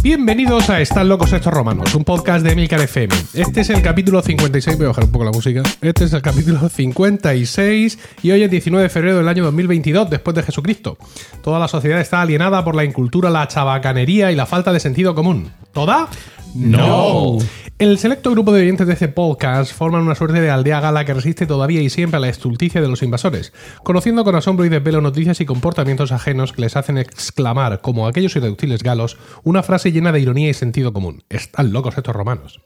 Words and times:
Bienvenidos 0.00 0.70
a 0.70 0.80
Están 0.80 1.08
locos 1.08 1.32
estos 1.32 1.52
romanos, 1.52 1.92
un 1.96 2.04
podcast 2.04 2.44
de 2.44 2.52
Emilcar 2.52 2.80
FM. 2.80 3.12
Este 3.34 3.62
es 3.62 3.70
el 3.70 3.82
capítulo 3.82 4.22
56, 4.22 4.76
voy 4.76 4.84
a 4.86 4.88
bajar 4.90 5.04
un 5.04 5.10
poco 5.10 5.24
la 5.24 5.32
música. 5.32 5.62
Este 5.80 6.04
es 6.04 6.12
el 6.12 6.22
capítulo 6.22 6.68
56 6.68 7.98
y 8.22 8.30
hoy 8.30 8.44
es 8.44 8.50
19 8.50 8.84
de 8.84 8.88
febrero 8.88 9.16
del 9.18 9.26
año 9.26 9.42
2022, 9.42 10.08
después 10.08 10.36
de 10.36 10.44
Jesucristo. 10.44 10.98
Toda 11.42 11.58
la 11.58 11.66
sociedad 11.66 12.00
está 12.00 12.22
alienada 12.22 12.64
por 12.64 12.76
la 12.76 12.84
incultura, 12.84 13.28
la 13.28 13.48
chabacanería 13.48 14.30
y 14.30 14.36
la 14.36 14.46
falta 14.46 14.72
de 14.72 14.78
sentido 14.78 15.16
común. 15.16 15.50
¿Toda? 15.78 16.08
No. 16.56 17.38
El 17.78 17.98
selecto 17.98 18.32
grupo 18.32 18.52
de 18.52 18.62
oyentes 18.62 18.88
de 18.88 18.94
este 18.94 19.06
podcast 19.06 19.72
forman 19.72 20.02
una 20.02 20.16
suerte 20.16 20.40
de 20.40 20.50
aldea 20.50 20.80
gala 20.80 21.04
que 21.04 21.14
resiste 21.14 21.46
todavía 21.46 21.80
y 21.80 21.88
siempre 21.88 22.16
a 22.16 22.20
la 22.20 22.28
estulticia 22.28 22.80
de 22.80 22.88
los 22.88 23.04
invasores, 23.04 23.52
conociendo 23.84 24.24
con 24.24 24.34
asombro 24.34 24.64
y 24.64 24.70
desvelo 24.70 25.00
noticias 25.00 25.40
y 25.40 25.46
comportamientos 25.46 26.10
ajenos 26.10 26.52
que 26.52 26.62
les 26.62 26.74
hacen 26.74 26.98
exclamar, 26.98 27.80
como 27.80 28.08
aquellos 28.08 28.34
irreductibles 28.34 28.82
galos, 28.82 29.18
una 29.44 29.62
frase 29.62 29.92
llena 29.92 30.10
de 30.10 30.18
ironía 30.18 30.48
y 30.48 30.54
sentido 30.54 30.92
común. 30.92 31.22
Están 31.28 31.72
locos 31.72 31.96
estos 31.96 32.16
romanos. 32.16 32.60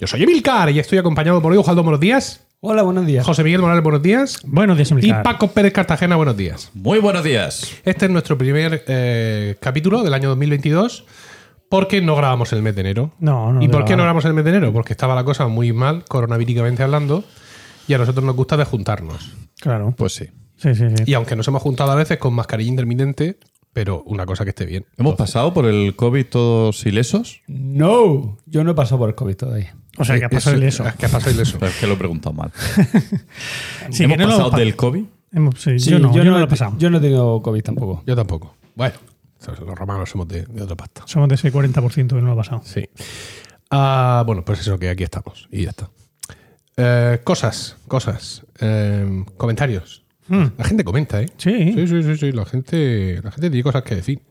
Yo 0.00 0.08
soy 0.08 0.24
Emilcar 0.24 0.68
y 0.70 0.80
estoy 0.80 0.98
acompañado 0.98 1.40
por 1.40 1.54
Eugaldo, 1.54 1.84
buenos 1.84 2.00
días. 2.00 2.44
Hola, 2.58 2.82
buenos 2.82 3.06
días. 3.06 3.24
José 3.24 3.44
Miguel 3.44 3.60
Morales, 3.60 3.84
buenos 3.84 4.02
días. 4.02 4.40
Buenos 4.42 4.76
días, 4.76 4.90
Y 4.90 4.94
Emilcar. 4.94 5.22
Paco 5.22 5.52
Pérez 5.52 5.72
Cartagena, 5.72 6.16
buenos 6.16 6.36
días. 6.36 6.72
Muy 6.74 6.98
buenos 6.98 7.22
días. 7.22 7.70
Este 7.84 8.06
es 8.06 8.10
nuestro 8.10 8.36
primer 8.36 8.82
eh, 8.88 9.54
capítulo 9.60 10.02
del 10.02 10.12
año 10.12 10.30
2022. 10.30 11.04
Porque 11.68 12.00
no 12.00 12.16
grabamos 12.16 12.52
el 12.52 12.62
mes 12.62 12.74
de 12.74 12.80
enero. 12.80 13.12
No, 13.18 13.52
no, 13.52 13.62
¿Y 13.62 13.68
por 13.68 13.84
qué 13.84 13.92
no 13.92 14.02
grabamos. 14.02 14.24
el 14.24 14.32
mes 14.34 14.44
de 14.44 14.50
enero? 14.50 14.72
Porque 14.72 14.92
estaba 14.94 15.14
la 15.14 15.24
cosa 15.24 15.48
muy 15.48 15.72
mal, 15.72 16.04
coronavíricamente 16.06 16.82
hablando, 16.82 17.24
y 17.86 17.94
a 17.94 17.98
nosotros 17.98 18.24
nos 18.24 18.34
gusta 18.36 18.56
de 18.56 18.64
juntarnos. 18.64 19.34
Claro. 19.60 19.94
Pues 19.96 20.14
sí. 20.14 20.26
Sí, 20.56 20.74
sí, 20.74 20.84
sí. 20.96 21.04
Y 21.06 21.14
aunque 21.14 21.36
nos 21.36 21.46
hemos 21.48 21.62
juntado 21.62 21.92
a 21.92 21.94
veces 21.94 22.18
con 22.18 22.34
mascarilla 22.34 22.68
intermitente, 22.70 23.38
pero 23.72 24.02
una 24.06 24.26
cosa 24.26 24.44
que 24.44 24.50
esté 24.50 24.66
bien. 24.66 24.86
¿Hemos 24.96 25.14
pasado 25.14 25.52
por 25.54 25.66
el 25.66 25.94
COVID 25.94 26.26
todos 26.26 26.84
ilesos? 26.86 27.42
No, 27.46 28.38
yo 28.46 28.64
no 28.64 28.72
he 28.72 28.74
pasado 28.74 28.98
por 28.98 29.08
el 29.10 29.14
COVID 29.14 29.36
todavía. 29.36 29.76
O 29.98 30.04
sea, 30.04 30.18
que 30.18 30.24
ha 30.24 30.28
pasado 30.28 30.56
el 30.56 30.62
eso. 30.62 30.86
Es 30.86 30.94
que 30.94 31.06
ha 31.06 31.08
pasado 31.08 31.32
ileso. 31.32 31.58
Pero 31.60 31.70
es 31.72 31.78
que 31.78 31.86
lo 31.86 31.94
he 31.94 31.96
preguntado 31.96 32.32
mal. 32.32 32.50
Sí, 33.90 34.04
¿Hemos 34.04 34.18
no 34.18 34.26
pasado 34.28 34.50
del 34.50 34.74
COVID? 34.76 35.04
hemos- 35.32 35.60
sí, 35.60 35.78
Sí, 35.78 35.90
yo 35.90 35.98
no, 35.98 36.12
yo, 36.14 36.24
no, 36.24 36.32
lo 36.32 36.38
he 36.40 36.44
he- 36.44 36.46
pasado. 36.46 36.74
Yo 36.78 36.90
no 36.90 36.98
he 36.98 37.00
tenido 37.00 37.40
COVID 37.42 37.62
tampoco. 37.62 38.02
Yo 38.06 38.16
tampoco. 38.16 38.54
Bueno, 38.74 38.94
los 39.46 39.78
romanos 39.78 40.10
somos 40.10 40.28
de, 40.28 40.44
de 40.46 40.62
otra 40.62 40.76
pasta. 40.76 41.02
Somos 41.06 41.28
de 41.28 41.36
ese 41.36 41.52
40% 41.52 42.08
que 42.08 42.14
no 42.14 42.26
lo 42.26 42.32
ha 42.32 42.36
pasado. 42.36 42.62
Sí. 42.64 42.88
Ah, 43.70 44.22
bueno, 44.26 44.44
pues 44.44 44.60
eso, 44.60 44.78
que 44.78 44.88
aquí 44.88 45.04
estamos. 45.04 45.48
Y 45.50 45.64
ya 45.64 45.70
está. 45.70 45.90
Eh, 46.76 47.20
cosas, 47.24 47.76
cosas. 47.86 48.44
Eh, 48.60 49.24
comentarios. 49.36 50.04
Hmm. 50.28 50.46
La 50.56 50.64
gente 50.64 50.84
comenta, 50.84 51.20
¿eh? 51.20 51.30
Sí. 51.36 51.72
Sí, 51.74 51.86
sí, 51.86 52.02
sí, 52.02 52.16
sí. 52.16 52.32
La 52.32 52.44
gente, 52.44 53.20
la 53.22 53.30
gente 53.30 53.50
tiene 53.50 53.62
cosas 53.62 53.82
que 53.82 53.94
decir. 53.96 54.22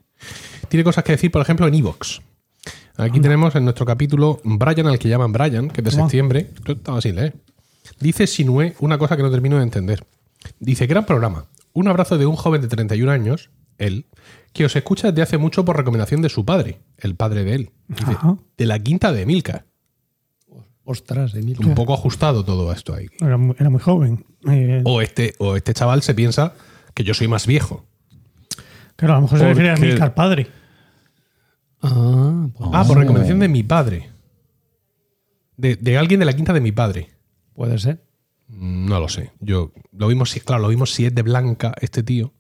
Tiene 0.70 0.84
cosas 0.84 1.04
que 1.04 1.14
decir, 1.14 1.32
por 1.32 1.42
ejemplo, 1.42 1.68
en 1.68 1.74
Evox. 1.74 2.22
Aquí 2.98 3.20
tenemos 3.20 3.56
en 3.56 3.64
nuestro 3.64 3.86
capítulo 3.86 4.40
Brian, 4.44 4.88
al 4.88 4.98
que 4.98 5.08
llaman 5.08 5.32
Brian, 5.32 5.70
que 5.70 5.82
es 5.82 5.86
de 5.86 5.92
septiembre. 5.92 6.50
Esto 6.56 6.72
estaba 6.72 6.98
así, 6.98 7.12
leer. 7.12 7.36
Dice 8.00 8.26
Sinue 8.26 8.76
una 8.80 8.98
cosa 8.98 9.16
que 9.16 9.24
no 9.24 9.30
termino 9.30 9.58
de 9.58 9.64
entender. 9.64 10.04
Dice, 10.60 10.88
gran 10.88 11.06
programa. 11.06 11.46
Un 11.74 11.88
abrazo 11.88 12.18
de 12.18 12.26
un 12.26 12.36
joven 12.36 12.62
de 12.62 12.68
31 12.68 13.12
años, 13.12 13.52
él, 13.78 14.06
que 14.54 14.66
os 14.66 14.76
escucha 14.76 15.10
desde 15.12 15.22
hace 15.22 15.38
mucho 15.38 15.64
por 15.66 15.78
recomendación 15.78 16.22
de 16.22 16.30
su 16.30 16.46
padre, 16.46 16.80
el 16.98 17.16
padre 17.16 17.44
de 17.44 17.54
él. 17.56 17.72
Dice, 17.88 18.12
Ajá. 18.12 18.38
de 18.58 18.66
la 18.66 18.80
quinta 18.80 19.12
de 19.12 19.26
Milka. 19.26 19.66
Ostras, 20.84 21.34
Emilio. 21.36 21.68
Un 21.68 21.76
poco 21.76 21.94
ajustado 21.94 22.46
todo 22.46 22.72
esto 22.72 22.94
ahí. 22.94 23.08
Era 23.20 23.36
muy, 23.38 23.56
era 23.60 23.70
muy 23.70 23.80
joven. 23.82 24.26
Eh, 24.50 24.82
O 24.86 25.02
este, 25.02 25.34
o 25.38 25.56
este 25.58 25.74
chaval 25.74 26.02
se 26.02 26.14
piensa 26.16 26.54
que 26.94 27.04
yo 27.04 27.14
soy 27.14 27.28
más 27.28 27.46
viejo. 27.46 27.86
claro, 28.96 29.14
a 29.14 29.18
lo 29.18 29.22
mejor 29.24 29.40
se 29.40 29.46
refiere 29.50 29.70
a 29.72 29.74
porque- 29.76 29.88
Milcar 29.90 30.14
padre. 30.16 30.48
Ah, 31.82 32.48
pues 32.58 32.70
Ah, 32.74 32.84
por 32.88 32.98
recomendación 32.98 33.40
de 33.40 33.48
mi 33.50 33.64
padre. 33.64 34.10
De, 35.58 35.76
de 35.76 35.98
alguien 35.98 36.20
de 36.20 36.26
la 36.26 36.34
quinta 36.34 36.54
de 36.54 36.62
mi 36.62 36.72
padre. 36.72 37.10
puede 37.54 37.78
ser. 37.80 38.04
No 38.48 39.00
lo 39.02 39.10
sé. 39.10 39.32
Yo 39.42 39.74
lo 39.92 40.08
vimos 40.08 40.30
si, 40.32 40.40
claro, 40.40 40.62
lo 40.62 40.68
vimos 40.70 40.94
si 40.94 41.06
es 41.06 41.14
de 41.14 41.22
Blanca 41.22 41.74
este 41.82 42.02
tío. 42.02 42.34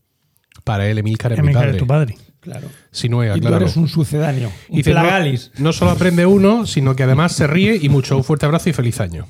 Para 0.67 0.87
él, 0.87 0.99
Emilcar 0.99 1.31
es 1.33 1.39
mi 1.39 1.45
Emilcar 1.45 1.63
padre. 1.63 1.71
es 1.71 1.77
tu 1.79 1.87
padre. 1.87 2.17
Claro. 2.39 2.67
Si 2.91 3.09
no 3.09 3.23
es, 3.23 3.29
Y 3.35 3.39
tú 3.41 3.47
acláralo. 3.47 3.65
eres 3.65 3.75
un 3.77 3.87
sucedáneo. 3.87 4.51
Un 4.69 4.77
Dice, 4.77 4.93
no, 4.93 5.01
plagalis. 5.01 5.51
no 5.57 5.73
solo 5.73 5.91
aprende 5.91 6.25
uno, 6.25 6.65
sino 6.67 6.95
que 6.95 7.03
además 7.03 7.31
se 7.33 7.47
ríe 7.47 7.77
y 7.81 7.89
mucho. 7.89 8.15
Un 8.15 8.23
fuerte 8.23 8.45
abrazo 8.45 8.69
y 8.69 8.73
feliz 8.73 8.99
año. 9.01 9.25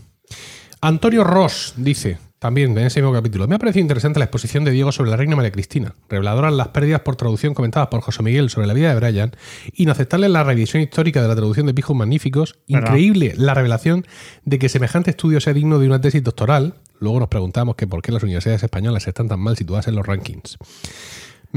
Antonio 0.81 1.24
Ross 1.24 1.74
dice, 1.78 2.20
también 2.38 2.78
en 2.78 2.86
ese 2.86 3.02
mismo 3.02 3.14
capítulo, 3.14 3.47
me 3.47 3.56
ha 3.56 3.59
parecido 3.59 3.81
interesante 3.81 4.20
la 4.20 4.26
exposición 4.26 4.64
de 4.64 4.70
Diego 4.70 4.92
sobre 4.92 5.09
la 5.09 5.18
reina 5.18 5.36
María 5.36 5.52
Cristina, 5.52 5.96
reveladoras 6.08 6.53
las 6.53 6.68
pérdidas 6.68 7.02
por 7.02 7.16
traducción 7.16 7.56
comentadas 7.56 7.88
por 7.88 8.02
José 8.02 8.22
Miguel 8.22 8.52
sobre 8.52 8.68
la 8.68 8.74
vida 8.76 8.94
de 8.94 9.00
Brian, 9.00 9.31
inaceptable 9.74 10.30
la 10.30 10.44
revisión 10.44 10.84
histórica 10.84 11.20
de 11.24 11.28
la 11.28 11.36
traducción 11.36 11.66
de 11.66 11.74
Pijos 11.74 11.96
Magníficos, 11.96 12.59
¿Verdad? 12.70 12.90
increíble 12.90 13.34
la 13.38 13.56
revelación 13.56 14.06
de 14.46 14.59
que 14.59 14.70
semejante 14.70 15.09
estudio 15.09 15.42
sea 15.42 15.53
digno 15.53 15.80
de 15.80 15.88
una 15.88 16.00
tesis 16.00 16.22
doctoral. 16.24 16.76
Luego 17.00 17.20
nos 17.20 17.30
preguntamos 17.30 17.76
que 17.76 17.88
por 17.88 18.03
qué 18.03 18.12
las 18.12 18.22
universidades 18.22 18.62
españolas 18.62 19.08
están 19.08 19.28
tan 19.28 19.40
mal 19.40 19.58
situadas 19.58 19.88
en 19.88 19.96
los 19.96 20.06
rankings. 20.06 20.58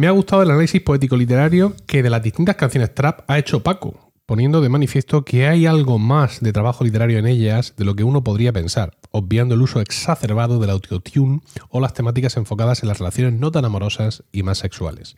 Me 0.00 0.06
ha 0.06 0.12
gustado 0.12 0.40
el 0.40 0.50
análisis 0.50 0.80
poético-literario 0.80 1.74
que 1.86 2.02
de 2.02 2.08
las 2.08 2.22
distintas 2.22 2.56
canciones 2.56 2.94
trap 2.94 3.20
ha 3.28 3.38
hecho 3.38 3.62
Paco, 3.62 4.10
poniendo 4.24 4.62
de 4.62 4.70
manifiesto 4.70 5.26
que 5.26 5.46
hay 5.46 5.66
algo 5.66 5.98
más 5.98 6.40
de 6.40 6.54
trabajo 6.54 6.84
literario 6.84 7.18
en 7.18 7.26
ellas 7.26 7.74
de 7.76 7.84
lo 7.84 7.94
que 7.94 8.02
uno 8.02 8.24
podría 8.24 8.50
pensar, 8.50 8.96
obviando 9.10 9.54
el 9.54 9.60
uso 9.60 9.78
exacerbado 9.78 10.58
del 10.58 10.70
autotune 10.70 11.42
o 11.68 11.80
las 11.80 11.92
temáticas 11.92 12.38
enfocadas 12.38 12.82
en 12.82 12.88
las 12.88 12.98
relaciones 12.98 13.38
no 13.38 13.50
tan 13.50 13.66
amorosas 13.66 14.24
y 14.32 14.42
más 14.42 14.56
sexuales. 14.56 15.16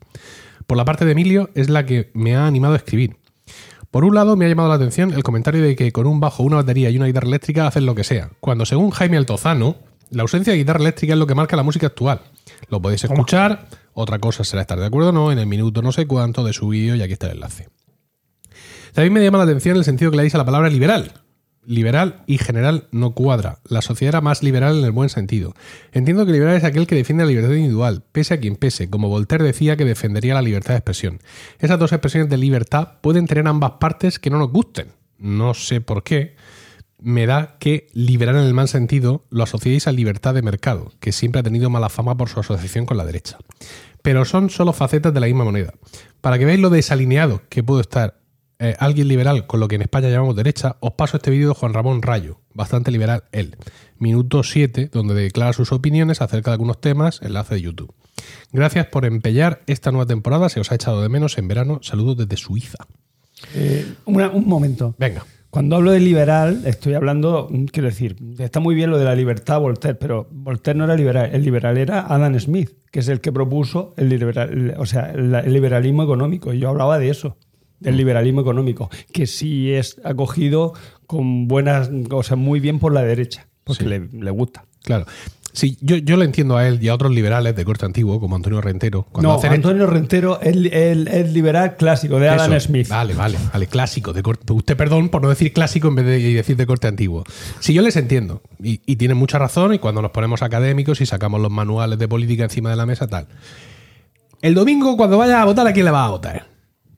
Por 0.66 0.76
la 0.76 0.84
parte 0.84 1.04
de 1.04 1.12
Emilio 1.12 1.50
es 1.54 1.71
la 1.71 1.87
que 1.87 2.10
me 2.12 2.34
ha 2.34 2.48
animado 2.48 2.75
a 2.75 2.78
escribir. 2.78 3.19
Por 3.92 4.04
un 4.04 4.16
lado, 4.16 4.34
me 4.34 4.47
ha 4.47 4.48
llamado 4.48 4.69
la 4.69 4.75
atención 4.75 5.12
el 5.12 5.22
comentario 5.22 5.62
de 5.62 5.76
que 5.76 5.92
con 5.92 6.09
un 6.09 6.19
bajo, 6.19 6.42
una 6.42 6.56
batería 6.56 6.91
y 6.91 6.97
una 6.97 7.06
guitarra 7.06 7.28
eléctrica 7.28 7.69
hacen 7.69 7.87
lo 7.87 7.94
que 7.94 8.03
sea, 8.03 8.31
cuando 8.41 8.66
según 8.66 8.91
Jaime 8.91 9.16
Altozano, 9.16 9.76
la 10.10 10.22
ausencia 10.22 10.53
de 10.53 10.59
guitarra 10.59 10.81
eléctrica 10.81 11.12
es 11.12 11.21
lo 11.21 11.28
que 11.28 11.37
marca 11.37 11.54
la 11.54 11.62
música 11.62 11.87
actual. 11.87 12.21
Lo 12.69 12.81
podéis 12.81 13.05
escuchar, 13.05 13.69
otra 13.95 14.19
cosa 14.19 14.45
será 14.45 14.62
estar 14.62 14.78
de 14.78 14.87
acuerdo 14.87 15.11
o 15.11 15.12
no 15.12 15.33
en 15.33 15.39
el 15.39 15.47
minuto 15.47 15.83
no 15.83 15.93
sé 15.93 16.06
cuánto 16.06 16.45
de 16.45 16.53
su 16.53 16.69
vídeo 16.69 16.95
y 16.95 17.03
aquí 17.03 17.12
está 17.12 17.27
el 17.27 17.34
enlace. 17.34 17.69
También 18.93 19.12
me 19.12 19.23
llama 19.23 19.39
la 19.39 19.45
atención 19.45 19.77
el 19.77 19.84
sentido 19.84 20.11
que 20.11 20.17
le 20.17 20.23
dais 20.25 20.34
a 20.34 20.39
la 20.39 20.45
palabra 20.45 20.69
liberal. 20.69 21.12
Liberal 21.65 22.25
y 22.27 22.39
general 22.39 22.89
no 22.91 23.12
cuadra. 23.12 23.59
La 23.65 23.83
sociedad 23.83 24.15
era 24.15 24.21
más 24.21 24.43
liberal 24.43 24.78
en 24.78 24.84
el 24.84 24.91
buen 24.91 25.09
sentido. 25.09 25.55
Entiendo 25.93 26.27
que 26.27 26.33
liberal 26.33 26.56
es 26.56 26.65
aquel 26.65 26.87
que 26.87 26.97
defiende 26.97 27.25
la 27.25 27.28
libertad 27.28 27.53
individual, 27.53 28.03
pese 28.11 28.34
a 28.34 28.41
quien 28.41 28.56
pese, 28.56 28.91
como 28.91 29.09
Voltaire 29.09 29.45
decía 29.45 29.77
que 29.77 29.84
defendería 29.84 30.34
la 30.34 30.43
libertad 30.43 30.75
de 30.75 30.78
expresión. 30.78 31.21
Esas 31.61 31.78
dos 31.78 31.93
expresiones 31.93 32.28
de 32.28 32.37
libertad 32.37 32.95
pueden 33.01 33.27
tener 33.27 33.47
ambas 33.47 33.72
partes 33.72 34.19
que 34.19 34.28
no 34.28 34.39
nos 34.39 34.51
gusten. 34.51 34.89
No 35.19 35.55
sé 35.55 35.81
por 35.81 36.03
qué. 36.03 36.34
Me 37.05 37.27
da 37.27 37.57
que 37.59 37.89
liberal 37.93 38.37
en 38.37 38.43
el 38.45 38.55
mal 38.55 38.69
sentido 38.69 39.25
lo 39.31 39.43
asociéis 39.43 39.87
a 39.87 39.93
libertad 39.93 40.35
de 40.35 40.43
mercado, 40.43 40.93
que 41.01 41.13
siempre 41.13 41.41
ha 41.41 41.43
tenido 41.43 41.69
mala 41.71 41.89
fama 41.89 42.17
por 42.17 42.29
su 42.29 42.39
asociación 42.41 42.87
con 42.87 42.97
la 42.97 43.05
derecha. 43.05 43.39
Pero 44.03 44.25
son 44.25 44.51
solo 44.51 44.73
facetas 44.73 45.13
de 45.13 45.21
la 45.21 45.27
misma 45.27 45.45
moneda. 45.45 45.75
Para 46.21 46.39
que 46.39 46.45
veáis 46.45 46.61
lo 46.61 46.71
desalineado 46.71 47.43
que 47.49 47.63
puede 47.63 47.81
estar 47.83 48.21
eh, 48.59 48.77
alguien 48.79 49.09
liberal 49.09 49.47
con 49.49 49.59
lo 49.59 49.67
que 49.67 49.75
en 49.75 49.83
España 49.83 50.09
llamamos 50.09 50.37
derecha, 50.37 50.77
os 50.81 50.93
paso 50.93 51.17
este 51.17 51.31
vídeo 51.33 51.49
de 51.49 51.55
Juan 51.55 51.75
Ramón 51.75 52.01
Rayo, 52.03 52.41
bastante 52.55 52.93
liberal 52.93 53.25
él. 53.33 53.57
Minuto 53.99 54.45
7, 54.45 54.91
donde 54.93 55.15
declara 55.15 55.53
sus 55.53 55.73
opiniones 55.73 56.21
acerca 56.21 56.51
de 56.51 56.55
algunos 56.55 56.81
temas, 56.81 57.21
enlace 57.23 57.57
de 57.57 57.63
YouTube. 57.63 57.93
Gracias 58.53 58.87
por 58.87 59.05
empellar 59.05 59.63
esta 59.67 59.91
nueva 59.91 60.07
temporada, 60.07 60.49
se 60.49 60.61
os 60.61 60.71
ha 60.71 60.77
echado 60.77 61.03
de 61.03 61.09
menos 61.09 61.39
en 61.39 61.49
verano. 61.49 61.81
Saludos 61.83 62.17
desde 62.19 62.37
Suiza. 62.37 62.79
Eh, 63.55 63.95
una- 64.05 64.31
un 64.31 64.47
momento. 64.47 64.95
Venga. 64.99 65.25
Cuando 65.53 65.77
hablo 65.77 65.91
de 65.91 66.01
liberal, 66.01 66.63
estoy 66.65 66.95
hablando, 66.95 67.47
mm, 67.51 67.65
quiero 67.67 67.91
decir, 67.91 68.17
está 68.39 68.59
muy 68.59 68.75
bien 68.75 68.91
lo 68.91 68.97
de 68.97 69.05
la 69.05 69.15
libertad 69.15 69.61
Voltaire, 69.61 69.99
pero 70.01 70.27
Voltaire 70.31 70.79
no 70.79 70.85
era 70.85 70.97
liberal. 70.97 71.29
El 71.31 71.45
liberal 71.45 71.77
era 71.77 72.07
Adam 72.09 72.41
Smith, 72.41 72.71
que 72.91 73.01
es 73.01 73.09
el 73.09 73.21
que 73.21 73.33
propuso 73.33 73.93
el, 73.99 74.09
liberal, 74.09 74.75
o 74.78 74.87
sea, 74.87 75.10
el, 75.10 75.34
el 75.34 75.53
liberalismo 75.53 76.04
económico. 76.04 76.54
Y 76.54 76.59
yo 76.59 76.71
hablaba 76.71 76.99
de 76.99 77.10
eso, 77.10 77.37
del 77.81 77.99
liberalismo 77.99 78.41
económico, 78.41 78.89
que 79.13 79.27
sí 79.27 79.71
es 79.75 80.01
acogido 80.04 80.72
con 81.07 81.49
buenas, 81.49 81.91
o 82.10 82.22
sea, 82.22 82.39
muy 82.39 82.59
bien 82.59 82.78
por 82.78 82.95
la 82.95 83.03
derecha, 83.03 83.47
porque 83.65 83.84
Sí. 83.84 83.91
le, 83.91 83.98
le 84.10 84.31
gusta. 84.31 84.65
Claro. 84.83 85.05
Sí, 85.54 85.77
yo, 85.83 85.97
yo 85.97 86.16
le 86.16 86.25
entiendo 86.25 86.57
a 86.57 86.66
él 86.66 86.78
y 86.83 86.89
a 86.89 86.95
otros 86.95 87.13
liberales 87.13 87.54
de 87.54 87.65
corte 87.66 87.84
antiguo, 87.84 88.19
como 88.19 88.37
Antonio 88.37 88.63
Rentero. 88.63 89.07
Cuando 89.13 89.28
no, 89.33 89.34
hacen- 89.39 89.53
Antonio 89.53 89.87
Rentero 89.87 90.41
es 90.41 90.49
el, 90.49 90.66
el- 90.72 91.09
el 91.09 91.34
liberal 91.34 91.77
clásico 91.77 92.19
de 92.19 92.31
Adam 92.31 92.54
Eso. 92.54 92.69
Smith. 92.69 92.89
Vale, 92.89 93.13
vale, 93.13 93.37
vale, 93.53 93.66
clásico. 93.66 94.15
De 94.15 94.22
corte, 94.22 94.51
usted, 94.53 94.77
perdón 94.78 95.10
por 95.10 95.21
no 95.21 95.28
decir 95.28 95.53
clásico 95.53 95.89
en 95.89 95.97
vez 95.97 96.07
de 96.07 96.21
decir 96.34 96.57
de 96.57 96.66
corte 96.66 96.87
antiguo. 96.89 97.25
Si 97.60 97.75
yo 97.75 97.83
les 97.83 97.97
entiendo, 97.97 98.41
y, 98.63 98.81
y 98.87 98.97
tienen 98.97 99.19
mucha 99.19 99.39
razón, 99.39 99.75
y 99.75 99.78
cuando 99.78 100.01
nos 100.01 100.10
ponemos 100.13 100.41
académicos 100.43 101.03
y 101.03 101.07
sacamos 101.07 101.39
los 101.41 101.51
manuales 101.51 101.98
de 101.98 102.09
política 102.09 102.45
encima 102.45 102.71
de 102.71 102.77
la 102.77 102.87
mesa, 102.87 103.07
tal. 103.07 103.27
El 104.41 104.55
domingo, 104.55 104.97
cuando 104.97 105.19
vayas 105.19 105.37
a 105.37 105.45
votar, 105.45 105.66
¿a 105.66 105.72
quién 105.72 105.84
le 105.84 105.91
vas 105.91 106.07
a 106.07 106.10
votar? 106.10 106.47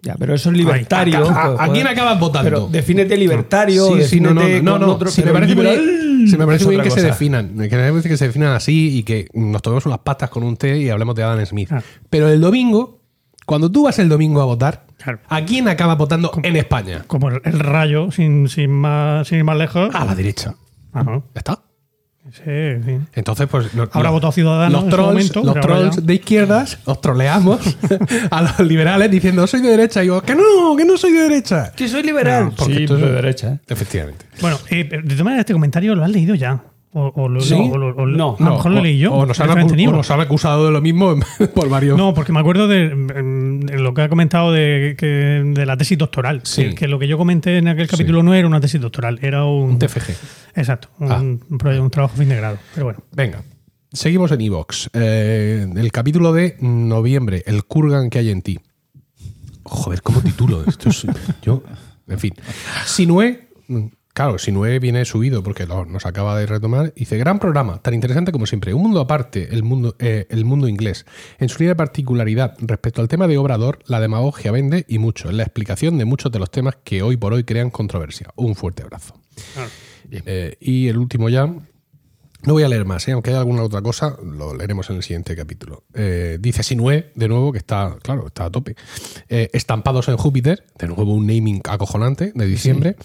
Ya, 0.04 0.14
pero 0.18 0.34
eso 0.34 0.50
es 0.50 0.56
libertario. 0.56 1.18
Ay, 1.18 1.34
a- 1.34 1.40
a- 1.40 1.52
¿a 1.52 1.56
quién 1.72 1.84
joder. 1.84 1.88
acabas 1.88 2.20
votando? 2.20 2.44
Pero 2.50 2.68
defínete 2.68 3.16
libertario, 3.16 3.86
Sí, 3.96 4.02
sí, 4.04 4.20
no, 4.20 4.32
no, 4.34 4.42
no, 4.62 4.78
no, 4.78 4.92
otro- 4.92 5.10
sí, 5.10 5.22
me 5.24 5.32
parece 5.32 5.54
muy 5.54 5.64
liberal 5.64 5.84
bien, 5.86 6.28
sí, 6.28 6.36
me 6.36 6.46
parece 6.46 6.64
muy 6.66 6.74
bien 6.76 6.84
que 6.84 6.90
se 6.90 7.02
definan, 7.02 7.48
que 7.56 7.76
me 7.76 7.90
parece 7.90 8.08
que 8.08 8.16
se 8.16 8.26
definan 8.26 8.52
así 8.52 8.98
y 8.98 9.02
que 9.02 9.28
nos 9.34 9.62
tomemos 9.62 9.86
unas 9.86 10.00
pastas 10.00 10.30
con 10.30 10.42
un 10.42 10.56
té 10.56 10.78
y 10.78 10.90
hablemos 10.90 11.14
de 11.14 11.22
Adam 11.22 11.44
Smith. 11.46 11.70
Ah. 11.72 11.82
Pero 12.10 12.28
el 12.28 12.40
domingo, 12.40 13.00
cuando 13.46 13.70
tú 13.72 13.84
vas 13.84 13.98
el 13.98 14.08
domingo 14.08 14.40
a 14.40 14.44
votar, 14.44 14.84
Claro. 14.96 15.18
¿A 15.28 15.44
quién 15.44 15.68
acaba 15.68 15.96
votando 15.96 16.30
en 16.42 16.56
España? 16.56 17.04
Como 17.06 17.28
el, 17.28 17.40
el 17.44 17.58
rayo, 17.58 18.10
sin, 18.10 18.48
sin, 18.48 18.70
más, 18.70 19.28
sin 19.28 19.38
ir 19.38 19.44
más 19.44 19.56
lejos. 19.58 19.94
A 19.94 20.04
la 20.06 20.14
derecha. 20.14 20.54
Ajá. 20.92 21.22
¿Ya 21.34 21.38
está? 21.38 21.62
Sí, 22.32 22.42
sí. 22.84 22.98
Entonces, 23.14 23.46
pues. 23.50 23.66
Habrá 23.92 24.08
no- 24.08 24.12
votado 24.12 24.32
Ciudadanos 24.32 24.82
Los 24.82 24.90
trolls, 24.90 25.08
momento, 25.08 25.40
los 25.40 25.48
ahora 25.48 25.60
trolls 25.60 26.06
de 26.06 26.14
izquierdas 26.14 26.78
os 26.84 27.00
troleamos 27.00 27.60
a 28.30 28.42
los 28.42 28.60
liberales 28.60 29.10
diciendo 29.10 29.46
soy 29.46 29.60
de 29.60 29.68
derecha. 29.68 30.00
Y 30.02 30.04
digo, 30.06 30.22
que 30.22 30.34
no, 30.34 30.74
que 30.76 30.84
no 30.84 30.96
soy 30.96 31.12
de 31.12 31.20
derecha. 31.20 31.72
Que 31.76 31.86
soy 31.86 32.02
liberal. 32.02 32.46
No, 32.46 32.50
porque 32.56 32.74
sí, 32.76 32.86
tú- 32.86 32.96
de 32.96 33.12
derecha. 33.12 33.48
¿eh? 33.52 33.58
Efectivamente. 33.68 34.24
Bueno, 34.40 34.58
eh, 34.70 34.84
de 34.84 35.02
todas 35.02 35.22
maneras, 35.24 35.40
este 35.40 35.52
comentario 35.52 35.94
lo 35.94 36.02
has 36.04 36.10
leído 36.10 36.34
ya. 36.34 36.62
O, 36.96 37.10
o 37.16 37.28
lo, 37.28 37.40
¿Sí? 37.40 37.54
o 37.54 37.76
lo- 37.76 37.88
o 37.96 38.06
lo- 38.06 38.16
No. 38.16 38.36
a 38.38 38.42
lo 38.50 38.50
mejor 38.56 38.70
lo 38.70 38.80
leí 38.80 38.98
yo. 38.98 39.12
O 39.12 39.26
nos, 39.26 39.40
han 39.40 39.48
nos 39.48 40.10
acusado 40.10 40.66
de 40.66 40.70
lo 40.70 40.80
mismo 40.80 41.16
por 41.54 41.68
varios. 41.68 41.98
No, 41.98 42.14
porque 42.14 42.30
me 42.32 42.38
acuerdo 42.38 42.68
de, 42.68 42.88
de 42.90 43.78
lo 43.80 43.92
que 43.94 44.02
ha 44.02 44.08
comentado 44.08 44.52
de, 44.52 44.94
que- 44.96 45.06
de 45.44 45.66
la 45.66 45.76
tesis 45.76 45.98
doctoral. 45.98 46.42
Sí. 46.44 46.68
Que, 46.68 46.74
que 46.76 46.88
lo 46.88 47.00
que 47.00 47.08
yo 47.08 47.18
comenté 47.18 47.58
en 47.58 47.66
aquel 47.66 47.88
capítulo 47.88 48.22
no 48.22 48.32
era 48.32 48.46
una 48.46 48.60
tesis 48.60 48.80
doctoral, 48.80 49.18
era 49.22 49.44
un. 49.44 49.70
Un 49.70 49.78
TFG. 49.80 50.12
Exacto, 50.54 50.88
un, 51.00 51.10
Ah. 51.12 51.18
un 51.20 51.40
un 51.50 51.90
trabajo 51.90 52.16
fin 52.16 52.28
de 52.28 52.36
grado. 52.36 52.58
Pero 52.74 52.84
bueno. 52.86 53.00
Venga. 53.12 53.42
Seguimos 53.92 54.30
en 54.30 54.40
Evox. 54.40 54.90
el 54.92 55.90
capítulo 55.92 56.32
de 56.32 56.56
noviembre, 56.60 57.42
el 57.46 57.64
Kurgan 57.64 58.08
que 58.08 58.20
hay 58.20 58.30
en 58.30 58.42
ti. 58.42 58.60
Joder, 59.64 60.00
¿cómo 60.02 60.20
titulo 60.20 60.62
esto? 60.66 60.90
Es- 60.90 61.06
yo, 61.42 61.62
en 62.08 62.18
fin. 62.20 62.34
Sinue, 62.86 63.48
claro, 64.14 64.38
Sinue 64.38 64.78
viene 64.78 65.04
subido 65.04 65.42
porque 65.42 65.66
lo- 65.66 65.84
nos 65.84 66.06
acaba 66.06 66.38
de 66.38 66.46
retomar. 66.46 66.94
Dice, 66.94 67.18
gran 67.18 67.38
programa, 67.38 67.82
tan 67.82 67.92
interesante 67.92 68.32
como 68.32 68.46
siempre. 68.46 68.72
Un 68.72 68.82
mundo 68.82 69.00
aparte, 69.00 69.48
el 69.52 69.62
mundo, 69.62 69.94
eh, 69.98 70.26
el 70.30 70.44
mundo 70.46 70.66
inglés. 70.68 71.04
En 71.38 71.48
su 71.50 71.58
línea 71.58 71.72
de 71.72 71.76
particularidad, 71.76 72.54
respecto 72.60 73.02
al 73.02 73.08
tema 73.08 73.26
de 73.28 73.36
Obrador, 73.36 73.80
la 73.86 74.00
demagogia 74.00 74.50
vende 74.52 74.86
y 74.88 74.98
mucho. 74.98 75.28
En 75.28 75.36
la 75.36 75.42
explicación 75.42 75.98
de 75.98 76.06
muchos 76.06 76.32
de 76.32 76.38
los 76.38 76.50
temas 76.50 76.76
que 76.82 77.02
hoy 77.02 77.16
por 77.18 77.34
hoy 77.34 77.44
crean 77.44 77.68
controversia. 77.70 78.28
Un 78.36 78.54
fuerte 78.54 78.82
abrazo. 78.82 79.20
Eh, 80.10 80.56
y 80.60 80.88
el 80.88 80.96
último 80.98 81.28
ya, 81.28 81.52
no 82.46 82.52
voy 82.52 82.62
a 82.62 82.68
leer 82.68 82.84
más, 82.84 83.06
¿eh? 83.08 83.12
aunque 83.12 83.30
haya 83.30 83.38
alguna 83.38 83.62
otra 83.62 83.82
cosa, 83.82 84.16
lo 84.22 84.54
leeremos 84.54 84.90
en 84.90 84.96
el 84.96 85.02
siguiente 85.02 85.34
capítulo. 85.34 85.84
Eh, 85.94 86.38
dice 86.40 86.62
Sinue, 86.62 87.10
de 87.14 87.28
nuevo, 87.28 87.52
que 87.52 87.58
está, 87.58 87.96
claro, 88.02 88.26
está 88.26 88.46
a 88.46 88.50
tope. 88.50 88.76
Eh, 89.28 89.50
estampados 89.52 90.08
en 90.08 90.16
Júpiter, 90.16 90.64
de 90.78 90.88
nuevo 90.88 91.14
un 91.14 91.26
naming 91.26 91.62
acojonante 91.68 92.32
de 92.34 92.46
diciembre. 92.46 92.96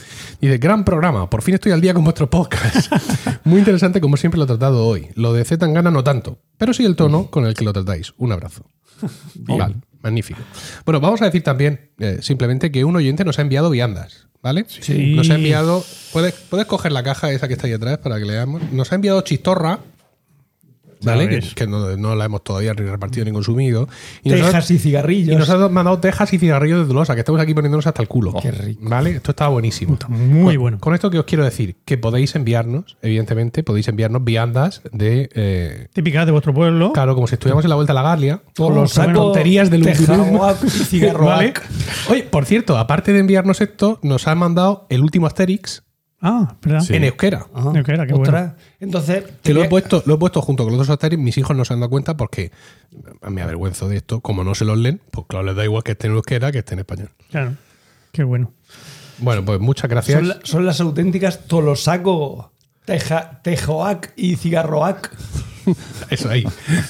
Dice, 0.42 0.58
gran 0.58 0.84
programa, 0.84 1.30
por 1.30 1.42
fin 1.42 1.56
estoy 1.56 1.72
al 1.72 1.82
día 1.82 1.94
con 1.94 2.04
vuestro 2.04 2.30
podcast. 2.30 2.92
Muy 3.46 3.60
interesante 3.60 4.02
como 4.02 4.18
siempre 4.18 4.38
lo 4.38 4.44
he 4.44 4.48
tratado 4.48 4.86
hoy. 4.86 5.08
Lo 5.16 5.34
de 5.34 5.46
Z 5.46 5.58
Tangana 5.60 5.92
no 5.92 6.04
tanto, 6.04 6.40
pero 6.58 6.74
sí 6.74 6.86
el 6.86 6.96
tono 6.96 7.30
con 7.30 7.46
el 7.46 7.54
que 7.54 7.66
lo 7.66 7.74
tratáis. 7.74 8.14
Un 8.18 8.32
abrazo. 8.32 8.66
Vale, 9.36 9.76
magnífico. 10.02 10.42
Bueno, 10.86 11.00
vamos 11.00 11.22
a 11.22 11.26
decir 11.26 11.44
también, 11.44 11.92
eh, 12.00 12.20
simplemente, 12.22 12.72
que 12.72 12.84
un 12.84 12.96
oyente 12.96 13.24
nos 13.26 13.40
ha 13.40 13.42
enviado 13.42 13.70
viandas. 13.70 14.28
¿Vale? 14.42 14.66
Sí. 14.70 15.16
Nos 15.16 15.30
ha 15.30 15.36
enviado. 15.36 15.84
¿puedes, 16.14 16.34
puedes 16.34 16.66
coger 16.66 16.94
la 16.94 17.04
caja 17.04 17.30
esa 17.32 17.50
que 17.50 17.56
está 17.56 17.68
ahí 17.68 17.74
atrás 17.74 17.98
para 17.98 18.20
que 18.20 18.26
leamos. 18.26 18.62
Nos 18.72 18.92
ha 18.92 18.96
enviado 18.96 19.20
chistorra. 19.22 19.80
¿Vale? 21.04 21.42
Que, 21.56 21.66
no, 21.68 21.96
no 21.98 22.16
la 22.16 22.26
hemos 22.26 22.44
todavía 22.44 22.74
ni 22.74 22.82
repartido 22.86 23.26
ni 23.26 23.32
consumido. 23.32 23.88
Y 24.24 24.30
Tejas 24.32 24.70
y 24.72 24.78
cigarrillos. 24.80 25.34
y 25.34 25.38
nos 25.38 25.50
ha 25.50 25.70
mandado 25.70 26.00
tejas 26.00 26.34
y 26.34 26.38
cigarrillos 26.40 26.80
de 26.80 26.86
Dolosa, 26.86 27.14
que 27.14 27.20
estamos 27.22 27.40
aquí 27.40 27.54
poniéndonos 27.54 27.88
hasta 27.88 28.02
el 28.02 28.08
culo. 28.08 28.34
Qué 28.42 28.52
rico. 28.52 28.82
¿Vale? 28.84 29.12
Esto 29.12 29.32
está 29.32 29.48
buenísimo. 29.48 29.94
Está 29.94 30.08
muy 30.10 30.56
Con- 30.56 30.62
bueno. 30.62 30.80
Con 30.80 30.94
esto 30.94 31.10
que 31.10 31.20
os 31.20 31.26
quiero 31.26 31.44
decir, 31.44 31.78
que 31.86 31.98
podéis 31.98 32.36
enviarnos, 32.36 32.98
evidentemente, 33.02 33.64
podéis 33.64 33.88
enviarnos 33.88 34.24
viandas 34.24 34.82
de. 34.92 35.30
eh, 35.34 35.88
Típicas 35.94 36.26
de 36.26 36.32
vuestro 36.32 36.54
pueblo. 36.54 36.92
claro, 36.94 37.16
como 37.16 37.28
si 37.28 37.36
estuviéramos 37.36 37.64
en 37.66 37.70
la 37.70 37.76
vuelta 37.76 37.94
a 37.94 37.96
la 37.96 38.02
Garlia. 38.04 38.42
Todos 38.54 38.74
los 38.76 38.94
tonterías 38.94 39.70
del 39.70 39.88
y. 39.88 41.00
¿Vale? 41.14 41.54
Oye, 42.10 42.24
por 42.24 42.46
cierto, 42.46 42.78
aparte 42.78 43.14
de 43.14 43.20
enviarnos 43.20 43.62
esto, 43.62 44.00
nos 44.02 44.28
han 44.28 44.38
mandado 44.38 44.86
el 44.90 45.02
último 45.02 45.28
Asterix 45.28 45.84
Ah, 46.22 46.56
¿verdad? 46.62 46.82
Sí. 46.82 46.94
en 46.96 47.06
euskera. 47.06 47.46
Ajá. 47.54 47.72
Yo 47.74 47.84
que 47.84 47.92
era, 47.94 48.06
qué 48.06 48.14
Ostras. 48.14 48.54
Entonces, 48.80 49.24
Que 49.42 49.54
lo 49.54 49.64
he, 49.64 49.70
puesto, 49.70 50.04
lo 50.06 50.16
he 50.16 50.18
puesto 50.18 50.42
junto 50.42 50.64
con 50.66 50.74
los 50.74 50.82
otros 50.82 50.94
Asterix. 50.96 51.22
Mis 51.22 51.38
hijos 51.38 51.56
no 51.56 51.64
se 51.64 51.74
han 51.74 51.80
dado 51.80 51.90
cuenta 51.90 52.18
porque 52.18 52.52
me 53.22 53.42
avergüenzo 53.42 53.88
de 53.88 53.98
esto. 53.98 54.20
Como 54.20 54.44
no 54.44 54.54
se 54.56 54.66
los 54.66 54.78
leen, 54.78 55.00
pues 55.12 55.26
claro, 55.28 55.46
les 55.46 55.56
da 55.56 55.64
igual 55.64 55.84
que 55.84 55.94
esté 55.94 56.08
en 56.08 56.14
euskera 56.14 56.52
que 56.52 56.60
esté 56.60 56.74
en 56.74 56.80
español. 56.80 57.10
Claro. 57.32 57.54
Qué 58.12 58.24
bueno. 58.24 58.52
Bueno, 59.20 59.46
pues 59.46 59.60
muchas 59.60 59.90
gracias. 59.90 60.20
son, 60.20 60.28
la- 60.28 60.40
son 60.44 60.66
las 60.66 60.80
auténticas 60.82 61.46
Tolosaco, 61.48 62.52
teja, 62.86 63.42
Tejoac 63.42 64.14
y 64.18 64.36
Cigarroac. 64.36 65.16
Eso 66.10 66.30
ahí. 66.30 66.44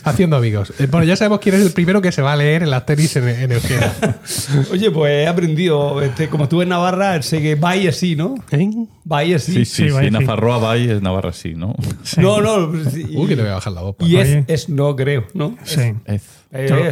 Haciendo 0.03 0.35
amigos. 0.37 0.73
Eh, 0.79 0.87
Bueno, 0.89 1.05
ya 1.05 1.15
sabemos 1.15 1.39
quién 1.39 1.55
es 1.55 1.61
el 1.61 1.71
primero 1.71 2.01
que 2.01 2.11
se 2.11 2.21
va 2.21 2.33
a 2.33 2.35
leer 2.35 2.63
el 2.63 2.73
Asterix 2.73 3.15
en, 3.17 3.27
en 3.29 3.51
euskera. 3.51 3.93
Oye, 4.71 4.91
pues 4.91 5.11
he 5.11 5.27
aprendido, 5.27 6.01
este, 6.01 6.27
como 6.29 6.43
estuve 6.45 6.63
en 6.63 6.69
Navarra, 6.69 7.21
sé 7.21 7.41
que 7.41 7.55
vai 7.55 7.87
así, 7.87 8.15
¿no? 8.15 8.35
¿Eh? 8.51 8.69
Vai 9.03 9.33
así. 9.33 9.53
Sí, 9.53 9.65
sí, 9.65 9.83
Sí, 9.83 9.89
sí. 9.89 9.95
sí. 10.05 10.11
Nafarroa 10.11 10.57
Bay 10.57 10.89
es 10.89 11.01
Navarra, 11.01 11.33
sí, 11.33 11.53
¿no? 11.55 11.75
Sí. 12.03 12.21
No, 12.21 12.41
no. 12.41 12.71
sí, 12.89 13.05
Uy, 13.15 13.27
que 13.27 13.35
le 13.35 13.43
voy 13.43 13.51
a 13.51 13.55
bajar 13.55 13.73
la 13.73 13.81
voz. 13.81 13.95
Y 13.99 14.17
es, 14.17 14.43
es 14.47 14.69
no, 14.69 14.95
creo, 14.95 15.25
¿no? 15.33 15.57
Sí. 15.63 15.93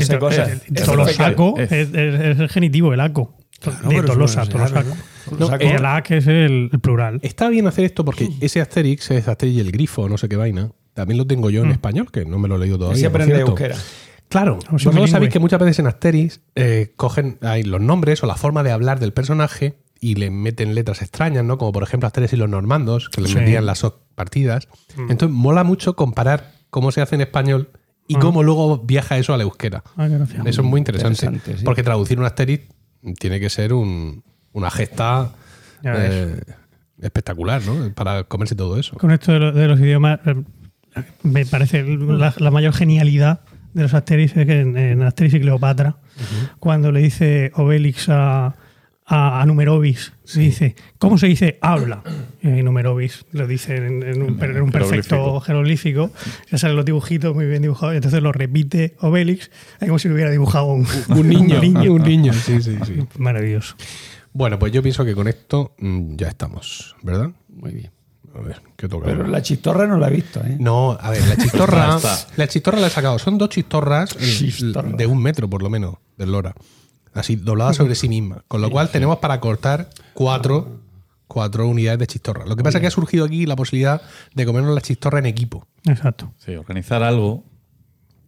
To- 0.10 0.20
cosa. 0.20 0.44
eh, 0.52 0.60
Es 0.74 0.84
Tolosaco 0.86 1.56
Es. 1.58 1.72
es, 1.72 1.90
es- 1.94 2.20
es 2.22 2.40
el 2.40 2.50
genitivo, 2.50 2.94
el 2.94 3.00
aco. 3.00 3.36
Claro, 3.60 3.90
de 3.90 4.04
Tolosa, 4.04 4.44
eso 4.44 4.58
no 5.40 5.56
el 5.56 5.86
ac 5.86 6.12
es 6.12 6.28
el, 6.28 6.70
el 6.72 6.80
plural. 6.80 7.20
Está 7.24 7.50
bien 7.50 7.66
hacer 7.68 7.86
esto 7.86 8.06
porque 8.06 8.30
ese 8.40 8.62
Asterix 8.62 9.10
es 9.12 9.28
Asterix 9.28 9.58
y 9.58 9.60
el 9.60 9.72
grifo, 9.72 10.08
no 10.08 10.18
sé 10.18 10.30
qué 10.30 10.36
vaina. 10.36 10.70
También 10.98 11.20
lo 11.20 11.28
tengo 11.28 11.52
yo 11.52 11.64
en 11.64 11.70
español, 11.70 12.12
que 12.12 12.26
no 12.26 12.40
me 12.40 12.48
lo 12.48 12.56
he 12.56 12.58
leído 12.58 12.80
todavía. 12.80 13.12
Por 13.12 13.22
aprende 13.22 13.42
euskera. 13.44 13.76
Claro, 14.30 14.58
O 14.58 14.62
sea, 14.62 14.72
vosotros 14.90 15.12
sabéis 15.12 15.32
que 15.32 15.38
muchas 15.38 15.60
veces 15.60 15.78
en 15.78 15.86
Asterix 15.86 16.42
eh, 16.56 16.92
cogen 16.96 17.38
ahí 17.42 17.62
los 17.62 17.80
nombres 17.80 18.24
o 18.24 18.26
la 18.26 18.36
forma 18.36 18.64
de 18.64 18.72
hablar 18.72 19.00
del 19.00 19.14
personaje 19.14 19.78
y 20.00 20.16
le 20.16 20.32
meten 20.32 20.74
letras 20.74 21.04
extrañas, 21.04 21.46
¿no? 21.46 21.60
Como 21.60 21.72
por 21.72 21.84
ejemplo 21.84 22.08
Asterix 22.08 22.34
y 22.34 22.36
los 22.38 22.50
normandos, 22.50 23.10
que 23.10 23.22
le 23.22 23.28
Sí. 23.30 23.36
metían 23.36 23.68
las 23.68 23.86
partidas. 24.16 24.68
Entonces 24.98 25.30
mola 25.30 25.64
mucho 25.64 25.96
comparar 25.96 26.52
cómo 26.72 26.92
se 26.92 27.02
hace 27.02 27.14
en 27.14 27.22
español 27.22 27.70
y 28.08 28.16
cómo 28.16 28.42
luego 28.42 28.80
viaja 28.80 29.20
eso 29.20 29.36
a 29.36 29.38
la 29.38 29.44
euskera. 29.44 29.84
Ah. 29.98 30.08
Eso 30.46 30.62
es 30.62 30.68
muy 30.68 30.80
interesante. 30.80 31.26
Interesante, 31.28 31.60
sí. 31.60 31.64
Porque 31.64 31.84
traducir 31.84 32.18
un 32.20 32.26
Asterix 32.26 32.66
tiene 33.20 33.40
que 33.40 33.52
ser 33.52 33.72
un- 33.72 34.24
una 34.52 34.72
gesta 34.72 35.32
eh, 35.84 36.42
espectacular, 37.02 37.62
¿no? 37.66 37.94
Para 37.94 38.24
comerse 38.24 38.56
todo 38.56 38.80
eso. 38.80 38.98
Con 38.98 39.12
esto 39.12 39.32
de 39.32 39.68
los 39.68 39.80
idiomas, 39.80 40.20
eh, 40.26 40.36
me 41.24 41.46
parece 41.46 41.84
la, 41.84 42.34
la 42.38 42.52
mayor 42.52 42.74
genialidad 42.74 43.42
de 43.74 43.84
los 43.84 43.94
Asterix 43.94 44.36
es 44.36 44.46
que 44.46 44.60
en, 44.60 44.78
en 44.78 45.04
Asterix 45.04 45.36
y 45.36 45.40
Cleopatra, 45.40 45.98
cuando 46.60 46.92
le 46.92 47.00
dice 47.02 47.52
Obelix 47.56 48.10
a, 48.10 48.56
a, 49.06 49.42
a 49.42 49.46
Numerovis, 49.46 50.14
se 50.24 50.42
dice, 50.42 50.76
¿cómo 50.98 51.18
se 51.18 51.28
dice 51.28 51.60
habla? 51.62 52.02
Y 52.42 52.48
Numerovis 52.48 53.26
lo 53.32 53.46
dice 53.46 53.76
en, 53.76 54.04
en 54.04 54.22
un, 54.24 54.44
en 54.44 54.62
un 54.62 54.72
perfecto 54.72 55.40
jeroglífico, 55.42 56.12
ya 56.52 56.58
salen 56.58 56.76
los 56.76 56.86
dibujitos 56.86 57.36
muy 57.36 57.46
bien 57.46 57.62
dibujados, 57.62 57.94
y 57.94 57.98
entonces 57.98 58.22
lo 58.22 58.32
repite 58.32 58.96
Obelix, 59.00 59.52
es 59.80 59.88
como 59.88 60.00
si 60.00 60.08
lo 60.08 60.16
hubiera 60.16 60.32
dibujado 60.32 60.66
un, 60.66 60.88
Un 61.10 61.30
niño, 61.30 61.62
un 61.94 62.04
niño, 62.04 62.34
sí, 62.34 62.62
sí, 62.62 62.78
sí. 62.86 63.00
Maravilloso. 63.20 63.76
Bueno, 64.34 64.60
pues 64.60 64.72
yo 64.72 64.82
pienso 64.82 65.06
que 65.06 65.14
con 65.16 65.28
esto 65.28 65.76
mm, 65.78 66.16
ya 66.16 66.28
estamos, 66.28 66.96
¿verdad? 67.04 67.32
Muy 67.50 67.74
bien. 67.74 67.97
A 68.38 68.42
ver, 68.42 68.62
¿qué 68.76 68.88
toca? 68.88 69.06
Pero 69.06 69.26
la 69.26 69.42
chistorra 69.42 69.88
no 69.88 69.98
la 69.98 70.08
he 70.08 70.12
visto, 70.12 70.40
¿eh? 70.42 70.58
No, 70.60 70.98
a 71.00 71.10
ver, 71.10 71.28
la 71.28 71.38
chistorra. 71.44 71.98
La 72.36 72.48
chistorra 72.48 72.80
la 72.80 72.88
he 72.88 72.90
sacado. 72.92 73.18
Son 73.20 73.38
dos 73.38 73.50
chistorras 73.50 74.16
eh, 74.20 74.36
Chistorra. 74.38 74.90
de 74.90 75.08
un 75.08 75.22
metro, 75.22 75.50
por 75.50 75.64
lo 75.64 75.70
menos, 75.70 75.96
del 76.18 76.32
Lora. 76.32 76.54
Así, 77.14 77.36
dobladas 77.36 77.78
sobre 77.78 77.96
sí 77.96 78.08
mismas. 78.10 78.40
Con 78.48 78.62
lo 78.62 78.70
cual 78.70 78.90
tenemos 78.90 79.18
para 79.18 79.40
cortar 79.40 79.90
cuatro, 80.14 80.82
cuatro 81.28 81.68
unidades 81.68 81.98
de 82.00 82.06
chistorra. 82.08 82.46
Lo 82.46 82.56
que 82.56 82.64
pasa 82.64 82.78
es 82.78 82.82
que 82.82 82.88
ha 82.88 82.92
surgido 82.92 83.26
aquí 83.26 83.48
la 83.48 83.56
posibilidad 83.56 84.02
de 84.36 84.46
comernos 84.46 84.76
la 84.76 84.82
chistorra 84.82 85.18
en 85.20 85.26
equipo. 85.26 85.66
Exacto. 85.86 86.32
Sí, 86.38 86.56
organizar 86.56 87.02
algo. 87.02 87.44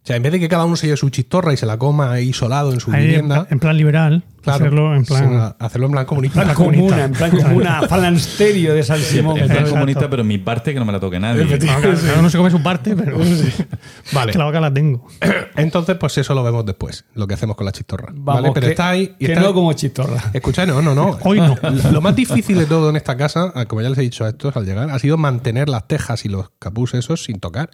O 0.01 0.07
sea, 0.09 0.15
en 0.15 0.23
vez 0.23 0.31
de 0.31 0.39
que 0.39 0.47
cada 0.49 0.65
uno 0.65 0.75
se 0.75 0.87
lleve 0.87 0.97
su 0.97 1.09
chistorra 1.09 1.53
y 1.53 1.57
se 1.57 1.65
la 1.65 1.77
coma 1.77 2.11
ahí 2.13 2.29
isolado 2.29 2.71
en 2.73 2.79
su 2.79 2.89
Ahí, 2.91 3.01
en, 3.01 3.07
vivienda, 3.07 3.47
en 3.51 3.59
plan 3.59 3.77
liberal, 3.77 4.23
claro, 4.41 4.55
hacerlo 4.65 4.95
en 4.95 5.05
plan... 5.05 5.29
sí, 5.49 5.55
hacerlo 5.59 5.85
en 5.87 5.91
plan 5.91 6.05
comunista. 6.05 6.41
plan 6.43 6.55
Comuna, 6.55 6.77
comunista. 6.77 7.05
en 7.05 7.57
plan 7.57 7.89
falansterio 7.89 8.73
de 8.73 8.81
San 8.83 8.97
Simón. 8.99 9.37
En 9.37 9.47
plan 9.49 9.69
comunista, 9.69 10.09
pero 10.09 10.23
mi 10.23 10.37
parte 10.37 10.73
que 10.73 10.79
no 10.79 10.85
me 10.85 10.93
la 10.93 10.99
toque 10.99 11.19
nadie. 11.19 11.45
Cada- 11.59 12.17
uno 12.19 12.29
se 12.29 12.37
come 12.37 12.49
su 12.49 12.63
parte, 12.63 12.95
pero 12.95 13.17
Vale. 14.13 14.31
que 14.31 14.37
la 14.37 14.45
vaca 14.45 14.61
la 14.61 14.73
tengo. 14.73 15.05
Entonces, 15.57 15.97
pues 15.97 16.17
eso 16.17 16.33
lo 16.33 16.43
vemos 16.43 16.65
después, 16.65 17.05
lo 17.13 17.27
que 17.27 17.33
hacemos 17.33 17.55
con 17.57 17.65
la 17.65 17.71
chistorra. 17.73 18.07
Vamos, 18.13 18.41
¿vale? 18.41 18.51
Pero 18.53 18.65
que, 18.67 18.71
está 18.71 18.89
ahí. 18.89 19.15
y 19.19 19.25
que 19.25 19.33
está- 19.33 19.43
no 19.45 19.53
como 19.53 19.73
chistorra. 19.73 20.23
Escuchad, 20.33 20.65
no, 20.65 20.81
no, 20.81 20.95
no. 20.95 21.17
Hoy 21.23 21.39
no. 21.39 21.55
Lo 21.91 22.01
más 22.01 22.15
difícil 22.15 22.57
de 22.57 22.65
todo 22.65 22.89
en 22.89 22.95
esta 22.95 23.17
casa, 23.17 23.51
como 23.67 23.81
ya 23.81 23.89
les 23.89 23.97
he 23.97 24.01
dicho 24.03 24.23
a 24.25 24.29
estos 24.29 24.55
al 24.55 24.65
llegar, 24.65 24.89
ha 24.89 24.97
sido 24.97 25.17
mantener 25.17 25.67
las 25.69 25.87
tejas 25.87 26.23
y 26.25 26.29
los 26.29 26.51
capús 26.57 26.93
esos 26.93 27.23
sin 27.25 27.39
tocar. 27.39 27.69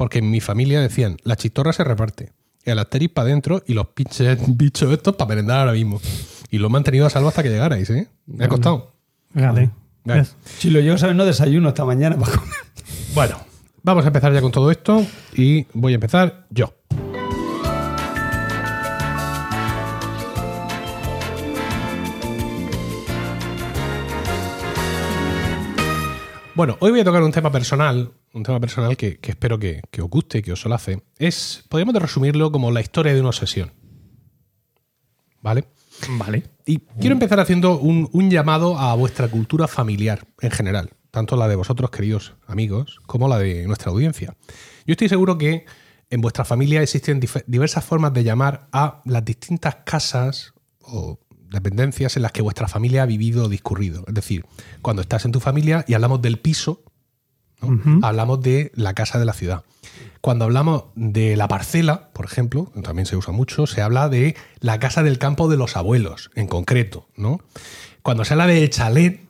Porque 0.00 0.20
en 0.20 0.30
mi 0.30 0.40
familia 0.40 0.80
decían, 0.80 1.18
la 1.24 1.36
chistorra 1.36 1.74
se 1.74 1.84
reparte. 1.84 2.32
El 2.64 2.78
asteris 2.78 3.10
para 3.10 3.28
adentro 3.28 3.62
y 3.66 3.74
los 3.74 3.88
pinches 3.88 4.38
bichos 4.56 4.90
estos 4.90 5.14
para 5.14 5.28
merendar 5.28 5.58
ahora 5.58 5.72
mismo. 5.72 6.00
Y 6.50 6.56
lo 6.56 6.68
he 6.68 6.70
mantenido 6.70 7.04
a 7.04 7.10
salvo 7.10 7.28
hasta 7.28 7.42
que 7.42 7.50
llegarais, 7.50 7.90
¿eh? 7.90 8.08
Me 8.24 8.46
ha 8.46 8.48
costado. 8.48 8.94
Fíjate. 9.34 9.70
Vale. 10.04 10.26
Si 10.58 10.70
lo 10.70 10.80
llevo 10.80 10.96
a 11.06 11.12
no 11.12 11.26
desayuno 11.26 11.68
esta 11.68 11.84
mañana 11.84 12.16
para 12.16 12.32
comer. 12.32 12.54
Bueno, 13.14 13.40
vamos 13.82 14.04
a 14.04 14.06
empezar 14.06 14.32
ya 14.32 14.40
con 14.40 14.50
todo 14.50 14.70
esto 14.70 15.04
y 15.34 15.66
voy 15.74 15.92
a 15.92 15.96
empezar 15.96 16.46
yo. 16.48 16.72
Bueno, 26.54 26.78
hoy 26.80 26.90
voy 26.90 27.00
a 27.00 27.04
tocar 27.04 27.22
un 27.22 27.32
tema 27.32 27.52
personal 27.52 28.14
un 28.32 28.42
tema 28.42 28.60
personal 28.60 28.96
que, 28.96 29.18
que 29.18 29.32
espero 29.32 29.58
que, 29.58 29.82
que 29.90 30.02
os 30.02 30.08
guste, 30.08 30.42
que 30.42 30.52
os 30.52 30.60
solace. 30.60 31.02
Es, 31.18 31.64
podríamos 31.68 31.94
resumirlo 31.94 32.52
como 32.52 32.70
la 32.70 32.80
historia 32.80 33.14
de 33.14 33.20
una 33.20 33.30
obsesión. 33.30 33.72
¿Vale? 35.42 35.64
Vale. 36.10 36.44
Y 36.66 36.78
quiero 37.00 37.14
empezar 37.14 37.40
haciendo 37.40 37.78
un, 37.78 38.08
un 38.12 38.30
llamado 38.30 38.78
a 38.78 38.94
vuestra 38.94 39.28
cultura 39.28 39.68
familiar 39.68 40.26
en 40.40 40.50
general, 40.50 40.90
tanto 41.10 41.36
la 41.36 41.48
de 41.48 41.56
vosotros, 41.56 41.90
queridos 41.90 42.34
amigos, 42.46 43.00
como 43.06 43.28
la 43.28 43.38
de 43.38 43.66
nuestra 43.66 43.90
audiencia. 43.90 44.36
Yo 44.86 44.92
estoy 44.92 45.08
seguro 45.08 45.38
que 45.38 45.64
en 46.10 46.20
vuestra 46.20 46.44
familia 46.44 46.82
existen 46.82 47.20
diversas 47.46 47.84
formas 47.84 48.12
de 48.12 48.24
llamar 48.24 48.68
a 48.72 49.00
las 49.04 49.24
distintas 49.24 49.76
casas 49.84 50.54
o 50.80 51.18
dependencias 51.50 52.16
en 52.16 52.22
las 52.22 52.32
que 52.32 52.42
vuestra 52.42 52.68
familia 52.68 53.02
ha 53.02 53.06
vivido 53.06 53.44
o 53.44 53.48
discurrido. 53.48 54.04
Es 54.06 54.14
decir, 54.14 54.44
cuando 54.82 55.02
estás 55.02 55.24
en 55.24 55.32
tu 55.32 55.40
familia 55.40 55.84
y 55.86 55.94
hablamos 55.94 56.22
del 56.22 56.38
piso, 56.38 56.84
¿no? 57.60 58.06
hablamos 58.06 58.40
de 58.42 58.72
la 58.74 58.94
casa 58.94 59.18
de 59.18 59.24
la 59.24 59.32
ciudad. 59.32 59.64
Cuando 60.20 60.44
hablamos 60.44 60.84
de 60.94 61.36
la 61.36 61.48
parcela, 61.48 62.10
por 62.12 62.26
ejemplo, 62.26 62.70
también 62.82 63.06
se 63.06 63.16
usa 63.16 63.32
mucho, 63.32 63.66
se 63.66 63.80
habla 63.80 64.08
de 64.08 64.36
la 64.60 64.78
casa 64.78 65.02
del 65.02 65.18
campo 65.18 65.48
de 65.48 65.56
los 65.56 65.76
abuelos, 65.76 66.30
en 66.34 66.46
concreto, 66.46 67.08
¿no? 67.16 67.40
Cuando 68.02 68.24
se 68.24 68.34
habla 68.34 68.46
del 68.46 68.68
chalet, 68.68 69.26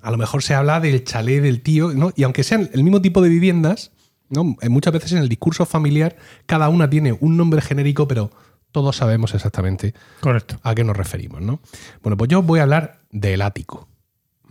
a 0.00 0.10
lo 0.12 0.16
mejor 0.16 0.42
se 0.42 0.54
habla 0.54 0.78
del 0.80 1.02
chalet 1.04 1.42
del 1.42 1.60
tío, 1.60 1.92
¿no? 1.92 2.12
Y 2.14 2.22
aunque 2.22 2.44
sean 2.44 2.70
el 2.72 2.84
mismo 2.84 3.02
tipo 3.02 3.20
de 3.20 3.28
viviendas, 3.28 3.90
¿no? 4.28 4.56
Eh, 4.60 4.68
Muchas 4.68 4.92
veces 4.92 5.12
en 5.12 5.18
el 5.18 5.28
discurso 5.28 5.66
familiar 5.66 6.16
cada 6.46 6.68
una 6.68 6.88
tiene 6.88 7.16
un 7.20 7.36
nombre 7.36 7.60
genérico, 7.60 8.06
pero 8.06 8.30
todos 8.70 8.96
sabemos 8.96 9.34
exactamente 9.34 9.94
Correcto. 10.20 10.60
a 10.62 10.74
qué 10.74 10.84
nos 10.84 10.96
referimos, 10.96 11.40
¿no? 11.40 11.60
Bueno, 12.02 12.16
pues 12.16 12.28
yo 12.28 12.42
voy 12.42 12.60
a 12.60 12.64
hablar 12.64 13.00
del 13.10 13.42
ático, 13.42 13.88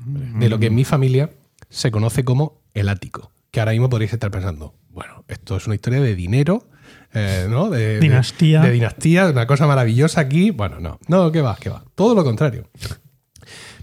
de 0.05 0.50
lo 0.50 0.60
que 0.60 0.67
en 0.67 0.75
mi 0.75 0.84
familia 0.84 1.31
se 1.69 1.91
conoce 1.91 2.24
como 2.24 2.62
el 2.79 2.89
ático, 2.89 3.31
que 3.51 3.60
ahora 3.60 3.72
mismo 3.74 3.89
podréis 3.89 4.13
estar 4.13 4.31
pensando, 4.31 4.74
bueno, 4.89 5.24
esto 5.27 5.57
es 5.57 5.65
una 5.67 5.75
historia 5.75 6.00
de 6.01 6.15
dinero, 6.15 6.67
eh, 7.13 7.48
¿no? 7.50 7.69
De, 7.69 7.96
de- 7.96 8.00
Dinastía. 8.00 8.62
De, 8.62 8.72
dinastía, 8.72 9.25
de 9.25 9.31
una 9.31 9.48
cosa 9.48 9.67
maravillosa 9.67 10.22
aquí. 10.22 10.51
Bueno, 10.51 10.79
no, 10.79 11.00
no, 11.07 11.31
¿qué 11.31 11.41
va? 11.41 11.55
¿Qué 11.60 11.69
va? 11.69 11.84
Todo 11.96 12.15
lo 12.15 12.24
contrario. 12.24 12.69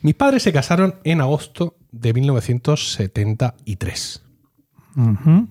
Mis 0.02 0.14
padres 0.14 0.42
se 0.42 0.52
casaron 0.52 0.96
en 1.04 1.20
agosto 1.20 1.76
de 1.90 2.12
1973. 2.12 4.22
Ujú. 4.96 5.48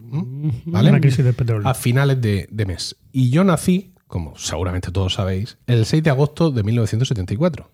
¿Vale? 0.65 0.89
Una 0.89 1.01
crisis 1.01 1.25
del 1.25 1.33
petróleo. 1.33 1.67
a 1.67 1.73
finales 1.73 2.21
de, 2.21 2.47
de 2.49 2.65
mes. 2.65 2.95
Y 3.11 3.29
yo 3.29 3.43
nací, 3.43 3.93
como 4.07 4.37
seguramente 4.37 4.91
todos 4.91 5.15
sabéis, 5.15 5.57
el 5.67 5.85
6 5.85 6.03
de 6.03 6.09
agosto 6.11 6.51
de 6.51 6.63
1974. 6.63 7.69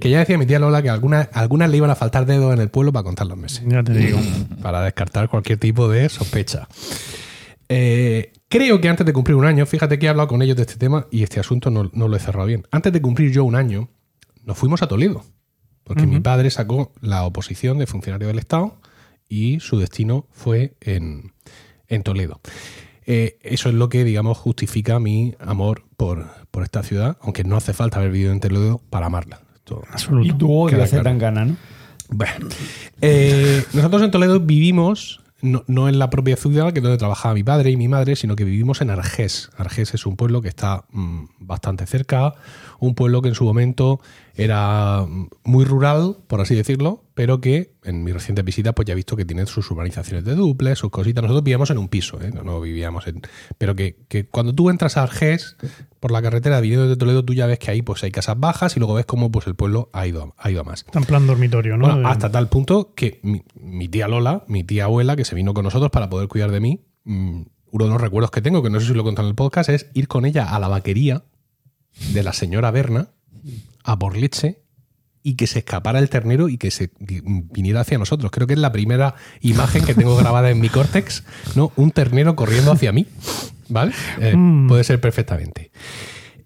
Que 0.00 0.10
ya 0.10 0.20
decía 0.20 0.38
mi 0.38 0.46
tía 0.46 0.58
Lola 0.58 0.82
que 0.82 0.90
algunas, 0.90 1.28
algunas 1.32 1.70
le 1.70 1.76
iban 1.76 1.90
a 1.90 1.94
faltar 1.94 2.24
dedos 2.26 2.54
en 2.54 2.60
el 2.60 2.70
pueblo 2.70 2.92
para 2.92 3.04
contar 3.04 3.26
los 3.26 3.36
meses. 3.36 3.62
Ya 3.66 3.82
te 3.82 3.92
digo. 3.92 4.18
Para 4.62 4.82
descartar 4.82 5.28
cualquier 5.28 5.58
tipo 5.58 5.88
de 5.88 6.08
sospecha. 6.08 6.68
Eh, 7.68 8.32
creo 8.48 8.80
que 8.80 8.88
antes 8.88 9.04
de 9.04 9.12
cumplir 9.12 9.36
un 9.36 9.44
año, 9.44 9.66
fíjate 9.66 9.98
que 9.98 10.06
he 10.06 10.08
hablado 10.08 10.28
con 10.28 10.40
ellos 10.40 10.56
de 10.56 10.62
este 10.62 10.76
tema 10.76 11.06
y 11.10 11.22
este 11.22 11.38
asunto 11.38 11.70
no, 11.70 11.90
no 11.92 12.08
lo 12.08 12.16
he 12.16 12.20
cerrado 12.20 12.46
bien. 12.46 12.66
Antes 12.70 12.92
de 12.92 13.02
cumplir 13.02 13.30
yo 13.30 13.44
un 13.44 13.56
año, 13.56 13.90
nos 14.44 14.56
fuimos 14.56 14.82
a 14.82 14.88
Toledo. 14.88 15.24
Porque 15.84 16.06
mi 16.06 16.20
padre 16.20 16.50
sacó 16.50 16.92
la 17.00 17.24
oposición 17.24 17.78
de 17.78 17.86
funcionario 17.86 18.28
del 18.28 18.38
Estado 18.38 18.76
y 19.26 19.58
su 19.60 19.78
destino 19.78 20.26
fue 20.32 20.74
en, 20.82 21.32
en 21.86 22.02
Toledo. 22.02 22.40
Eh, 23.06 23.38
eso 23.40 23.70
es 23.70 23.74
lo 23.74 23.88
que, 23.88 24.04
digamos, 24.04 24.36
justifica 24.36 25.00
mi 25.00 25.34
amor 25.38 25.84
por, 25.96 26.26
por 26.50 26.62
esta 26.62 26.82
ciudad, 26.82 27.16
aunque 27.22 27.42
no 27.42 27.56
hace 27.56 27.72
falta 27.72 27.98
haber 27.98 28.10
vivido 28.10 28.32
en 28.32 28.40
Toledo 28.40 28.82
para 28.90 29.06
amarla. 29.06 29.40
Esto- 29.76 29.82
Absoluto. 29.92 30.26
Y 30.28 30.32
tú 30.38 30.52
odias 30.52 30.92
a. 30.94 31.02
Tangana, 31.02 31.44
¿no? 31.44 31.56
bueno, 32.10 32.48
eh, 33.02 33.62
nosotros 33.74 34.02
en 34.02 34.10
Toledo 34.10 34.40
vivimos 34.40 35.20
no, 35.40 35.62
no 35.68 35.88
en 35.88 35.98
la 35.98 36.10
propia 36.10 36.36
ciudad, 36.36 36.72
que 36.72 36.80
es 36.80 36.82
donde 36.82 36.98
trabajaba 36.98 37.34
mi 37.34 37.44
padre 37.44 37.70
y 37.70 37.76
mi 37.76 37.86
madre, 37.86 38.16
sino 38.16 38.34
que 38.34 38.44
vivimos 38.44 38.80
en 38.80 38.90
Argés. 38.90 39.50
Argés 39.56 39.94
es 39.94 40.04
un 40.06 40.16
pueblo 40.16 40.42
que 40.42 40.48
está 40.48 40.84
mm, 40.90 41.24
bastante 41.40 41.86
cerca, 41.86 42.34
un 42.78 42.94
pueblo 42.94 43.22
que 43.22 43.28
en 43.28 43.34
su 43.34 43.44
momento 43.44 44.00
era 44.34 45.04
muy 45.44 45.64
rural, 45.64 46.16
por 46.28 46.40
así 46.40 46.54
decirlo, 46.54 47.04
pero 47.14 47.40
que 47.40 47.72
en 47.82 48.04
mi 48.04 48.12
reciente 48.12 48.42
visita 48.42 48.72
pues 48.72 48.86
ya 48.86 48.92
he 48.92 48.96
visto 48.96 49.16
que 49.16 49.24
tiene 49.24 49.44
sus 49.46 49.68
urbanizaciones 49.70 50.24
de 50.24 50.36
duples, 50.36 50.78
sus 50.78 50.90
cositas. 50.90 51.22
Nosotros 51.22 51.42
vivíamos 51.42 51.70
en 51.70 51.78
un 51.78 51.88
piso, 51.88 52.20
¿eh? 52.22 52.30
no, 52.32 52.42
no 52.44 52.60
vivíamos 52.60 53.06
en... 53.08 53.22
Pero 53.58 53.74
que, 53.74 53.96
que 54.08 54.26
cuando 54.26 54.54
tú 54.54 54.70
entras 54.70 54.96
a 54.96 55.02
Argés, 55.02 55.56
por 55.98 56.12
la 56.12 56.22
carretera 56.22 56.60
viniendo 56.60 56.88
de 56.88 56.96
Toledo, 56.96 57.24
tú 57.24 57.34
ya 57.34 57.46
ves 57.46 57.58
que 57.58 57.70
ahí 57.72 57.82
pues 57.82 58.04
hay 58.04 58.12
casas 58.12 58.38
bajas 58.38 58.76
y 58.76 58.78
luego 58.78 58.94
ves 58.94 59.06
cómo 59.06 59.32
pues 59.32 59.46
el 59.48 59.56
pueblo 59.56 59.90
ha 59.92 60.06
ido, 60.06 60.34
ha 60.38 60.50
ido 60.50 60.60
a 60.60 60.64
más. 60.64 60.84
Está 60.86 61.00
en 61.00 61.04
plan 61.04 61.26
dormitorio, 61.26 61.76
¿no? 61.76 61.86
Bueno, 61.86 62.08
hasta 62.08 62.30
tal 62.30 62.48
punto 62.48 62.94
que 62.94 63.18
mi, 63.22 63.42
mi 63.60 63.88
tía 63.88 64.06
Lola, 64.06 64.44
mi 64.46 64.62
tía 64.62 64.84
abuela, 64.84 65.16
que 65.16 65.24
se 65.24 65.34
vino 65.34 65.54
con 65.54 65.64
nosotros 65.64 65.90
para 65.90 66.08
poder 66.08 66.28
cuidar 66.28 66.52
de 66.52 66.60
mí, 66.60 66.84
mm, 67.04 67.42
uno 67.70 67.84
de 67.84 67.90
los 67.90 68.00
recuerdos 68.00 68.30
que 68.30 68.40
tengo, 68.40 68.62
que 68.62 68.70
no 68.70 68.80
sé 68.80 68.86
si 68.86 68.94
lo 68.94 69.00
he 69.00 69.04
contado 69.04 69.26
en 69.26 69.30
el 69.30 69.34
podcast, 69.34 69.70
es 69.70 69.90
ir 69.94 70.08
con 70.08 70.24
ella 70.24 70.54
a 70.54 70.58
la 70.58 70.68
vaquería 70.68 71.24
de 72.12 72.22
la 72.22 72.32
señora 72.32 72.70
Berna 72.70 73.08
a 73.84 73.98
por 73.98 74.16
leche 74.16 74.62
y 75.22 75.34
que 75.34 75.46
se 75.46 75.58
escapara 75.60 75.98
el 75.98 76.08
ternero 76.08 76.48
y 76.48 76.56
que 76.58 76.70
se 76.70 76.90
vi- 77.00 77.20
viniera 77.24 77.80
hacia 77.80 77.98
nosotros. 77.98 78.30
Creo 78.30 78.46
que 78.46 78.54
es 78.54 78.58
la 78.58 78.72
primera 78.72 79.14
imagen 79.40 79.84
que 79.84 79.94
tengo 79.94 80.16
grabada 80.16 80.50
en 80.50 80.60
mi 80.60 80.68
córtex, 80.68 81.24
¿no? 81.54 81.72
Un 81.76 81.90
ternero 81.90 82.34
corriendo 82.36 82.72
hacia 82.72 82.92
mí, 82.92 83.06
¿vale? 83.68 83.92
Eh, 84.20 84.34
Mm. 84.36 84.68
Puede 84.68 84.84
ser 84.84 85.00
perfectamente. 85.00 85.70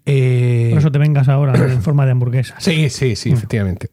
Eh, 0.05 0.67
Por 0.71 0.79
eso 0.79 0.91
te 0.91 0.99
vengas 0.99 1.29
ahora 1.29 1.53
en 1.71 1.81
forma 1.81 2.05
de 2.05 2.11
hamburguesa. 2.11 2.55
Sí, 2.59 2.89
sí, 2.89 3.15
sí, 3.15 3.29
efectivamente. 3.31 3.89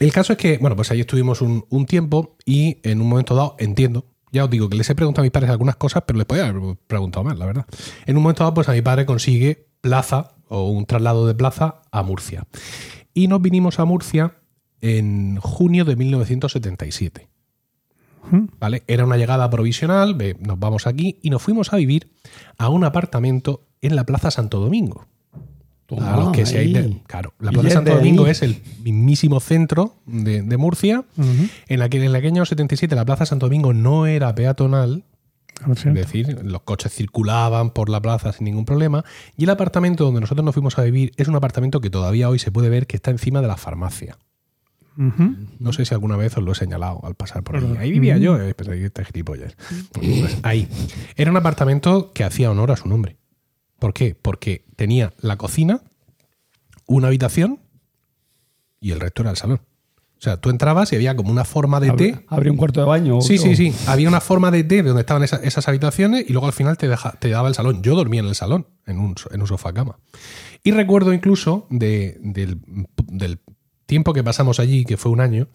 El 0.00 0.12
caso 0.12 0.32
es 0.32 0.38
que, 0.38 0.58
bueno, 0.58 0.74
pues 0.76 0.90
ahí 0.90 1.00
estuvimos 1.00 1.40
un, 1.40 1.64
un 1.70 1.86
tiempo 1.86 2.36
y 2.44 2.78
en 2.82 3.00
un 3.00 3.08
momento 3.08 3.34
dado, 3.34 3.54
entiendo, 3.58 4.06
ya 4.34 4.44
os 4.44 4.50
digo 4.50 4.68
que 4.68 4.76
les 4.76 4.90
he 4.90 4.94
preguntado 4.96 5.22
a 5.22 5.26
mis 5.26 5.30
padres 5.30 5.50
algunas 5.50 5.76
cosas, 5.76 6.02
pero 6.04 6.18
les 6.18 6.26
podía 6.26 6.48
haber 6.48 6.76
preguntado 6.88 7.24
más, 7.24 7.38
la 7.38 7.46
verdad. 7.46 7.66
En 8.04 8.16
un 8.16 8.24
momento 8.24 8.42
dado, 8.42 8.52
pues 8.52 8.68
a 8.68 8.72
mi 8.72 8.82
padre 8.82 9.06
consigue 9.06 9.68
plaza 9.80 10.32
o 10.48 10.70
un 10.70 10.86
traslado 10.86 11.26
de 11.26 11.34
plaza 11.34 11.82
a 11.92 12.02
Murcia. 12.02 12.44
Y 13.14 13.28
nos 13.28 13.40
vinimos 13.40 13.78
a 13.78 13.84
Murcia 13.84 14.34
en 14.80 15.36
junio 15.36 15.84
de 15.84 15.94
1977. 15.94 17.28
Ujú. 18.26 18.48
¿Vale? 18.58 18.82
Era 18.88 19.04
una 19.04 19.16
llegada 19.16 19.48
provisional, 19.48 20.16
nos 20.40 20.58
vamos 20.58 20.88
aquí 20.88 21.20
y 21.22 21.30
nos 21.30 21.40
fuimos 21.40 21.72
a 21.72 21.76
vivir 21.76 22.10
a 22.58 22.68
un 22.70 22.82
apartamento 22.84 23.68
en 23.82 23.94
la 23.94 24.04
Plaza 24.04 24.32
Santo 24.32 24.58
Domingo. 24.58 25.06
A 26.00 26.16
los 26.16 26.32
que 26.32 26.46
seáis 26.46 26.72
de- 26.74 27.02
claro, 27.06 27.34
la 27.40 27.50
Plaza 27.52 27.68
Santo 27.74 27.90
Domingo 27.96 28.24
ahí. 28.24 28.30
es 28.30 28.42
el 28.42 28.60
mismísimo 28.82 29.40
centro 29.40 29.96
de, 30.06 30.42
de 30.42 30.56
Murcia, 30.56 31.04
en 31.68 31.78
la 31.78 31.88
que 31.88 31.98
en 31.98 32.04
el 32.04 32.14
año 32.16 32.44
77 32.44 32.94
la 32.94 33.04
Plaza 33.04 33.26
Santo 33.26 33.46
Domingo 33.46 33.72
no 33.72 34.06
era 34.06 34.34
peatonal, 34.34 35.04
es 35.76 35.84
decir, 35.94 36.40
los 36.44 36.62
coches 36.62 36.92
circulaban 36.92 37.70
por 37.70 37.88
la 37.88 38.00
plaza 38.02 38.32
sin 38.32 38.44
ningún 38.46 38.64
problema, 38.64 39.04
y 39.36 39.44
el 39.44 39.50
apartamento 39.50 40.04
donde 40.04 40.20
nosotros 40.20 40.44
nos 40.44 40.52
fuimos 40.54 40.78
a 40.78 40.82
vivir 40.82 41.12
es 41.16 41.28
un 41.28 41.36
apartamento 41.36 41.80
que 41.80 41.90
todavía 41.90 42.28
hoy 42.28 42.38
se 42.38 42.50
puede 42.50 42.68
ver 42.68 42.86
que 42.86 42.96
está 42.96 43.10
encima 43.12 43.40
de 43.40 43.46
la 43.46 43.56
farmacia. 43.56 44.18
No 44.96 45.72
sé 45.72 45.84
si 45.84 45.92
alguna 45.92 46.16
vez 46.16 46.36
os 46.36 46.44
lo 46.44 46.52
he 46.52 46.54
señalado 46.54 47.00
al 47.04 47.16
pasar 47.16 47.42
por 47.42 47.56
ahí. 47.56 47.74
Ahí 47.80 47.90
vivía 47.90 48.16
yo, 48.16 48.38
está 48.40 49.04
gilipollas. 49.04 49.56
Pues 49.92 50.38
ahí. 50.44 50.68
Era 51.16 51.32
un 51.32 51.36
apartamento 51.36 52.12
que 52.12 52.22
hacía 52.22 52.48
honor 52.50 52.70
a 52.70 52.76
su 52.76 52.88
nombre. 52.88 53.16
¿Por 53.84 53.92
qué? 53.92 54.14
Porque 54.14 54.64
tenía 54.76 55.12
la 55.20 55.36
cocina, 55.36 55.82
una 56.86 57.08
habitación 57.08 57.60
y 58.80 58.92
el 58.92 59.00
resto 59.00 59.20
era 59.20 59.30
el 59.30 59.36
salón. 59.36 59.60
O 60.16 60.22
sea, 60.24 60.38
tú 60.40 60.48
entrabas 60.48 60.90
y 60.94 60.96
había 60.96 61.14
como 61.14 61.30
una 61.30 61.44
forma 61.44 61.80
de 61.80 61.90
té. 61.92 62.14
Abri- 62.14 62.24
Abrí 62.28 62.48
un 62.48 62.56
cuarto 62.56 62.80
de 62.80 62.86
baño. 62.86 63.20
Sí, 63.20 63.36
o- 63.36 63.42
sí, 63.42 63.54
sí. 63.56 63.74
Había 63.86 64.08
una 64.08 64.22
forma 64.22 64.50
de 64.50 64.64
té 64.64 64.76
de 64.76 64.84
donde 64.84 65.00
estaban 65.02 65.22
esa- 65.22 65.36
esas 65.36 65.68
habitaciones 65.68 66.24
y 66.26 66.32
luego 66.32 66.46
al 66.46 66.54
final 66.54 66.78
te, 66.78 66.88
deja- 66.88 67.12
te 67.20 67.28
daba 67.28 67.46
el 67.48 67.54
salón. 67.54 67.82
Yo 67.82 67.94
dormía 67.94 68.20
en 68.20 68.26
el 68.28 68.34
salón, 68.34 68.66
en 68.86 68.98
un, 69.00 69.18
so- 69.18 69.30
en 69.34 69.42
un 69.42 69.46
sofá 69.46 69.74
cama. 69.74 69.98
Y 70.62 70.70
recuerdo 70.70 71.12
incluso 71.12 71.66
de- 71.68 72.16
del, 72.22 72.62
del 73.06 73.40
tiempo 73.84 74.14
que 74.14 74.24
pasamos 74.24 74.60
allí, 74.60 74.86
que 74.86 74.96
fue 74.96 75.12
un 75.12 75.20
año, 75.20 75.48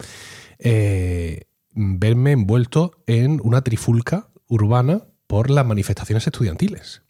eh, 0.60 1.46
verme 1.74 2.34
envuelto 2.34 2.92
en 3.08 3.42
una 3.44 3.64
trifulca 3.64 4.28
urbana 4.48 5.02
por 5.26 5.50
las 5.50 5.66
manifestaciones 5.66 6.28
estudiantiles. 6.28 7.02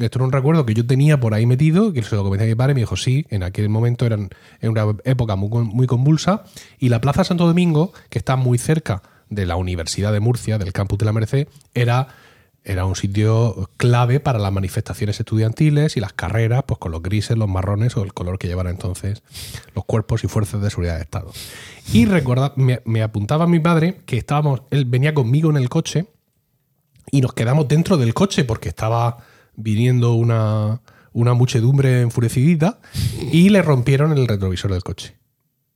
Esto 0.00 0.18
era 0.18 0.24
un 0.24 0.32
recuerdo 0.32 0.64
que 0.64 0.74
yo 0.74 0.86
tenía 0.86 1.20
por 1.20 1.34
ahí 1.34 1.46
metido, 1.46 1.92
que 1.92 2.02
se 2.02 2.16
lo 2.16 2.24
comenté 2.24 2.44
a 2.44 2.48
mi 2.48 2.54
padre 2.54 2.72
y 2.72 2.74
me 2.74 2.80
dijo, 2.80 2.96
sí, 2.96 3.26
en 3.28 3.42
aquel 3.42 3.68
momento 3.68 4.06
eran 4.06 4.30
en 4.60 4.70
una 4.70 4.86
época 5.04 5.36
muy, 5.36 5.64
muy 5.64 5.86
convulsa, 5.86 6.44
y 6.78 6.88
la 6.88 7.00
Plaza 7.00 7.24
Santo 7.24 7.46
Domingo, 7.46 7.92
que 8.08 8.18
está 8.18 8.36
muy 8.36 8.58
cerca 8.58 9.02
de 9.28 9.46
la 9.46 9.56
Universidad 9.56 10.12
de 10.12 10.20
Murcia, 10.20 10.58
del 10.58 10.72
campus 10.72 10.98
de 10.98 11.04
la 11.04 11.12
Merced, 11.12 11.48
era, 11.74 12.08
era 12.64 12.84
un 12.86 12.96
sitio 12.96 13.70
clave 13.76 14.20
para 14.20 14.38
las 14.38 14.52
manifestaciones 14.52 15.20
estudiantiles 15.20 15.96
y 15.96 16.00
las 16.00 16.12
carreras, 16.12 16.64
pues 16.66 16.78
con 16.78 16.92
los 16.92 17.02
grises, 17.02 17.36
los 17.36 17.48
marrones 17.48 17.96
o 17.96 18.02
el 18.02 18.14
color 18.14 18.38
que 18.38 18.48
llevaran 18.48 18.72
entonces 18.72 19.22
los 19.74 19.84
cuerpos 19.84 20.24
y 20.24 20.28
fuerzas 20.28 20.62
de 20.62 20.70
seguridad 20.70 20.96
de 20.96 21.02
Estado. 21.02 21.30
Y 21.92 22.06
recuerda, 22.06 22.52
me, 22.56 22.80
me 22.84 23.02
apuntaba 23.02 23.46
mi 23.46 23.60
padre 23.60 24.00
que 24.06 24.16
estábamos, 24.16 24.62
él 24.70 24.84
venía 24.84 25.14
conmigo 25.14 25.50
en 25.50 25.56
el 25.56 25.68
coche 25.68 26.06
y 27.12 27.20
nos 27.20 27.32
quedamos 27.32 27.68
dentro 27.68 27.96
del 27.96 28.14
coche 28.14 28.44
porque 28.44 28.68
estaba 28.68 29.18
viniendo 29.62 30.14
una, 30.14 30.80
una 31.12 31.34
muchedumbre 31.34 32.02
enfurecidita 32.02 32.80
y 33.32 33.48
le 33.50 33.62
rompieron 33.62 34.12
el 34.16 34.26
retrovisor 34.28 34.72
del 34.72 34.82
coche. 34.82 35.16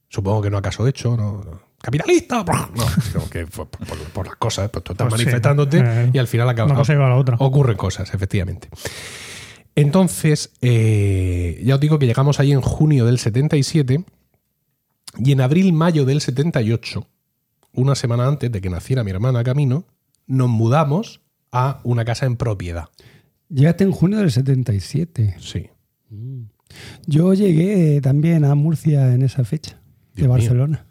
Supongo 0.09 0.41
que 0.43 0.49
no 0.49 0.57
acaso 0.57 0.87
hecho, 0.87 1.17
no, 1.17 1.43
no. 1.43 1.59
capitalista. 1.81 2.43
No, 2.43 2.87
sino 3.01 3.29
que 3.29 3.45
por, 3.47 3.67
por- 3.67 3.97
por 4.13 4.27
las 4.27 4.35
cosas, 4.37 4.69
pues 4.69 4.83
tú 4.83 4.93
estás 4.93 5.07
Pues 5.09 5.19
sí, 5.19 5.25
manifestándote 5.25 5.79
eh, 5.83 6.09
y 6.13 6.17
al 6.17 6.27
final 6.27 6.47
acaba, 6.49 6.67
una 6.67 6.75
cosa 6.75 6.93
lleva 6.93 7.07
a 7.07 7.09
la 7.09 7.15
otra. 7.17 7.35
ocurren 7.39 7.75
cosas, 7.77 8.13
efectivamente. 8.13 8.69
Entonces, 9.75 10.53
eh, 10.61 11.61
ya 11.65 11.75
os 11.75 11.81
digo 11.81 11.99
que 11.99 12.05
llegamos 12.07 12.39
ahí 12.39 12.51
en 12.53 12.61
junio 12.61 13.05
del 13.05 13.19
77 13.19 14.03
y 15.17 15.31
en 15.31 15.41
abril-mayo 15.41 16.05
del 16.05 16.21
78, 16.21 17.05
una 17.73 17.95
semana 17.95 18.27
antes 18.27 18.51
de 18.51 18.61
que 18.61 18.69
naciera 18.69 19.03
mi 19.03 19.11
hermana 19.11 19.43
Camino, 19.43 19.85
nos 20.27 20.47
mudamos 20.49 21.21
a 21.51 21.81
una 21.83 22.05
casa 22.05 22.25
en 22.25 22.37
propiedad. 22.37 22.85
Llegaste 23.49 23.83
en 23.83 23.91
junio 23.91 24.19
del 24.19 24.31
77. 24.31 25.35
Sí. 25.39 25.69
Yo 27.05 27.33
llegué 27.33 28.01
también 28.01 28.43
a 28.45 28.55
Murcia 28.55 29.13
en 29.13 29.21
esa 29.21 29.43
fecha, 29.43 29.79
de 30.15 30.23
Dios 30.23 30.27
mío. 30.27 30.29
Barcelona. 30.29 30.85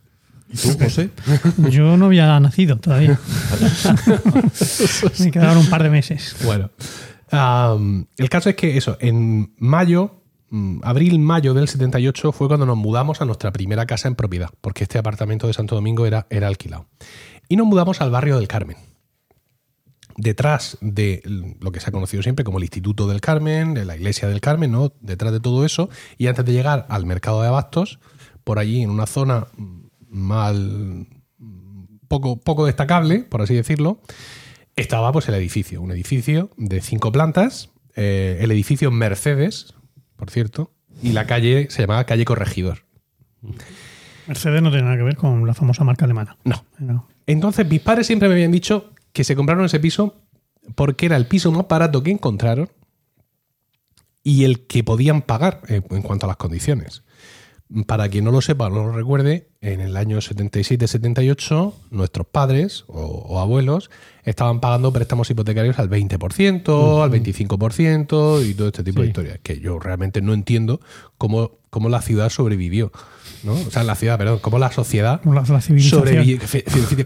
¿Y 0.49 0.57
tú, 0.57 0.79
José? 0.79 1.11
Yo 1.71 1.97
no 1.97 2.07
había 2.07 2.39
nacido 2.39 2.79
todavía. 2.79 3.19
Me 5.19 5.31
quedaron 5.31 5.59
un 5.59 5.67
par 5.67 5.83
de 5.83 5.91
meses. 5.91 6.37
Bueno, 6.45 6.71
el 8.17 8.29
caso 8.29 8.51
es 8.51 8.57
que 8.57 8.77
eso, 8.77 8.97
en 9.01 9.53
mayo, 9.59 10.23
mm, 10.51 10.81
abril-mayo 10.85 11.55
del 11.55 11.69
78 11.69 12.33
fue 12.33 12.49
cuando 12.49 12.67
nos 12.67 12.77
mudamos 12.77 13.21
a 13.21 13.25
nuestra 13.25 13.53
primera 13.53 13.87
casa 13.87 14.09
en 14.09 14.15
propiedad, 14.15 14.51
porque 14.61 14.85
este 14.85 14.99
apartamento 14.99 15.47
de 15.47 15.53
Santo 15.53 15.75
Domingo 15.75 16.07
era, 16.07 16.27
era 16.31 16.47
alquilado. 16.47 16.87
Y 17.49 17.57
nos 17.57 17.67
mudamos 17.67 18.01
al 18.01 18.11
barrio 18.11 18.39
del 18.39 18.49
Carmen. 18.49 18.77
Detrás 20.17 20.79
de 20.81 21.23
lo 21.61 21.73
que 21.73 21.81
se 21.81 21.89
ha 21.89 21.93
conocido 21.93 22.23
siempre 22.23 22.45
como 22.45 22.59
el 22.59 22.65
Instituto 22.65 23.09
del 23.09 23.21
Carmen, 23.21 23.75
de 23.75 23.85
la 23.85 23.97
Iglesia 23.97 24.29
del 24.29 24.41
Carmen, 24.41 24.71
¿no? 24.71 24.93
Detrás 25.01 25.33
de 25.33 25.41
todo 25.41 25.65
eso, 25.65 25.89
y 26.19 26.29
antes 26.29 26.45
de 26.45 26.53
llegar 26.53 26.87
al 26.89 27.07
mercado 27.07 27.43
de 27.43 27.49
abastos, 27.49 27.99
por 28.45 28.59
allí 28.59 28.83
en 28.83 28.91
una 28.91 29.07
zona 29.07 29.49
mal 30.09 31.07
poco, 32.09 32.37
poco 32.37 32.67
destacable, 32.67 33.21
por 33.21 33.43
así 33.43 33.55
decirlo, 33.55 34.01
estaba 34.77 35.13
pues 35.13 35.29
el 35.29 35.35
edificio, 35.35 35.83
un 35.83 35.91
edificio 35.91 36.51
de 36.57 36.81
cinco 36.81 37.11
plantas, 37.13 37.71
eh, 37.97 38.39
el 38.41 38.51
edificio 38.51 38.91
Mercedes, 38.91 39.75
por 40.17 40.31
cierto, 40.31 40.73
y 41.03 41.13
la 41.13 41.27
calle 41.27 41.69
se 41.71 41.83
llamaba 41.83 42.05
calle 42.05 42.25
Corregidor. 42.25 42.85
Mercedes 44.27 44.63
no 44.63 44.71
tiene 44.71 44.85
nada 44.85 44.97
que 44.97 45.03
ver 45.03 45.17
con 45.17 45.47
la 45.47 45.55
famosa 45.55 45.85
marca 45.85 46.05
alemana. 46.05 46.37
No. 46.45 46.65
No. 46.79 47.09
Entonces 47.27 47.69
mis 47.69 47.81
padres 47.81 48.07
siempre 48.07 48.29
me 48.29 48.35
habían 48.35 48.53
dicho 48.53 48.94
que 49.15 49.25
se 49.25 49.37
compraron 49.37 49.65
ese 49.65 49.81
piso 49.81 50.17
porque 50.75 51.07
era 51.07 51.17
el 51.17 51.27
piso 51.27 51.51
más 51.53 51.67
barato 51.67 52.03
que 52.03 52.11
encontraron 52.11 52.69
y 54.23 54.45
el 54.45 54.67
que 54.67 54.83
podían 54.83 55.23
pagar 55.23 55.63
eh, 55.69 55.83
en 55.89 56.03
cuanto 56.03 56.27
a 56.27 56.29
las 56.29 56.37
condiciones. 56.37 57.05
Para 57.87 58.09
quien 58.09 58.25
no 58.25 58.31
lo 58.31 58.41
sepa 58.41 58.67
o 58.67 58.71
no 58.71 58.87
lo 58.87 58.93
recuerde, 58.93 59.49
en 59.61 59.81
el 59.81 59.97
año 59.97 60.19
77-78 60.19 61.73
nuestros 61.91 62.27
padres 62.27 62.85
o, 62.89 63.03
o 63.03 63.39
abuelos 63.41 63.91
estaban 64.25 64.61
pagando 64.61 64.93
préstamos 64.93 65.31
hipotecarios 65.31 65.79
al 65.79 65.89
20%, 65.89 67.03
al 67.03 67.11
25% 67.11 68.47
y 68.47 68.55
todo 68.55 68.69
este 68.69 68.85
tipo 68.85 69.01
de 69.01 69.07
historias, 69.07 69.39
que 69.43 69.61
yo 69.61 69.79
realmente 69.79 70.23
no 70.23 70.35
entiendo 70.35 70.81
cómo, 71.19 71.53
cómo 71.71 71.89
la 71.89 72.03
ciudad 72.03 72.31
sobrevivió. 72.31 72.93
¿No? 73.45 73.53
O 73.53 73.71
sea, 73.71 73.83
la 73.85 73.95
ciudad, 73.95 74.19
perdón, 74.19 74.41
la 74.61 74.73
sociedad 74.73 75.21
Como 75.23 75.35
la, 75.35 75.43
la 75.43 75.61
civilización. 75.61 76.01
sobrevivió. 76.01 76.41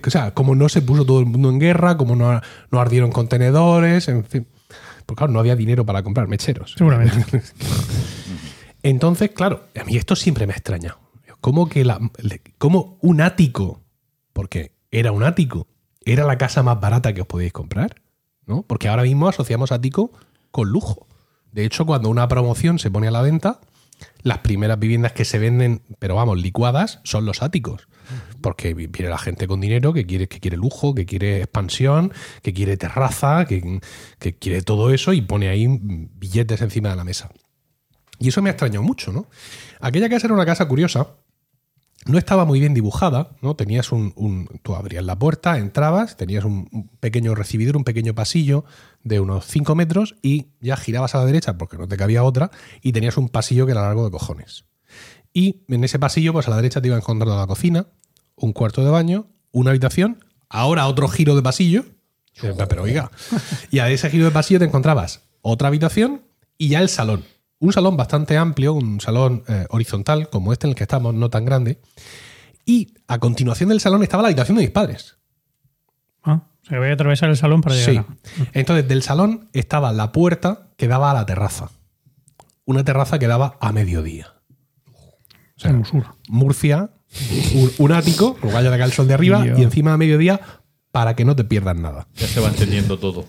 O 0.06 0.10
sea, 0.10 0.32
como 0.32 0.54
no 0.54 0.68
se 0.68 0.82
puso 0.82 1.04
todo 1.04 1.20
el 1.20 1.26
mundo 1.26 1.50
en 1.50 1.58
guerra, 1.58 1.96
como 1.96 2.16
no, 2.16 2.40
no 2.70 2.80
ardieron 2.80 3.10
contenedores, 3.10 4.08
en 4.08 4.24
fin. 4.24 4.46
Porque 5.06 5.18
claro, 5.18 5.32
no 5.32 5.40
había 5.40 5.56
dinero 5.56 5.84
para 5.84 6.02
comprar 6.02 6.28
mecheros. 6.28 6.74
Seguramente. 6.76 7.42
Entonces, 8.82 9.30
claro, 9.30 9.64
a 9.78 9.84
mí 9.84 9.96
esto 9.96 10.16
siempre 10.16 10.46
me 10.46 10.52
extraña. 10.52 10.96
¿Cómo 11.40 11.68
que 11.68 11.84
la, 11.84 12.00
cómo 12.58 12.98
un 13.00 13.20
ático, 13.20 13.82
porque 14.32 14.72
era 14.90 15.12
un 15.12 15.22
ático, 15.22 15.66
era 16.04 16.24
la 16.24 16.38
casa 16.38 16.62
más 16.62 16.80
barata 16.80 17.12
que 17.12 17.20
os 17.20 17.26
podíais 17.26 17.52
comprar? 17.52 17.96
¿no? 18.48 18.62
Porque 18.62 18.88
ahora 18.88 19.04
mismo 19.04 19.28
asociamos 19.28 19.70
ático 19.70 20.10
con 20.50 20.70
lujo. 20.70 21.06
De 21.52 21.64
hecho, 21.64 21.86
cuando 21.86 22.08
una 22.08 22.26
promoción 22.28 22.78
se 22.78 22.90
pone 22.90 23.06
a 23.08 23.10
la 23.10 23.22
venta, 23.22 23.60
las 24.22 24.38
primeras 24.38 24.78
viviendas 24.78 25.12
que 25.12 25.24
se 25.24 25.38
venden, 25.38 25.82
pero 25.98 26.14
vamos, 26.16 26.38
licuadas, 26.40 27.00
son 27.04 27.24
los 27.24 27.42
áticos. 27.42 27.88
Porque 28.40 28.72
vi- 28.72 28.86
viene 28.86 29.10
la 29.10 29.18
gente 29.18 29.46
con 29.46 29.60
dinero 29.60 29.92
que 29.92 30.06
quiere, 30.06 30.28
que 30.28 30.40
quiere 30.40 30.56
lujo, 30.56 30.94
que 30.94 31.04
quiere 31.04 31.38
expansión, 31.42 32.12
que 32.42 32.54
quiere 32.54 32.76
terraza, 32.76 33.44
que, 33.44 33.80
que 34.18 34.34
quiere 34.36 34.62
todo 34.62 34.92
eso 34.92 35.12
y 35.12 35.20
pone 35.20 35.48
ahí 35.48 35.66
billetes 35.68 36.60
encima 36.62 36.90
de 36.90 36.96
la 36.96 37.04
mesa. 37.04 37.30
Y 38.18 38.28
eso 38.28 38.40
me 38.42 38.48
ha 38.50 38.52
extrañado 38.52 38.82
mucho, 38.82 39.12
¿no? 39.12 39.26
Aquella 39.80 40.08
casa 40.08 40.26
era 40.26 40.34
una 40.34 40.46
casa 40.46 40.66
curiosa. 40.66 41.08
No 42.08 42.18
estaba 42.18 42.44
muy 42.44 42.58
bien 42.58 42.74
dibujada, 42.74 43.36
¿no? 43.42 43.54
Tenías 43.54 43.92
un, 43.92 44.12
un- 44.16 44.48
Tú 44.62 44.74
abrías 44.74 45.04
la 45.04 45.18
puerta, 45.18 45.58
entrabas, 45.58 46.16
tenías 46.16 46.44
un, 46.44 46.68
un 46.72 46.88
pequeño 47.00 47.34
recibidor, 47.34 47.76
un 47.76 47.84
pequeño 47.84 48.14
pasillo 48.14 48.64
de 49.04 49.20
unos 49.20 49.44
5 49.46 49.74
metros 49.74 50.16
y 50.22 50.46
ya 50.60 50.76
girabas 50.76 51.14
a 51.14 51.18
la 51.18 51.26
derecha 51.26 51.56
porque 51.58 51.76
no 51.78 51.86
te 51.86 51.96
cabía 51.96 52.24
otra 52.24 52.50
y 52.82 52.92
tenías 52.92 53.16
un 53.18 53.28
pasillo 53.28 53.66
que 53.66 53.72
era 53.72 53.82
largo 53.82 54.04
de 54.04 54.10
cojones. 54.10 54.64
Y 55.34 55.62
en 55.68 55.84
ese 55.84 55.98
pasillo, 55.98 56.32
pues 56.32 56.46
a 56.48 56.50
la 56.50 56.56
derecha 56.56 56.80
te 56.80 56.88
iba 56.88 56.96
encontrando 56.96 57.36
la 57.38 57.46
cocina, 57.46 57.86
un 58.36 58.52
cuarto 58.52 58.82
de 58.82 58.90
baño, 58.90 59.26
una 59.52 59.70
habitación, 59.70 60.24
ahora 60.48 60.86
otro 60.88 61.08
giro 61.08 61.36
de 61.36 61.42
pasillo. 61.42 61.84
Pero 62.68 62.82
oiga, 62.84 63.10
y 63.70 63.80
a 63.80 63.90
ese 63.90 64.08
giro 64.10 64.24
de 64.24 64.30
pasillo 64.30 64.58
te 64.60 64.64
encontrabas 64.66 65.22
otra 65.42 65.68
habitación 65.68 66.22
y 66.56 66.68
ya 66.68 66.80
el 66.80 66.88
salón. 66.88 67.24
Un 67.60 67.72
salón 67.72 67.96
bastante 67.96 68.36
amplio, 68.36 68.72
un 68.74 69.00
salón 69.00 69.42
eh, 69.48 69.66
horizontal 69.70 70.28
como 70.30 70.52
este 70.52 70.66
en 70.66 70.70
el 70.70 70.74
que 70.76 70.84
estamos, 70.84 71.14
no 71.14 71.28
tan 71.30 71.44
grande. 71.44 71.80
Y 72.64 72.94
a 73.08 73.18
continuación 73.18 73.70
del 73.70 73.80
salón 73.80 74.02
estaba 74.02 74.22
la 74.22 74.28
habitación 74.28 74.56
de 74.58 74.62
mis 74.64 74.70
padres. 74.70 75.16
Ah, 76.22 76.42
o 76.62 76.66
sea, 76.66 76.78
voy 76.78 76.88
a 76.88 76.92
atravesar 76.92 77.30
el 77.30 77.36
salón 77.36 77.60
para 77.62 77.74
Sí. 77.74 77.90
llegar. 77.92 78.06
Entonces, 78.52 78.86
del 78.86 79.02
salón 79.02 79.48
estaba 79.52 79.92
la 79.92 80.12
puerta 80.12 80.68
que 80.76 80.86
daba 80.86 81.10
a 81.10 81.14
la 81.14 81.26
terraza. 81.26 81.70
Una 82.64 82.84
terraza 82.84 83.18
que 83.18 83.26
daba 83.26 83.56
a 83.60 83.72
mediodía. 83.72 84.34
O 85.56 85.60
sea. 85.60 85.72
Murcia, 86.28 86.90
un, 87.54 87.72
un 87.78 87.92
ático, 87.92 88.36
luego 88.42 88.54
vaya 88.56 88.68
de 88.70 88.76
acá 88.76 88.84
el 88.84 88.92
sol 88.92 89.08
de 89.08 89.14
arriba, 89.14 89.42
Dios. 89.42 89.58
y 89.58 89.62
encima 89.62 89.94
a 89.94 89.96
mediodía 89.96 90.40
para 90.92 91.16
que 91.16 91.24
no 91.24 91.34
te 91.34 91.42
pierdas 91.44 91.76
nada. 91.76 92.06
Ya 92.16 92.28
se 92.28 92.38
va 92.40 92.48
entendiendo 92.48 92.98
todo. 92.98 93.24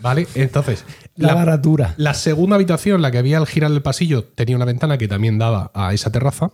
¿Vale? 0.00 0.26
Entonces, 0.34 0.84
La, 1.16 1.28
la, 1.28 1.34
baratura. 1.34 1.94
la 1.96 2.14
segunda 2.14 2.56
habitación, 2.56 3.02
la 3.02 3.10
que 3.10 3.18
había 3.18 3.38
al 3.38 3.46
girar 3.46 3.70
el 3.70 3.82
pasillo, 3.82 4.24
tenía 4.24 4.56
una 4.56 4.64
ventana 4.64 4.98
que 4.98 5.08
también 5.08 5.38
daba 5.38 5.70
a 5.74 5.94
esa 5.94 6.10
terraza. 6.10 6.50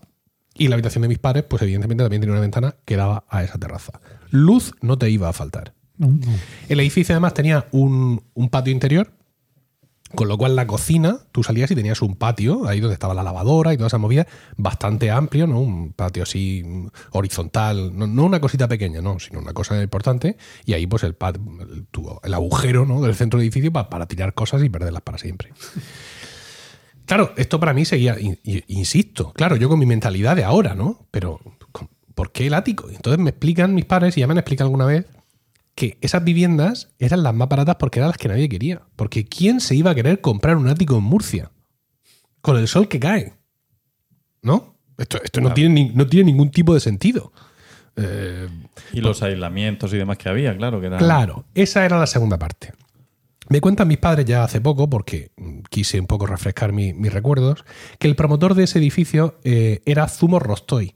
Y 0.54 0.68
la 0.68 0.74
habitación 0.74 1.02
de 1.02 1.08
mis 1.08 1.18
padres, 1.18 1.44
pues 1.44 1.62
evidentemente 1.62 2.04
también 2.04 2.20
tenía 2.20 2.32
una 2.32 2.40
ventana 2.42 2.74
que 2.84 2.96
daba 2.96 3.24
a 3.28 3.42
esa 3.42 3.58
terraza. 3.58 4.00
Luz 4.30 4.74
no 4.82 4.98
te 4.98 5.08
iba 5.08 5.28
a 5.28 5.32
faltar. 5.32 5.72
No, 5.96 6.08
no. 6.08 6.32
El 6.68 6.80
edificio 6.80 7.14
además 7.14 7.34
tenía 7.34 7.66
un, 7.70 8.22
un 8.34 8.48
patio 8.48 8.72
interior, 8.72 9.12
con 10.14 10.26
lo 10.28 10.36
cual 10.36 10.56
la 10.56 10.66
cocina, 10.66 11.18
tú 11.32 11.42
salías 11.44 11.70
y 11.70 11.74
tenías 11.76 12.02
un 12.02 12.16
patio, 12.16 12.66
ahí 12.66 12.80
donde 12.80 12.94
estaba 12.94 13.14
la 13.14 13.22
lavadora 13.22 13.72
y 13.72 13.76
toda 13.76 13.86
esa 13.86 13.98
movida, 13.98 14.26
bastante 14.56 15.10
amplio, 15.10 15.46
¿no? 15.46 15.60
Un 15.60 15.92
patio 15.92 16.24
así 16.24 16.62
mm, 16.64 16.86
horizontal, 17.12 17.96
no, 17.96 18.06
no 18.06 18.24
una 18.24 18.40
cosita 18.40 18.66
pequeña, 18.66 19.00
no, 19.00 19.18
sino 19.20 19.38
una 19.38 19.52
cosa 19.52 19.80
importante, 19.82 20.36
y 20.64 20.72
ahí 20.72 20.86
pues 20.86 21.04
el, 21.04 21.14
pat- 21.14 21.36
el, 21.36 21.86
el 22.24 22.34
agujero 22.34 22.86
¿no? 22.86 23.00
del 23.00 23.14
centro 23.14 23.38
del 23.38 23.44
edificio 23.46 23.72
pa- 23.72 23.88
para 23.88 24.06
tirar 24.06 24.34
cosas 24.34 24.62
y 24.64 24.68
perderlas 24.68 25.02
para 25.02 25.18
siempre. 25.18 25.52
Claro, 27.06 27.32
esto 27.36 27.58
para 27.58 27.72
mí 27.74 27.84
seguía, 27.84 28.16
in- 28.20 28.38
in- 28.44 28.62
insisto, 28.68 29.32
claro, 29.32 29.56
yo 29.56 29.68
con 29.68 29.80
mi 29.80 29.86
mentalidad 29.86 30.36
de 30.36 30.44
ahora, 30.44 30.76
¿no? 30.76 31.08
Pero, 31.10 31.40
¿con- 31.72 31.88
¿por 32.14 32.30
qué 32.30 32.46
el 32.46 32.54
ático? 32.54 32.88
Entonces 32.88 33.18
me 33.18 33.30
explican 33.30 33.74
mis 33.74 33.84
padres, 33.84 34.16
y 34.16 34.20
ya 34.20 34.28
me 34.28 34.32
han 34.32 34.38
explicado 34.38 34.68
alguna 34.68 34.86
vez, 34.86 35.06
que 35.80 35.96
esas 36.02 36.22
viviendas 36.22 36.90
eran 36.98 37.22
las 37.22 37.34
más 37.34 37.48
baratas 37.48 37.76
porque 37.76 38.00
eran 38.00 38.08
las 38.10 38.18
que 38.18 38.28
nadie 38.28 38.48
quería. 38.50 38.82
Porque 38.96 39.24
¿quién 39.24 39.60
se 39.60 39.74
iba 39.74 39.90
a 39.92 39.94
querer 39.94 40.20
comprar 40.20 40.56
un 40.56 40.68
ático 40.68 40.98
en 40.98 41.04
Murcia? 41.04 41.50
Con 42.42 42.58
el 42.58 42.68
sol 42.68 42.86
que 42.86 43.00
cae. 43.00 43.32
¿No? 44.42 44.76
Esto, 44.98 45.18
esto 45.22 45.40
no, 45.40 45.54
tiene, 45.54 45.74
ni- 45.74 45.88
no 45.94 46.06
tiene 46.06 46.30
ningún 46.30 46.50
tipo 46.50 46.74
de 46.74 46.80
sentido. 46.80 47.32
Eh, 47.96 48.46
Y 48.92 49.00
los 49.00 49.22
aislamientos 49.22 49.92
y 49.94 49.96
demás 49.96 50.18
que 50.18 50.28
había, 50.28 50.54
claro, 50.56 50.80
que 50.80 50.88
era. 50.88 50.98
Claro, 50.98 51.46
esa 51.54 51.84
era 51.86 51.98
la 51.98 52.06
segunda 52.06 52.38
parte. 52.38 52.72
Me 53.48 53.60
cuentan 53.62 53.88
mis 53.88 53.98
padres 53.98 54.26
ya 54.26 54.44
hace 54.44 54.60
poco, 54.60 54.88
porque 54.88 55.32
quise 55.70 55.98
un 55.98 56.06
poco 56.06 56.26
refrescar 56.26 56.72
mi- 56.72 56.92
mis 56.92 57.12
recuerdos, 57.12 57.64
que 57.98 58.06
el 58.08 58.16
promotor 58.16 58.54
de 58.54 58.64
ese 58.64 58.78
edificio 58.78 59.40
eh, 59.44 59.80
era 59.86 60.06
Zumos 60.08 60.42
Rostoy. 60.42 60.94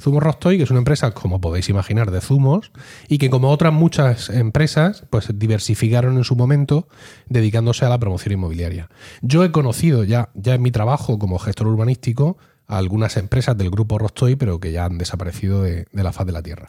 Zumos 0.00 0.22
Rostoy, 0.22 0.58
que 0.58 0.64
es 0.64 0.70
una 0.70 0.80
empresa, 0.80 1.12
como 1.12 1.40
podéis 1.40 1.68
imaginar, 1.68 2.10
de 2.10 2.20
zumos, 2.20 2.70
y 3.08 3.18
que 3.18 3.30
como 3.30 3.50
otras 3.50 3.72
muchas 3.72 4.28
empresas, 4.28 5.04
pues 5.10 5.28
diversificaron 5.34 6.16
en 6.18 6.24
su 6.24 6.36
momento 6.36 6.88
dedicándose 7.28 7.84
a 7.84 7.88
la 7.88 7.98
promoción 7.98 8.34
inmobiliaria. 8.34 8.88
Yo 9.22 9.44
he 9.44 9.52
conocido 9.52 10.04
ya, 10.04 10.28
ya 10.34 10.54
en 10.54 10.62
mi 10.62 10.70
trabajo 10.70 11.18
como 11.18 11.38
gestor 11.38 11.66
urbanístico 11.68 12.36
a 12.68 12.78
algunas 12.78 13.16
empresas 13.16 13.56
del 13.56 13.70
grupo 13.70 13.98
Rostoy, 13.98 14.36
pero 14.36 14.60
que 14.60 14.72
ya 14.72 14.84
han 14.84 14.98
desaparecido 14.98 15.62
de, 15.62 15.86
de 15.90 16.02
la 16.02 16.12
faz 16.12 16.26
de 16.26 16.32
la 16.32 16.42
Tierra. 16.42 16.68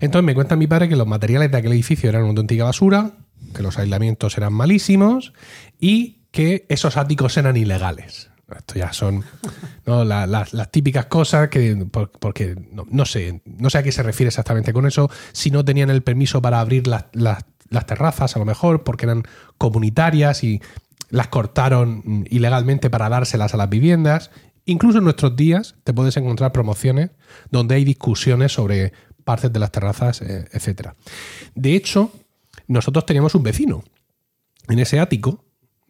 Entonces 0.00 0.24
me 0.24 0.34
cuenta 0.34 0.56
mi 0.56 0.66
padre 0.66 0.88
que 0.88 0.96
los 0.96 1.06
materiales 1.06 1.50
de 1.50 1.58
aquel 1.58 1.72
edificio 1.72 2.08
eran 2.08 2.22
una 2.22 2.30
auténtica 2.30 2.64
basura, 2.64 3.12
que 3.54 3.62
los 3.62 3.78
aislamientos 3.78 4.38
eran 4.38 4.52
malísimos 4.52 5.32
y 5.78 6.22
que 6.30 6.64
esos 6.68 6.96
áticos 6.96 7.36
eran 7.36 7.56
ilegales. 7.56 8.31
Esto 8.58 8.74
ya 8.74 8.92
son 8.92 9.24
la- 9.84 10.26
la- 10.26 10.46
las 10.52 10.70
típicas 10.70 11.06
cosas 11.06 11.48
que, 11.48 11.76
por- 11.90 12.10
porque 12.10 12.56
no, 12.90 13.04
sé, 13.04 13.42
no 13.44 13.70
sé 13.70 13.78
a 13.78 13.82
qué 13.82 13.92
se 13.92 14.02
refiere 14.02 14.28
exactamente 14.28 14.72
con 14.72 14.86
eso, 14.86 15.10
si 15.32 15.50
no 15.50 15.64
tenían 15.64 15.90
el 15.90 16.02
permiso 16.02 16.40
para 16.42 16.60
abrir 16.60 16.86
las, 16.86 17.06
las- 17.12 17.44
terrazas, 17.86 18.36
a 18.36 18.38
lo 18.38 18.44
mejor, 18.44 18.84
porque 18.84 19.06
eran 19.06 19.22
comunitarias 19.58 20.44
y 20.44 20.60
las 21.08 21.28
cortaron 21.28 22.24
ilegalmente 22.30 22.90
para 22.90 23.08
dárselas 23.08 23.54
a 23.54 23.56
las 23.56 23.68
viviendas. 23.70 24.30
Incluso 24.66 24.98
en 24.98 25.04
nuestros 25.04 25.34
días 25.36 25.74
te 25.82 25.92
puedes 25.94 26.16
encontrar 26.18 26.52
promociones 26.52 27.10
donde 27.50 27.74
hay 27.76 27.84
discusiones 27.84 28.52
sobre 28.52 28.92
partes 29.24 29.52
de 29.52 29.58
las 29.58 29.70
terrazas, 29.72 30.20
eh, 30.22 30.46
etcétera. 30.52 30.96
De 31.54 31.74
hecho, 31.74 32.12
nosotros 32.68 33.06
teníamos 33.06 33.34
un 33.34 33.42
vecino 33.42 33.82
en 34.68 34.78
ese 34.78 35.00
ático, 35.00 35.41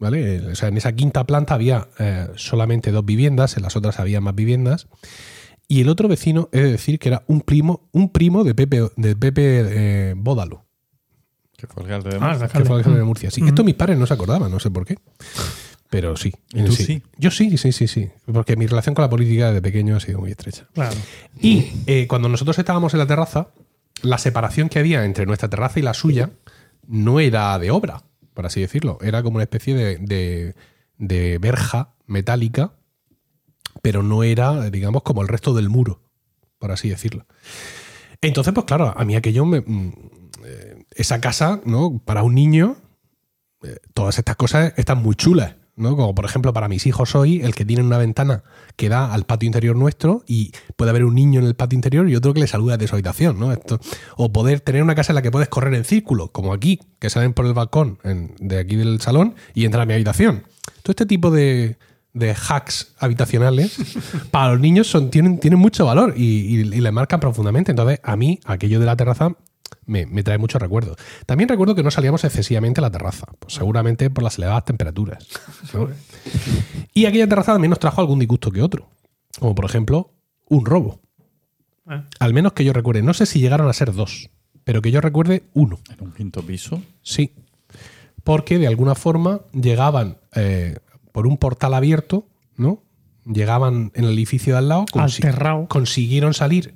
¿vale? 0.03 0.51
O 0.51 0.55
sea, 0.55 0.69
en 0.69 0.77
esa 0.77 0.91
quinta 0.93 1.23
planta 1.25 1.55
había 1.55 1.87
eh, 1.97 2.27
solamente 2.35 2.91
dos 2.91 3.03
viviendas, 3.05 3.57
en 3.57 3.63
las 3.63 3.75
otras 3.75 3.99
había 3.99 4.21
más 4.21 4.35
viviendas. 4.35 4.87
Y 5.67 5.81
el 5.81 5.89
otro 5.89 6.07
vecino, 6.07 6.49
he 6.51 6.59
de 6.61 6.71
decir 6.73 6.99
que 6.99 7.09
era 7.09 7.23
un 7.27 7.41
primo, 7.41 7.87
un 7.91 8.11
primo 8.11 8.43
de 8.43 8.53
Pepe, 8.53 8.89
de 8.97 9.15
Pepe 9.15 9.63
eh, 9.69 10.13
Bódalo, 10.15 10.65
Que 11.57 11.65
fue 11.67 11.83
alcalde 11.83 12.09
de 12.11 12.15
Ah, 12.17 12.29
Murcia. 12.29 12.45
el 12.45 12.51
que 12.51 12.65
fue 12.65 12.75
alcalde. 12.77 12.99
de 12.99 13.05
Murcia. 13.05 13.31
Sí, 13.31 13.41
esto 13.45 13.63
mis 13.63 13.73
padres 13.75 13.97
no 13.97 14.05
se 14.05 14.13
acordaban, 14.13 14.51
no 14.51 14.59
sé 14.59 14.69
por 14.69 14.85
qué. 14.85 14.97
Pero 15.89 16.15
sí. 16.17 16.33
¿Y 16.53 16.63
tú 16.63 16.71
sí? 16.73 17.01
Yo 17.17 17.31
sí, 17.31 17.57
sí, 17.57 17.71
sí, 17.71 17.87
sí. 17.87 18.09
Porque 18.31 18.55
mi 18.57 18.65
relación 18.67 18.93
con 18.95 19.03
la 19.03 19.09
política 19.09 19.47
desde 19.47 19.61
pequeño 19.61 19.95
ha 19.95 19.99
sido 19.99 20.19
muy 20.19 20.31
estrecha. 20.31 20.67
Claro. 20.73 20.95
Y 21.39 21.71
eh, 21.87 22.07
cuando 22.07 22.27
nosotros 22.29 22.57
estábamos 22.59 22.93
en 22.93 22.99
la 22.99 23.05
terraza, 23.07 23.49
la 24.01 24.17
separación 24.17 24.69
que 24.69 24.79
había 24.79 25.05
entre 25.05 25.25
nuestra 25.25 25.49
terraza 25.49 25.79
y 25.79 25.83
la 25.83 25.93
suya 25.93 26.31
no 26.87 27.19
era 27.19 27.57
de 27.59 27.71
obra, 27.71 28.01
por 28.33 28.45
así 28.45 28.61
decirlo. 28.61 28.97
Era 29.01 29.23
como 29.23 29.35
una 29.35 29.43
especie 29.43 29.75
de, 29.75 29.97
de- 29.97 30.55
de 30.97 31.37
verja 31.39 31.93
metálica, 32.05 32.73
pero 33.81 34.03
no 34.03 34.23
era, 34.23 34.69
digamos, 34.69 35.03
como 35.03 35.21
el 35.21 35.27
resto 35.27 35.53
del 35.53 35.69
muro, 35.69 36.01
por 36.59 36.71
así 36.71 36.89
decirlo. 36.89 37.25
Entonces, 38.21 38.53
pues 38.53 38.65
claro, 38.65 38.93
a 38.95 39.03
mí 39.05 39.15
aquello 39.15 39.45
me. 39.45 39.61
mm, 39.61 39.93
eh, 40.45 40.85
esa 40.95 41.19
casa, 41.21 41.61
¿no? 41.65 41.99
Para 42.05 42.23
un 42.23 42.35
niño, 42.35 42.77
eh, 43.63 43.77
todas 43.93 44.17
estas 44.19 44.35
cosas 44.35 44.73
están 44.77 45.01
muy 45.01 45.15
chulas, 45.15 45.55
¿no? 45.75 45.95
Como 45.95 46.13
por 46.13 46.25
ejemplo 46.25 46.53
para 46.53 46.67
mis 46.67 46.85
hijos 46.85 47.15
hoy, 47.15 47.41
el 47.41 47.55
que 47.55 47.65
tiene 47.65 47.83
una 47.83 47.97
ventana 47.97 48.43
que 48.75 48.89
da 48.89 49.13
al 49.13 49.25
patio 49.25 49.47
interior 49.47 49.75
nuestro 49.75 50.23
y 50.27 50.51
puede 50.75 50.91
haber 50.91 51.03
un 51.05 51.15
niño 51.15 51.39
en 51.39 51.47
el 51.47 51.55
patio 51.55 51.75
interior 51.75 52.09
y 52.09 52.15
otro 52.15 52.33
que 52.33 52.39
le 52.39 52.47
saluda 52.47 52.77
de 52.77 52.87
su 52.87 52.95
habitación, 52.95 53.39
¿no? 53.39 53.51
Esto, 53.51 53.79
o 54.17 54.31
poder 54.31 54.59
tener 54.59 54.83
una 54.83 54.95
casa 54.95 55.11
en 55.11 55.15
la 55.15 55.21
que 55.21 55.31
puedes 55.31 55.49
correr 55.49 55.73
en 55.73 55.83
círculo, 55.83 56.31
como 56.31 56.53
aquí, 56.53 56.79
que 56.99 57.09
salen 57.09 57.33
por 57.33 57.45
el 57.45 57.53
balcón 57.53 57.99
en- 58.03 58.35
de 58.39 58.59
aquí 58.59 58.75
del 58.75 59.01
salón 59.01 59.35
y 59.53 59.65
entran 59.65 59.81
a 59.83 59.85
mi 59.85 59.93
habitación. 59.93 60.43
Todo 60.83 60.91
este 60.91 61.05
tipo 61.05 61.31
de, 61.31 61.77
de 62.13 62.35
hacks 62.35 62.93
habitacionales 62.99 63.75
para 64.31 64.51
los 64.51 64.59
niños 64.59 64.87
son, 64.87 65.09
tienen, 65.09 65.39
tienen 65.39 65.59
mucho 65.59 65.85
valor 65.85 66.13
y, 66.15 66.23
y- 66.23 66.59
y 66.59 66.81
le 66.81 66.91
marcan 66.91 67.19
profundamente. 67.19 67.71
Entonces, 67.71 67.99
a 68.03 68.15
mí, 68.15 68.39
aquello 68.45 68.79
de 68.79 68.85
la 68.85 68.95
terraza 68.95 69.35
me, 69.85 70.05
me 70.05 70.23
trae 70.23 70.37
muchos 70.37 70.61
recuerdos. 70.61 70.97
También 71.25 71.49
recuerdo 71.49 71.75
que 71.75 71.83
no 71.83 71.91
salíamos 71.91 72.23
excesivamente 72.23 72.79
a 72.79 72.83
la 72.83 72.91
terraza, 72.91 73.25
pues 73.39 73.53
seguramente 73.53 74.09
por 74.09 74.23
las 74.23 74.37
elevadas 74.37 74.65
temperaturas. 74.65 75.27
¿no? 75.73 75.89
Y 76.95 77.05
aquella 77.05 77.27
terraza 77.27 77.53
también 77.53 77.71
nos 77.71 77.79
trajo 77.79 78.01
algún 78.01 78.19
disgusto 78.19 78.51
que 78.51 78.61
otro, 78.61 78.87
como 79.39 79.55
por 79.55 79.65
ejemplo 79.65 80.11
un 80.47 80.65
robo. 80.65 80.99
Ah. 81.87 82.05
Al 82.19 82.33
menos 82.33 82.53
que 82.53 82.63
yo 82.63 82.71
recuerde, 82.71 83.01
no 83.01 83.13
sé 83.13 83.25
si 83.25 83.39
llegaron 83.39 83.67
a 83.67 83.73
ser 83.73 83.93
dos, 83.93 84.29
pero 84.63 84.81
que 84.81 84.91
yo 84.91 85.01
recuerde 85.01 85.43
uno. 85.53 85.79
En 85.89 86.05
un 86.05 86.13
quinto 86.13 86.43
piso. 86.43 86.81
Sí. 87.01 87.33
Porque 88.23 88.59
de 88.59 88.67
alguna 88.67 88.95
forma 88.95 89.41
llegaban 89.53 90.17
eh, 90.35 90.77
por 91.11 91.27
un 91.27 91.37
portal 91.37 91.73
abierto, 91.73 92.27
¿no? 92.55 92.83
Llegaban 93.25 93.91
en 93.95 94.03
el 94.05 94.13
edificio 94.13 94.53
de 94.53 94.59
al 94.59 94.69
lado, 94.69 94.85
consiguieron 95.67 96.33
salir 96.33 96.73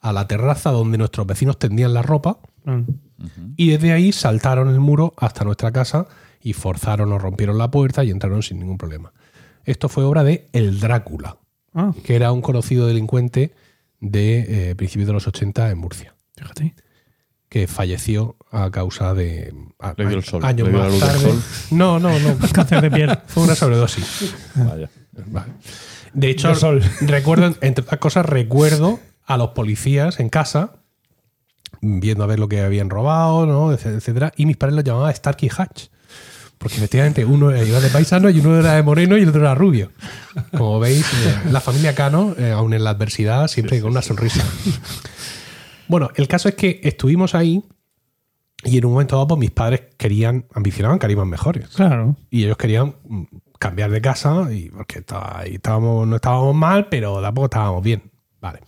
a 0.00 0.12
la 0.12 0.26
terraza 0.26 0.70
donde 0.70 0.98
nuestros 0.98 1.26
vecinos 1.26 1.58
tendían 1.58 1.94
la 1.94 2.02
ropa 2.02 2.38
Mm. 2.64 2.82
y 3.56 3.70
desde 3.70 3.92
ahí 3.92 4.12
saltaron 4.12 4.68
el 4.68 4.80
muro 4.80 5.14
hasta 5.16 5.44
nuestra 5.44 5.72
casa 5.72 6.06
y 6.42 6.52
forzaron 6.52 7.10
o 7.12 7.18
rompieron 7.18 7.56
la 7.56 7.70
puerta 7.70 8.04
y 8.04 8.10
entraron 8.10 8.42
sin 8.42 8.58
ningún 8.58 8.76
problema. 8.78 9.12
Esto 9.64 9.88
fue 9.88 10.04
obra 10.04 10.24
de 10.24 10.46
El 10.52 10.78
Drácula, 10.80 11.36
Ah, 11.74 11.92
que 12.04 12.16
era 12.16 12.32
un 12.32 12.40
conocido 12.42 12.86
delincuente 12.86 13.52
de 14.00 14.70
eh, 14.70 14.74
principios 14.74 15.06
de 15.06 15.12
los 15.14 15.26
80 15.26 15.70
en 15.70 15.78
Murcia 15.78 16.14
fíjate. 16.36 16.74
que 17.48 17.66
falleció 17.66 18.36
a 18.50 18.70
causa 18.70 19.14
de 19.14 19.54
a- 19.78 19.94
Le 19.96 20.06
dio 20.06 20.18
el 20.18 20.24
sol, 20.24 20.44
años 20.44 20.68
le 20.68 20.74
dio 20.74 20.82
la 20.84 20.90
más 20.90 20.98
tarde. 20.98 21.18
sol. 21.20 21.42
No, 21.70 21.98
no, 21.98 22.18
no. 22.18 22.36
Cáncer 22.52 22.80
de 22.82 22.90
piel. 22.90 23.18
Fue 23.26 23.42
una 23.44 23.54
sobredosis. 23.54 24.34
Vaya. 24.54 24.88
Vale. 25.26 25.52
De 26.12 26.28
hecho, 26.30 26.48
De 26.48 26.54
sol. 26.56 26.82
recuerdo, 27.02 27.54
entre 27.60 27.82
otras 27.84 28.00
cosas, 28.00 28.26
recuerdo 28.26 28.98
a 29.30 29.36
los 29.36 29.50
policías 29.50 30.18
en 30.20 30.28
casa 30.28 30.72
viendo 31.80 32.24
a 32.24 32.26
ver 32.26 32.38
lo 32.38 32.48
que 32.48 32.60
habían 32.60 32.90
robado, 32.90 33.46
¿no? 33.46 33.72
Etc- 33.72 33.96
etcétera, 33.96 34.32
y 34.36 34.44
mis 34.46 34.56
padres 34.56 34.76
lo 34.76 34.82
llamaban 34.82 35.14
Starkey 35.14 35.48
Hatch. 35.56 35.84
Porque 36.58 36.76
efectivamente 36.76 37.24
uno 37.24 37.50
era 37.52 37.80
de 37.80 37.88
paisano 37.88 38.28
y 38.28 38.38
uno 38.40 38.58
era 38.58 38.74
de 38.74 38.82
moreno 38.82 39.16
y 39.16 39.22
el 39.22 39.30
otro 39.30 39.40
era 39.40 39.54
rubio. 39.54 39.92
Como 40.54 40.78
veis, 40.78 41.06
eh, 41.10 41.50
la 41.50 41.60
familia 41.60 41.94
Cano, 41.94 42.34
eh, 42.36 42.50
aún 42.50 42.74
en 42.74 42.84
la 42.84 42.90
adversidad, 42.90 43.48
siempre 43.48 43.80
con 43.80 43.92
una 43.92 44.02
sonrisa. 44.02 44.44
Bueno, 45.88 46.10
el 46.16 46.28
caso 46.28 46.48
es 46.48 46.54
que 46.56 46.80
estuvimos 46.82 47.34
ahí 47.34 47.62
y 48.64 48.76
en 48.78 48.84
un 48.84 48.92
momento 48.92 49.16
dado 49.16 49.28
pues, 49.28 49.40
mis 49.40 49.50
padres 49.50 49.82
querían, 49.96 50.44
ambicionaban 50.54 50.98
carimas 50.98 51.26
mejores. 51.26 51.68
Claro. 51.68 52.16
Y 52.30 52.44
ellos 52.44 52.56
querían 52.58 52.94
mm, 53.08 53.22
cambiar 53.58 53.90
de 53.90 54.00
casa 54.02 54.48
y 54.52 54.68
porque 54.70 54.98
estaba- 54.98 55.38
ahí 55.40 55.54
estábamos, 55.54 56.06
no 56.06 56.16
estábamos 56.16 56.54
mal, 56.54 56.88
pero 56.90 57.22
tampoco 57.22 57.46
estábamos 57.46 57.82
bien. 57.82 58.02
Vale. 58.40 58.60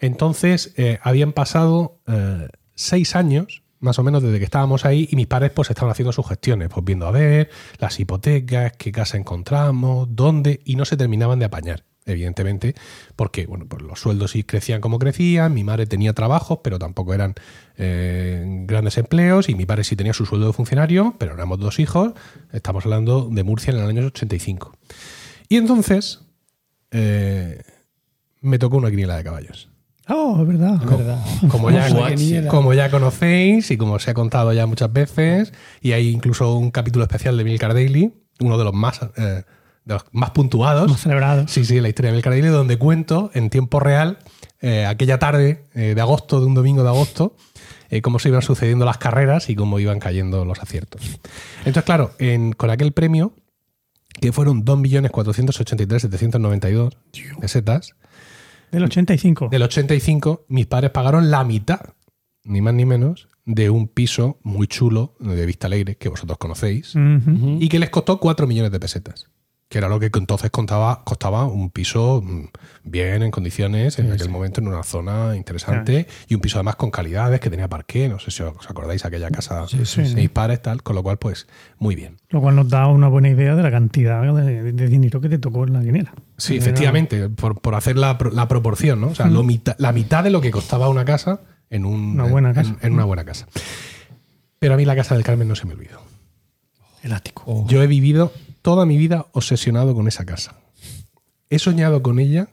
Entonces, 0.00 0.72
eh, 0.76 0.98
habían 1.02 1.32
pasado 1.32 2.00
eh, 2.06 2.48
seis 2.74 3.16
años, 3.16 3.62
más 3.80 3.98
o 3.98 4.02
menos, 4.02 4.22
desde 4.22 4.38
que 4.38 4.44
estábamos 4.44 4.84
ahí, 4.84 5.08
y 5.10 5.16
mis 5.16 5.26
padres 5.26 5.52
pues 5.52 5.70
estaban 5.70 5.90
haciendo 5.90 6.12
sus 6.12 6.26
gestiones, 6.26 6.68
pues 6.68 6.84
viendo 6.84 7.06
a 7.06 7.10
ver 7.10 7.50
las 7.78 7.98
hipotecas, 8.00 8.72
qué 8.76 8.92
casa 8.92 9.16
encontramos, 9.16 10.08
dónde, 10.10 10.60
y 10.64 10.76
no 10.76 10.84
se 10.84 10.96
terminaban 10.96 11.38
de 11.38 11.44
apañar, 11.44 11.84
evidentemente, 12.04 12.74
porque 13.16 13.46
bueno, 13.46 13.66
pues 13.68 13.82
los 13.82 14.00
sueldos 14.00 14.32
sí 14.32 14.44
crecían 14.44 14.80
como 14.80 14.98
crecían, 14.98 15.52
mi 15.52 15.62
madre 15.62 15.86
tenía 15.86 16.14
trabajos, 16.14 16.60
pero 16.64 16.78
tampoco 16.78 17.14
eran 17.14 17.34
eh, 17.76 18.44
grandes 18.66 18.98
empleos, 18.98 19.48
y 19.48 19.54
mi 19.54 19.66
padre 19.66 19.84
sí 19.84 19.94
tenía 19.94 20.14
su 20.14 20.26
sueldo 20.26 20.46
de 20.46 20.52
funcionario, 20.52 21.14
pero 21.18 21.34
éramos 21.34 21.58
dos 21.58 21.78
hijos, 21.78 22.12
estamos 22.52 22.84
hablando 22.86 23.28
de 23.30 23.44
Murcia 23.44 23.72
en 23.72 23.78
el 23.78 23.88
año 23.88 24.06
85. 24.06 24.76
Y 25.48 25.56
entonces 25.58 26.20
me 28.40 28.58
tocó 28.58 28.78
una 28.78 28.90
quiniela 28.90 29.16
de 29.16 29.24
caballos. 29.24 29.68
Oh, 30.08 30.38
es 30.40 30.46
verdad. 30.48 30.80
Es 30.82 30.88
verdad. 30.90 31.18
Como 31.48 31.70
ya, 31.70 31.88
como 32.48 32.74
ya 32.74 32.90
conocéis 32.90 33.70
y 33.70 33.76
como 33.76 33.94
os 33.94 34.06
he 34.06 34.14
contado 34.14 34.52
ya 34.52 34.66
muchas 34.66 34.92
veces, 34.92 35.52
y 35.80 35.92
hay 35.92 36.10
incluso 36.10 36.54
un 36.56 36.70
capítulo 36.70 37.04
especial 37.04 37.36
de 37.36 37.42
Milcar 37.44 37.74
Daily, 37.74 38.12
uno 38.40 38.56
de 38.58 38.64
los 38.64 38.72
más, 38.74 39.00
eh, 39.16 39.42
de 39.84 39.94
los 39.94 40.04
más 40.12 40.30
puntuados. 40.30 40.84
Hemos 40.86 41.00
celebrado. 41.00 41.48
Sí, 41.48 41.64
sí, 41.64 41.80
la 41.80 41.88
historia 41.88 42.10
de 42.12 42.16
Milcar 42.16 42.32
Daily, 42.34 42.48
donde 42.48 42.78
cuento 42.78 43.30
en 43.34 43.50
tiempo 43.50 43.80
real 43.80 44.18
eh, 44.60 44.86
aquella 44.86 45.18
tarde 45.18 45.64
eh, 45.74 45.94
de 45.94 46.00
agosto, 46.00 46.40
de 46.40 46.46
un 46.46 46.54
domingo 46.54 46.82
de 46.84 46.88
agosto, 46.88 47.34
eh, 47.90 48.00
cómo 48.02 48.18
se 48.18 48.28
iban 48.28 48.42
sucediendo 48.42 48.84
las 48.84 48.98
carreras 48.98 49.48
y 49.50 49.56
cómo 49.56 49.78
iban 49.80 49.98
cayendo 49.98 50.44
los 50.44 50.60
aciertos. 50.60 51.02
Entonces, 51.60 51.84
claro, 51.84 52.12
en- 52.18 52.52
con 52.52 52.70
aquel 52.70 52.92
premio, 52.92 53.32
que 54.20 54.32
fueron 54.32 54.64
2.483.792 54.64 56.92
pesetas, 57.40 57.90
Del 58.70 58.84
85. 58.84 59.48
del 59.48 59.62
85, 59.62 60.46
mis 60.48 60.66
padres 60.66 60.90
pagaron 60.90 61.30
la 61.30 61.44
mitad, 61.44 61.94
ni 62.44 62.60
más 62.60 62.74
ni 62.74 62.84
menos, 62.84 63.28
de 63.44 63.70
un 63.70 63.88
piso 63.88 64.38
muy 64.42 64.66
chulo 64.66 65.14
de 65.20 65.46
Vista 65.46 65.68
Alegre, 65.68 65.96
que 65.96 66.08
vosotros 66.08 66.38
conocéis, 66.38 66.94
y 67.58 67.68
que 67.68 67.78
les 67.78 67.90
costó 67.90 68.18
4 68.18 68.46
millones 68.46 68.72
de 68.72 68.80
pesetas. 68.80 69.30
Que 69.68 69.78
era 69.78 69.88
lo 69.88 69.98
que 69.98 70.10
entonces 70.14 70.52
contaba, 70.52 71.02
costaba 71.04 71.44
un 71.44 71.70
piso 71.70 72.22
mm, 72.24 72.44
bien, 72.84 73.24
en 73.24 73.32
condiciones, 73.32 73.98
en 73.98 74.12
aquel 74.12 74.28
momento 74.28 74.60
en 74.60 74.68
una 74.68 74.84
zona 74.84 75.34
interesante, 75.34 76.06
y 76.28 76.36
un 76.36 76.40
piso 76.40 76.58
además 76.58 76.76
con 76.76 76.92
calidades, 76.92 77.40
que 77.40 77.50
tenía 77.50 77.66
parqué, 77.68 78.08
no 78.08 78.20
sé 78.20 78.30
si 78.30 78.44
os 78.44 78.54
acordáis, 78.70 79.04
aquella 79.04 79.28
casa 79.30 79.66
de 79.66 79.84
sí. 79.84 80.02
mis 80.14 80.30
padres, 80.30 80.62
tal, 80.62 80.84
con 80.84 80.94
lo 80.94 81.02
cual, 81.02 81.18
pues, 81.18 81.48
muy 81.78 81.96
bien. 81.96 82.18
Lo 82.28 82.40
cual 82.40 82.54
nos 82.54 82.68
da 82.68 82.86
una 82.86 83.08
buena 83.08 83.28
idea 83.28 83.56
de 83.56 83.62
la 83.64 83.72
cantidad 83.72 84.22
de, 84.34 84.72
de 84.72 84.86
dinero 84.88 85.20
que 85.20 85.28
te 85.28 85.38
tocó 85.38 85.64
en 85.64 85.72
la 85.72 85.80
quiniela. 85.80 86.14
Sí, 86.36 86.56
efectivamente, 86.56 87.28
por, 87.28 87.60
por 87.60 87.74
hacer 87.74 87.96
la, 87.96 88.16
la 88.32 88.46
proporción, 88.46 89.00
¿no? 89.00 89.08
O 89.08 89.14
sea, 89.16 89.26
lo 89.26 89.42
mita- 89.42 89.74
la 89.80 89.90
mitad 89.90 90.22
de 90.22 90.30
lo 90.30 90.40
que 90.40 90.52
costaba 90.52 90.88
una 90.88 91.04
casa 91.04 91.40
en, 91.70 91.84
un, 91.84 92.12
Una 92.12 92.24
buena 92.28 92.50
en- 92.50 92.54
casa. 92.54 92.76
en 92.82 92.92
una 92.92 93.04
buena 93.04 93.24
casa. 93.24 93.48
Pero 94.60 94.74
a 94.74 94.76
mí 94.76 94.84
la 94.84 94.94
casa 94.94 95.16
del 95.16 95.24
Carmen 95.24 95.48
no 95.48 95.56
se 95.56 95.66
me 95.66 95.74
olvidó. 95.74 96.00
El 97.02 97.12
ático. 97.12 97.66
Yo 97.68 97.82
he 97.82 97.86
vivido 97.88 98.32
toda 98.66 98.84
mi 98.84 98.98
vida 98.98 99.28
obsesionado 99.30 99.94
con 99.94 100.08
esa 100.08 100.24
casa. 100.24 100.56
He 101.50 101.60
soñado 101.60 102.02
con 102.02 102.18
ella 102.18 102.48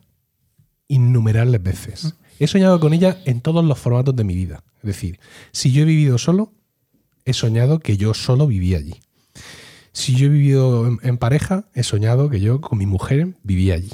innumerables 0.87 1.63
veces. 1.63 2.13
He 2.37 2.45
soñado 2.45 2.79
con 2.79 2.93
ella 2.93 3.17
en 3.25 3.41
todos 3.41 3.65
los 3.65 3.79
formatos 3.79 4.15
de 4.15 4.23
mi 4.23 4.35
vida. 4.35 4.63
Es 4.83 4.83
decir, 4.83 5.19
si 5.53 5.71
yo 5.71 5.81
he 5.81 5.85
vivido 5.85 6.19
solo, 6.19 6.51
he 7.25 7.33
soñado 7.33 7.79
que 7.79 7.97
yo 7.97 8.13
solo 8.13 8.45
vivía 8.45 8.77
allí. 8.77 9.01
si 9.91 10.13
yo 10.13 10.27
he 10.27 10.29
vivido 10.29 10.85
en, 11.01 11.17
pareja, 11.17 11.65
he 11.73 11.81
soñado 11.81 12.29
que 12.29 12.39
yo 12.39 12.61
con 12.61 12.77
mi 12.77 12.85
mujer 12.85 13.33
vivía 13.41 13.73
allí. 13.73 13.93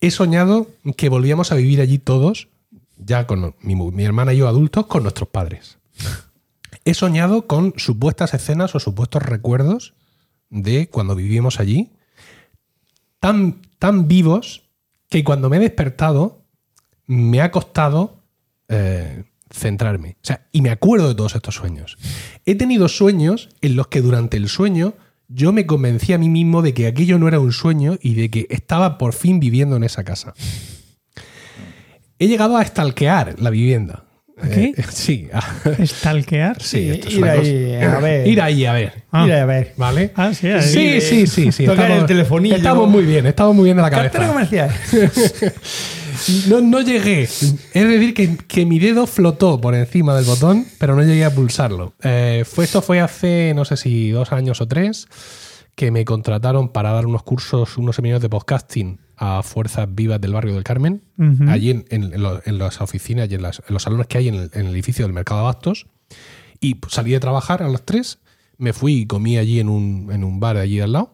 He 0.00 0.10
soñado 0.10 0.68
que 0.96 1.10
volvíamos 1.10 1.52
a 1.52 1.56
vivir 1.56 1.82
allí 1.82 1.98
todos, 1.98 2.48
ya 2.96 3.26
con 3.26 3.54
mi 3.60 4.04
hermana 4.06 4.32
y 4.32 4.38
yo 4.38 4.48
adultos, 4.48 4.86
con 4.86 5.02
nuestros 5.02 5.28
padres. 5.28 5.76
He 6.86 6.94
soñado 6.94 7.46
con 7.46 7.74
supuestas 7.76 8.32
escenas 8.32 8.74
o 8.74 8.80
supuestos 8.80 9.22
recuerdos 9.22 9.92
de 10.50 10.88
cuando 10.88 11.14
vivíamos 11.14 11.60
allí, 11.60 11.92
tan, 13.20 13.62
tan 13.78 14.08
vivos 14.08 14.68
que 15.08 15.24
cuando 15.24 15.48
me 15.48 15.56
he 15.56 15.60
despertado 15.60 16.44
me 17.06 17.40
ha 17.40 17.50
costado 17.50 18.22
eh, 18.68 19.24
centrarme. 19.50 20.16
O 20.22 20.26
sea, 20.26 20.46
y 20.52 20.62
me 20.62 20.70
acuerdo 20.70 21.08
de 21.08 21.14
todos 21.14 21.34
estos 21.34 21.56
sueños. 21.56 21.98
He 22.46 22.54
tenido 22.54 22.88
sueños 22.88 23.48
en 23.60 23.76
los 23.76 23.88
que 23.88 24.00
durante 24.00 24.36
el 24.36 24.48
sueño 24.48 24.94
yo 25.28 25.52
me 25.52 25.66
convencí 25.66 26.12
a 26.12 26.18
mí 26.18 26.28
mismo 26.28 26.62
de 26.62 26.74
que 26.74 26.86
aquello 26.86 27.18
no 27.18 27.28
era 27.28 27.40
un 27.40 27.52
sueño 27.52 27.98
y 28.00 28.14
de 28.14 28.30
que 28.30 28.46
estaba 28.50 28.98
por 28.98 29.12
fin 29.12 29.40
viviendo 29.40 29.76
en 29.76 29.84
esa 29.84 30.04
casa. 30.04 30.34
He 32.18 32.28
llegado 32.28 32.56
a 32.56 32.64
stalkear 32.64 33.40
la 33.40 33.50
vivienda. 33.50 34.04
¿A 34.42 34.48
qué? 34.48 34.74
Eh, 34.76 34.84
sí, 34.90 35.28
Stalkear. 35.84 36.62
sí, 36.62 36.90
esto 36.90 37.08
es 37.08 37.14
ir 37.14 37.22
una 37.22 37.32
ahí, 37.32 37.74
cosa- 37.80 37.96
a 37.96 38.00
ver. 38.00 38.26
Ir 38.26 38.40
ahí 38.42 38.64
a 38.66 38.72
ver. 38.72 38.92
Ah. 39.12 39.24
Mira, 39.24 39.42
a 39.42 39.46
ver. 39.46 39.72
¿Vale? 39.76 40.10
Ah, 40.14 40.32
sí, 40.34 40.46
ahí. 40.48 40.62
Sí, 40.62 41.00
sí, 41.00 41.26
sí, 41.26 41.52
sí. 41.52 41.64
Tocar 41.66 41.90
el 41.90 42.06
telefonillo. 42.06 42.56
Estamos 42.56 42.88
muy 42.88 43.04
bien, 43.04 43.26
estamos 43.26 43.54
muy 43.54 43.64
bien 43.64 43.76
de 43.76 43.82
la 43.82 43.90
Cartera 43.90 44.26
cabeza. 44.26 44.32
comercial. 44.32 44.70
No, 46.48 46.60
no 46.60 46.80
llegué. 46.82 47.22
Es 47.22 47.56
decir, 47.72 48.12
que, 48.12 48.36
que 48.46 48.66
mi 48.66 48.78
dedo 48.78 49.06
flotó 49.06 49.58
por 49.60 49.74
encima 49.74 50.14
del 50.14 50.26
botón, 50.26 50.66
pero 50.78 50.94
no 50.94 51.02
llegué 51.02 51.24
a 51.24 51.34
pulsarlo. 51.34 51.94
Eh, 52.02 52.44
fue, 52.46 52.64
esto 52.64 52.82
fue 52.82 53.00
hace, 53.00 53.52
no 53.54 53.64
sé 53.64 53.78
si 53.78 54.10
dos 54.10 54.30
años 54.32 54.60
o 54.60 54.68
tres, 54.68 55.06
que 55.74 55.90
me 55.90 56.04
contrataron 56.04 56.68
para 56.72 56.92
dar 56.92 57.06
unos 57.06 57.22
cursos, 57.22 57.78
unos 57.78 57.96
seminarios 57.96 58.20
de 58.20 58.28
podcasting 58.28 58.98
a 59.22 59.42
Fuerzas 59.42 59.86
Vivas 59.94 60.18
del 60.20 60.32
barrio 60.32 60.54
del 60.54 60.64
Carmen, 60.64 61.02
allí 61.48 61.70
en, 61.70 61.84
en- 61.90 62.14
en 62.14 62.22
lo- 62.22 62.40
en 62.44 62.56
las 62.58 62.80
oficinas 62.80 63.28
y 63.30 63.34
en, 63.34 63.42
las- 63.42 63.62
los 63.68 63.82
salones 63.82 64.06
que 64.06 64.16
hay 64.18 64.28
en 64.28 64.34
el, 64.34 64.50
en 64.54 64.66
el 64.66 64.72
edificio 64.72 65.04
del 65.04 65.12
Mercado 65.12 65.40
de 65.40 65.46
Abastos. 65.46 65.86
Y 66.60 66.78
salí 66.88 67.10
de 67.12 67.20
trabajar 67.20 67.62
a 67.62 67.68
las 67.68 67.82
tres, 67.84 68.18
me 68.56 68.72
fui 68.72 68.94
y 69.00 69.06
comí 69.06 69.36
allí 69.36 69.60
en 69.60 69.68
un, 69.68 70.08
en 70.10 70.24
un 70.24 70.40
bar 70.40 70.56
allí 70.56 70.80
al 70.80 70.92
lado, 70.92 71.12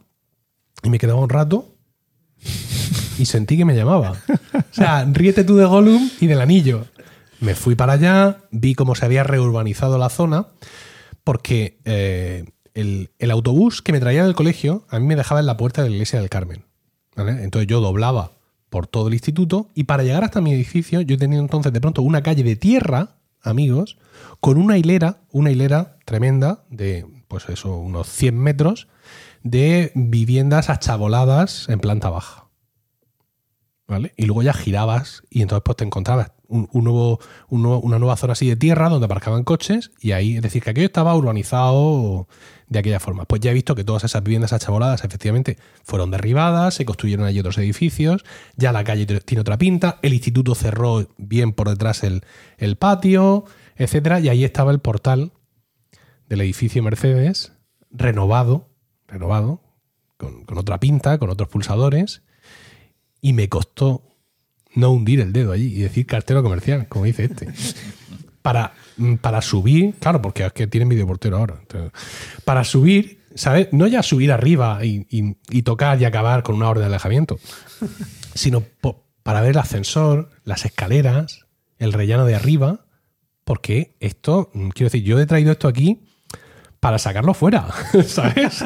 y 0.85 0.89
me 0.91 0.99
quedaba 0.99 1.19
un 1.21 1.29
rato 1.29 1.75
y 3.19 3.25
sentí 3.27 3.57
que 3.57 3.65
me 3.65 3.75
llamaba. 3.75 4.13
O 4.55 4.63
sea, 4.75 5.05
ríete 5.11 5.43
tú 5.45 5.57
de 5.57 5.65
Gollum 5.65 6.09
y 6.21 6.27
del 6.27 6.41
anillo. 6.41 6.87
Me 7.41 7.55
fui 7.55 7.75
para 7.75 7.95
allá, 7.95 8.39
vi 8.51 8.75
cómo 8.75 8.95
se 8.95 9.05
había 9.05 9.25
reurbanizado 9.25 9.99
la 9.99 10.09
zona, 10.11 10.47
porque 11.25 11.79
eh, 11.85 12.45
el, 12.75 13.11
el 13.19 13.31
autobús 13.31 13.83
que 13.83 13.93
me 13.93 14.01
traía 14.01 14.25
del 14.25 14.35
colegio 14.35 14.87
a 14.91 14.99
mí 15.01 15.07
me 15.07 15.17
dejaba 15.17 15.41
en 15.41 15.47
la 15.47 15.57
puerta 15.57 15.83
de 15.83 15.89
la 15.91 15.95
iglesia 15.97 16.21
del 16.21 16.29
Carmen. 16.31 16.65
Entonces 17.17 17.67
yo 17.67 17.81
doblaba 17.81 18.33
por 18.71 18.87
todo 18.87 19.09
el 19.09 19.15
instituto 19.15 19.69
y 19.75 19.85
para 19.85 20.03
llegar 20.03 20.25
hasta 20.25 20.41
mi 20.41 20.53
edificio 20.53 21.01
yo 21.01 21.17
tenía 21.17 21.39
entonces 21.39 21.73
de 21.73 21.81
pronto 21.81 22.03
una 22.03 22.23
calle 22.23 22.43
de 22.43 22.57
tierra, 22.57 23.17
amigos, 23.43 23.97
con 24.41 24.59
una 24.59 24.77
hilera, 24.77 25.21
una 25.31 25.51
hilera 25.51 25.99
tremenda 26.05 26.65
de, 26.69 27.07
pues 27.29 27.49
eso, 27.49 27.77
unos 27.77 28.09
100 28.09 28.37
metros 28.39 28.89
de 29.43 29.93
viviendas 29.95 30.69
achaboladas 30.71 31.69
en 31.69 31.79
planta 31.79 32.11
baja. 32.11 32.45
¿Vale? 33.89 34.13
Y 34.17 34.25
luego 34.27 34.43
ya 34.43 34.53
girabas 34.53 35.23
y 35.31 35.43
entonces 35.43 35.63
pues 35.65 35.77
te 35.77 35.85
encontrabas 35.85 36.33
un, 36.49 36.69
un 36.73 36.83
nuevo, 36.85 37.21
un 37.49 37.63
nuevo- 37.63 37.81
una 37.81 38.01
nueva 38.01 38.17
zona 38.17 38.33
así 38.33 38.49
de 38.49 38.57
tierra 38.57 38.89
donde 38.89 39.05
aparcaban 39.05 39.45
coches 39.45 39.93
y 40.01 40.11
ahí, 40.11 40.37
es 40.37 40.43
decir, 40.43 40.61
que 40.65 40.71
aquello 40.71 40.87
estaba 40.87 41.15
urbanizado 41.15 42.27
de 42.69 42.79
aquella 42.79 43.01
forma. 43.01 43.25
Pues 43.25 43.41
ya 43.41 43.51
he 43.51 43.55
visto 43.55 43.75
que 43.75 43.85
todas 43.85 44.05
esas 44.05 44.23
viviendas 44.23 44.53
achaboladas 44.53 45.05
efectivamente 45.05 45.57
fueron 45.85 46.11
derribadas, 46.11 46.75
se 46.75 46.85
construyeron 46.85 47.27
allí 47.27 47.39
otros 47.41 47.59
edificios, 47.59 48.25
ya 48.57 48.73
la 48.73 48.85
calle 48.85 49.07
tiene 49.07 49.41
otra 49.41 49.59
pinta, 49.59 49.99
el 50.03 50.15
instituto 50.15 50.55
cerró 50.55 51.09
bien 51.17 51.53
por 51.53 51.69
detrás 51.69 52.03
el, 52.03 52.23
el 52.59 52.77
patio, 52.77 53.45
etcétera, 53.77 54.21
y 54.21 54.29
ahí 54.29 54.45
estaba 54.45 54.73
el 54.73 54.81
portal 54.81 55.33
del 56.29 56.41
edificio 56.41 56.83
Mercedes, 56.83 57.53
renovado, 57.91 58.69
renovado, 59.07 59.61
con, 60.17 60.45
con 60.45 60.59
otra 60.59 60.81
pinta, 60.81 61.19
con 61.19 61.31
otros 61.31 61.49
pulsadores, 61.49 62.23
y 63.21 63.33
me 63.33 63.49
costó 63.49 64.03
no 64.75 64.91
hundir 64.91 65.21
el 65.21 65.33
dedo 65.33 65.53
allí 65.53 65.67
y 65.67 65.81
decir 65.81 66.07
cartero 66.07 66.43
comercial, 66.43 66.89
como 66.89 67.05
dice 67.05 67.25
este. 67.25 67.49
Para, 68.47 68.75
mm, 68.97 69.15
para 69.17 69.43
subir, 69.43 69.95
claro, 69.99 70.23
porque 70.23 70.47
es 70.47 70.53
que 70.53 70.69
tienen 70.69 70.89
videoportero 70.89 71.37
ahora. 71.37 71.57
entonces, 71.61 71.91
para 72.45 72.63
subir, 72.63 73.19
¿sabes? 73.35 73.69
No 73.73 73.89
ya 73.89 74.05
subir 74.05 74.31
arriba 74.31 74.85
y, 74.85 75.05
y- 75.11 75.37
y 75.51 75.63
tocar 75.63 76.01
y 76.01 76.05
acabar 76.05 76.45
con 76.45 76.55
una 76.55 76.69
orden 76.69 76.83
de 76.83 76.87
alejamiento, 76.87 77.41
sino 78.35 78.63
para 79.25 79.41
ver 79.41 79.51
el 79.51 79.59
ascensor, 79.59 80.31
las 80.45 80.65
escaleras, 80.65 81.47
el 81.81 81.93
rellano 81.93 82.25
de 82.25 82.37
arriba, 82.37 82.87
porque 83.43 83.97
esto, 83.99 84.51
mm, 84.55 84.69
quiero 84.69 84.91
decir, 84.91 85.03
yo 85.03 85.19
he 85.19 85.27
traído 85.27 85.51
esto 85.51 85.67
aquí 85.67 86.03
para 86.79 86.99
sacarlo 87.01 87.35
fuera, 87.35 87.67
¿sabes? 88.07 88.63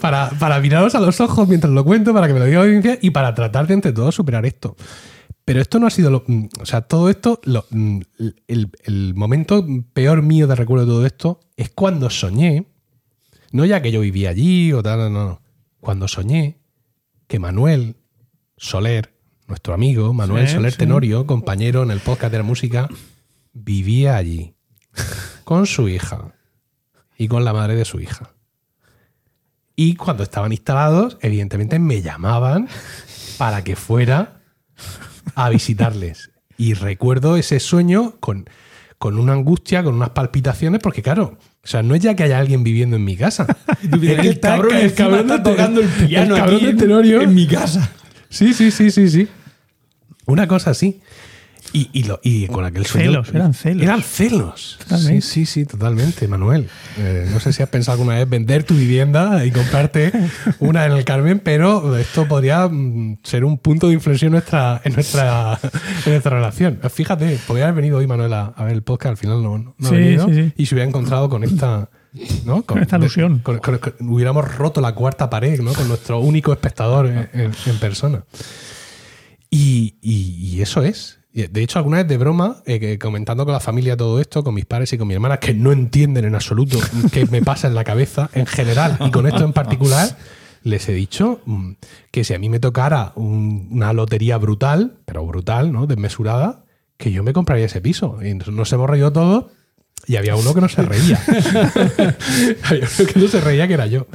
para, 0.00 0.30
para 0.38 0.60
miraros 0.60 0.94
a 0.94 1.00
los 1.00 1.20
ojos 1.20 1.48
mientras 1.48 1.72
lo 1.72 1.84
cuento, 1.84 2.14
para 2.14 2.28
que 2.28 2.32
me 2.32 2.38
lo 2.38 2.44
diga 2.44 2.60
la 2.60 2.66
audiencia 2.66 2.96
y 3.02 3.10
para 3.10 3.34
tratar 3.34 3.66
de 3.66 3.74
entre 3.74 3.90
todos 3.92 4.14
superar 4.14 4.46
esto. 4.46 4.76
Pero 5.46 5.60
esto 5.62 5.78
no 5.78 5.86
ha 5.86 5.90
sido 5.90 6.10
lo. 6.10 6.24
mm, 6.26 6.48
O 6.60 6.66
sea, 6.66 6.82
todo 6.82 7.08
esto, 7.08 7.40
lo- 7.44 7.64
mm, 7.70 8.00
el, 8.48 8.70
el 8.84 9.14
momento 9.14 9.64
peor 9.94 10.20
mío 10.22 10.46
de 10.46 10.54
recuerdo 10.56 10.84
de 10.84 10.90
todo 10.92 11.06
esto 11.06 11.40
es 11.56 11.70
cuando 11.70 12.10
soñé, 12.10 12.66
no 13.52 13.64
ya 13.64 13.80
que 13.80 13.92
yo 13.92 14.00
vivía 14.00 14.28
allí 14.30 14.72
o 14.74 14.82
tal, 14.82 14.98
no, 14.98 15.24
no. 15.24 15.42
Cuando 15.80 16.08
soñé 16.08 16.58
que 17.28 17.38
Manuel 17.38 17.96
Soler, 18.56 19.14
nuestro 19.46 19.72
amigo, 19.72 20.12
Manuel 20.12 20.48
Sí, 20.48 20.54
Soler 20.54 20.72
sí. 20.72 20.78
Tenorio, 20.78 21.26
compañero 21.26 21.82
en 21.84 21.90
el 21.92 22.00
podcast 22.00 22.32
de 22.32 22.38
la 22.38 22.44
música, 22.44 22.88
vivía 23.52 24.16
allí 24.16 24.54
con 25.44 25.66
su 25.66 25.88
hija 25.88 26.34
y 27.16 27.28
con 27.28 27.44
la 27.44 27.52
madre 27.52 27.76
de 27.76 27.84
su 27.84 28.00
hija. 28.00 28.32
Y 29.76 29.94
cuando 29.94 30.22
estaban 30.24 30.52
instalados, 30.52 31.18
evidentemente 31.20 31.78
me 31.78 32.02
llamaban 32.02 32.68
para 33.38 33.62
que 33.62 33.76
fuera 33.76 34.35
a 35.34 35.48
visitarles. 35.50 36.30
Y 36.58 36.74
recuerdo 36.74 37.36
ese 37.36 37.60
sueño 37.60 38.14
con, 38.20 38.48
con 38.98 39.18
una 39.18 39.32
angustia, 39.34 39.82
con 39.82 39.94
unas 39.94 40.10
palpitaciones, 40.10 40.80
porque 40.82 41.02
claro, 41.02 41.38
o 41.62 41.66
sea, 41.66 41.82
no 41.82 41.94
es 41.94 42.00
ya 42.02 42.14
que 42.14 42.22
haya 42.22 42.38
alguien 42.38 42.62
viviendo 42.64 42.96
en 42.96 43.04
mi 43.04 43.16
casa. 43.16 43.46
Es 43.82 43.90
que 44.20 44.28
el 44.28 44.40
cabrón 44.40 44.76
encima 44.76 45.20
está 45.20 45.38
de- 45.38 45.44
tocando 45.44 45.80
el 45.80 45.88
piano 45.88 46.36
cabrón 46.36 46.56
aquí 46.56 46.64
de 46.64 46.70
en- 46.70 46.76
Tenorio. 46.78 47.20
en 47.22 47.34
mi 47.34 47.46
casa. 47.48 47.90
Sí, 48.28 48.54
sí, 48.54 48.70
sí, 48.70 48.90
sí, 48.90 49.08
sí. 49.08 49.28
Una 50.26 50.46
cosa 50.48 50.70
así. 50.70 51.00
Y, 51.72 51.90
y, 51.92 52.04
lo- 52.04 52.20
y 52.22 52.46
con 52.46 52.64
aquel 52.64 52.86
sueño. 52.86 53.10
Celos, 53.10 53.28
eran 53.34 53.52
celos. 53.52 53.82
Eran 53.82 54.02
celos. 54.02 54.76
Totalmente. 54.78 55.20
Sí, 55.20 55.44
sí, 55.44 55.46
sí, 55.46 55.66
totalmente, 55.66 56.26
Manuel. 56.28 56.68
Eh, 56.96 57.28
no 57.30 57.38
sé 57.40 57.52
si 57.52 57.62
has 57.62 57.68
pensado 57.68 57.94
alguna 57.98 58.14
vez 58.16 58.28
vender 58.28 58.64
tu 58.64 58.74
vivienda 58.74 59.44
y 59.44 59.50
comprarte 59.50 60.10
una 60.60 60.86
en 60.86 60.92
el 60.92 61.04
Carmen, 61.04 61.38
pero 61.40 61.96
esto 61.98 62.26
podría 62.28 62.66
mm, 62.68 63.18
ser 63.22 63.44
un 63.44 63.58
punto 63.58 63.88
de 63.88 63.94
inflexión 63.94 64.28
en 64.28 64.32
nuestra, 64.32 64.80
en 64.84 64.94
nuestra, 64.94 65.58
en 66.06 66.12
nuestra 66.12 66.30
relación. 66.36 66.78
Fíjate, 66.88 67.38
podría 67.46 67.64
haber 67.68 67.76
venido 67.82 67.98
hoy 67.98 68.06
Manuel 68.06 68.32
a, 68.32 68.46
a 68.46 68.64
ver 68.64 68.72
el 68.72 68.82
podcast, 68.82 69.10
al 69.10 69.16
final 69.18 69.42
no, 69.42 69.58
no 69.58 69.74
ha 69.86 69.88
Sí, 69.90 69.94
venido, 69.96 70.26
sí, 70.28 70.34
sí. 70.34 70.52
y 70.56 70.66
se 70.66 70.74
hubiera 70.74 70.88
encontrado 70.88 71.28
con 71.28 71.44
esta. 71.44 71.90
¿no? 72.46 72.62
Con 72.62 72.78
esta 72.80 72.98
con- 73.42 73.58
con- 73.58 73.80
hubiéramos 74.08 74.54
roto 74.56 74.80
la 74.80 74.94
cuarta 74.94 75.28
pared, 75.28 75.60
¿no? 75.60 75.74
Con 75.74 75.86
nuestro 75.88 76.20
único 76.20 76.50
espectador 76.54 77.06
en, 77.08 77.28
en- 77.34 77.52
en 77.66 77.78
persona. 77.78 78.24
Y, 79.50 79.96
y- 80.00 80.54
y 80.56 80.62
eso 80.62 80.82
es. 80.82 81.18
De 81.48 81.62
hecho, 81.62 81.78
alguna 81.78 81.98
vez 81.98 82.08
de 82.08 82.16
broma, 82.16 82.62
eh, 82.64 82.98
comentando 82.98 83.44
con 83.44 83.52
la 83.52 83.60
familia 83.60 83.96
todo 83.96 84.20
esto, 84.20 84.42
con 84.42 84.54
mis 84.54 84.64
padres 84.64 84.92
y 84.94 84.98
con 84.98 85.06
mi 85.06 85.14
hermana, 85.14 85.36
que 85.38 85.52
no 85.52 85.70
entienden 85.70 86.24
en 86.24 86.34
absoluto 86.34 86.78
qué 87.12 87.26
me 87.26 87.42
pasa 87.42 87.68
en 87.68 87.74
la 87.74 87.84
cabeza 87.84 88.30
en 88.32 88.46
general 88.46 88.96
y 89.06 89.10
con 89.10 89.26
esto 89.26 89.44
en 89.44 89.52
particular, 89.52 90.16
les 90.62 90.88
he 90.88 90.92
dicho 90.94 91.40
mm, 91.44 91.72
que 92.10 92.24
si 92.24 92.32
a 92.34 92.38
mí 92.38 92.48
me 92.48 92.58
tocara 92.58 93.12
un- 93.16 93.68
una 93.70 93.92
lotería 93.92 94.38
brutal, 94.38 94.94
pero 95.04 95.26
brutal, 95.26 95.72
¿no? 95.72 95.86
Desmesurada, 95.86 96.64
que 96.96 97.12
yo 97.12 97.22
me 97.22 97.32
compraría 97.34 97.66
ese 97.66 97.80
piso. 97.82 98.18
Y 98.24 98.34
nos 98.34 98.72
hemos 98.72 98.88
reído 98.88 99.12
todos 99.12 99.44
y 100.06 100.16
había 100.16 100.34
uno 100.36 100.54
que 100.54 100.60
no 100.62 100.68
se 100.68 100.82
reía. 100.82 101.20
había 102.64 102.88
uno 102.98 103.06
que 103.12 103.20
no 103.20 103.28
se 103.28 103.40
reía, 103.40 103.68
que 103.68 103.74
era 103.74 103.86
yo. 103.86 104.06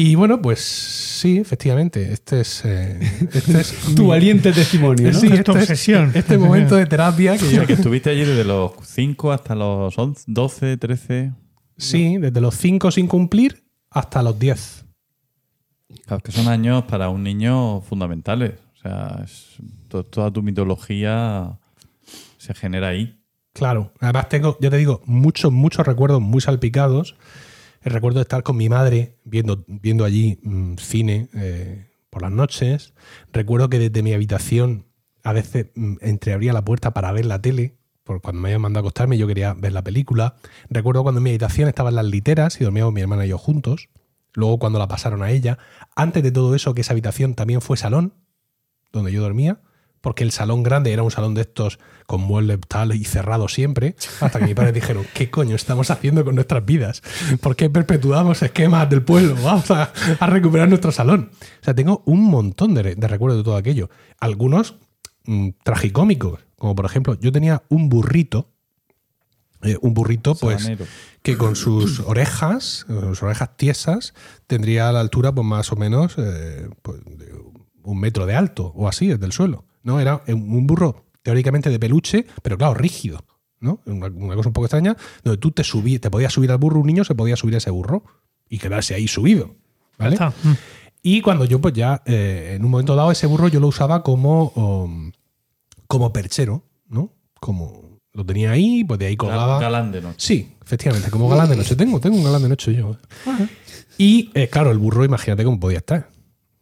Y 0.00 0.14
bueno, 0.14 0.40
pues 0.40 0.60
sí, 0.60 1.38
efectivamente, 1.38 2.12
este 2.12 2.42
es, 2.42 2.64
eh, 2.64 3.00
este 3.32 3.60
es 3.60 3.72
Tu 3.96 4.02
mi- 4.04 4.08
valiente 4.10 4.52
testimonio, 4.52 5.10
¿no? 5.10 5.18
Sí, 5.18 5.26
Es 5.26 5.32
tu 5.42 5.50
este, 5.50 5.50
es- 5.52 5.56
obsesión. 5.70 6.12
este 6.14 6.38
momento 6.38 6.76
de 6.76 6.86
terapia 6.86 7.36
que 7.36 7.44
O 7.44 7.50
yo... 7.50 7.56
sea, 7.56 7.66
que 7.66 7.72
estuviste 7.72 8.10
allí 8.10 8.20
desde 8.24 8.44
los 8.44 8.72
5 8.84 9.32
hasta 9.32 9.56
los 9.56 9.98
11, 9.98 10.22
12, 10.28 10.76
13. 10.76 11.32
Sí, 11.76 12.16
desde 12.18 12.40
los 12.40 12.54
5 12.56 12.92
sin 12.92 13.08
cumplir 13.08 13.64
hasta 13.90 14.22
los 14.22 14.38
10. 14.38 14.84
Claro, 16.06 16.22
que 16.22 16.30
son 16.30 16.46
años 16.46 16.84
para 16.84 17.08
un 17.08 17.24
niño 17.24 17.80
fundamentales. 17.80 18.52
O 18.76 18.80
sea, 18.80 19.20
es- 19.24 19.56
to- 19.88 20.04
toda 20.04 20.30
tu 20.30 20.44
mitología 20.44 21.58
se 22.36 22.54
genera 22.54 22.86
ahí. 22.88 23.18
Claro. 23.52 23.92
Además 23.98 24.28
tengo, 24.28 24.56
ya 24.60 24.70
te 24.70 24.76
digo, 24.76 25.02
muchos, 25.06 25.50
muchos 25.50 25.84
recuerdos 25.84 26.20
muy 26.20 26.40
salpicados. 26.40 27.16
Recuerdo 27.82 28.20
estar 28.20 28.42
con 28.42 28.56
mi 28.56 28.68
madre 28.68 29.18
viendo, 29.24 29.64
viendo 29.66 30.04
allí 30.04 30.38
mm, 30.42 30.74
cine 30.76 31.28
eh, 31.34 31.90
por 32.10 32.22
las 32.22 32.32
noches. 32.32 32.94
Recuerdo 33.32 33.68
que 33.68 33.78
desde 33.78 34.02
mi 34.02 34.12
habitación 34.12 34.86
a 35.22 35.32
veces 35.32 35.66
mm, 35.74 35.96
entreabría 36.00 36.52
la 36.52 36.64
puerta 36.64 36.92
para 36.92 37.12
ver 37.12 37.26
la 37.26 37.40
tele, 37.40 37.76
porque 38.04 38.22
cuando 38.22 38.40
me 38.40 38.48
habían 38.48 38.62
mandado 38.62 38.80
a 38.80 38.84
acostarme 38.86 39.18
yo 39.18 39.26
quería 39.26 39.54
ver 39.54 39.72
la 39.72 39.82
película. 39.82 40.36
Recuerdo 40.70 41.02
cuando 41.02 41.18
en 41.18 41.24
mi 41.24 41.30
habitación 41.30 41.68
estaban 41.68 41.94
las 41.94 42.06
literas 42.06 42.60
y 42.60 42.64
dormíamos 42.64 42.92
mi 42.92 43.00
hermana 43.00 43.26
y 43.26 43.28
yo 43.28 43.38
juntos. 43.38 43.88
Luego 44.34 44.58
cuando 44.58 44.78
la 44.78 44.88
pasaron 44.88 45.22
a 45.22 45.30
ella. 45.30 45.58
Antes 45.96 46.22
de 46.22 46.30
todo 46.30 46.54
eso, 46.54 46.74
que 46.74 46.82
esa 46.82 46.92
habitación 46.92 47.34
también 47.34 47.60
fue 47.60 47.76
salón, 47.76 48.14
donde 48.92 49.12
yo 49.12 49.20
dormía, 49.20 49.60
porque 50.00 50.24
el 50.24 50.32
salón 50.32 50.62
grande 50.62 50.92
era 50.92 51.02
un 51.02 51.10
salón 51.10 51.34
de 51.34 51.42
estos 51.42 51.78
con 52.06 52.20
muebles 52.22 52.58
tal 52.68 52.94
y 52.94 53.04
cerrado 53.04 53.48
siempre, 53.48 53.94
hasta 54.20 54.38
que 54.38 54.46
mis 54.46 54.54
padres 54.54 54.74
dijeron, 54.74 55.04
¿qué 55.14 55.30
coño 55.30 55.56
estamos 55.56 55.90
haciendo 55.90 56.24
con 56.24 56.34
nuestras 56.34 56.64
vidas? 56.64 57.02
¿Por 57.40 57.56
qué 57.56 57.68
perpetuamos 57.68 58.42
esquemas 58.42 58.88
del 58.88 59.02
pueblo? 59.02 59.36
Vamos 59.42 59.70
a, 59.70 59.92
a 60.18 60.26
recuperar 60.26 60.68
nuestro 60.68 60.92
salón. 60.92 61.30
O 61.60 61.64
sea, 61.64 61.74
tengo 61.74 62.02
un 62.06 62.24
montón 62.24 62.74
de, 62.74 62.94
de 62.94 63.08
recuerdos 63.08 63.38
de 63.38 63.44
todo 63.44 63.56
aquello. 63.56 63.90
Algunos 64.20 64.76
mm, 65.24 65.50
tragicómicos, 65.62 66.40
como 66.56 66.74
por 66.74 66.86
ejemplo, 66.86 67.18
yo 67.20 67.30
tenía 67.30 67.62
un 67.68 67.88
burrito, 67.88 68.50
eh, 69.62 69.76
un 69.82 69.92
burrito 69.92 70.34
pues 70.34 70.62
Sabanero. 70.62 70.86
que 71.22 71.36
con 71.36 71.56
sus 71.56 72.00
orejas, 72.00 72.86
sus 72.88 73.22
orejas 73.22 73.56
tiesas, 73.56 74.14
tendría 74.46 74.88
a 74.88 74.92
la 74.92 75.00
altura 75.00 75.34
pues 75.34 75.46
más 75.46 75.72
o 75.72 75.76
menos 75.76 76.14
eh, 76.16 76.68
pues, 76.82 77.00
un 77.82 78.00
metro 78.00 78.26
de 78.26 78.34
alto 78.34 78.72
o 78.76 78.88
así 78.88 79.08
desde 79.08 79.26
el 79.26 79.32
suelo. 79.32 79.64
¿No? 79.82 80.00
Era 80.00 80.22
un 80.28 80.66
burro 80.66 81.06
teóricamente 81.22 81.70
de 81.70 81.78
peluche, 81.78 82.26
pero 82.42 82.56
claro, 82.56 82.74
rígido. 82.74 83.24
¿no? 83.60 83.80
Una, 83.86 84.06
una 84.06 84.36
cosa 84.36 84.48
un 84.48 84.52
poco 84.52 84.66
extraña, 84.66 84.96
donde 85.24 85.38
tú 85.38 85.50
te 85.50 85.64
subí, 85.64 85.98
te 85.98 86.10
podías 86.10 86.32
subir 86.32 86.50
al 86.50 86.58
burro, 86.58 86.80
un 86.80 86.86
niño 86.86 87.04
se 87.04 87.14
podía 87.14 87.36
subir 87.36 87.54
a 87.54 87.58
ese 87.58 87.70
burro 87.70 88.04
y 88.48 88.58
quedarse 88.58 88.94
ahí 88.94 89.08
subido. 89.08 89.56
¿vale? 89.98 90.14
Está. 90.14 90.30
Mm. 90.30 90.54
Y 91.02 91.20
cuando 91.20 91.44
yo, 91.44 91.60
pues 91.60 91.74
ya, 91.74 92.02
eh, 92.06 92.54
en 92.56 92.64
un 92.64 92.70
momento 92.70 92.96
dado, 92.96 93.10
ese 93.10 93.26
burro 93.26 93.48
yo 93.48 93.60
lo 93.60 93.68
usaba 93.68 94.02
como, 94.02 94.48
um, 94.54 95.12
como 95.86 96.12
perchero, 96.12 96.64
¿no? 96.88 97.12
Como 97.40 98.00
lo 98.12 98.26
tenía 98.26 98.50
ahí, 98.50 98.84
pues 98.84 98.98
de 98.98 99.06
ahí 99.06 99.16
colgaba. 99.16 99.60
Galán 99.60 99.92
de 99.92 100.00
noche. 100.00 100.16
Sí, 100.18 100.52
efectivamente, 100.64 101.10
como 101.10 101.28
galán 101.28 101.48
de 101.48 101.56
noche. 101.56 101.76
Tengo, 101.76 102.00
tengo 102.00 102.16
un 102.16 102.24
galán 102.24 102.42
de 102.42 102.48
noche 102.48 102.74
yo. 102.74 102.96
Y 103.96 104.30
eh, 104.34 104.48
claro, 104.48 104.72
el 104.72 104.78
burro, 104.78 105.04
imagínate 105.04 105.44
cómo 105.44 105.60
podía 105.60 105.78
estar. 105.78 106.10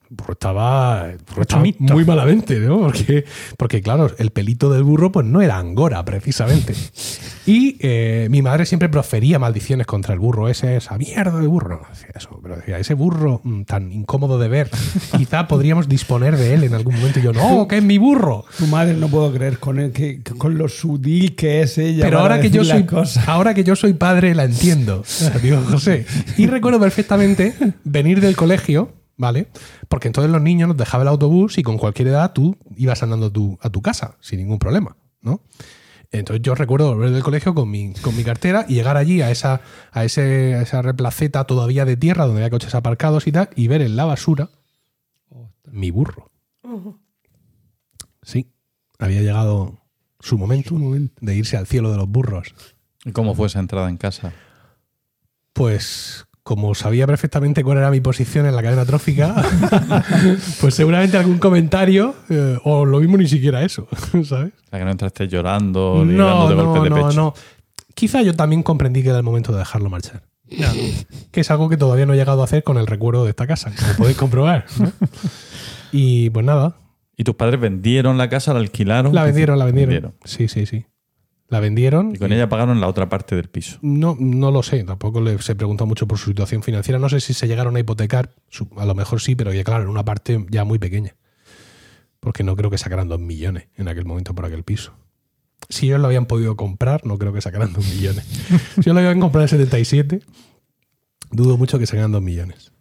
Burro 0.09 0.33
estaba, 0.35 1.12
burro 1.29 1.42
estaba 1.42 1.64
muy 1.79 2.05
malamente, 2.05 2.59
¿no? 2.61 2.81
Porque, 2.87 3.25
porque, 3.57 3.83
claro, 3.83 4.11
el 4.19 4.31
pelito 4.31 4.71
del 4.71 4.85
burro 4.85 5.11
pues 5.11 5.27
no 5.27 5.42
era 5.42 5.59
angora, 5.59 6.05
precisamente. 6.05 6.75
Y 7.47 7.77
eh, 7.79 8.27
mi 8.29 8.42
madre 8.42 8.66
siempre 8.66 8.88
profería 8.88 9.38
maldiciones 9.38 9.87
contra 9.87 10.12
el 10.12 10.19
burro 10.19 10.49
ese, 10.49 10.77
esa 10.77 10.99
mierda 10.99 11.38
de 11.38 11.47
burro. 11.47 11.81
No 11.81 11.88
decía 11.88 12.11
eso, 12.16 12.40
pero 12.42 12.57
decía, 12.57 12.77
ese 12.81 12.95
burro 12.95 13.40
mm, 13.45 13.62
tan 13.62 13.92
incómodo 13.92 14.40
de 14.40 14.49
ver, 14.49 14.69
quizá 15.16 15.47
podríamos 15.47 15.88
disponer 15.88 16.37
de 16.37 16.55
él 16.55 16.64
en 16.64 16.75
algún 16.75 16.97
momento. 16.97 17.21
Y 17.21 17.23
yo, 17.23 17.33
no, 17.33 17.69
que 17.69 17.77
es 17.77 17.85
mi 17.85 17.99
burro. 17.99 18.45
Tu 18.59 18.66
madre 18.66 18.95
no 18.95 19.07
puedo 19.07 19.33
creer 19.33 19.61
con, 19.61 19.79
el, 19.79 19.92
que, 19.92 20.23
con 20.23 20.59
lo 20.59 20.69
sutil 20.69 21.37
que 21.37 21.62
es 21.62 21.79
ella. 21.79 22.05
Pero 22.05 22.19
ahora 22.19 22.40
que, 22.40 22.51
yo 22.51 22.64
soy, 22.64 22.85
cosas. 22.85 23.29
ahora 23.29 23.55
que 23.55 23.62
yo 23.62 23.77
soy 23.77 23.92
padre 23.92 24.35
la 24.35 24.42
entiendo, 24.42 25.05
digo 25.40 25.62
José. 25.71 26.05
Y 26.37 26.49
recuerdo 26.49 26.81
perfectamente 26.81 27.55
venir 27.85 28.21
del 28.21 28.35
colegio, 28.35 28.90
¿vale? 29.16 29.48
Porque 29.88 30.09
entonces 30.09 30.31
los 30.31 30.42
niños 30.42 30.68
nos 30.68 30.76
dejaban 30.76 31.07
el 31.07 31.11
autobús 31.12 31.59
y 31.59 31.62
con 31.62 31.79
cualquier 31.79 32.09
edad 32.09 32.33
tú 32.33 32.57
ibas 32.76 33.02
andando 33.02 33.31
tú- 33.33 33.59
a 33.62 33.70
tu 33.70 33.83
casa 33.83 34.16
sin 34.20 34.38
ningún 34.38 34.59
problema, 34.59 34.96
¿no? 35.20 35.42
Entonces 36.12 36.40
yo 36.42 36.55
recuerdo 36.55 36.94
volver 36.94 37.11
del 37.11 37.22
colegio 37.22 37.52
con 37.55 37.68
mi, 37.70 37.92
con 37.94 38.16
mi 38.16 38.22
cartera 38.22 38.64
y 38.68 38.74
llegar 38.74 38.96
allí 38.96 39.22
a 39.22 39.31
esa, 39.31 39.61
a, 39.90 40.05
ese, 40.05 40.55
a 40.55 40.62
esa 40.62 40.81
replaceta 40.81 41.44
todavía 41.44 41.85
de 41.85 41.96
tierra 41.96 42.26
donde 42.26 42.42
había 42.42 42.50
coches 42.50 42.74
aparcados 42.76 43.26
y 43.26 43.33
tal 43.33 43.50
y 43.57 43.66
ver 43.68 43.83
en 43.83 43.96
la 43.96 44.05
basura 44.05 44.48
mi 45.70 45.90
burro. 45.90 46.31
Sí, 48.22 48.52
había 48.98 49.20
llegado 49.20 49.79
su 50.20 50.38
momento, 50.38 50.74
de 51.20 51.35
irse 51.35 51.57
al 51.57 51.66
cielo 51.66 51.90
de 51.90 51.96
los 51.96 52.09
burros. 52.09 52.55
¿Y 53.05 53.12
cómo 53.12 53.35
fue 53.35 53.48
esa 53.48 53.59
entrada 53.61 53.88
en 53.88 53.96
casa? 53.96 54.33
Pues 55.52 56.26
como 56.46 56.76
sabía 56.76 57.09
perfectamente 57.09 57.64
cuál 57.64 57.78
era 57.78 57.90
mi 57.90 58.00
posición 58.00 58.46
en 58.46 58.54
la 58.54 58.62
cadena 58.62 58.85
trófica, 58.87 59.35
pues 60.61 60.76
seguramente 60.76 61.16
algún 61.16 61.38
comentario, 61.38 62.14
eh, 62.30 62.56
o 62.62 62.85
lo 62.85 63.00
mismo 63.00 63.16
ni 63.16 63.26
siquiera 63.26 63.64
eso, 63.64 63.88
¿sabes? 64.24 64.52
Sea, 64.70 64.78
que 64.78 64.85
no 64.85 64.92
entraste 64.92 65.26
llorando 65.26 66.04
ni 66.06 66.14
No, 66.14 66.46
dándote 66.48 66.54
golpes 66.54 66.74
no, 66.76 66.85
de 66.85 66.90
no, 66.90 67.09
pecho. 67.09 67.16
no. 67.20 67.35
Quizá 67.96 68.22
yo 68.22 68.32
también 68.35 68.62
comprendí 68.62 69.02
que 69.02 69.09
era 69.09 69.18
el 69.18 69.24
momento 69.24 69.50
de 69.50 69.59
dejarlo 69.59 69.90
marchar. 69.90 70.22
Ya. 70.48 70.72
Que 71.32 71.40
es 71.40 71.50
algo 71.50 71.68
que 71.68 71.76
todavía 71.76 72.06
no 72.06 72.14
he 72.14 72.16
llegado 72.16 72.42
a 72.42 72.44
hacer 72.44 72.62
con 72.62 72.78
el 72.78 72.87
recuerdo 72.87 73.24
de 73.24 73.30
esta 73.30 73.48
casa, 73.48 73.72
como 73.76 73.94
podéis 73.96 74.16
comprobar. 74.16 74.66
¿no? 74.78 74.92
Y 75.90 76.30
pues 76.30 76.46
nada, 76.46 76.76
¿Y 77.16 77.24
tus 77.24 77.35
padres 77.35 77.59
vendieron 77.59 78.18
la 78.18 78.28
casa, 78.28 78.52
la 78.52 78.61
alquilaron? 78.61 79.12
la 79.12 79.22
¿Qué 79.22 79.26
vendieron, 79.26 79.59
la 79.59 79.64
vendieron. 79.64 79.90
vendieron? 79.90 80.14
Sí, 80.24 80.46
sí, 80.46 80.64
sí. 80.64 80.87
La 81.48 81.61
vendieron. 81.61 82.14
Y 82.14 82.18
con 82.18 82.32
ella 82.32 82.48
pagaron 82.48 82.80
la 82.80 82.88
otra 82.88 83.09
parte 83.09 83.37
del 83.37 83.48
piso. 83.48 83.78
No, 83.80 84.16
no 84.18 84.50
lo 84.50 84.62
sé, 84.62 84.82
tampoco 84.82 85.20
le, 85.20 85.40
se 85.40 85.54
preguntó 85.54 85.87
mucho 85.87 86.09
por 86.09 86.18
su 86.18 86.30
situación 86.30 86.62
financiera. 86.62 86.98
No 86.98 87.09
sé 87.09 87.20
si 87.20 87.35
se 87.35 87.46
llegaron 87.46 87.76
a 87.76 87.80
hipotecar, 87.80 88.35
a 88.76 88.85
lo 88.85 88.94
mejor 88.94 89.20
sí, 89.20 89.37
pero 89.37 89.52
ya 89.52 89.62
claro, 89.62 89.85
en 89.85 89.90
una 89.90 90.04
parte 90.04 90.44
ya 90.50 90.64
muy 90.64 90.78
pequeña. 90.78 91.14
Porque 92.18 92.42
no 92.42 92.56
creo 92.56 92.70
que 92.70 92.78
sacaran 92.78 93.09
dos 93.09 93.20
millones 93.20 93.68
en 93.76 93.87
aquel 93.87 94.04
momento 94.04 94.35
por 94.35 94.44
aquel 94.44 94.64
piso. 94.64 94.94
Si 95.68 95.87
ellos 95.87 96.00
lo 96.00 96.06
habían 96.06 96.26
podido 96.26 96.56
comprar, 96.56 97.06
no 97.06 97.18
creo 97.18 97.32
que 97.32 97.40
sacaran 97.40 97.72
dos 97.72 97.87
millones. 97.87 98.24
si 98.74 98.80
ellos 98.80 98.94
lo 98.94 98.98
habían 98.98 99.20
comprado 99.20 99.44
en 99.44 99.48
77, 99.48 100.22
dudo 101.30 101.56
mucho 101.56 101.78
que 101.78 101.87
sacaran 101.87 102.11
dos 102.11 102.22
millones. 102.22 102.72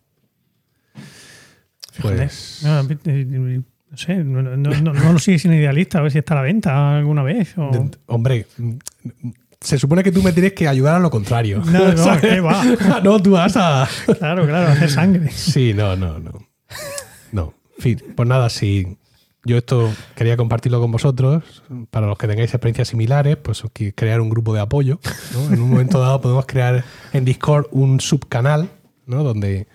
Pues, 2.02 2.62
No, 2.64 2.84
no 3.92 3.98
sé, 3.98 4.16
no, 4.24 4.42
no, 4.42 4.56
no- 4.58 4.94
no 4.94 5.14
lo 5.14 5.20
sigues 5.20 5.42
sin 5.44 5.54
idealista, 5.54 6.00
a 6.00 6.02
ver 6.02 6.12
si 6.12 6.18
está 6.20 6.34
a 6.34 6.38
la 6.38 6.44
venta 6.44 6.98
alguna 6.98 7.24
vez. 7.24 7.58
o- 7.58 7.70
de- 7.72 7.92
hombre, 8.08 8.46
se 9.62 9.78
supone 9.80 10.04
que 10.04 10.12
tú 10.12 10.22
me 10.22 10.32
tienes 10.34 10.54
que 10.54 10.68
ayudar 10.68 10.96
a 10.96 11.00
lo 11.00 11.10
contrario. 11.10 11.62
No, 11.66 11.94
no. 11.94 12.18
¿qué 12.22 12.40
va? 12.42 12.64
no, 13.04 13.22
tú 13.22 13.32
vas 13.32 13.56
a... 13.58 13.88
Claro, 14.20 14.46
claro, 14.46 14.72
hacer 14.72 14.90
sangre. 14.90 15.32
Sí, 15.32 15.74
no, 15.74 15.96
no, 15.96 16.20
no. 16.20 16.32
No. 17.32 17.54
En 17.78 17.82
fin, 17.82 18.02
pues 18.16 18.28
nada, 18.30 18.50
si 18.50 18.98
yo 19.44 19.58
esto 19.58 19.92
quería 20.16 20.38
compartirlo 20.38 20.80
con 20.82 20.92
vosotros, 20.92 21.64
para 21.92 22.08
los 22.08 22.18
que 22.18 22.28
tengáis 22.28 22.52
experiencias 22.54 22.88
similares, 22.90 23.38
pues 23.38 23.64
crear 23.96 24.20
un 24.22 24.30
grupo 24.30 24.54
de 24.54 24.60
apoyo. 24.62 25.00
¿no? 25.34 25.54
En 25.54 25.62
un 25.62 25.70
momento 25.70 26.00
dado 26.00 26.20
podemos 26.22 26.46
crear 26.46 26.84
en 27.14 27.26
Discord 27.26 27.68
un 27.72 28.00
subcanal, 28.00 28.70
¿no? 29.06 29.24
Donde 29.24 29.68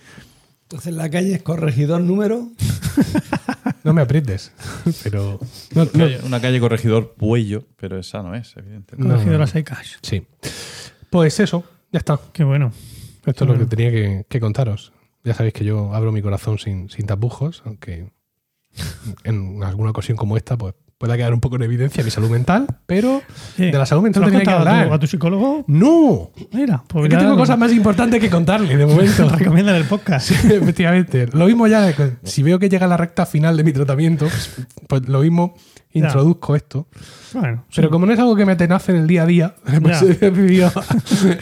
Entonces 0.62 0.92
la 0.94 1.08
calle 1.10 1.34
es 1.34 1.42
corregidor 1.42 2.00
número. 2.00 2.48
no 3.84 3.92
me 3.94 4.02
aprietes, 4.02 4.52
pero 5.02 5.38
no, 5.74 5.84
no, 5.84 5.90
Calle- 5.90 6.20
Una 6.24 6.40
calle 6.40 6.60
corregidor 6.60 7.14
Puello, 7.14 7.64
pero 7.76 7.98
esa 7.98 8.22
no 8.22 8.34
es, 8.34 8.54
evidentemente. 8.56 9.14
Cogido 9.14 9.38
las 9.38 9.52
Cash. 9.52 9.96
sí. 10.02 10.26
Pues 11.10 11.40
eso, 11.40 11.64
ya 11.90 11.98
está. 11.98 12.20
Qué 12.32 12.44
bueno. 12.44 12.72
Esto 13.26 13.44
es 13.44 13.50
lo 13.50 13.58
que 13.58 13.66
tenía 13.66 13.90
que, 13.90 14.24
que 14.28 14.38
contaros. 14.40 14.92
Ya 15.24 15.34
sabéis 15.34 15.54
que 15.54 15.64
yo 15.64 15.92
abro 15.94 16.12
mi 16.12 16.22
corazón 16.22 16.58
sin, 16.58 16.88
sin 16.88 17.06
tapujos, 17.06 17.62
aunque 17.66 18.10
en 19.24 19.62
alguna 19.64 19.90
ocasión 19.90 20.16
como 20.16 20.36
esta, 20.36 20.56
pues 20.56 20.74
pueda 21.00 21.16
quedar 21.16 21.32
un 21.32 21.40
poco 21.40 21.56
en 21.56 21.62
evidencia 21.62 22.04
mi 22.04 22.10
salud 22.10 22.28
mental, 22.28 22.66
pero 22.84 23.22
de 23.56 23.72
la 23.72 23.86
salud 23.86 24.02
mental 24.02 24.20
¿Se 24.20 24.20
lo 24.20 24.26
has 24.26 24.32
tenía 24.32 24.40
que 24.40 24.44
contado 24.44 24.60
a 24.60 24.64
tu- 24.64 24.78
hablar. 24.82 24.92
a 24.92 24.98
tu 25.00 25.06
psicólogo? 25.06 25.64
¡No! 25.66 26.30
Mira, 26.52 26.84
pues 26.86 27.04
Es 27.06 27.10
que 27.10 27.16
tengo 27.16 27.30
no- 27.30 27.36
cosas 27.38 27.56
más 27.58 27.72
importantes 27.72 28.20
que 28.20 28.28
contarle 28.28 28.76
de 28.76 28.84
momento. 28.84 29.26
Recomiendan 29.38 29.76
el 29.76 29.84
podcast. 29.84 30.28
Sí, 30.28 30.34
efectivamente. 30.52 31.26
Lo 31.32 31.46
mismo 31.46 31.66
ya, 31.68 31.90
si 32.22 32.42
veo 32.42 32.58
que 32.58 32.68
llega 32.68 32.86
la 32.86 32.98
recta 32.98 33.24
final 33.24 33.56
de 33.56 33.64
mi 33.64 33.72
tratamiento, 33.72 34.26
pues, 34.26 34.66
pues 34.86 35.08
lo 35.08 35.20
mismo 35.20 35.54
introduzco 35.92 36.54
esto. 36.54 36.86
Bueno, 37.32 37.64
Pero 37.74 37.88
como 37.88 38.04
no 38.04 38.12
es 38.12 38.18
algo 38.18 38.36
que 38.36 38.44
me 38.44 38.54
tenace 38.56 38.92
en 38.92 38.98
el 38.98 39.06
día 39.06 39.22
a 39.22 39.26
día, 39.26 39.54
pues 39.82 40.02
he 40.02 40.06
decidido, 40.30 40.70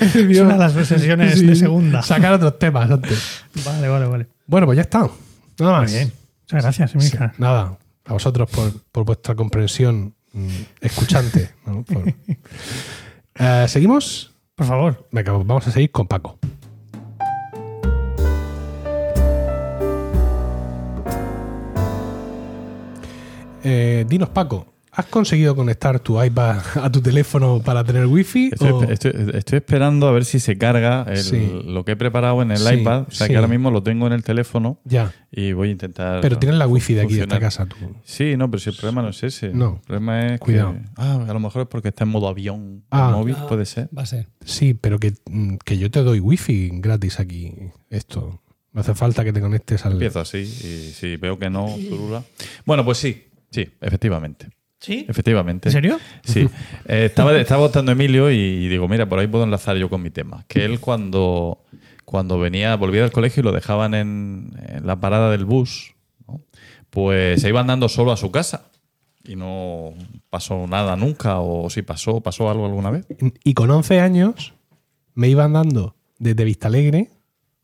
es 0.00 0.40
una 0.40 0.52
de 0.52 0.58
las 0.58 0.72
sesiones 0.86 1.36
sí, 1.36 1.46
de 1.46 1.56
segunda. 1.56 2.02
sacar 2.02 2.32
otros 2.34 2.60
temas 2.60 2.88
antes. 2.88 3.42
Vale, 3.64 3.88
vale, 3.88 4.06
vale. 4.06 4.26
Bueno, 4.46 4.66
pues 4.68 4.76
ya 4.76 4.82
está. 4.82 5.08
Nada 5.58 5.72
más. 5.80 5.90
Muy 5.90 5.98
bien. 5.98 6.12
Muchas 6.42 6.62
gracias, 6.62 6.94
Emilcar. 6.94 7.32
Nada, 7.38 7.76
a 8.08 8.12
vosotros 8.14 8.48
por, 8.50 8.72
por 8.90 9.04
vuestra 9.04 9.34
comprensión 9.34 10.14
mm, 10.32 10.48
escuchante. 10.80 11.50
¿no? 11.66 11.82
Por- 11.84 12.04
Eh, 13.40 13.66
¿Seguimos? 13.68 14.34
Por 14.56 14.66
favor. 14.66 15.06
Venga, 15.12 15.30
vamos 15.30 15.64
a 15.68 15.70
seguir 15.70 15.92
con 15.92 16.08
Paco. 16.08 16.40
Eh, 23.64 24.04
dinos, 24.08 24.28
Paco, 24.30 24.66
¿Has 24.98 25.06
conseguido 25.06 25.54
conectar 25.54 26.00
tu 26.00 26.20
iPad 26.20 26.58
a 26.82 26.90
tu 26.90 27.00
teléfono 27.00 27.62
para 27.64 27.84
tener 27.84 28.06
wifi? 28.06 28.48
Estoy, 28.52 28.70
o- 28.72 28.82
estoy- 28.82 29.12
estoy 29.34 29.58
esperando 29.58 30.08
a 30.08 30.10
ver 30.10 30.24
si 30.24 30.40
se 30.40 30.58
carga 30.58 31.04
el- 31.08 31.18
Sí. 31.22 31.62
lo 31.66 31.84
que 31.84 31.92
he 31.92 31.96
preparado 31.96 32.42
en 32.42 32.50
el 32.50 32.58
Sí, 32.58 32.74
iPad. 32.74 33.02
O 33.06 33.10
sea 33.12 33.28
sí. 33.28 33.32
que 33.32 33.36
ahora 33.36 33.46
mismo 33.46 33.70
lo 33.70 33.80
tengo 33.80 34.08
en 34.08 34.12
el 34.12 34.24
teléfono 34.24 34.80
Ya. 34.84 35.12
y 35.30 35.52
voy 35.52 35.68
a 35.68 35.70
intentar. 35.70 36.20
Pero 36.20 36.36
tienes 36.40 36.58
la 36.58 36.66
wifi 36.66 36.94
de 36.94 37.02
aquí, 37.02 37.14
de 37.14 37.22
esta 37.22 37.38
casa. 37.38 37.66
Tú. 37.66 37.76
Sí, 38.02 38.36
no, 38.36 38.50
pero 38.50 38.58
si 38.60 38.70
el 38.70 38.76
problema 38.76 39.02
no 39.02 39.10
es 39.10 39.22
ese. 39.22 39.50
No. 39.50 39.76
El 39.76 39.80
problema 39.86 40.26
es 40.34 40.40
Cuidado. 40.40 40.72
que. 40.72 40.80
Ah, 40.96 41.24
a 41.28 41.32
lo 41.32 41.38
mejor 41.38 41.62
es 41.62 41.68
porque 41.68 41.88
está 41.90 42.02
en 42.02 42.10
modo 42.10 42.26
avión 42.26 42.82
Ah. 42.90 43.12
móvil, 43.14 43.36
puede 43.48 43.66
ser. 43.66 43.88
Va 43.96 44.02
a 44.02 44.06
ser. 44.06 44.26
Sí, 44.44 44.74
pero 44.74 44.98
que, 44.98 45.14
mm, 45.30 45.58
que 45.64 45.78
yo 45.78 45.92
te 45.92 46.02
doy 46.02 46.18
wifi 46.18 46.70
gratis 46.74 47.20
aquí. 47.20 47.54
Esto. 47.88 48.42
No 48.72 48.80
hace 48.80 48.94
falta 48.96 49.22
que 49.24 49.32
te 49.32 49.40
conectes 49.40 49.86
al. 49.86 49.92
Empiezo 49.92 50.18
así 50.18 50.38
y 50.38 50.92
si 50.92 51.16
veo 51.16 51.38
que 51.38 51.50
no, 51.50 51.68
zurula. 51.88 52.24
Bueno, 52.66 52.84
pues 52.84 52.98
sí, 52.98 53.26
sí, 53.52 53.64
efectivamente. 53.80 54.48
¿Sí? 54.80 55.06
Efectivamente. 55.08 55.68
¿En 55.68 55.72
serio? 55.72 55.98
Sí. 56.24 56.48
Eh, 56.86 57.04
estaba, 57.04 57.36
estaba 57.36 57.60
votando 57.60 57.92
Emilio 57.92 58.30
y 58.30 58.66
digo, 58.68 58.88
mira, 58.88 59.06
por 59.06 59.18
ahí 59.18 59.26
puedo 59.26 59.44
enlazar 59.44 59.76
yo 59.76 59.90
con 59.90 60.00
mi 60.00 60.10
tema. 60.10 60.44
Que 60.48 60.64
él 60.64 60.80
cuando, 60.80 61.62
cuando 62.06 62.38
venía, 62.38 62.74
volvía 62.76 63.02
del 63.02 63.12
colegio 63.12 63.42
y 63.42 63.44
lo 63.44 63.52
dejaban 63.52 63.92
en, 63.92 64.52
en 64.66 64.86
la 64.86 64.98
parada 64.98 65.30
del 65.30 65.44
bus, 65.44 65.94
¿no? 66.26 66.40
pues 66.88 67.42
se 67.42 67.48
iba 67.48 67.60
andando 67.60 67.88
solo 67.90 68.12
a 68.12 68.16
su 68.16 68.30
casa. 68.30 68.70
Y 69.22 69.36
no 69.36 69.92
pasó 70.30 70.66
nada 70.66 70.96
nunca, 70.96 71.40
o 71.40 71.68
si 71.68 71.82
pasó, 71.82 72.22
pasó 72.22 72.48
algo 72.48 72.64
alguna 72.64 72.90
vez. 72.90 73.06
Y 73.44 73.52
con 73.52 73.70
11 73.70 74.00
años 74.00 74.54
me 75.14 75.28
iban 75.28 75.52
dando 75.52 75.96
desde 76.18 76.44
Vistalegre, 76.44 77.10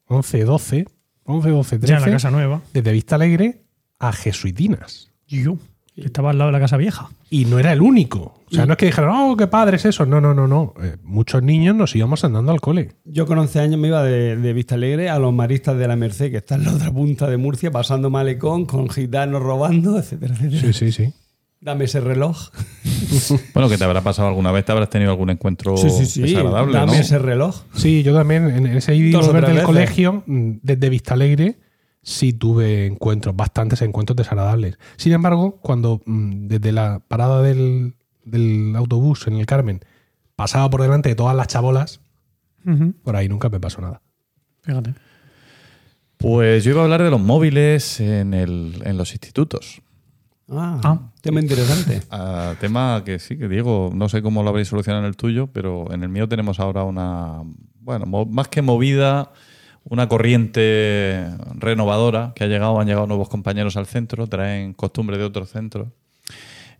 11, 0.06 0.44
12, 0.44 0.86
11, 1.24 1.48
12, 1.48 1.78
13. 1.78 1.86
Ya 1.90 1.96
en 1.96 2.02
la 2.02 2.10
casa 2.10 2.30
nueva. 2.30 2.62
Desde 2.74 2.92
Vistalegre 2.92 3.62
a 3.98 4.12
Jesuitinas. 4.12 5.10
Yo. 5.26 5.56
Que 5.94 6.06
Estaba 6.06 6.30
al 6.30 6.38
lado 6.38 6.48
de 6.48 6.52
la 6.52 6.60
casa 6.60 6.76
vieja. 6.76 7.08
Y 7.30 7.44
no 7.44 7.58
era 7.58 7.72
el 7.72 7.80
único. 7.80 8.34
O 8.50 8.54
sea, 8.54 8.66
no 8.66 8.72
es 8.72 8.78
que 8.78 8.86
dijeran, 8.86 9.10
oh, 9.14 9.36
qué 9.36 9.46
padre 9.46 9.76
es 9.76 9.84
eso. 9.84 10.04
No, 10.06 10.20
no, 10.20 10.34
no, 10.34 10.46
no. 10.48 10.74
Eh, 10.82 10.96
muchos 11.02 11.42
niños 11.42 11.74
nos 11.76 11.94
íbamos 11.94 12.24
andando 12.24 12.50
al 12.52 12.60
cole. 12.60 12.92
Yo 13.04 13.26
con 13.26 13.38
11 13.38 13.60
años 13.60 13.80
me 13.80 13.88
iba 13.88 14.02
de, 14.02 14.36
de 14.36 14.52
Vista 14.52 14.74
Alegre 14.74 15.08
a 15.08 15.18
los 15.18 15.32
maristas 15.32 15.76
de 15.78 15.86
la 15.88 15.94
Merced, 15.96 16.30
que 16.30 16.38
está 16.38 16.56
en 16.56 16.64
la 16.64 16.72
otra 16.72 16.90
punta 16.90 17.28
de 17.28 17.36
Murcia, 17.36 17.70
pasando 17.70 18.10
malecón, 18.10 18.66
con 18.66 18.88
gitanos 18.88 19.40
robando, 19.42 19.98
etcétera, 19.98 20.34
etcétera. 20.34 20.60
Sí, 20.60 20.72
sí, 20.72 20.92
sí. 20.92 21.12
Dame 21.60 21.84
ese 21.84 22.00
reloj. 22.00 22.50
Bueno, 23.54 23.68
que 23.68 23.78
te 23.78 23.84
habrá 23.84 24.00
pasado 24.00 24.26
alguna 24.28 24.50
vez, 24.50 24.64
te 24.64 24.72
habrás 24.72 24.90
tenido 24.90 25.12
algún 25.12 25.30
encuentro 25.30 25.76
Sí, 25.76 25.88
sí, 25.88 26.04
sí. 26.06 26.22
desagradable, 26.22 26.72
Dame 26.76 26.92
¿no? 26.92 26.98
ese 26.98 27.18
reloj. 27.18 27.62
Sí, 27.74 28.02
yo 28.02 28.12
también 28.12 28.50
en 28.50 28.66
ese 28.66 28.96
ir 28.96 29.16
del 29.16 29.32
veces. 29.32 29.62
colegio, 29.62 30.24
mm, 30.26 30.50
desde 30.62 30.88
Vistalegre, 30.90 31.56
sí 32.04 32.32
tuve 32.32 32.86
encuentros, 32.86 33.34
bastantes 33.34 33.82
encuentros 33.82 34.16
desagradables. 34.16 34.78
Sin 34.96 35.12
embargo, 35.12 35.58
cuando 35.60 36.00
mm, 36.06 36.46
desde 36.46 36.70
la 36.70 37.00
parada 37.08 37.42
del, 37.42 37.94
del 38.24 38.74
autobús 38.76 39.26
en 39.26 39.34
el 39.34 39.46
Carmen 39.46 39.80
pasaba 40.36 40.70
por 40.70 40.82
delante 40.82 41.08
de 41.08 41.14
todas 41.16 41.34
las 41.34 41.48
chabolas, 41.48 42.00
por 43.02 43.16
ahí 43.16 43.28
nunca 43.28 43.48
me 43.48 43.58
pasó 43.60 43.80
nada. 43.82 44.00
Fíjate. 44.62 44.94
Pues 46.16 46.64
yo 46.64 46.70
iba 46.70 46.80
a 46.80 46.84
hablar 46.84 47.02
de 47.02 47.10
los 47.10 47.20
móviles 47.20 48.00
en, 48.00 48.32
el- 48.34 48.80
en 48.84 48.96
los 48.96 49.12
institutos. 49.12 49.82
Ah, 50.50 50.80
Ah. 50.84 50.98
tema 51.20 51.40
interesante. 51.40 52.02
Tema 52.60 53.02
que 53.04 53.18
sí, 53.18 53.36
que 53.38 53.48
Diego, 53.48 53.90
no 53.94 54.08
sé 54.08 54.22
cómo 54.22 54.42
lo 54.42 54.50
habréis 54.50 54.68
solucionado 54.68 55.02
en 55.04 55.08
el 55.08 55.16
tuyo, 55.16 55.48
pero 55.48 55.92
en 55.92 56.02
el 56.02 56.08
mío 56.08 56.28
tenemos 56.28 56.60
ahora 56.60 56.84
una, 56.84 57.42
bueno, 57.80 58.06
más 58.26 58.48
que 58.48 58.62
movida, 58.62 59.32
una 59.84 60.08
corriente 60.08 61.28
renovadora 61.54 62.32
que 62.34 62.44
ha 62.44 62.46
llegado, 62.46 62.80
han 62.80 62.86
llegado 62.86 63.06
nuevos 63.06 63.28
compañeros 63.28 63.76
al 63.76 63.86
centro, 63.86 64.26
traen 64.26 64.72
costumbre 64.72 65.18
de 65.18 65.24
otros 65.24 65.50
centros 65.50 65.88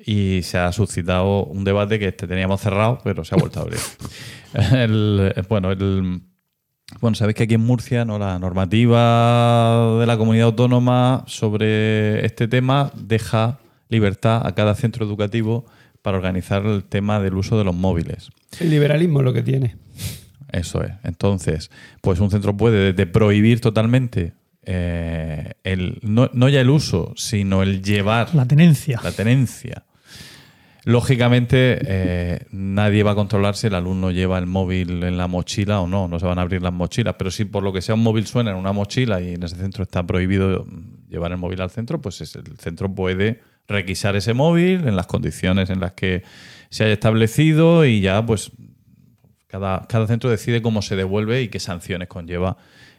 y 0.04 0.40
se 0.42 0.58
ha 0.58 0.72
suscitado 0.72 1.44
un 1.44 1.64
debate 1.64 1.98
que 1.98 2.08
este 2.08 2.26
teníamos 2.26 2.60
cerrado, 2.60 2.98
pero 3.04 3.24
se 3.24 3.34
ha 3.34 3.38
vuelto 3.38 3.60
a 3.60 3.62
abrir. 3.62 3.80
Bueno, 5.48 5.72
el, 5.72 6.20
bueno, 7.00 7.16
sabéis 7.16 7.36
que 7.36 7.42
aquí 7.42 7.54
en 7.54 7.60
Murcia 7.60 8.04
¿no? 8.04 8.20
la 8.20 8.38
normativa 8.38 9.98
de 9.98 10.06
la 10.06 10.16
comunidad 10.16 10.46
autónoma 10.46 11.24
sobre 11.26 12.24
este 12.24 12.46
tema 12.46 12.92
deja 12.94 13.58
libertad 13.88 14.46
a 14.46 14.54
cada 14.54 14.76
centro 14.76 15.04
educativo 15.04 15.64
para 16.02 16.18
organizar 16.18 16.64
el 16.66 16.84
tema 16.84 17.18
del 17.18 17.34
uso 17.34 17.58
de 17.58 17.64
los 17.64 17.74
móviles. 17.74 18.30
El 18.60 18.70
liberalismo 18.70 19.20
es 19.20 19.24
lo 19.24 19.32
que 19.32 19.42
tiene. 19.42 19.76
Eso 20.54 20.82
es. 20.84 20.92
Entonces, 21.02 21.70
pues 22.00 22.20
un 22.20 22.30
centro 22.30 22.56
puede 22.56 22.92
desde 22.92 23.06
prohibir 23.06 23.60
totalmente 23.60 24.32
eh, 24.64 25.52
el, 25.64 25.98
no, 26.02 26.30
no 26.32 26.48
ya 26.48 26.60
el 26.60 26.70
uso, 26.70 27.12
sino 27.16 27.62
el 27.62 27.82
llevar 27.82 28.34
La 28.34 28.46
tenencia. 28.46 29.00
la 29.02 29.12
tenencia. 29.12 29.84
Lógicamente, 30.86 31.78
eh, 31.86 32.40
nadie 32.50 33.02
va 33.02 33.12
a 33.12 33.14
controlar 33.14 33.56
si 33.56 33.68
el 33.68 33.74
alumno 33.74 34.10
lleva 34.10 34.38
el 34.38 34.46
móvil 34.46 35.02
en 35.02 35.16
la 35.16 35.28
mochila 35.28 35.80
o 35.80 35.86
no. 35.86 36.08
No 36.08 36.20
se 36.20 36.26
van 36.26 36.38
a 36.38 36.42
abrir 36.42 36.60
las 36.60 36.74
mochilas. 36.74 37.14
Pero 37.16 37.30
si 37.30 37.46
por 37.46 37.62
lo 37.62 37.72
que 37.72 37.80
sea 37.80 37.94
un 37.94 38.02
móvil 38.02 38.26
suena 38.26 38.50
en 38.50 38.56
una 38.58 38.72
mochila 38.72 39.18
y 39.22 39.32
en 39.34 39.42
ese 39.42 39.56
centro 39.56 39.82
está 39.82 40.02
prohibido 40.06 40.66
llevar 41.08 41.32
el 41.32 41.38
móvil 41.38 41.62
al 41.62 41.70
centro, 41.70 42.02
pues 42.02 42.20
es- 42.20 42.36
el 42.36 42.58
centro 42.58 42.94
puede 42.94 43.40
requisar 43.66 44.14
ese 44.14 44.34
móvil 44.34 44.86
en 44.86 44.94
las 44.94 45.06
condiciones 45.06 45.70
en 45.70 45.80
las 45.80 45.92
que 45.92 46.22
se 46.68 46.84
haya 46.84 46.92
establecido 46.92 47.86
y 47.86 48.00
ya, 48.02 48.24
pues, 48.26 48.52
cada, 49.54 49.86
cada 49.86 50.08
centro 50.08 50.30
decide 50.30 50.62
cómo 50.62 50.82
se 50.82 50.96
devuelve 50.96 51.40
y 51.42 51.48
qué 51.48 51.60
sanciones 51.60 52.08
conlleva 52.08 52.56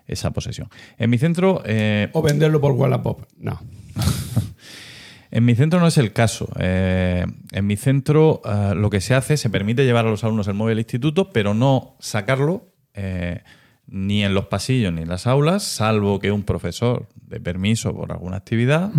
esa 0.07 0.31
posesión. 0.31 0.69
En 0.97 1.09
mi 1.09 1.17
centro, 1.17 1.61
eh, 1.65 2.09
O 2.13 2.21
venderlo 2.21 2.61
por 2.61 2.71
Wallapop. 2.71 3.23
No. 3.37 3.59
en 5.31 5.43
mi 5.43 5.53
centro 5.55 5.81
no 5.81 5.87
es 5.87 5.97
el 5.97 6.13
caso. 6.13 6.47
Eh, 6.57 7.25
en 7.51 7.67
mi 7.67 7.75
centro 7.75 8.41
eh, 8.45 8.71
lo 8.73 8.89
que 8.89 9.01
se 9.01 9.15
hace, 9.15 9.35
se 9.35 9.49
permite 9.49 9.83
llevar 9.83 10.05
a 10.05 10.09
los 10.09 10.23
alumnos 10.23 10.47
el 10.47 10.53
móvil 10.53 10.73
al 10.73 10.79
instituto, 10.79 11.29
pero 11.31 11.53
no 11.53 11.97
sacarlo 11.99 12.71
eh, 12.93 13.41
ni 13.87 14.23
en 14.23 14.33
los 14.33 14.45
pasillos 14.45 14.93
ni 14.93 15.01
en 15.01 15.09
las 15.09 15.27
aulas, 15.27 15.61
salvo 15.61 16.19
que 16.19 16.31
un 16.31 16.43
profesor 16.43 17.09
de 17.15 17.41
permiso 17.41 17.93
por 17.93 18.13
alguna 18.13 18.37
actividad. 18.37 18.93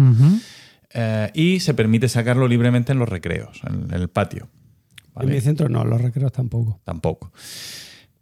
Eh, 0.92 1.30
y 1.32 1.61
se 1.61 1.72
permite 1.72 2.11
sacarlo 2.11 2.48
libremente 2.48 2.92
en 2.92 2.98
los 2.98 3.09
recreos, 3.09 3.62
en, 3.66 3.94
en 3.94 4.02
el 4.02 4.09
patio. 4.09 4.50
¿Vale? 5.16 5.30
En 5.30 5.34
mi 5.34 5.40
centro 5.40 5.68
no, 5.68 5.84
los 5.84 6.00
recreos 6.00 6.30
tampoco. 6.30 6.78
Tampoco. 6.84 7.32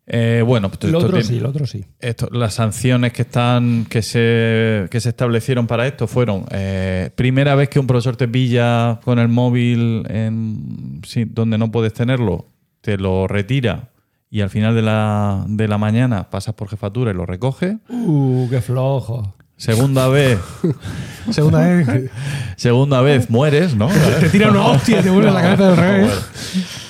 Eh, 0.07 0.43
bueno, 0.47 0.69
pues 0.71 0.83
Lo 0.93 0.99
esto 0.99 1.07
otro 1.07 1.19
tiene- 1.19 1.25
sí, 1.35 1.41
lo 1.41 1.49
otro 1.49 1.67
sí. 1.67 1.83
esto- 1.99 2.29
las 2.31 2.53
sanciones 2.55 3.13
que 3.15 3.23
están 3.23 3.87
que 3.89 4.03
se, 4.03 4.87
que 4.91 5.01
se 5.01 5.09
establecieron 5.09 5.67
para 5.67 5.87
esto 5.87 6.07
fueron 6.07 6.45
eh, 6.51 7.11
primera 7.15 7.55
vez 7.55 7.71
que 7.71 7.79
un 7.81 7.87
profesor 7.87 8.15
te 8.15 8.29
pilla 8.29 9.01
con 9.03 9.19
el 9.19 9.29
móvil 9.29 10.05
en 10.11 11.01
sí, 11.07 11.25
donde 11.25 11.57
no 11.57 11.71
puedes 11.73 11.95
tenerlo, 11.95 12.49
te 12.83 12.99
lo 12.99 13.27
retira 13.29 13.93
y 14.29 14.43
al 14.43 14.51
final 14.51 14.75
de 14.75 14.83
la, 14.83 15.45
de 15.49 15.69
la 15.69 15.79
mañana 15.79 16.29
pasas 16.29 16.55
por 16.55 16.69
jefatura 16.69 17.11
y 17.11 17.15
lo 17.15 17.25
recoge. 17.25 17.79
Uh, 17.89 18.47
qué 18.51 18.61
flojo. 18.61 19.35
Segunda 19.57 20.09
vez, 20.09 20.39
Segunda 21.31 21.61
vez, 21.67 22.11
segunda 22.57 23.01
vez 23.01 23.31
mueres, 23.31 23.75
¿no? 23.75 23.89
te 24.21 24.29
tira 24.29 24.51
una 24.51 24.67
hostia 24.67 25.01
y 25.01 25.03
te 25.05 25.09
vuelve 25.11 25.31
la 25.31 25.41
cabeza 25.41 25.69
del 25.69 25.77
revés. 25.79 26.11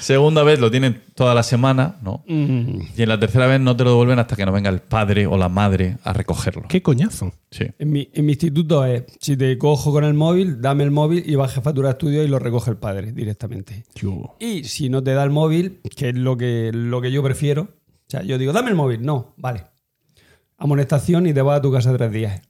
Segunda 0.04 0.42
vez 0.42 0.60
lo 0.60 0.70
tienen 0.70 1.02
toda 1.14 1.34
la 1.34 1.42
semana, 1.42 1.96
¿no? 2.02 2.24
Mm. 2.28 2.78
Y 2.94 3.02
en 3.02 3.08
la 3.08 3.18
tercera 3.18 3.46
vez 3.46 3.58
no 3.58 3.74
te 3.74 3.84
lo 3.84 3.90
devuelven 3.92 4.18
hasta 4.18 4.36
que 4.36 4.44
no 4.44 4.52
venga 4.52 4.68
el 4.68 4.80
padre 4.80 5.26
o 5.26 5.38
la 5.38 5.48
madre 5.48 5.96
a 6.04 6.12
recogerlo. 6.12 6.64
Qué 6.68 6.82
coñazo. 6.82 7.32
Sí. 7.50 7.68
En 7.78 7.90
mi, 7.90 8.10
en 8.12 8.26
mi 8.26 8.32
instituto 8.32 8.84
es, 8.84 9.04
si 9.18 9.34
te 9.34 9.56
cojo 9.56 9.92
con 9.92 10.04
el 10.04 10.12
móvil, 10.12 10.60
dame 10.60 10.84
el 10.84 10.90
móvil 10.90 11.24
y 11.26 11.36
va 11.36 11.46
a 11.46 11.48
jefatura 11.48 11.88
de 11.88 11.92
estudio 11.92 12.22
y 12.22 12.28
lo 12.28 12.38
recoge 12.38 12.70
el 12.70 12.76
padre 12.76 13.12
directamente. 13.12 13.86
Yo. 13.94 14.36
Y 14.40 14.64
si 14.64 14.90
no 14.90 15.02
te 15.02 15.14
da 15.14 15.24
el 15.24 15.30
móvil, 15.30 15.80
que 15.96 16.10
es 16.10 16.14
lo 16.14 16.36
que, 16.36 16.70
lo 16.74 17.00
que 17.00 17.10
yo 17.10 17.22
prefiero, 17.22 17.62
o 17.62 18.06
sea, 18.06 18.22
yo 18.22 18.36
digo, 18.36 18.52
dame 18.52 18.68
el 18.68 18.76
móvil. 18.76 19.00
No, 19.00 19.32
vale. 19.38 19.64
Amonestación 20.58 21.26
y 21.26 21.32
te 21.32 21.40
vas 21.40 21.60
a 21.60 21.62
tu 21.62 21.72
casa 21.72 21.96
tres 21.96 22.12
días. 22.12 22.42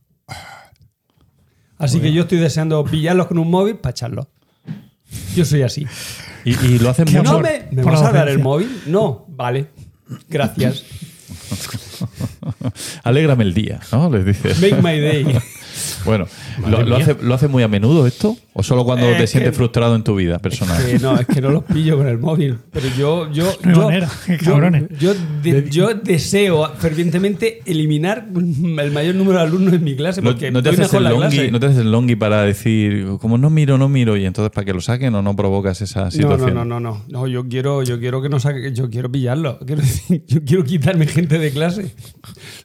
Así 1.79 2.01
que 2.01 2.13
yo 2.13 2.23
estoy 2.23 2.39
deseando 2.39 2.85
pillarlos 2.85 3.29
con 3.29 3.39
un 3.39 3.49
móvil 3.49 3.77
para 3.77 3.93
echarlos. 3.93 4.27
Yo 5.37 5.45
soy 5.45 5.63
así. 5.63 5.87
Y, 6.45 6.53
y 6.67 6.79
lo 6.79 6.91
hacen 6.91 7.07
mucho. 7.11 7.23
¿No 7.23 7.41
me, 7.41 7.67
me 7.71 7.83
vas 7.83 8.03
a 8.03 8.13
dar 8.13 8.29
el 8.29 8.39
móvil? 8.39 8.83
No, 8.87 9.25
vale. 9.29 9.67
Gracias. 10.29 10.85
Alégrame 13.03 13.45
el 13.45 13.55
día, 13.55 13.81
¿no? 13.93 14.11
Les 14.11 14.25
dices. 14.25 14.61
Make 14.61 14.83
my 14.83 14.99
day. 15.01 15.39
Bueno, 16.05 16.27
¿lo, 16.69 16.83
lo 16.83 16.97
hace, 16.97 17.17
¿lo 17.21 17.35
hace 17.35 17.49
muy 17.49 17.63
a 17.63 17.69
menudo 17.69 18.07
esto? 18.07 18.37
¿O 18.57 18.63
solo 18.63 18.85
cuando 18.85 19.07
Eh, 19.07 19.15
te 19.17 19.25
es 19.25 19.31
sientes 19.31 19.51
que- 19.51 19.57
frustrado 19.57 19.97
en 19.97 20.05
tu 20.05 20.15
vida 20.15 20.39
personal? 20.39 20.85
Que 20.85 20.99
no, 21.01 21.17
es 21.19 21.27
que 21.27 21.41
no 21.41 21.51
los 21.51 21.65
pillo 21.65 21.97
con 21.97 22.07
el 22.07 22.19
móvil. 22.19 22.59
Pero 22.71 22.87
yo, 22.97 23.31
yo, 23.33 23.45
No 23.63 23.69
hay 23.71 23.75
yo, 23.75 23.83
manera, 23.85 24.09
qué 24.27 24.39
yo- 24.39 24.53
cabrones. 24.53 24.85
yo 24.99 25.13
de- 25.43 25.69
yo 25.71 25.95
deseo 25.95 26.71
fervientemente 26.79 27.63
eliminar 27.67 28.29
el 28.35 28.91
mayor 28.93 29.15
número 29.17 29.39
de 29.39 29.45
alumnos 29.45 29.75
en 29.75 29.83
mi 29.83 29.97
clase 29.97 30.23
¿No, 30.23 30.31
porque 30.31 30.51
no 30.53 30.63
te 30.63 30.69
haces 30.71 30.93
el 30.95 31.05
longi, 31.05 31.19
clase. 31.37 31.51
¿No 31.51 31.61
te 31.61 31.67
haces 31.67 31.79
el 31.79 31.91
longi 31.91 32.15
para 32.17 32.43
decir, 32.43 33.07
como 33.21 33.39
no 33.39 33.51
miro, 33.51 33.77
no 33.79 33.89
miro, 33.89 34.17
y 34.17 34.25
entonces 34.25 34.53
para 34.53 34.65
que 34.65 34.73
lo 34.73 34.81
saquen 34.81 35.15
o 35.17 35.23
no 35.23 35.35
provocas 35.35 35.81
esa 35.81 36.05
No, 36.05 36.11
situación? 36.13 36.55
no, 36.55 36.65
no, 36.65 36.79
no, 36.79 36.93
no. 36.93 37.05
No, 37.09 37.27
yo 37.27 37.49
quiero, 37.49 37.83
yo 37.83 37.99
quiero 37.99 38.23
que 38.23 38.29
no 38.29 38.39
saque, 38.39 38.73
yo 38.73 38.89
quiero 38.89 39.11
pillarlo. 39.11 39.59
Quiero 39.67 39.83
decir, 39.83 40.23
yo 40.29 40.45
quiero 40.45 40.65
quitarme 40.65 41.07
gente 41.07 41.39
de 41.39 41.51
clase. 41.51 41.93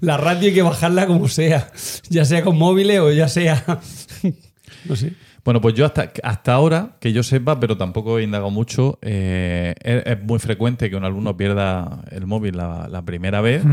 La 0.01 0.17
radio 0.17 0.49
hay 0.49 0.53
que 0.53 0.61
bajarla 0.61 1.07
como 1.07 1.27
sea, 1.27 1.71
ya 2.09 2.25
sea 2.25 2.43
con 2.43 2.57
móviles 2.57 2.99
o 2.99 3.08
ya 3.11 3.27
sea 3.27 3.63
No 4.85 4.95
sé. 4.95 5.13
Bueno, 5.43 5.61
pues 5.61 5.73
yo 5.73 5.85
hasta, 5.85 6.11
hasta 6.21 6.53
ahora, 6.53 6.97
que 6.99 7.13
yo 7.13 7.23
sepa, 7.23 7.59
pero 7.59 7.77
tampoco 7.77 8.19
he 8.19 8.23
indagado 8.23 8.51
mucho, 8.51 8.99
eh, 9.01 9.73
es, 9.81 10.03
es 10.05 10.23
muy 10.23 10.37
frecuente 10.37 10.89
que 10.89 10.95
un 10.95 11.05
alumno 11.05 11.35
pierda 11.37 12.03
el 12.11 12.27
móvil 12.27 12.57
la, 12.57 12.87
la 12.89 13.01
primera 13.03 13.41
vez. 13.41 13.63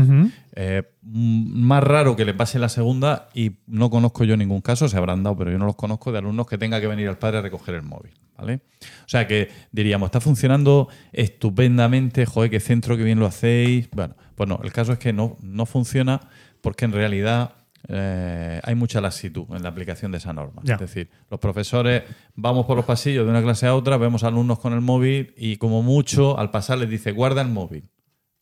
Eh, 0.55 0.83
más 1.03 1.83
raro 1.83 2.15
que 2.15 2.25
le 2.25 2.33
pase 2.33 2.57
la 2.57 2.69
segunda 2.69 3.29
y 3.33 3.57
no 3.67 3.89
conozco 3.89 4.23
yo 4.23 4.37
ningún 4.37 4.61
caso, 4.61 4.87
se 4.87 4.97
habrán 4.97 5.23
dado, 5.23 5.37
pero 5.37 5.51
yo 5.51 5.57
no 5.57 5.65
los 5.65 5.75
conozco 5.75 6.11
de 6.11 6.19
alumnos 6.19 6.47
que 6.47 6.57
tenga 6.57 6.81
que 6.81 6.87
venir 6.87 7.09
al 7.09 7.17
padre 7.17 7.39
a 7.39 7.41
recoger 7.41 7.75
el 7.75 7.83
móvil. 7.83 8.13
¿vale? 8.37 8.61
O 9.05 9.09
sea 9.09 9.27
que 9.27 9.49
diríamos, 9.71 10.07
está 10.07 10.21
funcionando 10.21 10.87
estupendamente, 11.11 12.25
joder, 12.25 12.49
qué 12.49 12.59
centro, 12.59 12.95
qué 12.97 13.03
bien 13.03 13.19
lo 13.19 13.25
hacéis. 13.25 13.89
Bueno, 13.91 14.15
pues 14.35 14.47
no, 14.47 14.59
el 14.63 14.71
caso 14.71 14.93
es 14.93 14.99
que 14.99 15.13
no, 15.13 15.37
no 15.41 15.65
funciona 15.65 16.21
porque 16.61 16.85
en 16.85 16.93
realidad 16.93 17.56
eh, 17.89 18.59
hay 18.63 18.75
mucha 18.75 18.99
laxitud 18.99 19.45
en 19.55 19.63
la 19.63 19.69
aplicación 19.69 20.11
de 20.11 20.17
esa 20.17 20.33
norma. 20.33 20.61
Ya. 20.63 20.75
Es 20.75 20.79
decir, 20.81 21.09
los 21.29 21.39
profesores 21.39 22.03
vamos 22.35 22.65
por 22.65 22.75
los 22.75 22.85
pasillos 22.85 23.25
de 23.25 23.31
una 23.31 23.41
clase 23.41 23.67
a 23.67 23.75
otra, 23.75 23.97
vemos 23.97 24.23
alumnos 24.23 24.59
con 24.59 24.73
el 24.73 24.81
móvil 24.81 25.33
y 25.37 25.57
como 25.57 25.83
mucho 25.83 26.37
al 26.37 26.51
pasar 26.51 26.79
les 26.79 26.89
dice 26.89 27.11
guarda 27.11 27.41
el 27.41 27.49
móvil. 27.49 27.89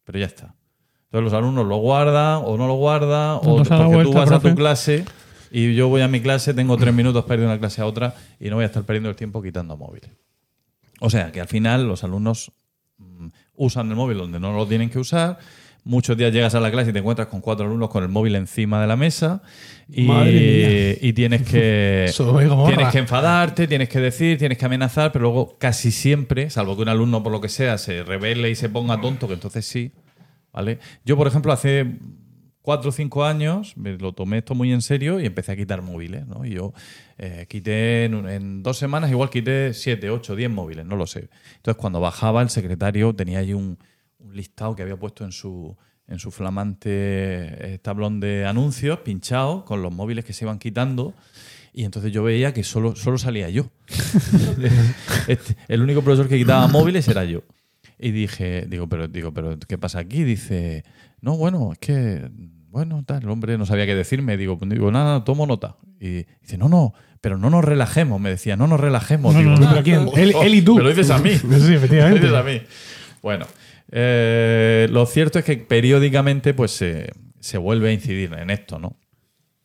Pero 0.03 0.19
ya 0.19 0.25
está. 0.25 0.55
Entonces 1.05 1.31
los 1.31 1.33
alumnos 1.33 1.65
lo 1.67 1.77
guardan 1.77 2.41
o 2.43 2.57
no 2.57 2.67
lo 2.67 2.75
guardan 2.75 3.37
o 3.37 3.41
porque 3.41 3.69
tú 3.69 3.83
vuelta, 3.83 4.19
vas 4.19 4.31
a 4.31 4.39
tu 4.39 4.55
clase 4.55 5.05
y 5.51 5.75
yo 5.75 5.87
voy 5.87 6.01
a 6.01 6.07
mi 6.07 6.21
clase, 6.21 6.53
tengo 6.53 6.75
tres 6.75 6.93
minutos 6.93 7.23
para 7.23 7.35
ir 7.35 7.39
de 7.41 7.45
una 7.45 7.59
clase 7.59 7.81
a 7.81 7.85
otra 7.85 8.15
y 8.39 8.49
no 8.49 8.55
voy 8.55 8.63
a 8.63 8.67
estar 8.67 8.83
perdiendo 8.83 9.09
el 9.09 9.15
tiempo 9.15 9.41
quitando 9.41 9.77
móviles. 9.77 10.09
O 10.99 11.09
sea 11.09 11.31
que 11.31 11.39
al 11.39 11.47
final 11.47 11.87
los 11.87 12.03
alumnos 12.03 12.51
mm, 12.97 13.27
usan 13.55 13.89
el 13.89 13.95
móvil 13.95 14.17
donde 14.17 14.39
no 14.39 14.53
lo 14.53 14.67
tienen 14.67 14.89
que 14.89 14.99
usar. 14.99 15.37
Muchos 15.87 16.17
días 16.17 16.33
llegas 16.33 16.55
a 16.55 16.59
la 16.59 16.71
clase 16.71 16.89
y 16.89 16.93
te 16.93 16.99
encuentras 16.99 17.27
con 17.27 17.41
cuatro 17.41 17.67
alumnos 17.67 17.89
con 17.91 18.01
el 18.01 18.09
móvil 18.09 18.33
encima 18.33 18.81
de 18.81 18.87
la 18.87 18.95
mesa 18.95 19.43
y, 19.87 20.09
y 20.99 21.13
tienes 21.13 21.43
que 21.43 22.11
tienes 22.67 22.89
que 22.91 22.97
enfadarte, 22.97 23.67
tienes 23.67 23.87
que 23.87 23.99
decir, 23.99 24.39
tienes 24.39 24.57
que 24.57 24.65
amenazar, 24.65 25.11
pero 25.11 25.25
luego 25.25 25.59
casi 25.59 25.91
siempre, 25.91 26.49
salvo 26.49 26.75
que 26.75 26.81
un 26.81 26.89
alumno 26.89 27.21
por 27.21 27.31
lo 27.31 27.39
que 27.39 27.49
sea 27.49 27.77
se 27.77 28.01
revele 28.01 28.49
y 28.49 28.55
se 28.55 28.67
ponga 28.67 28.99
tonto, 28.99 29.27
que 29.27 29.35
entonces 29.35 29.63
sí, 29.63 29.91
¿vale? 30.51 30.79
Yo, 31.05 31.17
por 31.17 31.27
ejemplo, 31.27 31.53
hace 31.53 31.85
cuatro 32.63 32.89
o 32.89 32.91
cinco 32.91 33.23
años 33.23 33.77
me 33.77 33.95
lo 33.95 34.11
tomé 34.13 34.39
esto 34.39 34.55
muy 34.55 34.73
en 34.73 34.81
serio 34.81 35.19
y 35.19 35.27
empecé 35.27 35.51
a 35.51 35.55
quitar 35.55 35.83
móviles, 35.83 36.25
¿no? 36.25 36.45
Y 36.45 36.55
yo 36.55 36.73
eh, 37.19 37.45
quité 37.47 38.05
en, 38.05 38.27
en 38.27 38.63
dos 38.63 38.79
semanas, 38.79 39.11
igual 39.11 39.29
quité 39.29 39.71
siete, 39.75 40.09
ocho, 40.09 40.35
diez 40.35 40.49
móviles, 40.49 40.83
no 40.83 40.95
lo 40.95 41.05
sé. 41.05 41.29
Entonces, 41.57 41.79
cuando 41.79 41.99
bajaba 41.99 42.41
el 42.41 42.49
secretario 42.49 43.13
tenía 43.13 43.37
ahí 43.37 43.53
un, 43.53 43.77
un 44.25 44.35
listado 44.35 44.75
que 44.75 44.81
había 44.83 44.97
puesto 44.97 45.23
en 45.23 45.31
su 45.31 45.75
en 46.07 46.19
su 46.19 46.29
flamante 46.29 46.89
eh, 46.91 47.79
tablón 47.81 48.19
de 48.19 48.45
anuncios 48.45 48.99
pinchado 48.99 49.65
con 49.65 49.81
los 49.81 49.91
móviles 49.91 50.23
que 50.23 50.33
se 50.33 50.45
iban 50.45 50.59
quitando 50.59 51.15
y 51.73 51.83
entonces 51.83 52.11
yo 52.13 52.23
veía 52.23 52.53
que 52.53 52.63
solo, 52.63 52.95
solo 52.95 53.17
salía 53.17 53.49
yo. 53.49 53.69
Este, 55.27 55.57
el 55.67 55.81
único 55.81 56.01
profesor 56.03 56.29
que 56.29 56.37
quitaba 56.37 56.67
móviles 56.67 57.07
era 57.07 57.25
yo. 57.25 57.41
Y 57.99 58.11
dije, 58.11 58.65
digo, 58.69 58.87
pero, 58.87 59.07
digo, 59.07 59.33
pero 59.33 59.57
¿qué 59.59 59.77
pasa 59.77 59.99
aquí? 59.99 60.23
Dice, 60.23 60.85
no, 61.21 61.35
bueno, 61.35 61.71
es 61.73 61.79
que, 61.79 62.29
bueno, 62.69 63.03
tal, 63.05 63.23
el 63.23 63.29
hombre 63.29 63.57
no 63.57 63.65
sabía 63.65 63.85
qué 63.85 63.95
decirme. 63.95 64.37
Digo, 64.37 64.57
pues, 64.57 64.69
digo, 64.69 64.91
nada, 64.91 65.23
tomo 65.23 65.45
nota. 65.47 65.77
Y 65.99 66.25
dice, 66.41 66.57
no, 66.57 66.69
no, 66.69 66.93
pero 67.19 67.37
no 67.37 67.49
nos 67.49 67.63
relajemos. 67.65 68.21
Me 68.21 68.29
decía, 68.29 68.55
no 68.55 68.67
nos 68.67 68.79
relajemos. 68.79 69.33
No, 69.33 69.39
Digo, 69.39 69.51
no, 69.51 69.59
no. 69.59 69.69
¿Pero 69.71 69.83
quién? 69.83 70.09
Él- 70.15 70.33
él 70.43 70.55
y 70.55 70.61
tú. 70.61 70.75
Me 70.75 70.83
lo 70.83 70.89
dices 70.89 71.09
a 71.09 71.17
mí. 71.17 71.31
Sí, 71.35 71.73
efectivamente. 71.73 72.21
Me 72.21 72.27
lo 72.29 72.33
dices 72.33 72.33
a 72.33 72.43
mí. 72.43 72.61
Bueno, 73.21 73.47
eh, 73.91 74.87
lo 74.91 75.05
cierto 75.05 75.39
es 75.39 75.45
que 75.45 75.57
periódicamente 75.57 76.53
pues 76.53 76.71
se, 76.71 77.11
se 77.39 77.57
vuelve 77.57 77.89
a 77.89 77.93
incidir 77.93 78.33
en 78.33 78.49
esto, 78.49 78.79
¿no? 78.79 78.97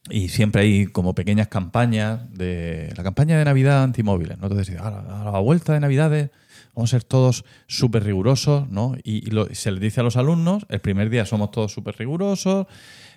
Y 0.08 0.28
siempre 0.28 0.62
hay 0.62 0.86
como 0.86 1.14
pequeñas 1.14 1.48
campañas 1.48 2.32
de 2.32 2.92
la 2.96 3.02
campaña 3.02 3.38
de 3.38 3.44
Navidad 3.44 3.82
antimóviles, 3.82 4.38
¿no? 4.38 4.46
Entonces, 4.48 4.78
a 4.80 4.90
la, 4.90 5.22
a 5.28 5.30
la 5.32 5.38
vuelta 5.38 5.72
de 5.74 5.80
Navidades 5.80 6.30
vamos 6.74 6.90
a 6.90 6.96
ser 6.96 7.04
todos 7.04 7.44
súper 7.66 8.04
rigurosos, 8.04 8.68
¿no? 8.70 8.94
Y, 9.04 9.26
y 9.26 9.30
lo- 9.30 9.52
se 9.54 9.70
les 9.70 9.80
dice 9.80 10.00
a 10.00 10.02
los 10.02 10.16
alumnos, 10.16 10.64
el 10.68 10.80
primer 10.80 11.10
día 11.10 11.26
somos 11.26 11.50
todos 11.50 11.72
súper 11.72 11.96
rigurosos, 11.98 12.66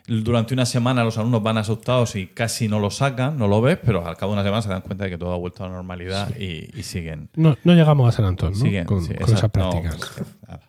durante 0.06 0.54
una 0.54 0.66
semana 0.66 1.04
los 1.06 1.18
alumnos 1.18 1.42
van 1.42 1.58
asustados 1.58 2.18
y 2.18 2.28
casi 2.28 2.68
no 2.68 2.80
lo 2.80 2.92
sacan, 2.92 3.38
no 3.38 3.48
lo 3.48 3.62
ves, 3.62 3.80
pero 3.84 4.06
al 4.06 4.18
cabo 4.18 4.34
de 4.34 4.40
una 4.40 4.44
semana 4.44 4.62
se 4.62 4.68
dan 4.70 4.82
cuenta 4.82 5.06
de 5.06 5.12
que 5.12 5.18
todo 5.18 5.32
ha 5.34 5.38
vuelto 5.38 5.64
a 5.64 5.70
la 5.70 5.76
normalidad 5.76 6.36
y, 6.38 6.70
y 6.78 6.84
siguen, 6.84 7.30
No, 7.36 7.58
no 7.64 7.74
llegamos 7.74 8.10
a 8.10 8.12
San 8.12 8.26
Antonio, 8.26 8.58
¿no? 8.58 8.66
siguen 8.66 8.86
con, 8.86 9.02
sí, 9.02 9.14
con 9.14 9.24
esas. 9.24 9.44
No, 9.44 9.50
prácticas. 9.50 9.98
nada. 10.46 10.60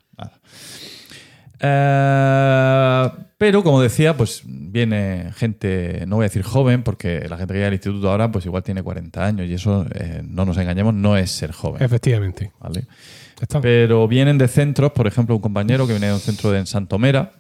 Eh, 1.61 3.11
pero 3.39 3.63
como 3.63 3.81
decía, 3.81 4.17
pues 4.17 4.43
viene 4.47 5.31
gente, 5.35 6.05
no 6.07 6.17
voy 6.17 6.25
a 6.25 6.29
decir 6.29 6.43
joven, 6.43 6.83
porque 6.83 7.27
la 7.29 7.37
gente 7.37 7.53
que 7.53 7.59
llega 7.59 7.69
al 7.69 7.75
instituto 7.75 8.11
ahora, 8.11 8.31
pues 8.31 8.47
igual 8.47 8.63
tiene 8.63 8.83
40 8.83 9.25
años 9.25 9.47
y 9.49 9.55
eso, 9.55 9.87
eh, 9.95 10.23
no 10.25 10.45
nos 10.45 10.57
engañemos, 10.57 10.95
no 10.95 11.17
es 11.17 11.31
ser 11.31 11.53
joven. 11.53 11.83
Efectivamente. 11.83 12.53
¿vale? 12.61 12.87
Está. 13.41 13.61
Pero 13.61 14.07
vienen 14.09 14.39
de 14.39 14.49
centros, 14.49 14.93
por 14.93 15.07
ejemplo, 15.07 15.35
un 15.35 15.43
compañero 15.43 15.87
que 15.87 15.93
viene 15.93 16.07
de 16.09 16.15
un 16.15 16.21
centro 16.21 16.51
de 16.51 16.61
en 16.61 16.67
Santomera, 16.67 17.33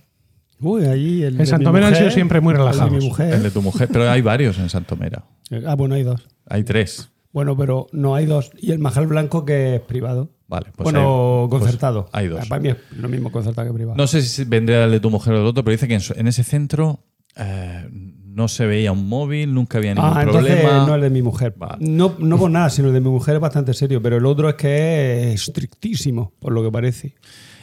Uy, 0.61 0.87
allí 0.87 1.23
el 1.23 1.39
En 1.39 1.47
Santomera 1.47 1.89
han 1.89 1.97
sido 1.97 2.11
siempre 2.11 2.41
muy 2.41 2.53
el 2.53 2.59
de 2.59 2.65
relajados. 2.65 2.93
mi 2.93 3.05
mujer. 3.05 3.35
el 3.35 3.43
de 3.43 3.51
tu 3.51 3.61
mujer, 3.61 3.89
pero 3.93 4.09
hay 4.11 4.23
varios 4.23 4.59
en 4.59 4.71
Santomera. 4.71 5.25
Ah, 5.67 5.75
bueno, 5.75 5.95
hay 5.95 6.05
dos. 6.05 6.27
Hay 6.47 6.65
tres. 6.65 7.11
Bueno, 7.33 7.57
pero 7.57 7.89
no 7.93 8.15
hay 8.15 8.27
dos. 8.27 8.51
Y 8.61 8.71
el 8.71 8.79
Majal 8.79 9.07
Blanco 9.07 9.45
que 9.45 9.77
es 9.77 9.81
privado. 9.81 10.31
Vale, 10.47 10.67
pues 10.77 10.85
bueno, 10.85 11.43
hay- 11.45 11.49
pues 11.49 11.63
concertado. 11.63 12.09
hay 12.13 12.29
dos. 12.29 12.41
Ah, 12.43 12.47
Para 12.49 12.61
mí 12.61 12.69
es 12.69 12.77
lo 12.97 13.09
mismo 13.09 13.33
concertado 13.33 13.67
que 13.69 13.75
privado. 13.75 13.97
No 13.97 14.07
sé 14.07 14.23
si 14.23 14.45
vendría 14.45 14.85
el 14.85 14.91
de 14.91 15.01
tu 15.01 15.11
mujer 15.11 15.35
o 15.35 15.41
el 15.41 15.47
otro, 15.47 15.65
pero 15.65 15.73
dice 15.73 15.89
que 15.89 15.99
en 16.21 16.27
ese 16.29 16.45
centro 16.45 17.01
eh, 17.37 17.89
no 17.91 18.49
se 18.49 18.67
veía 18.67 18.93
un 18.93 19.09
móvil, 19.09 19.55
nunca 19.55 19.79
había 19.79 19.95
ningún 19.95 20.11
ah, 20.15 20.23
entonces 20.23 20.57
problema. 20.57 20.87
no 20.87 20.95
el 20.97 21.01
de 21.01 21.11
mi 21.11 21.23
mujer. 21.23 21.55
Vale. 21.57 21.77
No, 21.81 22.15
no 22.19 22.37
por 22.39 22.51
nada, 22.51 22.69
sino 22.71 22.89
el 22.89 22.95
de 22.95 23.01
mi 23.01 23.09
mujer 23.09 23.37
es 23.37 23.41
bastante 23.41 23.73
serio, 23.75 24.03
pero 24.03 24.17
el 24.19 24.27
otro 24.27 24.49
es 24.49 24.55
que 24.57 25.33
es 25.33 25.49
estrictísimo, 25.49 26.33
por 26.41 26.53
lo 26.53 26.63
que 26.63 26.71
parece. 26.71 27.15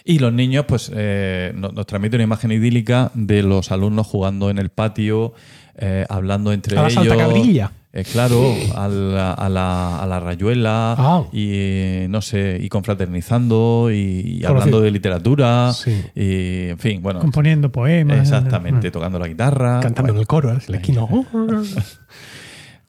Y 0.03 0.17
los 0.17 0.33
niños, 0.33 0.65
pues, 0.67 0.91
eh, 0.95 1.51
nos, 1.55 1.73
nos 1.73 1.85
transmiten 1.85 2.17
una 2.17 2.23
imagen 2.23 2.51
idílica 2.51 3.11
de 3.13 3.43
los 3.43 3.71
alumnos 3.71 4.07
jugando 4.07 4.49
en 4.49 4.57
el 4.57 4.69
patio, 4.69 5.33
eh, 5.77 6.05
hablando 6.09 6.51
entre 6.53 6.77
A 6.77 6.83
la 6.83 6.87
ellos. 6.89 7.05
saltacabrilla. 7.05 7.71
Eh, 7.93 8.05
claro, 8.09 8.41
a 8.75 8.87
la, 8.87 9.33
a 9.33 9.49
la- 9.49 9.99
a 10.01 10.05
la 10.07 10.19
rayuela 10.21 10.95
Ah. 10.97 11.23
y 11.33 12.05
no 12.07 12.21
sé, 12.21 12.57
y 12.61 12.69
confraternizando 12.69 13.89
y, 13.91 14.41
hablando 14.45 14.79
de 14.79 14.91
literatura 14.91 15.73
Sí. 15.73 16.01
y 16.15 16.69
en 16.69 16.77
fin, 16.79 17.01
bueno, 17.01 17.19
Componiendo 17.19 17.69
poemas. 17.69 18.19
exactamente, 18.21 18.91
tocando 18.91 19.19
la 19.19 19.27
guitarra, 19.27 19.81
Cantando 19.81 20.13
en 20.13 20.19
el 20.19 20.25
coro, 20.27 20.51
en 20.51 20.61
la 20.69 20.77
esquina. 20.77 21.05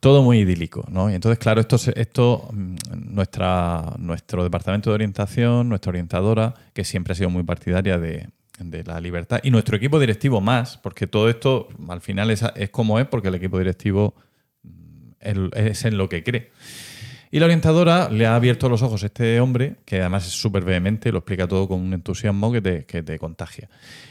todo 0.00 0.22
muy 0.22 0.38
idílico, 0.38 0.84
¿no? 0.90 1.10
Y 1.10 1.14
entonces, 1.14 1.38
claro, 1.38 1.60
esto, 1.60 1.76
esto 1.94 2.48
mm, 2.52 2.76
nuestra, 3.14 3.94
nuestro 3.98 4.42
departamento 4.42 4.90
de 4.90 4.94
orientación, 4.94 5.68
nuestra 5.68 5.90
orientadora, 5.90 6.54
que 6.72 6.84
siempre 6.84 7.12
ha 7.12 7.16
sido 7.16 7.30
muy 7.30 7.44
partidaria 7.44 7.98
de, 7.98 8.28
de 8.70 8.84
la 8.84 9.00
libertad, 9.00 9.40
y 9.42 9.50
nuestro 9.50 9.76
equipo 9.76 9.98
directivo 9.98 10.40
más, 10.40 10.78
porque 10.78 11.06
todo 11.06 11.28
esto 11.28 11.68
al 11.88 12.00
final 12.00 12.30
es, 12.30 12.44
es 12.56 12.70
como 12.70 12.98
es, 12.98 13.06
porque 13.06 13.28
el 13.28 13.34
equipo 13.34 13.58
directivo 13.58 14.14
mm, 14.62 15.48
es 15.54 15.84
en 15.84 15.96
lo 15.96 16.08
que 16.08 16.22
cree. 16.22 16.50
Y 17.30 17.38
la 17.38 17.46
orientadora 17.46 18.10
le 18.10 18.26
ha 18.26 18.36
abierto 18.36 18.68
los 18.68 18.82
ojos 18.82 19.02
a 19.04 19.06
este 19.06 19.40
hombre, 19.40 19.76
que 19.86 20.00
además 20.00 20.26
es 20.26 20.34
súper 20.34 20.64
vehemente, 20.64 21.10
lo 21.10 21.20
explica 21.20 21.48
todo 21.48 21.66
con 21.66 21.80
un 21.80 21.94
entusiasmo 21.94 22.52
que 22.52 22.60
te, 22.60 22.84
que 22.84 23.02
te 23.02 23.18
contagia. 23.18 23.70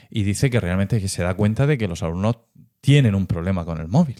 Y 0.09 0.23
dice 0.23 0.49
que 0.49 0.59
realmente 0.59 1.07
se 1.07 1.21
da 1.21 1.35
cuenta 1.35 1.67
de 1.67 1.77
que 1.77 1.87
los 1.87 2.01
alumnos 2.01 2.37
tienen 2.81 3.13
un 3.13 3.27
problema 3.27 3.63
con 3.63 3.79
el 3.79 3.87
móvil. 3.87 4.15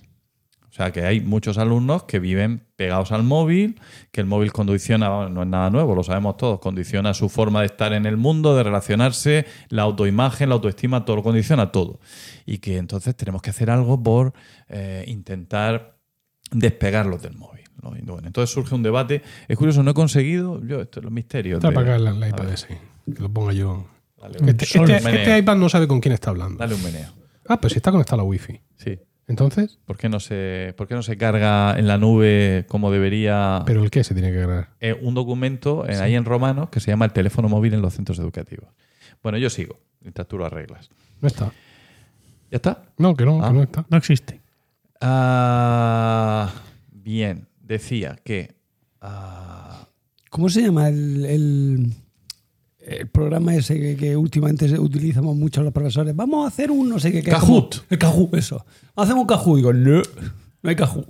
O 0.72 0.74
sea, 0.74 0.92
que 0.94 1.02
hay 1.06 1.20
muchos 1.20 1.58
alumnos 1.58 2.04
que 2.04 2.20
viven 2.20 2.64
pegados 2.78 3.12
al 3.12 3.24
móvil, 3.24 3.78
que 4.14 4.22
el 4.22 4.28
móvil 4.28 4.54
condiciona, 4.54 5.28
no 5.28 5.42
es 5.44 5.48
nada 5.50 5.70
nuevo, 5.70 5.96
lo 5.96 6.02
sabemos 6.02 6.38
todos, 6.38 6.60
condiciona 6.60 7.14
su 7.14 7.28
forma 7.28 7.60
de 7.60 7.66
estar 7.66 7.92
en 7.92 8.06
el 8.06 8.16
mundo, 8.16 8.56
de 8.56 8.64
relacionarse, 8.64 9.46
la 9.68 9.82
autoimagen, 9.82 10.48
la 10.48 10.56
autoestima, 10.56 11.04
todo 11.04 11.18
lo 11.18 11.24
condiciona 11.24 11.74
todo. 11.74 12.00
Y 12.46 12.60
que 12.60 12.78
entonces 12.78 13.14
tenemos 13.18 13.42
que 13.42 13.50
hacer 13.50 13.70
algo 13.70 14.02
por 14.02 14.32
eh, 14.70 15.04
intentar 15.08 15.98
despegarlos 16.52 17.22
del 17.22 17.36
móvil. 17.36 17.66
¿no? 17.82 17.98
Y 17.98 18.02
bueno, 18.04 18.28
entonces 18.28 18.54
surge 18.54 18.74
un 18.74 18.84
debate. 18.84 19.24
Es 19.50 19.58
curioso, 19.58 19.84
no 19.84 19.92
he 19.92 19.94
conseguido, 19.94 20.66
yo, 20.66 20.80
esto 20.80 21.02
es 21.02 21.04
los 21.04 21.12
misterios. 21.14 21.58
Está 21.58 21.72
para 21.74 21.96
acá 21.96 22.10
el, 22.10 22.30
iPad 22.30 22.50
ese. 22.50 22.80
Que 23.14 23.22
lo 23.22 23.28
ponga 23.30 23.52
yo. 23.52 23.88
Dale, 24.18 24.38
Este, 24.48 24.64
este- 24.64 24.96
este 24.96 25.38
iPad 25.38 25.58
no 25.58 25.68
sabe 25.68 25.90
con 25.90 26.00
quién 26.00 26.14
está 26.14 26.30
hablando. 26.30 26.58
Dale 26.60 26.76
un 26.76 26.84
meneo. 26.84 27.10
Ah, 27.48 27.60
pues 27.60 27.74
si 27.74 27.80
está 27.80 27.92
conectado 27.92 28.22
a 28.22 28.24
la 28.24 28.30
Wi-Fi. 28.30 28.62
Entonces, 29.28 29.80
¿Por 29.86 29.98
qué, 29.98 30.10
no 30.10 30.20
se, 30.20 30.74
¿Por 30.78 30.88
qué 30.88 30.96
no 30.96 31.04
se 31.04 31.18
carga 31.18 31.78
en 31.80 31.88
la 31.88 31.98
nube 31.98 32.66
como 32.68 32.92
debería? 32.92 33.64
¿pero 33.66 33.84
el 33.84 33.90
qué 33.90 34.04
se 34.04 34.14
tiene 34.14 34.32
que 34.32 34.40
ganar? 34.40 34.70
eh, 34.82 34.98
un 35.02 35.14
documento 35.14 35.88
eh, 35.88 35.96
ahí 35.98 36.16
en 36.16 36.26
romano 36.26 36.70
que 36.70 36.80
se 36.82 36.92
llama 36.92 37.06
el 37.06 37.14
teléfono 37.14 37.48
móvil 37.48 37.74
en 37.74 37.82
los 37.82 37.94
centros 37.94 38.20
educativos. 38.20 38.68
Bueno, 39.24 39.38
yo 39.38 39.50
sigo, 39.50 39.80
mientras 40.02 40.28
tú 40.28 40.38
lo 40.38 40.46
arreglas. 40.46 40.90
No 41.22 41.28
está. 41.28 41.46
¿Ya 42.50 42.58
está? 42.58 42.84
No, 42.98 43.16
que 43.16 43.26
no, 43.26 43.42
Ah. 43.44 43.48
que 43.50 43.54
no 43.54 43.64
está. 43.64 43.86
No 43.90 43.98
existe. 43.98 44.42
Ah, 45.00 46.52
bien, 46.92 47.48
decía 47.62 48.18
que... 48.24 48.56
ah, 49.02 49.88
¿Cómo 50.30 50.50
se 50.50 50.62
llama 50.62 50.88
el, 50.90 51.26
el- 51.26 51.94
el 52.86 53.08
programa 53.08 53.56
ese 53.56 53.80
que, 53.80 53.96
que 53.96 54.16
últimamente 54.18 54.78
utilizamos 54.80 55.36
mucho 55.36 55.62
los 55.64 55.74
profesores? 55.74 56.16
Vamos 56.16 56.46
a 56.46 56.48
hacer 56.48 56.72
un 56.72 56.90
no 56.90 57.00
sé 57.00 57.12
qué. 57.12 57.24
como- 57.24 57.70
El 57.90 57.98
Kahoot, 57.98 58.34
eso. 58.36 58.66
Hacemos 58.96 59.22
un 59.22 59.28
Kahoot. 59.28 59.58
Digo, 59.58 59.74
no, 59.74 60.02
no 60.62 60.70
hay 60.70 60.76
Kahoot. 60.76 61.08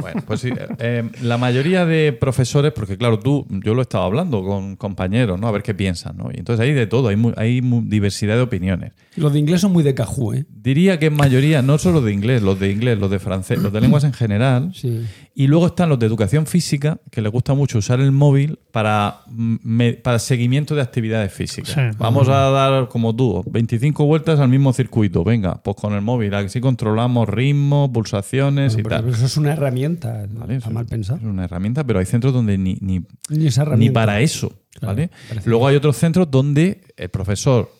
Bueno, 0.00 0.22
pues 0.26 0.40
sí, 0.40 0.50
eh, 0.78 1.08
la 1.22 1.38
mayoría 1.38 1.84
de 1.86 2.12
profesores, 2.12 2.72
porque 2.72 2.96
claro, 2.96 3.18
tú, 3.18 3.46
yo 3.64 3.74
lo 3.74 3.80
he 3.80 3.82
estado 3.82 4.04
hablando 4.04 4.42
con 4.44 4.76
compañeros, 4.76 5.40
¿no? 5.40 5.48
A 5.48 5.50
ver 5.50 5.62
qué 5.62 5.74
piensan, 5.74 6.16
¿no? 6.16 6.30
Y 6.32 6.38
entonces 6.38 6.64
hay 6.64 6.72
de 6.72 6.86
todo, 6.86 7.08
hay, 7.08 7.16
mu- 7.16 7.32
hay 7.36 7.60
mu- 7.62 7.82
diversidad 7.84 8.36
de 8.36 8.42
opiniones. 8.42 8.92
Los 9.16 9.32
de 9.32 9.38
inglés 9.40 9.60
son 9.60 9.72
muy 9.72 9.82
de 9.82 9.94
cajú, 9.94 10.32
¿eh? 10.34 10.44
Diría 10.50 10.98
que 10.98 11.06
en 11.06 11.14
mayoría, 11.16 11.62
no 11.62 11.78
solo 11.78 12.00
de 12.00 12.12
inglés, 12.12 12.42
los 12.42 12.58
de 12.60 12.70
inglés, 12.70 12.98
los 12.98 13.10
de 13.10 13.18
francés, 13.18 13.60
los 13.60 13.72
de 13.72 13.80
lenguas 13.80 14.04
en 14.04 14.12
general. 14.12 14.70
Sí. 14.74 15.02
Y 15.34 15.46
luego 15.46 15.66
están 15.66 15.88
los 15.88 15.98
de 15.98 16.06
educación 16.06 16.46
física, 16.46 16.98
que 17.10 17.22
les 17.22 17.30
gusta 17.32 17.54
mucho 17.54 17.78
usar 17.78 18.00
el 18.00 18.12
móvil 18.12 18.58
para, 18.72 19.20
mm, 19.28 19.78
para 20.02 20.18
seguimiento 20.18 20.74
de 20.74 20.82
actividades 20.82 21.32
físicas. 21.32 21.72
Sí. 21.74 21.80
Vamos 21.98 22.28
a 22.28 22.50
dar, 22.50 22.88
como 22.88 23.14
tú, 23.14 23.42
25 23.50 24.04
vueltas 24.04 24.38
al 24.40 24.48
mismo 24.48 24.72
circuito. 24.72 25.24
Venga, 25.24 25.60
pues 25.62 25.76
con 25.76 25.94
el 25.94 26.02
móvil. 26.02 26.34
Así 26.34 26.60
controlamos 26.60 27.28
ritmo, 27.28 27.92
pulsaciones 27.92 28.74
y 28.74 28.82
Pero 28.82 28.88
tal. 29.02 29.08
eso 29.08 29.26
es 29.26 29.36
una 29.36 29.52
herramienta. 29.52 29.87
Eso 29.96 30.70
mal 30.70 30.84
es- 30.84 30.90
pensado. 30.90 31.18
Es 31.18 31.24
una 31.24 31.44
herramienta, 31.44 31.84
pero 31.84 31.98
hay 31.98 32.06
centros 32.06 32.32
donde 32.32 32.58
ni, 32.58 32.76
ni, 32.80 33.00
Ni 33.30 33.46
esa 33.46 33.62
ni 33.62 33.66
herramienta. 33.68 34.00
para 34.00 34.20
eso. 34.20 34.48
Claro, 34.78 34.94
¿vale? 34.94 35.10
Luego 35.44 35.66
hay 35.68 35.76
otros 35.76 35.96
centros 35.96 36.30
donde 36.30 36.82
el 36.96 37.08
profesor, 37.08 37.70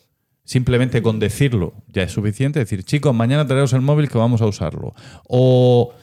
simplemente 0.43 1.01
con 1.01 1.19
decirlo, 1.19 1.73
ya 1.87 2.03
es 2.03 2.11
suficiente. 2.11 2.59
Decir, 2.59 2.83
chicos, 2.83 3.13
mañana 3.15 3.45
traeros 3.47 3.73
el 3.73 3.81
móvil 3.81 4.09
que 4.09 4.17
vamos 4.17 4.41
a 4.41 4.45
usarlo. 4.47 4.93
O 5.27 5.93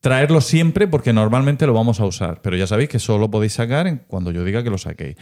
traerlo 0.00 0.40
siempre 0.40 0.86
porque 0.86 1.12
normalmente 1.12 1.66
lo 1.66 1.72
vamos 1.72 1.98
a 2.00 2.04
usar. 2.04 2.40
Pero 2.42 2.56
ya 2.56 2.66
sabéis 2.66 2.88
que 2.90 2.98
solo 2.98 3.18
lo 3.20 3.30
podéis 3.30 3.54
sacar 3.54 4.06
cuando 4.06 4.30
yo 4.30 4.44
diga 4.44 4.62
que 4.62 4.70
lo 4.70 4.78
saquéis. 4.78 5.16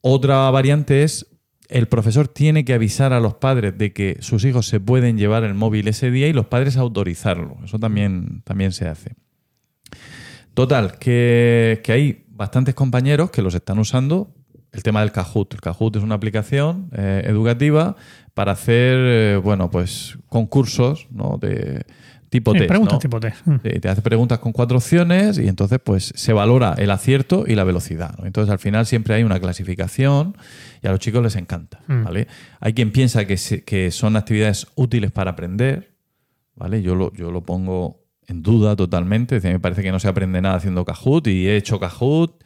Otra 0.00 0.48
variante 0.50 1.02
es. 1.02 1.26
El 1.68 1.88
profesor 1.88 2.28
tiene 2.28 2.64
que 2.64 2.74
avisar 2.74 3.12
a 3.12 3.18
los 3.18 3.34
padres 3.34 3.76
de 3.76 3.92
que 3.92 4.18
sus 4.20 4.44
hijos 4.44 4.68
se 4.68 4.78
pueden 4.78 5.18
llevar 5.18 5.42
el 5.42 5.54
móvil 5.54 5.88
ese 5.88 6.12
día 6.12 6.28
y 6.28 6.32
los 6.32 6.46
padres 6.46 6.76
autorizarlo. 6.76 7.56
Eso 7.64 7.80
también, 7.80 8.42
también 8.44 8.70
se 8.70 8.86
hace. 8.86 9.16
Total, 10.56 10.98
que, 10.98 11.80
que 11.84 11.92
hay 11.92 12.24
bastantes 12.30 12.74
compañeros 12.74 13.30
que 13.30 13.42
los 13.42 13.54
están 13.54 13.78
usando. 13.78 14.32
El 14.72 14.82
tema 14.82 15.00
del 15.00 15.12
Kahoot. 15.12 15.52
El 15.54 15.60
Kahoot 15.60 15.96
es 15.96 16.02
una 16.02 16.14
aplicación 16.16 16.90
eh, 16.96 17.22
educativa 17.26 17.94
para 18.34 18.52
hacer, 18.52 18.96
eh, 18.98 19.36
bueno, 19.42 19.70
pues 19.70 20.18
concursos, 20.28 21.06
¿no? 21.10 21.38
De 21.40 21.84
tipo 22.30 22.52
Sí, 22.52 22.58
test, 22.58 22.68
preguntas 22.68 22.94
¿no? 22.94 22.98
tipo 22.98 23.20
test. 23.20 23.46
Mm. 23.46 23.56
Te 23.80 23.88
hace 23.88 24.02
preguntas 24.02 24.38
con 24.38 24.52
cuatro 24.52 24.78
opciones 24.78 25.38
y 25.38 25.46
entonces 25.48 25.78
pues 25.82 26.12
se 26.16 26.32
valora 26.32 26.74
el 26.78 26.90
acierto 26.90 27.44
y 27.46 27.54
la 27.54 27.64
velocidad. 27.64 28.16
¿no? 28.18 28.26
Entonces 28.26 28.50
al 28.50 28.58
final 28.58 28.84
siempre 28.86 29.14
hay 29.14 29.22
una 29.24 29.38
clasificación 29.40 30.36
y 30.82 30.86
a 30.86 30.90
los 30.90 31.00
chicos 31.00 31.22
les 31.22 31.36
encanta. 31.36 31.80
Mm. 31.86 32.04
¿vale? 32.04 32.28
Hay 32.60 32.72
quien 32.74 32.92
piensa 32.92 33.26
que, 33.26 33.36
se- 33.36 33.62
que 33.62 33.90
son 33.90 34.16
actividades 34.16 34.66
útiles 34.74 35.12
para 35.12 35.32
aprender. 35.32 35.94
¿vale? 36.54 36.80
Yo, 36.82 36.94
lo, 36.94 37.12
yo 37.12 37.30
lo 37.30 37.42
pongo 37.42 38.05
en 38.28 38.42
duda 38.42 38.76
totalmente. 38.76 39.36
Decir, 39.36 39.52
me 39.52 39.60
parece 39.60 39.82
que 39.82 39.92
no 39.92 39.98
se 40.00 40.08
aprende 40.08 40.40
nada 40.40 40.56
haciendo 40.56 40.84
Kahoot 40.84 41.26
y 41.28 41.46
he 41.48 41.56
hecho 41.56 41.78
Kahoot 41.80 42.42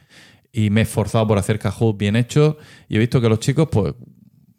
y 0.53 0.71
me 0.71 0.81
he 0.81 0.83
esforzado 0.85 1.27
por 1.27 1.39
hacer 1.39 1.59
Kahoot 1.59 1.97
bien 1.97 2.17
hecho 2.17 2.59
y 2.89 2.97
he 2.97 2.99
visto 2.99 3.21
que 3.21 3.29
los 3.29 3.39
chicos 3.41 3.69
pues 3.71 3.95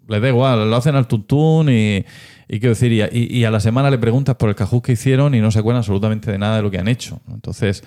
les 0.07 0.21
da 0.21 0.27
igual, 0.27 0.69
lo 0.69 0.75
hacen 0.75 0.95
al 0.95 1.07
tuntún 1.07 1.69
y, 1.69 2.03
y 2.49 2.59
quiero 2.59 2.69
decir, 2.69 2.91
y 2.91 3.01
a, 3.01 3.09
y- 3.11 3.33
y 3.37 3.43
a 3.45 3.51
la 3.51 3.59
semana 3.61 3.89
le 3.89 3.97
preguntas 3.97 4.35
por 4.35 4.49
el 4.49 4.55
Kahoot 4.55 4.83
que 4.83 4.91
hicieron 4.93 5.35
y 5.35 5.39
no 5.41 5.51
se 5.51 5.59
acuerdan 5.59 5.79
absolutamente 5.79 6.31
de 6.31 6.37
nada 6.37 6.57
de 6.57 6.61
lo 6.63 6.71
que 6.71 6.79
han 6.79 6.87
hecho. 6.89 7.21
Entonces, 7.31 7.83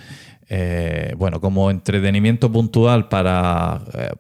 eh, 0.48 1.14
bueno, 1.18 1.40
como 1.40 1.70
entretenimiento 1.70 2.50
puntual 2.52 3.08
para, 3.08 3.82
eh, 3.94 4.10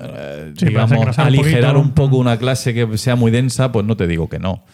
eh, 0.00 0.52
Sí, 0.56 0.66
digamos, 0.66 0.90
aligerar 1.26 1.76
un 1.76 1.92
poco 1.92 2.16
una 2.16 2.38
clase 2.38 2.74
que 2.74 2.98
sea 2.98 3.16
muy 3.16 3.30
densa, 3.30 3.70
pues 3.72 3.86
no 3.86 3.96
te 3.96 4.06
digo 4.06 4.28
que 4.28 4.38
no. 4.38 4.64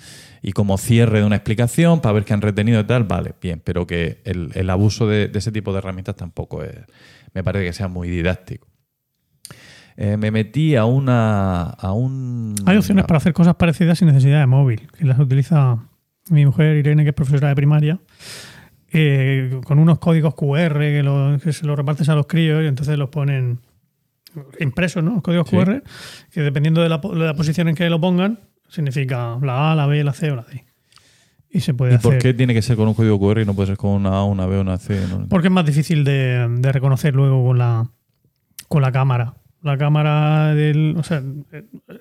Y 0.46 0.52
como 0.52 0.76
cierre 0.76 1.20
de 1.20 1.24
una 1.24 1.36
explicación 1.36 2.00
para 2.02 2.12
ver 2.12 2.24
qué 2.26 2.34
han 2.34 2.42
retenido 2.42 2.78
y 2.78 2.84
tal, 2.84 3.04
vale, 3.04 3.34
bien, 3.40 3.62
pero 3.64 3.86
que 3.86 4.20
el, 4.24 4.50
el 4.54 4.68
abuso 4.68 5.08
de, 5.08 5.28
de 5.28 5.38
ese 5.38 5.50
tipo 5.50 5.72
de 5.72 5.78
herramientas 5.78 6.16
tampoco 6.16 6.62
es, 6.62 6.74
me 7.32 7.42
parece 7.42 7.64
que 7.64 7.72
sea 7.72 7.88
muy 7.88 8.10
didáctico. 8.10 8.66
Eh, 9.96 10.16
me 10.18 10.30
metí 10.30 10.76
a 10.76 10.84
una. 10.84 11.62
A 11.62 11.92
un, 11.92 12.56
Hay 12.66 12.76
opciones 12.76 13.04
para 13.06 13.16
hacer 13.18 13.32
cosas 13.32 13.54
parecidas 13.54 13.98
sin 13.98 14.08
necesidad 14.08 14.40
de 14.40 14.46
móvil, 14.46 14.82
que 14.98 15.04
las 15.06 15.18
utiliza 15.18 15.78
mi 16.30 16.44
mujer 16.44 16.76
Irene, 16.76 17.04
que 17.04 17.10
es 17.10 17.14
profesora 17.14 17.48
de 17.48 17.54
primaria, 17.54 17.98
eh, 18.92 19.60
con 19.64 19.78
unos 19.78 19.98
códigos 19.98 20.34
QR 20.34 20.78
que, 20.78 21.02
lo- 21.02 21.38
que 21.42 21.52
se 21.52 21.64
los 21.64 21.76
repartes 21.76 22.08
a 22.08 22.14
los 22.14 22.26
críos 22.26 22.62
y 22.62 22.66
entonces 22.66 22.98
los 22.98 23.08
ponen 23.08 23.60
impresos, 24.60 25.02
¿no? 25.02 25.14
Los 25.14 25.22
códigos 25.22 25.48
Sí. 25.48 25.56
QR, 25.56 25.82
que 26.32 26.40
dependiendo 26.42 26.82
de 26.82 26.88
la, 26.88 27.00
po- 27.00 27.14
de 27.14 27.24
la 27.24 27.34
posición 27.34 27.68
en 27.68 27.74
que 27.76 27.88
lo 27.88 28.00
pongan, 28.00 28.40
significa 28.74 29.38
la 29.42 29.72
A, 29.72 29.74
la 29.74 29.86
B, 29.86 30.02
la 30.04 30.12
C 30.12 30.30
o 30.30 30.36
la 30.36 30.42
D. 30.42 30.64
Y 31.50 31.60
se 31.60 31.72
puede 31.72 31.92
¿Y 31.92 31.94
hacer. 31.96 32.10
por 32.10 32.18
qué 32.18 32.34
tiene 32.34 32.52
que 32.52 32.62
ser 32.62 32.76
con 32.76 32.88
un 32.88 32.94
código 32.94 33.18
QR 33.20 33.40
y 33.40 33.44
no 33.44 33.54
puede 33.54 33.68
ser 33.68 33.76
con 33.76 33.90
una 33.92 34.10
A, 34.10 34.24
una 34.24 34.46
B, 34.46 34.58
una 34.58 34.76
C? 34.78 35.00
No? 35.08 35.28
Porque 35.28 35.48
es 35.48 35.52
más 35.52 35.64
difícil 35.64 36.02
de, 36.04 36.46
de 36.58 36.72
reconocer 36.72 37.14
luego 37.14 37.44
con 37.46 37.58
la, 37.58 37.88
con 38.68 38.82
la 38.82 38.90
cámara. 38.90 39.34
La 39.62 39.78
cámara 39.78 40.52
del. 40.54 40.94
O 40.98 41.02
sea, 41.04 41.22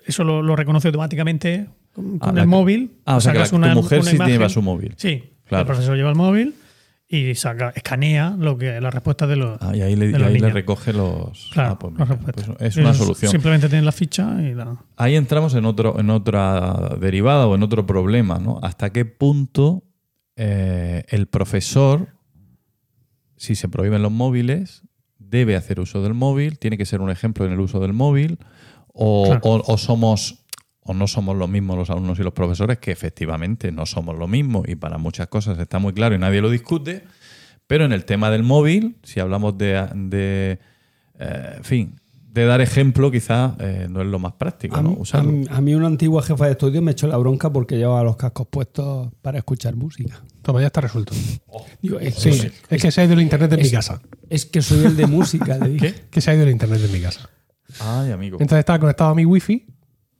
eso 0.06 0.24
lo, 0.24 0.42
lo 0.42 0.54
reconoce 0.56 0.88
automáticamente 0.88 1.66
con, 1.94 2.18
Ah, 2.20 2.32
el 2.36 2.46
móvil. 2.46 2.90
Ah, 3.06 3.16
o 3.16 3.20
sea, 3.20 3.32
que 3.32 3.38
la- 3.38 3.48
tu 3.48 3.58
mujer 3.58 4.00
una 4.00 4.10
sí 4.10 4.18
lleva 4.18 4.48
su 4.48 4.60
móvil. 4.60 4.94
Sí, 4.96 5.22
Claro. 5.46 5.62
el 5.62 5.66
profesor 5.68 5.96
lleva 5.96 6.10
el 6.10 6.16
móvil 6.16 6.54
y 7.06 7.34
saca, 7.34 7.70
escanea 7.76 8.34
lo 8.38 8.56
que 8.56 8.80
la 8.80 8.90
respuesta 8.90 9.26
de 9.26 9.36
los. 9.36 9.58
Ah, 9.60 9.76
y 9.76 9.82
ahí, 9.82 9.94
le, 9.94 10.10
y 10.10 10.14
ahí 10.22 10.38
le 10.38 10.50
recoge 10.50 10.92
los. 10.92 11.50
Claro, 11.52 11.72
ah, 11.72 11.78
pues 11.78 11.92
mira, 11.92 12.04
respuestas. 12.06 12.46
pues 12.56 12.60
es 12.70 12.76
una 12.76 12.94
solución. 12.94 13.30
Simplemente 13.30 13.68
tienen 13.68 13.84
la 13.84 13.92
ficha 13.92 14.36
y 14.42 14.54
la. 14.54 14.76
Ahí 14.96 15.14
entramos 15.16 15.54
en, 15.54 15.64
otro, 15.66 15.98
en 16.00 16.10
otra 16.10 16.96
derivada 17.00 17.46
o 17.46 17.54
en 17.54 17.62
otro 17.62 17.86
problema, 17.86 18.38
¿no? 18.38 18.58
¿Hasta 18.62 18.90
qué 18.90 19.04
punto 19.04 19.84
eh, 20.36 21.04
el 21.08 21.26
profesor, 21.26 22.08
si 23.36 23.54
se 23.54 23.68
prohíben 23.68 24.02
los 24.02 24.12
móviles, 24.12 24.82
debe 25.18 25.56
hacer 25.56 25.80
uso 25.80 26.02
del 26.02 26.14
móvil? 26.14 26.58
¿Tiene 26.58 26.78
que 26.78 26.86
ser 26.86 27.00
un 27.00 27.10
ejemplo 27.10 27.44
en 27.44 27.52
el 27.52 27.60
uso 27.60 27.80
del 27.80 27.92
móvil? 27.92 28.38
¿O, 28.92 29.24
Claro. 29.26 29.40
o- 29.44 29.72
o 29.72 29.78
somos 29.78 30.43
o 30.84 30.94
no 30.94 31.06
somos 31.06 31.36
lo 31.36 31.48
mismo 31.48 31.76
los 31.76 31.90
alumnos 31.90 32.18
y 32.18 32.22
los 32.22 32.32
profesores? 32.32 32.78
Que 32.78 32.92
efectivamente 32.92 33.72
no 33.72 33.86
somos 33.86 34.16
lo 34.16 34.28
mismo 34.28 34.62
y 34.66 34.76
para 34.76 34.98
muchas 34.98 35.26
cosas 35.28 35.58
está 35.58 35.78
muy 35.78 35.92
claro 35.92 36.14
y 36.14 36.18
nadie 36.18 36.40
lo 36.40 36.50
discute. 36.50 37.04
Pero 37.66 37.84
en 37.86 37.92
el 37.92 38.04
tema 38.04 38.30
del 38.30 38.42
móvil, 38.42 38.96
si 39.02 39.20
hablamos 39.20 39.56
de, 39.56 39.88
de, 39.94 40.58
eh, 41.18 41.52
en 41.56 41.64
fin, 41.64 42.00
de 42.30 42.44
dar 42.46 42.60
ejemplo, 42.60 43.10
quizás 43.10 43.52
eh, 43.60 43.86
no 43.88 44.00
es 44.02 44.06
lo 44.08 44.18
más 44.18 44.32
práctico, 44.34 44.76
A 44.76 44.82
¿no? 44.82 44.90
mí, 44.90 44.96
Usarlo. 44.98 45.30
a 45.30 45.32
mí- 45.32 45.46
a 45.48 45.60
mí 45.62 45.74
una 45.74 45.86
antigua 45.86 46.22
jefa 46.22 46.46
de 46.46 46.52
estudio 46.52 46.82
me 46.82 46.90
echó 46.90 47.06
la 47.06 47.16
bronca 47.16 47.50
porque 47.50 47.76
llevaba 47.76 48.02
los 48.02 48.16
cascos 48.16 48.48
puestos 48.48 49.08
para 49.22 49.38
escuchar 49.38 49.76
música. 49.76 50.20
Toma, 50.42 50.60
ya 50.60 50.66
está 50.66 50.82
resuelto. 50.82 51.14
Digo, 51.80 51.98
es, 52.00 52.16
Sí, 52.16 52.30
que- 52.32 52.52
es 52.76 52.82
que 52.82 52.90
se 52.90 53.00
ha 53.00 53.04
ido 53.04 53.14
el 53.14 53.22
internet 53.22 53.50
de 53.50 53.56
mi 53.58 53.70
casa. 53.70 54.02
es 54.28 54.44
que 54.44 54.60
soy 54.60 54.84
el 54.84 54.96
de 54.96 55.06
música, 55.06 55.56
le 55.58 55.68
dije. 55.70 55.94
Que 56.10 56.20
se 56.20 56.30
ha 56.30 56.34
ido 56.34 56.42
el 56.42 56.50
internet 56.50 56.80
de 56.80 56.88
mi 56.88 57.00
casa. 57.00 57.30
Ay, 57.80 58.10
amigo. 58.10 58.36
Entonces 58.40 58.58
estaba 58.58 58.78
conectado 58.78 59.10
a 59.10 59.14
mi 59.14 59.24
wifi. 59.24 59.64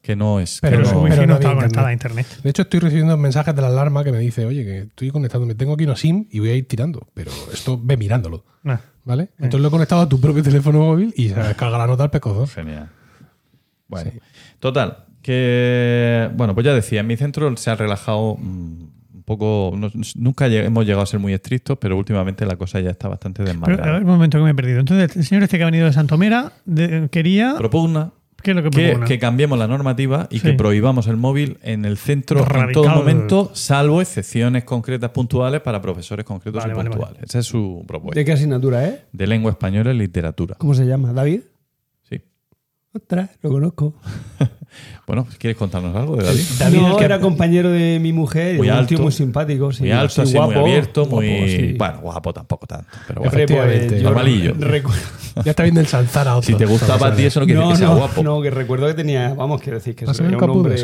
Que 0.05 0.15
no 0.17 0.39
es. 0.39 0.59
Pero 0.61 0.77
que 0.77 0.83
no- 0.83 0.89
su 0.91 0.99
wifi 1.01 1.17
pero 1.17 1.27
no, 1.27 1.35
estaba 1.35 1.55
conectada 1.55 1.89
a 1.89 1.93
internet. 1.95 2.27
De 2.43 2.51
hecho, 2.51 2.63
estoy 2.63 2.79
recibiendo 2.81 3.17
mensajes 3.17 3.57
de 3.57 3.63
la 3.63 3.69
alarma 3.69 4.05
que 4.05 4.13
me 4.13 4.19
dice, 4.19 4.45
oye, 4.45 4.63
que 4.65 4.79
estoy 4.81 5.11
conectándome, 5.11 5.55
tengo 5.55 5.73
aquí 5.73 5.85
una 5.85 5.97
SIM 5.97 6.27
y 6.31 6.41
voy 6.41 6.51
a 6.51 6.55
ir 6.55 6.69
tirando. 6.69 7.09
Pero 7.15 7.31
esto 7.53 7.81
ve 7.83 7.97
mirándolo. 7.97 8.45
Nah. 8.63 8.77
¿Vale? 9.05 9.31
Entonces 9.39 9.61
lo 9.63 9.69
he 9.69 9.71
conectado 9.71 10.03
a 10.03 10.09
tu 10.09 10.21
propio 10.21 10.43
teléfono 10.43 10.79
móvil 10.81 11.13
y 11.17 11.31
se 11.31 11.35
descarga 11.43 11.79
la 11.79 11.87
nota 11.87 12.05
al 12.05 12.11
pescozo. 12.11 12.47
Genial. 12.47 12.89
Bueno, 13.89 14.11
total. 14.61 14.99
Que, 15.23 16.31
bueno, 16.35 16.55
pues 16.55 16.65
ya 16.67 16.75
decía, 16.75 17.01
en 17.01 17.07
mi 17.07 17.17
centro 17.17 17.55
se 17.57 17.71
ha 17.71 17.75
relajado 17.77 18.37
mm, 18.39 18.83
un 19.15 19.23
poco. 19.25 19.73
no- 19.77 19.91
nunca 20.17 20.49
lleg- 20.49 20.65
hemos 20.65 20.85
llegado 20.85 21.03
a 21.03 21.07
ser 21.07 21.21
muy 21.21 21.33
estrictos, 21.33 21.77
pero 21.79 21.97
últimamente 21.97 22.47
la 22.47 22.57
cosa 22.57 22.81
ya 22.81 22.91
está 22.91 23.09
bastante 23.09 23.43
Pero, 23.45 23.83
a 23.85 23.93
ver, 23.93 24.03
un 24.03 24.07
momento 24.07 24.39
que 24.39 24.45
me 24.45 24.51
he 24.51 24.55
perdido. 24.55 24.81
Entonces, 24.81 25.17
el 25.17 25.25
señor 25.25 25.43
este 25.45 25.57
que 25.59 25.63
ha 25.65 25.67
venido 25.67 25.87
de 25.87 25.93
Santomera 25.93 26.53
de- 26.65 27.09
quería. 27.11 27.55
Propugna 27.59 28.13
¿Qué 28.45 28.51
es 28.51 28.57
lo 28.59 28.62
que 28.62 29.01
que, 29.07 29.18
cambiemos 29.18 29.59
la 29.59 29.66
normativa 29.66 30.28
y 30.30 30.40
Sí. 30.40 30.49
que 30.49 30.53
prohibamos 30.53 31.07
el 31.07 31.16
móvil 31.16 31.57
en 31.62 31.86
el 31.86 31.97
centro 31.97 32.45
en 32.55 32.72
todo 32.72 32.90
momento, 32.90 33.51
salvo 33.55 34.03
excepciones 34.03 34.64
concretas 34.64 35.11
puntuales 35.12 35.62
para 35.62 35.80
profesores 35.80 36.26
concretos 36.26 36.62
Vale, 36.62 36.74
y 36.74 36.76
vale, 36.76 36.90
puntuales. 36.90 37.22
Esa 37.22 37.38
es 37.38 37.47
su 37.47 37.82
propuesta. 37.88 38.20
¿De 38.20 38.24
qué 38.26 38.32
asignatura 38.32 38.86
es? 38.86 39.01
De 39.12 39.26
lengua 39.26 39.51
española 39.51 39.95
y 39.95 39.97
literatura. 39.97 40.57
¿Cómo 40.59 40.74
se 40.74 40.84
llama? 40.84 41.14
¿David? 41.14 41.40
Sí. 42.03 42.20
Ostras, 42.92 43.30
lo 43.40 43.49
conozco. 43.51 43.95
Bueno, 45.07 45.27
¿quieres 45.39 45.57
contarnos 45.59 45.95
algo 45.95 46.16
de 46.16 46.25
David? 46.25 46.43
David, 46.59 46.79
no, 46.81 46.97
que- 46.97 47.05
era 47.05 47.20
compañero 47.20 47.70
de 47.70 47.99
mi 48.01 48.12
mujer. 48.12 48.57
Muy 48.57 48.68
un 48.68 48.75
alto. 48.75 48.89
tío 48.89 48.99
muy 49.01 49.12
simpático. 49.12 49.70
Sí, 49.72 49.83
muy 49.83 49.93
alto, 49.93 50.22
así, 50.22 50.33
guapo, 50.35 50.53
muy 50.53 50.61
abierto, 50.70 51.07
muy. 51.07 51.29
guapo, 51.29 51.47
sí. 51.49 51.75
Bueno, 51.79 52.01
guapo 52.01 52.33
tampoco 52.33 52.66
tanto. 52.66 52.87
Pero 53.07 53.20
bueno. 53.20 53.33
Efectivamente. 53.37 54.01
Normalillo. 54.03 54.55
Ya 55.45 55.51
está 55.51 55.62
viendo 55.64 55.81
ensalzar 55.81 56.29
a 56.29 56.37
otro. 56.37 56.47
si 56.47 56.55
te 56.55 56.64
gustaba 56.64 57.09
a 57.09 57.14
ti, 57.16 57.25
eso 57.25 57.41
no 57.41 57.47
quiere 57.47 57.61
No, 57.61 57.68
decir 57.68 57.81
que 57.83 57.87
sea 57.87 57.95
no, 57.95 58.01
guapo. 58.01 58.22
no, 58.22 58.41
que 58.41 58.51
recuerdo 58.51 58.87
que 58.87 58.95
tenía, 58.95 59.35
vamos, 59.35 59.61
quiero 59.61 59.79
decir 59.79 59.95
que 59.97 60.05
Va 60.07 60.12
a 60.12 60.14
se 60.14 60.18
ser 60.22 60.31
veía 60.31 60.39
un 60.45 60.51
hombre 60.51 60.77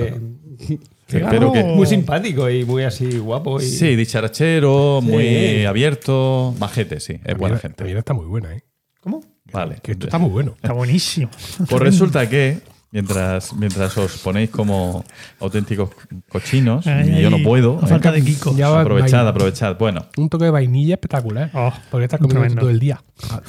que- 1.52 1.62
muy 1.64 1.86
simpático 1.86 2.50
y 2.50 2.64
muy 2.64 2.82
así 2.82 3.18
guapo. 3.18 3.60
Y... 3.60 3.64
Sí, 3.64 3.96
dicharachero, 3.96 5.00
muy 5.02 5.64
abierto, 5.64 6.54
majete, 6.58 7.00
sí, 7.00 7.14
es 7.24 7.36
buena 7.38 7.58
gente. 7.58 7.84
La 7.92 7.98
está 8.00 8.12
muy 8.14 8.26
buena, 8.26 8.54
¿eh? 8.54 8.62
¿Cómo? 9.00 9.20
Vale. 9.52 9.76
Que 9.82 9.92
esto 9.92 10.06
está 10.06 10.18
muy 10.18 10.30
bueno. 10.30 10.52
Está 10.56 10.72
buenísimo. 10.72 11.30
Pues 11.68 11.80
resulta 11.82 12.28
que 12.28 12.58
mientras, 12.92 13.52
mientras 13.54 13.96
os 13.96 14.18
ponéis 14.18 14.50
como 14.50 15.04
auténticos 15.38 15.90
cochinos. 16.28 16.86
Ay, 16.86 17.14
y 17.18 17.22
yo 17.22 17.30
no 17.30 17.38
puedo. 17.42 17.78
a 17.82 17.86
falta 17.86 18.12
de 18.12 18.22
Kiko. 18.22 18.50
Aprovechad, 18.50 19.18
vainilla. 19.18 19.28
aprovechad. 19.28 19.76
Bueno, 19.78 20.06
Un 20.16 20.28
toque 20.28 20.44
de 20.44 20.50
vainilla 20.50 20.94
espectacular. 20.94 21.50
Oh, 21.54 21.72
porque 21.90 22.04
estás 22.04 22.20
comiendo 22.20 22.40
tremendo. 22.40 22.60
todo 22.60 22.70
el 22.70 22.80
día. 22.80 23.02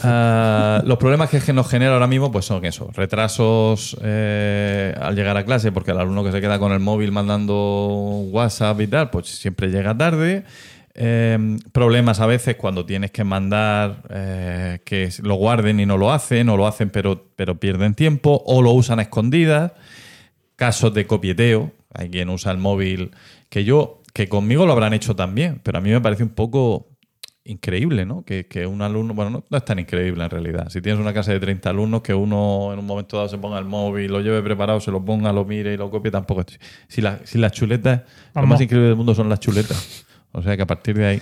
Ah, 0.03 0.81
los 0.85 0.97
problemas 0.97 1.29
que 1.29 1.53
nos 1.53 1.67
genera 1.69 1.93
ahora 1.93 2.07
mismo 2.07 2.31
pues 2.31 2.45
son 2.45 2.65
eso, 2.65 2.89
retrasos 2.93 3.97
eh, 4.01 4.93
al 4.99 5.15
llegar 5.15 5.37
a 5.37 5.45
clase, 5.45 5.71
porque 5.71 5.91
el 5.91 5.99
alumno 5.99 6.23
que 6.23 6.31
se 6.31 6.41
queda 6.41 6.59
con 6.59 6.71
el 6.71 6.79
móvil 6.79 7.11
mandando 7.11 8.23
WhatsApp 8.31 8.79
y 8.81 8.87
tal, 8.87 9.09
pues 9.09 9.27
siempre 9.27 9.69
llega 9.69 9.97
tarde. 9.97 10.43
Eh, 10.93 11.57
problemas 11.71 12.19
a 12.19 12.25
veces 12.25 12.55
cuando 12.57 12.85
tienes 12.85 13.11
que 13.11 13.23
mandar 13.23 14.03
eh, 14.09 14.79
que 14.83 15.09
lo 15.23 15.35
guarden 15.35 15.79
y 15.79 15.85
no 15.85 15.97
lo 15.97 16.11
hacen, 16.11 16.49
o 16.49 16.57
lo 16.57 16.67
hacen 16.67 16.89
pero, 16.89 17.27
pero 17.35 17.59
pierden 17.59 17.95
tiempo, 17.95 18.41
o 18.45 18.61
lo 18.61 18.71
usan 18.71 18.99
a 18.99 19.03
escondidas. 19.03 19.71
Casos 20.55 20.93
de 20.93 21.07
copieteo, 21.07 21.71
hay 21.93 22.09
quien 22.09 22.29
usa 22.29 22.51
el 22.51 22.57
móvil, 22.59 23.11
que 23.49 23.63
yo, 23.63 24.01
que 24.13 24.29
conmigo 24.29 24.65
lo 24.65 24.73
habrán 24.73 24.93
hecho 24.93 25.15
también, 25.15 25.59
pero 25.63 25.79
a 25.79 25.81
mí 25.81 25.89
me 25.89 26.01
parece 26.01 26.21
un 26.23 26.29
poco 26.29 26.87
increíble, 27.43 28.05
¿no? 28.05 28.23
Que, 28.23 28.45
que 28.45 28.67
un 28.67 28.83
alumno, 28.83 29.15
bueno, 29.15 29.31
no, 29.31 29.43
no 29.49 29.57
es 29.57 29.65
tan 29.65 29.79
increíble 29.79 30.23
en 30.23 30.29
realidad. 30.29 30.69
Si 30.69 30.79
tienes 30.81 31.01
una 31.01 31.11
clase 31.13 31.31
de 31.31 31.39
30 31.39 31.71
alumnos, 31.71 32.01
que 32.03 32.13
uno 32.13 32.69
en 32.71 32.77
un 32.77 32.85
momento 32.85 33.17
dado 33.17 33.27
se 33.29 33.39
ponga 33.39 33.57
el 33.57 33.65
móvil, 33.65 34.11
lo 34.11 34.19
lleve 34.21 34.43
preparado, 34.43 34.79
se 34.79 34.91
lo 34.91 35.03
ponga, 35.03 35.33
lo 35.33 35.43
mire 35.45 35.73
y 35.73 35.77
lo 35.77 35.89
copie, 35.89 36.11
tampoco. 36.11 36.43
Si, 36.87 37.01
la- 37.01 37.19
si 37.23 37.39
las 37.39 37.51
chuletas, 37.53 38.01
lo 38.35 38.41
más 38.47 38.61
increíble 38.61 38.89
del 38.89 38.97
mundo 38.97 39.15
son 39.15 39.29
las 39.29 39.39
chuletas. 39.39 40.05
O 40.31 40.41
sea 40.41 40.55
que 40.55 40.63
a 40.63 40.67
partir 40.67 40.97
de 40.97 41.05
ahí. 41.05 41.21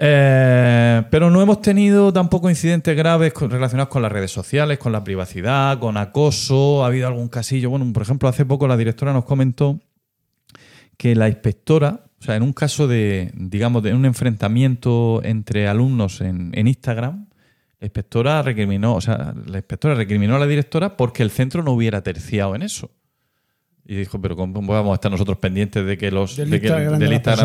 Eh, 0.00 1.02
pero 1.10 1.28
no 1.28 1.42
hemos 1.42 1.60
tenido 1.60 2.12
tampoco 2.12 2.48
incidentes 2.48 2.96
graves 2.96 3.32
relacionados 3.34 3.88
con 3.88 4.00
las 4.00 4.12
redes 4.12 4.30
sociales, 4.30 4.78
con 4.78 4.92
la 4.92 5.02
privacidad, 5.02 5.78
con 5.80 5.96
acoso. 5.96 6.84
Ha 6.84 6.86
habido 6.86 7.08
algún 7.08 7.28
casillo. 7.28 7.70
Bueno, 7.70 7.92
por 7.92 8.02
ejemplo, 8.02 8.28
hace 8.28 8.46
poco 8.46 8.68
la 8.68 8.76
directora 8.76 9.12
nos 9.12 9.24
comentó 9.24 9.80
que 10.96 11.16
la 11.16 11.28
inspectora, 11.28 12.04
o 12.20 12.22
sea, 12.22 12.36
en 12.36 12.42
un 12.42 12.52
caso 12.52 12.86
de, 12.86 13.32
digamos, 13.34 13.82
de 13.82 13.92
un 13.92 14.04
enfrentamiento 14.04 15.20
entre 15.24 15.66
alumnos 15.66 16.20
en, 16.20 16.52
en 16.54 16.68
Instagram, 16.68 17.26
la 17.80 17.86
inspectora 17.86 18.42
recriminó, 18.42 18.94
o 18.94 19.00
sea, 19.00 19.34
la 19.46 19.58
inspectora 19.58 19.94
recriminó 19.94 20.36
a 20.36 20.38
la 20.40 20.46
directora 20.46 20.96
porque 20.96 21.22
el 21.22 21.30
centro 21.30 21.62
no 21.62 21.72
hubiera 21.72 22.02
terciado 22.02 22.54
en 22.54 22.62
eso. 22.62 22.90
Y 23.90 23.96
dijo, 23.96 24.20
pero 24.20 24.36
¿cómo 24.36 24.70
vamos 24.70 24.92
a 24.92 24.94
estar 24.96 25.10
nosotros 25.10 25.38
pendientes 25.38 25.84
de 25.86 25.96
que 25.96 26.10
los 26.10 26.36
Del 26.36 26.50
de 26.50 26.56
Instagram 26.58 26.98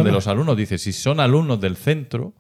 de 0.03 0.09
de 0.09 0.11
los 0.11 0.27
alumnos? 0.27 0.57
Dice, 0.57 0.77
si 0.77 0.91
son 0.91 1.21
alumnos 1.21 1.61
del 1.61 1.77
centro, 1.77 2.33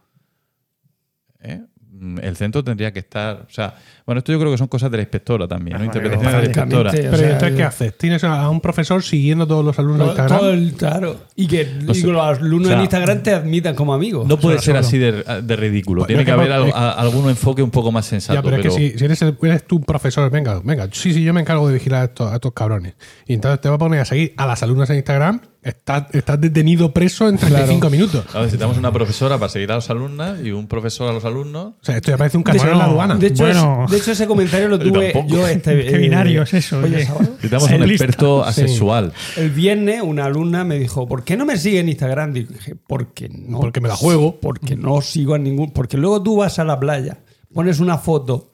¿eh? 1.39 1.61
Mm, 2.03 2.19
el 2.21 2.35
centro 2.35 2.61
tendría 2.63 2.91
que 2.91 2.99
estar. 2.99 3.45
O 3.47 3.51
sea, 3.53 3.75
bueno, 4.05 4.19
esto 4.19 4.33
yo 4.33 4.39
creo 4.39 4.51
que 4.51 4.57
son 4.57 4.67
cosas 4.67 4.91
de 4.91 4.97
la 4.97 5.03
inspectora 5.03 5.47
también, 5.47 5.77
¿no? 5.77 5.85
Interpretaciones 5.85 6.33
de 6.33 6.39
la 6.41 6.45
inspectora. 6.47 6.91
Pero 6.91 7.13
o 7.13 7.17
sea, 7.17 7.29
entonces, 7.31 7.51
¿qué 7.55 7.61
yo- 7.61 7.67
haces? 7.67 7.97
Tienes 7.97 8.23
a 8.25 8.49
un 8.49 8.59
profesor 8.59 9.01
siguiendo 9.01 9.45
a 9.45 9.47
todos 9.47 9.63
los 9.63 9.79
alumnos 9.79 9.99
de 9.99 10.05
Instagram. 10.07 10.39
todo 10.39 10.51
el- 10.51 10.73
claro. 10.73 11.21
Y 11.37 11.47
que 11.47 11.63
sé. 11.93 12.01
que 12.01 12.07
los 12.07 12.21
alumnos 12.21 12.65
O 12.67 12.69
sea, 12.71 12.75
en 12.77 12.81
Instagram 12.81 13.23
te 13.23 13.31
admitan 13.33 13.75
como 13.75 13.93
amigos. 13.93 14.27
No 14.27 14.37
puede 14.37 14.57
ser 14.59 14.75
solo. 14.75 14.79
así 14.79 14.97
de, 14.97 15.23
de 15.41 15.55
ridículo. 15.55 16.01
Pues, 16.01 16.07
Tiene 16.07 16.23
es 16.23 16.25
que 16.25 16.31
que 16.33 16.39
haber 16.39 16.51
algo- 16.51 16.67
es- 16.67 16.75
a- 16.75 16.91
algún 16.91 17.29
enfoque 17.29 17.63
un 17.63 17.71
poco 17.71 17.91
más 17.93 18.05
sensato. 18.05 18.33
Ya, 18.35 18.41
pero, 18.43 18.57
es 18.57 18.63
que 18.63 18.71
si, 18.71 18.97
si 18.97 19.05
eres, 19.05 19.21
el- 19.21 19.37
eres 19.43 19.65
tú 19.65 19.77
un 19.77 19.83
profesor, 19.83 20.29
venga, 20.29 20.59
venga, 20.63 20.89
sí, 20.91 21.13
sí, 21.13 21.23
yo 21.23 21.33
me 21.33 21.39
encargo 21.39 21.67
de 21.69 21.75
vigilar 21.75 22.01
a 22.01 22.05
estos, 22.05 22.29
a 22.31 22.35
estos 22.35 22.51
cabrones. 22.51 22.95
Y 23.27 23.33
entonces 23.35 23.61
te 23.61 23.69
va 23.69 23.75
a 23.75 23.77
poner 23.79 24.01
a 24.01 24.05
seguir 24.05 24.33
a 24.35 24.45
las 24.45 24.61
alumnas 24.61 24.89
en 24.89 24.97
Instagram, 24.97 25.39
estás, 25.63 26.05
estás 26.13 26.39
detenido 26.41 26.91
preso 26.93 27.27
en 27.29 27.37
35 27.37 27.89
minutos. 27.89 28.25
Claro, 28.25 28.41
necesitamos 28.45 28.77
una 28.77 28.91
profesora 28.91 29.37
para 29.37 29.49
seguir 29.49 29.71
a 29.71 29.75
los 29.75 29.89
alumnas 29.89 30.39
y 30.43 30.51
un 30.51 30.67
profesor 30.67 31.09
a 31.09 31.13
los 31.13 31.25
alumnos. 31.25 31.73
O 31.81 31.85
sea, 31.85 31.95
esto 31.97 32.11
ya 32.11 32.17
parece 32.17 32.37
un 32.37 32.43
cachorro 32.43 32.71
en 32.73 32.77
la 32.77 32.85
Bueno, 32.87 33.01
aduana. 33.01 33.15
De 33.19 33.27
hecho, 33.27 33.43
Bueno. 33.43 33.83
es- 33.85 33.91
de 33.91 33.97
hecho, 33.97 34.11
ese 34.11 34.27
comentario 34.27 34.67
lo 34.67 34.77
Yo 34.83 34.91
tuve 34.91 35.11
tampoco. 35.13 35.35
yo 35.35 35.47
este. 35.47 35.85
Qué 35.89 35.97
binario 35.97 36.43
es 36.43 36.53
eso, 36.53 36.79
Oye. 36.79 37.07
Necesitamos 37.07 37.71
un 37.71 37.87
Lista. 37.87 38.05
experto 38.05 38.43
Sí. 38.43 38.49
asexual. 38.49 39.13
El 39.37 39.49
viernes 39.51 40.01
una 40.03 40.25
alumna 40.25 40.63
me 40.63 40.77
dijo, 40.79 41.07
¿por 41.07 41.23
qué 41.23 41.37
no 41.37 41.45
me 41.45 41.57
sigue 41.57 41.79
en 41.79 41.89
Instagram? 41.89 42.33
Dije, 42.33 42.75
porque 42.87 43.29
no. 43.29 43.59
Porque 43.59 43.81
me 43.81 43.87
la 43.87 43.95
juego. 43.95 44.39
Porque 44.41 44.75
no 44.75 45.01
sigo 45.01 45.33
a 45.33 45.37
ningún... 45.39 45.71
Porque 45.71 45.97
luego 45.97 46.21
tú 46.21 46.37
vas 46.37 46.59
a 46.59 46.63
la 46.63 46.79
playa, 46.79 47.19
pones 47.53 47.79
una 47.79 47.97
foto 47.97 48.49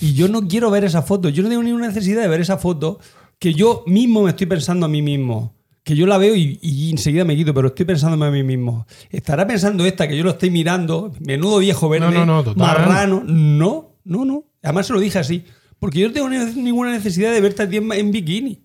y 0.00 0.14
yo 0.14 0.28
no 0.28 0.46
quiero 0.46 0.70
ver 0.70 0.84
esa 0.84 1.02
foto. 1.02 1.28
Yo 1.28 1.42
no 1.42 1.48
tengo 1.48 1.62
ninguna 1.62 1.88
necesidad 1.88 2.22
de 2.22 2.28
ver 2.28 2.40
esa 2.40 2.58
foto 2.58 2.98
que 3.38 3.52
yo 3.52 3.82
mismo 3.86 4.22
me 4.22 4.30
estoy 4.30 4.46
pensando 4.46 4.86
a 4.86 4.88
mí 4.88 5.02
mismo. 5.02 5.52
Que 5.84 5.94
yo 5.94 6.06
la 6.06 6.16
veo 6.18 6.34
y, 6.34 6.58
y 6.62 6.90
enseguida 6.90 7.24
me 7.24 7.36
quito, 7.36 7.52
pero 7.54 7.68
estoy 7.68 7.84
pensándome 7.86 8.26
a 8.26 8.30
mí 8.30 8.42
mismo. 8.42 8.86
¿Estará 9.10 9.46
pensando 9.46 9.84
esta 9.86 10.08
que 10.08 10.16
yo 10.16 10.24
lo 10.24 10.30
estoy 10.30 10.50
mirando? 10.50 11.12
Menudo 11.20 11.58
viejo 11.58 11.88
verde. 11.88 12.06
No, 12.06 12.24
no, 12.24 12.24
no. 12.42 12.54
Marrano. 12.56 13.22
No, 13.26 13.96
no, 14.04 14.24
no. 14.24 14.44
Además 14.62 14.86
se 14.86 14.94
lo 14.94 14.98
dije 15.00 15.18
así. 15.18 15.44
Porque 15.78 16.00
yo 16.00 16.08
no 16.08 16.14
tengo 16.14 16.28
ni- 16.30 16.38
ninguna 16.62 16.90
necesidad 16.90 17.32
de 17.32 17.40
verte 17.42 17.62
a 17.64 17.68
ti 17.68 17.76
en, 17.76 17.92
en 17.92 18.10
bikini. 18.10 18.62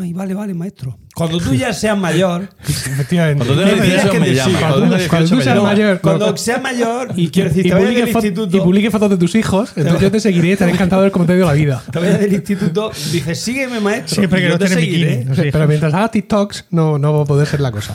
Ay, 0.00 0.12
vale, 0.12 0.34
vale, 0.34 0.54
maestro. 0.54 0.98
Cuando 1.14 1.38
tú 1.38 1.54
ya 1.54 1.72
seas 1.72 1.96
mayor, 1.98 2.48
Efectivamente. 2.66 3.44
Cuando 3.44 3.62
tenga 3.64 3.76
Me 3.76 3.82
tienes 3.82 4.02
18 4.04 4.10
que 4.12 4.20
me 4.20 4.26
decir, 4.30 4.42
llama. 4.52 4.58
cuando 4.58 4.76
Cuando 4.78 4.96
tú- 4.96 5.08
cuando 5.08 5.26
18 5.26 5.28
tú 5.30 5.36
me 5.36 5.42
seas 5.44 5.62
mayor, 5.62 6.00
cuando 6.00 6.30
no. 6.30 6.36
seas 6.36 6.62
mayor 6.62 7.08
y, 7.16 7.24
y, 7.24 7.30
quiero 7.30 7.48
decir, 7.48 7.66
y 7.66 7.68
te 7.68 7.74
vayas 7.74 7.88
publique 7.88 8.04
del 8.06 8.14
fo- 8.14 8.18
instituto, 8.24 8.56
y 8.56 8.60
publique 8.60 8.90
fotos 8.90 9.10
de 9.10 9.16
tus 9.16 9.34
hijos, 9.34 9.72
entonces 9.76 10.00
yo 10.02 10.10
te 10.10 10.20
seguiré 10.20 10.48
y 10.48 10.52
estaré 10.52 10.72
encantado 10.72 11.02
de 11.02 11.06
ver 11.06 11.12
cómo 11.12 11.26
te 11.26 11.32
ha 11.32 11.36
ido 11.36 11.46
la 11.46 11.52
vida. 11.54 11.82
te 11.90 11.98
vayas 11.98 12.20
del 12.20 12.32
instituto, 12.32 12.90
dices, 13.12 13.38
sígueme, 13.40 13.80
maestro. 13.80 14.14
Siempre 14.16 14.40
y 14.40 14.42
que 14.44 14.48
no 14.50 14.58
te 14.58 14.68
seguiré. 14.68 15.16
bikini. 15.18 15.36
Sí. 15.36 15.42
Pero 15.52 15.66
mientras 15.68 15.94
hagas 15.94 16.10
TikToks, 16.10 16.66
no, 16.70 16.98
no 16.98 17.12
va 17.14 17.22
a 17.22 17.24
poder 17.26 17.46
ser 17.46 17.60
la 17.60 17.70
cosa. 17.72 17.94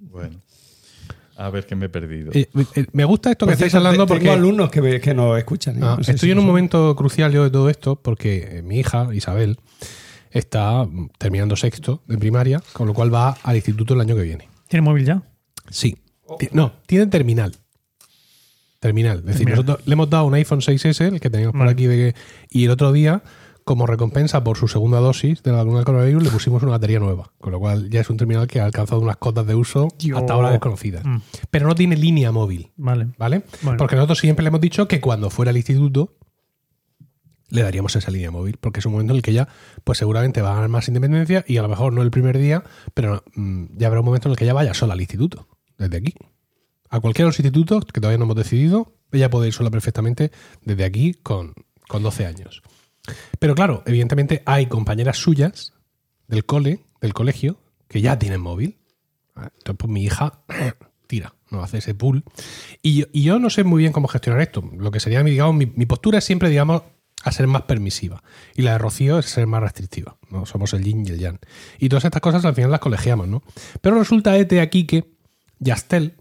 Bueno, 0.00 0.36
a 1.38 1.50
ver 1.50 1.66
que 1.66 1.74
me 1.76 1.86
he 1.86 1.88
perdido. 1.90 2.30
Eh, 2.32 2.48
eh, 2.76 2.86
me 2.92 3.04
gusta 3.04 3.30
esto 3.30 3.46
que 3.46 3.52
estáis 3.52 3.74
hablando 3.74 4.04
te- 4.04 4.08
porque 4.08 4.24
Tengo 4.24 4.34
alumnos 4.36 4.70
que, 4.70 5.00
que 5.00 5.12
nos 5.14 5.36
escuchan. 5.36 5.76
¿eh? 5.76 5.80
Ah, 5.82 5.96
No 5.98 6.04
sé 6.04 6.12
estoy 6.12 6.28
si 6.28 6.32
en 6.32 6.38
un 6.38 6.46
momento 6.46 6.94
crucial 6.96 7.30
yo 7.32 7.44
de 7.44 7.50
todo 7.50 7.68
esto 7.68 7.96
porque 7.96 8.62
mi 8.64 8.78
hija, 8.78 9.08
Isabel, 9.12 9.58
está 10.30 10.86
terminando 11.18 11.56
sexto 11.56 12.02
de 12.06 12.18
primaria, 12.18 12.62
con 12.72 12.86
lo 12.86 12.94
cual 12.94 13.12
va 13.12 13.36
al 13.42 13.56
instituto 13.56 13.94
el 13.94 14.00
año 14.00 14.14
que 14.16 14.22
viene. 14.22 14.48
¿Tiene 14.68 14.82
móvil 14.82 15.04
ya? 15.04 15.22
Sí. 15.70 15.96
No, 16.52 16.72
tiene 16.86 17.06
terminal. 17.06 17.54
Terminal. 18.80 19.18
Es 19.20 19.24
decir, 19.24 19.48
nosotros 19.48 19.78
le 19.86 19.92
hemos 19.92 20.10
dado 20.10 20.26
un 20.26 20.34
iPhone 20.34 20.60
6S, 20.60 21.00
el 21.06 21.20
que 21.20 21.30
teníamos 21.30 21.56
por 21.56 21.68
aquí, 21.68 21.86
de, 21.86 22.14
y 22.50 22.64
el 22.64 22.70
otro 22.70 22.92
día, 22.92 23.22
como 23.64 23.86
recompensa 23.86 24.44
por 24.44 24.58
su 24.58 24.68
segunda 24.68 24.98
dosis 24.98 25.42
de 25.42 25.50
la 25.50 25.58
vacuna 25.58 25.76
del 25.76 25.84
coronavirus, 25.84 26.22
le 26.22 26.30
pusimos 26.30 26.62
una 26.62 26.72
batería 26.72 26.98
nueva. 26.98 27.32
Con 27.38 27.52
lo 27.52 27.58
cual 27.58 27.90
ya 27.90 28.00
es 28.00 28.10
un 28.10 28.16
terminal 28.16 28.46
que 28.46 28.60
ha 28.60 28.64
alcanzado 28.64 29.00
unas 29.00 29.16
cotas 29.16 29.46
de 29.46 29.54
uso 29.54 29.88
Dios. 29.98 30.18
hasta 30.18 30.34
ahora 30.34 30.50
desconocidas. 30.50 31.04
Mm. 31.04 31.16
Pero 31.50 31.66
no 31.66 31.74
tiene 31.74 31.96
línea 31.96 32.32
móvil. 32.32 32.70
Vale. 32.76 33.08
¿Vale? 33.18 33.42
Bueno. 33.62 33.78
Porque 33.78 33.96
nosotros 33.96 34.18
siempre 34.18 34.42
le 34.42 34.48
hemos 34.48 34.60
dicho 34.60 34.86
que 34.86 35.00
cuando 35.00 35.30
fuera 35.30 35.50
al 35.50 35.56
instituto 35.56 36.16
le 37.48 37.62
daríamos 37.62 37.94
esa 37.96 38.10
línea 38.10 38.30
móvil, 38.30 38.56
porque 38.60 38.80
es 38.80 38.86
un 38.86 38.92
momento 38.92 39.12
en 39.12 39.18
el 39.18 39.22
que 39.22 39.32
ya, 39.32 39.48
pues 39.84 39.98
seguramente 39.98 40.42
va 40.42 40.52
a 40.52 40.54
ganar 40.54 40.68
más 40.68 40.88
independencia 40.88 41.44
y 41.46 41.56
a 41.58 41.62
lo 41.62 41.68
mejor 41.68 41.92
no 41.92 42.02
el 42.02 42.10
primer 42.10 42.38
día, 42.38 42.64
pero 42.94 43.22
mm, 43.34 43.76
ya 43.76 43.86
habrá 43.86 44.00
un 44.00 44.06
momento 44.06 44.28
en 44.28 44.32
el 44.32 44.38
que 44.38 44.44
ella 44.44 44.54
vaya 44.54 44.74
sola 44.74 44.94
al 44.94 45.00
instituto, 45.00 45.46
desde 45.78 45.96
aquí. 45.96 46.14
A 46.88 47.00
cualquiera 47.00 47.26
de 47.26 47.30
los 47.30 47.38
institutos 47.38 47.84
que 47.84 48.00
todavía 48.00 48.18
no 48.18 48.24
hemos 48.24 48.36
decidido, 48.36 48.94
ella 49.12 49.30
puede 49.30 49.48
ir 49.48 49.52
sola 49.52 49.70
perfectamente 49.70 50.32
desde 50.64 50.84
aquí 50.84 51.14
con, 51.14 51.54
con 51.88 52.02
12 52.02 52.26
años. 52.26 52.62
Pero 53.38 53.54
claro, 53.54 53.82
evidentemente 53.86 54.42
hay 54.46 54.66
compañeras 54.66 55.16
suyas 55.18 55.72
del 56.26 56.44
cole, 56.44 56.80
del 57.00 57.14
colegio, 57.14 57.58
que 57.88 58.00
ya 58.00 58.18
tienen 58.18 58.40
móvil. 58.40 58.78
Ah, 59.36 59.50
Entonces, 59.58 59.76
pues 59.78 59.92
mi 59.92 60.04
hija 60.04 60.40
tira, 61.06 61.34
no 61.50 61.62
hace 61.62 61.78
ese 61.78 61.94
pool. 61.94 62.24
Y 62.82 63.22
yo, 63.22 63.38
no 63.38 63.50
sé 63.50 63.62
muy 63.62 63.80
bien 63.80 63.92
cómo 63.92 64.08
gestionar 64.08 64.40
esto. 64.42 64.68
Lo 64.76 64.90
que 64.90 64.98
sería, 64.98 65.22
digamos, 65.22 65.54
mi 65.54 65.86
postura 65.86 66.18
es 66.18 66.24
siempre, 66.24 66.48
digamos, 66.48 66.82
a 67.26 67.32
ser 67.32 67.46
más 67.48 67.62
permisiva. 67.62 68.22
Y 68.54 68.62
la 68.62 68.72
de 68.72 68.78
Rocío 68.78 69.18
es 69.18 69.26
ser 69.26 69.46
más 69.46 69.60
restrictiva. 69.60 70.16
¿no? 70.30 70.46
Somos 70.46 70.72
el 70.74 70.84
yin 70.84 71.04
y 71.04 71.10
el 71.10 71.18
yang. 71.18 71.38
Y 71.78 71.88
todas 71.88 72.04
estas 72.04 72.22
cosas 72.22 72.44
al 72.44 72.54
final 72.54 72.70
las 72.70 72.80
colegiamos, 72.80 73.26
¿no? 73.26 73.42
Pero 73.80 73.98
resulta 73.98 74.36
este 74.36 74.60
aquí 74.60 74.86
que 74.86 75.10
Yastel, 75.58 76.14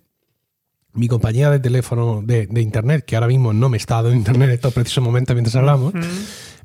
mi 0.94 1.08
compañía 1.08 1.52
de 1.52 1.60
teléfono 1.60 2.22
de, 2.24 2.48
de 2.48 2.62
internet, 2.62 3.06
que 3.06 3.16
ahora 3.16 3.28
mismo 3.28 3.54
no 3.54 3.70
me 3.70 3.78
está 3.78 3.96
dando 3.96 4.14
internet 4.14 4.50
en 4.50 4.56
estos 4.56 4.74
precisos 4.74 5.04
momentos 5.04 5.36
mientras 5.36 5.56
hablamos, 5.56 5.94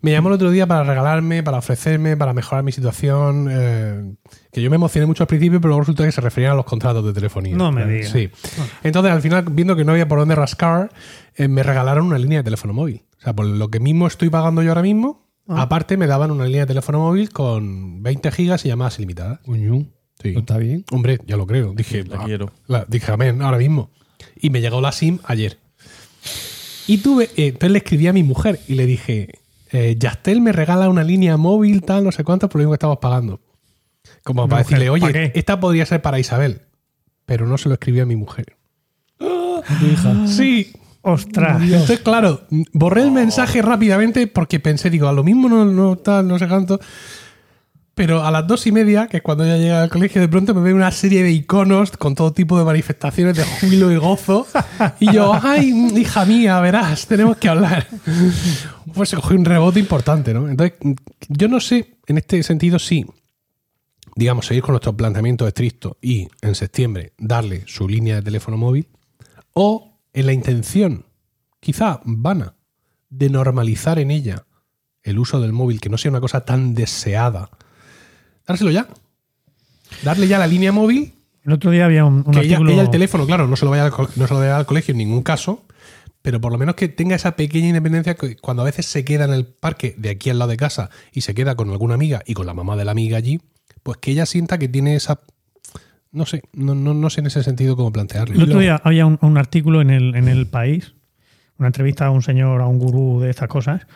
me 0.00 0.12
llamó 0.12 0.28
el 0.28 0.36
otro 0.36 0.50
día 0.50 0.66
para 0.66 0.84
regalarme, 0.84 1.42
para 1.42 1.58
ofrecerme, 1.58 2.16
para 2.16 2.32
mejorar 2.32 2.64
mi 2.64 2.72
situación. 2.72 3.48
eh, 3.50 4.14
que 4.50 4.62
yo 4.62 4.70
me 4.70 4.76
emocioné 4.76 5.04
mucho 5.06 5.24
al 5.24 5.26
principio, 5.26 5.60
pero 5.60 5.68
luego 5.68 5.80
resulta 5.82 6.04
que 6.06 6.12
se 6.12 6.20
referían 6.22 6.52
a 6.52 6.54
los 6.54 6.64
contratos 6.64 7.04
de 7.04 7.12
telefonía. 7.12 7.54
No 7.56 7.70
me 7.70 7.84
digas. 7.84 8.10
Sí. 8.10 8.30
Entonces, 8.82 9.12
al 9.12 9.20
final, 9.20 9.44
viendo 9.50 9.76
que 9.76 9.84
no 9.84 9.92
había 9.92 10.08
por 10.08 10.18
dónde 10.18 10.34
rascar, 10.34 10.90
eh, 11.36 11.46
me 11.48 11.62
regalaron 11.62 12.06
una 12.06 12.18
línea 12.18 12.38
de 12.38 12.44
teléfono 12.44 12.72
móvil. 12.72 13.02
O 13.20 13.22
sea, 13.22 13.34
por 13.34 13.46
lo 13.46 13.68
que 13.68 13.80
mismo 13.80 14.06
estoy 14.06 14.30
pagando 14.30 14.62
yo 14.62 14.70
ahora 14.70 14.82
mismo, 14.82 15.28
Ah. 15.48 15.62
aparte 15.62 15.96
me 15.96 16.06
daban 16.06 16.30
una 16.30 16.44
línea 16.44 16.60
de 16.62 16.66
teléfono 16.68 17.00
móvil 17.00 17.30
con 17.30 18.02
20 18.02 18.30
gigas 18.30 18.64
y 18.64 18.68
llamadas 18.68 18.98
ilimitadas. 18.98 19.40
Sí. 20.22 20.34
Está 20.36 20.58
bien. 20.58 20.84
Hombre, 20.92 21.18
ya 21.26 21.36
lo 21.36 21.46
creo. 21.46 21.72
Dije, 21.74 22.04
La 22.04 22.20
ah, 22.20 22.24
quiero. 22.24 22.52
la- 22.66 22.84
dije, 22.86 23.10
amén, 23.10 23.40
ahora 23.42 23.58
mismo. 23.58 23.90
Y 24.40 24.50
me 24.50 24.60
llegó 24.60 24.80
la 24.80 24.92
SIM 24.92 25.18
ayer. 25.24 25.58
Y 26.86 26.98
tuve, 26.98 27.24
eh, 27.36 27.48
entonces 27.48 27.70
le 27.72 27.78
escribí 27.78 28.06
a 28.06 28.12
mi 28.12 28.22
mujer 28.22 28.60
y 28.68 28.74
le 28.74 28.84
dije, 28.86 29.38
eh, 29.72 29.96
Yastel 29.98 30.40
me 30.40 30.52
regala 30.52 30.88
una 30.88 31.04
línea 31.04 31.36
móvil, 31.36 31.82
tal, 31.82 32.04
no 32.04 32.12
sé 32.12 32.22
cuánto, 32.24 32.48
por 32.48 32.58
lo 32.60 32.64
mismo 32.64 32.72
que 32.72 32.76
estamos 32.76 32.98
pagando. 32.98 33.40
Como 34.24 34.48
para 34.48 34.62
Mujer, 34.62 34.78
decirle, 34.78 34.98
¿para 35.00 35.10
oye, 35.20 35.32
esta 35.34 35.58
podría 35.60 35.86
ser 35.86 36.02
para 36.02 36.18
Isabel. 36.18 36.62
Pero 37.26 37.46
no 37.46 37.56
se 37.58 37.68
lo 37.68 37.74
escribí 37.74 38.00
a 38.00 38.06
mi 38.06 38.16
mujer. 38.16 38.56
Tu 39.18 39.86
hija. 39.86 40.26
Sí. 40.26 40.72
Ostras. 41.02 41.62
Entonces, 41.62 42.00
claro, 42.00 42.42
borré 42.72 43.02
el 43.02 43.10
mensaje 43.10 43.62
rápidamente 43.62 44.26
porque 44.26 44.60
pensé, 44.60 44.90
digo, 44.90 45.08
a 45.08 45.12
lo 45.12 45.24
mismo 45.24 45.48
no, 45.48 45.64
no 45.64 45.96
tal, 45.96 46.28
no 46.28 46.38
sé 46.38 46.46
cuánto. 46.46 46.78
Pero 47.94 48.24
a 48.24 48.30
las 48.30 48.46
dos 48.46 48.66
y 48.66 48.72
media, 48.72 49.08
que 49.08 49.18
es 49.18 49.22
cuando 49.22 49.44
ya 49.46 49.56
llega 49.56 49.82
al 49.82 49.90
colegio, 49.90 50.20
de 50.20 50.28
pronto 50.28 50.54
me 50.54 50.62
veo 50.62 50.74
una 50.74 50.90
serie 50.90 51.22
de 51.22 51.32
iconos 51.32 51.90
con 51.92 52.14
todo 52.14 52.32
tipo 52.32 52.58
de 52.58 52.64
manifestaciones 52.64 53.36
de 53.36 53.44
júbilo 53.44 53.90
y 53.92 53.96
gozo. 53.96 54.46
Y 55.00 55.12
yo, 55.12 55.32
ay, 55.42 55.70
hija 55.96 56.24
mía, 56.24 56.60
verás, 56.60 57.06
tenemos 57.06 57.36
que 57.36 57.48
hablar. 57.48 57.86
Pues 58.94 59.10
se 59.10 59.16
cogió 59.16 59.36
un 59.36 59.44
rebote 59.44 59.78
importante, 59.78 60.34
¿no? 60.34 60.48
Entonces, 60.48 60.76
yo 61.28 61.46
no 61.46 61.60
sé, 61.60 61.98
en 62.08 62.18
este 62.18 62.42
sentido, 62.42 62.80
sí, 62.80 63.06
digamos, 64.16 64.46
seguir 64.46 64.62
con 64.62 64.72
nuestro 64.72 64.96
planteamiento 64.96 65.46
estricto 65.46 65.96
y 66.02 66.26
en 66.40 66.56
septiembre 66.56 67.12
darle 67.16 67.62
su 67.66 67.88
línea 67.88 68.16
de 68.16 68.22
teléfono 68.22 68.56
móvil, 68.56 68.88
o 69.52 69.89
en 70.12 70.26
la 70.26 70.32
intención, 70.32 71.06
quizá 71.60 72.00
vana, 72.04 72.54
de 73.08 73.30
normalizar 73.30 73.98
en 73.98 74.10
ella 74.10 74.44
el 75.02 75.18
uso 75.18 75.40
del 75.40 75.52
móvil, 75.52 75.80
que 75.80 75.88
no 75.88 75.98
sea 75.98 76.10
una 76.10 76.20
cosa 76.20 76.44
tan 76.44 76.74
deseada, 76.74 77.50
dárselo 78.46 78.70
ya. 78.70 78.88
Darle 80.04 80.28
ya 80.28 80.38
la 80.38 80.46
línea 80.46 80.70
móvil, 80.72 81.14
El 81.44 81.52
otro 81.52 81.70
día 81.70 81.86
había 81.86 82.04
un, 82.04 82.22
un 82.26 82.32
que 82.32 82.40
ella, 82.40 82.56
artículo. 82.56 82.70
ella 82.70 82.82
el 82.82 82.90
teléfono, 82.90 83.26
claro, 83.26 83.46
no 83.48 83.56
se, 83.56 83.64
lo 83.64 83.70
vaya 83.70 83.86
al, 83.86 83.92
no 84.16 84.26
se 84.26 84.34
lo 84.34 84.40
vaya 84.40 84.56
al 84.56 84.66
colegio 84.66 84.92
en 84.92 84.98
ningún 84.98 85.22
caso, 85.22 85.64
pero 86.22 86.40
por 86.40 86.52
lo 86.52 86.58
menos 86.58 86.74
que 86.74 86.88
tenga 86.88 87.16
esa 87.16 87.34
pequeña 87.34 87.68
independencia 87.68 88.14
que 88.14 88.36
cuando 88.36 88.62
a 88.62 88.66
veces 88.66 88.86
se 88.86 89.04
queda 89.04 89.24
en 89.24 89.32
el 89.32 89.46
parque 89.46 89.94
de 89.96 90.10
aquí 90.10 90.30
al 90.30 90.38
lado 90.38 90.50
de 90.50 90.56
casa 90.56 90.90
y 91.12 91.22
se 91.22 91.34
queda 91.34 91.56
con 91.56 91.70
alguna 91.70 91.94
amiga 91.94 92.22
y 92.26 92.34
con 92.34 92.46
la 92.46 92.54
mamá 92.54 92.76
de 92.76 92.84
la 92.84 92.92
amiga 92.92 93.16
allí, 93.16 93.40
pues 93.82 93.98
que 93.98 94.10
ella 94.12 94.26
sienta 94.26 94.58
que 94.58 94.68
tiene 94.68 94.94
esa... 94.96 95.20
No 96.12 96.26
sé, 96.26 96.42
no, 96.52 96.74
no, 96.74 96.92
no 96.92 97.10
sé 97.10 97.20
en 97.20 97.28
ese 97.28 97.42
sentido 97.42 97.76
cómo 97.76 97.92
plantearlo. 97.92 98.34
El 98.34 98.42
otro 98.42 98.58
día 98.58 98.80
había 98.82 99.06
un, 99.06 99.18
un 99.22 99.38
artículo 99.38 99.80
en 99.80 99.90
el, 99.90 100.14
en 100.16 100.28
el 100.28 100.46
país, 100.46 100.94
una 101.58 101.68
entrevista 101.68 102.06
a 102.06 102.10
un 102.10 102.22
señor, 102.22 102.62
a 102.62 102.66
un 102.66 102.78
gurú 102.78 103.20
de 103.20 103.30
estas 103.30 103.48
cosas, 103.48 103.86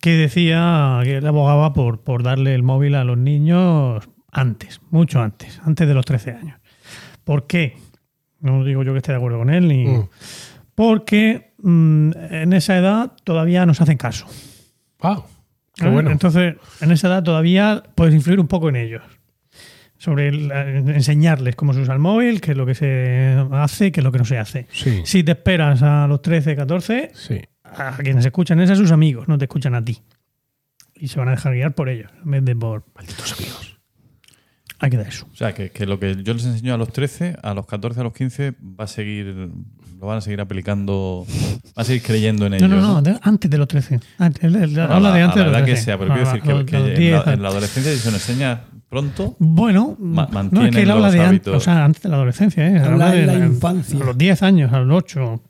que 0.00 0.12
decía 0.12 1.00
que 1.02 1.18
él 1.18 1.26
abogaba 1.26 1.72
por, 1.74 2.00
por 2.00 2.22
darle 2.22 2.54
el 2.54 2.62
móvil 2.62 2.94
a 2.94 3.04
los 3.04 3.18
niños 3.18 4.08
antes, 4.32 4.80
mucho 4.90 5.20
antes, 5.20 5.60
antes 5.64 5.86
de 5.86 5.94
los 5.94 6.06
13 6.06 6.32
años. 6.32 6.60
¿Por 7.24 7.46
qué? 7.46 7.76
No 8.40 8.64
digo 8.64 8.82
yo 8.82 8.92
que 8.92 8.98
esté 8.98 9.12
de 9.12 9.18
acuerdo 9.18 9.38
con 9.38 9.50
él, 9.50 9.68
ni. 9.68 9.86
Mm. 9.86 10.08
Porque 10.74 11.52
mm, 11.62 12.12
en 12.30 12.52
esa 12.54 12.78
edad 12.78 13.12
todavía 13.24 13.66
nos 13.66 13.82
hacen 13.82 13.98
caso. 13.98 14.26
Ah, 15.02 15.22
qué 15.74 15.86
¿eh? 15.86 15.90
bueno. 15.90 16.10
Entonces, 16.10 16.56
en 16.80 16.90
esa 16.90 17.08
edad 17.08 17.22
todavía 17.22 17.82
puedes 17.94 18.14
influir 18.14 18.40
un 18.40 18.48
poco 18.48 18.70
en 18.70 18.76
ellos. 18.76 19.02
Sobre 20.02 20.28
el- 20.28 20.50
eh, 20.50 20.78
enseñarles 20.94 21.56
cómo 21.56 21.74
se 21.74 21.80
usa 21.80 21.92
el 21.92 22.00
móvil, 22.00 22.40
qué 22.40 22.52
es 22.52 22.56
lo 22.56 22.64
que 22.64 22.74
se 22.74 23.36
hace, 23.52 23.92
qué 23.92 24.00
es 24.00 24.04
lo 24.04 24.10
que 24.10 24.16
no 24.18 24.24
se 24.24 24.38
hace. 24.38 24.66
Sí, 24.72 25.02
Si 25.04 25.22
te 25.22 25.32
esperas 25.32 25.82
a 25.82 26.06
los 26.06 26.22
13, 26.22 26.56
14, 26.56 27.10
sí. 27.12 27.38
a 27.64 27.96
quienes 27.98 28.24
escuchan 28.24 28.60
es 28.60 28.70
a 28.70 28.76
sus 28.76 28.92
amigos, 28.92 29.28
no 29.28 29.36
te 29.36 29.44
escuchan 29.44 29.74
a 29.74 29.84
ti. 29.84 29.98
Y 30.94 31.08
se 31.08 31.18
van 31.18 31.28
a 31.28 31.32
dejar 31.32 31.52
guiar 31.52 31.74
por 31.74 31.90
ellos, 31.90 32.10
en 32.24 32.30
vez 32.30 32.44
de 32.46 32.56
por. 32.56 32.84
Malditos 32.94 33.32
amigos. 33.38 33.76
Hay 34.78 34.88
que 34.88 34.96
dar 34.96 35.08
eso. 35.08 35.26
O 35.30 35.36
sea, 35.36 35.52
que, 35.52 35.68
que 35.70 35.84
lo 35.84 36.00
que 36.00 36.16
yo 36.22 36.32
les 36.32 36.46
enseño 36.46 36.72
a 36.72 36.78
los 36.78 36.90
13, 36.94 37.36
a 37.42 37.52
los 37.52 37.66
14, 37.66 38.00
a 38.00 38.02
los 38.02 38.14
15, 38.14 38.52
va 38.80 38.84
a 38.84 38.86
seguir, 38.86 39.26
lo 39.26 40.06
van 40.06 40.16
a 40.16 40.20
seguir 40.22 40.40
aplicando, 40.40 41.26
va 41.78 41.82
a 41.82 41.84
seguir 41.84 42.02
creyendo 42.02 42.46
en 42.46 42.52
No, 42.52 42.56
ellos. 42.56 42.70
no, 42.70 42.80
no, 42.80 43.02
de- 43.02 43.18
antes 43.20 43.50
de 43.50 43.58
los 43.58 43.68
13. 43.68 44.00
Antes, 44.16 44.42
él- 44.44 44.56
él 44.56 44.70
Bueno, 44.70 44.94
habla 44.94 45.12
de 45.12 45.20
antes 45.22 45.36
a 45.36 45.40
de 45.40 45.44
la 45.44 45.50
los 45.50 45.58
edad 45.58 45.64
13. 45.66 45.78
que 45.80 45.84
sea, 45.84 45.98
pero 45.98 46.14
quiero 46.14 46.28
A- 46.30 46.32
decir 46.32 46.42
que, 46.42 46.52
a- 46.58 46.64
que 46.64 46.76
a 46.76 46.78
los 46.80 46.88
en, 46.88 46.94
10, 46.96 47.26
la, 47.26 47.32
en 47.34 47.42
la 47.42 47.48
adolescencia, 47.48 47.92
si 47.92 47.98
se 47.98 48.10
nos 48.10 48.28
enseña 48.30 48.60
pronto, 48.90 49.36
Bueno, 49.38 49.96
no, 49.98 50.66
es 50.66 50.74
que 50.74 50.82
él 50.82 50.90
habla 50.90 51.10
de 51.10 51.20
antes, 51.20 51.54
o 51.54 51.60
sea, 51.60 51.84
antes 51.84 52.02
de 52.02 52.08
la 52.10 52.16
adolescencia, 52.16 52.68
¿eh? 52.68 52.78
Habla 52.80 53.12
de 53.12 53.24
la 53.24 53.46
infancia. 53.46 53.98
A 54.02 54.04
los 54.04 54.18
10 54.18 54.42
años, 54.42 54.72
a 54.72 54.80
los 54.80 54.96
8. 54.98 55.42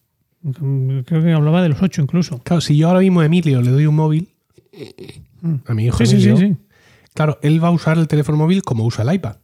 Creo 1.06 1.22
que 1.22 1.32
hablaba 1.32 1.62
de 1.62 1.70
los 1.70 1.82
8 1.82 2.02
incluso. 2.02 2.38
Claro, 2.40 2.60
si 2.60 2.76
yo 2.76 2.88
ahora 2.88 3.00
mismo 3.00 3.20
a 3.20 3.26
Emilio 3.26 3.60
le 3.62 3.70
doy 3.70 3.86
un 3.86 3.96
móvil, 3.96 4.28
a 5.66 5.74
mi 5.74 5.86
hijo 5.86 6.04
Sí, 6.04 6.14
Emilio, 6.14 6.36
sí, 6.36 6.46
sí. 6.48 6.56
claro, 7.14 7.38
él 7.42 7.62
va 7.62 7.68
a 7.68 7.72
usar 7.72 7.98
el 7.98 8.08
teléfono 8.08 8.38
móvil 8.38 8.62
como 8.62 8.84
usa 8.84 9.04
el 9.04 9.14
iPad. 9.14 9.36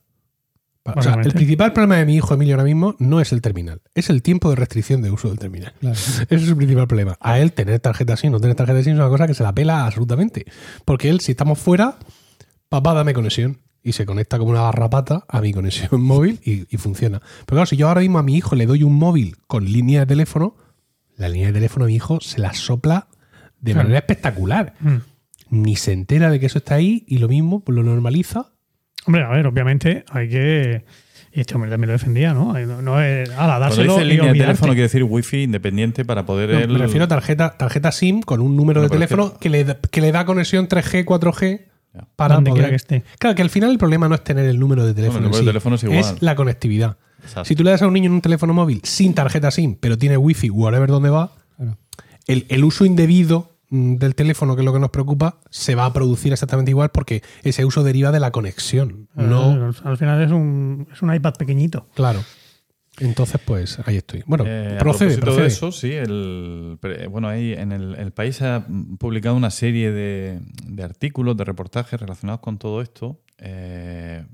O 0.95 1.03
sea, 1.03 1.15
el 1.15 1.33
principal 1.33 1.73
problema 1.73 1.97
de 1.97 2.07
mi 2.07 2.15
hijo 2.15 2.35
Emilio 2.35 2.55
ahora 2.55 2.65
mismo 2.65 2.95
no 2.99 3.21
es 3.21 3.33
el 3.33 3.41
terminal, 3.41 3.81
es 3.95 4.09
el 4.09 4.23
tiempo 4.23 4.51
de 4.51 4.57
restricción 4.57 5.03
de 5.03 5.11
uso 5.11 5.29
del 5.29 5.39
terminal. 5.39 5.73
Claro. 5.81 5.97
Ese 5.97 6.35
es 6.35 6.47
su 6.47 6.57
principal 6.57 6.87
problema. 6.87 7.17
A 7.21 7.41
él 7.41 7.53
tener 7.53 7.81
tarjeta 7.81 8.17
SIM, 8.17 8.31
no 8.31 8.41
tener 8.41 8.55
tarjeta 8.55 8.83
SIM 8.83 8.93
es 8.93 8.99
una 8.99 9.09
cosa 9.09 9.27
que 9.27 9.35
se 9.35 9.43
la 9.43 9.55
pela 9.55 9.85
absolutamente. 9.85 10.45
Porque 10.85 11.09
él, 11.09 11.21
si 11.21 11.33
estamos 11.33 11.59
fuera, 11.59 11.97
papá, 12.69 12.95
dame 12.95 13.15
conexión. 13.15 13.59
Y 13.89 13.93
se 13.93 14.05
conecta 14.05 14.37
como 14.39 14.51
una 14.51 14.63
garrapata 14.63 15.25
a 15.29 15.41
mi 15.41 15.53
conexión 15.53 15.89
móvil 16.03 16.41
y, 16.45 16.67
y 16.75 16.77
funciona. 16.79 17.21
Pero 17.21 17.57
claro, 17.57 17.67
si 17.67 17.77
yo 17.77 17.87
ahora 17.89 18.01
mismo 18.01 18.19
a 18.19 18.23
mi 18.25 18.35
hijo 18.37 18.57
le 18.57 18.67
doy 18.67 18.83
un 18.83 18.95
móvil 18.95 19.37
con 19.47 19.65
línea 19.65 20.01
de 20.01 20.07
teléfono, 20.07 20.57
la 21.17 21.29
línea 21.29 21.47
de 21.49 21.53
teléfono 21.53 21.85
a 21.85 21.89
mi 21.89 21.95
hijo 21.95 22.19
se 22.21 22.41
la 22.41 22.53
sopla 22.53 23.07
de 23.61 23.73
Claro. 23.73 23.85
manera 23.85 23.99
espectacular. 24.01 24.75
Mm. 24.81 24.97
Ni 25.51 25.77
se 25.77 25.93
entera 25.93 26.31
de 26.31 26.41
que 26.41 26.47
eso 26.47 26.59
está 26.59 26.75
ahí 26.75 27.05
y 27.07 27.19
lo 27.19 27.29
mismo, 27.29 27.61
pues 27.61 27.77
lo 27.77 27.85
normaliza. 27.85 28.47
Hombre, 29.07 29.23
a 29.23 29.29
ver, 29.29 29.47
obviamente 29.47 30.05
hay 30.11 30.29
que. 30.29 30.85
Y 31.33 31.41
este 31.41 31.55
hombre 31.55 31.71
también 31.71 31.89
lo 31.89 31.93
defendía, 31.93 32.35
¿no? 32.35 32.55
No, 32.59 32.83
no 32.83 33.01
es. 33.01 33.29
Ala, 33.31 33.37
cuando 33.37 33.61
dárselo 33.61 33.93
dice 33.95 34.05
línea 34.05 34.33
de 34.33 34.39
teléfono 34.41 34.73
quiere 34.73 34.83
decir 34.83 35.05
wifi 35.05 35.43
independiente 35.45 36.05
para 36.05 36.27
poder 36.27 36.67
No, 36.67 36.73
me 36.73 36.79
refiero 36.81 37.05
a 37.05 37.09
tarjeta, 37.09 37.57
tarjeta 37.57 37.93
SIM 37.93 38.21
con 38.23 38.41
un 38.41 38.57
número 38.57 38.81
No, 38.81 38.89
de 38.89 38.91
teléfono 38.91 39.39
que, 39.39 39.49
le, 39.49 39.65
que 39.93 40.01
le 40.01 40.11
da 40.11 40.25
conexión 40.25 40.67
3G, 40.67 41.05
4G 41.05 41.61
Ya. 41.97 42.07
para 42.17 42.35
Donde 42.37 42.51
poder- 42.51 42.65
quiera 42.65 42.71
que 42.71 42.77
esté. 42.77 43.05
Claro, 43.19 43.35
que 43.37 43.43
al 43.43 43.51
final 43.51 43.71
el 43.71 43.79
problema 43.79 44.09
no 44.09 44.15
es 44.15 44.23
tener 44.25 44.45
el 44.47 44.59
número 44.59 44.85
de 44.87 44.93
teléfono. 44.95 45.21
número 45.21 45.39
en 45.39 45.45
de 45.47 45.51
teléfono 45.51 45.77
es 45.77 45.83
igual. 45.85 46.17
la 46.21 46.35
conectividad. 46.37 46.97
Exacto. 47.23 47.45
Si 47.47 47.57
tú 47.57 47.65
le 47.65 47.71
das 47.71 47.83
a 47.83 47.87
un 47.87 47.95
niño 47.95 48.11
un 48.11 48.21
teléfono 48.21 48.53
móvil 48.55 48.81
sin 48.85 49.15
tarjeta 49.15 49.51
SIM, 49.51 49.77
pero 49.81 49.97
tiene 49.99 50.17
wifi, 50.17 50.51
whatever 50.51 50.89
donde 50.91 51.11
va, 51.11 51.33
Claro. 51.57 51.77
el, 52.27 52.47
el 52.51 52.65
uso 52.65 52.85
indebido 52.85 53.53
mm, 53.71 53.97
del 53.97 54.15
teléfono, 54.15 54.55
que 54.55 54.61
es 54.63 54.65
lo 54.67 54.73
que 54.73 54.79
nos 54.79 54.91
preocupa, 54.91 55.39
se 55.51 55.75
va 55.75 55.87
a 55.87 55.93
producir 55.93 56.33
exactamente 56.33 56.71
igual 56.71 56.91
porque 56.91 57.23
ese 57.43 57.65
uso 57.65 57.83
deriva 57.83 58.13
de 58.13 58.21
la 58.21 58.31
conexión. 58.31 59.09
No, 59.15 59.73
Al 59.85 59.97
final 59.97 60.23
es 60.23 60.31
un, 60.31 60.87
es 60.93 61.03
un 61.03 61.13
iPad 61.15 61.35
pequeñito. 61.35 61.87
claro. 61.95 62.21
Entonces, 63.01 63.41
pues 63.45 63.79
ahí 63.87 63.97
estoy. 63.97 64.23
Bueno, 64.27 64.45
Eh, 64.47 64.77
a 64.77 64.79
procede, 64.79 65.19
procede. 65.19 65.43
de 65.43 65.49
eso, 65.49 65.71
sí, 65.73 65.93
el, 65.93 66.79
bueno, 67.11 67.29
ahí 67.29 67.53
en 67.53 67.73
el, 67.73 67.95
el 67.97 68.13
país 68.13 68.41
ha 68.43 68.67
publicado 68.99 69.37
una 69.37 69.51
serie 69.51 69.93
de, 69.93 70.41
de 70.65 70.83
artículos, 70.83 71.37
de 71.37 71.45
reportajes 71.45 72.01
relacionados 72.01 72.41
con 72.41 72.59
todo 72.59 72.81
esto. 72.81 73.21
Eh, 73.39 74.25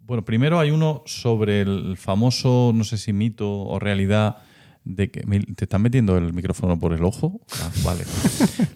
bueno, 0.00 0.24
primero 0.24 0.58
hay 0.60 0.70
uno 0.70 1.02
sobre 1.06 1.62
el 1.62 1.96
famoso, 1.96 2.72
no 2.74 2.84
sé 2.84 2.98
si 2.98 3.12
mito 3.12 3.50
o 3.50 3.78
realidad, 3.78 4.38
de 4.84 5.10
que 5.10 5.20
te 5.56 5.64
están 5.64 5.82
metiendo 5.82 6.16
el 6.18 6.32
micrófono 6.32 6.78
por 6.78 6.92
el 6.92 7.04
ojo. 7.04 7.40
Ah, 7.60 7.70
vale. 7.84 8.04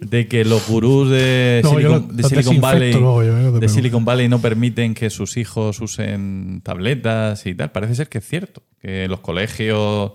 De 0.00 0.28
que 0.28 0.44
los 0.44 0.66
gurús 0.68 1.10
de 1.10 1.60
No, 1.64 1.70
Silicon, 1.70 1.92
lo- 1.92 2.00
de 2.14 2.22
lo 2.22 2.28
Silicon 2.28 2.54
desinfecto 2.54 2.60
Valley 2.60 2.92
luego 2.92 3.22
no 3.52 3.58
de. 3.60 3.68
Silicon 3.68 4.04
Valley 4.04 4.28
no 4.28 4.40
permiten 4.40 4.94
que 4.94 5.10
sus 5.10 5.36
hijos 5.36 5.80
usen 5.80 6.60
tabletas 6.62 7.44
y 7.46 7.54
tal. 7.54 7.72
Parece 7.72 7.94
ser 7.96 8.08
que 8.08 8.18
es 8.18 8.26
cierto, 8.28 8.62
que 8.80 9.08
los 9.08 9.20
colegios 9.20 10.12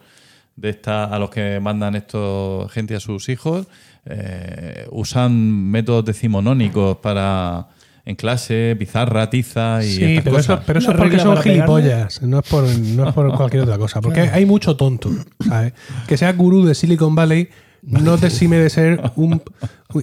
de 0.55 0.69
esta, 0.69 1.05
a 1.05 1.17
los 1.19 1.29
que 1.29 1.59
mandan 1.59 1.95
esto 1.95 2.67
gente 2.71 2.95
a 2.95 2.99
sus 2.99 3.29
hijos 3.29 3.67
eh, 4.05 4.87
usan 4.91 5.33
métodos 5.71 6.05
decimonónicos 6.05 6.97
para 6.97 7.67
en 8.05 8.15
clase, 8.15 8.75
pizarra, 8.79 9.29
tiza 9.29 9.83
y 9.83 9.91
Sí, 9.95 10.03
estas 10.03 10.23
pero 10.23 10.37
eso, 10.39 10.47
cosas. 10.53 10.65
pero 10.65 10.79
eso 10.79 10.91
es 10.91 10.97
porque 10.97 11.19
son 11.19 11.37
gilipollas, 11.37 12.21
no 12.23 12.39
es 12.39 12.47
por, 12.47 12.63
no 12.67 13.07
es 13.07 13.13
por 13.13 13.31
cualquier 13.37 13.63
otra 13.63 13.77
cosa. 13.77 14.01
Porque 14.01 14.21
hay 14.21 14.45
mucho 14.45 14.75
tonto, 14.75 15.11
¿sabes? 15.47 15.73
Que 16.07 16.17
sea 16.17 16.31
gurú 16.33 16.65
de 16.65 16.73
Silicon 16.75 17.13
Valley 17.15 17.49
no 17.83 18.17
te 18.17 18.27
exime 18.27 18.57
de 18.57 18.69
ser 18.69 19.01
un... 19.15 19.41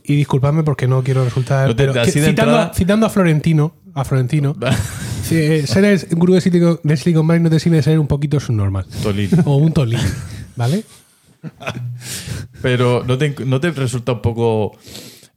Y 0.05 0.17
disculpadme 0.17 0.65
porque 0.65 0.87
no 0.89 1.03
quiero 1.03 1.25
resultar... 1.25 1.69
No 1.69 1.77
te- 1.77 1.87
pero 1.87 1.93
que- 2.05 2.11
citando, 2.11 2.29
entrada- 2.31 2.73
citando 2.75 3.07
a 3.07 3.09
Florentino, 3.11 3.75
a 3.95 4.05
Florentino, 4.05 4.57
si, 5.23 5.37
eh, 5.37 5.67
ser 5.67 5.85
el 5.85 5.99
gurú 6.13 6.35
de 6.35 6.41
Silicon, 6.41 6.81
de 6.83 6.97
Silicon 6.97 7.27
Valley 7.27 7.43
no 7.43 7.51
te 7.51 7.57
exime 7.57 7.77
de 7.77 7.83
ser 7.85 7.99
un 7.99 8.07
poquito 8.09 8.39
subnormal. 8.41 8.85
Tolín. 9.03 9.31
O 9.45 9.57
un 9.57 9.73
tolín, 9.73 10.01
¿vale? 10.57 10.83
Pero 12.63 13.05
¿no 13.07 13.17
te, 13.19 13.35
no 13.47 13.61
te 13.61 13.71
resulta 13.71 14.13
un 14.13 14.23
poco 14.23 14.77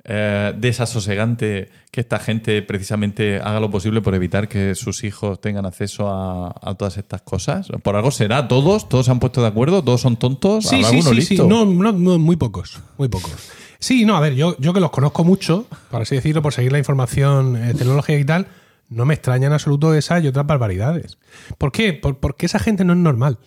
eh, 0.04 0.54
desasosegante 0.58 1.70
que 1.91 2.02
esta 2.02 2.20
gente 2.20 2.62
precisamente 2.62 3.38
haga 3.38 3.60
lo 3.60 3.70
posible 3.70 4.02
por 4.02 4.16
evitar 4.16 4.47
que 4.47 4.76
sus 4.76 5.04
hijos 5.04 5.39
tengan 5.41 5.66
acceso 5.66 6.10
a, 6.10 6.56
a 6.62 6.76
todas 6.76 6.97
estas 6.97 7.22
cosas? 7.22 7.68
Por 7.84 7.95
algo 7.95 8.12
será, 8.12 8.47
todos, 8.47 8.88
todos 8.89 9.06
se 9.06 9.12
han 9.12 9.20
puesto 9.20 9.41
de 9.41 9.47
acuerdo, 9.47 9.84
todos 9.84 10.02
son 10.02 10.18
tontos, 10.18 10.66
Sí, 10.66 10.76
habrá 10.78 10.89
sí, 10.89 10.95
alguno 10.97 11.10
sí, 11.16 11.22
sí. 11.22 11.34
listo. 11.34 11.47
No, 11.47 11.66
no, 11.66 11.91
no, 11.91 12.18
muy 12.20 12.36
pocos, 12.36 12.80
muy 12.97 13.08
pocos. 13.10 13.32
Sí, 13.80 14.06
no, 14.06 14.16
a 14.16 14.20
ver, 14.20 14.36
yo, 14.36 14.56
yo 14.60 14.74
que 14.74 14.80
los 14.80 14.91
conozco 14.91 15.24
mucho, 15.24 15.66
por 15.89 16.02
así 16.04 16.16
decirlo, 16.16 16.41
por 16.41 16.54
seguir 16.54 16.72
la 16.72 16.78
información 16.80 17.56
eh, 17.58 17.74
tecnológica 17.74 18.18
y 18.20 18.26
tal, 18.26 18.47
no 18.89 19.06
me 19.06 19.14
extraña 19.14 19.47
en 19.47 19.54
absoluto 19.54 19.93
esas 19.95 20.24
y 20.24 20.28
otras 20.28 20.45
barbaridades. 20.45 21.18
¿Por 21.58 21.72
qué? 21.72 21.93
Por- 21.93 22.20
porque 22.20 22.45
esa 22.45 22.60
gente 22.60 22.84
no 22.86 22.93
es 22.93 22.99
normal. 22.99 23.39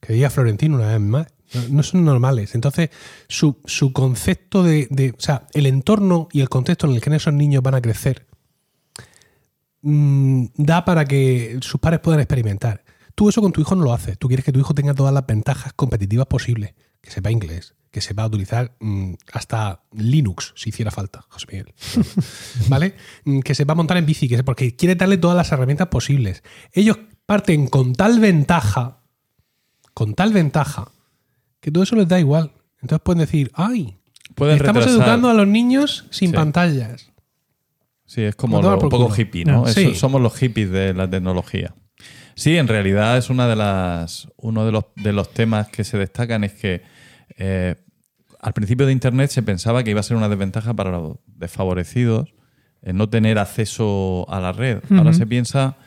Que 0.00 0.12
diga 0.12 0.30
Florentino 0.30 0.76
una 0.76 0.88
vez 0.88 1.00
más. 1.00 1.26
No, 1.70 1.82
son 1.82 2.04
normales. 2.04 2.54
Entonces, 2.54 2.90
su, 3.28 3.58
su 3.64 3.92
concepto 3.92 4.62
de, 4.62 5.14
O 5.16 5.20
sea, 5.20 5.46
el 5.52 5.66
entorno 5.66 6.28
y 6.32 6.40
el 6.40 6.48
contexto 6.48 6.86
en 6.86 6.94
el 6.94 7.00
que 7.00 7.14
esos 7.14 7.32
niños 7.34 7.62
van 7.62 7.74
a 7.74 7.80
crecer 7.80 8.26
mm, 9.82 10.46
da 10.56 10.84
para 10.84 11.04
que 11.04 11.58
sus 11.60 11.80
padres 11.80 12.00
puedan 12.00 12.20
experimentar. 12.20 12.84
Tú 13.14 13.28
eso 13.28 13.40
con 13.40 13.52
tu 13.52 13.60
hijo 13.60 13.74
no 13.74 13.84
lo 13.84 13.92
haces. 13.92 14.18
Tú 14.18 14.28
quieres 14.28 14.44
que 14.44 14.52
tu 14.52 14.60
hijo 14.60 14.74
tenga 14.74 14.94
todas 14.94 15.14
las 15.14 15.26
ventajas 15.26 15.72
competitivas 15.72 16.26
posibles. 16.26 16.74
que 17.00 17.10
sepa 17.10 17.30
inglés, 17.30 17.74
que 17.92 18.00
sepa 18.00 18.26
utilizar 18.26 18.76
mm, 18.80 19.14
hasta 19.32 19.84
Linux, 19.92 20.52
si 20.56 20.70
hiciera 20.70 20.90
falta, 20.90 21.24
José 21.28 21.46
Miguel. 21.50 21.74
¿Vale? 22.68 22.94
Mm, 23.24 23.40
Que 23.40 23.54
sepa 23.54 23.74
montar 23.74 23.96
en 23.96 24.06
bici, 24.06 24.28
que 24.28 24.42
porque 24.42 24.74
quiere 24.76 24.96
darle 24.96 25.16
todas 25.16 25.36
las 25.36 25.50
herramientas 25.52 25.88
posibles. 25.88 26.42
Ellos 26.72 26.98
parten 27.24 27.68
con 27.68 27.94
tal 27.94 28.20
ventaja, 28.20 29.00
con 29.94 30.14
tal 30.14 30.32
ventaja, 30.32 30.90
que 31.66 31.72
todo 31.72 31.82
eso 31.82 31.96
les 31.96 32.06
da 32.06 32.20
igual. 32.20 32.52
Entonces 32.80 33.02
pueden 33.04 33.18
decir, 33.18 33.50
ay, 33.54 33.96
Pueden 34.36 34.56
estamos 34.56 34.84
retrasar. 34.84 35.02
educando 35.02 35.28
a 35.30 35.34
los 35.34 35.48
niños 35.48 36.06
sin 36.10 36.30
Sí. 36.30 36.36
pantallas. 36.36 37.10
Sí, 38.04 38.22
es 38.22 38.36
como 38.36 38.62
lo- 38.62 38.74
un 38.78 38.88
poco 38.88 39.12
hippie, 39.12 39.44
¿no? 39.44 39.66
Sí. 39.66 39.96
somos 39.96 40.20
los 40.20 40.36
hippies 40.36 40.70
de 40.70 40.94
la 40.94 41.10
tecnología. 41.10 41.74
Sí, 42.36 42.56
en 42.56 42.68
realidad 42.68 43.18
es 43.18 43.30
una 43.30 43.48
de 43.48 43.56
las, 43.56 44.28
uno 44.36 44.64
de 44.64 44.70
los, 44.70 44.84
de 44.94 45.12
los 45.12 45.30
temas 45.32 45.66
que 45.66 45.82
se 45.82 45.98
destacan 45.98 46.44
es 46.44 46.52
que 46.52 46.82
eh, 47.36 47.74
al 48.38 48.52
principio 48.52 48.86
de 48.86 48.92
Internet 48.92 49.30
se 49.30 49.42
pensaba 49.42 49.82
que 49.82 49.90
iba 49.90 49.98
a 49.98 50.04
ser 50.04 50.16
una 50.16 50.28
desventaja 50.28 50.72
para 50.72 50.92
los 50.92 51.16
desfavorecidos 51.26 52.32
el 52.82 52.96
no 52.96 53.08
tener 53.08 53.40
acceso 53.40 54.24
a 54.28 54.38
la 54.38 54.52
red. 54.52 54.78
Ahora 54.96 55.12
se 55.14 55.26
piensa 55.26 55.78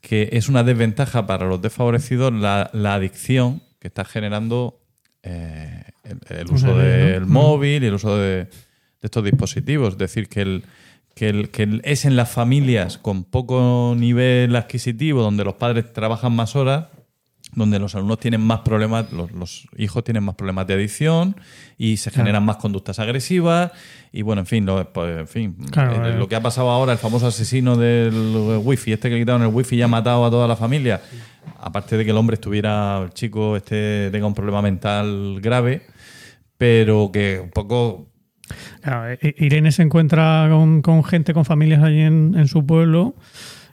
que 0.00 0.30
es 0.32 0.48
una 0.48 0.64
desventaja 0.64 1.26
para 1.26 1.46
los 1.46 1.62
desfavorecidos 1.62 2.32
la, 2.32 2.70
la 2.72 2.94
adicción 2.94 3.62
que 3.78 3.86
está 3.86 4.04
generando 4.04 4.80
eh, 5.28 5.82
el, 6.04 6.38
el 6.38 6.50
uso 6.50 6.76
del 6.76 7.26
móvil 7.26 7.84
y 7.84 7.86
el 7.86 7.94
uso 7.94 8.16
de, 8.16 8.44
de 8.44 8.50
estos 9.02 9.24
dispositivos. 9.24 9.92
Es 9.94 9.98
decir, 9.98 10.28
que, 10.28 10.40
el, 10.42 10.64
que, 11.14 11.28
el- 11.28 11.50
que 11.50 11.64
el- 11.64 11.80
es 11.84 12.04
en 12.04 12.16
las 12.16 12.30
familias 12.30 12.96
con 12.98 13.24
poco 13.24 13.94
nivel 13.96 14.56
adquisitivo, 14.56 15.22
donde 15.22 15.44
los 15.44 15.54
padres 15.54 15.92
trabajan 15.92 16.34
más 16.34 16.56
horas, 16.56 16.86
donde 17.54 17.78
los 17.78 17.94
alumnos 17.94 18.20
tienen 18.20 18.42
más 18.42 18.60
problemas, 18.60 19.10
los, 19.10 19.32
los 19.32 19.66
hijos 19.78 20.04
tienen 20.04 20.22
más 20.22 20.34
problemas 20.34 20.66
de 20.66 20.74
adicción 20.74 21.34
y 21.78 21.96
se 21.96 22.10
generan 22.10 22.44
más 22.44 22.56
conductas 22.58 22.98
agresivas. 22.98 23.72
Y 24.12 24.20
bueno, 24.22 24.40
en 24.40 24.46
fin, 24.46 24.66
lo, 24.66 24.92
pues, 24.92 25.18
en 25.20 25.28
fin, 25.28 25.56
Claro, 25.70 26.04
eh, 26.06 26.10
eh. 26.14 26.18
lo 26.18 26.28
que 26.28 26.36
ha 26.36 26.42
pasado 26.42 26.68
ahora, 26.70 26.92
el 26.92 26.98
famoso 26.98 27.26
asesino 27.26 27.76
del 27.76 28.60
wifi, 28.62 28.92
este 28.92 29.08
que 29.08 29.14
le 29.14 29.20
quitaron 29.22 29.42
el 29.42 29.48
wifi 29.48 29.76
y 29.76 29.82
ha 29.82 29.88
matado 29.88 30.24
a 30.26 30.30
toda 30.30 30.46
la 30.46 30.56
familia, 30.56 31.00
aparte 31.60 31.96
de 31.96 32.04
que 32.04 32.10
el 32.10 32.16
hombre 32.16 32.34
estuviera, 32.34 33.00
el 33.02 33.10
chico 33.10 33.56
este 33.56 34.10
tenga 34.10 34.26
un 34.26 34.34
problema 34.34 34.62
mental 34.62 35.38
grave, 35.40 35.82
pero 36.56 37.10
que 37.12 37.40
un 37.42 37.50
poco 37.50 38.06
Claro, 38.80 39.12
I- 39.20 39.34
Irene 39.44 39.72
se 39.72 39.82
encuentra 39.82 40.48
con, 40.50 40.80
con 40.82 41.04
gente, 41.04 41.34
con 41.34 41.44
familias 41.44 41.82
allí 41.82 42.00
en, 42.00 42.34
en 42.36 42.48
su 42.48 42.64
pueblo 42.66 43.14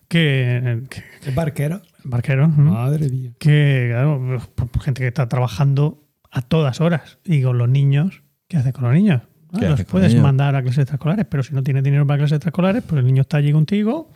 que, 0.08 0.82
que 0.90 1.04
¿Es 1.30 1.34
barquero? 1.34 1.82
barqueros, 2.04 2.56
¿no? 2.58 2.72
Madre 2.74 3.10
mía. 3.10 3.32
que 3.40 3.88
claro, 3.92 4.40
pues, 4.56 4.84
gente 4.84 5.02
que 5.02 5.08
está 5.08 5.28
trabajando 5.28 6.04
a 6.32 6.42
todas 6.42 6.82
horas 6.82 7.18
y 7.24 7.42
con 7.42 7.58
los 7.58 7.70
niños, 7.70 8.22
¿qué 8.50 8.58
hace 8.58 8.74
con 8.74 8.84
los 8.84 8.94
niños? 8.94 9.22
Ah, 9.54 9.58
¿Qué 9.60 9.70
los 9.70 9.84
puedes 9.86 10.14
mandar 10.22 10.56
a 10.56 10.62
clases 10.62 10.80
extraescolares, 10.80 11.26
pero 11.30 11.42
si 11.42 11.54
no 11.56 11.64
tienes 11.64 11.82
dinero 11.84 12.06
para 12.06 12.18
clases 12.20 12.36
extraescolares, 12.36 12.84
pues 12.84 13.00
el 13.00 13.06
niño 13.06 13.22
está 13.22 13.38
allí 13.38 13.54
contigo 13.54 14.12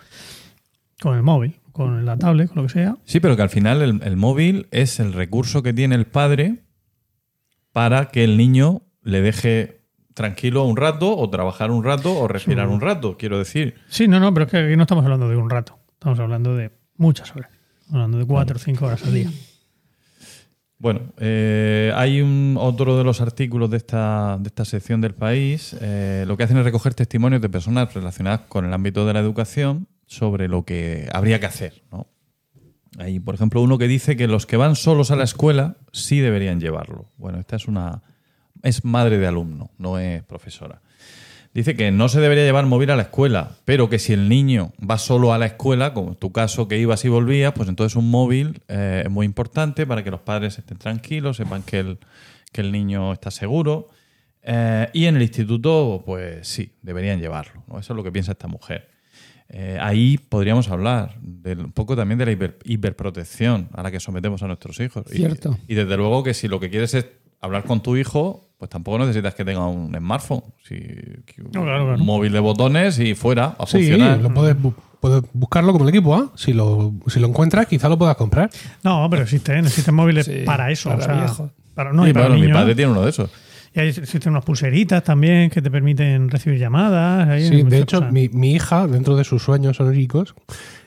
con 1.02 1.16
el 1.16 1.24
móvil, 1.24 1.56
con 1.72 2.06
la 2.06 2.18
tablet, 2.18 2.48
con 2.48 2.58
lo 2.58 2.64
que 2.64 2.74
sea. 2.74 2.98
Sí, 3.06 3.20
pero 3.20 3.36
que 3.36 3.42
al 3.42 3.50
final 3.50 3.82
el, 3.82 4.02
el 4.04 4.18
móvil 4.18 4.68
es 4.72 5.00
el 5.00 5.14
recurso 5.14 5.64
que 5.64 5.74
tiene 5.74 5.96
el 5.96 6.06
padre 6.06 6.64
para 7.72 8.10
que 8.10 8.24
el 8.24 8.38
niño 8.38 8.82
le 9.04 9.22
deje 9.22 9.80
tranquilo 10.14 10.66
un 10.66 10.76
rato 10.76 11.18
o 11.18 11.30
trabajar 11.30 11.72
un 11.72 11.82
rato 11.84 12.14
o 12.18 12.28
respirar 12.28 12.68
un 12.68 12.82
rato, 12.82 13.16
quiero 13.18 13.38
decir. 13.38 13.76
Sí, 13.88 14.08
no, 14.08 14.20
no, 14.20 14.34
pero 14.34 14.46
es 14.46 14.52
que 14.52 14.58
aquí 14.58 14.76
no 14.76 14.84
estamos 14.84 15.06
hablando 15.06 15.30
de 15.30 15.38
un 15.38 15.50
rato, 15.50 15.80
estamos 15.94 16.20
hablando 16.20 16.56
de 16.56 16.72
muchas 16.98 17.34
horas, 17.34 17.50
Estamos 17.80 17.94
hablando 17.96 18.18
de 18.18 18.26
cuatro 18.26 18.58
o 18.58 18.60
cinco 18.60 18.86
horas 18.86 19.02
al 19.06 19.14
día. 19.14 19.32
Bueno, 20.78 21.02
eh, 21.18 21.94
hay 21.96 22.22
un, 22.22 22.56
otro 22.60 22.98
de 22.98 23.04
los 23.04 23.22
artículos 23.22 23.70
de 23.70 23.78
esta, 23.78 24.38
de 24.40 24.48
esta 24.48 24.66
sección 24.66 25.02
del 25.02 25.14
país. 25.14 25.76
eh, 25.80 26.26
lo 26.28 26.36
que 26.36 26.44
hacen 26.44 26.58
es 26.58 26.64
recoger 26.64 26.94
testimonios 26.94 27.42
de 27.42 27.50
personas 27.50 27.94
relacionadas 27.94 28.42
con 28.42 28.66
el 28.66 28.74
ámbito 28.74 29.06
de 29.06 29.14
la 29.14 29.20
educación 29.20 29.88
sobre 30.10 30.48
lo 30.48 30.66
que 30.66 31.08
habría 31.14 31.40
que 31.40 31.46
hacer. 31.46 31.84
¿no? 31.92 32.08
Hay, 32.98 33.20
por 33.20 33.36
ejemplo, 33.36 33.62
uno 33.62 33.78
que 33.78 33.88
dice 33.88 34.18
que 34.18 34.28
los 34.28 34.48
que 34.48 34.58
van 34.58 34.76
solos 34.76 35.12
a 35.12 35.16
la 35.16 35.24
escuela 35.24 35.78
sí 35.94 36.20
deberían 36.20 36.60
llevarlo. 36.60 37.12
Bueno, 37.18 37.40
esta 37.40 37.56
es 37.56 37.68
una. 37.68 38.02
Es 38.64 38.84
madre 38.84 39.20
de 39.20 39.28
alumno, 39.28 39.72
no 39.78 40.00
es 40.00 40.24
profesora. 40.24 40.82
Dice 41.54 41.76
que 41.76 41.92
no 41.92 42.10
se 42.10 42.20
debería 42.20 42.44
llevar 42.44 42.66
móvil 42.66 42.90
a 42.90 42.96
la 42.96 43.04
escuela, 43.04 43.52
pero 43.66 43.88
que 43.88 44.00
si 44.00 44.14
el 44.14 44.28
niño 44.28 44.74
va 44.78 44.98
solo 44.98 45.32
a 45.32 45.38
la 45.38 45.46
escuela, 45.46 45.94
como 45.94 46.10
en 46.10 46.16
tu 46.16 46.32
caso 46.32 46.68
que 46.68 46.78
ibas 46.78 47.06
y 47.06 47.10
volvías, 47.10 47.54
pues 47.54 47.70
entonces 47.70 47.96
un 47.96 48.10
móvil 48.10 48.62
eh, 48.68 49.04
es 49.06 49.12
muy 49.12 49.26
importante 49.26 49.88
para 49.88 50.04
que 50.04 50.12
los 50.12 50.22
padres 50.22 50.58
estén 50.58 50.78
tranquilos, 50.78 51.38
sepan 51.38 51.64
que 51.64 51.80
el, 51.80 52.00
que 52.52 52.62
el 52.62 52.72
niño 52.72 53.14
está 53.14 53.32
seguro. 53.32 53.90
Eh, 54.44 54.90
y 54.94 55.06
en 55.06 55.16
el 55.16 55.22
instituto, 55.22 56.04
pues 56.06 56.48
sí, 56.48 56.74
deberían 56.82 57.20
llevarlo. 57.20 57.64
¿no? 57.68 57.80
Eso 57.80 57.94
es 57.94 57.98
lo 57.98 58.04
que 58.04 58.12
piensa 58.12 58.34
esta 58.34 58.48
mujer. 58.48 58.99
Eh, 59.52 59.78
ahí 59.82 60.18
podríamos 60.18 60.70
hablar 60.70 61.16
del- 61.22 61.60
un 61.66 61.72
poco 61.72 61.96
también 61.96 62.20
de 62.20 62.26
la 62.28 62.32
hiper- 62.34 62.58
hiperprotección 62.66 63.70
a 63.74 63.82
la 63.84 63.92
que 63.92 64.00
sometemos 64.00 64.44
a 64.44 64.48
nuestros 64.48 64.80
hijos. 64.80 65.06
Y- 65.12 65.18
Cierto. 65.18 65.58
Y, 65.68 65.76
desde 65.76 65.98
luego 65.98 66.24
que 66.24 66.34
si 66.34 66.48
lo 66.48 66.60
que 66.60 66.70
quieres 66.70 66.94
es 66.94 67.08
hablar 67.42 67.64
con 67.64 67.82
tu 67.82 67.96
hijo, 67.98 68.46
pues 68.58 68.70
tampoco 68.70 69.00
necesitas 69.00 69.34
que 69.34 69.46
tenga 69.46 69.66
un 69.68 69.96
smartphone. 69.96 70.44
Si, 70.68 70.76
un 70.76 71.52
No, 71.54 71.64
claro, 71.64 71.86
claro. 71.86 71.98
móvil 72.04 72.32
de 72.34 72.40
botones 72.40 73.00
y 73.00 73.16
fuera 73.16 73.56
a 73.58 73.66
Sí, 73.66 73.78
funcionar. 73.78 74.20
lo 74.20 74.34
puedes, 74.34 74.56
bu- 74.58 74.74
puedes 75.00 75.24
buscarlo 75.34 75.72
como 75.72 75.86
el 75.86 75.90
equipo 75.96 76.14
A. 76.14 76.32
Si 76.36 76.52
lo, 76.54 76.94
si 77.08 77.20
lo 77.20 77.28
encuentras, 77.28 77.68
quizá 77.68 77.88
lo 77.90 77.98
puedas 77.98 78.18
comprar. 78.18 78.50
No, 78.84 79.08
pero 79.10 79.24
existen, 79.24 79.66
existen 79.66 79.96
móviles 79.96 80.26
Sí, 80.26 80.42
para 80.46 80.70
eso. 80.72 80.90
para 80.90 81.26
o 81.26 81.34
sea, 81.36 81.50
para, 81.74 81.94
no, 81.94 82.04
Sí, 82.04 82.10
y 82.10 82.14
para 82.14 82.28
bueno, 82.28 82.44
mi 82.46 82.52
padre 82.52 82.76
tiene 82.76 82.92
uno 82.92 83.02
de 83.04 83.10
esos. 83.12 83.30
Y 83.74 83.80
hay, 83.80 83.90
existen 83.90 84.32
unas 84.32 84.44
pulseritas 84.46 85.04
también 85.04 85.50
que 85.50 85.62
te 85.62 85.70
permiten 85.70 86.30
recibir 86.30 86.60
llamadas. 86.60 87.28
hay 87.28 87.48
Sí, 87.48 87.64
de 87.64 87.80
hecho, 87.80 88.02
mi, 88.12 88.30
mi 88.30 88.54
hija, 88.54 88.88
dentro 88.88 89.16
de 89.16 89.24
sus 89.24 89.44
sueños 89.44 89.80
oníricos, 89.80 90.34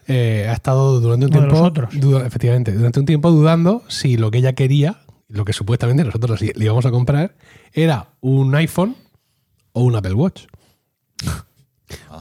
eh, 0.09 0.47
ha 0.49 0.53
estado 0.53 1.01
durante 1.01 1.26
un 1.26 1.33
Uno 1.33 1.41
de 1.43 1.47
tiempo. 1.49 1.59
los 1.61 1.68
otros. 1.68 2.01
duda- 2.01 2.26
efectivamente, 2.26 2.72
durante 2.72 2.99
un 3.01 3.07
tiempo 3.07 3.30
dudando 3.30 3.83
si 3.89 4.16
lo 4.16 4.30
que 4.30 4.39
ella 4.39 4.55
quería, 4.55 4.99
lo 5.28 5.45
que 5.45 5.53
supuestamente 5.53 6.03
nosotros 6.05 6.41
le 6.41 6.53
íbamos 6.64 6.85
a 6.87 6.91
comprar, 6.91 7.37
era 7.72 8.09
un 8.20 8.55
iPhone 8.55 8.97
o 9.72 9.83
un 9.85 9.95
Apple 9.97 10.14
Watch. 10.14 10.43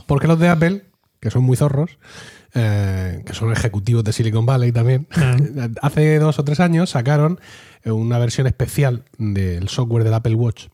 Porque 0.07 0.27
los 0.27 0.39
de 0.39 0.49
Apple, 0.49 0.83
que 1.19 1.31
son 1.31 1.43
muy 1.43 1.57
zorros, 1.57 1.97
eh, 2.53 3.23
que 3.25 3.33
son 3.33 3.51
ejecutivos 3.51 4.03
de 4.03 4.13
Silicon 4.13 4.45
Valley 4.45 4.71
también, 4.71 5.07
Ah. 5.15 5.37
hace 5.81 6.19
dos 6.19 6.39
o 6.39 6.43
tres 6.43 6.59
años 6.59 6.89
sacaron 6.91 7.39
eh, 7.83 7.91
una 7.91 8.17
versión 8.19 8.47
especial 8.47 9.05
del 9.17 9.69
software 9.69 10.03
del 10.03 10.13
Apple 10.13 10.35
Watch. 10.35 10.67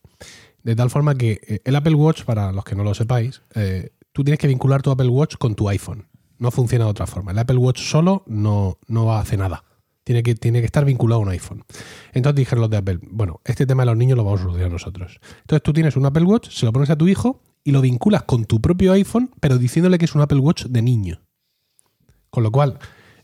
De 0.63 0.75
tal 0.75 0.89
forma 0.89 1.15
que 1.15 1.39
eh, 1.47 1.61
el 1.63 1.75
Apple 1.75 1.95
Watch, 1.95 2.23
para 2.23 2.51
los 2.51 2.65
que 2.65 2.75
no 2.75 2.83
lo 2.83 2.93
sepáis, 2.93 3.41
eh, 3.55 3.91
tú 4.11 4.23
tienes 4.23 4.39
que 4.39 4.47
vincular 4.47 4.81
tu 4.81 4.91
Apple 4.91 5.07
Watch 5.07 5.35
con 5.37 5.55
tu 5.55 5.69
iPhone. 5.69 6.07
No 6.39 6.51
funciona 6.51 6.85
de 6.85 6.91
otra 6.91 7.07
forma. 7.07 7.31
El 7.31 7.39
Apple 7.39 7.57
Watch 7.57 7.79
solo 7.81 8.23
no, 8.27 8.77
no 8.87 9.15
hace 9.15 9.37
nada. 9.37 9.63
Tiene 10.03 10.23
que, 10.23 10.35
tiene 10.35 10.59
que 10.59 10.65
estar 10.65 10.85
vinculado 10.85 11.21
a 11.21 11.23
un 11.23 11.29
iPhone. 11.29 11.63
Entonces 12.13 12.37
dijeron 12.37 12.61
los 12.61 12.69
de 12.69 12.77
Apple, 12.77 12.99
bueno, 13.01 13.41
este 13.43 13.65
tema 13.65 13.83
de 13.83 13.87
los 13.87 13.97
niños 13.97 14.17
lo 14.17 14.23
vamos 14.23 14.39
a 14.39 14.43
solucionar 14.43 14.71
nosotros. 14.71 15.19
Entonces 15.41 15.63
tú 15.63 15.73
tienes 15.73 15.95
un 15.95 16.05
Apple 16.05 16.23
Watch, 16.23 16.49
se 16.49 16.65
lo 16.65 16.71
pones 16.71 16.89
a 16.89 16.95
tu 16.95 17.07
hijo 17.07 17.41
y 17.63 17.71
lo 17.71 17.81
vinculas 17.81 18.23
con 18.23 18.45
tu 18.45 18.61
propio 18.61 18.93
iPhone, 18.93 19.31
pero 19.39 19.57
diciéndole 19.57 19.97
que 19.97 20.05
es 20.05 20.15
un 20.15 20.21
Apple 20.21 20.39
Watch 20.39 20.65
de 20.65 20.81
niño. 20.81 21.21
Con 22.29 22.43
lo 22.43 22.51
cual, 22.51 22.79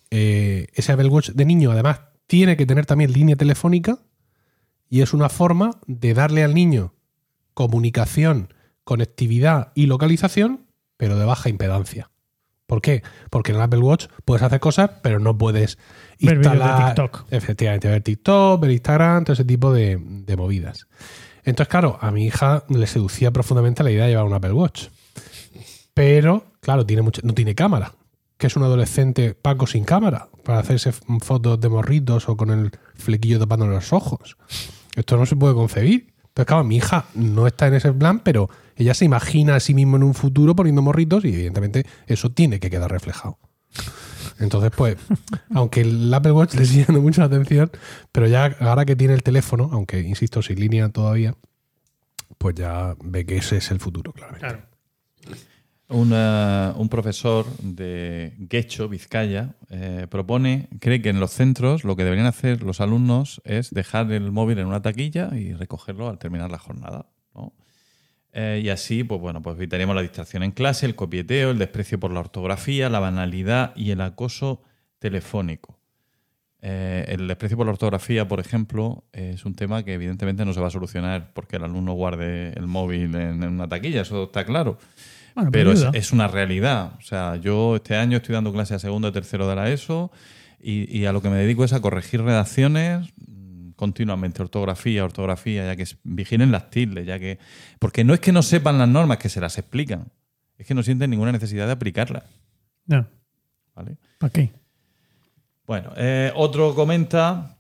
eh, 0.10 0.68
ese 0.74 0.91
Apple 0.91 1.08
Watch 1.08 1.32
de 1.32 1.45
niño 1.45 1.72
además 1.72 2.01
tiene 2.28 2.58
que 2.58 2.66
tener 2.66 2.86
también 2.86 3.12
línea 3.12 3.36
telefónica 3.36 3.99
y 4.89 5.01
es 5.01 5.14
una 5.14 5.30
forma 5.30 5.72
de 5.88 6.14
darle 6.14 6.43
al 6.43 6.54
niño 6.54 6.93
comunicación, 7.54 8.54
conectividad 8.84 9.72
y 9.76 9.86
localización, 9.86 10.68
pero 10.97 11.18
de 11.18 11.26
baja 11.26 11.49
impedancia. 11.49 12.10
¿Por 12.66 12.82
qué? 12.82 13.04
Porque 13.30 13.51
en 13.51 13.58
el 13.58 13.64
Apple 13.64 13.80
Watch 13.80 14.08
puedes 14.26 14.41
hacer 14.41 14.60
cosas, 14.60 14.89
pero 15.01 15.20
no 15.20 15.38
puedes 15.38 15.78
Ver 16.20 16.38
vídeos 16.38 16.54
de 16.54 16.60
instalar. 16.60 16.95
TikTok. 16.95 17.26
Efectivamente, 17.32 17.88
ver 17.89 18.01
TikTok, 18.01 18.62
ver 18.62 18.72
Instagram, 18.72 19.26
todo 19.26 19.34
ese 19.34 19.45
tipo 19.45 19.74
de, 19.74 19.99
de 19.99 20.38
movidas. 20.38 20.88
Entonces, 21.43 21.70
claro, 21.70 21.97
a 21.99 22.12
mi 22.12 22.26
hija 22.26 22.64
le 22.70 22.88
seducía 22.88 23.32
profundamente 23.32 23.84
la 23.84 23.91
idea 23.91 24.06
de 24.06 24.12
llevar 24.12 24.26
un 24.26 24.34
Apple 24.34 24.54
Watch. 24.54 24.88
Pero, 25.93 26.45
claro, 26.62 26.86
tiene 26.86 27.01
mucho, 27.01 27.22
no 27.24 27.34
tiene 27.34 27.54
cámara. 27.54 27.93
Que 28.43 28.47
es 28.47 28.57
un 28.57 28.63
adolescente 28.63 29.35
Paco 29.35 29.67
sin 29.67 29.85
cámara 29.85 30.27
para 30.43 30.59
hacerse 30.59 30.91
fotos 30.91 31.61
de 31.61 31.69
morritos 31.69 32.27
o 32.27 32.35
con 32.35 32.49
el 32.49 32.71
flequillo 32.93 33.39
tapándole 33.39 33.73
los 33.73 33.93
ojos. 33.93 34.35
Esto 34.97 35.15
no 35.15 35.25
se 35.25 35.37
puede 35.37 35.53
concebir. 35.53 36.13
Entonces, 36.17 36.47
claro, 36.47 36.65
mi 36.65 36.75
hija 36.75 37.05
no 37.15 37.47
está 37.47 37.67
en 37.67 37.75
ese 37.75 37.93
plan, 37.93 38.19
pero 38.19 38.49
ella 38.75 38.93
se 38.95 39.05
imagina 39.05 39.55
a 39.55 39.61
sí 39.61 39.73
mismo 39.73 39.95
en 39.95 40.03
un 40.03 40.13
futuro 40.13 40.57
poniendo 40.57 40.81
morritos 40.81 41.23
y 41.23 41.29
evidentemente 41.29 41.85
eso 42.05 42.31
tiene 42.31 42.59
que 42.59 42.69
quedar 42.69 42.91
reflejado. 42.91 43.39
Entonces, 44.39 44.71
pues, 44.75 44.97
aunque 45.55 45.79
el 45.79 46.13
Apple 46.13 46.33
Watch 46.33 46.55
le 46.55 46.65
sigue 46.65 46.83
dando 46.83 47.01
mucha 47.01 47.23
atención, 47.23 47.71
pero 48.11 48.27
ya 48.27 48.57
ahora 48.59 48.83
que 48.83 48.97
tiene 48.97 49.13
el 49.13 49.23
teléfono, 49.23 49.69
aunque 49.71 50.01
insisto, 50.01 50.41
sin 50.41 50.59
línea 50.59 50.89
todavía, 50.89 51.33
pues 52.37 52.55
ya 52.55 52.97
ve 53.01 53.25
que 53.25 53.37
ese 53.37 53.55
es 53.55 53.71
el 53.71 53.79
futuro, 53.79 54.11
claramente. 54.11 54.47
Claro. 54.47 54.72
Una- 55.93 56.73
un 56.77 56.89
profesor 56.89 57.45
de 57.61 58.33
Guecho, 58.39 58.89
Vizcaya, 58.89 59.53
eh, 59.69 60.07
propone, 60.09 60.67
cree 60.79 61.03
que 61.03 61.09
en 61.09 61.19
los 61.19 61.29
centros 61.31 61.83
lo 61.83 61.95
que 61.95 62.03
deberían 62.03 62.25
hacer 62.25 62.63
los 62.63 62.81
alumnos 62.81 63.41
es 63.45 63.69
dejar 63.69 64.11
el 64.11 64.31
móvil 64.31 64.57
en 64.57 64.65
una 64.65 64.81
taquilla 64.81 65.29
y 65.37 65.53
recogerlo 65.53 66.09
al 66.09 66.17
terminar 66.17 66.49
la 66.49 66.57
jornada. 66.57 67.05
¿no? 67.35 67.53
Eh, 68.31 68.61
y 68.63 68.69
así, 68.69 69.03
pues 69.03 69.21
bueno, 69.21 69.43
pues 69.43 69.55
evitaríamos 69.55 69.95
la 69.95 70.01
distracción 70.01 70.41
en 70.41 70.49
clase, 70.49 70.87
el 70.87 70.95
copieteo, 70.95 71.51
el 71.51 71.59
desprecio 71.59 71.99
por 71.99 72.11
la 72.11 72.21
ortografía, 72.21 72.89
la 72.89 72.99
banalidad 72.99 73.75
y 73.75 73.91
el 73.91 74.01
acoso 74.01 74.63
telefónico. 74.97 75.79
Eh, 76.63 77.05
el 77.09 77.27
desprecio 77.27 77.55
por 77.55 77.67
la 77.67 77.73
ortografía, 77.73 78.27
por 78.27 78.39
ejemplo, 78.39 79.03
es 79.11 79.45
un 79.45 79.53
tema 79.53 79.83
que 79.83 79.93
evidentemente 79.93 80.43
no 80.43 80.53
se 80.53 80.59
va 80.61 80.67
a 80.67 80.71
solucionar 80.71 81.33
porque 81.35 81.57
el 81.57 81.65
alumno 81.65 81.93
guarde 81.93 82.53
el 82.53 82.65
móvil 82.65 83.13
en, 83.13 83.43
en 83.43 83.49
una 83.49 83.69
taquilla, 83.69 84.01
eso 84.01 84.23
está 84.23 84.43
claro. 84.43 84.79
Bueno, 85.36 85.51
pero 85.51 85.71
es, 85.71 86.11
una 86.11 86.27
realidad. 86.27 86.93
O 86.99 87.01
sea, 87.01 87.38
yo 87.38 87.77
este 87.77 87.95
año 87.95 88.17
estoy 88.17 88.34
dando 88.34 88.53
clase 88.53 88.75
a 88.75 88.79
segundo 88.79 89.07
y 89.07 89.11
tercero 89.11 89.47
de 89.47 89.55
la 89.55 89.69
ESO 89.69 90.11
y, 90.59 90.97
y 90.97 91.05
a 91.05 91.11
lo 91.11 91.21
que 91.21 91.29
me 91.29 91.38
dedico 91.38 91.63
es 91.63 91.73
a 91.73 91.81
corregir 91.81 92.21
redacciones 92.21 93.11
mm, 93.27 93.71
continuamente, 93.71 94.41
ortografía, 94.41 95.03
ortografía, 95.03 95.65
ya 95.65 95.75
que 95.75 95.86
vigilen 96.03 96.51
las 96.51 96.69
tildes, 96.69 97.05
ya 97.05 97.19
que... 97.19 97.39
Porque 97.79 98.03
no 98.03 98.13
es 98.13 98.19
que 98.19 98.31
no 98.31 98.43
sepan 98.43 98.77
las 98.77 98.88
normas, 98.88 99.17
que 99.17 99.29
se 99.29 99.41
las 99.41 99.57
explican, 99.57 100.11
es 100.57 100.67
que 100.67 100.73
no 100.73 100.84
sienten 100.84 101.09
ninguna 101.09 101.31
necesidad 101.31 101.65
de 101.65 101.73
aplicarlas. 101.73 102.23
Ya, 102.86 103.07
¿vale? 103.75 103.97
¿Para 104.19 104.31
qué? 104.31 104.51
Bueno, 105.65 105.93
eh, 105.95 106.31
otro 106.36 106.75
comenta, 106.75 107.57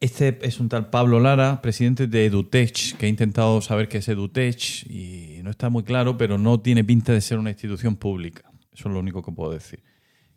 este 0.00 0.38
es 0.42 0.60
un 0.60 0.68
tal 0.68 0.88
Pablo 0.88 1.18
Lara, 1.18 1.60
presidente 1.60 2.06
de 2.06 2.26
Edutech, 2.26 2.96
que 2.96 3.06
ha 3.06 3.08
intentado 3.08 3.60
saber 3.60 3.88
qué 3.88 3.98
es 3.98 4.08
Edutech 4.08 4.86
y 4.88 5.33
no 5.44 5.50
está 5.50 5.68
muy 5.68 5.82
claro, 5.82 6.16
pero 6.16 6.38
no 6.38 6.58
tiene 6.60 6.82
pinta 6.82 7.12
de 7.12 7.20
ser 7.20 7.38
una 7.38 7.50
institución 7.50 7.96
pública. 7.96 8.50
Eso 8.72 8.88
es 8.88 8.94
lo 8.94 8.98
único 8.98 9.22
que 9.22 9.30
puedo 9.30 9.52
decir. 9.52 9.84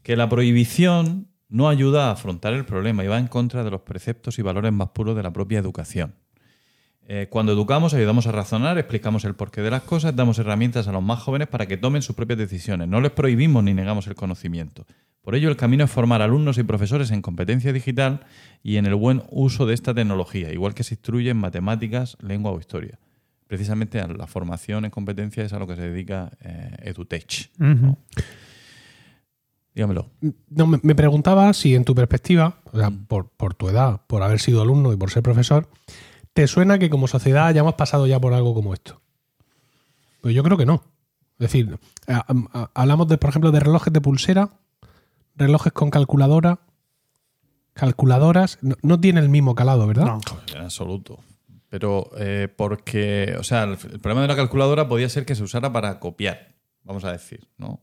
Que 0.03 0.17
la 0.17 0.27
prohibición 0.27 1.29
no 1.47 1.69
ayuda 1.69 2.09
a 2.09 2.11
afrontar 2.11 2.53
el 2.53 2.65
problema 2.65 3.05
y 3.05 3.07
va 3.07 3.17
en 3.17 3.27
contra 3.27 3.63
de 3.63 3.71
los 3.71 3.81
preceptos 3.81 4.37
y 4.37 4.41
valores 4.41 4.73
más 4.73 4.89
puros 4.89 5.15
de 5.15 5.23
la 5.23 5.31
propia 5.31 5.59
educación. 5.59 6.15
Eh, 7.07 7.27
cuando 7.29 7.53
educamos, 7.53 7.93
ayudamos 7.93 8.27
a 8.27 8.33
razonar, 8.33 8.77
explicamos 8.77 9.23
el 9.23 9.33
porqué 9.33 9.61
de 9.61 9.71
las 9.71 9.83
cosas, 9.83 10.13
damos 10.13 10.39
herramientas 10.39 10.89
a 10.89 10.91
los 10.91 11.01
más 11.01 11.23
jóvenes 11.23 11.47
para 11.47 11.67
que 11.67 11.77
tomen 11.77 12.01
sus 12.01 12.17
propias 12.17 12.37
decisiones. 12.37 12.89
No 12.89 12.99
les 12.99 13.11
prohibimos 13.11 13.63
ni 13.63 13.73
negamos 13.73 14.07
el 14.07 14.15
conocimiento. 14.15 14.85
Por 15.21 15.35
ello, 15.35 15.47
el 15.49 15.55
camino 15.55 15.85
es 15.85 15.91
formar 15.91 16.21
alumnos 16.21 16.57
y 16.57 16.63
profesores 16.63 17.11
en 17.11 17.21
competencia 17.21 17.71
digital 17.71 18.25
y 18.61 18.75
en 18.75 18.85
el 18.85 18.95
buen 18.95 19.23
uso 19.29 19.65
de 19.65 19.73
esta 19.73 19.93
tecnología, 19.93 20.51
igual 20.51 20.73
que 20.73 20.83
se 20.83 20.95
instruye 20.95 21.29
en 21.29 21.37
matemáticas, 21.37 22.17
lengua 22.19 22.51
o 22.51 22.59
historia. 22.59 22.99
Precisamente 23.47 23.99
a 24.01 24.07
la 24.07 24.27
formación 24.27 24.85
en 24.85 24.91
competencia 24.91 25.43
es 25.43 25.53
a 25.53 25.59
lo 25.59 25.67
que 25.67 25.75
se 25.75 25.81
dedica 25.89 26.31
eh, 26.41 26.75
Edutech. 26.81 27.49
Dígamelo. 29.73 30.09
No, 30.49 30.65
me, 30.67 30.79
me 30.81 30.95
preguntaba 30.95 31.53
si 31.53 31.75
en 31.75 31.85
tu 31.85 31.93
perspectiva, 31.93 32.59
o 32.71 32.77
sea, 32.79 32.89
por, 32.91 33.29
por 33.29 33.53
tu 33.53 33.69
edad, 33.69 34.01
por 34.07 34.23
haber 34.23 34.39
sido 34.39 34.61
alumno 34.61 34.91
y 34.91 34.97
por 34.97 35.11
ser 35.11 35.21
profesor, 35.23 35.69
¿te 36.33 36.47
suena 36.47 36.79
que 36.79 36.89
como 36.89 37.07
sociedad 37.07 37.45
hayamos 37.47 37.75
pasado 37.75 38.07
ya 38.07 38.19
por 38.19 38.33
algo 38.33 38.53
como 38.55 38.73
esto? 38.73 39.01
Pues 40.21 40.33
yo 40.33 40.43
creo 40.43 40.57
que 40.57 40.65
no. 40.65 40.83
Es 41.39 41.51
decir, 41.51 41.77
a- 42.07 42.25
a- 42.53 42.71
hablamos, 42.73 43.07
de, 43.07 43.17
por 43.19 43.29
ejemplo, 43.29 43.51
de 43.51 43.59
relojes 43.59 43.93
de 43.93 44.01
pulsera, 44.01 44.49
relojes 45.35 45.71
con 45.71 45.91
calculadora, 45.91 46.59
calculadoras, 47.73 48.57
no, 48.63 48.75
no 48.81 48.99
tiene 48.99 49.19
el 49.19 49.29
mismo 49.29 49.53
calado, 49.53 49.85
¿verdad? 49.85 50.05
No. 50.05 50.19
En 50.55 50.63
absoluto. 50.63 51.19
Pero 51.69 52.09
eh, 52.17 52.47
porque, 52.55 53.35
o 53.39 53.43
sea, 53.43 53.63
el, 53.63 53.71
el 53.71 53.99
problema 53.99 54.21
de 54.21 54.27
la 54.29 54.35
calculadora 54.35 54.87
podía 54.87 55.09
ser 55.09 55.25
que 55.25 55.35
se 55.35 55.43
usara 55.43 55.71
para 55.73 55.99
copiar, 55.99 56.55
vamos 56.83 57.03
a 57.03 57.11
decir, 57.11 57.41
¿no? 57.57 57.81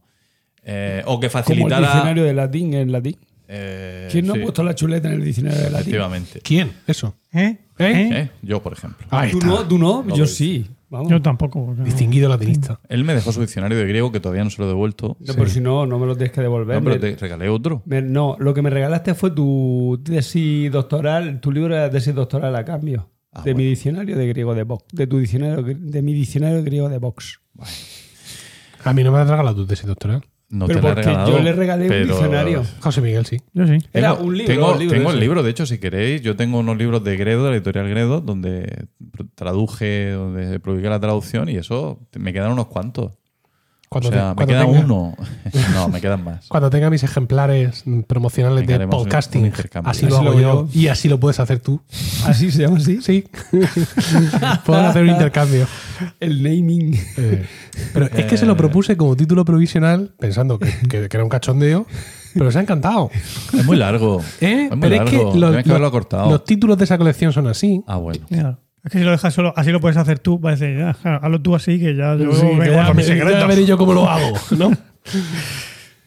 Eh, 0.62 1.02
o 1.06 1.20
que 1.20 1.28
Como 1.28 1.38
el 1.40 1.44
facilitara. 1.44 1.80
diccionario 1.80 2.24
de 2.24 2.32
latín 2.34 2.72
en 2.74 2.90
latín. 2.92 3.16
eh, 3.48 4.08
¿Quién 4.10 4.26
no 4.26 4.32
sí, 4.34 4.40
ha 4.40 4.42
puesto 4.42 4.62
la 4.62 4.74
chuleta 4.74 5.08
en 5.08 5.14
el 5.14 5.24
diccionario 5.24 5.58
de 5.58 5.64
latín? 5.70 5.80
Efectivamente. 5.80 6.40
¿Quién? 6.42 6.72
Eso. 6.86 7.14
¿Eh? 7.32 7.58
¿Eh? 7.78 8.08
¿Eh? 8.12 8.30
Yo, 8.40 8.62
por 8.62 8.72
ejemplo. 8.72 9.06
Ahí 9.10 9.30
¿Tú 9.32 9.40
no? 9.40 9.68
¿Tú 9.68 9.76
no? 9.78 10.02
No 10.02 10.16
Yo 10.16 10.26
sí. 10.26 10.66
Vamos. 10.88 11.10
Yo 11.10 11.20
tampoco. 11.20 11.74
no. 11.76 11.84
Distinguido 11.84 12.28
latinista. 12.30 12.78
Él 12.88 13.04
me 13.04 13.14
dejó 13.14 13.32
su 13.32 13.40
diccionario 13.42 13.76
de 13.76 13.84
griego 13.84 14.12
que 14.12 14.20
todavía 14.20 14.44
no 14.44 14.50
se 14.50 14.58
lo 14.62 14.64
he 14.66 14.68
devuelto. 14.68 15.16
No, 15.20 15.34
pero 15.34 15.48
si 15.48 15.60
no, 15.60 15.84
no 15.86 15.98
me 15.98 16.06
lo 16.06 16.14
tienes 16.16 16.32
que 16.32 16.40
devolver. 16.40 16.76
No, 16.82 16.84
pero 16.88 17.00
te 17.00 17.16
regalé 17.16 17.48
otro. 17.50 17.82
me- 17.84 18.00
no, 18.00 18.36
lo 18.38 18.54
que 18.54 18.62
me 18.62 18.70
regalaste 18.70 19.12
fue 19.14 19.32
tu 19.32 20.00
tesis 20.04 20.70
doctoral, 20.72 21.40
tu 21.40 21.50
libro 21.52 21.74
de 21.76 21.90
tesis 21.90 22.14
doctoral 22.14 22.54
a 22.56 22.64
cambio. 22.64 23.10
Ah, 23.34 23.42
de 23.42 23.54
mi 23.54 23.64
diccionario 23.64 24.16
de 24.16 24.26
griego 24.28 24.54
de 24.54 24.62
Vox. 24.62 24.84
De 24.92 25.06
tu 25.06 25.18
diccionario, 25.18 25.62
de 25.64 26.02
mi 26.02 26.12
diccionario 26.14 26.62
griego 26.62 26.88
de 26.88 26.98
Vox. 26.98 27.40
A 28.84 28.92
mí 28.92 29.02
no 29.02 29.12
me 29.12 29.18
has 29.18 29.28
regalado 29.28 29.56
tu 29.56 29.66
tesis 29.66 29.86
doctoral. 29.86 30.22
No 30.50 30.66
Pero 30.68 30.78
te 30.80 30.84
la 30.86 30.90
he 30.90 30.94
porque 30.94 31.08
regalado. 31.08 31.32
yo 31.38 31.42
le 31.42 31.52
regalé 31.52 31.82
un 31.84 31.88
pero- 31.88 32.06
diccionario. 32.06 32.62
José 32.80 33.00
Miguel, 33.00 33.26
sí. 33.26 33.38
Yo 33.54 33.66
sí. 33.66 33.78
Era 33.92 34.12
Tengo- 34.14 34.24
un 34.28 34.36
libro, 34.38 34.54
Tengo, 34.54 34.72
el 34.74 34.78
libro 34.78 34.94
tengo 34.94 35.10
el 35.10 35.16
ese. 35.16 35.20
libro, 35.24 35.42
de 35.42 35.50
hecho, 35.50 35.66
si 35.66 35.78
queréis, 35.78 36.22
yo 36.22 36.36
tengo 36.36 36.58
unos 36.58 36.76
libros 36.76 37.02
de 37.02 37.16
Gredo, 37.16 37.44
de 37.44 37.50
la 37.50 37.56
editorial 37.56 37.88
Gredo, 37.88 38.20
donde 38.20 38.86
traduje, 39.34 40.10
donde 40.12 40.60
publiqué 40.60 40.88
la 40.88 41.00
traducción 41.00 41.48
y 41.48 41.56
eso 41.56 41.98
me 42.18 42.32
quedan 42.32 42.52
unos 42.52 42.66
cuantos. 42.66 43.12
Cuando 44.00 44.08
o 44.08 44.12
sea, 44.12 44.20
te- 44.22 44.28
me 44.28 44.34
cuando 44.34 44.46
queda 44.52 44.64
tenga- 44.66 44.84
uno. 44.84 45.16
no, 45.74 45.88
me 45.88 46.00
quedan 46.00 46.24
más. 46.24 46.46
Cuando 46.48 46.68
tenga 46.70 46.90
mis 46.90 47.02
ejemplares 47.04 47.84
promocionales 48.06 48.66
de 48.66 48.86
podcasting, 48.88 49.52
así 49.84 50.06
lo 50.06 50.16
Así 50.18 50.26
hago 50.28 50.40
yo. 50.40 50.68
Y 50.72 50.88
así 50.88 51.08
lo 51.08 51.20
puedes 51.20 51.38
hacer 51.40 51.60
tú. 51.60 51.80
Así 52.26 52.50
se 52.50 52.62
llama 52.62 52.78
así. 52.78 53.00
Sí. 53.02 53.24
Podemos 54.66 54.90
hacer 54.90 55.02
un 55.02 55.10
intercambio. 55.10 55.66
El 56.20 56.42
naming. 56.42 56.98
Eh, 57.16 57.44
pero 57.92 58.06
es 58.06 58.26
que 58.26 58.36
se 58.36 58.46
lo 58.46 58.56
propuse 58.56 58.96
como 58.96 59.16
título 59.16 59.44
provisional 59.44 60.12
pensando 60.18 60.58
que, 60.58 60.66
que- 60.88 61.08
que 61.08 61.16
era 61.16 61.22
un 61.24 61.30
cachondeo, 61.30 61.86
pero 62.34 62.50
se 62.50 62.58
ha 62.58 62.62
encantado. 62.62 63.10
Es 63.52 63.64
muy 63.64 63.76
largo. 63.76 64.20
¿Eh? 64.40 64.64
Es 64.64 64.70
muy 64.70 64.80
pero 64.80 64.96
largo. 64.96 65.04
es 65.04 65.10
que 65.10 65.38
los, 65.38 65.50
Tienes 65.50 65.64
que 65.64 65.70
haberlo 65.70 65.86
los- 65.86 65.90
cortado. 65.92 66.30
los 66.30 66.44
títulos 66.44 66.78
de 66.78 66.84
esa 66.84 66.98
colección 66.98 67.32
son 67.32 67.46
así. 67.46 67.82
Ah, 67.86 67.96
bueno. 67.96 68.26
Claro. 68.28 68.58
Es 68.84 68.92
que 68.92 68.98
si 68.98 69.04
lo 69.04 69.10
dejas 69.12 69.32
solo, 69.32 69.52
así 69.56 69.70
lo 69.72 69.80
puedes 69.80 69.96
hacer 69.96 70.18
tú. 70.18 70.40
Parece, 70.40 70.76
ya, 70.76 70.92
claro, 70.94 71.20
hazlo 71.22 71.40
tú 71.40 71.54
así, 71.54 71.78
que 71.80 71.96
ya 71.96 72.16
yo 72.16 72.32
Sí, 72.34 72.44
me 72.46 72.66
ya, 72.66 72.72
guardo 72.74 72.94
mis 72.94 73.06
ya 73.06 73.46
veré 73.46 73.64
yo 73.64 73.78
cómo 73.78 73.94
lo 73.94 74.08
hago, 74.10 74.36
¿no? 74.58 74.70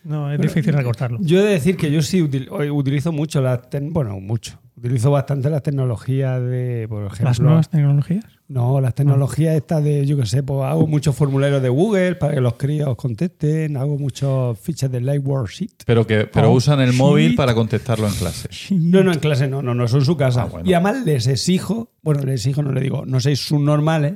No, 0.04 0.32
es 0.32 0.40
difícil 0.40 0.74
recortarlo. 0.74 1.18
Yo 1.22 1.40
he 1.40 1.44
de 1.44 1.52
decir 1.54 1.76
que 1.76 1.92
yo 1.92 2.02
sí 2.02 2.22
util- 2.22 2.48
hoy 2.52 2.70
utilizo 2.70 3.12
mucho 3.12 3.42
tec- 3.70 3.92
Bueno, 3.92 4.20
mucho. 4.20 4.60
Utilizo 4.78 5.10
bastante 5.10 5.50
las 5.50 5.64
tecnologías 5.64 6.40
de, 6.40 6.86
por 6.88 7.06
ejemplo. 7.06 7.26
Las 7.26 7.40
nuevas 7.40 7.70
tecnologías. 7.70 8.26
No, 8.48 8.80
las 8.80 8.94
tecnologías 8.94 9.56
estas 9.56 9.84
de, 9.84 10.06
yo 10.06 10.16
qué 10.18 10.26
sé, 10.28 10.44
pues 10.44 10.62
hago 10.64 10.86
muchos 10.86 11.16
formularios 11.16 11.64
de 11.64 11.70
Google 11.70 12.16
para 12.16 12.36
que 12.36 12.42
los 12.42 12.54
críos 12.54 12.96
contesten, 12.96 13.76
hago 13.76 13.98
muchos 13.98 14.58
fichas 14.60 14.92
de 14.92 15.02
Lightword 15.02 15.50
Sheet. 15.50 15.84
Pero 15.86 16.06
que 16.06 16.28
pero 16.28 16.52
Oh, 16.52 16.54
usan 16.54 16.80
el 16.80 16.94
móvil 16.94 17.36
para 17.36 17.56
contestarlo 17.56 18.08
en 18.08 18.14
clase. 18.14 18.50
No, 18.70 19.04
no, 19.04 19.12
en 19.12 19.20
clase 19.20 19.48
no, 19.48 19.62
no, 19.64 19.74
no, 19.74 19.88
son 19.88 20.02
en 20.02 20.06
su 20.06 20.16
casa. 20.16 20.44
Ah, 20.44 20.46
bueno. 20.46 20.70
Y 20.70 20.74
además 20.74 21.04
les 21.04 21.26
exijo, 21.26 21.92
bueno, 22.04 22.22
les 22.22 22.36
exijo, 22.42 22.62
no 22.62 22.72
le 22.72 22.80
digo, 22.82 23.04
no 23.06 23.20
seis 23.20 23.40
subnormales 23.40 24.14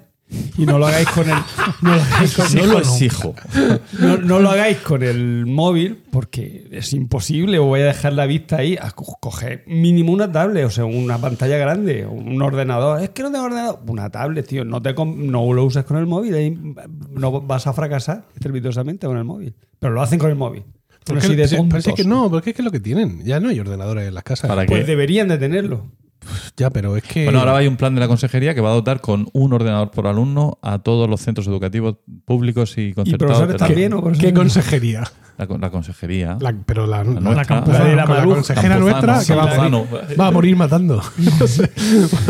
y 0.58 0.66
no 0.66 0.80
lo 0.80 0.88
hagáis 0.88 1.08
con 1.10 1.30
el. 1.30 1.36
No 1.82 1.96
lo 1.96 2.02
hagáis 2.02 2.34
con, 2.36 2.56
No 2.56 2.66
lo 2.66 2.80
exijo. 2.80 3.36
no- 4.00 4.18
no 4.18 4.40
lo 4.40 4.50
hagáis 4.50 4.78
con 4.78 5.04
el 5.04 5.46
móvil 5.46 6.02
porque 6.12 6.68
es 6.72 6.94
imposible 6.94 7.60
o 7.60 7.66
voy 7.66 7.82
a 7.82 7.86
dejar 7.86 8.14
la 8.14 8.26
vista 8.26 8.58
ahí. 8.58 8.78
A 8.82 8.92
co- 8.92 9.18
coger 9.20 9.64
mínimo 9.68 10.12
una 10.14 10.32
tablet, 10.32 10.66
o 10.66 10.70
sea, 10.70 10.86
una 10.86 11.18
pantalla 11.18 11.58
grande, 11.58 12.06
un 12.06 12.42
ordenador. 12.42 13.02
Es 13.02 13.10
que 13.10 13.24
no 13.24 13.32
tengo 13.32 13.46
ordenador. 13.46 13.80
Una 13.88 14.10
tablet, 14.10 14.48
tío. 14.48 14.64
No, 14.66 14.82
te 14.82 14.94
no 14.94 15.54
lo 15.54 15.66
uses 15.66 15.84
con 15.84 15.98
el 15.98 16.06
móvil. 16.06 16.34
ahí 16.36 16.58
no 17.12 17.42
vas 17.42 17.68
a 17.68 17.74
fracasar 17.74 18.26
estrepitosamente 18.36 19.08
con 19.08 19.18
el 19.18 19.24
móvil. 19.24 19.54
Pero 19.80 19.94
lo 19.94 20.02
hacen 20.02 20.20
con 20.20 20.30
el 20.30 20.36
móvil. 20.36 20.64
Son 20.64 21.16
Porque- 21.16 21.26
así 21.26 21.36
de 21.36 21.48
sí, 21.48 21.56
pero 21.56 21.62
tontos. 21.70 21.88
es 21.88 21.94
que 21.96 22.04
no, 22.04 22.30
porque 22.30 22.52
es 22.52 22.56
que 22.56 22.62
es 22.62 22.66
lo 22.66 22.72
que 22.72 22.80
tienen. 22.80 23.24
Ya 23.26 23.40
no 23.40 23.50
hay 23.50 23.60
ordenadores 23.60 24.08
en 24.08 24.14
las 24.14 24.24
casas. 24.24 24.48
¿Para 24.48 24.66
Pues 24.68 24.82
qué? 24.82 24.86
deberían 24.86 25.28
de 25.28 25.38
tenerlo. 25.40 25.88
Ya, 26.58 26.70
pero 26.70 26.96
es 26.98 27.04
que. 27.04 27.24
Bueno, 27.26 27.40
ahora 27.40 27.58
hay 27.58 27.68
un 27.68 27.78
plan 27.78 27.94
de 27.96 28.02
la 28.02 28.08
consejería 28.08 28.54
que 28.54 28.62
va 28.62 28.70
a 28.72 28.74
dotar 28.74 29.02
con 29.02 29.28
un 29.34 29.54
ordenador 29.54 29.92
por 29.92 30.08
alumno 30.08 30.58
a 30.62 30.80
todos 30.80 31.10
los 31.10 31.22
centros 31.22 31.48
educativos 31.48 31.96
públicos 32.26 32.78
y 32.78 32.82
¿Y 32.90 32.94
concertados. 32.94 33.18
profesores 33.38 33.54
de 33.54 33.60
la- 33.60 33.68
también 33.68 33.94
o 33.94 33.98
¿Qué 33.98 34.02
profesores? 34.04 34.34
consejería? 34.34 35.04
La, 35.38 35.48
la 35.58 35.70
consejería. 35.72 36.38
La- 36.40 36.54
pero 36.66 36.86
la, 36.86 36.98
la, 37.04 37.04
nuestra. 37.06 37.34
La 37.34 37.46
Campuzano. 37.46 37.84
la 37.84 37.90
de 37.90 37.96
la, 37.96 38.06
Con 38.06 38.16
la 38.18 38.24
consejera 38.26 38.78
nuestra 38.78 39.20
que 39.26 39.34
va 39.34 39.44
a, 39.44 39.70
morir, 39.70 40.20
va 40.20 40.28
a 40.28 40.32
morir 40.32 40.56
matando. 40.56 41.02
No 41.40 41.48
sé, 41.48 41.72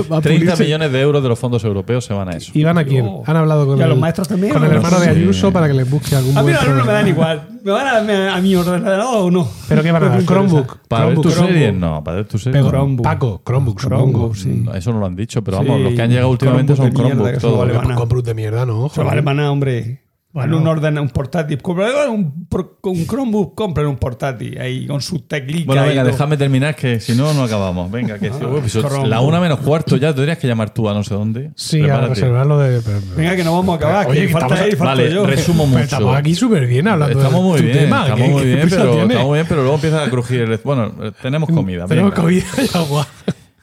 va 0.10 0.18
a 0.18 0.22
30 0.22 0.22
pulirse. 0.22 0.64
millones 0.64 0.92
de 0.94 1.02
euros 1.02 1.22
de 1.24 1.28
los 1.28 1.38
fondos 1.38 1.64
europeos 1.66 2.06
se 2.06 2.14
van 2.14 2.30
a 2.30 2.32
eso. 2.38 2.52
¿Y 2.54 2.64
van 2.64 2.78
a 2.78 2.86
quién? 2.86 3.06
Oh. 3.06 3.24
Han 3.26 3.36
hablado 3.36 3.66
con 3.68 3.78
¿Y 3.78 3.82
a 3.82 3.86
el, 3.86 3.90
los 3.90 4.00
maestros 4.00 4.28
también? 4.30 4.54
con 4.54 4.64
el 4.64 4.70
No 4.70 4.76
hermano 4.78 5.00
de. 5.00 5.10
Ayuso 5.10 5.52
para 5.52 5.68
que 5.68 5.74
les 5.74 5.90
busque 5.90 6.16
algún 6.16 6.38
A 6.38 6.44
mí 6.44 6.54
los 6.54 6.62
alumnos 6.62 6.86
me 6.86 6.94
dan 6.94 7.08
igual. 7.08 7.48
¿Me 7.64 7.72
van 7.72 7.88
a 7.88 7.94
darme 7.94 8.30
a 8.30 8.42
mi 8.42 8.56
ordenador 8.56 9.26
o 9.26 9.30
no? 9.32 9.48
¿Pero 9.68 9.84
qué 9.84 9.92
van 9.92 10.04
a 10.04 10.10
dar? 10.10 10.24
Chromebook. 10.26 10.78
¿Para 10.88 11.06
ver 11.06 11.14
Chromebook, 11.16 11.24
tus 11.24 11.34
Chromebook. 11.34 11.54
series? 11.60 11.74
No, 11.76 12.04
para 12.04 12.18
ver 12.18 12.28
tus 12.28 12.44
series. 12.44 12.64
Pero, 12.64 12.72
no. 12.72 12.78
Chromebook. 12.80 13.04
Paco, 13.04 13.42
Chromebook, 13.46 13.80
supongo. 13.82 14.11
Chromebook, 14.12 14.36
sí. 14.36 14.62
No, 14.66 14.74
Eso 14.74 14.94
no 14.94 15.00
lo 15.00 15.06
han 15.06 15.16
dicho, 15.16 15.44
pero 15.44 15.58
vamos, 15.58 15.78
Sí, 15.78 15.84
los 15.84 15.94
que 15.94 16.02
han 16.02 16.10
llegado 16.10 16.30
últimamente 16.30 16.74
Chromebook 16.74 16.98
son 16.98 17.06
Chromebook. 17.08 17.32
que 17.34 17.38
todos. 17.40 17.54
eso 17.54 17.58
vale 17.60 17.74
Pues 17.74 17.84
Van 17.84 17.92
a- 17.92 17.96
Con 17.96 18.10
Brut 18.10 18.26
de 18.26 18.34
mierda, 18.34 18.66
no. 18.66 18.90
Vale 18.96 19.22
maná, 19.22 19.52
hombre. 19.52 20.02
Bueno. 20.34 20.56
En 20.56 20.62
un 20.62 20.68
orden, 20.70 20.98
un 20.98 21.10
portátil. 21.10 21.62
Compra 21.62 22.10
un, 22.10 22.48
pro- 22.48 22.80
un 22.84 23.06
Chromebook, 23.06 23.54
compren 23.54 23.86
un 23.88 23.98
portátil 23.98 24.58
ahí 24.62 24.88
con 24.88 25.02
sus 25.02 25.28
teclitas. 25.28 25.66
Bueno, 25.66 25.82
venga, 25.84 26.04
todo. 26.04 26.12
déjame 26.14 26.38
terminar, 26.38 26.74
que 26.74 27.02
si 27.02 27.16
no, 27.16 27.34
no 27.34 27.44
acabamos. 27.44 27.92
Venga, 27.92 28.18
que 28.18 28.30
si- 28.32 28.46
uy, 28.46 28.62
pues, 28.62 28.76
la 29.10 29.20
una 29.20 29.42
menos 29.42 29.60
cuarto 29.60 29.98
ya, 29.98 30.14
tendrías 30.16 30.38
que 30.38 30.48
llamar 30.48 30.74
tú 30.74 30.88
a 30.88 30.94
no 30.94 31.04
sé 31.04 31.16
dónde. 31.16 31.52
Sí, 31.58 31.80
a 31.80 31.84
Prepárate. 31.84 32.14
reservarlo 32.14 32.60
de. 32.60 32.80
pero- 32.80 33.00
Venga, 33.18 33.36
que 33.36 33.44
no 33.44 33.52
vamos 33.58 33.74
a 33.74 33.76
acabar. 33.76 34.08
Oye, 34.08 34.22
que 34.22 34.28
que 34.28 34.32
falta 34.32 34.64
él, 34.64 34.78
falto 34.78 34.86
Vale, 34.86 35.14
yo. 35.14 35.26
resumo 35.26 35.64
Pero 35.66 35.68
mucho. 35.74 35.84
estamos 35.84 36.16
aquí 36.16 36.34
súper 36.34 36.66
bien 36.66 36.88
hablando 36.88 37.18
Estamos 37.20 37.42
de 37.44 37.48
muy 37.50 37.58
tu 37.58 37.64
bien, 37.66 37.78
tema. 37.78 38.02
estamos 38.04 38.22
¿qué- 38.26 38.30
muy 38.32 38.42
qué 38.42 38.48
bien, 38.56 38.68
pero, 38.70 38.84
tiene? 38.84 39.02
estamos 39.02 39.26
muy 39.28 39.36
bien, 39.38 39.46
pero 39.50 39.62
luego 39.64 39.76
empieza 39.76 40.04
a 40.06 40.10
crujir 40.10 40.42
el... 40.44 40.58
Bueno, 40.64 40.94
tenemos 41.22 41.50
comida. 41.54 41.86
Tenemos 41.88 42.12
venga. 42.12 42.22
comida 42.24 42.46
y 42.58 42.78
agua. 42.78 43.06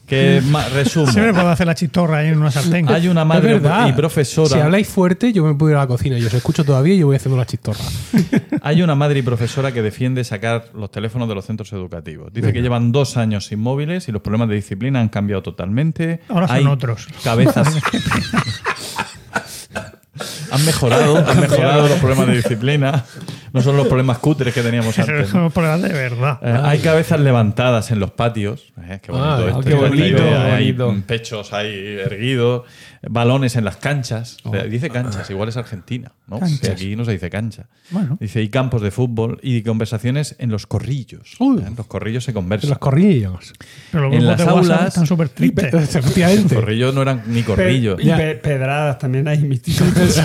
Que 0.09 0.43
resumo. 0.73 1.13
Siempre 1.13 1.35
puedo 1.35 1.49
hacer 1.49 1.67
la 1.67 1.75
chistorra 1.75 2.19
ahí 2.19 2.29
en 2.29 2.39
una 2.39 2.51
sartén. 2.51 2.89
Hay 2.89 3.09
una 3.09 3.25
madre 3.25 3.61
y 3.89 3.93
profesora. 3.93 4.49
Si 4.49 4.59
habláis 4.59 4.89
fuerte, 4.89 5.33
yo 5.33 5.45
me 5.45 5.55
puedo 5.55 5.73
ir 5.73 5.77
a 5.77 5.81
la 5.81 5.87
cocina. 5.87 6.19
Yo 6.19 6.29
os 6.29 6.35
escucho 6.35 6.65
todavía 6.65 6.95
y 6.95 6.99
yo 6.99 7.07
voy 7.07 7.17
haciendo 7.17 7.37
la 7.37 7.47
chistorra. 7.47 7.85
Hay 8.63 8.83
una 8.83 8.95
madre 8.95 9.19
y 9.21 9.23
profesora 9.23 9.73
que 9.73 9.83
defiende 9.83 10.25
sacar 10.25 10.71
los 10.75 10.91
teléfonos 10.91 11.29
de 11.29 11.35
los 11.35 11.45
centros 11.45 11.73
educativos. 11.73 12.33
Dice 12.33 12.53
que 12.53 12.63
llevan 12.63 12.91
dos 12.91 13.17
años 13.17 13.47
sin 13.47 13.61
móviles 13.61 14.09
y 14.09 14.13
los 14.13 14.23
problemas 14.23 14.49
de 14.49 14.55
disciplina 14.57 15.01
han 15.01 15.09
cambiado 15.09 15.43
totalmente. 15.43 16.21
Ahora 16.29 16.49
son 16.49 16.57
Hay 16.57 16.67
otros. 16.67 17.07
Cabezas. 17.23 17.69
han 20.51 20.65
mejorado, 20.65 21.19
han 21.27 21.41
mejorado 21.41 21.89
los 21.89 21.99
problemas 21.99 22.27
de 22.29 22.37
disciplina. 22.37 23.05
No 23.53 23.63
son 23.63 23.77
los 23.77 23.87
problemas 23.89 24.19
cutres 24.19 24.53
que 24.53 24.61
teníamos 24.63 24.99
antes. 24.99 25.29
es 25.29 25.35
¿no? 25.35 25.47
un 25.47 25.51
problema 25.51 25.79
de 25.79 25.93
verdad. 25.93 26.39
Eh, 26.43 26.61
hay 26.65 26.79
cabezas 26.81 27.19
levantadas 27.21 27.91
en 27.91 27.99
los 27.99 28.11
patios. 28.11 28.73
Eh, 28.83 29.01
qué 29.03 29.11
bonito 29.11 29.31
Ah, 29.31 29.45
esto. 29.49 29.61
qué 29.63 29.75
bonito, 29.75 30.23
Hay 30.23 30.73
bonito. 30.73 31.07
pechos 31.07 31.53
ahí 31.53 31.97
erguidos. 31.99 32.65
Balones 33.09 33.57
en 33.57 33.65
las 33.65 33.77
canchas. 33.77 34.39
O 34.45 34.51
sea, 34.51 34.65
dice 34.65 34.91
canchas, 34.91 35.29
igual 35.31 35.49
es 35.49 35.57
Argentina. 35.57 36.13
¿no? 36.27 36.41
Canchas. 36.41 36.61
Que 36.61 36.71
aquí 36.71 36.97
no 36.97 37.05
se 37.05 37.13
dice 37.13 37.31
cancha. 37.31 37.67
Bueno. 37.91 38.17
Dice, 38.21 38.43
y 38.43 38.49
campos 38.49 38.83
de 38.83 38.91
fútbol 38.91 39.39
y 39.43 39.63
conversaciones 39.63 40.37
en 40.39 40.51
los 40.51 40.67
corrillos. 40.67 41.37
Uy. 41.39 41.63
En 41.67 41.75
los 41.77 41.87
corrillos 41.87 42.25
se 42.25 42.33
En 42.33 42.35
conversan. 42.35 42.71
los 42.71 42.79
corrillos. 42.79 43.53
Pero 43.93 44.05
los 44.11 44.13
en 44.15 44.19
grupos 44.21 44.39
las 44.39 44.47
de 44.47 44.53
aulas- 44.75 44.89
están 44.89 45.07
súper 45.07 45.29
tristes. 45.31 45.73
Los 45.79 45.95
Efectivamente. 45.95 46.55
corrillos 46.55 46.95
no 46.95 47.03
eran 47.03 47.23
ni 47.27 47.41
Pe- 47.41 47.47
corrillos. 47.47 48.01
y 48.03 48.11
pe- 48.11 48.35
pedradas 48.37 48.99
también 48.99 49.27
hay 49.29 49.39
en 49.39 49.51
que 49.61 49.73
no 49.73 50.09
se 50.11 50.23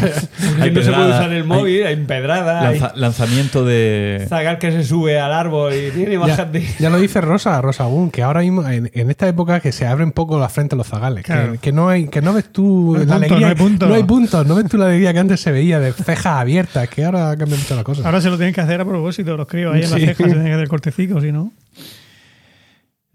puede 0.59 0.71
pedradas, 0.71 1.19
usar 1.19 1.33
el 1.33 1.43
móvil, 1.43 1.85
hay, 1.85 1.95
pedradas, 1.97 2.65
hay 2.65 2.79
Lanza- 2.79 2.93
lanzamiento 2.95 3.63
de... 3.65 4.25
zagal 4.27 4.57
que 4.57 4.71
se 4.71 4.83
sube 4.83 5.19
al 5.19 5.31
árbol 5.33 5.73
y 5.73 5.91
tiene 5.91 6.13
Ya, 6.13 6.19
bájate. 6.19 6.67
ya 6.79 6.89
lo 6.89 6.97
dice 6.99 7.21
Rosa, 7.21 7.61
Rosa 7.61 7.85
Boom, 7.85 8.09
que 8.11 8.23
ahora 8.23 8.41
mismo, 8.41 8.67
en, 8.67 8.89
en 8.93 9.09
esta 9.09 9.27
época, 9.27 9.59
que 9.59 9.71
se 9.71 9.85
abren 9.87 10.11
poco 10.11 10.39
las 10.39 10.51
frentes 10.51 10.77
los 10.77 10.87
zagales. 10.87 11.23
Claro. 11.25 11.53
Que, 11.53 11.57
que 11.59 11.71
no 11.71 11.87
hay, 11.89 12.07
que 12.07 12.21
no 12.21 12.33
ves 12.33 12.51
tú 12.51 12.62
No 12.63 12.99
hay 12.99 13.05
la 13.05 13.13
punto, 13.13 13.15
alegría. 13.15 13.39
no 13.39 13.47
hay 13.47 13.55
punto. 13.55 13.87
No 13.87 13.95
hay 13.95 14.03
puntos, 14.03 14.47
no 14.47 14.55
ves 14.55 14.69
tú 14.69 14.77
la 14.77 14.85
alegría 14.85 15.13
que 15.13 15.19
antes 15.19 15.39
se 15.41 15.51
veía 15.51 15.79
de 15.79 15.91
cejas 15.93 16.25
abiertas, 16.37 16.87
que 16.89 17.03
ahora 17.05 17.31
ha 17.31 17.37
cambiado 17.37 17.61
mucho 17.61 17.75
la 17.75 17.83
cosa. 17.83 18.03
Ahora 18.05 18.21
se 18.21 18.29
lo 18.29 18.37
tienen 18.37 18.53
que 18.53 18.61
hacer 18.61 18.81
a 18.81 18.85
propósito, 18.85 19.35
los 19.37 19.47
críos 19.47 19.73
ahí 19.75 19.83
en 19.83 19.91
las 19.91 19.99
cejas, 19.99 20.17
se 20.17 20.23
tienen 20.25 20.45
que 20.45 20.53
hacer 20.53 20.67
cortecitos, 20.67 21.21
si 21.23 21.31
no. 21.31 21.51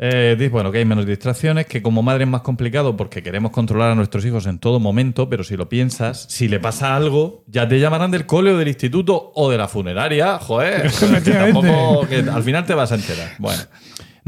Eh, 0.00 0.36
dice, 0.38 0.50
bueno, 0.50 0.70
que 0.70 0.78
hay 0.78 0.84
menos 0.84 1.06
distracciones, 1.06 1.66
que 1.66 1.82
como 1.82 2.02
madre 2.04 2.22
es 2.22 2.30
más 2.30 2.42
complicado 2.42 2.96
porque 2.96 3.20
queremos 3.20 3.50
controlar 3.50 3.90
a 3.90 3.94
nuestros 3.96 4.24
hijos 4.24 4.46
en 4.46 4.60
todo 4.60 4.78
momento, 4.78 5.28
pero 5.28 5.42
si 5.42 5.56
lo 5.56 5.68
piensas, 5.68 6.24
si 6.28 6.46
le 6.46 6.60
pasa 6.60 6.94
algo, 6.94 7.42
ya 7.48 7.66
te 7.66 7.80
llamarán 7.80 8.12
del 8.12 8.24
cole 8.24 8.52
o 8.52 8.56
del 8.58 8.68
instituto 8.68 9.32
o 9.34 9.50
de 9.50 9.58
la 9.58 9.66
funeraria, 9.66 10.38
joder. 10.38 10.88
que 11.24 11.30
tampoco- 11.32 12.06
que 12.06 12.18
al 12.18 12.44
final 12.44 12.64
te 12.64 12.74
vas 12.74 12.92
a 12.92 12.94
enterar. 12.94 13.32
Bueno, 13.38 13.60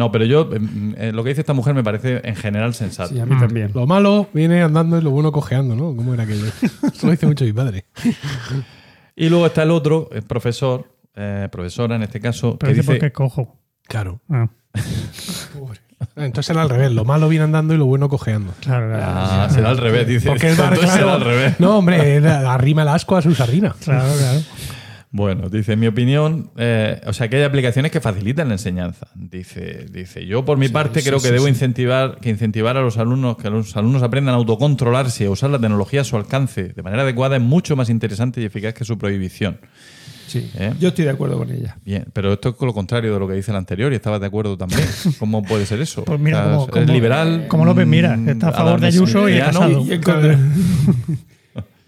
no, 0.01 0.11
pero 0.11 0.25
yo, 0.25 0.47
mm, 0.47 0.95
eh, 0.97 1.13
lo 1.13 1.23
que 1.23 1.29
dice 1.29 1.43
esta 1.43 1.53
mujer 1.53 1.75
me 1.75 1.85
parece 1.85 2.23
en 2.25 2.35
general 2.35 2.73
sensato. 2.73 3.11
Sí, 3.11 3.21
a 3.21 3.27
mí 3.27 3.39
también. 3.39 3.71
Lo 3.75 3.87
malo 3.87 4.29
viene 4.33 4.63
andando 4.63 4.97
y 4.97 5.03
lo 5.03 5.11
bueno 5.11 5.31
cojeando, 5.31 5.77
¿no? 5.77 5.95
¿Cómo 5.95 6.15
era 6.15 6.23
aquello? 6.23 6.47
Eso 6.83 7.07
lo 7.07 7.11
dice 7.11 7.27
mucho 7.27 7.45
mi 7.45 7.53
padre. 7.53 7.85
Y 9.15 9.29
luego 9.29 9.45
está 9.45 9.65
el 9.65 9.71
otro, 9.71 10.09
el 10.11 10.23
profesor, 10.23 10.87
eh, 11.15 11.49
profesora 11.53 11.97
en 11.97 12.03
este 12.03 12.19
caso, 12.19 12.57
Pero 12.59 12.73
que 12.73 12.77
dice 12.79 12.93
porque 12.93 13.13
cojo. 13.13 13.59
Claro. 13.89 14.23
Ah, 14.31 14.49
Entonces 16.17 16.49
era 16.49 16.63
al 16.63 16.71
revés. 16.71 16.93
Lo 16.93 17.05
malo 17.05 17.29
viene 17.29 17.45
andando 17.45 17.75
y 17.75 17.77
lo 17.77 17.85
bueno 17.85 18.09
cojeando. 18.09 18.55
claro, 18.63 18.89
claro. 18.89 19.05
Ah, 19.07 19.49
será 19.51 19.69
al 19.69 19.77
revés, 19.77 20.07
dice. 20.07 20.29
Porque 20.29 20.55
será 20.55 20.71
claro. 20.71 21.11
al 21.11 21.21
revés. 21.21 21.61
No, 21.61 21.77
hombre, 21.77 22.27
arrima 22.27 22.81
el 22.81 22.89
asco 22.89 23.19
a 23.19 23.21
su 23.21 23.35
sardina. 23.35 23.75
Claro, 23.85 24.09
claro. 24.17 24.41
Bueno, 25.13 25.49
dice, 25.49 25.73
en 25.73 25.81
mi 25.81 25.89
opinión, 25.89 26.51
eh, 26.57 27.01
o 27.05 27.13
sea, 27.13 27.29
que 27.29 27.37
hay 27.37 27.43
aplicaciones 27.43 27.91
que 27.91 28.01
facilitan 28.01 28.47
la 28.47 28.55
enseñanza. 28.55 29.09
Dice, 29.17 29.87
dice 29.91 30.25
yo 30.25 30.45
por 30.45 30.57
mi 30.57 30.69
parte 30.69 31.03
creo 31.03 31.21
que 31.21 31.33
debo 31.33 31.49
incentivar, 31.49 32.19
que 32.21 32.31
incentivar 32.31 32.77
a 32.77 32.81
los 32.81 32.97
alumnos, 32.97 33.37
que 33.37 33.51
los 33.51 33.77
alumnos 33.77 34.05
aprendan 34.05 34.35
a 34.35 34.39
autocontrolarse 34.39 35.25
y 35.25 35.27
a 35.27 35.31
usar 35.31 35.51
la 35.51 35.59
tecnología 35.59 36.03
a 36.03 36.05
su 36.05 36.17
alcance 36.17 36.69
de 36.69 36.83
manera 36.85 37.03
adecuada 37.03 37.35
es 37.37 37.43
mucho 37.43 37.75
más 37.75 37.91
interesante 37.91 38.41
y 38.41 38.45
eficaz 38.45 38.73
que 38.73 38.85
su 38.85 38.99
prohibición. 38.99 39.59
Sí. 40.29 40.49
¿Eh? 40.55 40.73
Yo 40.79 40.91
estoy 40.91 41.07
de 41.07 41.11
acuerdo 41.11 41.39
con 41.39 41.51
ella. 41.51 41.77
Bien, 41.85 42.05
pero 42.13 42.33
esto 42.33 42.51
es 42.51 42.55
con 42.55 42.69
lo 42.69 42.73
contrario 42.73 43.13
de 43.13 43.19
lo 43.19 43.27
que 43.27 43.35
dice 43.35 43.51
el 43.51 43.57
anterior 43.57 43.93
y 43.93 43.97
estabas 43.97 44.21
de 44.21 44.29
acuerdo 44.29 44.57
también. 44.57 44.81
¿Cómo 45.19 45.43
puede 45.43 45.67
ser 45.67 45.81
eso? 45.81 46.05
Pues 46.05 46.21
mira, 46.21 46.45
como- 46.69 46.85
liberal. 46.87 47.47
como 47.49 47.65
López 47.65 47.85
Mira, 47.85 48.17
mm, 48.17 48.29
está 48.29 48.51
a 48.51 48.53
favor 48.53 48.81
de 48.81 48.87
Ayuso 48.87 49.29
y 49.29 49.39
Casado. 49.41 49.85
Y 49.85 49.93
en 49.93 50.03
contra- 50.03 50.39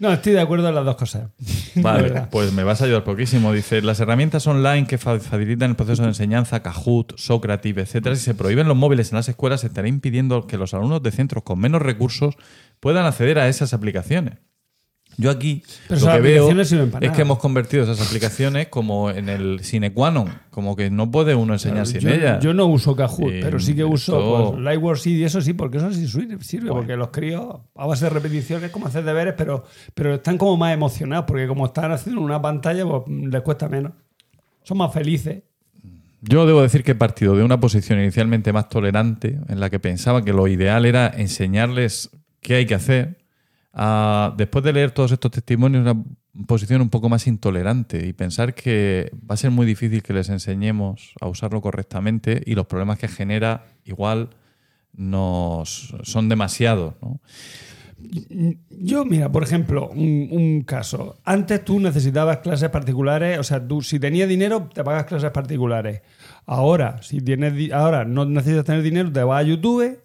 No, 0.03 0.11
estoy 0.11 0.33
de 0.33 0.41
acuerdo 0.41 0.67
en 0.67 0.75
las 0.75 0.83
dos 0.83 0.97
cosas. 0.97 1.29
Vale, 1.75 2.23
pues 2.29 2.51
me 2.51 2.65
vas 2.65 2.81
a 2.81 2.85
ayudar 2.85 3.05
poquísimo. 3.05 3.53
Dice, 3.53 3.81
las 3.81 4.01
herramientas 4.01 4.45
online 4.47 4.85
que 4.85 4.97
fa- 4.97 5.17
facilitan 5.17 5.69
el 5.69 5.75
proceso 5.77 6.01
de 6.01 6.09
enseñanza, 6.09 6.61
Kahoot, 6.61 7.17
Socrative, 7.17 7.83
etcétera, 7.83 8.13
si 8.17 8.21
se 8.23 8.35
prohíben 8.35 8.67
los 8.67 8.75
móviles 8.75 9.13
en 9.13 9.15
las 9.15 9.29
escuelas, 9.29 9.61
se 9.61 9.67
estará 9.67 9.87
impidiendo 9.87 10.45
que 10.45 10.57
los 10.57 10.73
alumnos 10.73 11.01
de 11.03 11.11
centros 11.11 11.43
con 11.45 11.57
menos 11.57 11.81
recursos 11.81 12.35
puedan 12.81 13.05
acceder 13.05 13.39
a 13.39 13.47
esas 13.47 13.73
aplicaciones. 13.73 14.39
Yo 15.17 15.29
aquí 15.29 15.61
Pero 15.87 16.01
lo 16.01 16.11
que 16.13 16.19
veo 16.21 16.49
es 16.49 17.11
que 17.11 17.21
hemos 17.21 17.37
convertido 17.37 17.83
esas 17.83 18.01
aplicaciones 18.01 18.67
como 18.69 19.11
en 19.11 19.29
el 19.29 19.59
sine 19.63 19.93
qua 19.93 20.09
non, 20.09 20.27
como 20.49 20.75
que 20.75 20.89
no 20.89 21.11
puede 21.11 21.35
uno 21.35 21.53
enseñar 21.53 21.85
sin 21.85 21.99
yo, 22.01 22.09
ellas. 22.09 22.43
yo 22.43 22.53
no 22.53 22.65
uso 22.65 22.95
Kahoot, 22.95 23.31
Sí, 23.31 23.39
pero 23.41 23.59
sí 23.59 23.75
que 23.75 23.83
uso 23.83 24.17
esto- 24.17 24.51
pues, 24.53 24.63
Lightworks 24.63 25.07
y 25.07 25.23
eso 25.23 25.39
sí, 25.41 25.53
porque 25.53 25.77
eso 25.77 25.91
sí 25.93 26.07
sirve, 26.07 26.69
porque 26.69 26.95
los 26.97 27.09
críos 27.09 27.57
a 27.75 27.85
base 27.85 28.05
de 28.05 28.09
repeticiones 28.09 28.71
como 28.71 28.87
hacer 28.87 29.03
deberes, 29.03 29.35
pero, 29.37 29.63
pero 29.93 30.15
están 30.15 30.37
como 30.37 30.57
más 30.57 30.73
emocionados, 30.73 31.25
porque 31.27 31.47
como 31.47 31.67
están 31.67 31.91
haciendo 31.91 32.19
en 32.21 32.25
una 32.25 32.41
pantalla, 32.41 32.83
pues 32.85 33.03
les 33.07 33.41
cuesta 33.41 33.69
menos. 33.69 33.91
Son 34.63 34.77
más 34.77 34.91
felices. 34.93 35.43
Yo 36.21 36.45
debo 36.47 36.61
decir 36.61 36.83
que 36.83 36.91
he 36.91 36.95
partido 36.95 37.35
de 37.35 37.43
una 37.43 37.59
posición 37.59 37.99
inicialmente 37.99 38.53
más 38.53 38.69
tolerante, 38.69 39.37
en 39.49 39.59
la 39.59 39.69
que 39.69 39.79
pensaba 39.79 40.23
que 40.23 40.31
lo 40.33 40.47
ideal 40.47 40.85
era 40.85 41.07
enseñarles 41.15 42.09
qué 42.39 42.55
hay 42.55 42.65
que 42.65 42.75
hacer, 42.75 43.17
a, 43.73 44.33
después 44.37 44.63
de 44.63 44.73
leer 44.73 44.91
todos 44.91 45.11
estos 45.11 45.31
testimonios, 45.31 45.81
una 45.81 46.01
posición 46.47 46.81
un 46.81 46.89
poco 46.89 47.09
más 47.09 47.27
intolerante 47.27 48.05
y 48.05 48.13
pensar 48.13 48.53
que 48.53 49.11
va 49.29 49.33
a 49.33 49.37
ser 49.37 49.51
muy 49.51 49.65
difícil 49.65 50.03
que 50.03 50.13
les 50.13 50.29
enseñemos 50.29 51.13
a 51.19 51.27
usarlo 51.27 51.61
correctamente 51.61 52.41
y 52.45 52.55
los 52.55 52.67
problemas 52.67 52.99
que 52.99 53.07
genera 53.07 53.65
igual 53.83 54.29
nos 54.95 55.95
son 56.03 56.29
demasiados. 56.29 56.93
¿no? 57.01 57.19
Yo, 58.69 59.05
mira, 59.05 59.31
por 59.31 59.43
ejemplo, 59.43 59.89
un, 59.89 60.27
un 60.31 60.61
caso. 60.61 61.17
Antes 61.23 61.63
tú 61.63 61.79
necesitabas 61.79 62.39
clases 62.39 62.69
particulares, 62.69 63.39
o 63.39 63.43
sea, 63.43 63.65
tú 63.65 63.81
si 63.81 63.99
tenías 63.99 64.29
dinero, 64.29 64.69
te 64.71 64.83
pagas 64.83 65.05
clases 65.05 65.31
particulares. 65.31 66.01
Ahora, 66.45 67.01
si 67.01 67.21
tienes 67.21 67.71
ahora 67.71 68.05
no 68.05 68.25
necesitas 68.25 68.65
tener 68.65 68.81
dinero, 68.81 69.11
te 69.11 69.23
vas 69.23 69.43
a 69.43 69.47
YouTube 69.47 69.99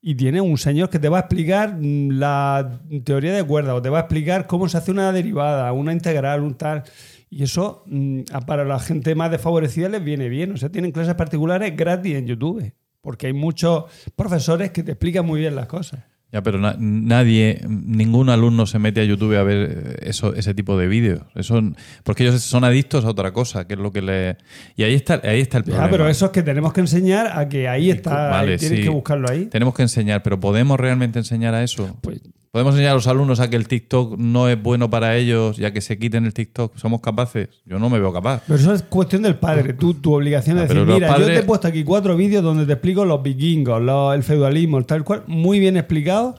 y 0.00 0.14
tienes 0.14 0.42
un 0.42 0.58
señor 0.58 0.90
que 0.90 0.98
te 0.98 1.08
va 1.08 1.18
a 1.18 1.20
explicar 1.20 1.76
mm, 1.76 2.10
la 2.12 2.80
teoría 3.04 3.32
de 3.32 3.44
cuerdas 3.44 3.74
o 3.74 3.82
te 3.82 3.88
va 3.88 3.98
a 3.98 4.00
explicar 4.02 4.46
cómo 4.46 4.68
se 4.68 4.78
hace 4.78 4.90
una 4.90 5.12
derivada, 5.12 5.72
una 5.72 5.92
integral, 5.92 6.42
un 6.42 6.54
tal. 6.54 6.84
Y 7.30 7.42
eso 7.42 7.82
mm, 7.86 8.22
para 8.46 8.64
la 8.64 8.78
gente 8.78 9.14
más 9.14 9.30
desfavorecida 9.30 9.88
les 9.88 10.04
viene 10.04 10.28
bien. 10.28 10.52
O 10.52 10.56
sea, 10.56 10.70
tienen 10.70 10.92
clases 10.92 11.14
particulares 11.14 11.76
gratis 11.76 12.14
en 12.14 12.26
YouTube. 12.26 12.72
Porque 13.00 13.28
hay 13.28 13.32
muchos 13.32 13.84
profesores 14.16 14.70
que 14.70 14.82
te 14.82 14.92
explican 14.92 15.24
muy 15.24 15.40
bien 15.40 15.54
las 15.54 15.66
cosas. 15.66 16.04
Ya, 16.30 16.42
pero 16.42 16.58
na- 16.58 16.76
nadie, 16.78 17.62
ningún 17.66 18.28
alumno 18.28 18.66
se 18.66 18.78
mete 18.78 19.00
a 19.00 19.04
YouTube 19.04 19.34
a 19.38 19.42
ver 19.42 19.70
eh, 19.70 19.96
eso, 20.10 20.34
ese 20.34 20.52
tipo 20.54 20.76
de 20.76 20.86
vídeos. 20.86 21.22
Eso, 21.34 21.58
porque 22.04 22.24
ellos 22.24 22.42
son 22.42 22.64
adictos 22.64 23.06
a 23.06 23.08
otra 23.08 23.32
cosa, 23.32 23.66
que 23.66 23.74
es 23.74 23.80
lo 23.80 23.92
que 23.92 24.02
le. 24.02 24.36
Y 24.76 24.82
ahí 24.82 24.92
está, 24.94 25.22
ahí 25.24 25.40
está 25.40 25.56
el 25.58 25.64
problema. 25.64 25.86
Ya, 25.86 25.90
pero 25.90 26.06
eso 26.06 26.26
es 26.26 26.30
que 26.32 26.42
tenemos 26.42 26.74
que 26.74 26.80
enseñar 26.80 27.38
a 27.38 27.48
que 27.48 27.66
ahí 27.66 27.90
está, 27.90 28.28
Vale, 28.28 28.52
ahí 28.52 28.58
tienes 28.58 28.78
sí. 28.80 28.84
que 28.84 28.90
buscarlo 28.90 29.30
ahí. 29.30 29.46
Tenemos 29.46 29.74
que 29.74 29.82
enseñar, 29.82 30.22
pero 30.22 30.38
¿podemos 30.38 30.78
realmente 30.78 31.18
enseñar 31.18 31.54
a 31.54 31.62
eso? 31.62 31.96
Pues, 32.02 32.20
¿Podemos 32.50 32.72
enseñar 32.74 32.92
a 32.92 32.94
los 32.94 33.06
alumnos 33.06 33.40
a 33.40 33.50
que 33.50 33.56
el 33.56 33.68
TikTok 33.68 34.16
no 34.18 34.48
es 34.48 34.60
bueno 34.62 34.88
para 34.88 35.16
ellos 35.16 35.58
y 35.58 35.64
a 35.66 35.72
que 35.72 35.80
se 35.82 35.98
quiten 35.98 36.24
el 36.24 36.32
TikTok? 36.32 36.76
¿Somos 36.76 37.00
capaces? 37.02 37.48
Yo 37.66 37.78
no 37.78 37.90
me 37.90 37.98
veo 37.98 38.12
capaz. 38.12 38.42
pero 38.46 38.58
eso 38.58 38.72
es 38.72 38.82
cuestión 38.82 39.22
del 39.22 39.36
padre. 39.36 39.74
Tú, 39.74 39.94
tu 39.94 40.14
obligación 40.14 40.58
Ah, 40.58 40.62
es 40.62 40.68
pero 40.68 40.86
decir, 40.86 40.94
mira, 41.02 41.18
yo 41.18 41.26
te 41.26 41.38
he 41.38 41.42
puesto 41.42 41.68
aquí 41.68 41.84
cuatro 41.84 42.16
vídeos 42.16 42.42
donde 42.42 42.64
te 42.66 42.72
explico 42.72 43.04
los 43.04 43.22
vikingos, 43.22 43.82
los- 43.82 44.14
el 44.14 44.22
feudalismo, 44.22 44.78
el 44.78 44.86
tal 44.86 45.04
cual, 45.04 45.24
muy 45.26 45.58
bien 45.60 45.76
explicado, 45.76 46.36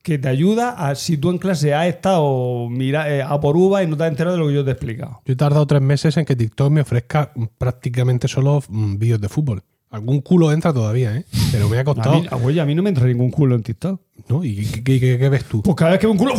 que 0.00 0.16
te 0.16 0.28
ayuda 0.28 0.70
a 0.70 0.94
si 0.94 1.18
tú 1.18 1.28
en 1.30 1.38
clase 1.38 1.74
has 1.74 1.88
estado 1.88 2.68
mira, 2.70 3.12
eh, 3.14 3.20
a 3.20 3.38
por 3.40 3.56
uva 3.56 3.82
y 3.82 3.86
no 3.88 3.96
te 3.96 4.04
has 4.04 4.10
enterado 4.10 4.36
de 4.36 4.42
lo 4.42 4.48
que 4.48 4.54
yo 4.54 4.64
te 4.64 4.70
he 4.70 4.72
explicado. 4.74 5.20
Yo 5.26 5.32
he 5.32 5.36
tardado 5.36 5.66
tres 5.66 5.82
meses 5.82 6.16
en 6.16 6.24
que 6.24 6.36
TikTok 6.36 6.70
me 6.70 6.80
ofrezca 6.82 7.32
prácticamente 7.58 8.28
solo 8.28 8.62
mm, 8.68 8.96
vídeos 8.96 9.20
de 9.20 9.28
fútbol. 9.28 9.62
Algún 9.90 10.20
culo 10.20 10.52
entra 10.52 10.72
todavía, 10.72 11.16
¿eh? 11.16 11.24
Pero 11.50 11.68
me 11.68 11.78
ha 11.78 11.80
A 11.80 11.84
costado. 11.84 12.20
mí, 12.20 12.26
oye, 12.44 12.60
a 12.60 12.66
mí 12.66 12.74
no 12.74 12.82
me 12.82 12.90
entra 12.90 13.06
ningún 13.06 13.30
culo 13.30 13.54
en 13.54 13.62
TikTok. 13.62 14.00
¿No? 14.28 14.44
¿Y 14.44 14.66
qué, 14.66 14.84
qué- 14.84 15.00
qué- 15.00 15.18
qué 15.18 15.28
ves 15.30 15.44
tú? 15.44 15.62
Pues 15.62 15.74
cada 15.76 15.92
vez 15.92 16.00
que 16.00 16.06
veo 16.06 16.12
un 16.12 16.18
culo. 16.18 16.34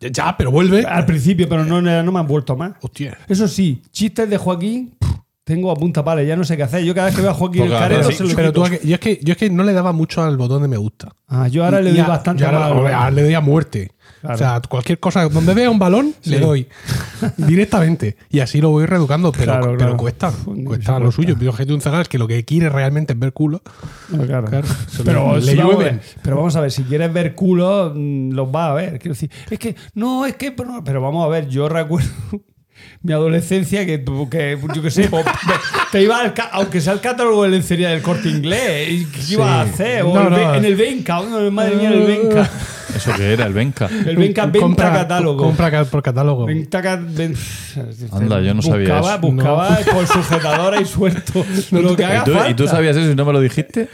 Ya, 0.00 0.36
pero 0.36 0.50
vuelve. 0.50 0.84
Al 0.84 1.04
principio, 1.04 1.48
pero 1.48 1.64
no, 1.64 1.82
no 1.82 2.12
me 2.12 2.18
han 2.20 2.26
vuelto 2.26 2.56
más. 2.56 2.72
Hostia. 2.80 3.18
Eso 3.28 3.48
sí, 3.48 3.82
chistes 3.90 4.30
de 4.30 4.36
Joaquín, 4.38 4.94
pff, 4.98 5.10
tengo 5.50 5.70
a 5.70 5.74
punta 5.74 6.04
pala, 6.04 6.22
ya 6.22 6.36
no 6.36 6.44
sé 6.44 6.56
qué 6.56 6.62
hacer. 6.62 6.84
Yo 6.84 6.94
cada 6.94 7.06
vez 7.08 7.16
que 7.16 7.22
veo 7.22 7.32
a 7.32 7.34
Joaquín 7.34 7.62
Porque 7.62 7.74
el 7.74 7.78
Careto 7.80 8.10
sí, 8.10 8.16
se 8.16 8.24
lo 8.24 8.34
Pero 8.36 8.52
tú, 8.52 8.64
yo, 8.84 8.94
es 8.94 9.00
que, 9.00 9.18
yo 9.22 9.32
es 9.32 9.36
que 9.38 9.50
no 9.50 9.64
le 9.64 9.72
daba 9.72 9.92
mucho 9.92 10.22
al 10.22 10.36
botón 10.36 10.62
de 10.62 10.68
me 10.68 10.76
gusta. 10.76 11.08
Ah, 11.28 11.48
yo 11.48 11.64
ahora 11.64 11.80
le 11.80 11.90
doy 11.90 12.00
a- 12.00 12.06
bastante 12.06 12.44
ahora- 12.44 13.10
le 13.10 13.22
doy 13.22 13.34
a 13.34 13.40
muerte. 13.40 13.90
Claro. 14.20 14.34
O 14.34 14.38
sea, 14.38 14.60
cualquier 14.68 14.98
cosa, 15.00 15.26
donde 15.30 15.54
vea 15.54 15.70
un 15.70 15.78
balón, 15.78 16.12
le 16.24 16.38
doy 16.40 16.68
directamente. 17.38 18.16
Y 18.30 18.40
así 18.40 18.60
lo 18.60 18.70
voy 18.70 18.84
reeducando, 18.86 19.32
pero, 19.32 19.44
Claro, 19.44 19.64
pero 19.66 19.76
claro. 19.78 19.96
cuesta. 19.96 20.32
Cuesta 20.64 20.98
lo 20.98 21.10
suyo. 21.10 21.36
Yo 21.40 21.52
que 21.54 21.72
un 21.72 21.80
zagal 21.80 22.02
es 22.02 22.08
que 22.08 22.18
lo 22.18 22.28
que 22.28 22.44
quiere 22.44 22.68
realmente 22.68 23.12
es 23.14 23.18
ver 23.18 23.32
culo. 23.32 23.62
No, 24.10 24.24
claro. 24.26 24.46
Pero, 25.04 25.36
le- 25.36 25.42
si 25.42 25.56
vamos 25.56 25.84
pero 26.22 26.36
vamos 26.36 26.54
a 26.56 26.60
ver, 26.60 26.70
si 26.70 26.82
quieres 26.84 27.12
ver 27.12 27.34
culo, 27.34 27.92
mm, 27.94 28.32
los 28.32 28.50
vas 28.52 28.70
a 28.70 28.74
ver. 28.74 28.98
Quiero 28.98 29.14
decir, 29.14 29.30
es 29.50 29.58
que, 29.58 29.74
no, 29.94 30.26
es 30.26 30.34
que, 30.36 30.52
pero, 30.52 30.82
pero 30.84 31.00
vamos 31.00 31.24
a 31.24 31.28
ver, 31.28 31.48
yo 31.48 31.68
recuerdo 31.68 32.08
mi 33.02 33.12
adolescencia 33.14 33.86
que, 33.86 33.96
tú- 33.98 34.28
que 34.28 34.58
yo 34.74 34.82
qué 34.82 34.90
sé, 34.90 35.08
te 35.90 36.02
iba 36.02 36.20
al, 36.20 36.34
ca- 36.34 36.50
aunque 36.52 36.80
sea 36.82 36.92
el 36.92 37.00
catálogo 37.00 37.44
de 37.44 37.48
lencería 37.50 37.88
del 37.90 38.02
corte 38.02 38.28
inglés, 38.28 38.88
¿y 38.90 39.04
¿qué 39.06 39.20
ibas 39.32 39.48
a 39.48 39.60
hacer? 39.62 40.02
O 40.02 40.12
No, 40.14 40.24
el 40.24 40.30
no. 40.30 40.54
en 40.54 40.64
el 40.66 40.76
Benca, 40.76 41.20
madre 41.50 41.76
mía, 41.76 41.90
el 41.90 42.02
Benca. 42.06 42.50
¿Eso 42.94 43.12
qué 43.16 43.32
era? 43.32 43.46
El 43.46 43.52
Benca. 43.54 43.88
El 44.06 44.16
Benca 44.16 44.44
venta 44.46 44.58
compra, 44.60 44.92
catálogo. 44.92 45.44
Compra 45.44 45.84
por 45.84 46.02
catálogo. 46.02 46.44
Venta 46.44 46.80
ven- 46.96 47.36
Anda, 48.12 48.40
yo 48.42 48.52
no 48.52 48.60
sabía 48.62 48.98
buscaba, 48.98 49.12
eso. 49.14 49.20
Buscaba 49.20 49.78
con 49.94 50.06
sujetadora 50.06 50.80
y 50.80 50.84
suelto 50.84 51.46
lo 51.70 51.96
que 51.96 52.02
¿Y 52.02 52.04
haga 52.04 52.24
tú, 52.24 52.32
falta. 52.32 52.50
y 52.50 52.54
tú 52.54 52.66
sabías 52.68 52.96
eso 52.96 53.10
y 53.12 53.14
no 53.14 53.24
me 53.24 53.32
lo 53.32 53.40
dijiste? 53.40 53.88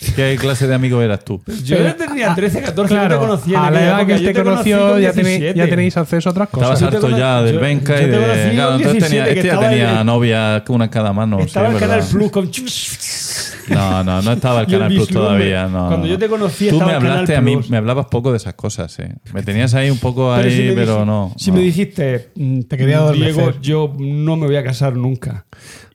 ¿Qué 0.16 0.36
clase 0.40 0.66
de 0.66 0.74
amigo 0.74 1.02
eras 1.02 1.24
tú? 1.24 1.40
Yo 1.64 1.76
Pero- 1.76 1.94
tenía 1.96 2.34
13, 2.34 2.62
14, 2.62 2.94
no 2.94 3.00
te 3.02 3.06
Claro, 3.06 3.20
conocía. 3.20 3.58
en 3.58 3.64
a 3.64 3.70
la 3.70 3.82
edad 3.82 4.06
que 4.06 4.32
conocí 4.42 4.70
conoció, 4.70 4.90
con 4.90 5.00
ya 5.00 5.12
tenéis, 5.12 5.38
17. 5.40 5.58
ya 5.58 5.68
tenéis 5.68 5.96
acceso 5.96 6.28
a 6.28 6.32
otras 6.32 6.48
Estabas 6.48 6.68
cosas. 6.70 6.90
Te 6.90 6.96
harto 6.96 7.18
ya 7.18 7.42
del 7.42 7.54
yo- 7.54 7.60
Benca 7.60 8.00
yo 8.00 8.06
y 8.06 8.10
de. 8.10 8.16
Claro, 8.54 8.76
entonces 8.76 9.04
tenía, 9.04 9.24
17, 9.24 9.34
que 9.34 9.40
este 9.40 9.46
ya 9.48 9.60
tenía 9.68 10.00
en- 10.00 10.06
novia, 10.06 10.64
una 10.68 10.84
en 10.84 10.90
cada 10.90 11.12
mano. 11.12 11.38
sí, 11.40 11.44
Estaba 11.46 11.68
es 11.68 11.74
el 11.74 11.80
Canal. 11.80 12.04
Plus 12.10 12.30
con... 12.30 12.50
No, 13.70 14.04
no, 14.04 14.22
no 14.22 14.32
estaba 14.32 14.60
el 14.62 14.66
Canal 14.66 14.88
Plus 14.92 15.08
todavía. 15.08 15.66
No, 15.66 15.88
Cuando 15.88 16.06
no. 16.06 16.06
yo 16.06 16.18
te 16.18 16.28
conocí 16.28 16.68
Tú 16.68 16.74
estaba 16.76 16.90
me 16.92 16.96
el 16.96 17.02
Canal 17.02 17.16
hablaste 17.18 17.36
a 17.36 17.40
mí, 17.40 17.54
Plus. 17.56 17.70
me 17.70 17.76
hablabas 17.76 18.06
poco 18.06 18.30
de 18.30 18.36
esas 18.38 18.54
cosas, 18.54 18.92
sí. 18.92 19.02
Me 19.32 19.42
tenías 19.42 19.74
ahí 19.74 19.90
un 19.90 19.98
poco 19.98 20.32
ahí, 20.32 20.50
si 20.70 20.74
pero 20.74 21.04
no. 21.04 21.32
Si 21.36 21.50
no. 21.50 21.56
me 21.58 21.62
dijiste, 21.62 22.30
mm, 22.34 22.60
Te 22.62 22.76
quería 22.76 22.98
adormecer. 22.98 23.34
Diego, 23.34 23.52
yo 23.60 23.92
no 23.98 24.36
me 24.36 24.46
voy 24.46 24.56
a 24.56 24.64
casar 24.64 24.96
nunca. 24.96 25.46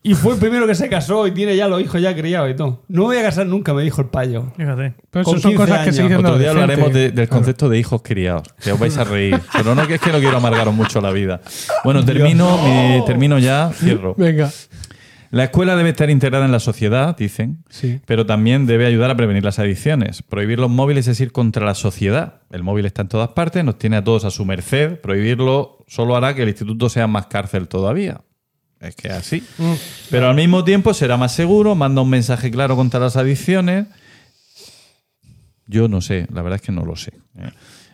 Y 0.05 0.15
fue 0.15 0.33
el 0.33 0.39
primero 0.39 0.67
que 0.67 0.75
se 0.75 0.89
casó 0.89 1.25
y 1.27 1.31
tiene 1.31 1.55
ya 1.55 1.69
los 1.69 1.81
hijos 1.81 2.01
ya 2.01 2.13
criados 2.13 2.51
y 2.51 2.55
todo. 2.55 2.83
No 2.89 3.01
me 3.03 3.07
voy 3.07 3.17
a 3.17 3.21
casar 3.23 3.45
nunca, 3.45 3.73
me 3.73 3.83
dijo 3.83 4.01
el 4.01 4.07
payo. 4.07 4.51
Fíjate. 4.57 4.95
Pero 5.09 5.21
eso 5.21 5.31
son 5.39 5.51
15 5.51 5.55
cosas 5.55 5.85
que 5.85 5.93
se 5.93 6.01
años. 6.01 6.09
dicen 6.11 6.25
Otro 6.25 6.37
día 6.37 6.49
hablaremos 6.51 6.91
de- 6.93 7.03
del 7.11 7.13
Claro. 7.13 7.29
concepto 7.29 7.69
de 7.69 7.79
hijos 7.79 8.01
criados, 8.03 8.43
que 8.61 8.73
os 8.73 8.79
vais 8.79 8.97
a 8.97 9.05
reír. 9.05 9.39
Pero 9.53 9.75
no 9.75 9.87
que 9.87 9.95
es 9.95 10.01
que 10.01 10.11
no 10.11 10.19
quiero 10.19 10.35
amargaros 10.37 10.73
mucho 10.73 10.99
la 10.99 11.11
vida. 11.11 11.39
Bueno, 11.85 12.03
termino, 12.03 12.57
mi- 12.57 13.05
termino 13.05 13.39
ya, 13.39 13.71
cierro. 13.73 14.13
Venga. 14.17 14.51
La 15.34 15.45
escuela 15.45 15.76
debe 15.76 15.89
estar 15.89 16.11
integrada 16.11 16.45
en 16.45 16.51
la 16.51 16.60
sociedad, 16.60 17.18
dicen, 17.18 17.64
Sí. 17.69 17.99
pero 18.05 18.27
también 18.27 18.68
debe 18.68 18.85
ayudar 18.85 19.10
a 19.10 19.15
prevenir 19.18 19.43
las 19.43 19.57
adicciones. 19.57 20.22
Prohibir 20.22 20.60
los 20.60 20.69
móviles 20.69 21.07
es 21.07 21.19
ir 21.22 21.31
contra 21.31 21.65
la 21.65 21.73
sociedad. 21.73 22.41
El 22.51 22.61
móvil 22.61 22.85
está 22.85 23.01
en 23.01 23.07
todas 23.07 23.30
partes, 23.30 23.65
nos 23.65 23.80
tiene 23.80 23.97
a 23.97 24.03
todos 24.03 24.26
a 24.26 24.30
su 24.30 24.45
merced. 24.45 24.99
Prohibirlo 25.01 25.84
solo 25.88 26.15
hará 26.15 26.35
que 26.35 26.43
el 26.43 26.49
instituto 26.49 26.88
sea 26.88 27.07
más 27.07 27.26
cárcel 27.26 27.68
todavía. 27.68 28.22
Es 28.80 28.95
que 28.95 29.10
así. 29.10 29.41
Pero 30.11 30.30
al 30.30 30.35
mismo 30.35 30.64
tiempo 30.64 30.93
será 30.93 31.18
más 31.18 31.34
seguro, 31.34 31.73
manda 31.73 32.03
un 32.03 32.11
mensaje 32.11 32.51
claro 32.51 32.76
contra 32.76 32.99
las 32.99 33.15
adicciones. 33.18 33.88
Yo 35.65 35.88
no 35.88 36.01
sé, 36.01 36.27
la 36.31 36.43
verdad 36.43 36.57
es 36.57 36.61
que 36.61 36.72
no 36.72 36.85
lo 36.85 36.95
sé. 36.95 37.14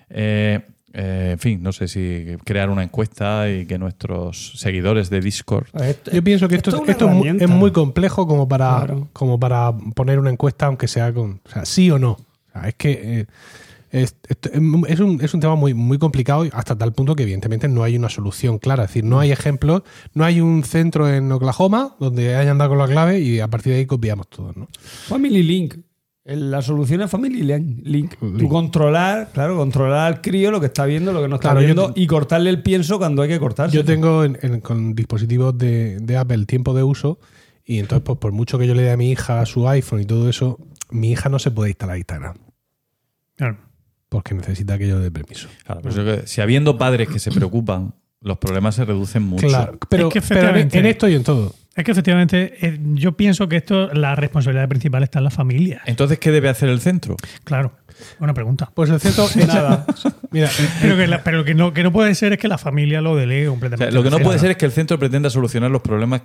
Eh, 0.10 0.60
eh, 0.94 1.30
en 1.34 1.40
fin, 1.40 1.62
no 1.62 1.72
sé 1.72 1.88
si 1.88 2.26
crear 2.46 2.70
una 2.70 2.84
encuesta 2.84 3.50
y 3.50 3.66
que 3.66 3.78
nuestros 3.78 4.54
seguidores 4.60 5.10
de 5.10 5.22
Discord 5.22 5.68
Yo 6.12 6.24
pienso 6.24 6.48
que 6.48 6.56
esto, 6.56 6.72
es 6.72 6.90
esto, 6.90 7.06
una 7.06 7.14
es, 7.14 7.18
muy, 7.18 7.28
herramienta. 7.28 7.46
es 7.46 7.50
muy 7.50 7.72
complejo 7.72 8.28
como 8.28 8.48
para, 8.48 8.78
Claro. 8.78 9.08
como 9.14 9.40
para 9.40 9.72
poner 9.96 10.20
una 10.20 10.32
encuesta, 10.32 10.66
aunque 10.66 10.88
sea 10.88 11.14
con. 11.14 11.42
O 11.46 11.50
sea, 11.50 11.66
sí 11.66 11.92
o 11.92 12.00
no. 12.00 12.12
O 12.14 12.52
sea, 12.54 12.70
es 12.70 12.76
que 12.76 12.92
eh, 13.20 13.26
es, 13.92 14.14
un, 15.00 15.20
es 15.22 15.34
un 15.34 15.40
tema 15.40 15.56
muy, 15.56 15.74
muy 15.74 15.98
complicado 15.98 16.46
y 16.46 16.50
hasta 16.54 16.78
tal 16.78 16.94
punto 16.94 17.16
que, 17.16 17.24
evidentemente, 17.24 17.68
no 17.68 17.84
hay 17.84 17.96
una 17.96 18.10
solución 18.10 18.60
clara. 18.60 18.84
Es 18.84 18.90
decir, 18.90 19.04
no 19.04 19.20
hay 19.20 19.32
ejemplos, 19.32 19.84
no 20.14 20.26
hay 20.26 20.42
un 20.42 20.64
centro 20.64 21.12
en 21.12 21.32
Oklahoma 21.32 21.96
donde 22.00 22.36
hayan 22.36 22.58
dado 22.58 22.72
con 22.72 22.80
la 22.80 22.88
clave 22.88 23.20
y 23.20 23.40
a 23.40 23.48
partir 23.48 23.74
de 23.74 23.80
ahí 23.80 23.86
copiamos 23.86 24.28
todos. 24.28 24.56
¿no? 24.58 24.68
Family 25.08 25.44
Link. 25.44 25.76
La 26.36 26.62
solución 26.62 27.02
es 27.02 27.10
Family 27.10 27.42
Link. 27.44 27.80
Link. 27.84 28.14
Tú 28.20 28.48
controlar, 28.50 29.30
claro, 29.34 29.58
controlar 29.58 30.08
al 30.14 30.22
crío 30.22 30.52
lo 30.52 30.60
que 30.60 30.68
está 30.68 30.86
viendo, 30.86 31.12
lo 31.12 31.22
que 31.22 31.28
no 31.28 31.36
está 31.36 31.50
Claro, 31.52 31.60
viendo 31.66 31.94
te- 31.94 32.02
y 32.02 32.08
cortarle 32.08 32.50
el 32.50 32.62
pienso 32.62 32.98
cuando 33.00 33.22
hay 33.24 33.30
que 33.30 33.40
cortarse. 33.40 33.76
Yo 33.76 33.84
tengo 33.84 34.24
en- 34.24 34.38
en- 34.42 34.62
con 34.62 34.94
dispositivos 34.94 35.58
de, 35.58 36.00
de 36.00 36.18
Apple 36.18 36.46
tiempo 36.46 36.74
de 36.74 36.84
uso 36.84 37.20
y 37.66 37.80
entonces, 37.80 38.04
pues 38.06 38.18
por 38.20 38.32
mucho 38.32 38.58
que 38.60 38.68
yo 38.68 38.76
le 38.76 38.84
dé 38.84 38.92
a 38.92 38.98
mi 38.98 39.10
hija 39.12 39.46
su 39.46 39.68
iPhone 39.68 40.02
y 40.02 40.06
todo 40.06 40.30
eso, 40.30 40.60
mi 40.92 41.12
hija 41.12 41.30
no 41.30 41.40
se 41.40 41.52
puede 41.52 41.70
instalar 41.72 41.98
Instagram 41.98 42.36
Claro. 43.36 43.58
porque 44.10 44.34
necesita 44.36 44.78
que 44.78 44.88
yo 44.88 45.00
dé 45.00 45.12
permiso. 45.12 45.48
Claro, 45.66 45.82
pero 45.82 45.96
yo 45.96 46.04
creo 46.04 46.22
que 46.22 46.28
si 46.28 46.42
habiendo 46.42 46.78
padres 46.78 47.08
que 47.10 47.20
se 47.20 47.32
preocupan, 47.32 47.94
los 48.22 48.38
problemas 48.38 48.76
se 48.76 48.86
reducen 48.86 49.24
mucho. 49.24 49.48
Claro, 49.48 49.78
pero, 49.90 50.08
Es 50.10 50.14
que 50.14 50.22
pero 50.22 50.40
en, 50.42 50.46
efectivamente- 50.48 50.80
en 50.80 50.86
esto 50.86 51.08
y 51.08 51.16
en 51.16 51.24
todo. 51.24 51.56
Es 51.80 51.86
que 51.86 51.92
efectivamente 51.92 52.54
eh, 52.62 52.78
yo 52.96 53.14
pienso 53.14 53.48
que 53.48 53.56
esto, 53.56 53.88
la 53.94 54.14
responsabilidad 54.14 54.68
principal 54.68 55.02
está 55.04 55.20
en 55.20 55.24
la 55.24 55.30
familia. 55.32 55.82
Entonces, 55.86 56.20
¿qué 56.20 56.30
debe 56.30 56.50
hacer 56.50 56.68
el 56.68 56.82
centro? 56.82 57.16
Claro. 57.46 57.72
Buena 58.18 58.34
pregunta. 58.34 58.70
Pues 58.74 58.90
el 58.90 59.00
centro 59.00 59.26
Nada. 59.48 59.86
Mira, 60.32 60.50
Pero, 60.82 60.98
que, 60.98 61.08
la- 61.08 61.24
pero 61.24 61.38
lo 61.38 61.46
que 61.46 61.54
no, 61.56 61.74
que 61.74 61.84
no 61.84 61.92
puede 61.94 62.16
ser 62.16 62.34
es 62.34 62.40
que 62.40 62.50
la 62.50 62.58
familia 62.58 63.00
lo 63.02 63.16
delegue 63.16 63.48
O 63.48 63.52
completamente. 63.52 63.92
sea, 63.92 63.98
lo 63.98 64.04
que 64.04 64.10
no 64.10 64.20
puede 64.20 64.40
ser 64.40 64.52
es 64.52 64.58
que 64.58 64.66
el 64.66 64.72
centro 64.74 65.00
pretenda 65.00 65.30
solucionar 65.30 65.72
los 65.72 65.82
problemas 65.82 66.22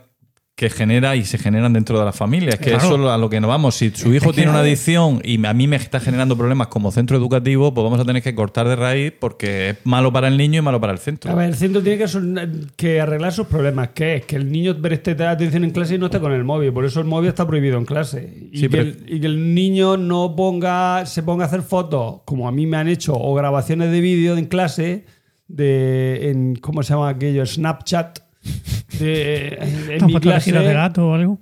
que 0.57 0.71
genera 0.71 1.17
y 1.17 1.25
se 1.25 1.37
generan 1.37 1.73
dentro 1.73 1.99
de 1.99 2.05
la 2.05 2.13
familia. 2.13 2.51
Es 2.51 2.59
que 2.61 2.71
Claro. 2.71 2.85
eso 2.87 2.95
es 3.07 3.11
a 3.11 3.19
lo 3.19 3.29
que 3.29 3.41
nos 3.41 3.49
vamos. 3.49 3.75
Si 3.75 3.91
su 3.91 4.15
hijo 4.15 4.31
que- 4.31 4.37
tiene 4.37 4.51
una 4.53 4.61
adicción 4.61 5.21
y 5.25 5.45
a 5.45 5.53
mí 5.53 5.67
me 5.67 5.75
está 5.75 5.99
generando 5.99 6.37
problemas 6.37 6.69
como 6.69 6.93
centro 6.93 7.17
educativo, 7.17 7.75
pues 7.75 7.83
vamos 7.83 7.99
a 7.99 8.05
tener 8.05 8.23
que 8.23 8.37
cortar 8.37 8.69
de 8.69 8.77
raíz 8.77 9.13
porque 9.19 9.71
es 9.71 9.77
malo 9.83 10.13
para 10.13 10.29
el 10.29 10.37
niño 10.37 10.61
y 10.61 10.63
malo 10.63 10.81
para 10.81 10.93
el 10.93 11.01
centro. 11.01 11.33
A 11.33 11.35
ver, 11.35 11.49
el 11.49 11.57
centro 11.57 11.83
tiene 11.83 11.99
que, 11.99 12.49
que 12.77 13.01
arreglar 13.01 13.33
sus 13.33 13.49
problemas. 13.49 13.89
¿Qué 13.95 14.15
es? 14.17 14.27
Que 14.27 14.37
el 14.37 14.53
niño 14.53 14.81
preste 14.81 15.11
atención 15.25 15.65
en 15.65 15.71
clase 15.73 15.97
y 15.97 15.99
no 15.99 16.07
esté 16.07 16.21
con 16.21 16.31
el 16.31 16.45
móvil. 16.45 16.73
Por 16.73 16.85
eso 16.85 17.01
el 17.01 17.07
móvil 17.07 17.31
está 17.31 17.45
prohibido 17.49 17.77
en 17.77 17.85
clase. 17.85 18.49
Y, 18.53 18.59
Sí, 18.59 18.63
que, 18.63 18.69
pero- 18.71 18.83
el, 18.85 19.05
y 19.09 19.19
que 19.21 19.27
el 19.27 19.55
niño 19.57 19.97
no 19.97 20.37
ponga, 20.37 21.05
se 21.07 21.25
ponga 21.25 21.45
a 21.45 21.49
hacer 21.49 21.63
fotos, 21.63 22.21
como 22.25 22.47
a 22.47 22.53
mí 22.53 22.65
me 22.69 22.77
han 22.77 22.87
hecho, 22.87 23.13
o 23.17 23.35
grabaciones 23.35 23.91
de 23.91 24.01
vídeo 24.01 24.37
en 24.37 24.45
clase, 24.45 25.05
de 25.49 26.31
en, 26.31 26.55
¿cómo 26.57 26.85
se 26.85 26.95
llama 26.95 27.09
aquello? 27.09 27.45
Snapchat. 27.45 28.21
De, 28.99 29.49
en, 29.61 29.91
en 29.93 29.99
¿No 30.01 30.07
mi 30.07 30.21
clase. 30.21 30.53
de 30.53 30.73
gato 30.73 31.09
o 31.09 31.15
algo? 31.15 31.39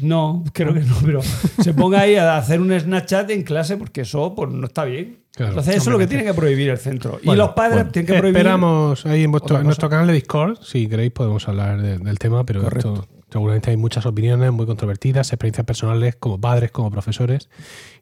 No, 0.00 0.44
creo 0.52 0.74
que 0.74 0.80
no, 0.80 0.96
pero 1.04 1.20
se 1.62 1.72
ponga 1.74 2.00
ahí 2.00 2.16
a 2.16 2.36
hacer 2.36 2.60
un 2.60 2.78
Snapchat 2.78 3.30
en 3.30 3.42
clase 3.44 3.76
porque 3.76 4.00
eso 4.00 4.34
pues, 4.34 4.50
no 4.50 4.66
está 4.66 4.84
bien. 4.84 5.20
Claro. 5.32 5.52
Entonces, 5.52 5.76
eso 5.76 5.90
es 5.90 5.92
lo 5.92 5.98
que 5.98 6.08
tiene 6.08 6.24
que 6.24 6.34
prohibir 6.34 6.70
el 6.70 6.78
centro. 6.78 7.20
y 7.22 7.32
los 7.36 7.50
padres 7.50 7.74
bueno. 7.76 7.90
tienen 7.92 8.06
que 8.12 8.18
prohibir. 8.18 8.38
esperamos 8.38 9.06
ahí 9.06 9.22
en, 9.22 9.30
vuestro, 9.30 9.58
en 9.58 9.64
nuestro 9.66 9.88
canal 9.88 10.08
de 10.08 10.14
Discord, 10.14 10.58
si 10.62 10.88
queréis 10.88 11.12
podemos 11.12 11.46
hablar 11.46 11.80
de- 11.80 11.98
del 11.98 12.18
tema, 12.18 12.44
pero 12.44 12.62
Correcto. 12.62 12.94
esto- 12.94 13.08
seguramente 13.30 13.70
hay 13.70 13.76
muchas 13.76 14.04
opiniones 14.06 14.50
muy 14.50 14.66
controvertidas, 14.66 15.28
experiencias 15.32 15.64
personales 15.64 16.16
como 16.16 16.40
padres, 16.40 16.72
como 16.72 16.90
profesores, 16.90 17.48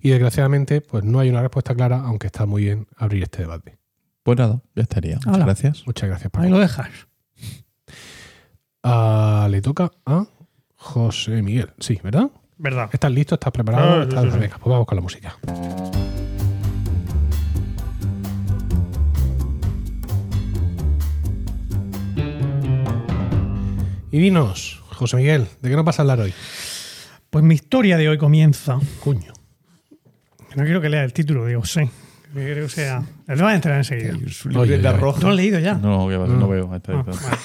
y 0.00 0.08
desgraciadamente 0.10 0.80
pues 0.80 1.04
no 1.04 1.18
hay 1.18 1.28
una 1.28 1.42
respuesta 1.42 1.74
clara, 1.74 2.00
aunque 2.06 2.28
está 2.28 2.46
muy 2.46 2.62
bien 2.64 2.86
abrir 2.96 3.24
este 3.24 3.42
debate. 3.42 3.76
Pues 4.22 4.38
nada, 4.38 4.62
ya 4.74 4.82
estaría. 4.84 5.16
Muchas 5.26 5.44
gracias. 5.44 5.82
Muchas 5.86 6.08
gracias, 6.08 6.30
Ahí 6.34 6.40
Paco. 6.44 6.48
lo 6.54 6.58
dejas. 6.60 6.88
Ah, 8.88 9.48
le 9.50 9.60
toca 9.60 9.90
a 10.06 10.26
José 10.76 11.42
Miguel, 11.42 11.72
sí, 11.80 11.98
¿verdad? 12.04 12.30
¿Verdad? 12.56 12.88
¿Estás 12.92 13.10
listo? 13.10 13.34
¿Estás 13.34 13.52
preparado? 13.52 14.02
Ah, 14.02 14.02
sí, 14.04 14.08
¿Estás- 14.10 14.24
sí, 14.26 14.30
sí. 14.30 14.38
Venga, 14.38 14.58
pues 14.58 14.70
vamos 14.70 14.86
con 14.86 14.94
la 14.96 15.02
música. 15.02 15.36
Y 24.10 24.18
dinos, 24.18 24.82
José 24.90 25.16
Miguel, 25.16 25.46
¿de 25.60 25.68
qué 25.70 25.76
nos 25.76 25.84
vas 25.84 25.98
a 25.98 26.02
hablar 26.02 26.20
hoy? 26.20 26.32
Pues 27.30 27.44
mi 27.44 27.54
historia 27.54 27.96
de 27.96 28.08
hoy 28.08 28.18
comienza. 28.18 28.78
Cuño. 29.00 29.32
No 30.54 30.64
quiero 30.64 30.80
que 30.80 30.88
lea 30.88 31.04
el 31.04 31.12
título, 31.12 31.44
digo, 31.46 31.64
sí. 31.64 31.80
Creo 32.32 32.66
que 32.66 32.72
sea. 32.72 33.02
Le 33.26 33.34
voy 33.42 33.52
a 33.52 33.54
entrar 33.54 33.76
enseguida. 33.76 34.14
Su 34.30 34.48
Oye, 34.50 34.76
libreta 34.76 34.90
oye. 34.90 34.98
roja. 35.00 35.18
¿No 35.20 35.26
lo 35.26 35.30
has 35.32 35.36
leído 35.36 35.58
ya? 35.58 35.74
No, 35.74 36.08
no 36.10 36.48
veo. 36.48 36.70
Ahí 36.70 36.76
está, 36.78 36.92
ahí 36.92 36.98
Ah, 37.06 37.10
está. 37.10 37.38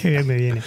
Qué 0.00 0.10
bien 0.10 0.26
me 0.26 0.36
viene. 0.36 0.62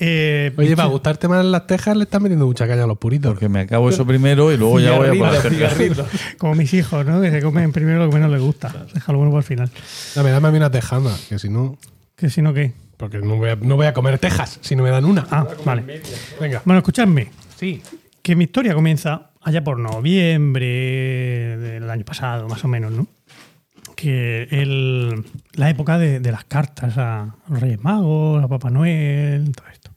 Eh, 0.00 0.52
Oye, 0.56 0.76
para 0.76 0.88
gustarte 0.88 1.26
más 1.26 1.44
las 1.44 1.66
tejas 1.66 1.96
le 1.96 2.04
estás 2.04 2.20
metiendo 2.20 2.46
mucha 2.46 2.68
caña 2.68 2.84
a 2.84 2.86
los 2.86 2.98
puritos. 2.98 3.32
Porque 3.32 3.48
me 3.48 3.60
acabo 3.60 3.88
eso 3.90 4.06
primero 4.06 4.52
y 4.52 4.56
luego 4.56 4.78
ya 4.80 4.96
voy 4.96 5.20
a 5.20 5.40
cigarrito. 5.42 6.06
como 6.38 6.54
mis 6.54 6.72
hijos, 6.72 7.04
¿no? 7.04 7.20
Que 7.20 7.30
se 7.30 7.42
comen 7.42 7.72
primero 7.72 7.98
lo 7.98 8.08
que 8.08 8.14
menos 8.14 8.30
les 8.30 8.40
gusta. 8.40 8.86
Déjalo 8.94 9.18
bueno 9.18 9.32
para 9.32 9.40
el 9.40 9.44
final. 9.44 9.70
Dame, 10.14 10.30
dame 10.30 10.48
a 10.48 10.50
mí 10.52 10.56
una 10.56 10.70
tejana, 10.70 11.10
que 11.28 11.38
si 11.38 11.48
no... 11.48 11.76
Que 12.14 12.30
si 12.30 12.42
no, 12.42 12.52
¿qué? 12.54 12.74
Porque 12.96 13.18
no 13.18 13.36
voy, 13.36 13.50
a, 13.50 13.56
no 13.56 13.76
voy 13.76 13.86
a 13.86 13.92
comer 13.92 14.18
tejas 14.18 14.58
si 14.60 14.74
no 14.74 14.82
me 14.82 14.90
dan 14.90 15.04
una. 15.04 15.26
Ah, 15.30 15.46
vale. 15.64 16.02
Venga. 16.40 16.62
Bueno, 16.64 16.78
escuchadme. 16.78 17.30
Sí. 17.56 17.80
Que 18.22 18.34
mi 18.34 18.44
historia 18.44 18.74
comienza 18.74 19.30
allá 19.40 19.62
por 19.62 19.78
noviembre 19.78 21.56
del 21.58 21.88
año 21.88 22.04
pasado, 22.04 22.48
más 22.48 22.64
o 22.64 22.68
menos, 22.68 22.92
¿no? 22.92 23.06
Que 24.00 24.44
el- 24.52 25.24
la 25.54 25.70
época 25.70 25.98
de, 25.98 26.20
de 26.20 26.30
las 26.30 26.44
cartas 26.44 26.96
a 26.98 27.34
los 27.48 27.58
Reyes 27.60 27.82
Magos, 27.82 28.44
a 28.44 28.46
Papá 28.46 28.70
Noel, 28.70 29.50
todo 29.50 29.66
esto. 29.72 29.90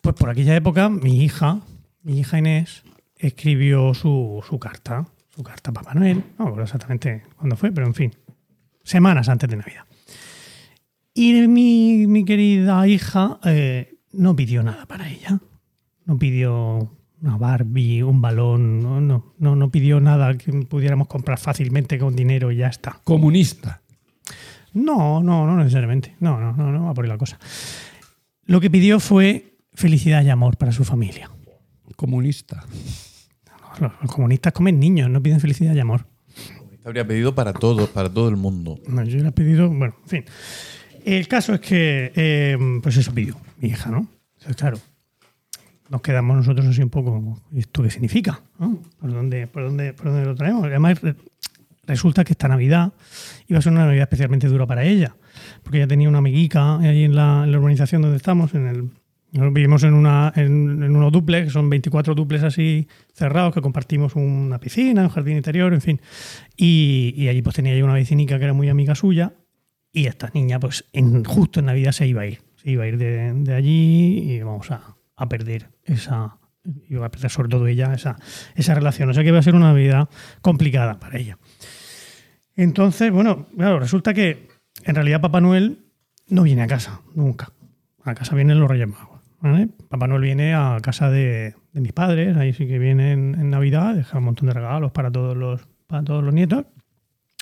Pues 0.00 0.14
por 0.16 0.30
aquella 0.30 0.56
época, 0.56 0.88
mi 0.88 1.22
hija, 1.22 1.60
mi 2.02 2.18
hija 2.20 2.38
Inés, 2.38 2.82
escribió 3.18 3.92
su, 3.92 4.42
su 4.48 4.58
carta, 4.58 5.06
su 5.36 5.42
carta 5.42 5.70
a 5.70 5.74
Papá 5.74 5.92
Noel. 5.92 6.24
No 6.38 6.44
me 6.46 6.50
acuerdo 6.50 6.62
exactamente 6.64 7.24
cuándo 7.36 7.56
fue, 7.56 7.72
pero 7.72 7.86
en 7.86 7.94
fin, 7.94 8.14
semanas 8.82 9.28
antes 9.28 9.50
de 9.50 9.56
Navidad. 9.58 9.84
Y 11.12 11.46
mi, 11.48 12.06
mi 12.06 12.24
querida 12.24 12.86
hija 12.88 13.38
eh, 13.44 13.96
no 14.12 14.34
pidió 14.34 14.62
nada 14.62 14.86
para 14.86 15.10
ella. 15.10 15.40
No 16.06 16.18
pidió 16.18 16.90
una 17.22 17.36
Barbie, 17.36 18.02
un 18.02 18.20
balón, 18.20 18.80
no, 18.80 19.00
no, 19.00 19.34
no, 19.38 19.56
no 19.56 19.70
pidió 19.70 20.00
nada 20.00 20.36
que 20.36 20.52
pudiéramos 20.52 21.06
comprar 21.06 21.38
fácilmente 21.38 21.98
con 21.98 22.16
dinero 22.16 22.50
y 22.50 22.56
ya 22.56 22.66
está. 22.66 23.00
Comunista. 23.04 23.80
No, 24.74 25.22
no, 25.22 25.46
no 25.46 25.56
necesariamente. 25.56 26.16
No, 26.20 26.40
no, 26.40 26.52
no, 26.52 26.72
no 26.72 26.86
va 26.86 26.94
por 26.94 27.04
ahí 27.04 27.10
la 27.10 27.18
cosa. 27.18 27.38
Lo 28.44 28.60
que 28.60 28.70
pidió 28.70 28.98
fue 28.98 29.56
felicidad 29.72 30.24
y 30.24 30.30
amor 30.30 30.56
para 30.56 30.72
su 30.72 30.84
familia. 30.84 31.30
Comunista. 31.94 32.64
Los, 33.80 33.92
los 34.02 34.12
comunistas 34.12 34.52
comen 34.52 34.80
niños, 34.80 35.08
no 35.08 35.22
piden 35.22 35.40
felicidad 35.40 35.74
y 35.74 35.80
amor. 35.80 36.06
Te 36.82 36.88
habría 36.88 37.06
pedido 37.06 37.34
para 37.34 37.52
todos, 37.52 37.88
para 37.90 38.12
todo 38.12 38.28
el 38.28 38.36
mundo. 38.36 38.80
No, 38.88 39.04
yo 39.04 39.22
le 39.22 39.28
he 39.28 39.32
pedido, 39.32 39.68
bueno, 39.68 39.94
en 40.02 40.08
fin. 40.08 40.24
El 41.04 41.28
caso 41.28 41.54
es 41.54 41.60
que, 41.60 42.12
eh, 42.16 42.58
pues 42.82 42.96
eso 42.96 43.14
pidió 43.14 43.36
mi 43.60 43.68
hija, 43.68 43.90
¿no? 43.90 44.08
Entonces, 44.38 44.56
claro, 44.56 44.78
nos 45.92 46.00
quedamos 46.00 46.34
nosotros 46.38 46.66
así 46.66 46.82
un 46.82 46.88
poco, 46.88 47.38
¿y 47.52 47.58
esto 47.60 47.82
qué 47.82 47.90
significa? 47.90 48.40
¿no? 48.58 48.80
¿Por, 48.98 49.12
dónde, 49.12 49.46
por, 49.46 49.62
dónde, 49.64 49.92
¿Por 49.92 50.06
dónde 50.06 50.24
lo 50.24 50.34
traemos? 50.34 50.64
Además, 50.64 51.02
re- 51.02 51.14
resulta 51.86 52.24
que 52.24 52.32
esta 52.32 52.48
Navidad 52.48 52.92
iba 53.46 53.58
a 53.58 53.62
ser 53.62 53.72
una 53.72 53.84
Navidad 53.84 54.04
especialmente 54.04 54.48
dura 54.48 54.66
para 54.66 54.84
ella, 54.84 55.14
porque 55.62 55.76
ella 55.78 55.86
tenía 55.86 56.08
una 56.08 56.18
amiguica 56.18 56.78
ahí 56.78 57.04
en 57.04 57.14
la, 57.14 57.42
en 57.44 57.52
la 57.52 57.58
urbanización 57.58 58.00
donde 58.02 58.16
estamos, 58.16 58.54
en 58.54 58.66
el... 58.66 58.90
Vivimos 59.34 59.82
en, 59.84 59.94
una, 59.94 60.30
en, 60.36 60.82
en 60.82 60.94
unos 60.96 61.10
duplex, 61.10 61.52
son 61.52 61.70
24 61.70 62.14
duplex 62.14 62.42
así 62.44 62.86
cerrados, 63.14 63.54
que 63.54 63.62
compartimos 63.62 64.14
una 64.14 64.58
piscina, 64.58 65.02
un 65.04 65.08
jardín 65.08 65.36
interior, 65.38 65.72
en 65.72 65.80
fin. 65.80 66.00
Y, 66.54 67.14
y 67.16 67.28
allí 67.28 67.40
pues 67.40 67.56
tenía 67.56 67.74
yo 67.76 67.84
una 67.84 67.94
vecinica 67.94 68.36
que 68.38 68.44
era 68.44 68.52
muy 68.52 68.68
amiga 68.68 68.94
suya 68.94 69.32
y 69.90 70.04
esta 70.04 70.30
niña 70.34 70.60
pues 70.60 70.84
en, 70.92 71.24
justo 71.24 71.60
en 71.60 71.66
Navidad 71.66 71.92
se 71.92 72.06
iba 72.06 72.20
a 72.22 72.26
ir. 72.26 72.40
Se 72.56 72.70
iba 72.72 72.84
a 72.84 72.88
ir 72.88 72.98
de, 72.98 73.32
de 73.32 73.54
allí 73.54 74.32
y 74.34 74.42
vamos 74.42 74.70
a, 74.70 74.96
a 75.16 75.28
perder 75.30 75.70
esa... 75.84 76.38
Iba 76.88 77.06
a 77.06 77.10
perder 77.10 77.30
sobre 77.30 77.48
todo 77.48 77.66
ella 77.66 77.92
esa, 77.92 78.16
esa 78.54 78.74
relación. 78.74 79.10
O 79.10 79.14
sea 79.14 79.24
que 79.24 79.30
iba 79.30 79.38
a 79.38 79.42
ser 79.42 79.56
una 79.56 79.72
Navidad 79.72 80.08
complicada 80.42 81.00
para 81.00 81.18
ella. 81.18 81.36
Entonces, 82.54 83.10
bueno, 83.10 83.46
claro, 83.56 83.80
resulta 83.80 84.14
que 84.14 84.48
en 84.84 84.94
realidad 84.94 85.20
Papá 85.20 85.40
Noel 85.40 85.78
no 86.28 86.42
viene 86.44 86.62
a 86.62 86.66
casa, 86.66 87.00
nunca. 87.14 87.52
A 88.04 88.14
casa 88.14 88.34
vienen 88.34 88.60
los 88.60 88.68
Reyes 88.68 88.88
Magos. 88.88 89.20
Papá 89.88 90.06
Noel 90.06 90.22
viene 90.22 90.54
a 90.54 90.78
casa 90.80 91.10
de, 91.10 91.56
mis 91.72 91.92
padres, 91.92 92.36
ahí 92.36 92.52
sí 92.52 92.68
que 92.68 92.78
viene 92.78 93.12
en, 93.12 93.50
Navidad, 93.50 93.94
deja 93.94 94.18
un 94.18 94.24
montón 94.24 94.46
de 94.46 94.54
regalos 94.54 94.92
para 94.92 95.10
todos 95.10 95.36
los, 95.36 95.66
para 95.88 96.04
todos 96.04 96.22
los 96.22 96.32
nietos, 96.32 96.64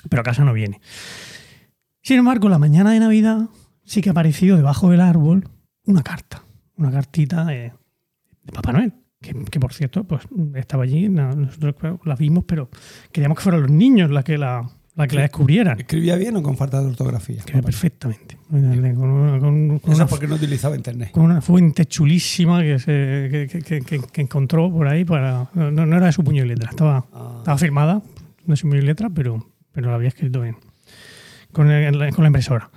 pero 0.09 0.21
a 0.21 0.23
casa 0.23 0.43
no 0.43 0.51
viene. 0.51 0.81
Sin 2.01 2.17
embargo, 2.17 2.49
la 2.49 2.57
mañana 2.57 2.91
de 2.91 2.99
Navidad 2.99 3.49
sí 3.83 4.01
que 4.01 4.09
ha 4.09 4.13
aparecido 4.13 4.57
debajo 4.57 4.89
del 4.89 5.01
árbol 5.01 5.47
una 5.85 6.01
carta, 6.01 6.43
una 6.75 6.91
cartita 6.91 7.45
de, 7.45 7.73
de 8.43 8.51
Papá 8.53 8.71
Noel. 8.73 8.93
Que, 9.21 9.33
que, 9.45 9.59
por 9.59 9.71
cierto, 9.73 10.03
pues 10.03 10.23
estaba 10.55 10.83
allí, 10.83 11.07
nosotros 11.07 11.75
la 12.05 12.15
vimos, 12.15 12.43
pero 12.47 12.69
queríamos 13.11 13.37
que 13.37 13.43
fueran 13.43 13.61
los 13.61 13.69
niños 13.69 14.09
la 14.09 14.23
que 14.23 14.35
la, 14.35 14.67
la, 14.95 15.07
que 15.07 15.15
la 15.15 15.21
descubrieran. 15.21 15.79
¿Escribía 15.79 16.15
bien 16.15 16.35
o 16.37 16.41
con 16.41 16.57
falta 16.57 16.81
de 16.81 16.87
ortografía? 16.87 17.37
Escribe 17.37 17.61
perfectamente. 17.61 18.37
Con 18.49 18.63
una, 18.63 19.39
con- 19.39 19.77
con 19.79 19.91
Eso 19.93 20.01
una 20.01 20.07
porque 20.07 20.25
no 20.27 20.35
utilizaba 20.35 20.75
internet. 20.75 21.11
con 21.11 21.25
una 21.25 21.39
fuente 21.39 21.85
chulísima 21.85 22.63
que, 22.63 22.79
se, 22.79 23.27
que, 23.31 23.47
que- 23.47 23.61
que- 23.61 23.81
que- 23.81 24.07
que 24.11 24.21
encontró 24.21 24.71
por 24.71 24.87
ahí. 24.87 25.05
Para, 25.05 25.49
no, 25.53 25.69
no 25.71 25.97
era 25.97 26.07
de 26.07 26.11
su 26.13 26.23
puño 26.23 26.43
y 26.43 26.47
letra, 26.47 26.71
estaba, 26.71 27.05
Ah. 27.13 27.35
estaba 27.37 27.57
firmada 27.59 28.01
de 28.45 28.55
su 28.55 28.67
puño 28.67 28.79
y 28.81 28.85
letra, 28.85 29.11
pero, 29.11 29.45
pero 29.71 29.89
la 29.91 29.97
había 29.97 30.07
escrito 30.07 30.41
bien. 30.41 30.57
Con, 31.51 31.69
el- 31.69 32.11
con 32.15 32.23
la 32.23 32.27
impresora. 32.29 32.71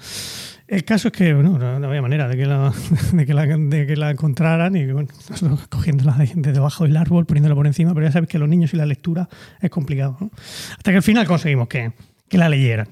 El 0.75 0.85
caso 0.85 1.07
es 1.07 1.13
que 1.13 1.33
bueno, 1.33 1.57
no, 1.57 1.79
no 1.79 1.87
había 1.87 2.03
manera 2.03 2.27
de 2.27 2.37
que, 2.37 2.47
la, 2.47 2.73
de, 3.13 3.27
que 3.27 3.33
la, 3.33 3.47
de 3.47 3.87
que 3.87 3.95
la 3.95 4.11
encontraran 4.11 4.75
y 4.75 4.85
bueno, 4.91 5.09
nosotros 5.31 5.69
cogiéndola 5.69 6.15
de, 6.15 6.33
de 6.35 6.53
debajo 6.53 6.83
del 6.83 6.97
árbol, 6.97 7.27
poniéndola 7.27 7.55
por 7.55 7.69
encima, 7.69 7.95
pero 7.95 8.07
ya 8.07 8.13
sabes 8.13 8.29
que 8.29 8.41
los 8.41 8.49
niños 8.49 8.75
y 8.75 8.77
la 8.77 8.85
lectura 8.85 9.29
es 9.61 9.71
complicado. 9.71 10.17
¿no? 10.21 10.33
Hasta 10.77 10.91
que 10.91 10.97
al 10.97 11.03
final 11.05 11.29
conseguimos 11.29 11.69
que, 11.69 11.93
que 12.29 12.39
la 12.39 12.49
leyeran. 12.49 12.89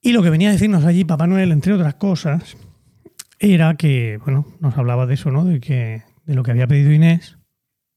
Y 0.00 0.12
lo 0.12 0.22
que 0.22 0.30
venía 0.30 0.50
a 0.50 0.52
decirnos 0.52 0.84
allí 0.84 1.04
Papá 1.04 1.26
Noel, 1.26 1.50
entre 1.50 1.72
otras 1.72 1.94
cosas, 1.94 2.56
era 3.40 3.74
que, 3.74 4.20
bueno, 4.24 4.46
nos 4.60 4.78
hablaba 4.78 5.06
de 5.06 5.14
eso, 5.14 5.32
¿no? 5.32 5.44
De, 5.44 5.58
que, 5.58 6.04
de 6.26 6.34
lo 6.36 6.44
que 6.44 6.52
había 6.52 6.68
pedido 6.68 6.92
Inés 6.92 7.38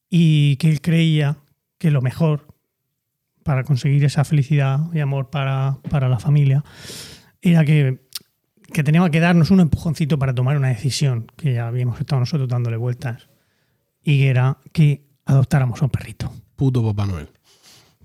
y 0.09 0.55
que 0.55 0.71
él 0.71 0.81
creía 0.81 1.37
que 1.77 1.91
lo 1.91 2.01
mejor 2.01 2.47
para 3.43 3.63
conseguir 3.63 4.03
esa 4.05 4.23
felicidad 4.23 4.79
y 4.91 5.01
amor 5.01 5.29
para, 5.29 5.77
para 5.91 6.09
la 6.09 6.17
familia 6.17 6.63
era 7.41 7.63
que, 7.63 7.99
que 8.73 8.83
teníamos 8.83 9.09
que 9.09 9.19
darnos 9.19 9.51
un 9.51 9.59
empujoncito 9.59 10.17
para 10.19 10.33
tomar 10.33 10.57
una 10.57 10.69
decisión 10.69 11.27
que 11.37 11.53
ya 11.53 11.67
habíamos 11.67 11.99
estado 11.99 12.19
nosotros 12.19 12.47
dándole 12.49 12.77
vueltas 12.77 13.27
y 14.03 14.19
que 14.19 14.29
era 14.29 14.57
que 14.71 15.05
adoptáramos 15.25 15.81
a 15.81 15.85
un 15.85 15.91
perrito, 15.91 16.31
Puto 16.55 16.83
Papá 16.83 17.05
Noel. 17.05 17.29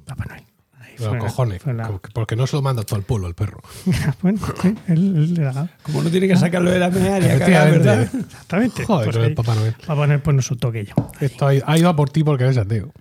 Papá 0.04 0.24
Noel. 0.28 0.42
Ahí 0.80 0.94
Los 0.98 1.16
cojones. 1.16 1.64
la- 1.66 2.00
Porque 2.12 2.36
no 2.36 2.46
se 2.46 2.56
lo 2.56 2.62
manda 2.62 2.82
todo 2.84 2.98
el 2.98 3.04
pueblo, 3.04 3.26
el 3.28 3.34
perro. 3.34 3.60
bueno, 4.22 4.38
sí, 4.62 4.68
él- 4.88 5.16
él 5.16 5.34
le 5.34 5.42
da- 5.42 5.70
Como 5.82 6.02
no 6.02 6.10
tiene 6.10 6.28
que 6.28 6.36
sacarlo 6.36 6.70
de 6.70 6.78
la 6.78 6.90
media, 6.90 7.18
¿verdad? 7.18 8.02
Exactamente. 8.02 8.84
Joder, 8.84 9.04
Pues 9.06 9.16
con 9.16 9.24
el 9.24 9.30
ahí- 9.30 9.34
Papá 9.34 9.54
Noel. 9.54 9.74
Papá 9.86 10.06
Noel 10.06 10.20
pues 10.20 10.36
nos 10.36 10.46
soltó 10.46 10.68
aquello. 10.68 10.94
Esto 11.20 11.46
ha 11.46 11.54
ido, 11.54 11.64
ha 11.68 11.78
ido 11.78 11.88
a 11.88 11.96
por 11.96 12.10
ti 12.10 12.22
porque 12.24 12.44
eres 12.44 12.56
ateo. 12.58 12.92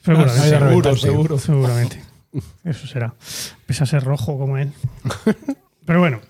Seguramente. 0.00 0.40
Ahí 0.40 0.50
de 0.50 0.56
Seguro, 0.58 0.66
reventarse. 0.68 1.00
seguro. 1.00 1.38
Seguramente. 1.38 2.02
Eso 2.64 2.86
será. 2.86 3.14
Pese 3.66 3.82
a 3.82 3.86
ser 3.86 4.04
rojo 4.04 4.38
como 4.38 4.58
él. 4.58 4.72
Pero 5.86 6.00
bueno, 6.00 6.20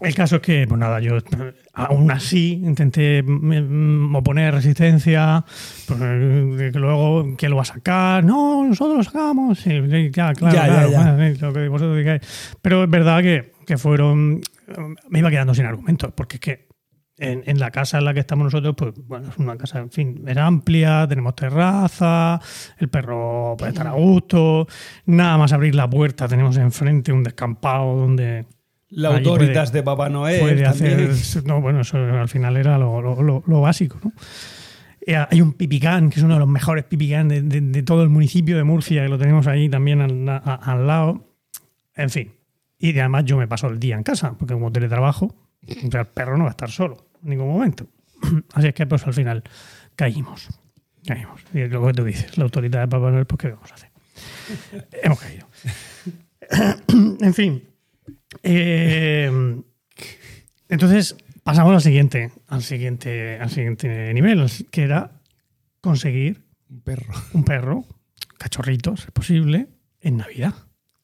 el 0.00 0.14
caso 0.14 0.36
es 0.36 0.42
que, 0.42 0.66
pues 0.68 0.78
nada, 0.78 1.00
yo 1.00 1.16
eh, 1.16 1.54
aún 1.72 2.10
así 2.10 2.60
intenté 2.62 3.22
mm, 3.22 4.08
mm, 4.10 4.14
oponer 4.16 4.54
resistencia, 4.54 5.44
pues, 5.86 6.00
eh, 6.02 6.70
que 6.72 6.78
luego, 6.78 7.34
¿quién 7.36 7.50
lo 7.50 7.56
va 7.56 7.62
a 7.62 7.66
sacar? 7.66 8.22
No, 8.22 8.64
nosotros 8.64 8.98
lo 8.98 9.04
sacamos. 9.04 9.58
Sí, 9.58 9.70
ya, 10.12 10.32
claro, 10.34 10.54
Ya, 10.54 10.66
claro, 10.66 10.90
ya. 10.90 11.12
bueno, 11.12 11.34
sí, 11.34 11.40
lo 11.40 11.52
que 11.52 11.68
vosotros 11.68 11.96
digáis. 11.96 12.56
Pero 12.60 12.84
es 12.84 12.90
verdad 12.90 13.22
que, 13.22 13.52
que 13.66 13.78
fueron. 13.78 14.40
Me 15.08 15.20
iba 15.20 15.30
quedando 15.30 15.54
sin 15.54 15.64
argumentos, 15.64 16.12
porque 16.14 16.36
es 16.36 16.40
que 16.40 16.66
en, 17.18 17.42
en 17.46 17.58
la 17.58 17.70
casa 17.70 17.98
en 17.98 18.04
la 18.04 18.12
que 18.12 18.20
estamos 18.20 18.44
nosotros, 18.44 18.74
pues 18.76 18.94
bueno, 19.06 19.28
es 19.30 19.38
una 19.38 19.56
casa, 19.56 19.78
en 19.78 19.90
fin, 19.90 20.24
es 20.26 20.36
amplia, 20.36 21.06
tenemos 21.08 21.34
terraza, 21.34 22.40
el 22.78 22.88
perro 22.88 23.54
puede 23.56 23.72
estar 23.72 23.86
a 23.86 23.92
gusto, 23.92 24.66
nada 25.06 25.38
más 25.38 25.52
abrir 25.52 25.74
la 25.74 25.88
puerta 25.88 26.28
tenemos 26.28 26.56
enfrente 26.58 27.12
un 27.12 27.22
descampado 27.22 27.96
donde 27.96 28.44
La 28.90 29.10
puede- 29.10 29.22
de 29.72 29.82
Papá 29.82 30.08
Noel. 30.08 30.40
puede 30.40 30.64
hacer... 30.64 31.10
No, 31.44 31.60
bueno, 31.60 31.80
eso 31.80 31.96
al 31.98 32.28
final 32.28 32.56
era 32.56 32.78
lo, 32.78 33.00
lo- 33.02 33.22
lo- 33.22 33.42
lo 33.46 33.60
básico, 33.60 33.98
¿no? 34.04 34.12
Eh, 35.06 35.16
Hay 35.30 35.40
un 35.40 35.52
pipicán, 35.52 36.10
que 36.10 36.18
es 36.18 36.24
uno 36.24 36.34
de 36.34 36.40
los 36.40 36.48
mejores 36.48 36.84
pipicán 36.84 37.28
de, 37.28 37.42
de- 37.42 37.60
de 37.60 37.82
todo 37.82 38.02
el 38.02 38.08
municipio 38.08 38.56
de 38.56 38.64
Murcia, 38.64 39.02
que 39.02 39.08
lo 39.08 39.18
tenemos 39.18 39.46
ahí 39.46 39.68
también 39.68 40.00
al, 40.00 40.28
a- 40.28 40.38
al 40.38 40.86
lado. 40.86 41.32
En 41.94 42.10
fin. 42.10 42.32
Y 42.78 42.90
además 42.98 43.24
yo 43.24 43.36
me 43.38 43.48
paso 43.48 43.68
el 43.68 43.78
día 43.80 43.96
en 43.96 44.02
casa, 44.02 44.34
porque 44.38 44.54
como 44.54 44.70
teletrabajo, 44.70 45.34
el 45.66 45.88
perro 46.06 46.36
no 46.36 46.44
va 46.44 46.50
a 46.50 46.52
estar 46.52 46.70
solo 46.70 47.06
en 47.22 47.30
ningún 47.30 47.48
momento. 47.48 47.86
Así 48.54 48.68
es 48.68 48.74
que 48.74 48.86
pues 48.86 49.06
al 49.06 49.14
final 49.14 49.42
caímos. 49.94 50.48
Caímos. 51.06 51.40
Y 51.54 51.60
es 51.60 51.70
lo 51.70 51.86
que 51.86 51.92
tú 51.92 52.04
dices, 52.04 52.36
la 52.36 52.44
autoridad 52.44 52.80
de 52.82 52.88
Papá 52.88 53.10
Noel, 53.10 53.26
pues 53.26 53.38
¿qué 53.40 53.48
vamos 53.48 53.70
a 53.72 53.74
hacer? 53.74 53.90
Hemos 55.02 55.20
caído. 55.20 55.46
en 57.20 57.34
fin. 57.34 57.62
Eh, 58.48 59.60
entonces 60.68 61.16
pasamos 61.42 61.74
al 61.74 61.80
siguiente, 61.80 62.32
al 62.48 62.62
siguiente, 62.62 63.38
al 63.40 63.50
siguiente 63.50 64.12
nivel, 64.14 64.46
que 64.70 64.82
era 64.82 65.10
conseguir 65.80 66.42
Un 66.68 66.80
perro. 66.80 67.12
un 67.32 67.44
perro, 67.44 67.84
cachorritos, 68.38 69.00
si 69.00 69.06
es 69.06 69.12
posible, 69.12 69.66
en 70.00 70.16
Navidad. 70.18 70.54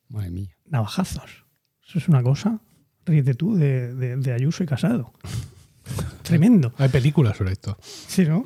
Madre 0.09 0.31
mía. 0.31 0.57
Navajazos. 0.67 1.45
Eso 1.87 1.99
es 1.99 2.09
una 2.09 2.23
cosa, 2.23 2.61
ríete 3.05 3.35
tú, 3.35 3.55
de, 3.57 3.95
de- 3.95 4.17
de 4.17 4.33
Ayuso 4.33 4.63
y 4.63 4.67
Casado. 4.67 5.13
Tremendo. 6.23 6.73
Hay 6.79 6.89
películas 6.89 7.37
sobre 7.37 7.53
esto. 7.53 7.77
Sí, 7.83 8.25
¿no? 8.25 8.45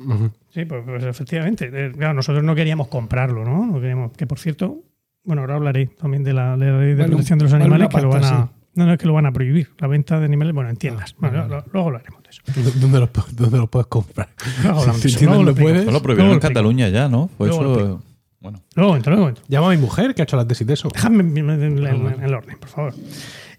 Sí, 0.49 0.65
pues, 0.65 0.83
pues 0.85 1.03
efectivamente. 1.03 1.69
Eh, 1.71 1.91
Claro, 1.95 2.13
nosotros 2.15 2.43
no 2.43 2.55
queríamos 2.55 2.87
comprarlo, 2.87 3.45
¿no? 3.45 3.65
No 3.65 3.79
queríamos, 3.79 4.11
que 4.13 4.25
por 4.27 4.39
cierto, 4.39 4.83
bueno, 5.23 5.41
ahora 5.43 5.55
hablaré 5.55 5.85
también 5.87 6.23
de 6.23 6.33
la 6.33 6.57
ley 6.57 6.67
de 6.69 6.95
Vale, 6.95 7.07
protección 7.09 7.37
de 7.39 7.43
los 7.45 7.51
vale 7.51 7.63
animales, 7.65 7.89
que 7.89 8.01
lo 8.01 8.09
van 8.09 8.23
a. 8.25 8.49
No, 8.77 8.85
no, 8.85 8.93
es 8.93 8.99
que 8.99 9.05
lo 9.07 9.13
van 9.13 9.25
a 9.25 9.31
prohibir. 9.33 9.69
La 9.79 9.87
venta 9.87 10.17
de 10.19 10.25
animales, 10.25 10.53
bueno, 10.53 10.69
en 10.69 10.77
tiendas. 10.77 11.11
Ah, 11.13 11.17
Bueno, 11.19 11.47
lo- 11.47 11.65
luego 11.73 11.91
lo 11.91 11.97
haremos 11.97 12.23
de 12.23 12.29
eso. 12.29 12.41
¿Dónde 12.79 12.99
los, 12.99 13.09
dónde 13.35 13.57
los 13.57 13.69
puedes 13.69 13.87
comprar? 13.87 14.29
Luego 14.63 14.79
hablamos 14.81 15.01
Si 15.01 15.25
luego 15.25 15.41
no 15.43 15.49
lo 15.51 15.55
puedes. 15.55 15.81
Eso 15.81 15.91
lo 15.91 16.01
prohibieron 16.01 16.33
en. 16.33 16.39
Cataluña 16.39 16.89
ya, 16.89 17.09
¿no? 17.09 17.29
Fue 17.37 17.47
Luego 17.47 17.61
eso. 17.63 17.73
explico. 17.73 18.03
Bueno, 18.39 18.61
Luego 18.75 18.95
entro, 18.95 19.11
luego 19.13 19.29
entro. 19.29 19.43
Llama 19.47 19.67
a 19.67 19.71
mi 19.71 19.77
mujer 19.77 20.13
que 20.13 20.21
ha 20.21 20.23
hecho 20.23 20.37
la 20.37 20.47
tesis 20.47 20.65
de 20.65 20.73
eso. 20.75 20.89
Déjame 20.93 21.23
en, 21.23 21.37
en- 21.37 21.49
en- 21.85 22.07
en 22.07 22.23
el 22.23 22.33
orden, 22.33 22.57
por 22.59 22.69
favor. 22.69 22.93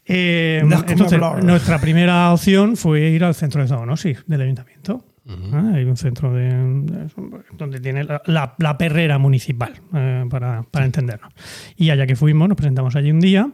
Eh, 0.06 0.60
entonces, 0.62 1.20
nuestra 1.42 1.78
primera 1.80 2.32
opción 2.32 2.76
fue 2.76 3.00
ir 3.10 3.24
al 3.24 3.34
centro 3.34 3.60
de 3.60 3.68
zoonosis 3.68 4.24
del 4.26 4.40
ayuntamiento. 4.40 5.04
Ah, 5.52 5.72
hay 5.74 5.84
un 5.84 5.98
centro 5.98 6.32
de, 6.32 6.44
de- 6.48 7.08
donde 7.52 7.80
tiene 7.80 8.04
la, 8.04 8.22
la- 8.24 8.54
la 8.56 8.78
perrera 8.78 9.18
municipal, 9.18 9.74
eh, 9.94 10.24
para, 10.30 10.62
para 10.62 10.86
entendernos. 10.86 11.34
Y 11.76 11.90
allá 11.90 12.06
que 12.06 12.16
fuimos, 12.16 12.48
nos 12.48 12.56
presentamos 12.56 12.96
allí 12.96 13.10
un 13.10 13.20
día 13.20 13.50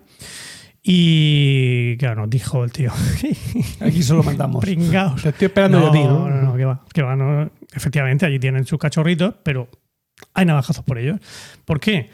y, 0.87 1.97
claro, 1.97 2.23
nos 2.23 2.31
dijo 2.31 2.63
el 2.63 2.71
tío, 2.71 2.93
Aquí 3.81 4.03
solo 4.03 4.23
mandamos. 4.23 4.63
pringaos. 4.63 5.23
Te 5.23 5.31
estoy 5.31 5.47
esperando 5.47 5.81
yo 5.81 5.89
a 5.89 5.93
ti, 5.93 6.05
¿no? 6.05 6.29
No, 6.29 6.43
no, 6.43 6.57
que 6.57 6.65
va, 6.67 6.85
que 6.93 7.03
va, 7.03 7.17
no. 7.17 7.51
Efectivamente, 7.75 8.27
allí 8.27 8.39
tienen 8.39 8.67
sus 8.67 8.79
cachorritos, 8.79 9.35
pero 9.43 9.69
hay 10.35 10.45
navajazos 10.45 10.85
por 10.85 10.99
ellos. 10.99 11.19
¿Por 11.65 11.81
qué? 11.81 12.11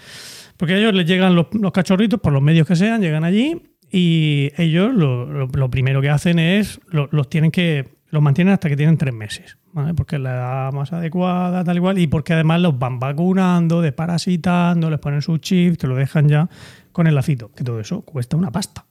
Porque 0.56 0.74
a 0.74 0.78
ellos 0.78 0.94
les 0.94 1.04
llegan 1.06 1.34
los, 1.34 1.46
los 1.52 1.72
cachorritos, 1.72 2.20
por 2.20 2.32
los 2.32 2.42
medios 2.42 2.66
que 2.66 2.76
sean, 2.76 3.00
llegan 3.00 3.24
allí 3.24 3.60
y 3.90 4.52
ellos 4.56 4.94
lo, 4.94 5.26
lo- 5.26 5.46
lo 5.48 5.68
primero 5.70 6.00
que 6.00 6.10
hacen 6.10 6.38
es, 6.38 6.80
lo- 6.90 7.08
los 7.10 7.28
tienen 7.28 7.50
que, 7.50 7.88
los 8.10 8.22
mantienen 8.22 8.54
hasta 8.54 8.68
que 8.68 8.76
tienen 8.76 8.96
tres 8.98 9.12
meses, 9.14 9.56
¿vale? 9.72 9.94
Porque 9.94 10.16
es 10.16 10.22
la 10.22 10.30
edad 10.32 10.72
más 10.72 10.92
adecuada, 10.92 11.64
tal 11.64 11.76
y 11.76 11.80
cual, 11.80 11.98
y 11.98 12.06
porque 12.06 12.34
además 12.34 12.60
los 12.60 12.78
van 12.78 12.98
vacunando, 13.00 13.80
desparasitando, 13.82 14.90
les 14.90 15.00
ponen 15.00 15.22
su 15.22 15.38
chip, 15.38 15.76
te 15.76 15.86
lo 15.88 15.96
dejan 15.96 16.28
ya 16.28 16.48
con 16.92 17.06
el 17.06 17.14
lacito, 17.14 17.52
que 17.52 17.64
todo 17.64 17.80
eso 17.80 18.02
cuesta 18.02 18.36
una 18.36 18.50
pasta. 18.50 18.86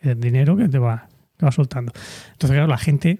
El 0.00 0.20
dinero 0.20 0.56
que 0.56 0.68
te 0.68 0.78
va, 0.78 1.08
que 1.36 1.44
va 1.44 1.52
soltando. 1.52 1.92
Entonces, 2.32 2.54
claro, 2.54 2.66
la 2.66 2.78
gente 2.78 3.18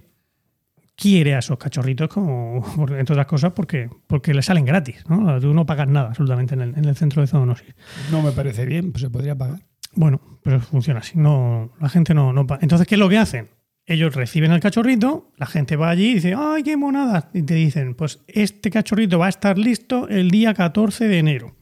quiere 0.97 1.35
a 1.35 1.39
esos 1.39 1.59
cachorritos, 1.59 2.09
como, 2.09 2.64
entre 2.90 3.14
otras 3.14 3.26
cosas, 3.26 3.52
porque, 3.52 3.90
porque 4.06 4.32
le 4.32 4.43
salen 4.43 4.64
gratis. 4.64 5.05
¿no? 5.09 5.40
Tú 5.40 5.52
no 5.52 5.66
pagas 5.66 5.89
nada 5.89 6.09
absolutamente 6.09 6.55
en 6.55 6.60
el, 6.62 6.78
en 6.78 6.85
el 6.85 6.97
centro 6.97 7.22
de 7.22 7.28
zoonosis. 7.28 7.74
No 8.10 8.22
me 8.22 8.32
parece 8.32 8.64
bien, 8.64 8.93
pues 8.93 9.02
se 9.02 9.10
podría 9.10 9.36
pagar. 9.36 9.60
Bueno, 9.94 10.20
pero 10.43 10.60
funciona 10.60 11.01
así. 11.01 11.18
No, 11.18 11.72
la 11.81 11.89
gente 11.89 12.14
no, 12.14 12.32
no 12.32 12.47
paga. 12.47 12.60
Entonces, 12.62 12.86
¿qué 12.86 12.94
es 12.94 12.98
lo 12.98 13.09
que 13.09 13.18
hacen? 13.18 13.51
Ellos 13.86 14.14
reciben 14.14 14.51
al 14.51 14.60
cachorrito, 14.60 15.31
la 15.36 15.44
gente 15.44 15.76
va 15.76 15.90
allí 15.90 16.12
y 16.12 16.14
dice, 16.14 16.35
¡ay, 16.36 16.62
qué 16.62 16.76
monada! 16.76 17.28
Y 17.35 17.43
te 17.43 17.55
dicen, 17.55 17.94
pues 17.94 18.20
este 18.28 18.70
cachorrito 18.70 19.18
va 19.18 19.26
a 19.26 19.28
estar 19.28 19.59
listo 19.59 20.09
el 20.09 20.31
día 20.31 20.55
14 20.55 21.06
de 21.06 21.18
enero. 21.18 21.55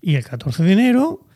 Y 0.00 0.14
el 0.14 0.24
14 0.24 0.62
de 0.62 0.72
enero 0.72 1.26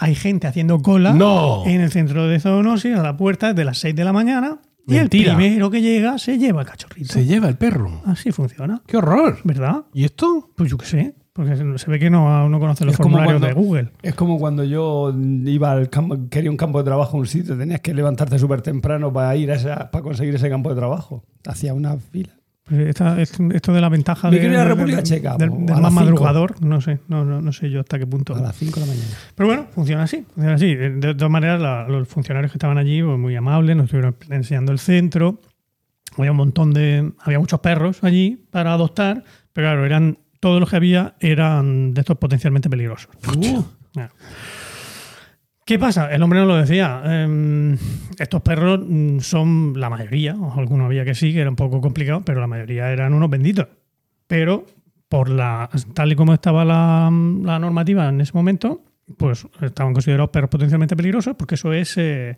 hay 0.00 0.14
gente 0.14 0.46
haciendo 0.46 0.80
cola 0.80 1.12
¡No! 1.12 1.64
en 1.66 1.82
el 1.82 1.90
centro 1.90 2.26
de 2.26 2.40
zoonosis 2.40 2.96
a 2.96 3.02
la 3.02 3.16
puerta 3.16 3.48
desde 3.48 3.64
las 3.64 3.78
6 3.78 3.94
de 3.94 4.04
la 4.04 4.12
mañana. 4.12 4.58
Y 4.86 4.96
el 4.96 5.08
primero 5.08 5.70
que 5.70 5.82
llega 5.82 6.18
se 6.18 6.38
lleva 6.38 6.62
el 6.62 6.66
cachorrito. 6.66 7.12
Se 7.12 7.24
lleva 7.24 7.48
el 7.48 7.56
perro. 7.56 8.02
Así 8.06 8.32
funciona, 8.32 8.82
¡Qué 8.86 8.96
horror! 8.96 9.38
¿verdad? 9.44 9.84
¿Y 9.92 10.04
esto? 10.04 10.50
Pues 10.56 10.70
yo 10.70 10.78
qué 10.78 10.86
sé, 10.86 11.14
porque 11.34 11.54
se 11.54 11.90
ve 11.90 11.98
que 11.98 12.10
no, 12.10 12.48
no 12.48 12.58
conoce 12.58 12.84
los 12.86 12.94
Es 12.94 12.96
formularios 12.96 13.42
de 13.42 13.52
Google. 13.52 13.90
Es 14.02 14.14
como 14.14 14.38
cuando 14.38 14.64
yo 14.64 15.14
iba 15.44 15.70
al 15.70 15.90
campo, 15.90 16.16
quería 16.30 16.50
un 16.50 16.56
campo 16.56 16.78
de 16.78 16.84
trabajo 16.84 17.18
a 17.18 17.20
un 17.20 17.26
sitio, 17.26 17.56
tenías 17.56 17.80
que 17.80 17.92
levantarte 17.94 18.38
súper 18.38 18.62
temprano 18.62 19.12
para 19.12 19.36
ir 19.36 19.52
a 19.52 19.54
esa, 19.54 19.90
para 19.90 20.02
conseguir 20.02 20.34
ese 20.34 20.48
campo 20.48 20.70
de 20.70 20.76
trabajo. 20.76 21.22
Hacía 21.46 21.74
una 21.74 21.96
fila. 21.98 22.39
Esta- 22.70 23.20
es- 23.20 23.32
esto 23.52 23.72
de 23.72 23.80
la 23.80 23.88
ventaja 23.88 24.30
de, 24.30 24.38
quiero 24.38 24.54
ir 24.54 24.58
a 24.60 24.64
del- 24.64 24.68
República 24.68 24.96
del- 24.98 25.04
Checa, 25.04 25.36
del, 25.36 25.50
del 25.66 25.76
más 25.80 25.92
madrugador, 25.92 26.62
no 26.64 26.80
sé, 26.80 27.00
no, 27.08 27.24
no, 27.24 27.40
no 27.40 27.52
sé 27.52 27.68
yo 27.70 27.80
hasta 27.80 27.98
qué 27.98 28.06
punto. 28.06 28.34
A 28.36 28.40
las 28.40 28.56
5 28.56 28.80
de 28.80 28.86
la 28.86 28.92
mañana. 28.92 29.08
Pero 29.34 29.46
bueno, 29.48 29.66
funciona 29.74 30.02
así, 30.04 30.24
funciona 30.34 30.54
así. 30.54 30.74
De, 30.74 30.90
de 30.90 31.14
todas 31.14 31.30
maneras, 31.30 31.60
la- 31.60 31.88
los 31.88 32.06
funcionarios 32.08 32.52
que 32.52 32.58
estaban 32.58 32.78
allí, 32.78 33.02
pues, 33.02 33.18
muy 33.18 33.34
amables, 33.36 33.76
nos 33.76 33.84
estuvieron 33.86 34.16
enseñando 34.30 34.72
el 34.72 34.78
centro. 34.78 35.40
Había 36.16 36.30
un 36.32 36.36
montón 36.36 36.72
de. 36.72 37.12
Había 37.20 37.38
muchos 37.38 37.60
perros 37.60 38.02
allí 38.02 38.44
para 38.50 38.72
adoptar, 38.72 39.24
pero 39.52 39.66
claro, 39.68 39.84
eran. 39.86 40.18
Todos 40.40 40.58
los 40.58 40.70
que 40.70 40.76
había 40.76 41.16
eran 41.20 41.92
de 41.92 42.00
estos 42.00 42.16
potencialmente 42.16 42.70
peligrosos. 42.70 43.10
Claro. 43.92 44.12
¿Qué 45.70 45.78
pasa? 45.78 46.12
El 46.12 46.20
hombre 46.24 46.40
no 46.40 46.46
lo 46.46 46.56
decía. 46.56 47.00
Em, 47.04 47.78
estos 48.18 48.42
perros 48.42 48.80
mm, 48.82 49.20
son 49.20 49.74
la 49.78 49.88
mayoría, 49.88 50.34
o 50.34 50.58
algunos 50.58 50.86
había 50.86 51.04
que 51.04 51.14
sí, 51.14 51.32
que 51.32 51.42
era 51.42 51.48
un 51.48 51.54
poco 51.54 51.80
complicado, 51.80 52.22
pero 52.24 52.40
la 52.40 52.48
mayoría 52.48 52.90
eran 52.90 53.14
unos 53.14 53.30
benditos. 53.30 53.68
Pero 54.26 54.66
por 55.08 55.28
la 55.28 55.70
tal 55.94 56.10
y 56.10 56.16
como 56.16 56.34
estaba 56.34 56.64
la, 56.64 57.08
la 57.44 57.58
normativa 57.60 58.08
en 58.08 58.20
ese 58.20 58.32
momento, 58.34 58.82
pues 59.16 59.46
estaban 59.60 59.92
considerados 59.92 60.30
perros 60.30 60.50
potencialmente 60.50 60.96
peligrosos, 60.96 61.36
porque 61.36 61.54
eso 61.54 61.72
es, 61.72 61.96
eh, 61.98 62.36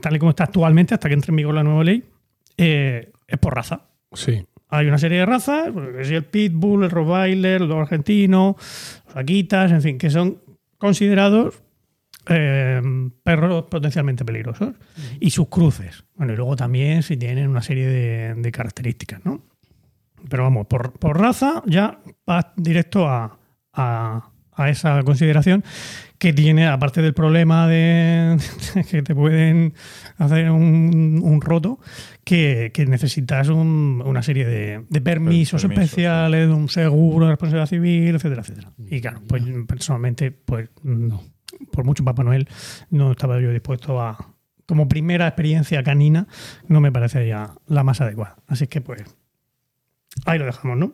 tal 0.00 0.16
y 0.16 0.18
como 0.18 0.30
está 0.30 0.44
actualmente, 0.44 0.94
hasta 0.94 1.08
que 1.10 1.14
entre 1.14 1.30
en 1.30 1.36
vigor 1.36 1.54
la 1.54 1.64
nueva 1.64 1.84
ley, 1.84 2.02
eh, 2.56 3.12
es 3.28 3.38
por 3.38 3.54
raza. 3.54 3.82
Sí. 4.14 4.46
Hay 4.70 4.86
una 4.86 4.96
serie 4.96 5.18
de 5.18 5.26
razas, 5.26 5.68
pues, 5.74 6.10
el 6.10 6.24
Pitbull, 6.24 6.84
el 6.84 6.90
Rottweiler, 6.90 7.60
el 7.60 7.68
Lobo 7.68 7.82
argentino, 7.82 8.56
los 9.08 9.16
Akitas, 9.16 9.72
en 9.72 9.82
fin, 9.82 9.98
que 9.98 10.08
son 10.08 10.38
considerados 10.78 11.62
eh, 12.28 12.80
perros 13.22 13.64
potencialmente 13.70 14.24
peligrosos. 14.24 14.74
Y 15.20 15.30
sus 15.30 15.48
cruces. 15.48 16.04
Bueno, 16.14 16.32
y 16.32 16.36
luego 16.36 16.56
también 16.56 17.02
si 17.02 17.16
tienen 17.16 17.48
una 17.48 17.62
serie 17.62 17.86
de, 17.86 18.34
de 18.36 18.52
características, 18.52 19.24
¿no? 19.24 19.42
Pero 20.28 20.44
vamos, 20.44 20.66
por, 20.68 20.92
por 20.92 21.18
raza 21.18 21.62
ya 21.66 21.98
vas 22.26 22.46
directo 22.56 23.08
a, 23.08 23.38
a- 23.72 24.28
a 24.54 24.68
esa 24.68 25.02
consideración 25.02 25.64
que 26.18 26.34
tiene, 26.34 26.66
aparte 26.68 27.00
del 27.00 27.14
problema 27.14 27.66
de 27.66 28.36
que 28.90 29.02
te 29.02 29.14
pueden 29.14 29.72
hacer 30.18 30.50
un, 30.50 31.20
un 31.24 31.40
roto, 31.40 31.80
que, 32.22 32.70
que 32.72 32.84
necesitas 32.86 33.48
un- 33.48 34.02
una 34.04 34.22
serie 34.22 34.44
de, 34.46 34.84
de 34.88 35.00
permisos, 35.00 35.62
Permisos, 35.62 35.84
especiales, 35.84 36.48
un 36.50 36.68
seguro 36.68 37.26
de 37.26 37.32
responsabilidad 37.32 37.66
civil, 37.66 38.14
etcétera, 38.14 38.42
etcétera. 38.42 38.72
Y 38.90 39.00
claro, 39.00 39.22
pues 39.26 39.42
personalmente, 39.66 40.30
pues 40.30 40.68
no. 40.84 41.22
Por 41.72 41.84
mucho 41.84 42.04
Papá 42.04 42.22
Noel, 42.24 42.48
no 42.90 43.10
estaba 43.12 43.40
yo 43.40 43.50
dispuesto 43.50 44.00
a, 44.00 44.34
como 44.66 44.88
primera 44.88 45.26
experiencia 45.26 45.82
canina, 45.82 46.26
no 46.68 46.80
me 46.80 46.92
parece 46.92 47.26
ya 47.26 47.54
la 47.66 47.82
más 47.84 48.00
adecuada. 48.00 48.36
Así 48.46 48.66
que 48.66 48.80
pues 48.80 49.02
ahí 50.26 50.38
lo 50.38 50.44
dejamos, 50.46 50.76
¿no? 50.78 50.92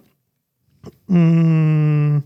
Mm, 1.08 2.18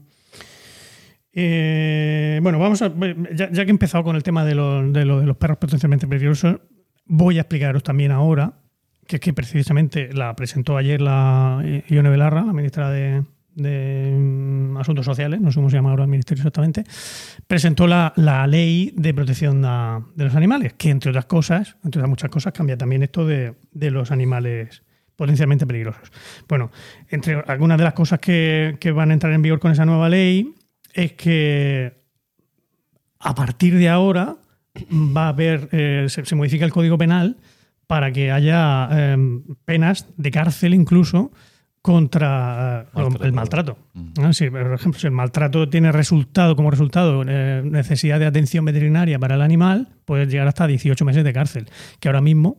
eh, 1.35 2.41
bueno, 2.43 2.59
vamos 2.59 2.83
a. 2.83 2.93
Ya, 3.35 3.51
que 3.51 3.61
he 3.63 3.71
empezado 3.71 4.05
con 4.05 4.17
el 4.17 4.23
tema 4.23 4.45
de, 4.45 4.55
los- 4.55 4.93
de, 4.93 5.05
los- 5.05 5.21
de 5.21 5.27
los 5.27 5.37
perros 5.37 5.59
potencialmente 5.59 6.07
peligrosos, 6.07 6.61
voy 7.07 7.39
a 7.39 7.43
explicaros 7.43 7.83
también 7.83 8.13
ahora, 8.13 8.55
que 9.07 9.17
es 9.17 9.21
que 9.21 9.33
precisamente 9.33 10.13
la 10.13 10.35
presentó 10.37 10.77
ayer 10.77 11.01
la 11.01 11.63
Ione 11.89 12.11
Belarra, 12.11 12.43
la 12.45 12.53
ministra 12.53 12.91
de, 12.91 13.25
de, 13.55 14.17
mm, 14.19 14.77
Asuntos 14.77 15.05
Sociales, 15.05 15.41
no 15.41 15.51
sé 15.51 15.57
cómo 15.57 15.71
se 15.71 15.77
llama 15.77 15.91
ahora 15.91 16.05
el 16.05 16.11
ministerio 16.11 16.43
exactamente, 16.43 16.85
presentó 17.47 17.87
la, 17.87 18.13
la 18.17 18.47
ley 18.47 18.93
de 18.97 19.15
protección 19.15 19.63
de 19.63 20.25
los 20.25 20.35
animales, 20.35 20.75
que 20.75 20.91
entre 20.91 21.11
otras 21.11 21.27
cosas, 21.27 21.77
entre 21.85 22.01
otras 22.01 22.09
muchas 22.09 22.31
cosas, 22.31 22.53
cambia 22.53 22.77
también 22.77 23.03
esto 23.03 23.27
de, 23.27 23.55
de 23.73 23.91
los 23.91 24.11
animales 24.11 24.83
potencialmente 25.17 25.67
peligrosos. 25.67 26.11
Bueno, 26.49 26.71
entre 27.09 27.45
algunas 27.47 27.79
de 27.79 27.85
las 27.85 27.93
cosas 27.93 28.19
que, 28.19 28.77
que 28.81 28.93
van 28.93 29.11
a 29.11 29.15
entrar 29.15 29.33
en 29.33 29.43
vigor 29.43 29.61
con 29.61 29.71
esa 29.71 29.85
nueva 29.85 30.09
ley 30.09 30.55
es 30.95 31.13
que 31.13 32.03
a 33.19 33.35
partir 33.35 33.77
de 33.77 33.89
ahora 33.89 34.37
va 34.91 35.27
a 35.27 35.29
haber, 35.29 35.69
eh, 35.73 36.07
se, 36.09 36.35
modifica 36.35 36.65
el 36.65 36.73
Código 36.73 36.99
Penal 36.99 37.37
para 37.87 38.13
que 38.13 38.33
haya 38.33 38.89
eh, 38.91 39.17
penas 39.65 40.07
de 40.17 40.31
cárcel 40.31 40.75
incluso 40.75 41.31
contra 41.83 42.87
eh, 42.95 42.97
Maltrato. 42.97 43.25
el 43.25 43.33
maltrato. 43.33 43.79
¿no? 44.21 44.33
Si, 44.33 44.49
por 44.49 44.73
ejemplo, 44.73 45.01
si 45.01 45.07
el 45.09 45.13
maltrato 45.13 45.69
tiene 45.69 45.91
resultado 45.93 46.55
como 46.57 46.71
resultado 46.71 47.25
eh, 47.27 47.63
necesidad 47.65 48.19
de 48.21 48.27
atención 48.27 48.65
veterinaria 48.65 49.19
para 49.19 49.35
el 49.35 49.43
animal, 49.43 49.89
puede 50.05 50.27
llegar 50.27 50.47
hasta 50.49 50.67
18 50.67 51.05
meses 51.05 51.25
de 51.25 51.33
cárcel, 51.33 51.67
que 52.01 52.09
ahora 52.09 52.21
mismo 52.21 52.57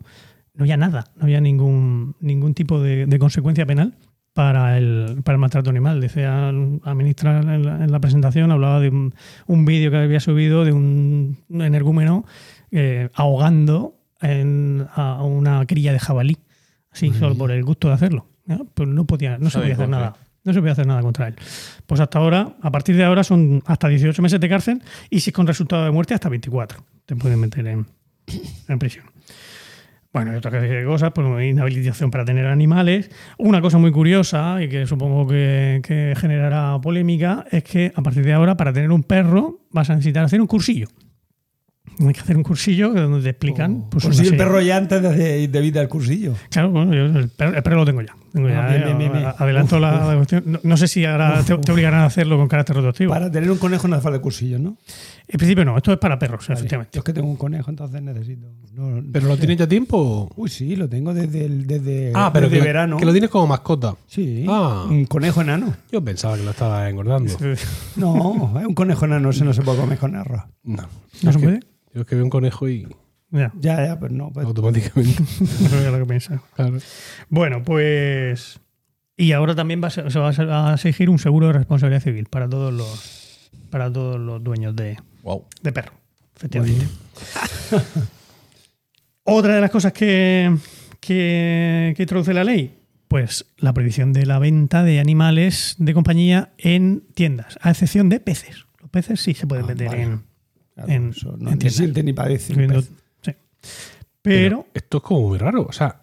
no 0.53 0.63
había 0.63 0.77
nada, 0.77 1.05
no 1.15 1.23
había 1.23 1.39
ningún, 1.41 2.15
ningún 2.19 2.53
tipo 2.53 2.79
de, 2.81 3.05
de 3.05 3.19
consecuencia 3.19 3.65
penal 3.65 3.95
para 4.33 4.77
el, 4.77 5.21
para 5.23 5.35
el 5.35 5.39
maltrato 5.39 5.69
animal. 5.69 6.01
Decía 6.01 6.51
la 6.51 6.93
ministra 6.93 7.39
en 7.39 7.65
la, 7.65 7.83
en 7.83 7.91
la 7.91 7.99
presentación, 7.99 8.51
hablaba 8.51 8.79
de 8.81 8.89
un, 8.89 9.15
un 9.47 9.63
vídeo 9.65 9.89
que 9.89 9.97
había 9.97 10.19
subido 10.19 10.65
de 10.65 10.73
un 10.73 11.37
energúmeno 11.49 12.25
eh, 12.71 13.09
ahogando 13.13 13.95
en- 14.21 14.85
a 14.95 15.23
una 15.23 15.65
cría 15.65 15.93
de 15.93 15.99
jabalí, 15.99 16.37
así, 16.91 17.11
solo 17.13 17.35
por 17.35 17.51
el 17.51 17.63
gusto 17.63 17.87
de 17.87 17.93
hacerlo. 17.93 18.27
¿No? 18.45 18.65
Pues 18.65 18.89
no, 18.89 19.05
podía, 19.05 19.37
no 19.37 19.49
se 19.49 19.59
podía 19.59 19.73
hacer 19.73 19.89
nada. 19.89 20.15
No 20.43 20.51
se 20.51 20.59
podía 20.59 20.73
hacer 20.73 20.85
nada 20.85 21.01
contra 21.01 21.27
él. 21.29 21.35
Pues 21.87 22.01
hasta 22.01 22.19
ahora, 22.19 22.55
a 22.61 22.71
partir 22.71 22.97
de 22.97 23.03
ahora, 23.05 23.23
son 23.23 23.63
hasta 23.65 23.87
18 23.87 24.21
meses 24.21 24.39
de 24.39 24.49
cárcel 24.49 24.83
y 25.09 25.21
si 25.21 25.29
es 25.29 25.33
con 25.33 25.47
resultado 25.47 25.85
de 25.85 25.91
muerte, 25.91 26.13
hasta 26.13 26.27
24. 26.27 26.83
Te 27.05 27.15
pueden 27.15 27.39
meter 27.39 27.65
en, 27.67 27.85
en 28.67 28.79
prisión. 28.79 29.05
Bueno, 30.13 30.31
y 30.31 30.35
otra 30.35 30.51
serie 30.51 30.77
de 30.77 30.85
cosas, 30.85 31.11
pues 31.13 31.27
inhabilitación 31.43 32.11
para 32.11 32.23
tener 32.23 32.45
animales. 32.45 33.09
Una 33.39 33.61
cosa 33.61 33.79
muy 33.79 33.91
curiosa 33.91 34.61
y 34.61 34.69
que 34.69 34.85
supongo 34.85 35.25
que, 35.27 35.81
que 35.83 36.13
generará 36.15 36.79
polémica 36.79 37.45
es 37.49 37.63
que 37.63 37.91
a 37.95 38.01
partir 38.03 38.23
de 38.23 38.33
ahora, 38.33 38.55
para 38.55 38.71
tener 38.71 38.91
un 38.91 39.01
perro, 39.01 39.61
vas 39.71 39.89
a 39.89 39.95
necesitar 39.95 40.23
hacer 40.23 40.39
un 40.39 40.45
cursillo. 40.45 40.87
Hay 41.99 42.13
que 42.13 42.19
hacer 42.19 42.37
un 42.37 42.43
cursillo 42.43 42.93
donde 42.93 43.23
te 43.23 43.29
explican. 43.29 43.89
Pues 43.89 44.05
una 44.05 44.13
si 44.13 44.27
el 44.27 44.37
perro 44.37 44.61
ya 44.61 44.77
antes 44.77 45.01
de, 45.01 45.47
de 45.47 45.61
vida 45.61 45.81
el 45.81 45.89
cursillo. 45.89 46.35
Claro, 46.51 46.69
bueno, 46.69 46.93
yo 46.93 47.05
el 47.05 47.29
perro, 47.29 47.55
el 47.55 47.63
perro 47.63 47.77
lo 47.77 47.85
tengo 47.85 48.01
ya. 48.01 48.13
Bien, 48.33 48.45
bien, 48.67 48.97
bien, 48.97 49.11
bien. 49.13 49.25
Adelanto 49.37 49.79
la, 49.79 50.05
la 50.07 50.15
cuestión. 50.15 50.43
No, 50.47 50.59
no 50.63 50.75
sé 50.77 50.87
si 50.87 51.05
ahora 51.05 51.43
te, 51.43 51.55
te 51.57 51.71
obligarán 51.71 52.01
a 52.01 52.05
hacerlo 52.05 52.37
con 52.37 52.47
carácter 52.47 52.75
retroactivo. 52.75 53.11
Para 53.13 53.29
tener 53.31 53.49
un 53.51 53.59
conejo 53.59 53.87
no 53.87 53.95
hace 53.95 54.03
falta 54.03 54.19
cursillos, 54.19 54.59
¿no? 54.59 54.75
En 55.27 55.37
principio 55.37 55.63
no, 55.63 55.77
esto 55.77 55.91
es 55.93 55.99
para 55.99 56.17
perros, 56.17 56.47
Vale. 56.47 56.59
efectivamente. 56.59 56.91
Yo 56.95 56.99
es 56.99 57.03
que 57.05 57.13
tengo 57.13 57.27
un 57.29 57.35
conejo, 57.37 57.69
entonces 57.69 58.01
necesito. 58.01 58.47
no- 58.73 59.03
¿Pero 59.11 59.27
lo 59.27 59.37
tienes 59.37 59.57
ya 59.57 59.67
tiempo? 59.67 60.31
Uy, 60.35 60.49
sí, 60.49 60.75
lo 60.75 60.89
tengo 60.89 61.13
desde, 61.13 61.45
el- 61.45 61.67
desde, 61.67 62.11
Ah, 62.15 62.31
pero 62.33 62.47
desde 62.47 62.59
que, 62.59 62.65
verano. 62.67 62.97
que 62.97 63.05
lo 63.05 63.11
tienes 63.11 63.29
como 63.29 63.45
mascota. 63.47 63.95
Sí, 64.07 64.45
Ah. 64.49 64.85
un 64.89 65.05
conejo 65.05 65.41
enano. 65.41 65.73
Yo 65.91 66.03
pensaba 66.03 66.35
que 66.35 66.43
lo 66.43 66.51
estaba 66.51 66.89
engordando. 66.89 67.31
No, 67.95 68.51
es 68.59 68.65
un 68.65 68.73
conejo 68.73 69.05
enano, 69.05 69.29
ese 69.29 69.45
no 69.45 69.53
se 69.53 69.61
puede 69.61 69.79
comer 69.79 69.97
con 69.99 70.15
arroz. 70.15 70.41
No. 70.63 70.83
¿No 71.21 71.29
Es 71.29 71.35
se 71.35 71.39
puede? 71.39 71.59
Yo 71.93 72.01
es 72.01 72.07
que 72.07 72.15
veo 72.15 72.23
un 72.23 72.29
conejo 72.31 72.67
y 72.67 72.87
Ya, 73.33 73.51
Ya, 73.59 73.85
ya, 73.85 73.99
pero 73.99 74.13
no. 74.13 74.31
pues- 74.31 74.45
automáticamente. 74.45 75.21
no 75.41 75.69
sabía 75.69 75.91
lo 75.91 76.07
que. 76.07 76.19
Claro. 76.55 76.77
Bueno, 77.29 77.63
pues. 77.63 78.59
Y 79.17 79.31
ahora 79.33 79.53
también 79.55 79.83
va 79.83 79.87
a 79.87 79.91
ser- 79.91 80.09
se 80.11 80.17
va 80.19 80.29
a 80.71 80.73
exigir 80.75 81.09
un 81.09 81.19
seguro 81.19 81.47
de 81.47 81.53
responsabilidad 81.53 82.01
civil 82.01 82.27
para 82.29 82.47
todos 82.47 82.73
los 82.73 83.49
para 83.69 83.91
todos 83.91 84.19
los 84.19 84.43
dueños 84.43 84.75
de, 84.75 84.97
Wow. 85.23 85.45
de 85.63 85.71
perro, 85.73 85.93
efectivamente. 86.35 86.85
Otra 89.23 89.55
de 89.55 89.61
las 89.61 89.71
cosas 89.71 89.93
que, 89.93 90.55
que, 90.99 91.93
que 91.95 92.03
introduce 92.03 92.33
la 92.33 92.43
ley, 92.43 92.77
pues 93.07 93.45
la 93.57 93.73
prohibición 93.73 94.13
de 94.13 94.25
la 94.25 94.37
venta 94.39 94.83
de 94.83 94.99
animales 94.99 95.75
de 95.79 95.93
compañía 95.93 96.51
en 96.57 97.03
tiendas, 97.15 97.57
a 97.61 97.71
excepción 97.71 98.09
de 98.09 98.19
peces. 98.19 98.65
Los 98.79 98.89
peces 98.89 99.21
sí 99.21 99.33
se 99.33 99.47
pueden 99.47 99.65
Ah, 99.65 99.67
vender 99.69 99.87
vale. 99.87 100.01
en, 100.03 100.21
Claro, 100.75 100.91
en- 100.91 101.09
eso 101.11 101.27
no 101.31 101.33
en 101.33 101.39
ni 101.39 101.59
tiendas. 101.59 101.73
siente 101.75 102.03
ni 102.03 102.13
padece. 102.13 102.53
un 102.53 102.57
Viendo- 102.59 102.81
pez. 102.81 102.91
Pero, 104.21 104.67
esto 104.73 104.97
es 104.97 105.03
como 105.03 105.27
muy 105.27 105.37
raro. 105.37 105.65
O 105.67 105.73
sea, 105.73 105.97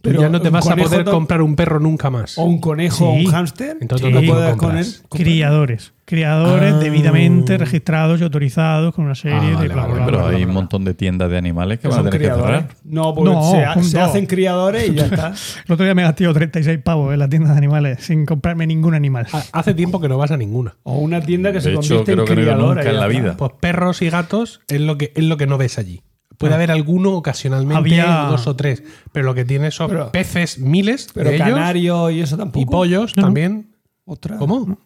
tú 0.00 0.12
ya 0.12 0.28
no 0.28 0.40
te 0.40 0.50
vas 0.50 0.68
a 0.68 0.76
poder 0.76 1.02
to- 1.04 1.10
comprar 1.10 1.42
un 1.42 1.56
perro 1.56 1.80
nunca 1.80 2.10
más. 2.10 2.38
O 2.38 2.44
un 2.44 2.60
conejo 2.60 3.06
o 3.08 3.12
un 3.14 3.26
hámster. 3.26 3.78
Entonces, 3.80 4.06
Sí. 4.06 4.12
no 4.12 4.18
¿dónde 4.20 4.28
lo 4.28 4.34
puedes 4.34 4.56
con 4.56 4.78
él. 4.78 4.86
comprar- 5.08 5.24
criadores. 5.24 5.92
Criadores 6.04 6.74
Ah. 6.74 6.78
debidamente 6.78 7.58
registrados 7.58 8.20
y 8.20 8.22
autorizados 8.22 8.94
con 8.94 9.06
una 9.06 9.16
serie 9.16 9.38
Ah, 9.38 9.44
de 9.44 9.54
vale, 9.56 9.68
bla, 9.70 9.82
vale, 9.82 9.94
bla, 9.94 10.06
Pero 10.06 10.18
bla, 10.18 10.28
hay 10.28 10.36
bla, 10.36 10.46
un 10.46 10.54
montón 10.54 10.84
de 10.84 10.94
tiendas 10.94 11.28
de 11.28 11.36
animales 11.38 11.80
que 11.80 11.88
van 11.88 11.94
a 11.98 12.02
son 12.02 12.10
tener 12.10 12.20
que 12.20 12.26
criadores. 12.32 12.60
cerrar. 12.60 12.76
No, 12.84 13.12
porque 13.12 13.34
No, 13.34 13.50
se, 13.50 13.64
ha- 13.64 13.74
punto. 13.74 13.88
se 13.88 14.00
hacen 14.00 14.26
criadores 14.26 14.88
y 14.88 14.94
ya 14.94 15.06
está. 15.06 15.34
El 15.66 15.72
otro 15.72 15.84
día 15.84 15.96
me 15.96 16.02
gasté 16.02 16.22
yo 16.22 16.32
36 16.32 16.78
pavos 16.78 17.12
en 17.12 17.18
la 17.18 17.28
tienda 17.28 17.50
de 17.50 17.58
animales 17.58 18.04
sin 18.04 18.24
comprarme 18.24 18.68
ningún 18.68 18.94
animal. 18.94 19.26
Ha- 19.32 19.42
Hace 19.50 19.74
tiempo 19.74 20.00
que 20.00 20.08
no 20.08 20.16
vas 20.18 20.30
a 20.30 20.36
ninguna. 20.36 20.76
O 20.84 20.98
una 20.98 21.20
tienda 21.20 21.50
que 21.52 21.60
se 21.60 21.70
hecho, 21.70 21.80
convierte 21.80 22.12
creo 22.12 22.18
en 22.20 22.24
que 22.28 22.34
no 22.36 22.40
criadora. 22.42 22.74
nunca 22.82 22.92
y 22.92 22.94
en 22.94 23.00
la 23.00 23.08
vida. 23.08 23.36
Pues 23.36 23.50
perros 23.58 24.00
y 24.02 24.08
gatos 24.08 24.60
es 24.68 24.80
lo 24.80 24.96
que, 24.98 25.10
es 25.16 25.24
lo 25.24 25.36
que 25.36 25.48
no 25.48 25.58
ves 25.58 25.76
allí. 25.80 26.02
Puede 26.38 26.52
Ah. 26.52 26.56
haber 26.56 26.70
alguno 26.70 27.12
ocasionalmente, 27.12 27.78
Había- 27.78 28.26
dos 28.30 28.46
o 28.46 28.56
tres, 28.56 28.82
pero 29.12 29.24
lo 29.26 29.34
que 29.34 29.44
tienes 29.44 29.74
son 29.74 29.88
Pero- 29.88 30.12
peces, 30.12 30.58
miles 30.58 31.08
Pero 31.14 31.30
de 31.30 31.36
ellos, 31.36 32.12
y 32.12 32.20
eso 32.20 32.36
tampoco. 32.36 32.60
y 32.60 32.66
pollos 32.66 33.16
No, 33.16 33.22
no. 33.22 33.26
también. 33.28 33.74
Ostras. 34.04 34.38
¿Cómo? 34.38 34.78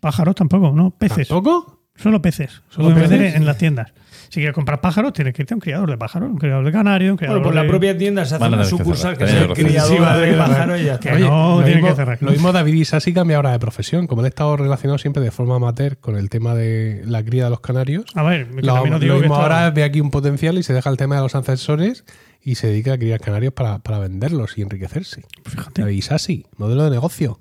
Pájaros 0.00 0.34
tampoco, 0.34 0.72
¿no? 0.72 0.90
Peces. 0.90 1.28
¿Tampoco? 1.28 1.82
Solo 1.94 2.20
peces. 2.20 2.62
¿Solo 2.68 2.94
peces? 2.94 3.34
en 3.34 3.46
las 3.46 3.56
tiendas. 3.56 3.92
Si 4.36 4.40
quieres 4.40 4.54
comprar 4.54 4.82
pájaros, 4.82 5.14
tienes 5.14 5.32
que 5.32 5.40
irte 5.40 5.54
a 5.54 5.56
un 5.56 5.62
criador 5.62 5.88
de 5.90 5.96
pájaros, 5.96 6.28
un 6.28 6.36
criador 6.36 6.62
de 6.62 6.70
canario, 6.70 7.12
un 7.12 7.16
criador 7.16 7.38
Bueno, 7.38 7.48
por 7.48 7.54
la 7.54 7.62
de- 7.62 7.68
propia 7.70 7.96
tienda 7.96 8.22
se 8.26 8.34
hace 8.34 8.44
una 8.46 8.64
sucursal 8.66 9.16
que 9.16 9.26
sea 9.26 9.48
criadora 9.54 10.18
de 10.18 10.34
pájaros 10.34 10.78
y 10.78 10.84
ya 10.84 10.94
está. 10.96 11.12
Que 11.14 11.20
no, 11.20 11.56
lo 11.56 11.64
tiene 11.64 11.76
mismo, 11.76 11.88
que 11.88 11.96
cerrar. 11.96 12.18
lo 12.20 12.30
mismo 12.32 12.52
David 12.52 12.74
Isasi 12.74 13.14
cambia 13.14 13.36
ahora 13.38 13.52
de 13.52 13.58
profesión. 13.58 14.06
Como 14.06 14.20
él 14.20 14.26
ha 14.26 14.28
estado 14.28 14.54
relacionado 14.58 14.98
siempre 14.98 15.22
de 15.22 15.30
forma 15.30 15.56
amateur 15.56 15.96
con 15.96 16.16
el 16.18 16.28
tema 16.28 16.54
de 16.54 17.00
la 17.06 17.24
cría 17.24 17.44
de 17.44 17.50
los 17.50 17.60
canarios, 17.60 18.04
A 18.14 18.22
ver, 18.24 18.46
que 18.48 18.60
lo, 18.60 18.74
también 18.74 18.94
os 18.94 19.00
lo 19.00 19.04
digo 19.04 19.14
que 19.14 19.20
mismo 19.22 19.36
ahora 19.36 19.70
ve 19.70 19.84
aquí 19.84 20.02
un 20.02 20.10
potencial 20.10 20.58
y 20.58 20.62
se 20.62 20.74
deja 20.74 20.90
el 20.90 20.98
tema 20.98 21.16
de 21.16 21.22
los 21.22 21.34
ancestores 21.34 22.04
y 22.42 22.56
se 22.56 22.66
dedica 22.66 22.92
a 22.92 22.98
criar 22.98 23.20
canarios 23.20 23.54
para, 23.54 23.78
para 23.78 23.98
venderlos 24.00 24.58
y 24.58 24.60
enriquecerse. 24.60 25.22
Fíjate. 25.46 25.80
David 25.80 25.96
Isasi, 25.96 26.44
modelo 26.58 26.84
de 26.84 26.90
negocio. 26.90 27.40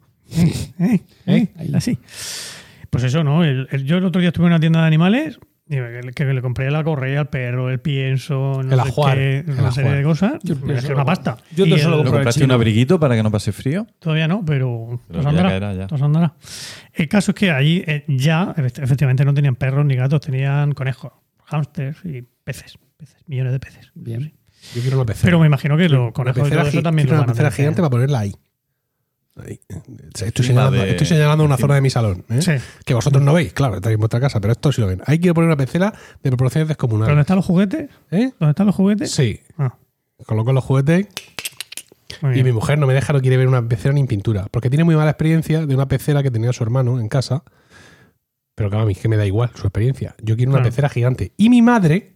Eh, 0.79 1.01
eh, 1.27 1.47
así. 1.73 1.99
Pues 2.89 3.03
eso, 3.03 3.21
¿no? 3.25 3.43
El- 3.43 3.67
el- 3.71 3.83
yo 3.83 3.97
el 3.97 4.05
otro 4.05 4.21
día 4.21 4.29
estuve 4.29 4.45
en 4.45 4.53
una 4.53 4.61
tienda 4.61 4.79
de 4.79 4.87
animales 4.87 5.39
que, 5.67 6.11
que 6.13 6.25
le 6.25 6.41
compré 6.41 6.69
la 6.69 6.83
correa 6.83 7.21
al 7.21 7.29
perro, 7.29 7.69
el 7.69 7.79
pienso, 7.79 8.61
no 8.63 8.73
El 8.73 8.79
sé 8.91 8.93
qué, 9.15 9.39
el 9.39 9.59
una 9.59 9.71
serie 9.71 9.89
ajuar. 9.89 9.97
de 9.97 10.03
cosas. 10.03 10.33
Yo 10.43 10.55
me 10.57 10.93
una 10.93 11.05
pasta. 11.05 11.37
yo 11.55 11.63
te 11.65 11.79
solo 11.79 11.95
el- 11.97 12.01
¿Lo 12.03 12.07
el 12.07 12.11
compraste 12.13 12.43
un 12.43 12.51
abriguito 12.51 12.99
para 12.99 13.15
que 13.15 13.23
no 13.23 13.31
pase 13.31 13.51
frío? 13.51 13.87
Todavía 13.99 14.27
no, 14.27 14.43
pero, 14.45 14.99
Pero 15.07 15.17
nos 15.17 15.23
ya 15.23 15.29
andará. 15.29 15.49
caerá, 15.49 15.73
ya. 15.73 15.87
nos 15.89 16.01
andará. 16.01 16.33
El 16.93 17.07
caso 17.07 17.31
es 17.31 17.35
que 17.35 17.51
allí 17.51 17.83
eh, 17.87 18.05
ya, 18.07 18.53
efect- 18.55 18.83
efectivamente, 18.83 19.25
no 19.25 19.33
tenían 19.33 19.55
perros 19.55 19.85
ni 19.85 19.95
gatos, 19.95 20.21
tenían 20.21 20.73
conejos, 20.73 21.11
hámsters 21.45 21.97
y 22.05 22.21
peces. 22.43 22.77
peces 22.97 23.17
millones 23.27 23.53
de 23.53 23.59
peces. 23.59 23.91
Bien. 23.95 24.33
Yo 24.73 24.81
quiero 24.81 24.97
una 24.97 25.05
pecera. 25.05 25.25
Pero 25.25 25.39
me 25.39 25.47
imagino 25.47 25.77
que 25.77 25.89
los 25.89 25.99
Una 26.01 26.11
conejos 26.11 26.37
y 26.39 26.43
pecera, 26.43 26.61
todo 26.61 26.69
eso 26.69 26.81
también 26.83 27.07
lo 27.07 27.13
una 27.13 27.21
van 27.21 27.29
a 27.29 27.33
pecera 27.33 27.49
tener 27.49 27.55
que- 27.55 27.61
gigante 27.63 27.81
para 27.81 27.89
ponerla 27.89 28.19
ahí. 28.19 28.35
Ahí. 29.37 29.59
Estoy, 29.69 30.27
Encima 30.29 30.43
señalando, 30.47 30.81
de- 30.81 30.89
estoy 30.91 31.07
señalando 31.07 31.43
una 31.43 31.55
encima- 31.55 31.63
zona 31.67 31.75
de 31.75 31.81
mi 31.81 31.89
salón. 31.89 32.25
¿eh? 32.29 32.41
Sí. 32.41 32.51
Que 32.85 32.93
vosotros 32.93 33.21
no 33.21 33.33
veis, 33.33 33.51
claro, 33.53 33.75
estáis 33.75 33.95
en 33.95 33.99
vuestra 33.99 34.19
casa, 34.21 34.39
pero 34.39 34.53
esto 34.53 34.71
sí 34.71 34.79
lo 34.81 34.87
ven. 34.87 35.01
Ahí 35.05 35.19
quiero 35.19 35.33
poner 35.33 35.47
una 35.49 35.57
pecera 35.57 35.91
de 36.23 36.29
proporciones 36.29 36.67
¿Pero 36.67 36.75
descomunales. 36.75 37.09
dónde 37.11 37.21
están 37.21 37.35
los 37.37 37.45
juguetes? 37.45 37.89
¿Eh? 38.11 38.31
¿Dónde 38.39 38.51
están 38.51 38.65
los 38.67 38.75
juguetes? 38.75 39.11
Sí. 39.11 39.41
Ah, 39.57 39.75
Coloco 40.25 40.53
los 40.53 40.63
juguetes 40.63 41.07
y 42.33 42.43
mi 42.43 42.53
mujer 42.53 42.79
no 42.79 42.87
me 42.87 42.93
deja, 42.93 43.11
no 43.11 43.19
quiere 43.19 43.35
ver 43.35 43.47
una 43.49 43.67
pecera 43.67 43.93
ni 43.93 43.99
en 43.99 44.07
pintura. 44.07 44.47
Porque 44.49 44.69
tiene 44.69 44.85
muy 44.85 44.95
mala 44.95 45.11
experiencia 45.11 45.65
de 45.65 45.75
una 45.75 45.87
pecera 45.89 46.23
que 46.23 46.31
tenía 46.31 46.53
su 46.53 46.63
hermano 46.63 46.99
en 47.01 47.09
casa. 47.09 47.43
Pero 48.55 48.69
claro, 48.69 48.83
a 48.83 48.85
mí 48.87 48.93
es 48.93 48.99
que 48.99 49.09
me 49.09 49.17
da 49.17 49.25
igual 49.25 49.51
su 49.53 49.67
experiencia. 49.67 50.15
Yo 50.21 50.37
quiero 50.37 50.51
una 50.51 50.59
Claro. 50.59 50.69
pecera 50.69 50.87
gigante. 50.87 51.33
Y 51.35 51.49
mi 51.49 51.61
madre, 51.61 52.13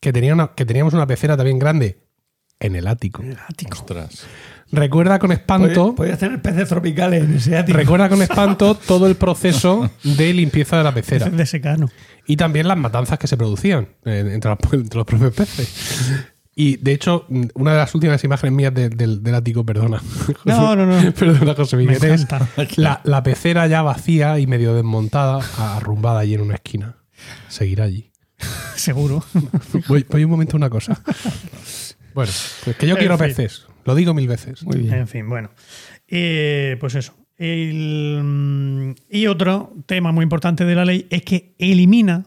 que, 0.00 0.14
tenía 0.14 0.32
una, 0.32 0.48
que 0.54 0.64
teníamos 0.64 0.94
una 0.94 1.06
pecera 1.06 1.36
también 1.36 1.58
grande 1.58 1.98
en 2.58 2.74
el 2.74 2.86
ático. 2.86 3.22
Ostras. 3.72 4.24
Recuerda 4.70 5.18
con 5.18 5.32
espanto. 5.32 5.94
Podías 5.94 6.18
tener 6.18 6.42
peces 6.42 6.68
tropicales 6.68 7.24
en 7.24 7.36
ese 7.36 7.56
ático. 7.56 7.78
Recuerda 7.78 8.08
con 8.08 8.20
espanto 8.22 8.74
todo 8.86 9.06
el 9.06 9.14
proceso 9.16 9.90
de 10.04 10.34
limpieza 10.34 10.76
de 10.78 10.84
la 10.84 10.92
pecera. 10.92 11.30
De 11.30 11.46
secano. 11.46 11.88
Y 12.26 12.36
también 12.36 12.68
las 12.68 12.76
matanzas 12.76 13.18
que 13.18 13.26
se 13.26 13.36
producían 13.38 13.88
eh, 14.04 14.30
entre, 14.32 14.50
los, 14.50 14.58
entre 14.72 14.98
los 14.98 15.06
propios 15.06 15.32
peces. 15.34 16.26
Y 16.54 16.76
de 16.78 16.92
hecho, 16.92 17.24
una 17.54 17.70
de 17.72 17.78
las 17.78 17.94
últimas 17.94 18.22
imágenes 18.24 18.52
mías 18.52 18.74
de- 18.74 18.88
del- 18.90 19.22
del 19.22 19.34
ático, 19.34 19.64
perdona. 19.64 20.02
No, 20.44 20.74
no, 20.76 20.84
no. 20.86 21.12
perdona, 21.12 21.54
José 21.54 21.76
Me 21.76 21.84
Miguel. 21.84 22.04
Es 22.12 22.22
encanta. 22.22 22.48
la, 22.76 23.00
la 23.04 23.22
pecera 23.22 23.66
ya 23.68 23.80
vacía 23.82 24.38
y 24.40 24.46
medio 24.48 24.74
desmontada, 24.74 25.40
arrumbada 25.56 26.18
allí 26.20 26.34
en 26.34 26.40
una 26.42 26.56
esquina. 26.56 26.96
Seguirá 27.48 27.84
allí. 27.84 28.10
Seguro. 28.74 29.24
Voy, 29.88 30.04
voy 30.10 30.24
un 30.24 30.30
momento 30.30 30.56
a 30.56 30.58
una 30.58 30.68
cosa. 30.70 31.00
Bueno, 32.14 32.32
pues 32.64 32.76
que 32.76 32.86
yo 32.86 32.94
En 32.94 32.98
quiero 32.98 33.16
fin. 33.18 33.28
peces. 33.28 33.66
Lo 33.84 33.94
digo 33.94 34.14
mil 34.14 34.28
veces. 34.28 34.62
Muy 34.64 34.78
bien. 34.78 34.94
En 34.94 35.08
fin, 35.08 35.28
bueno. 35.28 35.50
Eh, 36.06 36.76
pues 36.80 36.94
eso. 36.94 37.14
El, 37.36 38.20
mm, 38.22 38.94
y 39.10 39.26
otro 39.26 39.72
tema 39.86 40.12
muy 40.12 40.24
importante 40.24 40.64
de 40.64 40.74
la 40.74 40.84
ley 40.84 41.06
es 41.10 41.22
que 41.22 41.54
elimina 41.58 42.24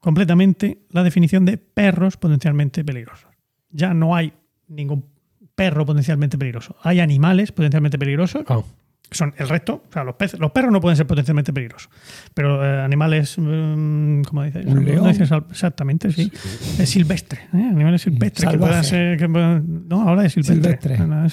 completamente 0.00 0.82
la 0.90 1.02
definición 1.02 1.44
de 1.44 1.56
perros 1.56 2.16
potencialmente 2.16 2.84
peligrosos. 2.84 3.30
Ya 3.70 3.94
no 3.94 4.14
hay 4.14 4.32
ningún 4.68 5.04
perro 5.54 5.84
potencialmente 5.84 6.38
peligroso. 6.38 6.76
Hay 6.82 7.00
animales 7.00 7.52
potencialmente 7.52 7.98
peligrosos. 7.98 8.44
Ah, 8.48 8.62
Son 9.12 9.34
el 9.38 9.48
resto. 9.48 9.82
O 9.88 9.92
sea, 9.92 10.04
los, 10.04 10.14
peces, 10.14 10.38
los 10.38 10.52
perros 10.52 10.70
no 10.72 10.80
pueden 10.80 10.96
ser 10.96 11.06
potencialmente 11.06 11.52
peligrosos. 11.52 11.90
Pero 12.32 12.64
eh, 12.64 12.80
animales, 12.82 13.36
mm, 13.38 14.22
¿cómo 14.22 14.44
dices? 14.44 14.64
Un 14.66 14.84
león. 14.84 15.02
No 15.02 15.08
dices 15.08 15.30
exactamente, 15.50 16.12
sí. 16.12 16.30
Es 16.78 16.88
silvestre. 16.90 17.40
¿eh? 17.52 17.68
Animales 17.70 18.02
silvestres 18.02 18.48
que 18.50 18.58
puedan 18.58 18.84
ser. 18.84 19.18
que 19.18 19.28
puedan- 19.28 19.88
no, 19.88 20.08
ahora 20.08 20.24
es 20.26 20.32
silvestre. 20.34 20.78
Silvestre. 20.80 20.98
No, 20.98 21.06
no. 21.24 21.28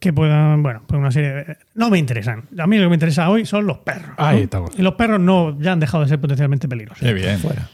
Que 0.00 0.12
puedan, 0.12 0.64
bueno, 0.64 0.82
pues 0.86 0.98
una 0.98 1.12
serie. 1.12 1.30
de- 1.32 1.56
no 1.74 1.88
me 1.88 1.98
interesan. 1.98 2.44
A 2.58 2.66
mí 2.66 2.76
lo 2.78 2.84
que 2.86 2.88
me 2.88 2.94
interesa 2.96 3.30
hoy 3.30 3.46
son 3.46 3.64
los 3.66 3.78
perros. 3.78 4.10
¿no? 4.18 4.24
Ahí 4.24 4.42
estamos. 4.42 4.72
Y 4.76 4.82
los 4.82 4.94
perros 4.94 5.20
no 5.20 5.56
ya 5.60 5.70
han 5.72 5.78
dejado 5.80 6.02
de 6.02 6.08
ser 6.08 6.20
potencialmente 6.20 6.66
peligrosos. 6.68 7.06
Qué 7.06 7.12
bien. 7.14 7.38
Fuera. 7.38 7.68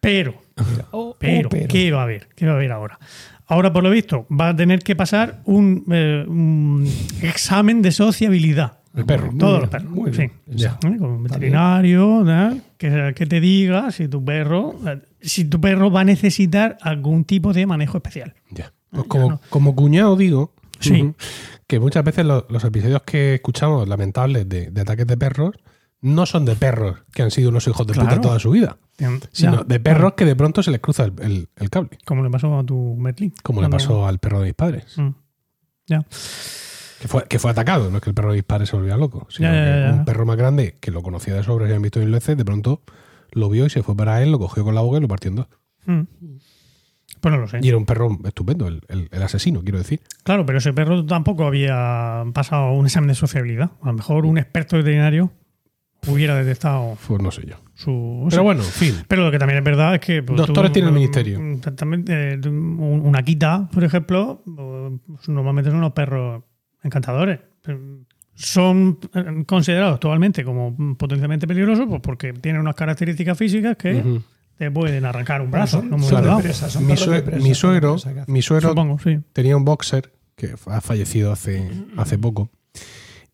Pero, 0.00 0.42
Oh, 0.90 1.16
pero, 1.18 1.46
oh, 1.48 1.50
pero. 1.50 1.68
¿qué 1.68 1.90
va 1.92 2.00
a 2.00 2.02
haber? 2.04 2.28
¿Qué 2.36 2.46
va 2.46 2.52
a 2.52 2.54
haber 2.56 2.70
ahora? 2.72 2.98
Ahora, 3.46 3.72
por 3.72 3.82
lo 3.82 3.90
visto, 3.90 4.26
va 4.30 4.48
a 4.50 4.56
tener 4.56 4.80
que 4.80 4.96
pasar 4.96 5.40
un, 5.44 5.84
eh, 5.90 6.24
un 6.26 6.88
examen 7.22 7.82
de 7.82 7.92
sociabilidad. 7.92 8.78
el 8.96 9.04
perro. 9.04 9.30
Todos 9.38 9.60
los 9.60 9.68
perros. 9.70 9.90
muy 9.90 10.12
sí. 10.12 10.18
bien. 10.18 10.32
Ya. 10.46 10.78
¿Eh? 10.84 10.96
Con 10.98 11.04
un 11.10 11.22
veterinario, 11.24 12.22
¿no? 12.24 12.58
que, 12.78 13.12
que 13.14 13.26
te 13.26 13.40
diga 13.40 13.90
si 13.90 14.08
tu 14.08 14.24
perro 14.24 14.74
eh, 14.86 15.00
si 15.20 15.44
tu 15.46 15.60
perro 15.60 15.90
va 15.90 16.00
a 16.00 16.04
necesitar 16.04 16.78
algún 16.82 17.24
tipo 17.24 17.52
de 17.52 17.66
manejo 17.66 17.98
especial. 17.98 18.34
Ya. 18.50 18.72
Pues 18.90 19.02
ya 19.04 19.08
como, 19.08 19.30
no. 19.30 19.40
como 19.50 19.74
cuñado 19.74 20.16
digo 20.16 20.52
Sí. 20.80 21.12
que 21.66 21.80
muchas 21.80 22.04
veces 22.04 22.26
los, 22.26 22.44
los 22.50 22.62
episodios 22.64 23.02
que 23.02 23.34
escuchamos 23.36 23.88
lamentables 23.88 24.48
de, 24.48 24.70
de 24.70 24.80
ataques 24.80 25.06
de 25.06 25.16
perros 25.16 25.54
no 26.04 26.26
son 26.26 26.44
de 26.44 26.54
perros 26.54 26.98
que 27.12 27.22
han 27.22 27.30
sido 27.30 27.48
unos 27.50 27.66
hijos 27.66 27.86
de 27.86 27.94
puta 27.94 28.20
toda 28.20 28.38
su 28.38 28.50
vida, 28.50 28.76
sino 29.32 29.58
Ya. 29.58 29.64
de 29.64 29.80
perros 29.80 30.12
que 30.14 30.24
de 30.24 30.36
pronto 30.36 30.62
se 30.62 30.70
les 30.70 30.80
cruza 30.80 31.04
el, 31.04 31.12
el- 31.20 31.48
el 31.56 31.70
cable, 31.70 31.98
Como 32.04 32.22
le 32.22 32.30
pasó 32.30 32.58
a 32.58 32.64
tu 32.64 32.94
Merlin. 32.98 33.32
como 33.42 33.62
le 33.62 33.68
pasó 33.68 34.06
al 34.06 34.18
perro 34.18 34.40
de 34.40 34.44
mis 34.46 34.54
padres, 34.54 34.98
Mm. 34.98 35.10
Ya. 35.86 36.00
que 37.00 37.08
fue, 37.08 37.24
que 37.28 37.38
fue 37.38 37.50
atacado, 37.50 37.90
no 37.90 37.96
es 37.98 38.02
que 38.02 38.10
el 38.10 38.14
perro 38.14 38.30
de 38.30 38.36
mis 38.36 38.44
padres 38.44 38.68
se 38.68 38.76
volvía 38.76 38.96
loco, 38.96 39.26
sino 39.30 39.48
Ya, 39.50 39.54
ya, 39.54 39.64
que 39.74 39.80
ya. 39.80 39.92
un 39.92 40.04
perro 40.04 40.24
más 40.26 40.36
grande 40.36 40.76
que 40.80 40.90
lo 40.90 41.02
conocía 41.02 41.34
de 41.34 41.42
sobra 41.42 41.64
y 41.64 41.68
habían 41.68 41.82
visto 41.82 42.00
mil 42.00 42.10
veces, 42.10 42.36
de 42.36 42.44
pronto 42.44 42.82
lo 43.32 43.48
vio 43.48 43.66
y 43.66 43.70
se 43.70 43.82
fue 43.82 43.96
para 43.96 44.22
él, 44.22 44.30
lo 44.30 44.38
cogió 44.38 44.62
con 44.64 44.74
la 44.74 44.80
boca 44.82 44.98
y 44.98 45.00
lo 45.00 45.08
partió 45.08 45.30
en 45.30 45.36
dos. 45.36 45.46
Mm. 45.86 46.02
Pues 47.20 47.32
no 47.34 47.40
lo 47.40 47.48
sé. 47.48 47.60
Y 47.62 47.68
era 47.68 47.78
un 47.78 47.86
perro 47.86 48.18
estupendo, 48.24 48.68
el, 48.68 48.82
el- 48.88 49.08
el 49.10 49.22
asesino, 49.22 49.62
quiero 49.62 49.78
decir. 49.78 50.00
Claro, 50.24 50.44
pero 50.44 50.58
ese 50.58 50.72
perro 50.74 51.04
tampoco 51.06 51.46
había 51.46 52.22
pasado 52.34 52.72
un 52.72 52.84
examen 52.86 53.08
de 53.08 53.14
sociabilidad. 53.14 53.70
A 53.82 53.86
lo 53.86 53.92
mejor 53.94 54.26
un 54.26 54.36
experto 54.36 54.76
veterinario 54.76 55.32
hubiera 56.06 56.36
detectado 56.42 56.96
Pues 57.06 57.20
no 57.22 57.30
sé 57.30 57.42
yo. 57.46 57.56
su. 57.74 58.26
Pero 58.30 58.42
bueno, 58.42 58.62
en 58.62 58.68
fin. 58.68 58.94
Pero 59.08 59.24
lo 59.24 59.30
que 59.30 59.38
también 59.38 59.58
es 59.58 59.64
verdad 59.64 59.94
es 59.94 60.00
que. 60.00 60.22
pues, 60.22 60.36
Doctores 60.38 60.70
tú, 60.70 60.74
tiene 60.74 60.88
el 60.88 60.94
ministerio. 60.94 61.40
También, 61.76 62.04
eh, 62.08 62.38
un- 62.48 63.02
una 63.04 63.22
quita, 63.22 63.68
por 63.72 63.84
ejemplo, 63.84 64.42
pues, 64.44 65.28
normalmente 65.28 65.70
son 65.70 65.78
unos 65.78 65.92
perros 65.92 66.42
encantadores. 66.82 67.40
Son 68.36 68.98
eh, 69.14 69.44
considerados 69.46 69.94
actualmente 69.94 70.44
como 70.44 70.76
potencialmente 70.96 71.46
peligrosos 71.46 71.86
pues 71.88 72.00
porque 72.02 72.32
tienen 72.32 72.60
unas 72.60 72.74
características 72.74 73.38
físicas 73.38 73.76
que 73.76 74.20
te 74.58 74.70
pueden 74.72 75.04
arrancar 75.04 75.40
un 75.40 75.50
brazo. 75.52 75.80
son- 75.80 76.42
presa, 76.42 76.68
son 76.68 76.82
Mi, 76.82 76.88
presa, 76.94 77.04
suegro, 77.04 77.96
mi 78.26 78.42
suegro 78.42 78.68
Supongo, 78.70 78.98
sí. 78.98 79.20
tenía 79.32 79.56
un 79.56 79.64
boxer 79.64 80.12
que 80.36 80.54
ha 80.66 80.80
fallecido 80.80 81.30
hace, 81.30 81.70
hace 81.96 82.18
poco. 82.18 82.50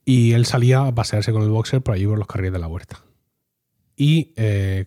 Y 0.05 0.33
él 0.33 0.47
salía 0.47 0.87
a 0.87 0.95
pasearse 0.95 1.33
con 1.33 1.43
el 1.43 1.51
boxer 1.51 1.83
por 1.83 1.95
allí 1.95 2.07
por 2.07 2.19
los 2.19 2.27
carriles 2.27 2.55
de 2.55 2.59
la 2.59 2.69
huerta. 2.69 3.05
Y 3.97 4.33
eh, 4.37 4.87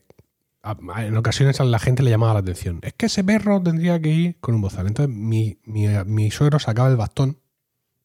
en 0.97 1.17
ocasiones 1.17 1.59
a 1.59 1.65
la 1.65 1.79
gente 1.79 2.03
le 2.03 2.09
llamaba 2.09 2.33
la 2.33 2.39
atención. 2.39 2.79
Es 2.81 2.93
que 2.93 3.05
ese 3.07 3.23
perro 3.23 3.61
tendría 3.61 4.01
que 4.01 4.09
ir 4.09 4.39
con 4.39 4.55
un 4.55 4.61
bozal. 4.61 4.87
Entonces 4.87 5.13
mi, 5.15 5.59
mi, 5.65 5.87
mi 6.05 6.31
suegro 6.31 6.59
sacaba 6.59 6.89
el 6.89 6.95
bastón, 6.95 7.37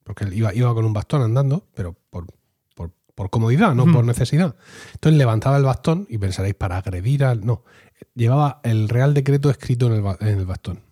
porque 0.05 0.25
él 0.25 0.35
iba, 0.35 0.55
iba 0.55 0.75
con 0.75 0.85
un 0.85 0.93
bastón 0.93 1.23
andando, 1.23 1.67
pero 1.75 1.97
por, 2.11 2.27
por, 2.75 2.93
por 3.15 3.31
comodidad, 3.31 3.75
no 3.75 3.91
por 3.91 4.05
necesidad. 4.05 4.57
Entonces 4.95 5.19
levantaba 5.19 5.57
el 5.57 5.65
bastón 5.65 6.07
y 6.11 6.19
pensaréis, 6.19 6.55
para 6.55 6.79
agredir 6.79 7.25
al... 7.25 7.45
No, 7.45 7.65
llevaba 8.15 8.61
el 8.65 8.89
Real 8.89 9.15
Decreto 9.15 9.51
escrito 9.51 9.87
en 9.87 10.05
el, 10.05 10.17
en 10.21 10.39
el 10.39 10.47
bastón. 10.47 10.88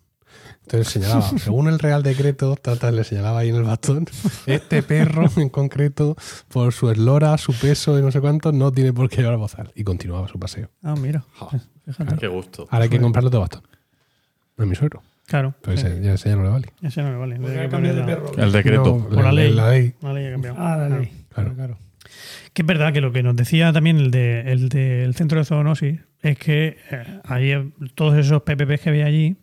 Entonces 0.67 0.91
señalaba, 0.91 1.21
según 1.37 1.69
el 1.69 1.79
Real 1.79 2.03
Decreto, 2.03 2.57
tata, 2.57 2.91
le 2.91 3.05
señalaba 3.05 3.39
ahí 3.39 3.49
en 3.49 3.55
el 3.55 3.63
bastón, 3.63 4.05
este 4.45 4.83
perro 4.83 5.29
en 5.37 5.47
concreto, 5.47 6.17
por 6.49 6.73
su 6.73 6.91
eslora, 6.91 7.37
su 7.37 7.53
peso 7.53 7.97
y 7.97 8.01
no 8.01 8.11
sé 8.11 8.19
cuánto, 8.19 8.51
no 8.51 8.73
tiene 8.73 8.91
por 8.91 9.09
qué 9.09 9.21
llevar 9.21 9.37
bozal. 9.37 9.71
Y 9.75 9.85
continuaba 9.85 10.27
su 10.27 10.37
paseo. 10.37 10.69
Ah, 10.83 10.95
mira. 10.99 11.23
Fíjate. 11.85 12.17
Qué 12.17 12.27
gusto. 12.27 12.67
Ahora 12.69 12.83
hay 12.83 12.89
que 12.89 12.99
comprarle 12.99 13.29
otro 13.29 13.39
bastón. 13.39 13.61
No 14.57 14.65
es 14.65 14.69
mi 14.69 14.75
suegro. 14.75 15.01
Claro. 15.25 15.55
Pero 15.61 15.77
sí. 15.77 15.87
ese, 15.87 16.01
ya, 16.01 16.13
ese 16.13 16.29
ya 16.29 16.35
no 16.35 16.43
le 16.43 16.49
vale. 16.49 16.67
Ese 16.81 17.01
no 17.01 17.11
me 17.11 17.17
vale. 17.17 17.39
Que 17.39 17.93
de 17.93 18.03
perro. 18.03 18.31
El 18.37 18.51
decreto. 18.51 18.97
No, 18.97 19.07
Por 19.07 19.23
la 19.23 19.31
ley. 19.31 19.53
La 19.53 19.69
ley. 19.69 19.93
La 20.01 20.13
ley 20.13 20.25
ha 20.25 20.31
cambiado. 20.31 20.57
Ah, 20.59 20.75
la 20.75 20.99
ley. 20.99 21.11
Claro. 21.33 21.53
claro. 21.55 21.77
Que 22.53 22.63
es 22.63 22.65
verdad 22.65 22.91
que 22.91 23.01
lo 23.01 23.11
que 23.11 23.23
nos 23.23 23.35
decía 23.35 23.71
también 23.71 23.97
el, 23.97 24.11
de, 24.11 24.51
el 24.51 24.69
del 24.69 25.15
centro 25.15 25.39
de 25.39 25.45
zoonosis 25.45 25.99
es 26.21 26.37
que 26.37 26.77
eh, 26.91 27.19
ahí 27.25 27.51
eh, 27.51 27.69
todos 27.95 28.17
esos 28.17 28.41
PPPs 28.41 28.81
que 28.81 28.89
había 28.89 29.05
allí 29.05 29.37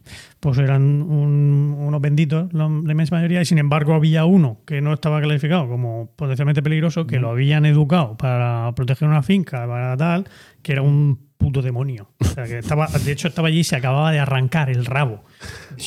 pues 0.44 0.58
eran 0.58 0.82
un- 1.00 1.74
unos 1.78 2.00
benditos, 2.02 2.52
la, 2.52 2.64
la 2.68 2.92
inmensa 2.92 3.14
mayoría, 3.14 3.40
y 3.40 3.46
sin 3.46 3.56
embargo 3.56 3.94
había 3.94 4.26
uno 4.26 4.58
que 4.66 4.82
no 4.82 4.92
estaba 4.92 5.22
clasificado 5.22 5.66
como 5.66 6.10
potencialmente 6.16 6.62
peligroso, 6.62 7.06
que 7.06 7.18
lo 7.18 7.30
habían 7.30 7.64
educado 7.64 8.18
para 8.18 8.70
proteger 8.76 9.08
una 9.08 9.22
finca, 9.22 9.66
para 9.66 9.96
tal, 9.96 10.28
que 10.60 10.72
era 10.72 10.82
un 10.82 11.18
puto 11.38 11.62
demonio. 11.62 12.10
O 12.20 12.24
sea, 12.26 12.44
que 12.44 12.58
estaba, 12.58 12.88
de 12.88 13.10
hecho 13.12 13.26
estaba 13.28 13.48
allí 13.48 13.60
y 13.60 13.64
se 13.64 13.76
acababa 13.76 14.12
de 14.12 14.18
arrancar 14.18 14.68
el 14.68 14.84
rabo. 14.84 15.24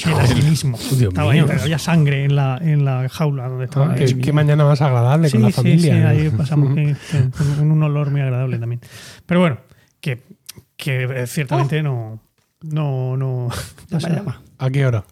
Era 0.05 0.25
el 0.25 0.43
mismo. 0.43 0.75
Dios 0.77 1.09
Estaba 1.09 1.31
mío. 1.34 1.45
ahí, 1.47 1.59
había 1.61 1.77
sangre 1.77 2.25
en 2.25 2.35
la, 2.35 2.57
en 2.59 2.84
la 2.84 3.07
jaula 3.09 3.47
donde 3.47 3.65
estaba. 3.65 3.91
Ah, 3.93 3.95
qué, 3.95 4.34
mañana 4.34 4.65
más 4.65 4.81
agradable 4.81 5.29
con 5.29 5.43
la 5.43 5.51
familia. 5.51 5.93
Sí, 5.93 5.99
¿no? 6.01 6.07
ahí 6.07 6.29
pasamos 6.35 6.69
con 7.57 7.71
un 7.71 7.84
olor 7.84 8.09
muy 8.09 8.21
agradable 8.21 8.57
también. 8.57 8.81
Pero 9.27 9.39
bueno, 9.39 9.57
que, 10.01 10.23
que 10.75 11.03
eh, 11.03 11.27
ciertamente 11.27 11.84
no. 11.84 12.19
No, 12.61 13.15
no. 13.17 13.49
Llama, 13.89 14.09
llama. 14.09 14.41
¿A 14.57 14.69
qué 14.69 14.85
hora? 14.85 15.03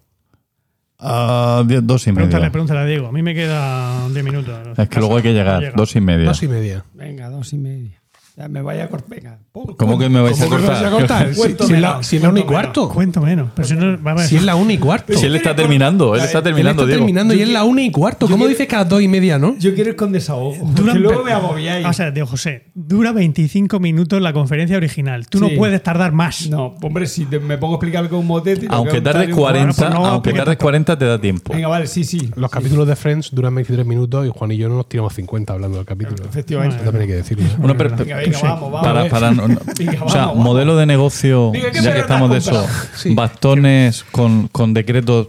Diez- 0.97 1.81
dos 1.83 2.07
y 2.07 2.11
Pregúntale, 2.13 2.41
media. 2.43 2.51
pregúntale 2.51 2.79
a 2.79 2.85
Diego. 2.85 3.07
A 3.07 3.11
mí 3.11 3.21
me 3.21 3.35
quedan 3.35 4.13
10 4.13 4.23
minutos. 4.25 4.77
Es 4.77 4.89
que 4.89 4.99
luego 4.99 5.17
hay 5.17 5.23
que 5.23 5.33
llegar. 5.33 5.61
Llega. 5.61 5.73
Dos 5.75 5.95
y 5.95 6.01
media. 6.01 6.25
Dos 6.25 6.41
y 6.43 6.47
media. 6.47 6.85
Venga, 6.93 7.29
dos 7.29 7.53
y 7.53 7.57
media. 7.57 8.01
Ya 8.37 8.49
me 8.49 8.61
vaya 8.61 8.83
a 8.83 8.87
cortar. 8.89 9.09
Venga. 9.09 9.39
pum, 9.53 9.75
¿Cómo 9.77 9.97
que 9.97 10.09
me 10.09 10.19
vais 10.19 10.37
a 10.41 10.43
¿Cómo 10.45 10.57
que 10.57 10.63
me 10.63 10.67
a 10.67 10.89
cortar? 10.91 10.91
cortar? 11.33 11.33
Si, 11.33 11.67
si 11.67 11.73
es 11.73 11.79
la, 11.79 12.03
si 12.03 12.15
es 12.17 12.21
la 12.21 12.29
una 12.29 12.39
y 12.41 12.43
cuarto. 12.43 12.89
Cuento 12.89 13.21
menos. 13.21 13.49
Pero 13.55 13.65
si 13.65 13.75
no, 13.75 14.03
va 14.03 14.11
a 14.11 14.15
ver. 14.15 14.27
Si 14.27 14.35
es 14.35 14.43
la 14.43 14.55
una 14.55 14.73
y 14.73 14.77
cuarto. 14.77 15.13
Si 15.17 15.25
él 15.25 15.37
está 15.37 15.55
terminando, 15.55 16.15
él 16.15 16.21
está 16.21 16.39
Él 16.39 16.43
terminando, 16.43 16.81
está 16.81 16.87
Diego. 16.87 16.99
terminando 17.05 17.33
y 17.33 17.41
es 17.41 17.47
la 17.49 17.63
una 17.63 17.81
y 17.83 17.91
cuarto. 17.91 18.27
¿Cómo 18.27 18.45
dices 18.47 18.67
que 18.67 18.75
a 18.75 18.79
las 18.79 18.89
dos 18.89 19.01
y 19.01 19.07
media, 19.07 19.39
no? 19.39 19.57
Yo 19.57 19.73
quiero 19.73 19.91
ir 19.91 19.95
con 19.95 20.11
desahogo. 20.11 20.53
Dura- 20.73 20.91
Porque 20.91 20.99
luego 20.99 21.23
me 21.23 21.31
agobiáis. 21.31 21.85
O 21.85 21.93
sea, 21.93 22.11
Diego 22.11 22.27
José, 22.27 22.65
dura 22.73 23.13
25 23.13 23.79
minutos 23.79 24.21
la 24.21 24.33
conferencia 24.33 24.75
original. 24.75 25.27
Tú 25.29 25.39
no 25.39 25.47
Sí. 25.47 25.55
puedes 25.55 25.81
tardar 25.81 26.11
más. 26.11 26.49
no, 26.49 26.75
hombre, 26.81 27.07
si 27.07 27.23
te- 27.25 27.39
me 27.39 27.57
pongo 27.57 27.75
a 27.75 27.77
explicar 27.77 28.09
con 28.09 28.19
un 28.19 28.27
motete. 28.27 28.67
Aunque 28.69 28.95
que 28.95 29.01
tardes 29.01 29.29
contar 29.29 29.35
un- 29.37 29.39
40, 29.39 29.75
pues 29.81 29.89
no, 29.91 30.05
aunque 30.07 30.31
tardes 30.31 30.45
tanto. 30.45 30.61
40 30.63 30.97
te 30.97 31.05
da 31.05 31.21
tiempo. 31.21 31.53
Venga, 31.53 31.69
vale, 31.69 31.87
sí, 31.87 32.03
sí. 32.03 32.29
Los 32.35 32.51
capítulos 32.51 32.85
de 32.85 32.97
Friends 32.97 33.29
duran 33.33 33.55
23 33.55 33.85
minutos 33.85 34.27
y 34.27 34.29
Juan 34.29 34.51
y 34.51 34.57
yo 34.57 34.67
no 34.67 34.75
nos 34.75 34.89
tiramos 34.89 35.13
50 35.13 35.53
hablando 35.53 35.77
del 35.77 35.85
capítulo. 35.85 36.25
Efectivamente. 36.27 36.75
Eso 36.75 36.83
también 36.83 37.03
hay 37.03 37.07
que 37.07 37.15
decirlo. 37.15 37.45
Bueno, 37.59 37.77
pero- 37.77 37.95
Venga, 38.25 38.37
venga, 38.41 38.53
vamos, 38.55 38.71
vamos. 38.71 38.87
Para, 38.87 39.09
para, 39.09 39.31
no- 39.31 39.47
no- 39.47 39.59
Venga, 39.77 40.03
o 40.03 40.09
sea, 40.09 40.25
vamos, 40.27 40.43
modelo 40.43 40.75
de 40.77 40.85
negocio, 40.85 41.51
Venga, 41.51 41.71
¿qué 41.71 41.81
ya 41.81 41.93
que 41.93 41.99
estamos 41.99 42.29
de 42.31 42.37
eso? 42.37 42.65
Sí. 42.95 43.13
bastones 43.15 44.03
con, 44.11 44.47
con 44.49 44.73
decretos 44.73 45.27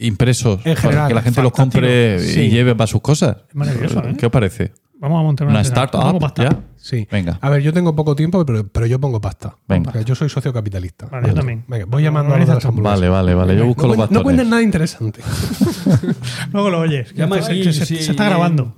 impresos 0.00 0.60
En 0.64 0.76
para 0.76 1.08
que 1.08 1.14
la 1.14 1.22
gente 1.22 1.42
los 1.42 1.52
compre 1.52 2.18
Sí. 2.20 2.42
y 2.42 2.50
lleve 2.50 2.74
para 2.74 2.86
sus 2.86 3.00
cosas. 3.00 3.36
Es 3.48 3.54
maravilloso, 3.54 4.00
¿eh? 4.04 4.14
¿Qué 4.18 4.26
os 4.26 4.32
parece? 4.32 4.72
Vamos 5.00 5.20
a 5.20 5.22
montar 5.22 5.46
una, 5.46 5.54
¿Una 5.54 5.62
startup? 5.62 6.18
Pasta. 6.18 6.42
¿Ya? 6.42 6.58
Sí. 6.76 7.06
Venga. 7.10 7.38
A 7.40 7.50
ver, 7.50 7.62
yo 7.62 7.72
tengo 7.72 7.94
poco 7.94 8.16
tiempo, 8.16 8.44
pero, 8.44 8.66
pero 8.66 8.84
yo 8.86 8.98
pongo 9.00 9.20
pasta. 9.20 9.54
Venga. 9.68 9.92
Porque 9.92 10.04
yo 10.04 10.16
soy 10.16 10.28
socio 10.28 10.52
capitalista. 10.52 11.06
Vale, 11.06 11.28
yo 11.28 11.34
también. 11.34 11.64
Venga, 11.68 11.84
voy 11.88 12.02
llamando 12.02 12.34
a 12.34 12.38
los 12.38 12.48
de 12.48 12.54
las 12.54 12.64
hamburguesas. 12.64 12.98
Vale, 13.00 13.08
vale, 13.08 13.34
vale. 13.34 13.56
Yo 13.56 13.64
busco 13.66 13.82
no, 13.82 13.88
los 13.88 13.96
cuen- 13.96 13.98
no 13.98 14.02
bastones. 14.02 14.22
cuentes 14.24 14.46
nada 14.48 14.62
interesante. 14.62 15.20
Luego 16.52 16.70
lo 16.70 16.80
oyes. 16.80 17.12
que 17.12 17.18
Llama 17.18 17.40
se, 17.42 17.52
aquí, 17.52 17.62
que 17.62 17.72
se- 17.72 17.86
sí, 17.86 17.96
se 17.98 18.10
está 18.10 18.24
grabando. 18.24 18.74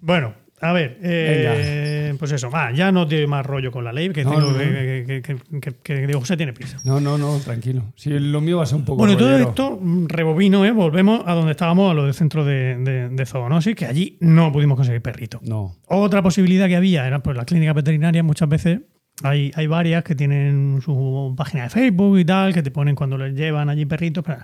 Bueno, 0.00 0.32
a 0.60 0.72
ver. 0.72 0.98
eh, 1.02 2.14
pues 2.18 2.32
eso. 2.32 2.50
Ya 2.74 2.90
no 2.92 3.06
tiene 3.06 3.26
más 3.26 3.44
rollo 3.46 3.70
con 3.70 3.84
la 3.84 3.92
ley, 3.92 4.10
que, 4.10 4.24
No, 4.24 4.30
tengo 4.30 4.42
no, 4.46 4.52
no. 4.52 4.58
que, 4.58 5.04
que, 5.06 5.22
que- 5.22 5.60
que- 5.60 5.74
que 5.82 5.94
Diego 6.06 6.20
José 6.20 6.36
tiene 6.36 6.52
prisa. 6.52 6.78
No, 6.84 7.00
no, 7.00 7.16
no, 7.18 7.38
tranquilo. 7.38 7.84
Si 7.96 8.10
lo 8.10 8.40
mío 8.40 8.58
va 8.58 8.64
a 8.64 8.66
ser 8.66 8.76
un 8.76 8.84
poco. 8.84 8.98
Bueno, 8.98 9.16
todo 9.16 9.36
esto, 9.38 9.78
mm, 9.80 10.06
rebobino, 10.08 10.64
¿eh? 10.64 10.72
volvemos 10.72 11.22
a 11.26 11.34
donde 11.34 11.52
estábamos, 11.52 11.90
a 11.90 11.94
lo 11.94 12.04
del 12.04 12.14
centro 12.14 12.44
de, 12.44 12.76
de, 12.78 13.08
de 13.08 13.26
zoonosis, 13.26 13.74
que 13.76 13.86
allí 13.86 14.16
no 14.20 14.52
pudimos 14.52 14.76
conseguir 14.76 15.02
perrito. 15.02 15.40
No. 15.42 15.76
Otra 15.86 16.22
posibilidad 16.22 16.66
que 16.68 16.76
había 16.76 17.06
era 17.06 17.20
pues 17.20 17.36
las 17.36 17.46
clínicas 17.46 17.74
veterinarias 17.74 18.24
muchas 18.24 18.48
veces. 18.48 18.80
Hay, 19.24 19.50
hay 19.56 19.66
varias 19.66 20.04
que 20.04 20.14
tienen 20.14 20.80
su 20.80 21.34
página 21.36 21.64
de 21.64 21.70
Facebook 21.70 22.18
y 22.20 22.24
tal, 22.24 22.54
que 22.54 22.62
te 22.62 22.70
ponen 22.70 22.94
cuando 22.94 23.18
les 23.18 23.34
llevan 23.34 23.68
allí 23.68 23.84
perritos. 23.84 24.22
Pero 24.24 24.38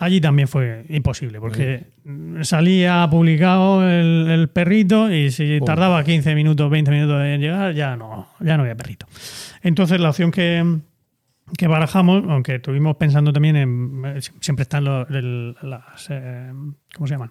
allí 0.00 0.20
también 0.20 0.48
fue 0.48 0.84
imposible, 0.88 1.38
porque 1.40 1.84
salía 2.42 3.06
publicado 3.10 3.88
el, 3.88 4.26
el 4.28 4.48
perrito 4.48 5.12
y 5.12 5.30
si 5.30 5.60
tardaba 5.64 6.02
15 6.02 6.34
minutos, 6.34 6.68
20 6.70 6.90
minutos 6.90 7.22
en 7.24 7.40
llegar, 7.40 7.72
ya 7.74 7.94
no, 7.96 8.28
ya 8.40 8.56
no 8.56 8.62
había 8.64 8.74
perrito. 8.76 9.06
Entonces 9.62 10.00
la 10.00 10.08
opción 10.10 10.30
que, 10.30 10.78
que 11.56 11.68
barajamos, 11.68 12.24
aunque 12.28 12.56
estuvimos 12.56 12.96
pensando 12.96 13.32
también 13.32 13.56
en. 13.56 14.02
eh, 14.06 14.20
Siempre 14.40 14.62
están 14.64 14.84
los, 14.84 15.08
el- 15.10 15.54
las. 15.62 16.06
eh, 16.10 16.50
¿Cómo 16.94 17.06
se 17.06 17.14
llaman? 17.14 17.30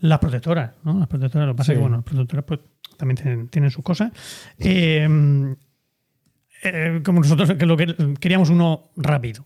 Las 0.00 0.18
protectoras, 0.18 0.72
¿no? 0.84 0.98
Las 0.98 1.08
protectoras, 1.08 1.46
lo 1.46 1.54
que 1.54 1.56
pasa 1.58 1.72
es 1.72 1.76
Sí. 1.76 1.78
que, 1.78 1.82
bueno, 1.82 1.96
las 1.96 2.04
protectoras 2.04 2.44
pues, 2.46 2.60
también 2.96 3.16
tienen, 3.16 3.48
tienen 3.48 3.70
sus 3.70 3.82
cosas. 3.84 4.10
Eh, 4.58 5.08
eh, 6.62 7.00
como 7.04 7.20
nosotros 7.20 7.52
que 7.54 7.66
lo 7.66 7.76
que 7.76 7.94
queríamos 8.20 8.50
uno 8.50 8.90
rápido. 8.96 9.44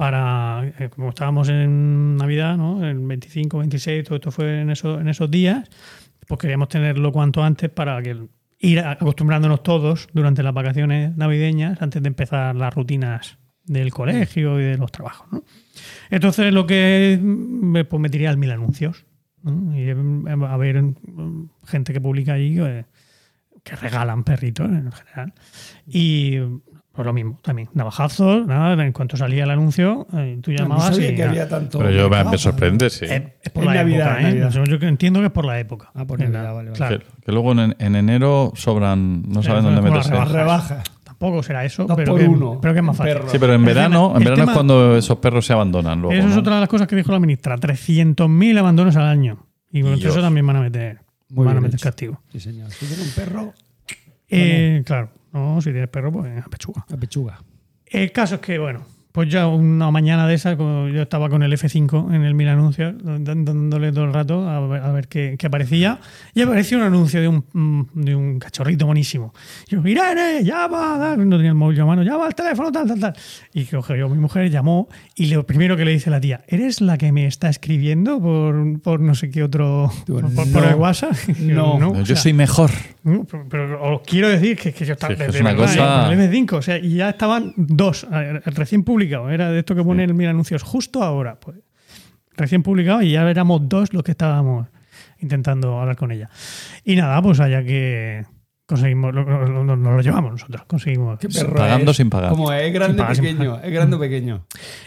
Para, 0.00 0.72
eh, 0.78 0.88
como 0.88 1.10
estábamos 1.10 1.50
en 1.50 2.16
Navidad, 2.16 2.56
¿no? 2.56 2.82
El 2.88 3.00
25, 3.00 3.58
26, 3.58 4.04
todo 4.04 4.14
esto 4.14 4.30
fue 4.30 4.62
en, 4.62 4.70
eso, 4.70 4.98
en 4.98 5.10
esos 5.10 5.30
días, 5.30 5.68
pues 6.26 6.40
queríamos 6.40 6.70
tenerlo 6.70 7.12
cuanto 7.12 7.44
antes 7.44 7.68
para 7.68 8.00
que 8.00 8.16
ir 8.60 8.80
acostumbrándonos 8.80 9.62
todos 9.62 10.08
durante 10.14 10.42
las 10.42 10.54
vacaciones 10.54 11.14
navideñas 11.18 11.82
antes 11.82 12.02
de 12.02 12.08
empezar 12.08 12.56
las 12.56 12.72
rutinas 12.72 13.36
del 13.66 13.92
colegio 13.92 14.58
y 14.58 14.62
de 14.62 14.78
los 14.78 14.90
trabajos. 14.90 15.28
¿no? 15.30 15.44
Entonces 16.08 16.50
lo 16.50 16.66
que 16.66 17.20
me, 17.22 17.84
pues, 17.84 18.00
me 18.00 18.08
tiré 18.08 18.26
al 18.26 18.38
mil 18.38 18.52
anuncios. 18.52 19.04
¿no? 19.42 19.76
Y 19.76 19.90
eh, 19.90 19.96
a 20.48 20.56
ver 20.56 20.82
gente 21.66 21.92
que 21.92 22.00
publica 22.00 22.32
allí 22.32 22.54
que, 22.54 22.86
que 23.62 23.76
regalan 23.76 24.24
perritos 24.24 24.66
en 24.70 24.90
general. 24.92 25.34
Y 25.86 26.38
pues 26.92 27.06
lo 27.06 27.12
mismo, 27.12 27.38
también. 27.42 27.68
Navajazos, 27.72 28.46
nada, 28.46 28.84
en 28.84 28.92
cuanto 28.92 29.16
salía 29.16 29.44
el 29.44 29.50
anuncio, 29.50 30.06
eh, 30.14 30.38
tú 30.42 30.50
No 30.50 30.56
llamabas 30.58 30.86
sabía 30.94 31.12
y 31.12 31.14
que 31.14 31.22
había 31.24 31.48
tanto. 31.48 31.78
Pero 31.78 31.90
yo 31.90 32.10
me, 32.10 32.22
me 32.24 32.36
sorprende, 32.38 32.90
sí. 32.90 33.04
Eh, 33.06 33.34
es 33.42 33.50
por 33.50 33.62
En 33.62 33.68
la 33.70 33.74
Navidad, 33.76 34.06
época, 34.12 34.20
¿eh? 34.20 34.22
Navidad. 34.40 34.64
Yo 34.80 34.88
entiendo 34.88 35.20
que 35.20 35.26
es 35.26 35.32
por 35.32 35.44
la 35.44 35.58
época. 35.60 35.90
Ah, 35.94 36.04
por 36.04 36.18
Navidad, 36.18 36.42
la- 36.44 36.52
vale, 36.52 36.70
vale. 36.70 36.76
Claro. 36.76 36.98
Que, 36.98 37.04
que 37.26 37.32
luego 37.32 37.52
en, 37.52 37.76
en 37.78 37.96
enero 37.96 38.52
sobran, 38.56 39.22
no 39.28 39.42
saben 39.42 39.62
dónde 39.64 39.80
meterse. 39.82 40.12
las 40.12 40.30
Rebaja. 40.30 40.82
Tampoco 41.04 41.42
será 41.42 41.64
eso, 41.66 41.84
Dos 41.84 41.96
pero, 41.96 42.12
por 42.12 42.20
que, 42.20 42.26
uno, 42.28 42.58
pero 42.62 42.72
que 42.72 42.80
es 42.80 42.84
más 42.86 42.96
fácil. 42.96 43.12
perro. 43.14 43.28
Sí, 43.28 43.38
pero 43.38 43.52
en 43.54 43.62
verano, 43.64 44.12
en 44.16 44.20
verano 44.20 44.34
es 44.34 44.40
tema- 44.40 44.54
cuando 44.54 44.96
esos 44.96 45.18
perros 45.18 45.44
se 45.46 45.52
abandonan. 45.52 46.00
Luego, 46.00 46.16
Eso 46.18 46.28
es 46.28 46.34
¿no? 46.34 46.40
otra 46.40 46.54
de 46.54 46.60
las 46.60 46.68
cosas 46.68 46.86
que 46.88 46.96
dijo 46.96 47.12
la 47.12 47.20
ministra. 47.20 47.56
300.000 47.58 48.58
abandonos 48.58 48.96
al 48.96 49.04
año. 49.06 49.46
Y 49.70 49.82
con 49.82 49.92
eso 49.94 50.20
también 50.20 50.46
van 50.46 50.56
a 50.56 50.60
meter, 50.60 51.00
Muy 51.28 51.44
van 51.46 51.58
a 51.58 51.60
meter 51.60 51.76
hecho. 51.76 51.84
castigo. 51.84 52.20
Sí, 52.32 52.40
señor. 52.40 52.70
Si 52.70 52.86
tiene 52.86 53.02
un 53.02 53.10
perro, 53.10 53.52
Eh, 54.30 54.82
claro, 54.86 55.10
no, 55.32 55.60
si 55.60 55.70
tienes 55.70 55.88
perro, 55.88 56.12
pues 56.12 56.30
a 56.44 56.48
pechuga. 56.48 56.84
a 56.92 56.96
pechuga. 56.96 57.38
El 57.86 58.12
caso 58.12 58.36
es 58.36 58.40
que, 58.40 58.58
bueno, 58.58 58.82
pues 59.12 59.28
ya 59.28 59.48
una 59.48 59.90
mañana 59.90 60.28
de 60.28 60.34
esa, 60.34 60.56
como 60.56 60.86
yo 60.86 61.02
estaba 61.02 61.28
con 61.28 61.42
el 61.42 61.52
F5 61.52 62.14
en 62.14 62.22
el 62.22 62.34
mil 62.34 62.48
anuncios, 62.48 62.94
dándole 63.02 63.90
todo 63.90 64.04
el 64.04 64.12
rato 64.12 64.48
a 64.48 64.60
ver, 64.68 64.82
a 64.82 64.92
ver 64.92 65.08
qué, 65.08 65.34
qué 65.36 65.48
aparecía, 65.48 65.98
y 66.32 66.42
apareció 66.42 66.78
un 66.78 66.84
anuncio 66.84 67.20
de 67.20 67.26
un, 67.26 67.44
mm, 67.52 67.82
de 67.94 68.14
un 68.14 68.38
cachorrito 68.38 68.86
buenísimo. 68.86 69.34
Y 69.66 69.72
yo, 69.74 69.82
Irene, 69.84 70.44
llama, 70.44 71.16
no 71.16 71.36
tenía 71.36 71.48
el 71.50 71.56
móvil 71.56 71.80
a 71.80 71.86
mano, 71.86 72.04
llama 72.04 72.26
al 72.26 72.36
teléfono, 72.36 72.70
tal, 72.70 72.86
tal, 72.86 73.00
tal. 73.00 73.12
Y 73.52 73.64
cogió 73.64 74.08
mi 74.08 74.18
mujer, 74.18 74.48
llamó, 74.48 74.88
y 75.16 75.26
lo 75.26 75.44
primero 75.44 75.76
que 75.76 75.84
le 75.84 75.90
dice 75.90 76.08
la 76.10 76.20
tía, 76.20 76.42
¿eres 76.46 76.80
la 76.80 76.96
que 76.96 77.10
me 77.10 77.26
está 77.26 77.48
escribiendo 77.48 78.20
por, 78.20 78.80
por 78.80 79.00
no 79.00 79.16
sé 79.16 79.28
qué 79.30 79.42
otro, 79.42 79.90
por, 80.06 80.32
por- 80.32 80.52
por 80.52 80.62
el 80.64 80.70
No. 80.70 80.76
WhatsApp? 80.76 81.14
Yo, 81.40 81.78
No. 81.80 81.94
yo 81.98 82.06
sea, 82.06 82.14
soy 82.16 82.32
mejor. 82.32 82.70
No, 83.04 83.24
pero, 83.24 83.46
pero 83.48 83.94
os 83.94 84.00
quiero 84.02 84.28
decir 84.28 84.56
que, 84.58 84.72
que 84.72 84.84
yo 84.84 84.92
estaba 84.94 85.12
Sí, 85.14 85.18
que 85.18 85.24
de- 85.24 85.30
es 85.30 85.40
una 85.40 85.52
verdad, 85.52 85.66
cosa- 85.66 86.12
¿eh? 86.12 86.14
el 86.14 86.20
F5, 86.30 86.52
o 86.56 86.62
sea, 86.62 86.78
y 86.78 86.94
ya 86.96 87.10
estaban 87.10 87.52
dos, 87.56 88.06
eh, 88.12 88.40
recién 88.46 88.82
publicado, 88.84 89.30
era 89.30 89.50
de 89.50 89.58
esto 89.60 89.74
que 89.74 89.82
pone 89.82 90.04
el 90.04 90.14
mil 90.14 90.28
anuncios 90.28 90.62
justo 90.62 91.02
ahora, 91.02 91.38
pues 91.40 91.56
recién 92.36 92.62
publicado 92.62 93.02
y 93.02 93.12
ya 93.12 93.28
éramos 93.28 93.68
dos 93.68 93.92
los 93.92 94.02
que 94.02 94.12
estábamos 94.12 94.68
intentando 95.20 95.78
hablar 95.80 95.96
con 95.96 96.10
ella. 96.12 96.30
Y 96.84 96.96
nada, 96.96 97.20
pues 97.22 97.38
allá 97.40 97.62
que 97.62 98.24
conseguimos, 98.66 99.12
lo- 99.14 99.24
lo- 99.24 99.64
lo- 99.64 99.76
nos 99.76 99.94
lo 99.96 100.00
llevamos 100.00 100.32
nosotros, 100.32 100.62
conseguimos. 100.66 101.18
¿Qué 101.18 101.28
perro 101.28 101.54
Pagando 101.56 101.90
es? 101.90 101.96
sin 101.96 102.08
pagar. 102.08 102.30
¿Cómo 102.30 102.52
es? 102.52 102.62
¿Es 102.62 102.72
grande 102.72 102.98
pagar, 102.98 103.16
pequeño? 103.16 103.60
¿Es 103.62 103.72
grande 103.72 103.96
o 103.96 103.98
pequeño? 103.98 104.46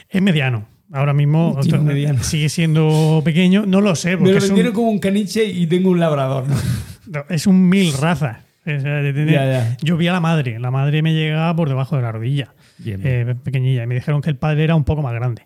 Es 0.09 0.21
mediano. 0.21 0.65
Ahora 0.91 1.13
mismo 1.13 1.57
Tío, 1.61 1.81
mediano. 1.81 2.21
sigue 2.23 2.49
siendo 2.49 3.21
pequeño, 3.25 3.65
no 3.65 3.81
lo 3.81 3.95
sé, 3.95 4.15
Me 4.17 4.31
lo 4.31 4.37
es 4.37 4.43
un, 4.43 4.49
vendieron 4.49 4.73
como 4.73 4.89
un 4.89 4.99
caniche 4.99 5.43
y 5.43 5.65
tengo 5.67 5.89
un 5.89 5.99
labrador. 5.99 6.47
¿no? 6.47 6.55
No, 7.07 7.23
es 7.29 7.47
un 7.47 7.69
mil 7.69 7.93
razas. 7.93 8.37
O 8.61 8.79
sea, 8.79 8.95
de 9.01 9.11
tener- 9.13 9.33
Ya, 9.33 9.45
ya. 9.45 9.77
Yo 9.81 9.97
vi 9.97 10.07
a 10.07 10.13
la 10.13 10.19
madre, 10.21 10.57
la 10.59 10.71
madre 10.71 11.01
me 11.01 11.13
llegaba 11.13 11.53
por 11.55 11.67
debajo 11.67 11.95
de 11.97 12.01
la 12.01 12.11
rodilla. 12.11 12.53
Bien, 12.77 13.01
eh, 13.03 13.35
pequeñilla. 13.43 13.83
Y 13.83 13.87
me 13.87 13.95
dijeron 13.95 14.21
que 14.21 14.29
el 14.29 14.37
padre 14.37 14.63
era 14.63 14.75
un 14.75 14.83
poco 14.85 15.01
más 15.01 15.13
grande, 15.13 15.45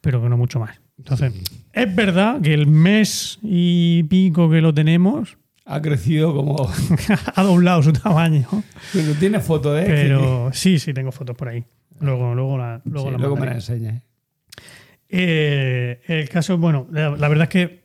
pero 0.00 0.22
que 0.22 0.28
no 0.28 0.36
mucho 0.36 0.60
más. 0.60 0.80
Entonces, 0.96 1.32
es 1.72 1.94
verdad 1.96 2.40
que 2.40 2.54
el 2.54 2.66
mes 2.68 3.38
y 3.42 4.04
pico 4.04 4.48
que 4.48 4.60
lo 4.60 4.72
tenemos 4.72 5.36
Ha 5.66 5.82
crecido 5.82 6.32
como. 6.34 6.70
ha 7.34 7.42
doblado 7.42 7.82
su 7.82 7.92
tamaño. 7.92 8.46
Pero 8.92 9.12
tiene 9.14 9.40
foto 9.40 9.72
de. 9.74 9.84
Pero 9.86 10.50
sí, 10.52 10.78
sí, 10.78 10.94
tengo 10.94 11.10
fotos 11.10 11.36
por 11.36 11.48
ahí. 11.48 11.64
Luego, 12.00 12.34
luego 12.34 12.56
la, 12.58 12.80
luego 12.84 12.90
Luego, 12.92 13.10
la 13.10 13.18
luego 13.18 13.36
me 13.36 13.46
la 13.46 13.54
enseñas. 13.54 14.02
Eh, 15.08 16.00
el 16.06 16.28
caso, 16.28 16.58
bueno, 16.58 16.86
la, 16.90 17.10
la 17.10 17.28
verdad 17.28 17.44
es 17.44 17.48
que 17.50 17.84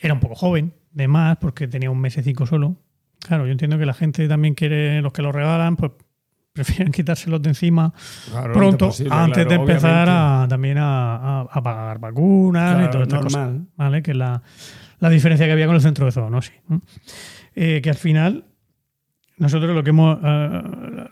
era 0.00 0.14
un 0.14 0.20
poco 0.20 0.34
joven, 0.34 0.72
de 0.92 1.08
más, 1.08 1.36
porque 1.38 1.68
tenía 1.68 1.90
un 1.90 2.00
mesecico 2.00 2.46
solo. 2.46 2.76
Claro, 3.20 3.46
yo 3.46 3.52
entiendo 3.52 3.78
que 3.78 3.86
la 3.86 3.94
gente 3.94 4.28
también 4.28 4.54
quiere, 4.54 5.02
los 5.02 5.12
que 5.12 5.22
lo 5.22 5.32
regalan, 5.32 5.76
pues 5.76 5.92
prefieren 6.52 6.92
quitárselos 6.92 7.40
de 7.42 7.50
encima 7.50 7.92
Claro, 8.30 8.52
pronto, 8.52 8.86
antes 8.86 8.98
posible, 8.98 9.14
antes 9.14 9.46
claro, 9.46 9.48
de 9.50 9.54
empezar 9.72 10.08
a, 10.10 10.46
también 10.48 10.78
a, 10.78 11.16
a- 11.16 11.46
a 11.50 11.62
pagar 11.62 11.98
vacunas 12.00 12.86
y 12.86 12.90
todas 12.90 13.06
estas 13.08 13.22
cosas. 13.22 13.50
¿vale? 13.76 14.02
Que 14.02 14.10
es 14.12 14.16
la, 14.16 14.42
la 14.98 15.08
diferencia 15.10 15.46
que 15.46 15.52
había 15.52 15.66
con 15.66 15.76
el 15.76 15.82
centro 15.82 16.06
de 16.06 16.12
zoonosis. 16.12 16.54
¿no? 16.68 16.82
Eh, 17.54 17.80
que 17.82 17.90
al 17.90 17.96
final, 17.96 18.44
nosotros 19.38 19.74
lo 19.74 19.82
que 19.84 19.90
hemos. 19.90 20.18
eh, 20.22 20.62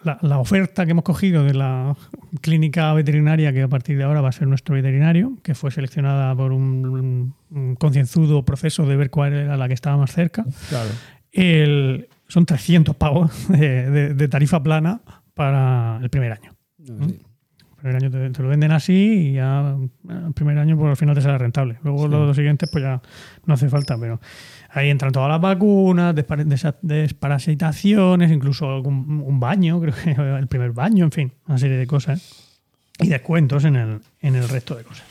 la, 0.05 0.19
la 0.23 0.39
oferta 0.39 0.85
que 0.85 0.93
hemos 0.93 1.05
cogido 1.05 1.45
de 1.45 1.55
la 1.55 1.97
clínica 2.41 2.93
veterinaria, 2.95 3.53
que 3.53 3.63
a 3.63 3.69
partir 3.69 3.97
de 3.99 4.05
ahora 4.05 4.21
va 4.21 4.29
a 4.29 4.33
ser 4.33 4.47
nuestro 4.49 4.75
veterinario, 4.75 5.39
que 5.43 5.55
fue 5.55 5.71
seleccionada 5.71 6.35
por 6.37 6.53
un, 6.53 7.35
un 7.51 7.75
concienzudo 7.77 8.45
proceso 8.45 8.87
de 8.87 8.97
ver 8.97 9.11
cuál 9.11 9.33
era 9.33 9.57
la 9.57 9.69
que 9.69 9.75
estaba 9.75 9.97
más 9.97 10.13
cerca, 10.13 10.45
Claro. 10.69 10.89
el- 11.33 12.09
son 12.29 12.45
300 12.47 12.97
pavos 12.97 13.49
de, 13.49 13.91
de- 13.91 14.15
de 14.15 14.29
tarifa 14.29 14.63
plana 14.63 15.01
para 15.35 15.99
el 16.03 16.11
primer 16.11 16.33
año. 16.33 16.53
No, 16.79 17.09
sí. 17.09 17.21
El 17.61 17.77
primer 17.93 17.97
año 17.97 18.11
te, 18.11 18.31
te 18.31 18.43
lo 18.43 18.49
venden 18.49 18.73
así 18.73 19.29
y 19.31 19.33
ya 19.35 19.77
el 20.09 20.33
primer 20.33 20.59
año 20.59 20.77
pues, 20.77 20.91
al 20.91 20.97
final 20.97 21.15
te 21.15 21.21
sale 21.21 21.39
rentable. 21.39 21.79
Luego 21.85 22.09
los, 22.09 22.27
los 22.27 22.37
siguientes 22.37 22.69
pues 22.73 22.83
ya 22.83 23.01
no 23.45 23.55
hace 23.55 23.69
falta, 23.69 23.97
pero 24.01 24.19
ahí 24.79 24.91
entran 24.91 25.13
todas 25.13 25.29
las 25.29 25.41
vacunas, 25.41 26.15
desparasitaciones, 26.83 28.31
incluso 28.31 28.81
un 28.81 29.41
baño, 29.41 29.81
creo 29.83 29.95
que 29.95 30.11
el 30.11 30.47
primer 30.49 30.73
baño, 30.73 31.05
en 31.05 31.13
fin, 31.13 31.33
una 31.47 31.59
serie 31.59 31.77
de 31.77 31.87
cosas. 31.87 32.43
Y 32.99 33.09
descuentos 33.09 33.65
en 33.65 33.77
el, 33.77 34.01
en 34.21 34.37
el 34.37 34.49
resto 34.49 34.75
de 34.75 34.85
cosas. 34.85 35.05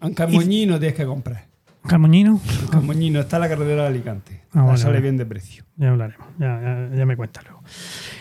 Aunque 0.00 0.26
moñino 0.28 0.78
tienes 0.78 0.96
que 0.96 1.04
comprar. 1.04 1.46
Camoñino, 1.86 2.40
Aunque 2.72 2.76
moñino 2.86 3.20
está 3.20 3.36
en 3.36 3.40
la 3.42 3.48
carretera 3.48 3.82
de 3.82 3.88
Alicante. 3.88 4.42
Ah, 4.52 4.62
bueno, 4.62 4.76
sale 4.78 5.00
bien 5.00 5.16
de 5.16 5.26
precio. 5.26 5.64
ya 5.76 5.90
hablaremos, 5.90 6.26
ya, 6.38 6.60
ya- 6.90 6.96
ya 6.96 7.06
me 7.06 7.16
cuentas 7.16 7.44
luego. 7.44 7.62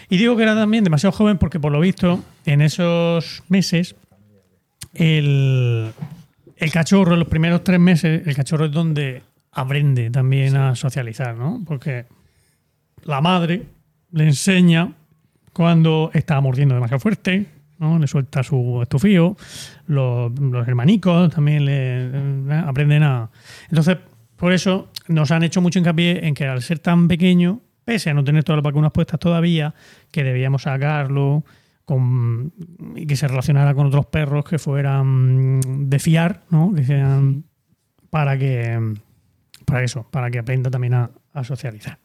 Y 0.10 0.18
digo 0.18 0.36
que 0.38 0.44
era 0.44 0.56
también 0.56 0.84
demasiado 0.84 1.12
joven 1.12 1.38
porque 1.38 1.60
por 1.60 1.72
lo 1.72 1.80
visto 1.80 2.24
en 2.46 2.62
esos 2.62 3.44
meses 3.50 3.96
el, 4.94 5.92
el 6.56 6.72
cachorro, 6.72 7.14
en 7.14 7.20
los 7.20 7.28
primeros 7.28 7.64
tres 7.64 7.80
meses, 7.80 8.26
el 8.26 8.36
cachorro 8.36 8.66
es 8.66 8.72
donde 8.72 9.22
aprende 9.58 10.12
también 10.12 10.56
a 10.56 10.76
socializar, 10.76 11.36
¿no? 11.36 11.64
Porque 11.66 12.06
la 13.04 13.22
madre 13.22 13.64
le 14.12 14.26
enseña 14.26 14.94
cuando 15.52 16.12
está 16.14 16.40
mordiendo 16.40 16.76
demasiado 16.76 17.00
fuerte, 17.00 17.48
¿no? 17.80 17.98
Le 17.98 18.06
suelta 18.06 18.44
su 18.44 18.80
estufío, 18.84 19.36
los, 19.88 20.32
los 20.40 20.68
hermanicos 20.68 21.34
también 21.34 21.66
le 21.66 21.74
eh, 21.74 22.64
aprenden 22.68 23.02
a... 23.02 23.32
Entonces, 23.70 23.98
por 24.36 24.54
eso 24.54 24.92
nos 25.08 25.32
han 25.32 25.42
hecho 25.42 25.60
mucho 25.60 25.80
hincapié 25.80 26.28
en 26.28 26.36
que 26.36 26.46
al 26.46 26.62
ser 26.62 26.78
tan 26.78 27.08
pequeño, 27.08 27.62
pese 27.84 28.12
a 28.12 28.14
no 28.14 28.24
tener 28.24 28.44
todas 28.44 28.58
las 28.58 28.64
vacunas 28.64 28.92
puestas 28.92 29.20
todavía, 29.20 29.74
que 30.12 30.24
debíamos 30.24 30.62
sacarlo 30.62 31.44
con, 31.84 32.54
y 32.96 33.08
que 33.08 33.16
se 33.16 33.28
relacionara 33.28 33.74
con 33.74 33.88
otros 33.88 34.06
perros 34.06 34.46
que 34.46 34.60
fueran 34.60 35.62
de 35.90 35.98
fiar, 35.98 36.44
¿no? 36.52 36.76
Que 36.76 36.84
sean 36.84 37.46
para 38.12 38.38
que 38.38 38.98
para 39.68 39.84
eso, 39.84 40.08
para 40.10 40.32
que 40.32 40.40
aprenda 40.40 40.72
también 40.72 40.94
a, 40.94 41.10
a 41.34 41.44
socializar. 41.44 41.98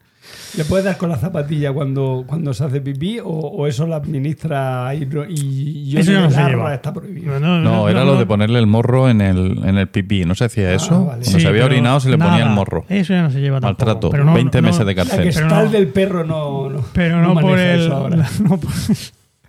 ¿Le 0.57 0.63
puedes 0.65 0.85
dar 0.85 0.95
con 0.97 1.09
la 1.09 1.17
zapatilla 1.17 1.73
cuando, 1.73 2.23
cuando 2.27 2.53
se 2.53 2.63
hace 2.63 2.79
pipí 2.79 3.19
o, 3.19 3.25
o 3.27 3.67
eso 3.67 3.85
la 3.87 3.97
administra 3.97 4.93
y, 4.95 5.05
no- 5.05 5.25
y 5.27 5.89
yo 5.89 5.99
Eso 5.99 6.11
ya 6.13 6.21
no 6.21 6.31
se 6.31 6.41
lleva. 6.43 6.73
está 6.73 6.93
prohibido? 6.93 7.39
No, 7.41 7.89
era 7.89 8.05
lo 8.05 8.17
de 8.17 8.25
ponerle 8.25 8.59
el 8.59 8.67
morro 8.67 9.09
en 9.09 9.19
el, 9.21 9.59
en 9.65 9.77
el 9.77 9.87
pipí. 9.89 10.23
¿No 10.25 10.33
se 10.35 10.45
hacía 10.45 10.73
eso? 10.73 10.91
vale. 11.05 11.05
Cuando 11.07 11.25
Sí, 11.25 11.39
se 11.41 11.47
había 11.47 11.65
orinado 11.65 11.99
se 11.99 12.09
le 12.09 12.17
ponía 12.17 12.31
nada, 12.39 12.45
el 12.49 12.55
morro. 12.55 12.85
Eso 12.87 13.13
ya 13.13 13.23
no 13.23 13.31
se 13.31 13.39
lleva 13.41 13.59
tampoco. 13.59 13.85
Maltrato. 13.85 14.09
Pero 14.11 14.23
no- 14.25 14.33
20 14.33 14.61
no- 14.61 14.67
meses 14.67 14.79
de 14.85 14.85
La 14.85 14.95
cárcel. 14.95 15.23
que 15.23 15.29
está 15.29 15.45
no- 15.47 15.61
el 15.61 15.71
del 15.71 15.87
perro 15.87 16.23
no, 16.23 16.69
no, 16.69 16.81
Pero 16.93 17.21
no, 17.21 17.33
por 17.33 17.43
maneja 17.43 17.73
el. 17.73 17.79
eso 17.81 17.93
ahora. 17.93 18.29
No 18.43 18.57
por, 18.59 18.71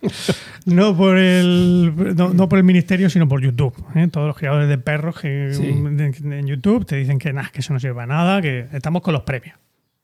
no 0.66 0.96
por 0.96 1.16
el. 1.18 1.92
No, 2.16 2.30
no 2.34 2.48
por 2.48 2.58
el 2.58 2.64
ministerio, 2.64 3.08
sino 3.10 3.28
por 3.28 3.40
YouTube. 3.40 3.74
¿eh? 3.94 4.08
Todos 4.08 4.26
los 4.26 4.36
creadores 4.36 4.68
de 4.68 4.78
perros 4.78 5.20
que 5.20 5.50
Sí. 5.52 5.66
en 5.68 6.46
YouTube 6.46 6.84
te 6.86 6.96
dicen 6.96 7.18
que, 7.18 7.32
nah, 7.32 7.48
que 7.48 7.60
eso 7.60 7.72
no 7.72 7.80
sirve 7.80 7.94
para 7.94 8.06
nada, 8.06 8.40
que 8.42 8.66
estamos 8.72 9.02
con 9.02 9.12
los 9.14 9.22
premios. 9.22 9.56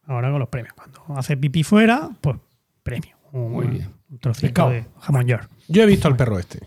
Ahora 0.06 0.30
con 0.30 0.40
los 0.40 0.48
premios. 0.48 0.74
Cuando 0.74 1.04
hace 1.18 1.36
pipí 1.36 1.62
fuera, 1.62 2.10
pues 2.20 2.36
premio. 2.82 3.16
Un, 3.32 3.52
Muy 3.52 3.66
bien. 3.68 3.88
Un 4.10 4.18
trocito 4.18 4.68
de 4.70 4.84
jamón 5.00 5.26
york. 5.26 5.48
Yo 5.68 5.82
he 5.82 5.86
visto 5.86 6.08
al 6.08 6.16
perro 6.16 6.38
este. 6.38 6.58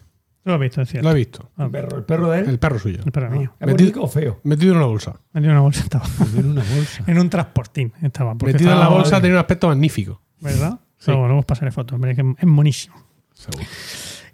Lo 0.46 0.54
has 0.56 0.60
visto, 0.60 0.82
es 0.82 0.90
cierto. 0.90 1.08
Lo 1.08 1.16
he 1.16 1.18
visto. 1.18 1.52
Ah, 1.58 1.66
El 1.66 1.72
perro, 1.72 1.98
el 1.98 2.04
perro 2.04 2.30
de 2.32 2.40
él. 2.40 2.50
El 2.50 2.60
perro 2.60 2.78
suyo. 2.80 3.00
el 3.06 3.12
perro 3.14 3.32
mío. 3.32 3.54
¿Es 3.60 3.68
Metido- 3.68 4.02
o 4.04 4.08
feo? 4.10 4.40
Metido 4.44 4.72
en 4.72 4.78
una 4.78 4.88
bolsa. 4.88 5.20
Metido 5.32 5.52
en 5.52 5.58
una 5.58 5.62
bolsa 5.62 5.82
estaba. 5.84 6.06
En 6.38 6.46
una 6.52 6.64
bolsa. 6.64 7.04
en 7.08 7.20
un 7.20 7.30
transportín 7.30 7.94
estaba. 8.02 8.34
Metido 8.36 8.72
en 8.74 8.80
la 8.80 8.90
bolsa 8.90 9.20
tenía 9.22 9.36
un 9.36 9.40
aspecto 9.40 9.68
magnífico. 9.70 10.22
¿Verdad? 10.42 10.80
Sí. 10.98 11.12
Luego, 11.12 11.26
luego 11.28 11.40
os 11.40 11.46
pasaré 11.46 11.72
fotos. 11.72 12.00
Que 12.02 12.36
es 12.38 12.46
monísimo. 12.48 12.96
Seguro. 13.44 13.66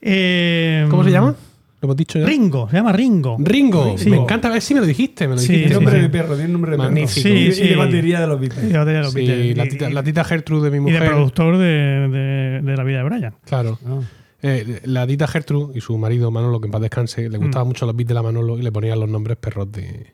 Eh, 0.01 0.85
¿Cómo 0.89 1.03
se 1.03 1.11
llama? 1.11 1.35
¿Lo 1.81 1.85
hemos 1.87 1.95
dicho 1.95 2.19
ya? 2.19 2.25
Ringo, 2.25 2.69
se 2.69 2.75
llama 2.75 2.91
Ringo. 2.91 3.37
Ringo. 3.39 3.97
Sí. 3.97 4.09
Me 4.09 4.17
encanta. 4.17 4.49
A 4.49 4.51
ver 4.51 4.61
si 4.61 4.73
me 4.73 4.81
lo 4.81 4.85
dijiste. 4.85 5.27
Me 5.29 5.35
lo 5.35 5.39
Sí, 5.41 5.47
dijiste. 5.53 5.69
Sí, 5.69 5.73
nombre 5.75 5.95
sí. 5.95 6.01
de 6.01 6.09
perro, 6.09 6.35
tiene 6.35 6.51
nombre 6.51 6.71
de 6.71 6.77
perro. 6.77 6.89
Magnífico. 6.91 7.21
Sí, 7.29 7.29
y, 7.29 7.67
de 7.69 7.75
batería 7.77 8.19
de 8.19 8.27
los 8.27 8.39
Beatles. 8.39 8.65
Y 8.65 8.67
de 8.73 8.99
los 8.99 9.13
Sí, 9.13 9.19
Beatles. 9.25 9.57
la 9.57 9.63
tita, 9.67 9.89
y- 9.89 9.93
la 9.93 10.03
tita 10.03 10.23
Gertrude 10.25 10.69
de 10.69 10.79
mi 10.81 10.89
y 10.89 10.93
de 10.93 10.99
mujer. 10.99 11.11
productor 11.13 11.57
de, 11.57 11.65
de- 11.65 12.61
de 12.63 12.77
la 12.77 12.83
vida 12.83 12.97
de 12.97 13.03
Brian. 13.03 13.33
Claro. 13.45 13.79
Ah. 13.85 13.99
Eh, 14.41 14.81
la 14.85 15.07
tita 15.07 15.27
Gertrude 15.27 15.77
y 15.77 15.81
su 15.81 15.97
marido 15.97 16.31
Manolo, 16.31 16.59
que 16.59 16.67
en 16.67 16.71
paz 16.71 16.81
descanse, 16.81 17.29
le 17.29 17.37
Mm. 17.37 17.41
gustaban 17.43 17.67
mucho 17.67 17.85
los 17.85 17.95
beats 17.95 18.07
de 18.09 18.13
la 18.13 18.23
Manolo 18.23 18.57
y 18.57 18.61
le 18.61 18.71
ponían 18.71 18.99
los 18.99 19.09
nombres 19.09 19.37
perros 19.37 19.71
de. 19.71 20.13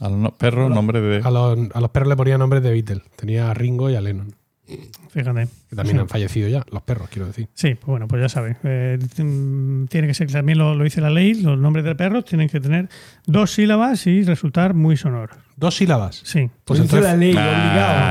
A 0.00 0.08
los 0.08 0.18
no- 0.18 0.30
perros, 0.34 0.70
nombre 0.70 1.00
de. 1.02 1.20
A 1.22 1.30
los, 1.30 1.58
a 1.72 1.80
los 1.80 1.90
perros 1.90 2.08
le 2.08 2.16
ponían 2.16 2.38
nombres 2.40 2.62
de 2.62 2.70
Beatles. 2.72 3.02
Tenía 3.16 3.50
a 3.50 3.54
Ringo 3.54 3.90
y 3.90 3.94
a 3.94 4.00
Lennon, 4.00 4.34
Fíjate. 5.10 5.48
que 5.68 5.76
también 5.76 5.98
han 5.98 6.08
fallecido 6.08 6.48
ya, 6.48 6.64
los 6.70 6.82
perros, 6.82 7.08
quiero 7.10 7.26
decir. 7.26 7.48
Sí, 7.54 7.74
pues 7.74 7.86
bueno, 7.86 8.08
pues 8.08 8.22
ya 8.22 8.28
sabes. 8.28 8.56
eh, 8.64 8.98
mm, 9.18 9.84
tiene 9.86 10.06
que 10.06 10.14
ser, 10.14 10.30
también 10.32 10.58
lo, 10.58 10.74
lo 10.74 10.84
dice 10.84 11.00
la 11.00 11.10
ley, 11.10 11.34
los 11.34 11.58
nombres 11.58 11.84
de 11.84 11.94
perros 11.94 12.24
tienen 12.24 12.48
que 12.48 12.60
tener 12.60 12.88
dos 13.26 13.50
sílabas 13.52 14.06
y 14.06 14.22
resultar 14.22 14.74
muy 14.74 14.96
sonoros. 14.96 15.36
Dos 15.56 15.76
sílabas. 15.76 16.20
Sí. 16.24 16.50
Pues 16.64 16.80
dice 16.80 16.96
entonces- 16.96 17.12
la 17.12 17.16
ley, 17.16 17.34
Ah, 17.38 17.42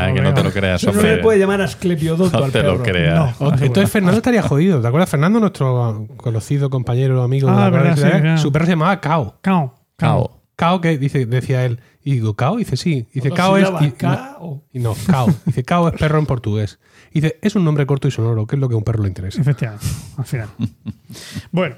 obligado. 0.10 0.16
que 0.16 0.22
no 0.22 0.34
te 0.34 0.44
lo 0.44 0.52
creas, 0.52 0.84
Eso 0.84 0.92
no 0.94 1.02
le 1.02 1.08
hombre. 1.10 1.24
puede 1.24 1.40
llamar 1.40 1.62
asclepiodoto 1.62 2.38
No 2.40 2.46
al 2.46 2.52
te 2.52 2.62
perro. 2.62 2.78
lo 2.78 2.84
creas. 2.84 3.16
No. 3.16 3.46
O- 3.48 3.52
Ah, 3.52 3.58
Entonces 3.60 3.92
Fernando 3.92 4.18
estaría 4.18 4.42
jodido. 4.44 4.80
¿Te 4.82 4.88
acuerdas? 4.88 5.10
Fernando, 5.10 5.40
nuestro 5.40 6.08
conocido 6.18 6.70
compañero, 6.70 7.22
amigo 7.24 7.48
de 7.50 7.54
Ah, 7.54 7.60
la 7.62 7.70
verdad, 7.70 7.98
radio, 7.98 8.16
sí, 8.16 8.22
claro. 8.22 8.38
su 8.38 8.52
perro 8.52 8.66
se 8.66 8.72
llamaba 8.72 9.02
Cao. 9.02 9.40
Cao. 9.42 9.76
Cao. 9.98 10.20
Cao, 10.30 10.43
que 10.82 10.98
dice, 10.98 11.26
decía 11.26 11.66
él. 11.66 11.80
Y 12.04 12.14
digo, 12.14 12.36
Cao, 12.36 12.58
dice 12.58 12.78
sí. 12.78 13.08
Dice, 13.14 13.32
Cao 13.32 13.58
es. 13.58 13.70
Y, 13.82 13.92
K 13.92 14.38
o- 14.40 14.64
y 14.74 14.80
no, 14.80 14.94
Cao. 15.08 15.28
Dice, 15.46 15.64
Cao 15.64 15.88
es 15.90 16.00
perro 16.00 16.20
en 16.20 16.26
portugués. 16.26 16.80
Dice, 17.14 17.38
es 17.42 17.56
un 17.56 17.64
nombre 17.66 17.86
corto 17.86 18.08
y 18.08 18.12
sonoro, 18.12 18.46
que 18.48 18.56
es 18.56 18.60
lo 18.60 18.68
que 18.70 18.76
a 18.76 18.78
un 18.78 18.84
perro 18.84 19.04
le 19.04 19.10
interesa. 19.10 19.42
Efectivamente, 19.42 19.86
al 20.18 20.26
final. 20.26 20.50
bueno, 21.52 21.76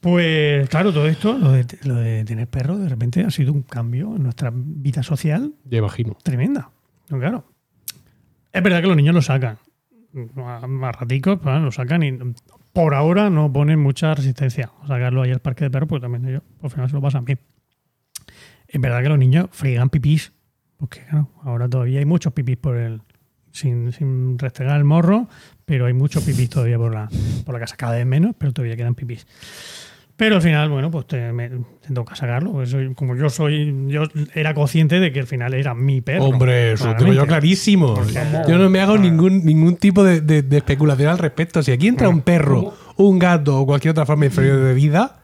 Pues 0.00 0.68
claro, 0.68 0.92
todo 0.92 1.06
esto, 1.06 1.38
lo 1.38 1.52
de, 1.52 1.64
lo 1.84 1.94
de 1.94 2.24
tener 2.24 2.48
perro, 2.48 2.76
de 2.78 2.88
repente 2.88 3.22
ha 3.24 3.30
sido 3.30 3.52
un 3.52 3.62
cambio 3.62 4.16
en 4.16 4.22
nuestra 4.24 4.50
vida 4.52 5.02
social 5.04 5.52
Ya 5.64 5.78
imagino. 5.78 6.16
tremenda. 6.22 6.70
No, 7.08 7.18
claro. 7.20 7.44
Es 8.52 8.62
verdad 8.62 8.80
que 8.80 8.88
los 8.88 8.96
niños 8.96 9.14
lo 9.14 9.22
sacan. 9.22 9.58
A, 10.36 10.56
a 10.88 10.92
raticos, 10.92 11.38
pues, 11.40 11.60
lo 11.62 11.70
sacan 11.72 12.02
y 12.02 12.18
por 12.72 12.94
ahora 12.94 13.30
no 13.30 13.52
ponen 13.52 13.78
mucha 13.78 14.14
resistencia 14.14 14.70
a 14.82 14.86
sacarlo 14.88 15.22
ahí 15.22 15.30
al 15.30 15.40
parque 15.40 15.64
de 15.64 15.70
perros, 15.70 15.88
porque 15.88 16.02
también 16.02 16.26
ellos 16.26 16.42
al 16.62 16.70
final 16.70 16.88
se 16.88 16.94
lo 16.96 17.00
pasan 17.02 17.24
bien. 17.24 17.38
Es 18.72 18.80
verdad 18.80 19.02
que 19.02 19.08
los 19.10 19.18
niños 19.18 19.46
friegan 19.52 19.88
pipís, 19.90 20.32
porque 20.78 21.00
claro, 21.08 21.28
ahora 21.44 21.68
todavía 21.68 21.98
hay 22.00 22.04
muchos 22.06 22.32
pipís 22.32 22.56
por 22.56 22.76
el. 22.76 23.00
Sin, 23.54 23.92
sin 23.92 24.38
restregar 24.38 24.78
el 24.78 24.84
morro, 24.84 25.28
pero 25.66 25.84
hay 25.84 25.92
muchos 25.92 26.24
pipís 26.24 26.48
todavía 26.48 26.78
por 26.78 26.94
la, 26.94 27.10
por 27.44 27.52
la 27.54 27.60
casa, 27.60 27.76
cada 27.76 27.96
vez 27.96 28.06
menos, 28.06 28.34
pero 28.38 28.50
todavía 28.54 28.76
quedan 28.78 28.94
pipís. 28.94 29.26
Pero 30.16 30.36
al 30.36 30.42
final, 30.42 30.70
bueno, 30.70 30.90
pues 30.90 31.06
te, 31.06 31.32
me, 31.32 31.48
te 31.50 31.92
toca 31.92 32.14
sacarlo. 32.16 32.64
soy- 32.64 32.94
como 32.94 33.14
yo 33.14 33.28
soy, 33.28 33.88
yo 33.88 34.04
era 34.34 34.54
consciente 34.54 35.00
de 35.00 35.12
que 35.12 35.20
al 35.20 35.26
final 35.26 35.52
era 35.52 35.74
mi 35.74 36.00
perro. 36.00 36.24
Hombre, 36.24 36.72
eso 36.72 36.86
lo 36.86 36.96
tengo 36.96 37.12
yo 37.12 37.26
claramente. 37.26 37.28
clarísimo. 37.28 38.02
Yo 38.48 38.56
no 38.56 38.70
me 38.70 38.80
hago 38.80 38.96
ningún, 38.96 39.44
ningún 39.44 39.76
tipo 39.76 40.02
de, 40.02 40.22
de- 40.22 40.42
de 40.42 40.56
especulación 40.56 41.10
al 41.10 41.18
respecto. 41.18 41.62
Si 41.62 41.72
aquí 41.72 41.88
entra 41.88 42.08
un 42.08 42.22
perro, 42.22 42.72
un 42.96 43.18
gato 43.18 43.60
o 43.60 43.66
cualquier 43.66 43.92
otra 43.92 44.06
forma 44.06 44.26
inferior 44.26 44.58
de 44.64 44.74
vida, 44.74 45.18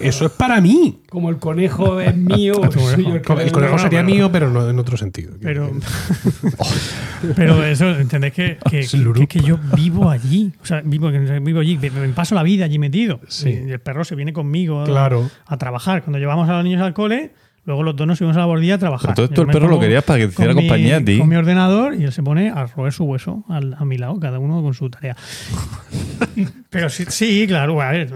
eso 0.00 0.26
es 0.26 0.32
para 0.32 0.60
mí. 0.60 1.02
Como 1.10 1.28
el 1.30 1.36
conejo 1.38 2.00
es 2.00 2.16
mío, 2.16 2.54
soy 2.72 3.04
yo 3.04 3.14
el 3.16 3.22
que 3.22 3.32
El 3.34 3.38
le- 3.46 3.52
conejo 3.52 3.78
sería 3.78 4.02
mío, 4.02 4.30
pero 4.32 4.50
no 4.50 4.68
en 4.68 4.78
otro 4.78 4.96
sentido. 4.96 5.34
Pero, 5.40 5.70
pero 7.36 7.64
eso, 7.64 7.90
¿entendés? 7.90 8.32
Que, 8.32 8.58
que, 8.70 8.80
Es 8.80 8.90
que- 8.92 9.26
que 9.26 9.40
yo 9.40 9.58
vivo 9.74 10.10
allí. 10.10 10.52
O 10.62 10.64
sea, 10.66 10.80
vivo, 10.84 11.10
vivo 11.42 11.60
allí. 11.60 11.78
Me 11.78 12.08
paso 12.10 12.34
la 12.34 12.42
vida 12.42 12.64
allí 12.64 12.78
metido. 12.78 13.20
Sí. 13.28 13.50
Y 13.50 13.70
el 13.70 13.80
perro 13.80 14.04
se 14.04 14.14
viene 14.14 14.32
conmigo 14.32 14.82
a- 14.82 14.84
Claro. 14.84 15.30
a, 15.46 15.56
trabajar. 15.58 16.02
Cuando 16.02 16.18
llevamos 16.18 16.48
a 16.48 16.54
los 16.54 16.64
niños 16.64 16.82
al 16.82 16.94
cole, 16.94 17.32
luego 17.68 17.82
los 17.84 17.94
dos 17.94 18.06
nos 18.06 18.18
subimos 18.18 18.36
a 18.36 18.40
la 18.40 18.46
bordilla 18.46 18.74
a 18.74 18.78
trabajar. 18.78 19.10
Pero 19.14 19.14
todo 19.14 19.24
esto 19.26 19.42
el 19.42 19.48
perro 19.48 19.68
lo 19.68 19.78
querías 19.78 20.02
para 20.02 20.18
que 20.18 20.26
te 20.26 20.32
hiciera 20.32 20.54
con 20.54 20.62
mi- 20.64 20.68
compañía 20.68 20.96
a 20.96 21.04
ti. 21.04 21.18
Con 21.18 21.28
mi 21.28 21.36
ordenador 21.36 21.94
y 21.94 22.02
él 22.04 22.12
se 22.12 22.22
pone 22.22 22.50
a 22.50 22.64
roer 22.66 22.92
su 22.92 23.04
hueso 23.04 23.44
al- 23.48 23.74
a 23.78 23.84
mi 23.84 23.98
lado, 23.98 24.18
cada 24.18 24.38
uno 24.40 24.60
con 24.62 24.74
su 24.74 24.88
tarea. 24.90 25.14
Pero 26.70 26.88
sí, 26.88 27.04
sí, 27.08 27.46
claro, 27.46 27.80
a 27.80 27.90
ver, 27.92 28.12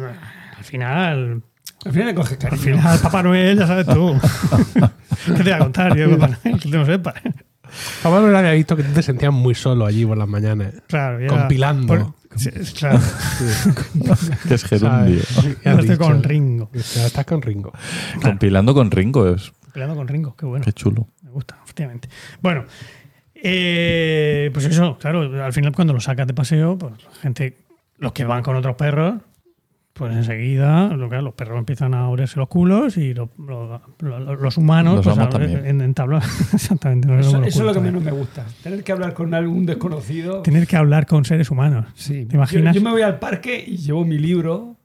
al 0.59 0.65
final 0.65 1.43
Al 1.85 1.93
final 1.93 2.07
le 2.09 2.15
coges 2.15 2.33
al 2.33 2.39
cariño. 2.39 2.63
final, 2.63 2.99
Papá 3.01 3.23
Noel, 3.23 3.59
ya 3.59 3.67
sabes 3.67 3.87
tú. 3.87 4.15
¿Qué 5.27 5.33
te 5.33 5.43
voy 5.43 5.53
a 5.53 5.59
contar 5.59 5.97
yo, 5.97 6.11
Papá 6.19 6.37
Noel? 6.45 6.61
Que 6.61 6.69
tú 6.71 6.77
no 6.79 6.87
sepas. 6.87 7.15
Papá 8.03 8.21
no 8.21 8.37
había 8.37 8.53
visto 8.53 8.77
que 8.77 8.83
tú 8.83 8.93
te 8.93 9.03
sentías 9.03 9.33
muy 9.33 9.55
solo 9.55 9.87
allí 9.87 10.05
por 10.05 10.17
las 10.19 10.29
mañanas. 10.29 10.75
Claro, 10.89 11.21
ya- 11.21 11.27
Compilando. 11.29 11.87
por- 11.87 12.22
sí, 12.37 12.51
claro, 12.79 12.99
Que 14.49 14.55
es 14.55 14.65
gerundio. 14.65 15.23
Ya 15.65 15.73
estoy 15.73 15.97
con 15.97 16.23
Ringo. 16.23 16.71
Ya 16.73 17.07
estás 17.07 17.25
con 17.25 17.43
Ringo. 17.43 17.73
Compilando 18.23 18.75
con 18.75 18.91
Ringo 18.91 19.29
es. 19.29 19.53
Peleando 19.73 19.97
con 19.97 20.09
Ringo, 20.09 20.37
qué 20.37 20.47
bueno. 20.47 20.65
Qué 20.65 20.73
chulo. 20.73 21.09
Me 21.23 21.31
gusta, 21.31 21.59
efectivamente. 21.65 22.09
Bueno, 22.41 22.65
eh, 23.35 24.51
pues 24.53 24.67
eso, 24.67 24.99
claro, 24.99 25.43
al 25.43 25.53
final 25.53 25.73
cuando 25.75 25.93
lo 25.93 26.01
sacas 26.01 26.27
de 26.27 26.35
paseo, 26.35 26.77
pues 26.79 26.93
la 27.05 27.21
gente, 27.21 27.57
los 27.99 28.13
que 28.13 28.25
van 28.25 28.43
con 28.43 28.55
otros 28.57 28.77
perros, 28.77 29.15
pues 29.93 30.17
enseguida 30.17 30.89
lo 30.97 31.09
que- 31.11 31.21
los 31.21 31.35
perros 31.35 31.59
empiezan 31.59 31.93
a 31.95 32.09
olerse 32.09 32.39
los 32.39 32.49
culos 32.49 32.97
y 32.97 33.13
los, 33.15 33.29
humanos 34.57 35.05
Los 35.07 35.17
pues, 35.31 35.51
en, 35.65 35.81
entablar 35.81 36.23
exactamente. 36.53 37.09
nos 37.09 37.27
Eso, 37.27 37.43
eso 37.45 37.61
es 37.61 37.67
lo 37.67 37.73
que 37.75 37.81
menos 37.81 38.03
me 38.03 38.11
gusta. 38.13 38.47
Tener 38.63 38.83
que 38.83 38.93
hablar 38.93 39.13
con 39.15 39.35
algún 39.35 39.67
desconocido. 39.67 40.43
Tener 40.43 40.67
que 40.67 40.77
hablar 40.77 41.07
con 41.07 41.25
seres 41.25 41.51
humanos. 41.51 41.87
Sí. 41.95 42.25
¿Te 42.27 42.37
imaginas? 42.37 42.75
Yo, 42.75 42.81
yo 42.81 42.85
me 42.85 42.93
voy 42.93 43.03
al 43.03 43.19
parque 43.19 43.63
y 43.67 43.77
llevo 43.77 44.05
mi 44.05 44.19
libro 44.19 44.77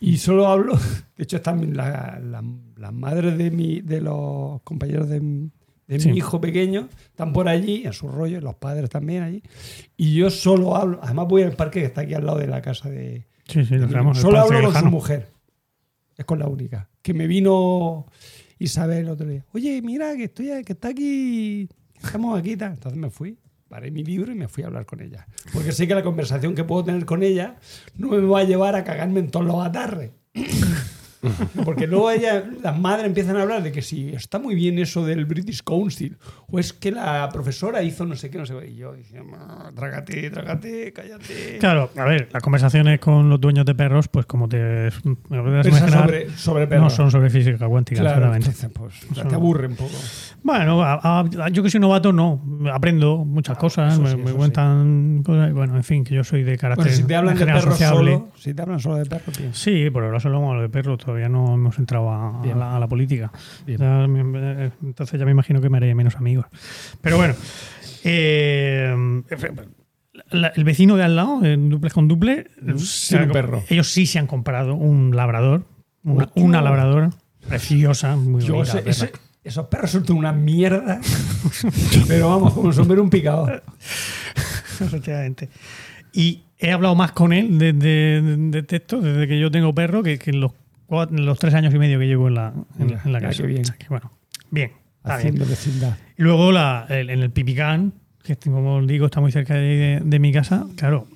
y 0.00 0.16
solo 0.18 0.48
hablo. 0.48 0.74
De 1.16 1.24
hecho, 1.24 1.36
están 1.36 1.76
la- 1.76 2.18
la- 2.22 2.42
las 2.76 2.92
madres 2.92 3.36
de, 3.36 3.50
mi, 3.50 3.80
de 3.82 4.00
los 4.00 4.62
compañeros 4.62 5.08
de, 5.08 5.20
de 5.86 6.00
Sí. 6.00 6.10
mi 6.10 6.16
hijo 6.18 6.40
pequeño, 6.40 6.88
están 7.04 7.32
por 7.32 7.46
allí, 7.48 7.82
en 7.84 7.92
su 7.92 8.08
rollo, 8.08 8.40
los 8.40 8.54
padres 8.54 8.88
también 8.88 9.22
allí. 9.22 9.42
Y 9.96 10.14
yo 10.14 10.30
solo 10.30 10.76
hablo. 10.76 10.98
Además, 11.02 11.26
voy 11.28 11.42
al 11.42 11.52
parque 11.52 11.80
que 11.80 11.86
está 11.86 12.00
aquí 12.02 12.14
al 12.14 12.24
lado 12.26 12.38
de 12.38 12.46
la 12.46 12.62
casa 12.62 12.88
de. 12.88 13.26
Sí, 13.50 13.64
sí, 13.64 13.78
solo 14.14 14.40
hablo 14.40 14.72
con 14.72 14.80
su 14.80 14.86
mujer. 14.86 15.28
Es 16.16 16.24
con 16.24 16.38
la 16.38 16.46
única. 16.46 16.88
Que 17.02 17.14
me 17.14 17.26
vino 17.26 18.06
Isabel 18.58 18.98
el 18.98 19.08
otro 19.08 19.26
día. 19.26 19.44
Oye, 19.52 19.80
mira, 19.82 20.14
que 20.16 20.24
estoy 20.24 20.64
que 20.64 20.74
está 20.74 20.88
aquí. 20.88 21.68
Estamos 21.94 22.38
aquí 22.38 22.56
tal. 22.56 22.72
Entonces 22.72 22.98
me 22.98 23.10
fui, 23.10 23.38
paré 23.68 23.90
mi 23.90 24.04
libro 24.04 24.30
y 24.30 24.34
me 24.34 24.48
fui 24.48 24.62
a 24.62 24.66
hablar 24.66 24.86
con 24.86 25.00
ella. 25.00 25.26
Porque 25.52 25.72
sé 25.72 25.88
que 25.88 25.94
la 25.94 26.02
conversación 26.02 26.54
que 26.54 26.64
puedo 26.64 26.84
tener 26.84 27.04
con 27.06 27.22
ella 27.22 27.56
no 27.96 28.08
me 28.08 28.18
va 28.20 28.40
a 28.40 28.44
llevar 28.44 28.76
a 28.76 28.84
cagarme 28.84 29.20
en 29.20 29.30
todos 29.30 29.46
los 29.46 29.64
atarres. 29.64 30.10
Porque 31.64 31.86
luego 31.86 32.10
ella, 32.10 32.44
las 32.62 32.78
madres 32.78 33.06
empiezan 33.06 33.36
a 33.36 33.42
hablar 33.42 33.62
de 33.62 33.72
que 33.72 33.82
si 33.82 34.08
está 34.10 34.38
muy 34.38 34.54
bien 34.54 34.78
eso 34.78 35.04
del 35.04 35.26
British 35.26 35.62
Council, 35.62 36.16
o 36.48 36.58
es 36.58 36.72
que 36.72 36.90
la 36.92 37.28
profesora 37.32 37.82
hizo 37.82 38.06
no 38.06 38.16
sé 38.16 38.30
qué, 38.30 38.38
no 38.38 38.46
sé 38.46 38.54
qué. 38.60 38.68
Y 38.70 38.76
yo 38.76 38.94
dije, 38.94 39.22
"Ma, 39.22 39.70
trágate, 39.74 40.30
trágate, 40.30 40.92
cállate. 40.92 41.58
Claro, 41.58 41.90
a 41.96 42.04
ver, 42.04 42.28
las 42.32 42.42
conversaciones 42.42 42.98
con 43.00 43.28
los 43.28 43.40
dueños 43.40 43.66
de 43.66 43.74
perros, 43.74 44.08
pues 44.08 44.26
como 44.26 44.48
te 44.48 44.88
imaginar, 45.30 45.64
sobre, 45.90 46.30
sobre 46.30 46.66
perros. 46.66 46.84
no 46.84 46.90
son 46.90 47.10
sobre 47.10 47.30
física 47.30 47.66
cuántica, 47.68 48.00
Claro, 48.00 48.16
seguramente. 48.16 48.46
entonces, 48.48 48.70
pues, 48.72 49.10
o 49.10 49.14
sea, 49.14 49.24
te 49.28 49.34
aburre 49.34 49.66
un 49.66 49.76
poco. 49.76 49.94
Bueno, 50.42 50.82
a- 50.82 51.20
a- 51.20 51.48
yo 51.50 51.62
que 51.62 51.70
soy 51.70 51.80
novato, 51.80 52.12
no. 52.12 52.42
Aprendo 52.72 53.18
muchas 53.24 53.58
cosas, 53.58 53.98
me, 53.98 54.32
cuentan 54.32 55.22
cosas. 55.24 55.52
Bueno, 55.52 55.76
en 55.76 55.84
fin, 55.84 56.04
que 56.04 56.14
yo 56.14 56.24
soy 56.24 56.42
de 56.42 56.56
carácter 56.56 56.86
Bueno, 56.86 56.96
si 56.96 57.04
te 57.04 57.16
hablan 57.16 57.36
de 57.38 57.44
perros 57.44 57.64
sociable. 57.64 58.12
solo, 58.14 58.28
si 58.36 58.54
te 58.54 58.62
hablan 58.62 58.80
solo 58.80 58.96
de 58.96 59.06
perros. 59.06 59.34
Sí, 59.52 59.90
por 59.90 60.04
ahora 60.04 60.20
solo 60.20 60.36
hablamos 60.36 60.62
de 60.62 60.68
perros, 60.68 60.98
todavía 61.10 61.28
no 61.28 61.54
hemos 61.54 61.78
entrado 61.78 62.10
a, 62.10 62.40
la, 62.56 62.76
a 62.76 62.80
la 62.80 62.88
política. 62.88 63.32
Ya 63.66 64.04
entonces 64.04 65.18
ya 65.18 65.24
me 65.24 65.32
imagino 65.32 65.60
que 65.60 65.68
me 65.68 65.76
haré 65.78 65.94
menos 65.94 66.16
amigos. 66.16 66.46
Pero 67.00 67.16
bueno, 67.16 67.34
eh, 68.04 69.22
la- 70.30 70.48
el 70.48 70.64
vecino 70.64 70.96
de 70.96 71.04
al 71.04 71.16
lado, 71.16 71.44
en 71.44 71.68
duples 71.68 71.92
con 71.92 72.08
duple, 72.08 72.46
ha- 72.66 73.22
un 73.24 73.30
perro. 73.32 73.62
ellos 73.68 73.88
sí 73.90 74.06
se 74.06 74.18
han 74.18 74.26
comprado 74.26 74.74
un 74.74 75.14
labrador, 75.16 75.64
una, 76.04 76.62
labradora 76.62 77.10
preciosa, 77.48 78.16
muy 78.16 78.42
Yo 78.42 78.54
bonita. 78.54 78.78
ese- 78.80 79.12
esos 79.42 79.66
perros 79.66 79.90
son 79.90 80.04
una 80.12 80.32
mierda. 80.32 81.00
pero 82.08 82.28
vamos, 82.28 82.52
como 82.52 82.72
sombrero 82.72 83.02
un 83.02 83.10
picado. 83.10 83.48
Efectivamente. 84.80 85.48
Y 86.12 86.42
he 86.58 86.72
hablado 86.72 86.94
más 86.94 87.12
con 87.12 87.32
él 87.32 87.58
desde 87.58 88.20
de, 88.22 88.36
de 88.50 88.62
texto, 88.64 89.00
desde 89.00 89.26
que 89.28 89.38
yo 89.38 89.50
tengo 89.50 89.74
perro, 89.74 90.02
que, 90.02 90.18
que 90.18 90.32
los, 90.32 90.52
cuatro- 90.90 91.16
los 91.16 91.38
tres 91.38 91.54
años 91.54 91.72
y 91.74 91.78
medio 91.78 91.98
que 91.98 92.06
llevo 92.06 92.28
en 92.28 92.34
la, 92.34 92.52
en, 92.78 92.86
Mira, 92.86 93.00
en 93.04 93.12
la 93.12 93.20
casa. 93.20 93.42
qué 93.42 93.46
bien. 93.48 93.62
O 93.62 93.64
sea 93.64 93.76
que, 93.76 93.86
bueno, 93.88 94.12
bien. 94.50 94.72
está 94.98 95.16
bien. 95.16 95.28
Haciendo 95.28 95.46
vecindad. 95.46 95.96
Y 96.18 96.22
luego 96.22 96.52
la, 96.52 96.86
el- 96.90 97.08
en 97.10 97.20
el 97.20 97.30
Pipicán, 97.30 97.94
que 98.22 98.36
como 98.36 98.82
digo 98.82 99.06
está 99.06 99.20
muy 99.20 99.32
cerca 99.32 99.54
de, 99.54 100.02
de 100.04 100.18
mi 100.18 100.32
casa, 100.32 100.66
claro, 100.76 101.06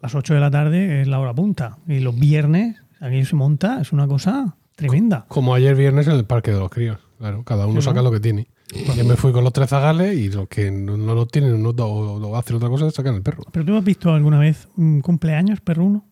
las 0.00 0.14
8 0.14 0.34
de 0.34 0.40
la 0.40 0.50
tarde 0.50 1.02
es 1.02 1.08
la 1.08 1.18
hora 1.18 1.34
punta. 1.34 1.78
Y 1.88 1.98
los 2.00 2.16
viernes, 2.18 2.76
aquí 3.00 3.24
se 3.24 3.34
monta, 3.36 3.80
es 3.80 3.92
una 3.92 4.06
cosa 4.06 4.56
tremenda. 4.76 5.24
Como 5.28 5.54
ayer 5.54 5.74
viernes 5.74 6.06
en 6.06 6.14
el 6.14 6.24
Parque 6.24 6.52
de 6.52 6.58
los 6.58 6.70
Críos. 6.70 6.98
Claro, 7.18 7.42
cada 7.44 7.66
uno 7.66 7.80
Sí, 7.80 7.84
saca 7.86 7.96
¿no? 7.98 8.04
lo 8.04 8.10
que 8.12 8.20
tiene. 8.20 8.48
Yo 8.96 9.04
me 9.04 9.16
fui 9.16 9.32
con 9.32 9.44
los 9.44 9.52
tres 9.52 9.68
zagales 9.68 10.16
y 10.16 10.30
los 10.30 10.48
que 10.48 10.70
no, 10.70 10.96
no 10.96 11.14
lo 11.14 11.26
tienen 11.26 11.62
no, 11.62 11.68
o, 11.70 12.16
o 12.28 12.36
hacen 12.36 12.56
otra 12.56 12.68
cosa 12.70 12.90
sacan 12.90 13.14
el 13.14 13.22
perro. 13.22 13.44
¿Pero 13.52 13.64
tú 13.66 13.76
has 13.76 13.84
visto 13.84 14.12
alguna 14.12 14.38
vez 14.38 14.66
un 14.76 15.00
cumpleaños 15.02 15.60
perruno? 15.60 16.06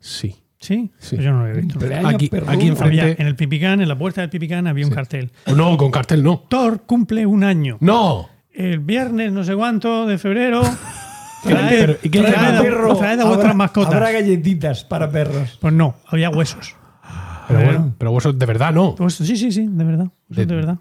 Sí. 0.00 0.34
¿Sí? 0.58 0.90
Sí. 0.98 1.16
Pues 1.16 1.24
yo 1.26 1.32
no 1.32 1.40
lo 1.46 1.48
he 1.48 1.60
visto. 1.60 1.78
Aquí- 2.06 2.30
aquí 2.46 2.68
enfrente- 2.68 3.00
Había- 3.02 3.16
en 3.18 3.26
el 3.26 3.36
Pipicán, 3.36 3.80
en 3.80 3.88
la 3.88 3.96
puerta 3.98 4.22
del 4.22 4.30
Pipicán, 4.30 4.66
había 4.66 4.86
un 4.86 4.92
cartel. 4.92 5.30
O 5.46 5.54
no, 5.54 5.76
con 5.76 5.90
cartel 5.90 6.22
no. 6.22 6.44
Thor 6.48 6.82
cumple 6.86 7.26
un 7.26 7.44
año. 7.44 7.76
¡No! 7.80 8.28
El 8.52 8.78
viernes 8.80 9.32
no 9.32 9.44
sé 9.44 9.54
cuánto 9.54 10.06
de 10.06 10.16
febrero. 10.18 10.62
Traed, 11.44 11.98
¿y 12.02 12.08
qué 12.08 12.22
traed 12.22 12.60
perro, 12.62 12.96
traed 12.96 13.10
a 13.20 13.22
habrá- 13.22 13.26
vuestras 13.28 13.54
mascotas. 13.54 13.94
Habrá 13.94 14.10
galletitas 14.12 14.82
para 14.84 15.10
perros. 15.10 15.58
Pues 15.60 15.72
no, 15.74 15.94
había 16.08 16.30
huesos. 16.30 16.74
Pero 17.46 17.60
Claro. 17.60 17.78
bueno, 17.78 17.94
pero 17.98 18.10
vosotros 18.10 18.38
de 18.40 18.46
verdad 18.46 18.72
no. 18.72 18.94
Pues 18.96 19.14
sí, 19.14 19.36
sí, 19.36 19.52
sí, 19.52 19.66
de 19.70 19.84
verdad. 19.84 20.06
De- 20.28 20.36
De, 20.44 20.46
de 20.46 20.54
verdad. 20.56 20.78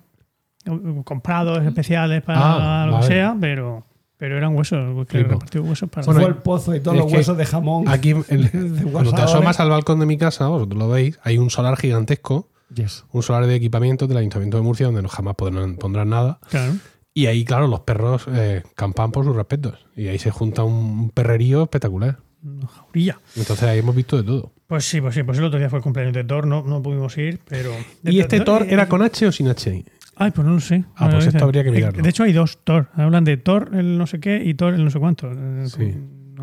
Comprados 1.03 1.63
especiales 1.63 2.23
para 2.23 2.83
Ah, 2.83 2.87
lo 2.87 2.99
que 3.01 3.05
sea, 3.07 3.35
pero, 3.39 3.85
pero 4.25 4.37
eran 4.37 4.55
huesos. 4.55 5.05
Que 5.07 5.21
repartió 5.21 5.61
huesos 5.61 5.87
para. 5.87 6.03
Bueno, 6.07 6.21
Fue 6.21 6.29
el 6.29 6.37
pozo 6.37 6.75
y 6.75 6.79
todos 6.79 6.97
los 6.97 7.13
huesos 7.13 7.37
de 7.37 7.45
jamón. 7.45 7.87
Aquí, 7.87 8.13
De 8.27 8.89
cuando 8.91 9.13
te 9.13 9.21
asomas 9.21 9.59
al 9.59 9.69
balcón 9.69 9.99
de 9.99 10.07
mi 10.07 10.17
casa, 10.17 10.47
vosotros 10.47 10.79
lo 10.79 10.89
veis, 10.89 11.19
hay 11.21 11.37
un 11.37 11.51
solar 11.51 11.77
gigantesco, 11.77 12.49
Yes. 12.73 13.05
un 13.11 13.21
solar 13.21 13.45
de 13.45 13.53
equipamiento 13.53 14.07
del 14.07 14.17
Ayuntamiento 14.17 14.57
de 14.57 14.63
Murcia 14.63 14.87
donde 14.87 15.03
no 15.03 15.09
jamás 15.09 15.35
podrán, 15.35 15.75
pondrán 15.75 16.09
nada. 16.09 16.39
Claro. 16.49 16.73
Y 17.13 17.27
ahí, 17.27 17.45
claro, 17.45 17.67
los 17.67 17.81
perros 17.81 18.25
eh, 18.33 18.63
campan 18.73 19.11
por 19.11 19.25
sus 19.25 19.35
respetos. 19.35 19.85
Y 19.95 20.07
ahí 20.07 20.17
se 20.17 20.31
junta 20.31 20.63
un 20.63 21.11
perrerío 21.11 21.61
espectacular. 21.61 22.17
Una. 22.41 23.21
Entonces 23.35 23.63
ahí 23.63 23.77
hemos 23.79 23.95
visto 23.95 24.17
de 24.17 24.23
todo. 24.23 24.53
Pues 24.65 24.85
sí, 24.85 25.01
pues 25.01 25.13
sí, 25.13 25.21
pues 25.21 25.37
el 25.37 25.43
otro 25.43 25.59
día 25.59 25.69
fue 25.69 25.77
el 25.77 25.83
cumpleaños 25.83 26.13
de 26.15 26.23
Thor, 26.23 26.47
no, 26.47 26.63
no 26.63 26.81
pudimos 26.81 27.15
ir, 27.19 27.39
pero. 27.47 27.71
¿Y 28.03 28.19
este 28.19 28.39
Thor 28.39 28.63
eh, 28.63 28.67
era 28.71 28.89
con 28.89 29.03
H 29.03 29.27
o 29.27 29.31
sin 29.31 29.47
H? 29.47 29.85
Ay, 30.17 30.31
pues 30.31 30.47
no 30.47 30.53
lo 30.53 30.59
sé. 30.61 30.85
Ah, 30.95 31.09
pues 31.11 31.25
Eh, 31.25 31.29
esto 31.29 31.43
habría 31.43 31.63
que 31.63 31.71
mirarlo. 31.71 32.01
De 32.01 32.09
hecho, 32.09 32.23
hay 32.23 32.31
dos 32.33 32.59
Thor. 32.63 32.89
Hablan 32.95 33.23
de 33.25 33.37
Thor 33.37 33.71
el 33.73 33.97
no 33.97 34.07
sé 34.07 34.19
qué 34.19 34.41
y 34.43 34.53
Thor 34.53 34.73
el 34.73 34.83
no 34.83 34.89
sé 34.89 34.99
cuánto. 34.99 35.29
Eh, 35.31 35.65
Sí. 35.67 35.93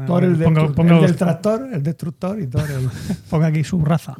Thor 0.07 0.25
el, 0.25 0.37
Ponga- 0.39 0.95
el 1.01 1.07
del 1.07 1.17
tractor, 1.17 1.69
el 1.73 1.83
destructor 1.83 2.41
y 2.41 2.47
Thor 2.47 2.65
el... 2.71 2.89
ponga 3.31 3.47
aquí 3.49 3.63
su 3.63 3.83
raza. 3.85 4.15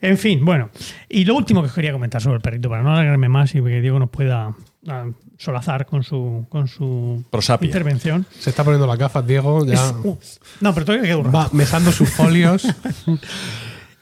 En 0.00 0.18
fin, 0.18 0.44
bueno. 0.44 0.70
Y 1.08 1.24
lo 1.24 1.34
último 1.36 1.60
que 1.62 1.68
os 1.68 1.72
quería 1.74 1.92
comentar 1.92 2.20
sobre 2.20 2.36
el 2.36 2.42
perrito, 2.42 2.68
para 2.68 2.82
no 2.82 2.90
alargarme 2.92 3.28
más 3.28 3.54
y 3.54 3.62
que 3.62 3.80
Diego 3.80 3.98
nos 3.98 4.10
pueda 4.10 4.54
ah, 4.88 5.06
solazar 5.38 5.86
con 5.86 6.02
su, 6.02 6.46
con 6.50 6.66
su 6.68 7.24
Prosapia. 7.30 7.66
intervención. 7.66 8.26
Se 8.38 8.50
está 8.50 8.64
poniendo 8.64 8.86
las 8.86 8.98
gafas, 8.98 9.26
Diego. 9.26 9.64
Ya 9.66 9.74
Es- 9.74 9.94
uh, 10.04 10.18
no, 10.60 10.74
pero 10.74 10.86
todavía 10.86 11.08
queda 11.08 11.30
va 11.30 11.48
mejando 11.52 11.90
sus 11.92 12.10
folios. 12.14 12.66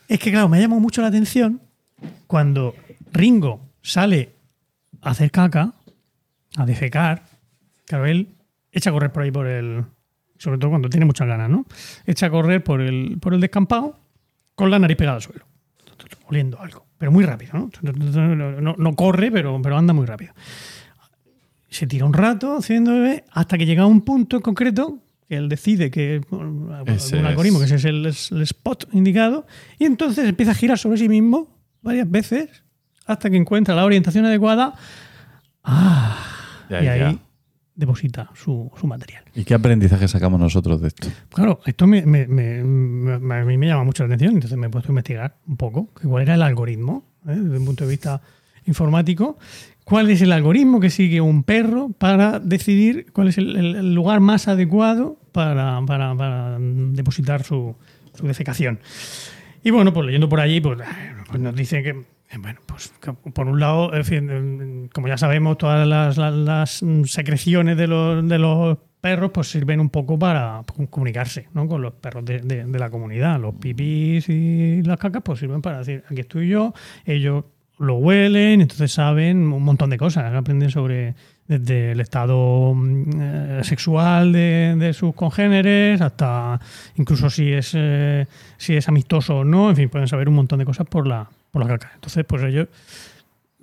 Es 0.09 0.19
que, 0.19 0.31
claro, 0.31 0.48
me 0.48 0.59
ha 0.59 0.60
llamado 0.60 0.81
mucho 0.81 1.02
la 1.02 1.09
atención 1.09 1.60
cuando 2.27 2.74
Ringo 3.12 3.69
sale 3.82 4.34
a 5.00 5.10
hacer 5.10 5.30
caca, 5.30 5.74
a 6.56 6.66
defecar. 6.66 7.24
Claro, 7.86 8.06
él 8.06 8.28
echa 8.70 8.90
a 8.90 8.92
correr 8.92 9.12
por 9.12 9.22
ahí 9.22 9.30
por 9.30 9.46
el. 9.46 9.84
Sobre 10.38 10.59
todo 10.59 10.70
cuando 10.70 10.88
tiene 10.88 11.06
muchas 11.06 11.28
ganas, 11.28 11.48
¿no? 11.50 11.66
Echa 12.06 12.26
a 12.26 12.30
correr 12.30 12.64
por 12.64 12.80
el, 12.80 13.18
por 13.20 13.34
el 13.34 13.40
descampado 13.40 13.98
con 14.54 14.70
la 14.70 14.78
nariz 14.78 14.96
pegada 14.96 15.16
al 15.16 15.22
suelo. 15.22 15.46
Oliendo 16.26 16.60
algo. 16.60 16.86
Pero 16.98 17.12
muy 17.12 17.24
rápido, 17.24 17.52
¿no? 17.54 17.70
No, 18.76 18.94
corre, 18.94 19.30
pero, 19.30 19.60
pero 19.62 19.76
anda 19.76 19.92
muy 19.92 20.06
rápido. 20.06 20.32
Se 21.68 21.86
tira 21.86 22.04
un 22.06 22.12
rato 22.12 22.56
haciendo 22.56 22.92
bebé 22.92 23.24
hasta 23.30 23.56
que 23.56 23.66
llega 23.66 23.82
a 23.82 23.86
un 23.86 24.02
punto 24.02 24.36
en 24.36 24.42
concreto 24.42 24.98
que 25.28 25.36
él 25.36 25.48
decide 25.48 25.90
que 25.90 26.16
Ese 26.16 26.26
algún 26.34 26.90
es. 26.90 27.12
algoritmo, 27.12 27.59
que 27.59 27.64
ese 27.64 27.76
es 27.76 27.84
el, 27.86 28.06
es 28.06 28.30
el 28.32 28.42
spot 28.42 28.88
indicado, 28.92 29.46
y 29.78 29.86
entonces 29.86 30.28
empieza 30.28 30.52
a 30.52 30.54
girar 30.54 30.78
sobre 30.78 30.98
sí 30.98 31.09
mismo 31.09 31.48
varias 31.80 32.10
veces 32.10 32.61
hasta 33.06 33.30
que 33.30 33.36
encuentra 33.36 33.74
la 33.74 33.84
orientación 33.84 34.24
adecuada 34.26 34.74
Ya, 36.68 36.80
y 36.80 36.84
ya. 36.84 36.92
ahí 37.08 37.18
deposita 37.74 38.30
su, 38.34 38.70
su 38.78 38.86
material. 38.86 39.24
¿Y 39.34 39.44
qué 39.44 39.54
aprendizaje 39.54 40.06
sacamos 40.06 40.38
nosotros 40.38 40.80
de 40.82 40.88
esto? 40.88 41.08
Claro, 41.30 41.60
esto 41.64 41.86
me, 41.86 42.04
me- 42.04 42.26
me- 42.26 42.62
me- 42.62 43.34
a 43.34 43.44
mí 43.44 43.56
me 43.56 43.66
llama 43.66 43.84
mucho 43.84 44.02
la 44.02 44.08
atención, 44.14 44.34
entonces 44.34 44.58
me 44.58 44.66
he 44.66 44.70
puesto 44.70 44.90
a 44.90 44.92
investigar 44.92 45.36
un 45.46 45.56
poco 45.56 45.88
que 46.00 46.06
cuál 46.06 46.22
era 46.22 46.34
el 46.34 46.42
algoritmo, 46.42 47.04
¿eh? 47.26 47.34
desde 47.34 47.58
un 47.58 47.64
punto 47.64 47.84
de 47.84 47.90
vista 47.90 48.20
informático, 48.66 49.38
cuál 49.84 50.10
es 50.10 50.20
el 50.22 50.32
algoritmo 50.32 50.80
que 50.80 50.90
sigue 50.90 51.20
un 51.20 51.42
perro 51.44 51.88
para 51.98 52.38
decidir 52.40 53.06
cuál 53.12 53.28
es 53.28 53.38
el, 53.38 53.94
lugar 53.94 54.20
más 54.20 54.48
adecuado 54.48 55.18
para, 55.32 55.80
para- 55.86 56.14
para 56.14 56.58
depositar 56.60 57.42
su, 57.42 57.74
su 58.14 58.26
defecación. 58.26 58.80
Y 59.64 59.70
bueno, 59.70 59.92
pues 59.94 60.06
leyendo 60.06 60.28
por 60.28 60.40
allí, 60.40 60.60
pues, 60.60 60.78
pues 61.28 61.40
nos 61.40 61.56
dice 61.56 61.82
que, 61.82 62.04
bueno, 62.38 62.60
pues 62.66 62.92
por 63.34 63.46
un 63.46 63.60
lado, 63.60 63.90
eh, 63.94 64.88
como 64.92 65.09
ya 65.09 65.18
sabemos, 65.18 65.59
todas 65.59 65.86
las, 65.86 66.84
secreciones 67.04 67.76
de 67.76 67.86
los, 67.86 68.78
perros 69.00 69.32
pues 69.34 69.50
sirven 69.50 69.80
un 69.80 69.90
poco 69.90 70.16
para 70.16 70.62
comunicarse 70.88 71.48
¿no? 71.54 71.66
con 71.66 71.82
los 71.82 71.92
perros 71.94 72.24
de, 72.24 72.64
la 72.66 72.88
comunidad. 72.88 73.40
Los 73.40 73.56
pipis 73.56 74.28
y 74.28 74.82
las 74.82 74.96
cacas 74.96 75.22
pues 75.24 75.40
sirven 75.40 75.60
para 75.60 75.78
decir, 75.78 76.04
aquí 76.09 76.20
estoy 76.20 76.48
yo, 76.48 76.72
ellos 77.04 77.44
lo 77.78 77.96
huelen, 77.96 78.60
entonces 78.60 78.92
saben 78.92 79.52
un 79.52 79.62
montón 79.64 79.90
de 79.90 79.98
cosas, 79.98 80.32
aprenden 80.32 80.70
sobre 80.70 81.14
desde 81.48 81.92
el 81.92 82.00
estado 82.00 82.72
mm, 82.74 83.10
eh, 83.20 83.60
sexual 83.64 84.32
de, 84.32 84.76
de 84.78 84.92
sus 84.92 85.14
congéneres 85.14 86.00
hasta 86.00 86.60
incluso 86.94 87.28
si 87.28 87.52
es 87.52 87.72
eh, 87.74 88.26
si 88.56 88.76
es 88.76 88.88
amistoso 88.88 89.38
o 89.38 89.44
no, 89.44 89.70
en 89.70 89.76
fin, 89.76 89.88
pueden 89.88 90.06
saber 90.06 90.28
un 90.28 90.36
montón 90.36 90.60
de 90.60 90.64
cosas 90.64 90.86
por 90.86 91.09
la 91.09 91.28
por 91.52 91.62
la 91.62 91.68
caca. 91.68 91.92
Entonces, 91.94 92.24
pues 92.26 92.42
ellos 92.42 92.66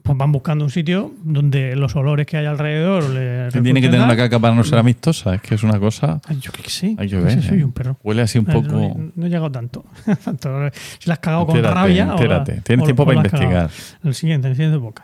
pues 0.02 0.18
van 0.18 0.32
buscando 0.32 0.64
un 0.64 0.72
sitio 0.72 1.12
donde 1.26 1.76
los 1.76 1.94
olores 1.98 2.26
que 2.26 2.38
hay 2.38 2.46
alrededor 2.46 3.04
le 3.10 3.50
¿Quién 3.52 3.64
tiene 3.66 3.82
que 3.82 3.90
tener 3.90 4.08
dar. 4.08 4.16
caca 4.16 4.40
para 4.40 4.56
no 4.56 4.64
ser 4.64 4.80
amistosa? 4.80 5.36
Es 5.36 5.42
que 5.42 5.56
es 5.56 5.64
una 5.64 5.78
cosa. 5.78 6.22
Ay, 6.26 6.38
yo 6.40 6.52
que 6.54 6.62
ver, 6.62 7.42
sé, 7.42 7.42
soy 7.50 7.62
un 7.64 7.74
perro. 7.74 7.98
Huele 8.02 8.22
así 8.22 8.40
un 8.40 8.46
poco. 8.46 8.70
No, 8.72 9.12
no 9.14 9.26
he 9.26 9.30
llegado 9.30 9.52
tanto. 9.52 9.84
tanto. 10.24 10.70
Si 11.00 11.08
la 11.10 11.16
has 11.16 11.20
cagado 11.20 11.46
con 11.48 11.58
Entérate, 11.58 11.76
rabia. 11.82 12.04
o 12.06 12.08
la- 12.08 12.14
entérate. 12.14 12.62
Tienes 12.62 12.84
o- 12.84 12.86
tiempo 12.86 13.04
o 13.04 13.06
para 13.08 13.22
la 13.22 13.28
investigar. 13.28 13.70
El 14.04 14.14
siguiente, 14.16 14.48
el 14.48 14.56
siguiente 14.56 14.78
boca. 14.78 15.04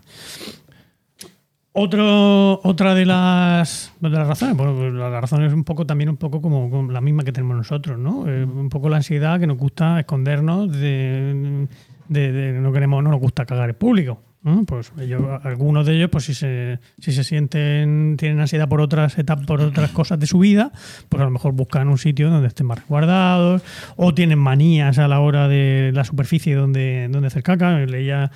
Otro, 1.78 2.62
otra 2.64 2.95
de 2.95 3.06
las, 3.06 3.91
de 3.99 4.10
las 4.10 4.26
razones, 4.26 4.56
bueno, 4.56 4.76
pues 4.78 4.94
la 4.94 5.20
razón 5.20 5.44
es 5.44 5.52
un 5.52 5.66
poco 5.66 5.86
también 5.86 6.10
un 6.10 6.16
poco 6.16 6.41
como, 6.41 6.70
como 6.70 6.90
la 6.90 7.02
misma 7.02 7.24
que 7.24 7.34
tenemos 7.34 7.57
nosotros, 7.57 7.99
¿no? 7.99 8.30
Eh, 8.30 8.45
un 8.45 8.70
poco 8.70 8.88
la 8.88 8.95
ansiedad 8.95 9.41
que 9.41 9.45
nos 9.48 9.57
gusta 9.57 9.99
escondernos 9.99 10.72
de, 10.72 11.68
de- 12.07 12.32
de- 12.32 12.53
no 12.60 12.72
queremos, 12.72 13.03
no 13.03 13.11
nos 13.11 13.19
gusta 13.19 13.45
cagar 13.45 13.69
en 13.69 13.76
público. 13.76 14.22
Pues 14.68 14.94
ellos, 14.99 15.23
algunos 15.44 15.88
de 15.88 15.95
ellos, 15.95 16.11
pues 16.11 16.26
si 16.26 16.36
se, 16.36 16.77
si 16.99 17.11
se 17.14 17.23
sienten, 17.23 18.15
tienen 18.15 18.40
ansiedad 18.40 18.69
por 18.69 18.80
otras 18.80 19.18
etapas, 19.18 19.48
por 19.48 19.60
otras 19.60 19.90
cosas 19.90 20.19
de 20.19 20.27
su 20.27 20.38
vida, 20.38 20.72
pues 21.10 21.19
a 21.19 21.26
lo 21.26 21.32
mejor 21.32 21.53
buscan 21.53 21.88
un 21.88 21.98
sitio 21.98 22.30
donde 22.30 22.49
estén 22.49 22.68
más 22.68 22.77
resguardados, 22.77 23.64
o 23.95 24.14
tienen 24.14 24.38
manías 24.38 24.99
a 24.99 25.07
la 25.07 25.19
hora 25.19 25.48
de 25.48 25.90
la 25.95 26.03
superficie 26.03 26.53
donde, 26.53 27.07
donde 27.10 27.26
hacer 27.26 27.41
caca. 27.41 27.80
Leía 27.88 28.30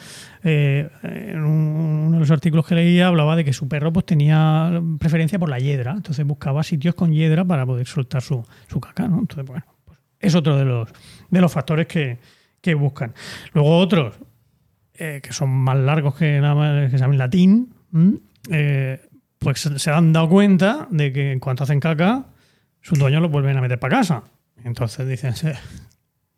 eh, 0.44 0.90
en 1.04 1.44
un- 1.44 2.06
uno 2.08 2.12
de 2.14 2.20
los 2.22 2.32
artículos 2.32 2.66
que 2.66 2.74
leía 2.74 3.06
hablaba 3.06 3.36
de 3.36 3.46
que 3.46 3.54
su 3.54 3.68
perro 3.68 3.94
pues 3.94 4.08
tenía 4.08 4.82
preferencia 5.00 5.38
por 5.38 5.50
la 5.50 5.60
hiedra, 5.60 5.92
entonces 5.92 6.26
buscaba 6.26 6.64
sitios 6.64 6.96
con 6.96 7.12
hiedra 7.14 7.46
para 7.46 7.68
poder 7.68 7.86
soltar 7.86 8.24
su, 8.24 8.44
su 8.68 8.80
caca, 8.80 9.08
¿no? 9.08 9.20
Entonces, 9.20 9.46
bueno, 9.46 9.64
pues 9.86 10.00
es 10.20 10.34
otro 10.34 10.58
de 10.58 10.66
los, 10.66 10.90
de 11.30 11.40
los 11.40 11.52
factores 11.54 11.86
que, 11.86 12.18
que 12.62 12.74
buscan. 12.74 13.14
Luego 13.54 13.78
otros, 13.78 14.16
eh, 14.94 15.22
que 15.24 15.34
son 15.34 15.50
más 15.50 15.78
largos 15.78 16.16
que, 16.16 16.40
nada 16.40 16.56
más, 16.56 16.92
que 16.92 16.98
llaman 16.98 17.18
latín, 17.18 17.74
eh, 18.52 19.02
pues 19.38 19.62
se 19.62 19.92
han 19.92 20.12
dado 20.14 20.30
cuenta 20.30 20.88
de 20.92 21.14
que 21.14 21.32
en 21.32 21.40
cuanto 21.40 21.64
hacen 21.64 21.80
caca, 21.80 22.26
sus 22.82 23.00
dueños 23.00 23.22
los 23.22 23.32
vuelven 23.32 23.58
a 23.58 23.62
meter 23.62 23.80
para 23.80 23.98
casa. 23.98 24.24
Entonces 24.64 25.08
dicen, 25.08 25.36
"Sí, 25.36 25.48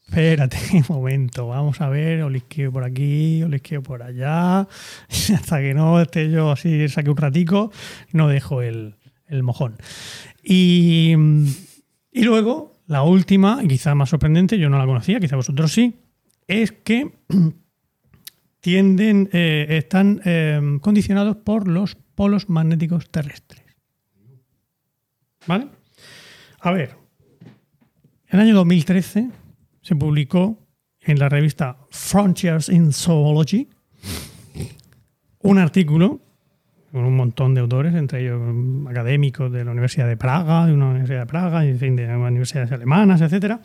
espérate 0.07 0.57
un 0.73 0.85
momento, 0.89 1.47
vamos 1.47 1.81
a 1.81 1.89
ver, 1.89 2.21
olisqueo 2.23 2.71
por 2.71 2.83
aquí, 2.83 3.41
olisqueo 3.43 3.81
por 3.81 4.03
allá, 4.03 4.67
hasta 5.09 5.59
que 5.59 5.73
no 5.73 5.99
esté 6.01 6.29
yo 6.29 6.51
así, 6.51 6.87
saque 6.89 7.09
un 7.09 7.17
ratico, 7.17 7.71
no 8.11 8.27
dejo 8.27 8.61
el, 8.61 8.95
el 9.27 9.41
mojón. 9.41 9.77
Y, 10.43 11.15
y 12.11 12.23
luego, 12.23 12.73
la 12.87 13.03
última, 13.03 13.61
quizá 13.67 13.95
más 13.95 14.09
sorprendente, 14.09 14.59
yo 14.59 14.69
no 14.69 14.77
la 14.77 14.85
conocía, 14.85 15.19
quizá 15.19 15.37
vosotros 15.37 15.71
sí, 15.71 15.95
es 16.51 16.71
que 16.71 17.11
tienden, 18.59 19.29
eh, 19.31 19.65
están 19.69 20.21
eh, 20.25 20.59
condicionados 20.81 21.37
por 21.37 21.67
los 21.67 21.95
polos 21.95 22.49
magnéticos 22.49 23.09
terrestres. 23.09 23.63
¿Vale? 25.47 25.69
A 26.59 26.71
ver, 26.71 26.95
en 28.27 28.39
el 28.39 28.39
año 28.39 28.55
2013 28.55 29.29
se 29.81 29.95
publicó 29.95 30.59
en 30.99 31.17
la 31.17 31.29
revista 31.29 31.77
Frontiers 31.89 32.69
in 32.69 32.93
Zoology 32.93 33.67
un 35.39 35.57
artículo 35.57 36.21
con 36.91 37.05
un 37.05 37.15
montón 37.15 37.55
de 37.55 37.61
autores, 37.61 37.95
entre 37.95 38.21
ellos 38.21 38.41
académicos 38.87 39.51
de 39.51 39.63
la 39.63 39.71
Universidad 39.71 40.07
de 40.07 40.17
Praga, 40.17 40.67
de 40.67 40.73
una 40.73 40.89
Universidad 40.89 41.21
de 41.21 41.25
Praga, 41.25 41.65
en 41.65 41.79
fin, 41.79 41.95
de 41.95 42.05
universidades 42.13 42.71
alemanas, 42.73 43.21
etcétera, 43.21 43.61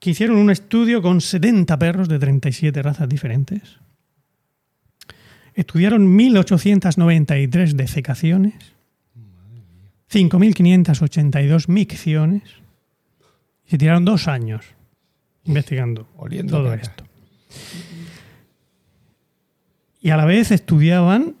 que 0.00 0.10
hicieron 0.10 0.38
un 0.38 0.50
estudio 0.50 1.02
con 1.02 1.20
70 1.20 1.78
perros 1.78 2.08
de 2.08 2.18
37 2.18 2.82
razas 2.82 3.08
diferentes. 3.08 3.78
Estudiaron 5.54 6.16
1.893 6.18 7.72
defecaciones, 7.72 8.54
5.582 10.10 11.68
micciones 11.68 12.42
y 13.66 13.70
se 13.70 13.78
tiraron 13.78 14.04
dos 14.04 14.26
años 14.26 14.64
investigando 15.44 16.08
Oliendo 16.16 16.56
todo 16.56 16.70
caca. 16.70 16.82
esto. 16.82 17.04
Y 20.00 20.10
a 20.10 20.16
la 20.16 20.24
vez 20.24 20.50
estudiaban 20.50 21.36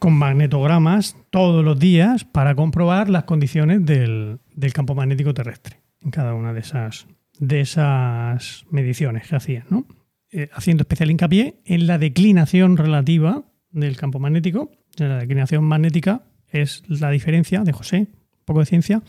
con 0.00 0.14
magnetogramas 0.14 1.16
todos 1.30 1.64
los 1.64 1.78
días 1.78 2.24
para 2.24 2.56
comprobar 2.56 3.08
las 3.08 3.24
condiciones 3.24 3.86
del, 3.86 4.40
del 4.54 4.72
campo 4.72 4.96
magnético 4.96 5.32
terrestre 5.32 5.78
en 6.02 6.10
cada 6.10 6.34
una 6.34 6.52
de 6.52 6.60
esas, 6.60 7.06
de 7.38 7.60
esas 7.60 8.64
mediciones 8.70 9.26
que 9.28 9.36
hacían, 9.36 9.64
¿no? 9.70 9.86
Eh, 10.30 10.48
haciendo 10.52 10.82
especial 10.82 11.10
hincapié 11.10 11.60
en 11.64 11.86
la 11.86 11.98
declinación 11.98 12.76
relativa 12.76 13.44
del 13.70 13.96
campo 13.96 14.18
magnético. 14.18 14.70
La 14.96 15.18
declinación 15.18 15.64
magnética 15.64 16.22
es 16.50 16.82
la 16.88 17.10
diferencia, 17.10 17.62
de 17.62 17.72
José, 17.72 17.98
un 17.98 18.44
poco 18.44 18.60
de 18.60 18.66
ciencia, 18.66 19.02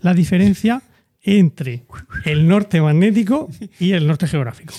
la 0.00 0.14
diferencia 0.14 0.82
entre 1.20 1.84
el 2.24 2.48
norte 2.48 2.80
magnético 2.80 3.48
y 3.78 3.92
el 3.92 4.06
norte 4.06 4.26
geográfico. 4.26 4.74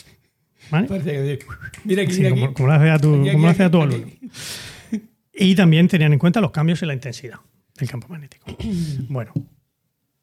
¿Vale? 0.72 0.88
Que- 0.88 1.40
Mira 1.84 2.02
aquí, 2.03 2.14
Sí, 2.14 2.22
mira 2.23 2.32
aquí. 2.45 2.53
como, 2.53 2.68
lo 2.68 2.73
hace 2.73 2.90
a 2.90 2.98
tu, 2.99 3.15
Aquí, 3.22 3.32
como 3.32 3.44
lo 3.45 3.49
aquí, 3.49 3.56
hace 3.56 3.64
a 3.64 3.72
tu 3.72 3.82
aquí. 3.82 3.94
alumno. 3.95 4.11
Y 5.34 5.56
también 5.56 5.88
tenían 5.88 6.14
en 6.14 6.19
cuenta 6.19 6.41
los 6.41 6.52
cambios 6.52 6.82
en 6.82 6.88
la 6.88 6.94
intensidad 6.94 7.40
del 7.77 7.90
campo 7.90 8.07
magnético. 8.10 8.45
Bueno, 9.10 9.32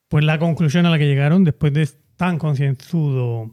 pues 0.09 0.25
la 0.25 0.39
conclusión 0.39 0.85
a 0.87 0.91
la 0.91 0.99
que 0.99 1.07
llegaron 1.07 1.45
después 1.45 1.73
de 1.73 1.89
tan 2.23 2.39
concienzudo 2.39 3.51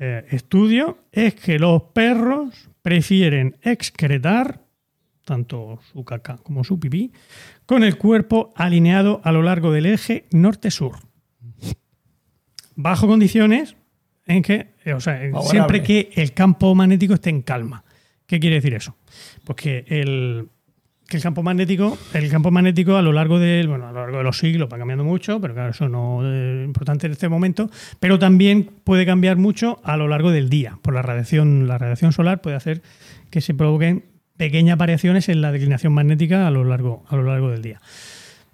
eh, 0.00 0.26
estudio 0.32 1.06
es 1.12 1.36
que 1.36 1.60
los 1.60 1.84
perros 1.94 2.68
prefieren 2.82 3.58
excretar 3.62 4.60
tanto 5.24 5.78
su 5.92 6.04
caca 6.04 6.36
como 6.38 6.64
su 6.64 6.80
pipí, 6.80 7.12
con 7.64 7.84
el 7.84 7.96
cuerpo 7.96 8.52
alineado 8.56 9.20
a 9.22 9.30
lo 9.30 9.42
largo 9.42 9.70
del 9.70 9.86
eje 9.86 10.24
norte-sur. 10.32 10.96
Bajo 12.74 13.06
condiciones 13.06 13.76
en 14.26 14.42
que, 14.42 14.74
eh, 14.84 14.94
o 14.94 15.00
sea, 15.00 15.18
Favorable. 15.18 15.48
siempre 15.48 15.82
que 15.84 16.10
el 16.16 16.32
campo 16.32 16.74
magnético 16.74 17.14
esté 17.14 17.30
en 17.30 17.42
calma. 17.42 17.84
¿Qué 18.26 18.40
quiere 18.40 18.56
decir 18.56 18.74
eso? 18.74 18.96
Pues 19.44 19.54
que 19.54 19.84
el, 19.86 20.48
el 21.16 21.22
campo 21.22 21.42
magnético, 21.42 21.98
el 22.14 22.30
campo 22.30 22.50
magnético 22.50 22.96
a 22.96 23.02
lo 23.02 23.12
largo 23.12 23.38
del, 23.38 23.68
bueno, 23.68 23.88
a 23.88 23.92
lo 23.92 24.00
largo 24.00 24.18
de 24.18 24.24
los 24.24 24.38
siglos 24.38 24.68
va 24.72 24.78
cambiando 24.78 25.04
mucho, 25.04 25.40
pero 25.40 25.54
claro, 25.54 25.70
eso 25.70 25.88
no 25.88 26.26
es 26.26 26.64
importante 26.64 27.06
en 27.06 27.12
este 27.12 27.28
momento, 27.28 27.70
pero 28.00 28.18
también 28.18 28.70
puede 28.84 29.06
cambiar 29.06 29.36
mucho 29.36 29.80
a 29.84 29.96
lo 29.96 30.08
largo 30.08 30.30
del 30.30 30.48
día, 30.48 30.78
por 30.82 30.94
la 30.94 31.02
radiación, 31.02 31.66
la 31.66 31.78
radiación 31.78 32.12
solar 32.12 32.40
puede 32.40 32.56
hacer 32.56 32.82
que 33.30 33.40
se 33.40 33.54
provoquen 33.54 34.04
pequeñas 34.36 34.76
variaciones 34.78 35.28
en 35.28 35.40
la 35.40 35.52
declinación 35.52 35.92
magnética 35.92 36.46
a 36.46 36.50
lo 36.50 36.64
largo, 36.64 37.04
a 37.08 37.16
lo 37.16 37.22
largo 37.22 37.50
del 37.50 37.62
día. 37.62 37.80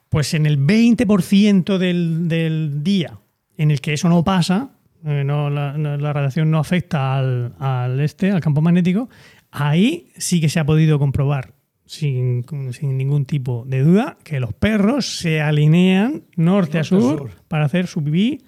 Pues 0.08 0.34
en 0.34 0.46
el 0.46 0.58
20% 0.58 1.78
del, 1.78 2.28
del 2.28 2.82
día 2.82 3.18
en 3.56 3.70
el 3.70 3.80
que 3.80 3.92
eso 3.92 4.08
no 4.08 4.24
pasa, 4.24 4.70
eh, 5.04 5.24
la, 5.24 5.76
la 5.76 6.12
radiación 6.12 6.50
no 6.50 6.58
afecta 6.58 7.16
al, 7.16 7.54
al 7.58 8.00
este, 8.00 8.30
al 8.30 8.40
campo 8.40 8.60
magnético, 8.60 9.08
ahí 9.50 10.08
sí 10.16 10.40
que 10.40 10.48
se 10.48 10.60
ha 10.60 10.66
podido 10.66 10.98
comprobar 10.98 11.57
sin, 11.88 12.44
sin 12.72 12.98
ningún 12.98 13.24
tipo 13.24 13.64
de 13.66 13.82
duda 13.82 14.18
que 14.22 14.38
los 14.40 14.52
perros 14.52 15.18
se 15.18 15.40
alinean 15.40 16.22
norte, 16.36 16.78
a 16.78 16.84
sur, 16.84 17.00
sur. 17.00 17.30
para 17.48 17.64
hacer 17.64 17.86
su 17.86 18.04
pipí 18.04 18.44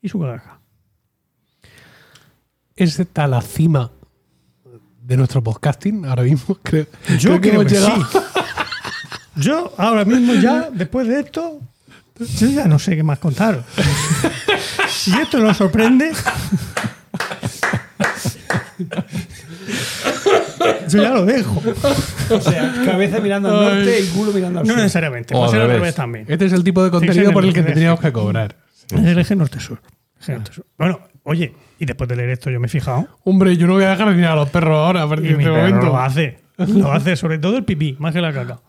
y 0.00 0.08
su 0.08 0.20
cagaja. 0.20 0.60
¿Es 2.76 2.98
esta 2.98 3.26
la 3.26 3.40
cima 3.42 3.90
de 5.02 5.16
nuestro 5.16 5.42
podcasting 5.42 6.04
ahora 6.06 6.22
mismo? 6.22 6.54
Creo, 6.62 6.86
Yo 7.18 7.40
creo, 7.40 7.54
hemos 7.60 7.66
que 7.66 7.74
llegado. 7.78 8.04
sí. 8.04 8.18
Yo 9.36 9.72
ahora 9.76 10.04
mismo 10.04 10.32
ya, 10.34 10.70
después 10.70 11.08
de 11.08 11.18
esto, 11.20 11.60
yo 12.38 12.46
ya 12.48 12.66
no 12.66 12.78
sé 12.78 12.94
qué 12.94 13.02
más 13.02 13.18
contar. 13.18 13.64
si 14.88 15.10
esto 15.20 15.40
nos 15.40 15.56
sorprende, 15.56 16.12
yo 20.88 21.02
ya 21.02 21.10
lo 21.10 21.24
dejo. 21.24 21.62
O 22.30 22.40
sea, 22.40 22.72
cabeza 22.84 23.20
mirando 23.20 23.48
al 23.50 23.76
norte 23.76 24.00
y 24.00 24.06
culo 24.08 24.32
mirando 24.32 24.60
al 24.60 24.66
No 24.66 24.72
sur. 24.72 24.82
necesariamente, 24.82 25.34
O 25.34 25.38
puede 25.40 25.50
ser 25.52 25.60
al 25.62 25.68
revés. 25.68 25.94
también. 25.94 26.24
Este 26.28 26.46
es 26.46 26.52
el 26.52 26.64
tipo 26.64 26.82
de 26.84 26.90
contenido 26.90 27.28
sí, 27.28 27.32
por 27.32 27.44
el 27.44 27.52
que 27.52 27.62
sí. 27.62 28.02
que 28.02 28.12
cobrar. 28.12 28.56
Es 28.90 28.92
el 29.04 29.18
eje 29.18 29.36
norte-sur. 29.36 29.80
Bueno, 30.78 31.00
oye, 31.24 31.52
y 31.78 31.84
después 31.84 32.08
de 32.08 32.16
leer 32.16 32.30
esto 32.30 32.50
yo 32.50 32.58
me 32.60 32.66
he 32.66 32.70
fijado. 32.70 33.06
Hombre, 33.24 33.56
yo 33.56 33.66
no 33.66 33.74
voy 33.74 33.84
a 33.84 33.90
dejar 33.90 34.08
de 34.08 34.14
mirar 34.14 34.32
a 34.32 34.36
los 34.36 34.48
perros 34.50 34.76
ahora 34.76 35.02
a 35.02 35.08
partir 35.08 35.32
Y 35.32 35.34
de 35.34 35.38
este 35.40 35.50
momento. 35.50 35.86
lo 35.86 35.98
hace. 35.98 36.38
Lo 36.56 36.92
hace 36.92 37.16
sobre 37.16 37.38
todo 37.38 37.56
el 37.56 37.64
pipí, 37.64 37.96
más 37.98 38.14
que 38.14 38.20
la 38.20 38.32
caca. 38.32 38.60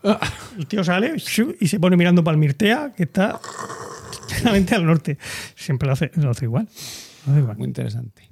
El 0.58 0.66
tío 0.66 0.82
sale 0.84 1.14
y 1.60 1.68
se 1.68 1.78
pone 1.80 1.96
mirando 1.96 2.22
para 2.24 2.34
el 2.34 2.38
Mirtea, 2.40 2.92
que 2.96 3.04
está 3.04 3.38
claramente 4.38 4.74
al 4.74 4.84
norte. 4.84 5.16
Siempre 5.54 5.86
lo 5.86 5.92
hace, 5.92 6.10
lo 6.16 6.30
hace 6.30 6.44
igual. 6.46 6.68
Lo 7.26 7.32
hace 7.32 7.40
igual. 7.40 7.56
Muy 7.56 7.68
interesante. 7.68 8.25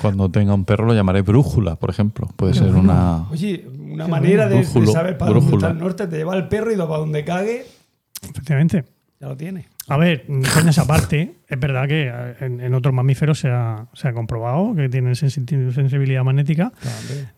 Cuando 0.00 0.30
tenga 0.30 0.54
un 0.54 0.64
perro 0.64 0.86
lo 0.86 0.94
llamaré 0.94 1.22
brújula, 1.22 1.76
por 1.76 1.90
ejemplo. 1.90 2.28
Puede 2.36 2.54
ser 2.54 2.74
una. 2.74 3.28
Oye, 3.30 3.66
una 3.78 4.06
manera 4.06 4.48
de, 4.48 4.56
de 4.56 4.60
Brújulo, 4.62 4.92
saber 4.92 5.18
para 5.18 5.32
dónde 5.32 5.54
está 5.56 5.70
el 5.70 5.78
norte, 5.78 6.06
te 6.06 6.16
lleva 6.16 6.36
el 6.36 6.46
perro 6.48 6.72
y 6.72 6.76
para 6.76 6.98
donde 6.98 7.24
cague, 7.24 7.66
Efectivamente. 8.22 8.84
ya 9.20 9.28
lo 9.28 9.36
tiene. 9.36 9.66
A 9.88 9.96
ver, 9.96 10.26
coñas 10.54 10.78
aparte, 10.78 11.36
es 11.48 11.58
verdad 11.58 11.88
que 11.88 12.08
eh, 12.12 12.36
en, 12.40 12.60
en 12.60 12.74
otros 12.74 12.92
mamíferos 12.94 13.38
se 13.40 13.48
ha, 13.48 13.86
se 13.94 14.06
ha 14.08 14.12
comprobado 14.12 14.74
que 14.76 14.88
tienen 14.88 15.14
sensi- 15.14 15.72
sensibilidad 15.72 16.22
magnética. 16.22 16.72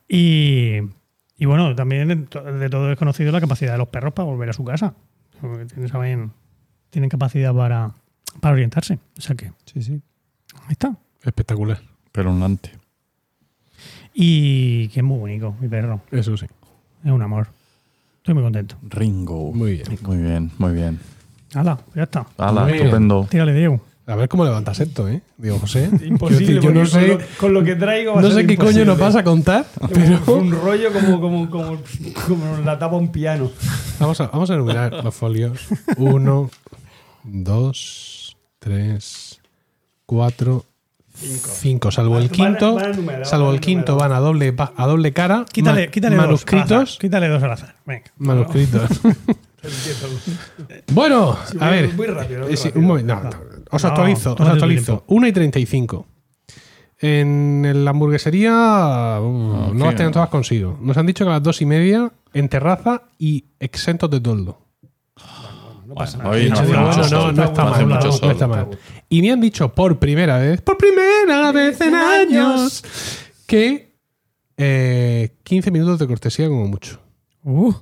Y, 0.08 0.78
y 1.36 1.46
bueno, 1.46 1.74
también 1.74 2.08
de 2.08 2.16
to- 2.16 2.42
de 2.42 2.68
todo 2.68 2.90
es 2.92 2.98
conocido 2.98 3.30
la 3.32 3.40
capacidad 3.40 3.72
de 3.72 3.78
los 3.78 3.88
perros 3.88 4.12
para 4.12 4.26
volver 4.26 4.50
a 4.50 4.52
su 4.52 4.64
casa. 4.64 4.94
Porque 5.40 5.64
tienen, 5.66 5.88
saben- 5.88 6.32
tienen 6.90 7.08
capacidad 7.08 7.54
para, 7.54 7.92
para 8.40 8.52
orientarse. 8.54 8.98
O 9.16 9.20
sea 9.20 9.36
que 9.36 9.52
Sí, 9.64 9.82
sí. 9.82 9.92
ahí 10.66 10.72
está. 10.72 10.96
Espectacular. 11.22 11.80
Pelonante. 12.12 12.70
Y 14.14 14.88
que 14.88 15.00
es 15.00 15.04
muy 15.04 15.18
bonito, 15.18 15.54
mi 15.60 15.68
perro. 15.68 16.00
Eso 16.10 16.36
sí. 16.36 16.46
Es 17.04 17.10
un 17.10 17.22
amor. 17.22 17.48
Estoy 18.18 18.34
muy 18.34 18.42
contento. 18.42 18.76
Ringo. 18.88 19.52
Muy 19.52 19.72
bien. 19.72 19.98
Muy 20.02 20.16
bien, 20.18 20.50
muy 20.58 20.72
bien. 20.74 20.98
Hala, 21.54 21.78
ya 21.94 22.02
está. 22.04 22.26
Hala, 22.36 22.62
Muy 22.62 22.72
bien. 22.72 22.84
estupendo. 22.86 23.26
Tírale, 23.30 23.54
Diego. 23.54 23.80
A 24.06 24.16
ver 24.16 24.28
cómo 24.28 24.44
levantas 24.44 24.78
esto, 24.80 25.08
¿eh? 25.08 25.22
Digo, 25.36 25.58
José. 25.58 25.88
Imposible. 26.04 26.60
Yo 26.60 26.70
no 26.72 26.80
porque 26.80 26.86
sé, 26.90 27.08
Con 27.08 27.18
lo, 27.18 27.24
con 27.38 27.54
lo 27.54 27.64
que 27.64 27.76
traigo 27.76 28.12
va 28.14 28.18
a 28.18 28.22
no 28.22 28.28
ser 28.30 28.40
sé 28.42 28.46
qué 28.46 28.56
coño 28.56 28.68
imposible. 28.70 28.86
nos 28.86 28.98
vas 28.98 29.16
a 29.16 29.24
contar, 29.24 29.66
Pero... 29.92 30.20
pero 30.24 30.36
Un 30.38 30.50
rollo 30.50 30.92
como, 30.92 31.20
como, 31.20 31.50
como, 31.50 31.78
como 32.26 32.56
la 32.64 32.78
tapa 32.78 32.96
un 32.96 33.10
piano. 33.12 33.50
vamos 34.00 34.20
a, 34.20 34.26
vamos 34.26 34.50
a 34.50 34.54
enumerar 34.54 34.92
los 35.04 35.14
folios. 35.14 35.60
Uno, 35.96 36.50
dos, 37.22 38.36
tres, 38.58 39.40
cuatro, 40.06 40.64
cinco. 41.20 41.90
Salvo 41.90 42.18
el 42.18 42.24
Van 42.28 42.30
a- 42.30 42.32
quinto, 42.32 42.74
van 42.74 42.84
a 42.84 42.90
enumerar, 42.90 43.26
salvo 43.26 43.52
el 43.52 43.60
quinto 43.60 43.96
van 43.96 44.12
a 44.12 44.18
doble, 44.20 44.54
a 44.76 44.86
doble 44.86 45.12
cara. 45.12 45.44
Quítale, 45.52 45.86
ma- 45.86 45.90
quítale 45.92 46.16
dos. 46.16 46.24
al 46.24 46.30
azar. 46.34 46.56
manuscritos. 46.56 46.98
Quítale 46.98 47.28
dos 47.28 47.42
al 47.42 47.52
azar. 47.52 47.74
Venga. 47.86 48.04
Manuscritos. 48.18 48.90
bueno, 50.92 51.36
a 51.60 51.64
muy- 51.66 51.70
ver. 51.70 51.94
muy 51.94 52.06
rápido, 52.06 52.40
muy 52.44 52.52
Eh, 52.52 52.56
rápido. 52.56 52.80
un 52.80 52.84
momento. 52.86 53.14
no, 53.14 53.22
no, 53.24 53.30
os 53.70 53.82
No, 53.82 53.88
actualizo, 53.90 54.32
os 54.38 54.48
actualizo. 54.48 54.84
tiempo. 54.84 55.04
1 55.08 55.26
y 55.26 55.32
35. 55.32 56.06
En 57.02 57.84
la 57.84 57.90
hamburguesería 57.92 59.18
uh, 59.20 59.72
no 59.74 59.86
las 59.86 59.94
tienen 59.96 60.12
todas 60.12 60.28
consigo. 60.28 60.78
Nos 60.82 60.96
han 60.98 61.06
dicho 61.06 61.24
que 61.24 61.30
a 61.30 61.34
las 61.34 61.42
dos 61.42 61.62
y 61.62 61.66
media 61.66 62.12
en 62.34 62.48
terraza 62.48 63.02
y 63.18 63.46
exentos 63.58 64.10
de 64.10 64.20
toldo. 64.20 64.58
No 65.90 65.96
pasa 65.96 66.18
nada. 66.18 66.30
hoy 66.30 66.48
no 66.48 66.60
digo, 66.62 66.80
bueno, 66.82 67.08
no, 67.10 67.32
no 67.32 67.44
está 67.44 67.64
mal, 67.64 67.86
mucho 67.86 68.06
no, 68.06 68.12
sol. 68.12 68.20
no 68.28 68.30
está 68.32 68.46
mal. 68.46 68.68
Y 69.08 69.22
me 69.22 69.32
han 69.32 69.40
dicho 69.40 69.74
por 69.74 69.98
primera 69.98 70.38
vez, 70.38 70.60
por 70.62 70.76
primera 70.78 71.50
vez 71.50 71.80
en 71.80 71.94
años, 71.96 72.84
que 73.46 73.96
eh, 74.56 75.36
15 75.42 75.70
minutos 75.72 75.98
de 75.98 76.06
cortesía 76.06 76.46
como 76.48 76.66
mucho. 76.68 77.00
Uh, 77.42 77.72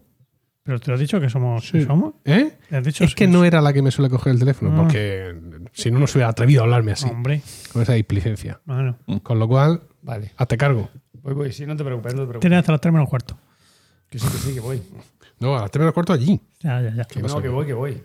pero 0.63 0.81
te 0.81 0.89
lo 0.89 0.95
has 0.95 1.01
dicho 1.01 1.21
que 1.21 1.29
somos. 1.29 1.71
que 1.71 1.85
somos. 1.85 2.15
¿Eh? 2.25 2.57
¿Le 2.71 2.77
has 2.79 2.85
dicho 2.85 3.05
Es 3.05 3.15
que 3.15 3.27
no 3.27 3.45
era 3.45 3.61
la 3.61 3.73
que 3.75 3.83
me 3.83 3.91
suele 3.91 4.09
coger 4.11 4.33
el 4.33 4.39
teléfono, 4.39 4.73
Ah. 4.73 4.83
porque 4.83 5.35
si 5.75 5.91
no, 5.91 5.99
no 5.99 6.07
se 6.07 6.17
hubiera 6.19 6.31
atrevido 6.31 6.63
a 6.63 6.65
hablarme 6.65 6.93
así, 6.93 7.07
Hombre. 7.11 7.43
con 7.73 7.83
esa 7.83 7.93
displicencia. 7.93 8.61
Bueno. 8.65 8.99
Con 9.23 9.39
lo 9.39 9.47
cual, 9.49 9.83
Vale. 10.01 10.33
hazte 10.37 10.57
cargo. 10.57 10.89
Voy, 11.13 11.35
voy. 11.35 11.53
Sí, 11.53 11.67
no 11.67 11.77
te 11.77 11.85
preocupes, 11.85 12.15
no 12.15 12.21
te 12.23 12.27
preocupes. 12.29 12.41
Tienes 12.41 12.59
hasta 12.61 12.73
las 12.73 12.81
3 12.81 12.93
menos 12.95 13.09
cuarto. 13.09 13.39
Que 14.09 14.19
sí, 14.19 14.27
que 14.27 14.39
sí, 14.39 14.55
que 14.55 14.61
voy. 14.61 14.81
No, 15.41 15.57
a 15.57 15.63
las 15.63 15.71
3 15.71 15.81
menos 15.81 15.95
cuarto 15.95 16.13
allí. 16.13 16.41
Ya, 16.61 16.81
ya, 16.83 16.95
ya. 16.95 17.05
Que 17.05 17.23
no, 17.23 17.41
que 17.41 17.49
voy, 17.49 17.67
que 17.67 17.73
voy. 17.75 18.03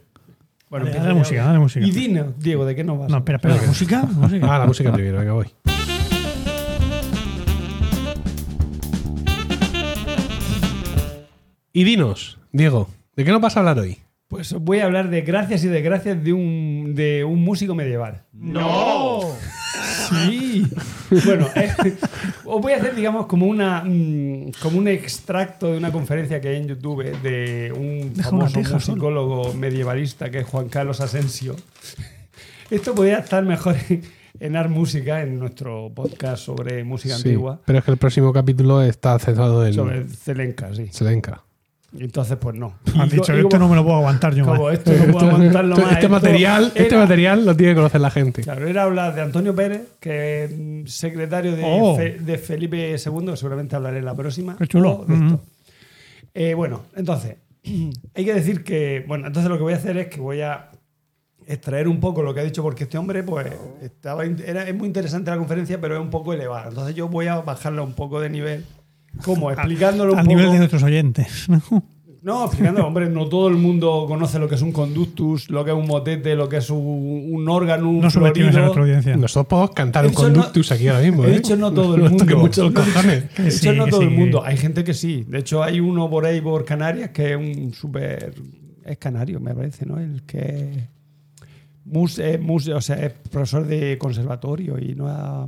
Bueno, 0.69 0.85
Dale, 0.85 0.97
empieza 0.97 1.03
dale 1.07 1.19
música, 1.19 1.43
dale 1.45 1.59
música. 1.59 1.85
Y 1.85 1.91
dinos, 1.91 2.27
Diego, 2.39 2.65
¿de 2.65 2.75
qué 2.75 2.83
nos 2.83 2.97
vas? 2.99 3.09
No, 3.09 3.17
espera, 3.17 3.37
espera. 3.37 3.55
¿La 3.55 3.67
música? 3.67 4.01
¿La 4.01 4.07
música? 4.27 4.55
Ah, 4.55 4.59
la 4.59 4.65
música 4.65 4.91
primero, 4.91 5.19
venga, 5.19 5.33
voy. 5.33 5.47
Y 11.71 11.83
dinos, 11.83 12.39
Diego, 12.51 12.87
¿de 13.15 13.25
qué 13.25 13.31
nos 13.31 13.41
vas 13.41 13.57
a 13.57 13.61
hablar 13.61 13.79
hoy? 13.79 13.97
Pues 14.27 14.53
voy 14.53 14.79
a 14.79 14.85
hablar 14.85 15.09
de 15.09 15.21
gracias 15.21 15.63
y 15.63 15.67
desgracias 15.67 16.23
de 16.23 16.33
un, 16.33 16.93
de 16.95 17.23
un 17.23 17.43
músico 17.43 17.75
medieval. 17.75 18.23
¡No! 18.31 19.21
Sí. 20.09 20.67
bueno, 21.25 21.47
eh, 21.55 21.71
os 22.45 22.61
voy 22.61 22.73
a 22.73 22.77
hacer, 22.77 22.95
digamos, 22.95 23.25
como, 23.27 23.45
una, 23.47 23.83
mm, 23.83 24.51
como 24.61 24.77
un 24.79 24.87
extracto 24.87 25.71
de 25.71 25.77
una 25.77 25.91
conferencia 25.91 26.39
que 26.41 26.49
hay 26.49 26.57
en 26.57 26.67
YouTube 26.67 27.03
de 27.21 27.73
un 27.75 28.13
Deja 28.13 28.29
famoso 28.29 28.53
teja 28.53 28.79
solo. 28.79 28.95
musicólogo 28.95 29.53
medievalista 29.53 30.29
que 30.29 30.39
es 30.39 30.45
Juan 30.45 30.69
Carlos 30.69 31.01
Asensio. 31.01 31.55
Esto 32.69 32.95
podría 32.95 33.19
estar 33.19 33.43
mejor 33.43 33.75
en, 34.39 34.55
Art 34.55 34.69
Música, 34.69 35.21
en 35.21 35.39
nuestro 35.39 35.91
podcast 35.93 36.43
sobre 36.43 36.83
música 36.83 37.15
Sí, 37.17 37.29
antigua, 37.29 37.59
pero 37.65 37.79
es 37.79 37.85
que 37.85 37.91
el 37.91 37.97
próximo 37.97 38.33
capítulo 38.33 38.81
está 38.81 39.17
centrado 39.19 39.65
en 39.65 39.73
sobre 39.73 40.03
Zelenka, 40.07 40.73
sí. 40.73 40.87
Selenka. 40.91 41.43
Entonces, 41.99 42.37
pues 42.37 42.55
no. 42.55 42.73
Has 42.97 43.07
Y 43.07 43.17
dicho, 43.17 43.33
esto 43.33 43.49
como- 43.49 43.59
no 43.65 43.69
me 43.69 43.75
lo 43.75 43.83
puedo 43.83 43.97
aguantar 43.97 44.33
yo 44.33 44.45
como 44.45 44.63
más. 44.63 44.73
esto 44.73 44.91
no 44.93 45.13
puedo 45.13 45.27
aguantarlo 45.29 45.75
Este- 45.75 45.85
más. 45.85 45.93
este, 45.93 46.09
material, 46.09 46.71
este 46.73 46.97
material 46.97 47.45
lo 47.45 47.55
tiene 47.55 47.71
que 47.73 47.75
conocer 47.75 48.01
la 48.01 48.09
gente. 48.09 48.41
Claro, 48.41 48.67
era 48.67 48.83
hablar 48.83 49.13
de 49.13 49.21
Antonio 49.21 49.53
Pérez, 49.53 49.81
que 49.99 50.43
es 50.45 50.51
mm, 50.57 50.85
secretario 50.87 51.55
de, 51.55 51.63
Oh. 51.65 51.95
Fe- 51.95 52.17
de 52.19 52.37
Felipe 52.39 52.89
II, 52.91 53.25
que 53.27 53.37
seguramente 53.37 53.75
hablaré 53.75 53.99
en 53.99 54.05
la 54.05 54.15
próxima. 54.15 54.55
Qué 54.57 54.65
chulo. 54.67 55.05
de 55.07 55.13
esto. 55.15 55.41
Eh, 56.33 56.53
bueno, 56.55 56.81
entonces, 56.95 57.35
hay 58.15 58.25
que 58.25 58.33
decir 58.33 58.63
que, 58.63 59.03
bueno, 59.07 59.27
entonces 59.27 59.49
lo 59.49 59.57
que 59.57 59.63
voy 59.63 59.73
a 59.73 59.77
hacer 59.77 59.95
es 59.97 60.07
que 60.07 60.19
voy 60.19 60.41
a 60.41 60.69
extraer 61.45 61.87
un 61.87 61.99
poco 61.99 62.23
lo 62.23 62.33
que 62.33 62.39
ha 62.39 62.43
dicho, 62.43 62.63
porque 62.63 62.85
este 62.85 62.97
hombre, 62.97 63.21
pues, 63.21 63.47
estaba, 63.81 64.23
era, 64.25 64.67
es 64.67 64.73
muy 64.75 64.87
interesante 64.87 65.29
la 65.29 65.37
conferencia, 65.37 65.79
pero 65.79 65.95
es 65.95 66.01
un 66.01 66.09
poco 66.09 66.33
elevada. 66.33 66.69
Entonces 66.69 66.95
yo 66.95 67.07
voy 67.09 67.27
a 67.27 67.35
bajarla 67.41 67.81
un 67.83 67.93
poco 67.93 68.19
de 68.21 68.29
nivel, 68.29 68.65
como 69.23 69.51
explicándolo 69.51 70.13
un 70.13 70.19
Al 70.19 70.25
poco. 70.25 70.35
nivel 70.37 70.51
de 70.53 70.57
nuestros 70.59 70.83
oyentes. 70.83 71.47
¿no? 72.23 72.45
Explicando, 72.45 72.87
hombre, 72.87 73.09
no 73.09 73.27
todo 73.27 73.49
el 73.49 73.55
mundo 73.55 74.05
conoce 74.07 74.39
lo 74.39 74.47
que 74.47 74.55
es 74.55 74.61
un 74.61 74.71
conductus, 74.71 75.49
lo 75.49 75.65
que 75.65 75.71
es 75.71 75.77
un 75.77 75.85
motete, 75.87 76.35
lo 76.35 76.47
que 76.47 76.55
es 76.57 76.69
un, 76.69 77.27
un 77.33 77.49
órgano, 77.49 77.89
un 77.89 77.99
No 77.99 78.09
subestimes 78.09 78.55
a 78.55 78.59
nuestra 78.61 78.81
audiencia. 78.81 79.17
Nosotros 79.17 79.47
podemos 79.47 79.71
cantar 79.71 80.05
un 80.05 80.11
dicho 80.11 80.29
no- 80.29 80.33
conductus 80.35 80.71
aquí 80.71 80.87
ahora 80.87 81.01
mismo. 81.03 81.25
¿eh? 81.25 81.31
dicho 81.35 81.57
no 81.57 81.73
todo 81.73 81.95
el 81.95 82.01
mundo. 82.09 82.37
mucho 82.37 82.63
los 82.63 82.73
cojones. 82.73 83.35
De 83.35 83.47
hecho, 83.49 83.57
sí, 83.57 83.69
no 83.75 83.87
todo 83.87 84.03
el 84.03 84.09
mundo. 84.11 84.41
Hay 84.41 84.55
gente 84.55 84.85
que 84.85 84.93
sí. 84.93 85.25
De 85.27 85.39
hecho, 85.39 85.61
hay 85.61 85.81
uno 85.81 86.09
por 86.09 86.25
ahí, 86.25 86.39
por 86.39 86.63
Canarias, 86.63 87.09
que 87.09 87.31
es 87.31 87.37
un 87.37 87.73
súper. 87.73 88.35
Es 88.85 88.97
canario, 88.97 89.39
me 89.41 89.53
parece, 89.53 89.85
¿no? 89.85 89.97
El 89.99 90.23
que. 90.23 90.87
mus- 91.83 92.19
es 92.19 92.39
mus- 92.39 92.69
o 92.69 92.79
sea, 92.81 92.95
es 93.05 93.11
profesor 93.29 93.67
de 93.67 93.97
conservatorio 93.97 94.79
y 94.79 94.95
no 94.95 95.07
ha 95.09 95.45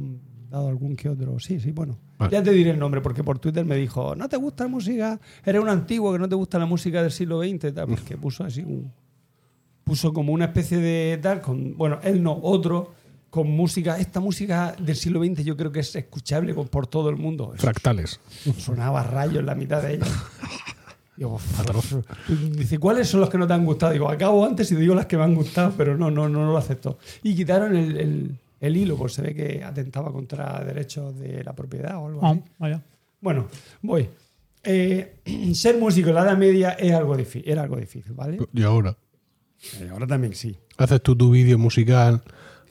dado 0.49 0.67
algún 0.67 0.97
que 0.97 1.07
otro. 1.07 1.39
Sí, 1.39 1.57
sí, 1.61 1.71
bueno. 1.71 1.97
Vale. 2.17 2.31
Ya 2.31 2.41
te 2.41 2.51
diré 2.51 2.71
el 2.71 2.79
nombre, 2.79 3.01
porque 3.01 3.23
por 3.23 3.39
Twitter 3.39 3.65
me 3.65 3.75
dijo: 3.75 4.15
¿No 4.15 4.29
te 4.29 4.37
gusta 4.37 4.63
la 4.63 4.69
música? 4.69 5.19
Eres 5.43 5.61
un 5.61 5.69
antiguo 5.69 6.13
que 6.13 6.19
no 6.19 6.29
te 6.29 6.35
gusta 6.35 6.57
la 6.57 6.65
música 6.65 7.01
del 7.01 7.11
siglo 7.11 7.41
XX, 7.41 7.73
tal, 7.73 7.87
porque 7.87 8.17
puso 8.17 8.43
así 8.43 8.61
un. 8.61 8.91
Puso 9.83 10.13
como 10.13 10.33
una 10.33 10.45
especie 10.45 10.77
de 10.79 11.19
tal, 11.21 11.41
con, 11.41 11.77
bueno, 11.77 11.99
él 12.03 12.23
no, 12.23 12.35
otro, 12.41 12.93
con 13.29 13.51
música. 13.51 13.99
Esta 13.99 14.19
música 14.19 14.75
del 14.79 14.95
siglo 14.95 15.23
XX 15.23 15.43
yo 15.43 15.55
creo 15.55 15.71
que 15.71 15.81
es 15.81 15.95
escuchable 15.95 16.53
por, 16.55 16.87
todo 16.87 17.09
el 17.09 17.17
mundo. 17.17 17.53
Fractales. 17.57 18.19
Sonaba 18.57 19.03
rayo 19.03 19.39
en 19.41 19.45
la 19.45 19.53
mitad 19.53 19.81
de 19.83 19.95
ella. 19.95 20.05
Digo, 21.17 21.39
Dice, 22.51 22.77
¿cuáles 22.77 23.07
son 23.07 23.21
los 23.21 23.29
que 23.29 23.37
no 23.37 23.45
te 23.47 23.53
han 23.53 23.63
gustado? 23.65 23.93
Digo, 23.93 24.09
acabo 24.09 24.45
antes 24.45 24.71
y 24.71 24.75
digo 24.75 24.95
las 24.95 25.05
que 25.05 25.17
me 25.17 25.23
han 25.23 25.33
gustado, 25.35 25.73
pero 25.77 25.97
no, 25.97 26.11
no, 26.11 26.27
no, 26.27 26.45
lo 26.45 26.57
acepto. 26.57 26.97
Y 27.23 27.35
quitaron 27.35 27.75
el, 27.75 27.97
el- 27.97 28.39
el 28.59 28.77
hilo, 28.77 28.95
pues 28.97 29.13
se 29.13 29.21
ve 29.21 29.33
que 29.35 29.63
atentaba 29.63 30.11
contra 30.11 30.63
derechos 30.63 31.17
de 31.19 31.43
la 31.43 31.53
propiedad 31.53 31.97
o 31.97 32.07
algo 32.07 32.19
Ah, 32.23 32.31
así. 32.31 32.41
vaya. 32.57 32.81
Bueno, 33.21 33.47
voy. 33.81 34.09
Eh, 34.63 35.17
ser 35.53 35.77
músico 35.77 36.09
en 36.09 36.15
la 36.15 36.23
Edad 36.23 36.37
Media 36.37 36.71
es 36.71 36.91
algo 36.93 37.15
difí- 37.17 37.43
era 37.45 37.63
algo 37.63 37.77
difícil, 37.77 38.13
¿vale? 38.13 38.39
Y 38.53 38.63
ahora. 38.63 38.95
Eh, 39.79 39.89
ahora 39.91 40.05
también 40.07 40.33
sí. 40.35 40.55
Haces 40.77 41.01
tú 41.01 41.15
tu 41.15 41.31
vídeo 41.31 41.57
musical 41.57 42.21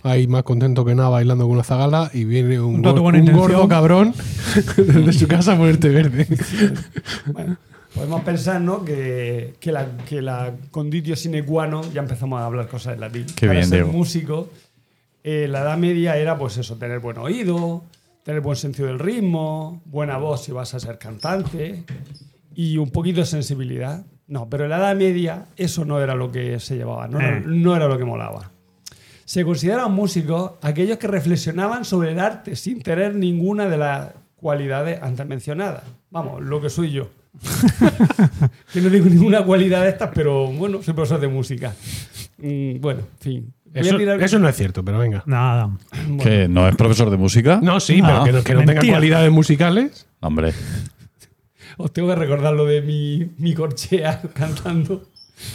ahí 0.02 0.26
más 0.26 0.42
contento 0.42 0.84
que 0.84 0.94
nada 0.94 1.08
bailando 1.08 1.44
con 1.44 1.54
una 1.54 1.64
zagala 1.64 2.10
y 2.12 2.24
viene 2.24 2.60
un, 2.60 2.86
Un 2.86 2.98
un 2.98 3.32
gordo 3.32 3.66
cabrón 3.68 4.12
desde 4.76 5.12
su 5.14 5.26
casa 5.26 5.54
a 5.54 5.56
ponerte 5.56 5.88
verde. 5.88 6.26
Bueno, 7.32 7.56
podemos 7.94 8.22
pensar 8.22 8.60
¿no? 8.60 8.84
que, 8.84 9.54
que 9.60 9.72
la, 9.72 9.86
que 10.08 10.20
la 10.20 10.52
conditio 10.70 11.16
sine 11.16 11.42
qua 11.44 11.66
non, 11.66 11.90
ya 11.92 12.00
empezamos 12.02 12.40
a 12.40 12.46
hablar 12.46 12.68
cosas 12.68 12.94
en 12.94 13.00
latín. 13.00 13.24
Qué 13.34 13.46
Para 13.46 13.60
bien, 13.60 13.68
ser 13.68 13.82
Diego. 13.84 13.92
músico, 13.96 14.50
eh, 15.24 15.48
la 15.48 15.62
edad 15.62 15.76
media 15.78 16.16
era 16.16 16.38
pues 16.38 16.56
eso, 16.58 16.76
tener 16.76 17.00
buen 17.00 17.18
oído, 17.18 17.82
tener 18.22 18.40
buen 18.42 18.56
sentido 18.56 18.86
del 18.88 18.98
ritmo, 18.98 19.82
buena 19.86 20.18
voz 20.18 20.44
si 20.44 20.52
vas 20.52 20.74
a 20.74 20.80
ser 20.80 20.98
cantante 20.98 21.84
y 22.54 22.76
un 22.76 22.90
poquito 22.90 23.20
de 23.20 23.26
sensibilidad. 23.26 24.04
No, 24.26 24.48
pero 24.48 24.64
en 24.64 24.70
la 24.70 24.78
edad 24.78 24.94
media 24.96 25.46
eso 25.56 25.84
no 25.84 26.00
era 26.00 26.14
lo 26.14 26.30
que 26.30 26.60
se 26.60 26.76
llevaba, 26.76 27.08
no, 27.08 27.18
era, 27.20 27.38
Eh. 27.38 27.42
no 27.44 27.74
era 27.74 27.88
lo 27.88 27.98
que 27.98 28.04
molaba. 28.04 28.50
Se 29.24 29.44
consideran 29.44 29.92
músicos 29.92 30.52
aquellos 30.62 30.98
que 30.98 31.06
reflexionaban 31.08 31.84
sobre 31.84 32.12
el 32.12 32.20
arte 32.20 32.54
sin 32.56 32.82
tener 32.82 33.14
ninguna 33.14 33.68
de 33.68 33.78
las 33.78 34.10
cualidades 34.36 35.02
antes 35.02 35.26
mencionadas. 35.26 35.82
Vamos, 36.10 36.42
lo 36.42 36.60
que 36.60 36.68
soy 36.68 36.90
yo. 36.92 37.08
que 38.72 38.80
no 38.80 38.90
tengo 38.90 39.06
ninguna 39.06 39.42
cualidad 39.44 39.82
de 39.82 39.88
estas, 39.90 40.10
pero 40.14 40.46
bueno, 40.52 40.82
soy 40.82 40.94
profesor 40.94 41.20
de 41.20 41.28
música. 41.28 41.74
Mm, 42.38 42.80
bueno, 42.80 43.00
en 43.00 43.18
fin. 43.18 43.54
Eso, 43.74 43.96
tirar- 43.98 44.22
eso 44.22 44.38
no 44.38 44.48
es 44.48 44.56
cierto, 44.56 44.84
pero 44.84 44.98
venga. 44.98 45.22
Nada. 45.26 45.70
¿Que 46.22 46.48
no 46.48 46.66
es 46.68 46.76
profesor 46.76 47.10
de 47.10 47.16
música? 47.16 47.58
No, 47.62 47.80
sí, 47.80 48.00
Ah, 48.02 48.22
pero 48.24 48.24
que 48.24 48.32
no, 48.32 48.44
que 48.44 48.54
no 48.54 48.64
tenga 48.64 48.80
cualidades 48.92 49.30
musicales. 49.32 50.06
Hombre, 50.20 50.52
Os 51.76 51.92
tengo 51.92 52.08
que 52.08 52.14
recordar 52.14 52.54
lo 52.54 52.66
de 52.66 52.80
mi, 52.82 53.30
mi 53.38 53.52
corchea 53.54 54.22
cantando. 54.34 55.02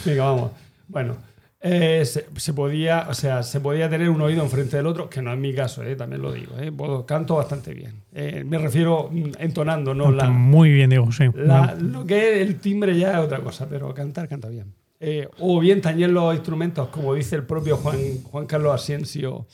Venga, 0.04 0.24
vamos. 0.24 0.50
Bueno, 0.86 1.16
eh, 1.62 2.04
se, 2.04 2.26
se 2.36 2.52
podía, 2.52 3.06
o 3.08 3.14
sea, 3.14 3.42
se 3.42 3.58
podía 3.60 3.88
tener 3.88 4.10
un 4.10 4.20
oído 4.20 4.42
enfrente 4.42 4.76
del 4.76 4.86
otro, 4.86 5.08
que 5.08 5.22
no 5.22 5.32
es 5.32 5.38
mi 5.38 5.54
caso, 5.54 5.82
eh, 5.82 5.96
también 5.96 6.20
lo 6.20 6.30
digo. 6.32 6.58
eh, 6.58 6.70
puedo- 6.72 7.06
canto 7.06 7.36
bastante 7.36 7.72
bien. 7.72 7.94
Eh, 8.12 8.44
me 8.46 8.58
refiero 8.58 9.08
mm, 9.10 9.30
entonando, 9.38 9.94
no 9.94 10.10
la, 10.10 10.28
Muy 10.28 10.70
bien, 10.70 10.90
Diego, 10.90 11.10
sí. 11.10 11.24
la- 11.34 11.74
lo 11.80 12.04
que 12.04 12.34
es 12.42 12.48
el 12.48 12.56
timbre 12.60 12.98
ya 12.98 13.12
es 13.12 13.18
otra 13.18 13.38
cosa, 13.40 13.66
pero 13.68 13.94
cantar, 13.94 14.28
canta 14.28 14.48
bien. 14.48 14.74
Eh, 15.02 15.26
o 15.38 15.58
bien 15.58 15.80
tañer 15.80 16.10
los 16.10 16.34
instrumentos, 16.34 16.88
como 16.88 17.14
dice 17.14 17.34
el 17.34 17.44
propio 17.44 17.78
Juan, 17.78 18.22
Juan 18.22 18.44
Carlos 18.44 18.74
Asensio, 18.74 19.46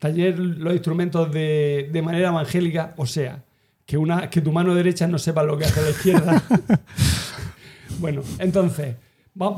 tañer 0.00 0.36
los 0.38 0.72
instrumentos 0.72 1.30
de, 1.32 1.88
de 1.92 2.02
manera 2.02 2.30
evangélica, 2.30 2.94
o 2.96 3.06
sea, 3.06 3.44
que, 3.86 3.96
una, 3.96 4.28
que 4.28 4.40
tu 4.40 4.50
mano 4.50 4.74
derecha 4.74 5.06
no 5.06 5.18
sepa 5.18 5.44
lo 5.44 5.56
que 5.56 5.66
hace 5.66 5.82
la 5.82 5.90
izquierda. 5.90 6.42
bueno, 8.00 8.22
entonces, 8.40 8.96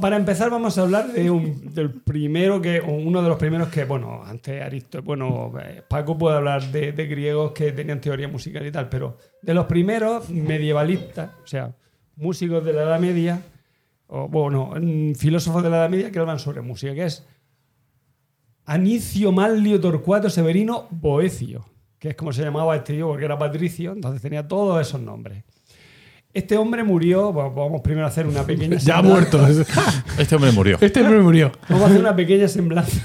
para 0.01 0.17
empezar 0.17 0.51
vamos 0.51 0.77
a 0.77 0.83
hablar 0.83 1.11
de 1.11 1.31
un, 1.31 1.75
del 1.75 1.91
primero 1.91 2.61
que, 2.61 2.81
uno 2.81 3.23
de 3.23 3.29
los 3.31 3.39
primeros 3.39 3.69
que, 3.69 3.85
bueno, 3.87 4.23
antes 4.23 4.61
Aristo, 4.61 5.03
bueno, 5.03 5.55
eh, 5.65 5.83
Paco 5.89 6.19
puede 6.19 6.37
hablar 6.37 6.71
de, 6.71 6.93
de 6.93 7.07
griegos 7.07 7.53
que 7.53 7.73
tenían 7.73 7.99
teoría 7.99 8.29
musical 8.29 8.67
y 8.67 8.71
tal, 8.71 8.91
pero 8.91 9.17
de 9.41 9.55
los 9.55 9.65
primeros 9.65 10.29
medievalistas, 10.29 11.31
o 11.43 11.47
sea, 11.47 11.75
músicos 12.17 12.63
de 12.63 12.75
la 12.75 12.83
Edad 12.83 13.01
Media, 13.01 13.41
o 14.11 14.29
bueno, 14.29 14.73
mm, 14.81 15.15
filósofos 15.15 15.63
de 15.63 15.71
la 15.71 15.79
Edad 15.79 15.91
Media 15.91 16.11
que 16.11 16.19
hablan 16.19 16.39
sobre 16.39 16.61
música, 16.63 16.95
que 16.95 17.05
es 17.05 17.25
Anicio 18.65 19.33
Manlio 19.33 19.81
Torcuato 19.81 20.29
Severino 20.29 20.89
Boecio, 20.91 21.65
que 21.99 22.11
es 22.11 22.15
como 22.17 22.33
se 22.33 22.43
llamaba 22.43 22.77
este 22.77 22.95
tío 22.95 23.09
porque 23.09 23.25
era 23.25 23.39
patricio, 23.39 23.93
entonces 23.93 24.21
tenía 24.21 24.47
todos 24.47 24.81
esos 24.81 25.01
nombres. 25.01 25.45
Este 26.33 26.57
hombre 26.57 26.85
murió, 26.85 27.33
bueno, 27.33 27.53
vamos 27.53 27.81
primero 27.81 28.07
a 28.07 28.09
hacer 28.09 28.27
una 28.27 28.45
pequeña 28.45 28.77
Ya 28.81 28.99
ha 28.99 29.03
muerto. 29.03 29.45
este 30.19 30.35
hombre 30.35 30.53
murió. 30.53 30.79
Este 30.81 31.01
hombre 31.03 31.21
murió. 31.21 31.53
Vamos 31.69 31.85
a 31.85 31.87
hacer 31.87 32.01
una 32.01 32.15
pequeña 32.15 32.47
semblanza. 32.49 33.01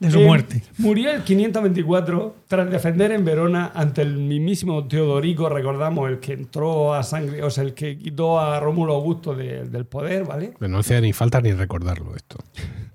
De 0.00 0.10
su 0.12 0.20
Eh, 0.20 0.24
muerte. 0.26 0.62
Murió 0.78 1.10
el 1.10 1.22
524 1.24 2.36
tras 2.46 2.70
defender 2.70 3.10
en 3.12 3.24
Verona 3.24 3.72
ante 3.74 4.02
el 4.02 4.16
mismísimo 4.16 4.86
Teodorico, 4.86 5.48
recordamos, 5.48 6.08
el 6.08 6.20
que 6.20 6.34
entró 6.34 6.94
a 6.94 7.02
sangre, 7.02 7.42
o 7.42 7.50
sea, 7.50 7.64
el 7.64 7.74
que 7.74 7.98
quitó 7.98 8.38
a 8.38 8.60
Rómulo 8.60 8.94
Augusto 8.94 9.34
de- 9.34 9.64
del 9.64 9.86
poder, 9.86 10.24
¿vale? 10.24 10.54
No 10.60 10.78
hace 10.78 11.00
ni 11.00 11.12
falta 11.12 11.40
ni 11.40 11.52
recordarlo 11.52 12.14
esto. 12.14 12.36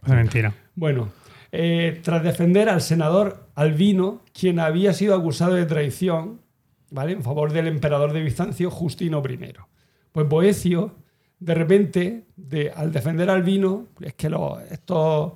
Es 0.05 0.09
mentira. 0.09 0.53
Bueno, 0.75 1.09
eh, 1.51 1.99
tras 2.03 2.23
defender 2.23 2.69
al 2.69 2.81
senador 2.81 3.47
Albino, 3.55 4.21
quien 4.37 4.59
había 4.59 4.93
sido 4.93 5.13
acusado 5.15 5.53
de 5.55 5.65
traición, 5.65 6.39
¿vale? 6.89 7.11
En 7.11 7.21
favor 7.23 7.51
del 7.51 7.67
emperador 7.67 8.13
de 8.13 8.21
Bizancio, 8.21 8.71
Justino 8.71 9.21
I. 9.27 9.53
Pues 10.11 10.27
Boecio, 10.29 10.95
de 11.39 11.53
repente, 11.53 12.23
de- 12.37 12.71
al 12.71 12.91
defender 12.93 13.29
a 13.29 13.33
Albino, 13.33 13.87
es 13.99 14.13
que 14.13 14.29
los- 14.29 14.59
estos, 14.71 15.33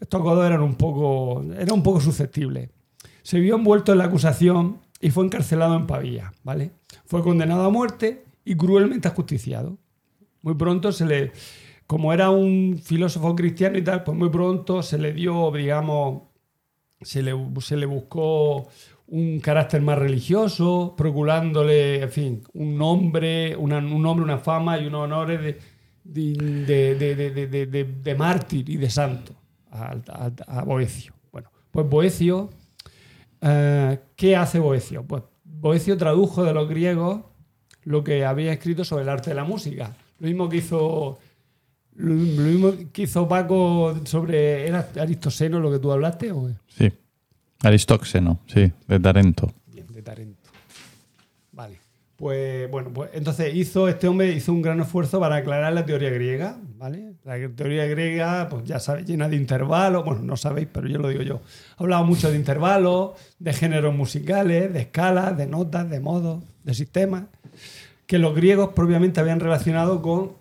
estos 0.00 0.22
godos 0.22 0.46
eran 0.46 0.62
un 0.62 0.74
poco, 0.74 1.44
era 1.58 1.72
un 1.74 1.82
poco 1.82 2.00
susceptibles. 2.00 2.70
Se 3.22 3.38
vio 3.38 3.56
envuelto 3.56 3.92
en 3.92 3.98
la 3.98 4.04
acusación 4.04 4.78
y 5.00 5.10
fue 5.10 5.24
encarcelado 5.24 5.76
en 5.76 5.86
Pavía, 5.86 6.32
¿vale? 6.42 6.72
Fue 7.06 7.22
condenado 7.22 7.64
a 7.64 7.70
muerte 7.70 8.24
y 8.44 8.54
cruelmente 8.56 9.08
ajusticiado. 9.08 9.76
Muy 10.42 10.54
pronto 10.54 10.90
se 10.92 11.04
le, 11.06 11.32
como 11.86 12.12
era 12.12 12.30
un 12.30 12.80
filósofo 12.82 13.36
cristiano 13.36 13.76
y 13.78 13.82
tal, 13.82 14.04
pues 14.04 14.16
muy 14.16 14.30
pronto 14.30 14.82
se 14.82 14.96
le 14.98 15.12
dio, 15.12 15.50
digamos, 15.52 16.22
se 17.02 17.22
le, 17.22 17.32
se 17.60 17.76
le 17.76 17.86
buscó 17.86 18.68
un 19.08 19.40
carácter 19.40 19.82
más 19.82 19.98
religioso, 19.98 20.94
procurándole, 20.96 22.02
en 22.02 22.10
fin, 22.10 22.42
un 22.54 22.78
nombre, 22.78 23.56
una- 23.56 23.78
un 23.78 24.02
nombre, 24.02 24.24
una 24.24 24.38
fama 24.38 24.78
y 24.78 24.86
unos 24.86 25.02
honores 25.04 25.40
de- 25.42 25.58
de- 26.04 27.66
de- 27.66 27.84
de 27.84 28.14
mártir 28.14 28.68
y 28.70 28.76
de 28.76 28.88
santo 28.88 29.34
a, 29.70 30.30
a- 30.46 30.64
Boecio. 30.64 31.14
Bueno, 31.32 31.50
pues 31.70 31.88
Boecio, 31.88 32.50
eh, 33.40 33.98
¿qué 34.16 34.36
hace 34.36 34.58
Boecio? 34.58 35.04
Pues 35.04 35.22
Boecio 35.44 35.96
tradujo 35.96 36.42
de 36.44 36.52
los 36.54 36.68
griegos 36.68 37.20
lo 37.84 38.04
que 38.04 38.24
había 38.24 38.52
escrito 38.52 38.84
sobre 38.84 39.02
el 39.04 39.08
arte 39.08 39.30
de 39.30 39.36
la 39.36 39.44
música. 39.44 39.96
Lo 40.18 40.26
mismo 40.28 40.48
que 40.48 40.58
hizo, 40.58 41.18
lo, 41.96 42.14
mismo 42.14 42.72
que 42.92 43.02
hizo 43.02 43.26
Paco 43.26 43.94
sobre. 44.04 44.66
¿Era 44.68 44.88
Aristoseno 45.00 45.60
lo 45.60 45.70
que 45.70 45.78
tú 45.78 45.90
hablaste? 45.90 46.30
¿o? 46.32 46.50
Sí. 46.68 46.92
Aristóxeno, 47.62 48.40
sí, 48.46 48.72
de 48.88 49.00
Tarento. 49.00 49.52
Pues 52.20 52.70
bueno, 52.70 52.92
pues 52.92 53.08
entonces 53.14 53.54
hizo 53.54 53.88
este 53.88 54.06
hombre 54.06 54.34
hizo 54.34 54.52
un 54.52 54.60
gran 54.60 54.78
esfuerzo 54.78 55.18
para 55.18 55.36
aclarar 55.36 55.72
la 55.72 55.86
teoría 55.86 56.10
griega, 56.10 56.58
¿vale? 56.76 57.14
La 57.24 57.38
teoría 57.48 57.86
griega, 57.86 58.46
pues 58.50 58.64
ya 58.64 58.78
sabéis, 58.78 59.06
llena 59.06 59.26
de 59.26 59.36
intervalos, 59.36 60.04
bueno, 60.04 60.20
no 60.20 60.36
sabéis, 60.36 60.68
pero 60.70 60.86
yo 60.86 60.98
lo 60.98 61.08
digo 61.08 61.22
yo. 61.22 61.40
Hablaba 61.78 62.04
mucho 62.04 62.30
de 62.30 62.36
intervalos, 62.36 63.12
de 63.38 63.54
géneros 63.54 63.94
musicales, 63.94 64.70
de 64.70 64.80
escalas, 64.80 65.34
de 65.38 65.46
notas, 65.46 65.88
de 65.88 65.98
modos, 65.98 66.44
de 66.62 66.74
sistemas, 66.74 67.24
que 68.06 68.18
los 68.18 68.34
griegos 68.34 68.74
propiamente 68.74 69.18
habían 69.18 69.40
relacionado 69.40 70.02
con 70.02 70.32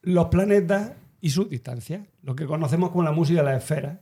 los 0.00 0.28
planetas 0.28 0.92
y 1.20 1.28
sus 1.28 1.50
distancias, 1.50 2.06
lo 2.22 2.36
que 2.36 2.46
conocemos 2.46 2.88
como 2.88 3.04
la 3.04 3.12
música 3.12 3.40
de 3.40 3.50
las 3.50 3.62
esferas 3.62 3.98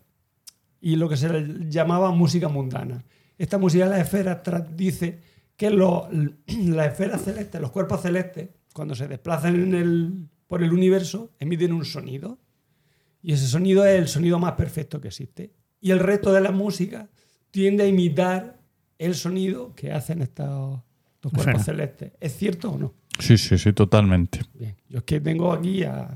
y 0.80 0.94
lo 0.94 1.08
que 1.08 1.16
se 1.16 1.28
llamaba 1.68 2.12
música 2.12 2.46
mundana. 2.46 3.02
Esta 3.36 3.58
música 3.58 3.86
de 3.86 3.90
las 3.90 4.00
esferas 4.02 4.76
dice 4.76 5.18
que 5.56 5.70
lo- 5.70 6.08
las 6.46 6.86
esferas 6.92 7.22
celestes, 7.22 7.60
los 7.60 7.70
cuerpos 7.70 8.02
celestes, 8.02 8.48
cuando 8.72 8.94
se 8.94 9.08
desplazan 9.08 9.54
en 9.54 9.74
el, 9.74 10.28
por 10.46 10.62
el 10.62 10.72
universo 10.72 11.32
emiten 11.38 11.72
un 11.72 11.84
sonido. 11.84 12.38
Y 13.22 13.32
ese 13.32 13.46
sonido 13.48 13.84
es 13.84 13.98
el 13.98 14.08
sonido 14.08 14.38
más 14.38 14.52
perfecto 14.52 15.00
que 15.00 15.08
existe. 15.08 15.52
Y 15.80 15.90
el 15.90 15.98
resto 15.98 16.32
de 16.32 16.40
la 16.40 16.50
música 16.52 17.08
tiende 17.50 17.84
a 17.84 17.86
imitar 17.86 18.58
el 18.98 19.14
sonido 19.14 19.74
que 19.74 19.92
hacen 19.92 20.22
estos, 20.22 20.80
estos 21.14 21.32
cuerpos 21.32 21.64
celestes. 21.64 22.12
¿Es 22.20 22.36
cierto 22.36 22.70
o 22.72 22.78
no? 22.78 22.94
Sí, 23.18 23.36
sí, 23.38 23.56
sí, 23.58 23.72
totalmente. 23.72 24.40
Bien. 24.54 24.76
Yo 24.88 24.98
es 24.98 25.04
que 25.04 25.20
tengo 25.20 25.52
aquí 25.52 25.82
a, 25.82 26.08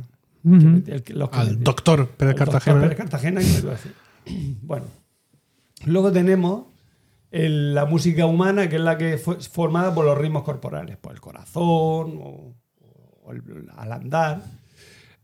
el 0.45 1.03
los 1.15 1.29
Al 1.33 1.63
doctor 1.63 2.09
Pérez 2.09 2.37
doctor 2.37 2.53
Cartagena. 2.53 2.81
Pérez 2.83 2.97
Cartagena, 2.99 3.41
que 3.41 3.47
me 3.47 3.61
lo 3.61 3.67
va 3.69 3.73
a 3.73 3.77
decir. 3.77 3.95
Bueno, 4.63 4.87
luego 5.87 6.13
tenemos 6.13 6.67
el- 7.31 7.75
la 7.75 7.85
música 7.87 8.27
humana, 8.27 8.69
que 8.69 8.77
es 8.77 8.83
la 8.83 8.99
que 8.99 9.19
fue 9.19 9.37
formada 9.41 9.95
por 9.95 10.05
los 10.05 10.17
ritmos 10.19 10.43
corporales, 10.43 10.97
por 10.97 11.13
el 11.13 11.21
corazón 11.21 12.19
o, 12.23 12.55
o 13.25 13.33
el- 13.33 13.69
al 13.77 13.93
andar. 13.93 14.43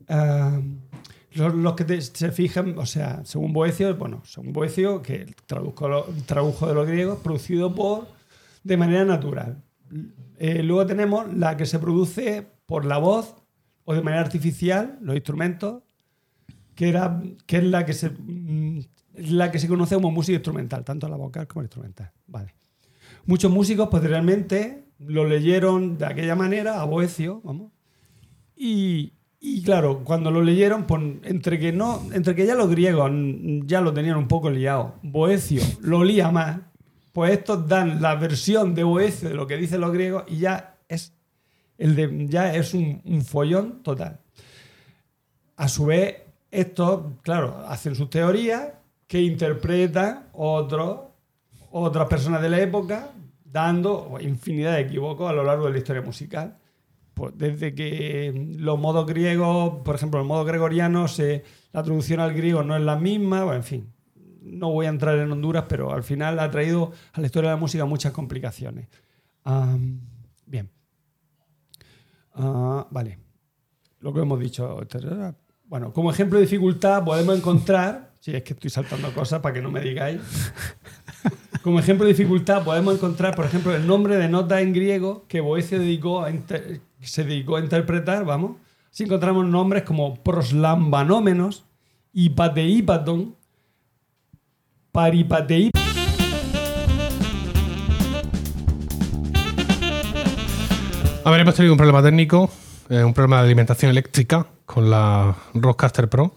Ah, 0.07 0.59
los, 1.33 1.53
los 1.53 1.73
que 1.75 1.83
te- 1.83 2.01
se 2.01 2.31
fijan, 2.31 2.77
o 2.77 2.85
sea, 2.85 3.21
según 3.25 3.53
Boecio, 3.53 3.95
bueno, 3.95 4.21
según 4.25 4.53
Boecio, 4.53 5.01
que 5.01 5.25
tradujo, 5.45 5.87
lo- 5.87 6.05
tradujo 6.25 6.67
de 6.67 6.73
los 6.73 6.87
griegos, 6.87 7.19
producido 7.19 7.75
por 7.75 8.07
de 8.63 8.77
manera 8.77 9.05
natural. 9.05 9.61
Eh, 10.39 10.63
luego 10.63 10.85
tenemos 10.85 11.33
la 11.33 11.57
que 11.57 11.65
se 11.65 11.79
produce 11.79 12.47
por 12.65 12.85
la 12.85 12.97
voz 12.97 13.35
o 13.85 13.93
de 13.93 14.01
manera 14.01 14.21
artificial, 14.21 14.97
los 15.01 15.15
instrumentos, 15.15 15.83
que, 16.75 16.89
era, 16.89 17.21
que 17.45 17.57
es 17.57 17.63
la 17.63 17.85
que, 17.85 17.93
se, 17.93 18.09
mm, 18.09 18.81
la 19.17 19.51
que 19.51 19.59
se 19.59 19.67
conoce 19.67 19.95
como 19.95 20.11
música 20.11 20.35
instrumental, 20.35 20.83
tanto 20.83 21.07
la 21.09 21.17
vocal 21.17 21.47
como 21.47 21.61
la 21.61 21.65
instrumental. 21.65 22.11
Vale. 22.27 22.53
Muchos 23.25 23.51
músicos 23.51 23.89
posteriormente 23.89 24.85
lo 24.99 25.25
leyeron 25.25 25.97
de 25.97 26.05
aquella 26.05 26.35
manera, 26.35 26.81
a 26.81 26.85
Boecio, 26.85 27.41
vamos, 27.43 27.71
y, 28.55 29.13
y 29.39 29.61
claro, 29.63 30.03
cuando 30.03 30.31
lo 30.31 30.41
leyeron, 30.41 30.85
pues, 30.85 31.01
entre, 31.23 31.59
que 31.59 31.71
no, 31.71 32.01
entre 32.13 32.35
que 32.35 32.45
ya 32.45 32.55
los 32.55 32.69
griegos 32.69 33.11
ya 33.65 33.81
lo 33.81 33.93
tenían 33.93 34.17
un 34.17 34.27
poco 34.27 34.49
liado, 34.49 34.95
Boecio 35.03 35.61
lo 35.81 36.03
lía 36.03 36.31
más, 36.31 36.59
pues 37.11 37.31
estos 37.31 37.67
dan 37.67 38.01
la 38.01 38.15
versión 38.15 38.73
de 38.75 38.83
Boecio 38.83 39.29
de 39.29 39.35
lo 39.35 39.45
que 39.47 39.57
dicen 39.57 39.81
los 39.81 39.91
griegos 39.91 40.23
y 40.27 40.37
ya 40.37 40.77
es, 40.87 41.13
el 41.77 41.95
de, 41.95 42.27
ya 42.27 42.53
es 42.55 42.73
un, 42.73 43.01
un 43.05 43.23
follón 43.23 43.83
total. 43.83 44.21
A 45.55 45.67
su 45.67 45.85
vez, 45.85 46.17
estos, 46.49 47.13
claro, 47.23 47.65
hacen 47.67 47.95
sus 47.95 48.09
teorías 48.09 48.69
que 49.07 49.21
interpretan 49.21 50.27
otros, 50.33 50.99
otras 51.71 52.07
personas 52.07 52.41
de 52.41 52.49
la 52.49 52.59
época, 52.59 53.11
dando 53.43 54.17
infinidad 54.19 54.73
de 54.73 54.81
equívocos 54.81 55.29
a 55.29 55.33
lo 55.33 55.43
largo 55.43 55.65
de 55.65 55.71
la 55.71 55.77
historia 55.77 56.01
musical. 56.01 56.57
Pues 57.13 57.33
desde 57.35 57.73
que 57.73 58.31
los 58.59 58.77
modos 58.77 59.07
griegos, 59.07 59.81
por 59.83 59.95
ejemplo, 59.95 60.19
el 60.19 60.27
modo 60.27 60.45
gregoriano, 60.45 61.07
se, 61.07 61.43
la 61.71 61.81
traducción 61.81 62.19
al 62.19 62.33
griego 62.33 62.61
no 62.61 62.75
es 62.75 62.83
la 62.83 62.95
misma, 62.95 63.43
bueno, 63.43 63.57
en 63.57 63.63
fin. 63.63 63.93
No 64.43 64.71
voy 64.71 64.85
a 64.85 64.89
entrar 64.89 65.17
en 65.17 65.31
Honduras, 65.31 65.65
pero 65.67 65.91
al 65.91 66.03
final 66.03 66.39
ha 66.39 66.51
traído 66.51 66.91
a 67.13 67.19
la 67.19 67.25
historia 67.25 67.49
de 67.49 67.55
la 67.55 67.59
música 67.59 67.85
muchas 67.85 68.11
complicaciones. 68.11 68.87
Am, 69.43 69.99
bien. 70.45 70.69
Ah, 72.33 72.85
vale. 72.91 73.17
Lo 73.99 74.13
que 74.13 74.21
hemos 74.21 74.39
dicho. 74.39 74.79
Bueno, 75.65 75.91
como 75.91 76.11
ejemplo 76.11 76.37
de 76.37 76.45
dificultad 76.45 77.03
podemos 77.03 77.35
encontrar, 77.37 78.06
si 78.27 78.35
es 78.35 78.43
que 78.43 78.51
estoy 78.51 78.69
saltando 78.69 79.13
cosas 79.13 79.39
para 79.39 79.53
que 79.53 79.61
no 79.61 79.71
me 79.71 79.79
digáis, 79.79 80.19
como 81.63 81.79
ejemplo 81.79 82.05
de 82.05 82.11
dificultad 82.11 82.61
podemos 82.61 82.95
encontrar, 82.95 83.33
por 83.33 83.45
ejemplo, 83.45 83.73
el 83.73 83.87
nombre 83.87 84.17
de 84.17 84.27
nota 84.27 84.59
en 84.59 84.73
griego 84.73 85.23
que 85.29 85.39
Boecio 85.39 85.77
se 85.77 87.23
dedicó 87.23 87.55
a 87.55 87.61
interpretar, 87.61 88.25
vamos. 88.25 88.57
Si 88.91 89.05
encontramos 89.05 89.45
nombres 89.45 89.83
como 89.83 90.21
proslambanómenos, 90.23 91.63
hipateípaton, 92.11 93.33
paripateí 94.91 95.71
A 101.23 101.31
ver, 101.31 101.39
hemos 101.39 101.55
tenido 101.55 101.73
un 101.73 101.77
problema 101.77 102.03
técnico, 102.03 102.49
eh, 102.89 103.05
un 103.05 103.13
problema 103.13 103.37
de 103.37 103.45
alimentación 103.45 103.89
eléctrica 103.89 104.47
con 104.65 104.89
la 104.89 105.33
Rodecaster 105.53 106.09
Pro, 106.09 106.33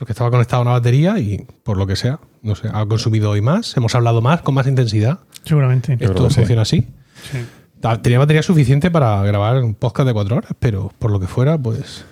porque 0.00 0.12
estaba 0.12 0.30
conectada 0.30 0.58
a 0.58 0.62
una 0.62 0.70
batería 0.72 1.18
y 1.18 1.46
por 1.62 1.76
lo 1.76 1.86
que 1.86 1.94
sea, 1.94 2.18
no 2.42 2.56
sé, 2.56 2.68
ha 2.72 2.86
consumido 2.86 3.28
hoy 3.30 3.42
más, 3.42 3.76
hemos 3.76 3.94
hablado 3.94 4.22
más, 4.22 4.40
con 4.40 4.54
más 4.54 4.66
intensidad. 4.66 5.20
Seguramente. 5.44 5.98
Esto 6.00 6.24
que 6.24 6.30
sí. 6.30 6.36
funciona 6.36 6.62
así. 6.62 6.88
Sí. 7.30 7.38
Tenía 8.02 8.18
batería 8.18 8.42
suficiente 8.42 8.90
para 8.90 9.22
grabar 9.22 9.62
un 9.62 9.74
podcast 9.74 10.06
de 10.06 10.14
cuatro 10.14 10.36
horas, 10.36 10.52
pero 10.58 10.90
por 10.98 11.10
lo 11.10 11.20
que 11.20 11.26
fuera, 11.26 11.58
pues 11.58 12.04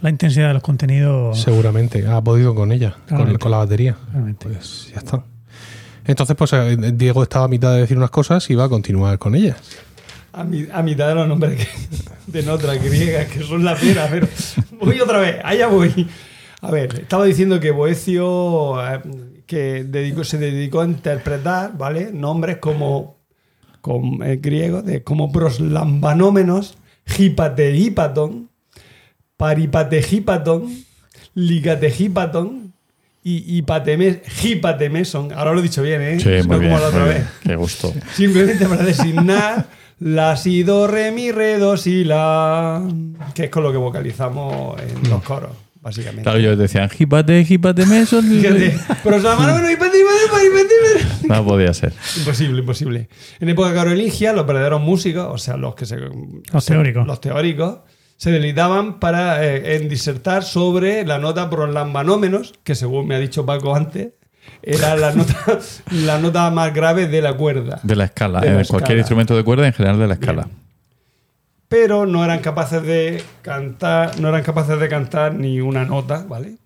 La 0.00 0.08
intensidad 0.08 0.48
de 0.48 0.54
los 0.54 0.62
contenidos. 0.62 1.38
seguramente 1.40 2.06
ha 2.06 2.22
podido 2.22 2.54
con 2.54 2.72
ella, 2.72 2.96
con, 3.08 3.36
con 3.36 3.50
la 3.50 3.58
batería. 3.58 3.96
Claramente. 4.10 4.48
Pues 4.48 4.90
ya 4.92 4.98
está. 4.98 5.22
Entonces, 6.06 6.36
pues 6.36 6.52
eh, 6.54 6.76
Diego 6.94 7.22
estaba 7.22 7.44
a 7.44 7.48
mitad 7.48 7.72
de 7.74 7.80
decir 7.80 7.98
unas 7.98 8.10
cosas 8.10 8.48
y 8.48 8.54
va 8.54 8.64
a 8.64 8.68
continuar 8.70 9.18
con 9.18 9.34
ellas. 9.34 9.56
a, 10.32 10.42
mi- 10.44 10.68
a 10.72 10.82
mitad 10.82 11.08
de 11.08 11.14
los 11.16 11.28
nombres 11.28 11.56
que- 11.66 11.68
de 12.32 12.42
notas 12.42 12.82
griegas, 12.82 13.26
que 13.26 13.42
son 13.42 13.62
la 13.64 13.74
pena, 13.74 14.06
pero 14.10 14.26
voy 14.80 14.98
otra 15.00 15.18
vez, 15.18 15.36
allá 15.44 15.66
voy. 15.66 16.08
A 16.62 16.70
ver, 16.70 17.00
estaba 17.00 17.24
diciendo 17.24 17.60
que 17.60 17.70
Boecio 17.70 18.80
eh, 18.94 19.00
que 19.46 19.84
dedicó- 19.84 20.24
se 20.24 20.38
dedicó 20.38 20.80
a 20.80 20.84
interpretar, 20.86 21.76
¿vale? 21.76 22.10
Nombres 22.12 22.56
como, 22.58 23.16
como 23.80 24.24
eh, 24.24 24.36
griegos, 24.42 24.84
de, 24.84 25.02
como 25.04 25.30
proslambanómenos, 25.30 26.78
hipateípaton, 27.18 28.48
paripatejípaton, 29.36 30.84
ligatejípaton 31.34 32.72
y 33.22 33.60
hipateme- 33.62 34.22
hipatemeson. 34.42 35.32
Ahora 35.32 35.52
lo 35.52 35.60
he 35.60 35.62
dicho 35.62 35.82
bien, 35.82 36.00
¿eh? 36.02 36.20
Sí, 36.20 36.28
No 36.48 36.54
muy 36.56 36.58
bien. 36.60 36.72
como 36.72 36.78
la 36.82 36.88
otra 36.88 37.00
muy 37.00 37.08
vez. 37.10 37.18
bien. 37.18 37.28
Qué 37.42 37.56
gusto. 37.56 37.92
Simplemente 38.14 38.66
para 38.66 38.82
designar 38.82 39.66
la, 40.00 40.36
si, 40.36 40.62
do, 40.62 40.86
re, 40.86 41.12
mi, 41.12 41.30
re, 41.32 41.58
do, 41.58 41.76
si, 41.76 42.04
la. 42.04 42.82
Que 43.34 43.44
es 43.44 43.50
con 43.50 43.62
lo 43.62 43.72
que 43.72 43.78
vocalizamos 43.78 44.80
en 44.80 45.10
los 45.10 45.22
coros, 45.22 45.50
básicamente. 45.86 46.24
Claro, 46.24 46.38
ellos 46.38 46.58
decían, 46.58 46.90
hípate, 46.98 47.46
hípate, 47.48 47.86
meso. 47.86 48.20
Pero 49.04 49.20
se 49.20 49.72
hipati, 49.72 49.72
hipati. 49.72 49.98
No 51.28 51.44
podía 51.44 51.72
ser. 51.72 51.92
Imposible, 52.18 52.60
imposible. 52.60 53.08
En 53.38 53.48
época 53.48 53.72
carolingia, 53.72 54.32
los 54.32 54.46
verdaderos 54.46 54.80
músicos, 54.80 55.28
o 55.30 55.38
sea, 55.38 55.56
los 55.56 55.76
que 55.76 55.86
se. 55.86 55.96
Los 56.52 56.64
teóricos. 56.64 57.06
Los 57.06 57.20
teóricos, 57.20 57.78
se 58.16 58.32
deleitaban 58.32 58.98
para, 58.98 59.44
eh, 59.44 59.76
en 59.76 59.88
disertar 59.88 60.42
sobre 60.42 61.06
la 61.06 61.18
nota 61.18 61.48
proslambanómenos, 61.48 62.54
que 62.64 62.74
según 62.74 63.06
me 63.06 63.14
ha 63.14 63.18
dicho 63.20 63.46
Paco 63.46 63.76
antes, 63.76 64.08
era 64.62 64.96
la 64.96 65.12
nota, 65.12 65.36
la 65.92 66.18
nota 66.18 66.50
más 66.50 66.74
grave 66.74 67.06
de 67.06 67.22
la 67.22 67.34
cuerda. 67.34 67.78
De 67.84 67.94
la 67.94 68.06
escala. 68.06 68.40
De 68.40 68.46
la 68.46 68.54
en 68.54 68.60
escala. 68.60 68.78
cualquier 68.78 68.98
instrumento 68.98 69.36
de 69.36 69.44
cuerda, 69.44 69.66
en 69.66 69.72
general 69.72 70.00
de 70.00 70.06
la 70.08 70.14
escala. 70.14 70.48
Pero 71.68 72.06
no 72.06 72.24
eran 72.24 72.40
capaces 72.40 72.82
de 72.82 73.22
cantar, 73.42 74.20
no 74.20 74.28
eran 74.28 74.42
capaces 74.42 74.78
de 74.78 74.88
cantar 74.88 75.34
ni 75.34 75.60
una 75.60 75.84
nota, 75.84 76.24
¿vale? 76.28 76.56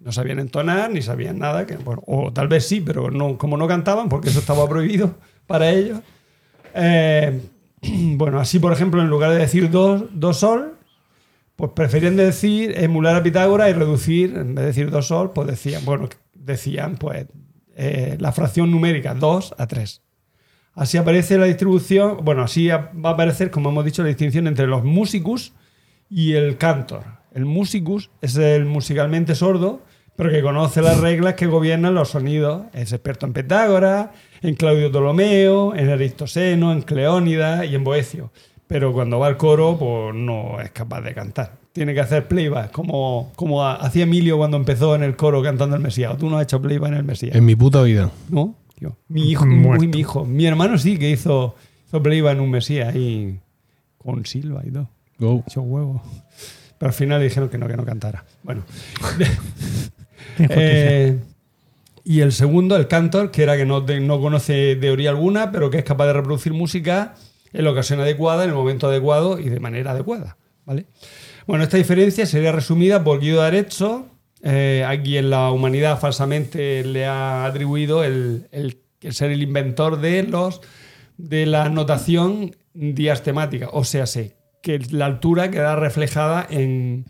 No 0.00 0.12
sabían 0.12 0.38
entonar, 0.38 0.90
ni 0.90 1.00
sabían 1.00 1.38
nada, 1.38 1.66
que, 1.66 1.76
bueno, 1.76 2.02
o 2.06 2.32
tal 2.32 2.48
vez 2.48 2.66
sí, 2.66 2.80
pero 2.80 3.10
no, 3.10 3.38
como 3.38 3.56
no 3.56 3.66
cantaban, 3.66 4.08
porque 4.08 4.28
eso 4.28 4.40
estaba 4.40 4.68
prohibido 4.68 5.14
para 5.46 5.70
ellos. 5.70 6.00
eh, 6.74 7.40
bueno, 8.16 8.40
así 8.40 8.58
por 8.58 8.72
ejemplo, 8.72 9.00
en 9.02 9.08
lugar 9.08 9.30
de 9.30 9.38
decir 9.38 9.70
do, 9.70 10.08
do 10.12 10.32
sol, 10.32 10.74
pues 11.56 11.70
preferían 11.72 12.16
decir, 12.16 12.74
emular 12.78 13.16
a 13.16 13.22
Pitágoras 13.22 13.70
y 13.70 13.72
reducir, 13.72 14.36
en 14.36 14.54
vez 14.54 14.62
de 14.62 14.66
decir 14.66 14.90
do 14.90 15.02
sol, 15.02 15.32
pues 15.32 15.46
decían, 15.48 15.84
bueno, 15.84 16.08
decían 16.34 16.96
pues 16.96 17.26
eh, 17.76 18.16
la 18.20 18.32
fracción 18.32 18.70
numérica 18.70 19.14
2 19.14 19.54
a 19.58 19.66
3. 19.66 20.02
Así 20.74 20.96
aparece 20.98 21.38
la 21.38 21.46
distribución, 21.46 22.18
bueno, 22.24 22.42
así 22.42 22.68
va 22.68 22.90
a 23.04 23.10
aparecer, 23.10 23.50
como 23.50 23.70
hemos 23.70 23.84
dicho, 23.84 24.02
la 24.02 24.08
distinción 24.08 24.46
entre 24.48 24.66
los 24.66 24.82
musicus 24.84 25.52
y 26.10 26.32
el 26.32 26.56
cantor. 26.56 27.04
El 27.32 27.44
musicus 27.44 28.10
es 28.20 28.36
el 28.36 28.64
musicalmente 28.64 29.34
sordo, 29.34 29.80
pero 30.16 30.30
que 30.30 30.42
conoce 30.42 30.82
las 30.82 31.00
reglas 31.00 31.34
que 31.34 31.46
gobiernan 31.46 31.94
los 31.94 32.10
sonidos. 32.10 32.62
Es 32.72 32.92
experto 32.92 33.26
en 33.26 33.32
Pitágoras, 33.32 34.08
en 34.42 34.54
Claudio 34.54 34.90
Ptolomeo, 34.90 35.74
en 35.74 35.90
Aristoseno, 35.90 36.72
en 36.72 36.82
Cleónida 36.82 37.64
y 37.64 37.74
en 37.74 37.84
Boecio. 37.84 38.30
Pero 38.66 38.92
cuando 38.92 39.18
va 39.18 39.26
al 39.28 39.36
coro, 39.36 39.76
pues 39.78 40.14
no 40.14 40.60
es 40.60 40.70
capaz 40.70 41.00
de 41.02 41.14
cantar. 41.14 41.52
Tiene 41.72 41.92
que 41.94 42.00
hacer 42.00 42.26
playback, 42.28 42.70
como, 42.70 43.32
como 43.36 43.64
ha- 43.64 43.74
hacía 43.74 44.04
Emilio 44.04 44.36
cuando 44.38 44.56
empezó 44.56 44.94
en 44.94 45.02
el 45.02 45.16
coro 45.16 45.42
cantando 45.42 45.74
el 45.76 45.82
Mesías. 45.82 46.16
Tú 46.16 46.30
no 46.30 46.36
has 46.38 46.44
hecho 46.44 46.62
playback 46.62 46.90
en 46.92 46.96
el 46.98 47.04
Mesías. 47.04 47.34
En 47.34 47.44
mi 47.44 47.56
puta 47.56 47.82
vida. 47.82 48.10
¿No? 48.30 48.54
Tío. 48.84 48.98
Mi 49.08 49.30
hijo, 49.30 49.46
Muerto. 49.46 49.82
uy, 49.82 49.88
mi 49.88 50.00
hijo. 50.00 50.24
Mi 50.24 50.46
hermano 50.46 50.78
sí 50.78 50.98
que 50.98 51.10
hizo, 51.10 51.54
hizo 51.86 52.06
en 52.06 52.40
un 52.40 52.50
Mesías 52.50 52.94
ahí 52.94 53.40
con 53.98 54.24
Silva 54.26 54.62
y 54.64 54.70
todo. 54.70 54.90
Go. 55.18 55.44
Hecho 55.46 55.62
huevo. 55.62 56.02
Pero 56.78 56.88
al 56.88 56.94
final 56.94 57.20
le 57.20 57.24
dijeron 57.24 57.48
que 57.48 57.58
no, 57.58 57.66
que 57.66 57.76
no 57.76 57.84
cantara. 57.84 58.24
Bueno. 58.42 58.64
Eh, 60.36 61.16
y 62.02 62.20
el 62.20 62.32
segundo, 62.32 62.76
el 62.76 62.88
cantor, 62.88 63.30
que 63.30 63.44
era 63.44 63.56
que 63.56 63.64
no, 63.64 63.82
no 63.82 64.20
conoce 64.20 64.74
teoría 64.74 65.10
alguna, 65.10 65.52
pero 65.52 65.70
que 65.70 65.78
es 65.78 65.84
capaz 65.84 66.06
de 66.06 66.14
reproducir 66.14 66.52
música 66.52 67.14
en 67.52 67.64
la 67.64 67.70
ocasión 67.70 68.00
adecuada, 68.00 68.42
en 68.42 68.50
el 68.50 68.56
momento 68.56 68.88
adecuado 68.88 69.38
y 69.38 69.48
de 69.48 69.60
manera 69.60 69.92
adecuada. 69.92 70.36
¿vale? 70.66 70.86
Bueno, 71.46 71.62
esta 71.62 71.76
diferencia 71.76 72.26
sería 72.26 72.50
resumida 72.50 73.04
por 73.04 73.20
Guido 73.20 73.42
Arezzo, 73.42 74.08
eh, 74.44 74.84
a 74.86 75.00
quien 75.02 75.30
la 75.30 75.50
humanidad 75.50 75.98
falsamente 75.98 76.84
le 76.84 77.06
ha 77.06 77.44
atribuido 77.46 78.04
el, 78.04 78.46
el- 78.52 78.78
el 79.00 79.12
ser 79.12 79.30
el 79.32 79.42
inventor 79.42 80.00
de 80.00 80.22
los 80.22 80.60
de 81.18 81.44
la 81.46 81.68
notación 81.68 82.54
diastemática, 82.74 83.68
o 83.72 83.84
sea, 83.84 84.06
sé 84.06 84.36
que 84.62 84.78
la 84.90 85.06
altura 85.06 85.50
queda 85.50 85.76
reflejada 85.76 86.46
en, 86.48 87.04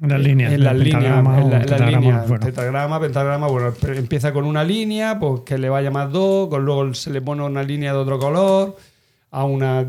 las 0.00 0.20
líneas. 0.20 0.52
en 0.52 0.64
las 0.64 0.74
líneas, 0.76 0.94
pentagrama 0.94 1.40
en 1.40 1.50
la- 1.50 1.60
tetragrama, 1.60 2.00
líneas, 2.00 2.28
bueno. 2.28 2.46
pentagrama, 3.00 3.46
bueno, 3.46 3.72
empieza 3.96 4.32
con 4.32 4.44
una 4.44 4.64
línea, 4.64 5.18
pues 5.20 5.42
que 5.46 5.56
le 5.58 5.68
vaya 5.68 5.90
más 5.90 6.10
dos, 6.10 6.48
con 6.48 6.64
luego 6.64 6.92
se 6.94 7.10
le 7.10 7.20
pone 7.22 7.42
una 7.44 7.62
línea 7.62 7.92
de 7.92 7.98
otro 7.98 8.18
color, 8.18 8.76
a 9.30 9.44
una 9.44 9.86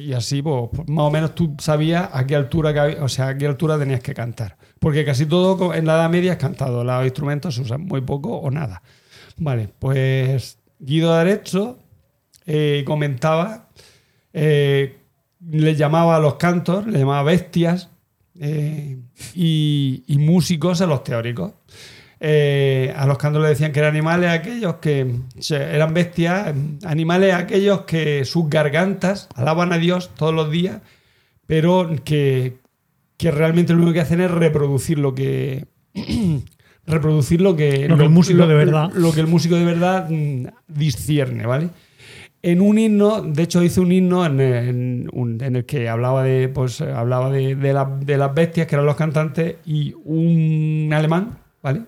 y 0.00 0.14
así, 0.14 0.40
pues, 0.42 0.70
más 0.88 1.04
o 1.04 1.10
menos 1.10 1.34
tú 1.34 1.54
sabías 1.58 2.08
a 2.12 2.26
qué 2.26 2.34
altura, 2.34 2.72
o 3.02 3.08
sea, 3.08 3.28
a 3.28 3.36
qué 3.38 3.46
altura 3.46 3.78
tenías 3.78 4.00
que 4.00 4.14
cantar, 4.14 4.56
porque 4.82 5.04
casi 5.04 5.26
todo 5.26 5.72
en 5.74 5.86
la 5.86 5.94
Edad 5.94 6.10
Media 6.10 6.32
es 6.32 6.38
cantado, 6.38 6.82
los 6.82 7.04
instrumentos 7.04 7.54
se 7.54 7.62
usan 7.62 7.82
muy 7.82 8.00
poco 8.00 8.36
o 8.36 8.50
nada. 8.50 8.82
Vale, 9.36 9.68
pues 9.78 10.58
Guido 10.80 11.14
de 11.14 11.20
Arezzo 11.20 11.78
eh, 12.46 12.82
comentaba, 12.84 13.68
eh, 14.32 14.98
le 15.48 15.76
llamaba 15.76 16.16
a 16.16 16.18
los 16.18 16.34
cantos, 16.34 16.84
le 16.84 16.98
llamaba 16.98 17.22
bestias 17.22 17.90
eh, 18.40 18.98
y, 19.34 20.02
y 20.08 20.18
músicos 20.18 20.80
a 20.80 20.86
los 20.86 21.04
teóricos. 21.04 21.52
A 22.20 23.06
los 23.06 23.18
cantos 23.18 23.40
le 23.40 23.50
decían 23.50 23.70
que 23.70 23.78
eran 23.78 23.92
animales 23.92 24.30
aquellos 24.30 24.76
que 24.76 25.14
eran 25.50 25.94
bestias, 25.94 26.52
animales 26.84 27.34
aquellos 27.34 27.82
que 27.82 28.24
sus 28.24 28.50
gargantas 28.50 29.28
alaban 29.36 29.72
a 29.72 29.78
Dios 29.78 30.10
todos 30.16 30.34
los 30.34 30.50
días, 30.50 30.80
pero 31.46 31.88
que, 32.04 32.61
que 33.22 33.30
realmente 33.30 33.72
lo 33.72 33.78
único 33.78 33.94
que 33.94 34.00
hacen 34.00 34.20
es 34.20 34.30
reproducir 34.30 34.98
lo 34.98 35.14
que 35.14 35.66
reproducir 36.86 37.40
lo 37.40 37.54
que 37.56 37.88
Lo 37.88 37.96
que 37.96 38.04
el 38.04 38.10
músico 38.10 38.46
de 38.46 38.54
verdad. 38.54 38.90
lo 38.94 39.12
que 39.12 39.20
el 39.20 39.26
músico 39.26 39.56
de 39.56 39.64
verdad 39.64 40.08
mm, 40.10 40.46
discierne, 40.68 41.46
¿vale? 41.46 41.68
En 42.44 42.60
un 42.60 42.76
himno, 42.76 43.22
de 43.22 43.42
hecho 43.44 43.62
hice 43.62 43.80
un 43.80 43.92
himno 43.92 44.26
en, 44.26 44.40
en 44.40 45.08
en 45.40 45.56
el 45.56 45.64
que 45.64 45.88
hablaba 45.88 46.24
de, 46.24 46.48
pues, 46.48 46.80
hablaba 46.80 47.30
de, 47.30 47.54
de 47.54 47.72
la- 47.72 47.84
de 48.00 48.16
las 48.16 48.34
bestias, 48.34 48.66
que 48.66 48.74
eran 48.74 48.84
los 48.86 48.96
cantantes, 48.96 49.56
y 49.64 49.94
un 50.04 50.90
alemán, 50.92 51.38
¿vale? 51.62 51.82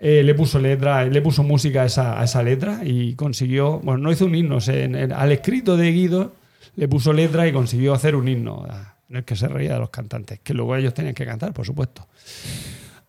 Eh, 0.00 0.22
le 0.22 0.34
puso 0.34 0.60
letra, 0.60 1.04
le 1.04 1.20
puso 1.22 1.42
música 1.42 1.82
a 1.82 1.86
esa, 1.86 2.20
a 2.20 2.24
esa 2.24 2.42
letra 2.44 2.82
y 2.84 3.14
consiguió, 3.14 3.80
bueno, 3.80 4.00
no 4.04 4.12
hizo 4.12 4.26
un 4.26 4.34
himno, 4.36 4.60
se- 4.60 4.84
en- 4.84 5.12
al 5.12 5.32
escrito 5.32 5.76
de 5.76 5.90
Guido 5.90 6.34
le 6.76 6.86
puso 6.86 7.12
letra 7.12 7.48
y 7.48 7.52
consiguió 7.52 7.94
hacer 7.94 8.14
un 8.14 8.28
himno 8.28 8.64
en 9.16 9.24
que 9.24 9.36
se 9.36 9.48
reía 9.48 9.74
de 9.74 9.80
los 9.80 9.90
cantantes, 9.90 10.40
que 10.40 10.54
luego 10.54 10.76
ellos 10.76 10.94
tenían 10.94 11.14
que 11.14 11.26
cantar, 11.26 11.52
por 11.52 11.66
supuesto. 11.66 12.06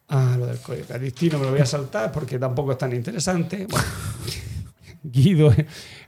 Ah, 0.08 0.36
lo 0.38 0.46
del 0.46 0.60
código 0.60 0.86
catistino 0.88 1.40
me 1.40 1.46
lo 1.46 1.52
voy 1.52 1.62
a 1.62 1.66
saltar 1.66 2.12
porque 2.12 2.38
tampoco 2.38 2.74
es 2.74 2.78
tan 2.78 2.94
interesante. 2.94 3.66
Bueno, 3.70 3.88
Guido 5.04 5.54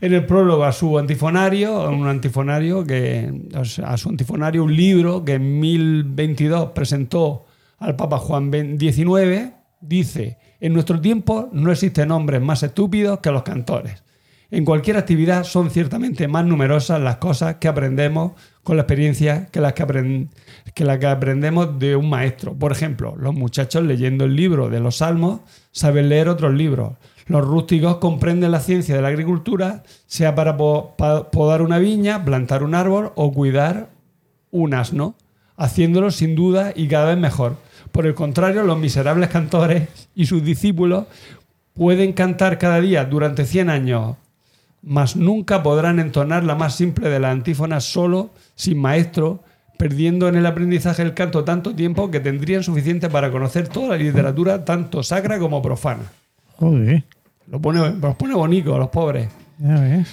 en 0.01 0.13
el 0.13 0.25
prólogo 0.25 0.63
a 0.63 0.71
su 0.71 0.97
antifonario, 0.97 1.87
un 1.89 2.07
antifonario 2.07 2.83
que 2.83 3.31
a 3.53 3.97
su 3.97 4.09
antifonario 4.09 4.63
un 4.63 4.75
libro 4.75 5.23
que 5.23 5.33
en 5.33 5.59
1022 5.59 6.71
presentó 6.71 7.45
al 7.77 7.95
Papa 7.95 8.17
Juan 8.17 8.51
XIX, 8.51 9.53
dice, 9.81 10.37
en 10.59 10.73
nuestro 10.73 10.99
tiempo 10.99 11.49
no 11.51 11.71
existen 11.71 12.09
hombres 12.11 12.41
más 12.41 12.63
estúpidos 12.63 13.19
que 13.19 13.31
los 13.31 13.43
cantores. 13.43 14.03
En 14.49 14.63
cualquier 14.63 14.95
actividad 14.97 15.43
son 15.43 15.69
ciertamente 15.69 16.27
más 16.27 16.45
numerosas 16.45 17.01
las 17.01 17.17
cosas 17.17 17.55
que 17.55 17.67
aprendemos 17.67 18.31
con 18.63 18.77
la 18.77 18.83
experiencia 18.83 19.47
que 19.51 19.59
las 19.59 19.73
que, 19.73 20.27
que 20.73 20.85
las 20.85 20.99
que 20.99 21.07
aprendemos 21.07 21.77
de 21.79 21.95
un 21.97 22.09
maestro. 22.09 22.53
Por 22.53 22.71
ejemplo, 22.71 23.15
los 23.19 23.33
muchachos 23.33 23.83
leyendo 23.83 24.23
el 24.25 24.35
libro 24.35 24.69
de 24.69 24.79
los 24.79 24.97
salmos 24.97 25.41
saben 25.71 26.07
leer 26.09 26.29
otros 26.29 26.53
libros. 26.53 26.93
Los 27.27 27.45
rústicos 27.45 27.97
comprenden 27.97 28.51
la 28.51 28.61
ciencia 28.61 28.95
de 28.95 29.01
la 29.01 29.09
agricultura, 29.09 29.83
sea 30.05 30.33
para 30.33 30.55
po- 30.55 30.95
pa- 30.97 31.29
podar 31.29 31.61
una 31.61 31.77
viña, 31.77 32.23
plantar 32.23 32.63
un 32.63 32.73
árbol 32.73 33.11
o 33.15 33.33
cuidar 33.33 33.89
un 34.51 34.73
asno, 34.73 35.15
haciéndolo 35.57 36.09
sin 36.09 36.35
duda 36.35 36.71
y 36.73 36.87
cada 36.87 37.07
vez 37.07 37.17
mejor. 37.17 37.57
Por 37.91 38.05
el 38.05 38.15
contrario, 38.15 38.63
los 38.63 38.79
miserables 38.79 39.29
cantores 39.29 39.89
y 40.15 40.25
sus 40.25 40.41
discípulos 40.41 41.05
pueden 41.73 42.13
cantar 42.13 42.57
cada 42.57 42.79
día 42.79 43.03
durante 43.03 43.45
100 43.45 43.69
años, 43.69 44.15
mas 44.87 45.15
nunca 45.15 45.61
podrán 45.63 45.99
entonar 45.99 46.43
la 46.45 46.55
más 46.55 46.75
simple 46.75 47.09
de 47.09 47.19
las 47.19 47.31
antífonas 47.33 47.83
solo, 47.83 48.31
sin 48.55 48.79
maestro, 48.79 49.43
perdiendo 49.77 50.27
en 50.27 50.35
el 50.35 50.45
aprendizaje 50.45 51.01
el 51.03 51.13
canto 51.13 51.43
tanto 51.43 51.75
tiempo 51.75 52.09
que 52.09 52.19
tendrían 52.19 52.63
suficiente 52.63 53.09
para 53.09 53.29
conocer 53.31 53.67
toda 53.67 53.89
la 53.89 53.97
literatura, 53.97 54.63
tanto 54.65 55.03
sacra 55.03 55.37
como 55.39 55.61
profana. 55.61 56.03
Joder, 56.55 57.03
Lo 57.51 57.59
pone, 57.61 57.79
los 58.01 58.15
pone 58.15 58.33
bonito 58.33 58.73
a 58.75 58.79
los 58.79 58.87
pobres. 58.89 59.29
ya 59.59 59.79
ves. 59.79 60.07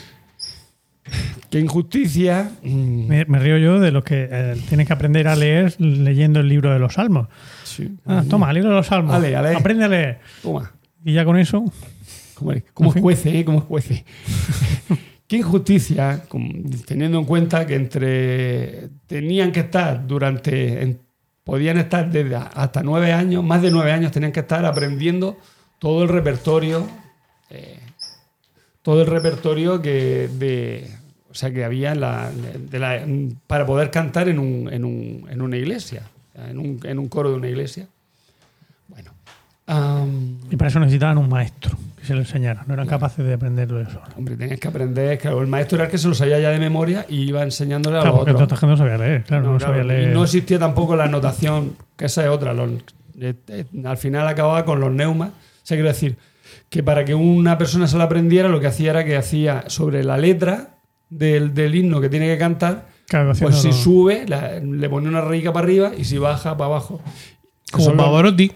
Qué 1.50 1.60
injusticia. 1.60 2.50
mm, 2.62 3.06
Me, 3.08 3.24
me 3.26 3.38
río 3.38 3.58
yo 3.58 3.78
de 3.78 3.92
los 3.92 4.02
que 4.04 4.28
eh, 4.30 4.54
tienen 4.68 4.86
que 4.86 4.92
aprender 4.92 5.28
a 5.28 5.36
leer 5.36 5.74
leyendo 5.80 6.40
el 6.40 6.48
libro 6.48 6.72
de 6.72 6.78
los 6.78 6.94
salmos. 6.94 7.28
sí. 7.64 7.94
Ah, 8.06 8.24
toma, 8.28 8.52
libro 8.52 8.70
de 8.70 8.76
los 8.76 8.86
salmos. 8.86 9.14
Ale, 9.14 9.36
ale. 9.36 9.54
Aprende 9.54 9.84
a 9.84 9.88
leer. 9.88 10.18
Toma. 10.42 10.72
Y 11.04 11.12
ya 11.12 11.24
con 11.24 11.38
eso, 11.38 11.64
En 12.88 12.92
fin. 12.94 13.02
juece, 13.02 13.38
¿eh? 13.38 13.44
Como 13.44 13.60
juece. 13.60 14.04
Qué 15.26 15.38
injusticia, 15.38 16.22
teniendo 16.86 17.18
en 17.18 17.24
cuenta 17.24 17.66
que 17.66 17.74
entre 17.76 18.88
tenían 19.06 19.52
que 19.52 19.60
estar 19.60 20.06
durante, 20.06 20.82
en- 20.82 21.00
podían 21.44 21.78
estar 21.78 22.10
desde 22.10 22.36
hasta 22.36 22.82
nueve 22.82 23.12
años, 23.12 23.42
más 23.42 23.62
de 23.62 23.70
nueve 23.70 23.90
años 23.92 24.12
tenían 24.12 24.32
que 24.32 24.40
estar 24.40 24.64
aprendiendo 24.66 25.38
todo 25.78 26.02
el 26.02 26.08
repertorio, 26.10 26.86
eh, 27.50 27.78
todo 28.82 29.00
el 29.00 29.06
repertorio 29.06 29.80
que 29.80 30.28
de, 30.38 30.90
o 31.30 31.34
sea, 31.34 31.50
que 31.50 31.64
había 31.64 31.94
la, 31.94 32.30
de 32.30 32.78
la- 32.78 33.06
para 33.46 33.64
poder 33.64 33.90
cantar 33.90 34.28
en, 34.28 34.38
un, 34.38 34.70
en, 34.72 34.84
un- 34.84 35.26
en 35.30 35.40
una 35.40 35.56
iglesia, 35.56 36.02
en 36.34 36.58
un, 36.58 36.80
en 36.84 36.98
un 36.98 37.08
coro 37.08 37.30
de 37.30 37.36
una 37.36 37.48
iglesia. 37.48 37.86
Bueno. 38.88 39.10
am, 39.66 40.38
y 40.50 40.56
para 40.56 40.68
eso 40.68 40.78
necesitaban 40.80 41.16
un 41.16 41.30
maestro 41.30 41.76
que 42.04 42.08
se 42.08 42.14
lo 42.14 42.20
enseñara. 42.20 42.64
No 42.66 42.74
eran 42.74 42.86
capaces 42.86 43.24
de 43.24 43.34
aprenderlo 43.34 43.78
de 43.78 43.84
eso. 43.84 44.00
Hombre, 44.16 44.36
tenías 44.36 44.60
que 44.60 44.68
aprender, 44.68 45.18
claro, 45.18 45.40
el 45.40 45.46
maestro 45.46 45.76
era 45.76 45.86
el 45.86 45.90
que 45.90 45.98
se 45.98 46.06
lo 46.08 46.14
sabía 46.14 46.38
ya 46.38 46.50
de 46.50 46.58
memoria 46.58 47.06
y 47.08 47.22
iba 47.22 47.42
enseñándole 47.42 47.96
a 47.98 48.00
Claro, 48.00 48.16
los 48.16 48.18
porque 48.20 48.32
otros. 48.32 48.48
toda 48.48 48.54
esta 48.56 48.66
gente 48.66 48.70
no 48.72 48.76
sabía 48.76 48.98
leer. 49.06 49.24
Claro, 49.24 49.42
no, 49.44 49.52
No, 49.52 49.58
claro, 49.58 49.72
sabía 49.74 49.84
leer. 49.84 50.10
Y 50.10 50.14
no 50.14 50.24
existía 50.24 50.58
tampoco 50.58 50.96
la 50.96 51.08
notación, 51.08 51.76
que 51.96 52.04
esa 52.06 52.22
es 52.22 52.28
otra. 52.28 52.52
los- 52.54 52.70
eh, 53.20 53.34
eh, 53.48 53.64
al 53.84 53.96
final 53.96 54.26
acababa 54.28 54.64
con 54.64 54.80
los 54.80 54.92
neumas. 54.92 55.30
O 55.30 55.32
sea, 55.62 55.76
quiero 55.76 55.88
decir 55.88 56.16
que 56.68 56.82
para 56.82 57.04
que 57.04 57.14
una 57.14 57.56
persona 57.58 57.86
se 57.86 57.96
lo 57.96 58.02
aprendiera, 58.02 58.48
lo 58.48 58.60
que 58.60 58.66
hacía 58.66 58.90
era 58.90 59.04
que 59.04 59.16
hacía 59.16 59.64
sobre 59.68 60.04
la 60.04 60.16
letra 60.18 60.74
del, 61.08 61.54
del 61.54 61.74
himno 61.74 62.00
que 62.00 62.08
tiene 62.08 62.26
que 62.26 62.36
cantar, 62.38 62.86
Claro, 63.08 63.32
pues 63.38 63.56
si 63.56 63.72
sube, 63.72 64.24
la- 64.26 64.58
le 64.60 64.88
pone 64.88 65.08
una 65.08 65.20
rayica 65.20 65.52
para 65.52 65.64
arriba 65.64 65.92
y 65.96 66.04
si 66.04 66.18
baja 66.18 66.56
para 66.56 66.66
abajo. 66.66 67.00
Como 67.70 67.94
Pavarotti. 67.96 68.50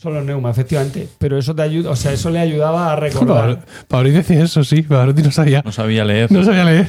Son 0.00 0.14
los 0.14 0.24
neumas, 0.24 0.56
efectivamente. 0.56 1.08
Pero 1.18 1.36
eso 1.38 1.54
te 1.56 1.62
ayuda, 1.62 1.90
o 1.90 1.96
sea, 1.96 2.12
eso 2.12 2.30
le 2.30 2.38
ayudaba 2.38 2.92
a 2.92 2.96
recordar. 3.06 3.64
Pavarotti 3.88 4.14
decía 4.14 4.44
eso, 4.44 4.62
sí. 4.62 4.82
Pavarotti 4.82 5.22
no 5.22 5.32
sabía. 5.32 5.60
No 5.64 5.72
sabía 5.72 6.04
leer. 6.04 6.30
No 6.30 6.44
sabía 6.44 6.64
leer. 6.64 6.88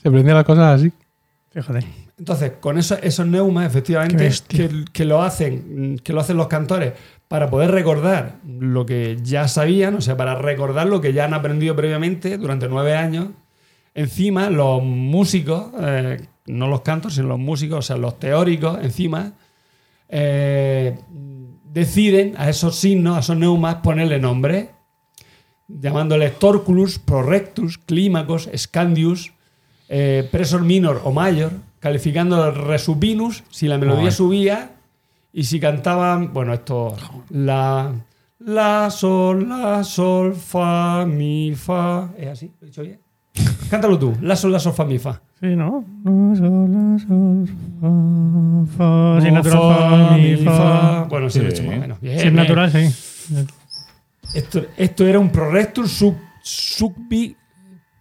Se 0.00 0.08
aprendía 0.08 0.34
las 0.34 0.44
cosas 0.44 0.80
así. 0.80 0.92
Fíjate. 1.50 1.84
Entonces, 2.16 2.52
con 2.60 2.78
eso- 2.78 2.96
esos 3.02 3.26
neumas, 3.26 3.66
efectivamente, 3.66 4.30
que 4.92 5.04
lo 5.04 5.22
hacen, 5.22 5.98
que 6.04 6.12
lo 6.12 6.20
hacen 6.20 6.36
los 6.36 6.46
cantores 6.46 6.92
para 7.26 7.50
poder 7.50 7.72
recordar 7.72 8.36
lo 8.46 8.86
que 8.86 9.18
ya 9.22 9.48
sabían, 9.48 9.96
o 9.96 10.00
sea, 10.00 10.16
para 10.16 10.36
recordar 10.36 10.86
lo 10.86 11.00
que 11.00 11.12
ya 11.12 11.24
han 11.24 11.34
aprendido 11.34 11.74
previamente 11.74 12.38
durante 12.38 12.68
nueve 12.68 12.94
años. 12.94 13.30
Encima, 13.96 14.50
los 14.50 14.82
músicos, 14.84 15.66
eh, 15.80 16.20
no 16.46 16.68
los 16.68 16.82
cantos, 16.82 17.14
sino 17.14 17.26
los 17.26 17.38
músicos, 17.40 17.78
o 17.78 17.82
sea, 17.82 17.96
los 17.96 18.20
teóricos, 18.20 18.78
encima, 18.82 19.32
eh, 20.08 20.96
deciden 21.74 22.34
a 22.38 22.48
esos 22.48 22.76
signos, 22.76 23.16
a 23.16 23.20
esos 23.20 23.36
neumas, 23.36 23.76
ponerle 23.82 24.20
nombre, 24.20 24.70
llamándoles 25.66 26.38
Torculus, 26.38 27.00
Prorectus, 27.00 27.78
Clímacos, 27.78 28.48
Scandius, 28.56 29.32
eh, 29.88 30.28
Presor 30.30 30.62
Minor 30.62 31.02
o 31.04 31.10
Mayor, 31.10 31.50
calificando 31.80 32.50
Resupinus 32.52 33.42
si 33.50 33.66
la 33.66 33.76
melodía 33.76 34.06
Ay. 34.06 34.12
subía 34.12 34.70
y 35.32 35.44
si 35.44 35.58
cantaban, 35.58 36.32
bueno, 36.32 36.54
esto, 36.54 36.96
la, 37.30 37.92
la, 38.38 38.88
sol, 38.90 39.48
la, 39.48 39.82
sol, 39.82 40.36
fa, 40.36 41.04
mi, 41.04 41.54
fa. 41.56 42.10
¿Es 42.16 42.28
así? 42.28 42.52
¿Lo 42.60 42.66
he 42.66 42.70
dicho 42.70 42.82
bien? 42.82 43.03
Cántalo 43.74 43.98
tú, 43.98 44.16
la, 44.20 44.36
sol, 44.36 44.52
la, 44.52 44.60
sol, 44.60 44.72
fa, 44.72 44.84
mi, 44.84 45.00
fa. 45.00 45.20
Sí, 45.40 45.56
¿no? 45.56 45.84
La, 46.04 46.36
sol, 46.36 46.70
la, 46.70 46.98
sol, 47.00 47.48
fa, 47.80 48.76
fa. 48.76 49.20
Si 49.20 49.32
natural, 49.32 50.08
fa, 50.08 50.16
mi, 50.16 50.36
fa. 50.36 51.04
Bueno, 51.10 51.28
sí, 51.28 51.40
lo 51.40 51.46
he 51.46 51.50
hecho 51.50 51.64
más 51.64 51.76
o 51.76 51.80
menos. 51.80 52.00
Bien, 52.00 52.14
Si 52.20 52.26
es 52.28 52.32
bien. 52.32 52.36
natural, 52.36 52.70
sí. 52.70 53.34
Esto, 54.32 54.62
esto 54.76 55.04
era 55.08 55.18
un 55.18 55.28
prorectus 55.30 55.90
sub, 55.90 56.14
subbi, 56.40 57.36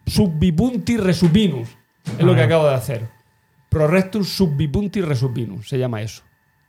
subbipunti 0.05 0.97
resupinus. 0.97 1.69
Es 2.19 2.23
lo 2.23 2.35
que 2.35 2.43
acabo 2.43 2.67
de 2.67 2.75
hacer. 2.75 3.07
Prorectus 3.67 4.29
subbipunti 4.29 5.01
resubinus, 5.01 5.67
se 5.67 5.79
llama 5.79 6.03
eso. 6.03 6.21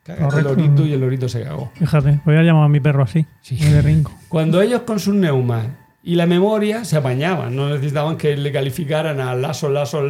Cágate 0.03 0.39
el 0.39 0.45
lorito 0.45 0.87
y 0.87 0.95
el 0.95 1.01
lorito 1.03 1.29
se 1.29 1.43
cagó. 1.43 1.71
Fíjate, 1.75 2.21
voy 2.25 2.37
a 2.37 2.43
llamar 2.43 2.65
a 2.65 2.69
mi 2.69 2.81
perro 2.81 3.03
así. 3.03 3.27
Sí. 3.43 3.57
de 3.57 3.83
rinco. 3.83 4.13
Cuando 4.31 4.63
ellos 4.63 4.81
con 4.87 4.99
sus 4.99 5.15
neumas 5.15 5.67
y 6.07 6.17
la 6.17 6.27
memoria 6.27 6.85
se 6.85 6.99
apañaban, 6.99 7.57
no 7.57 7.71
necesitaban 7.71 8.17
que 8.19 8.37
le 8.37 8.53
calificaran 8.53 9.21
a 9.21 9.35
laso, 9.35 9.71
laso, 9.71 10.03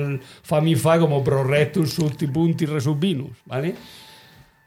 famifa 0.43 0.99
como 0.99 1.23
prorectus, 1.23 1.93
subtipunti, 1.95 2.66
resubinus, 2.66 3.31
¿vale? 3.47 3.77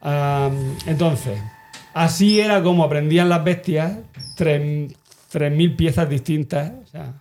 Ah, 0.01 0.49
entonces, 0.85 1.37
así 1.93 2.39
era 2.39 2.63
como 2.63 2.83
aprendían 2.83 3.29
las 3.29 3.43
bestias 3.43 3.97
tres- 4.37 4.93
3.000 5.29 5.75
piezas 5.75 6.09
distintas, 6.09 6.71
o 6.83 6.87
sea, 6.87 7.13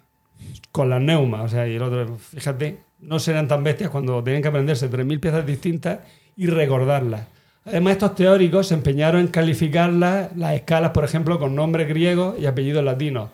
con 0.71 0.89
las 0.89 1.01
neumas, 1.01 1.47
o 1.47 1.49
sea, 1.49 1.67
y 1.67 1.75
el 1.75 1.83
otro, 1.83 2.17
fíjate, 2.19 2.79
no 3.01 3.19
serán 3.19 3.49
tan 3.49 3.65
bestias 3.65 3.91
cuando 3.91 4.23
tenían 4.23 4.43
que 4.43 4.49
aprenderse 4.49 4.89
3.000 4.89 5.19
piezas 5.19 5.45
distintas 5.45 5.99
y 6.37 6.47
recordarlas. 6.47 7.23
Además, 7.65 7.95
estos 7.95 8.15
teóricos 8.15 8.69
se 8.69 8.75
empeñaron 8.75 9.23
en 9.23 9.27
calificarlas, 9.27 10.37
las 10.37 10.55
escalas, 10.55 10.93
por 10.93 11.05
ejemplo, 11.05 11.41
con 11.41 11.57
nombres 11.57 11.89
griegos 11.89 12.39
y 12.39 12.47
apellidos 12.47 12.85
latinos. 12.85 13.31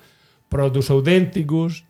Protus 0.53 0.91
Authenticus, 0.91 1.85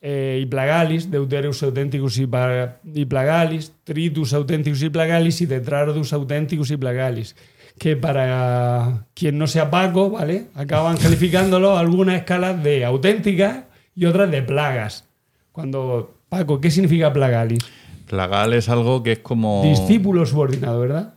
eh, 0.00 0.40
y 0.42 0.46
Plagalis, 0.46 1.10
Deuterus 1.10 1.62
Authenticus 1.62 2.18
y, 2.18 2.26
Plagalis, 2.26 3.72
Tritus 3.84 4.32
Authenticus 4.32 4.82
y 4.82 4.90
Plagalis 4.90 5.40
y 5.42 5.46
Tetrardus 5.46 6.12
Authenticus 6.12 6.70
y 6.72 6.76
Plagalis. 6.76 7.36
Que 7.78 7.96
para 7.96 9.06
quien 9.14 9.38
no 9.38 9.46
sea 9.46 9.70
Paco, 9.70 10.10
¿vale? 10.10 10.46
Acaban 10.54 10.96
calificándolo 11.02 11.78
algunas 11.78 12.16
escalas 12.16 12.60
de 12.64 12.84
auténticas 12.84 13.64
y 13.94 14.06
otras 14.06 14.28
de 14.30 14.42
plagas. 14.42 15.04
Cuando, 15.52 16.14
Paco, 16.28 16.60
¿qué 16.60 16.70
significa 16.70 17.12
Plagalis? 17.12 17.60
Plagal 18.08 18.54
es 18.54 18.68
algo 18.68 19.04
que 19.04 19.12
es 19.12 19.18
como. 19.20 19.62
Discípulo 19.62 20.26
subordinado, 20.26 20.80
¿verdad? 20.80 21.14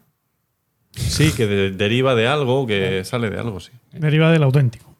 Sí, 0.92 1.32
que 1.32 1.48
de- 1.48 1.72
deriva 1.72 2.14
de 2.14 2.28
algo, 2.28 2.68
que 2.68 3.04
sale 3.04 3.32
de 3.32 3.40
algo, 3.40 3.60
sí. 3.60 3.72
Deriva 3.94 4.32
del 4.32 4.44
auténtico. 4.44 4.93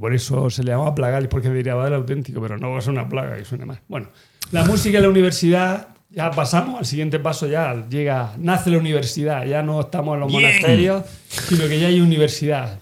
Por 0.00 0.14
eso 0.14 0.50
se 0.50 0.62
le 0.64 0.72
llamaba 0.72 0.94
Plagalis, 0.94 1.28
porque 1.28 1.48
derivaba 1.48 1.84
del 1.84 1.94
auténtico, 1.94 2.40
pero 2.40 2.58
no 2.58 2.78
es 2.78 2.86
una 2.86 3.08
plaga 3.08 3.36
que 3.36 3.44
suene 3.44 3.66
más. 3.66 3.78
Bueno, 3.88 4.08
la 4.50 4.64
música 4.64 4.98
en 4.98 5.04
la 5.04 5.10
universidad, 5.10 5.88
ya 6.10 6.30
pasamos 6.30 6.78
al 6.78 6.86
siguiente 6.86 7.18
paso, 7.18 7.46
ya 7.46 7.86
llega, 7.88 8.34
nace 8.38 8.70
la 8.70 8.78
universidad, 8.78 9.44
ya 9.44 9.62
no 9.62 9.80
estamos 9.80 10.14
en 10.14 10.20
los 10.20 10.32
monasterios, 10.32 11.04
sino 11.28 11.68
que 11.68 11.78
ya 11.78 11.88
hay 11.88 12.00
universidad. 12.00 12.80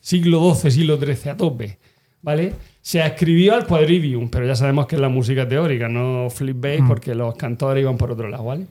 Siglo 0.00 0.54
XII, 0.54 0.70
siglo 0.70 0.98
XIII, 0.98 1.30
a 1.30 1.36
tope, 1.36 1.78
¿vale? 2.22 2.54
Se 2.80 3.00
escribió 3.00 3.54
al 3.54 3.66
quadrivium, 3.66 4.28
pero 4.28 4.46
ya 4.46 4.56
sabemos 4.56 4.86
que 4.86 4.96
es 4.96 5.00
la 5.00 5.08
música 5.08 5.48
teórica, 5.48 5.88
no 5.88 6.28
flip 6.28 6.60
bass, 6.60 6.80
porque 6.86 7.14
los 7.14 7.36
cantores 7.36 7.82
iban 7.82 7.96
por 7.96 8.10
otro 8.10 8.28
lado, 8.28 8.44
¿vale? 8.44 8.66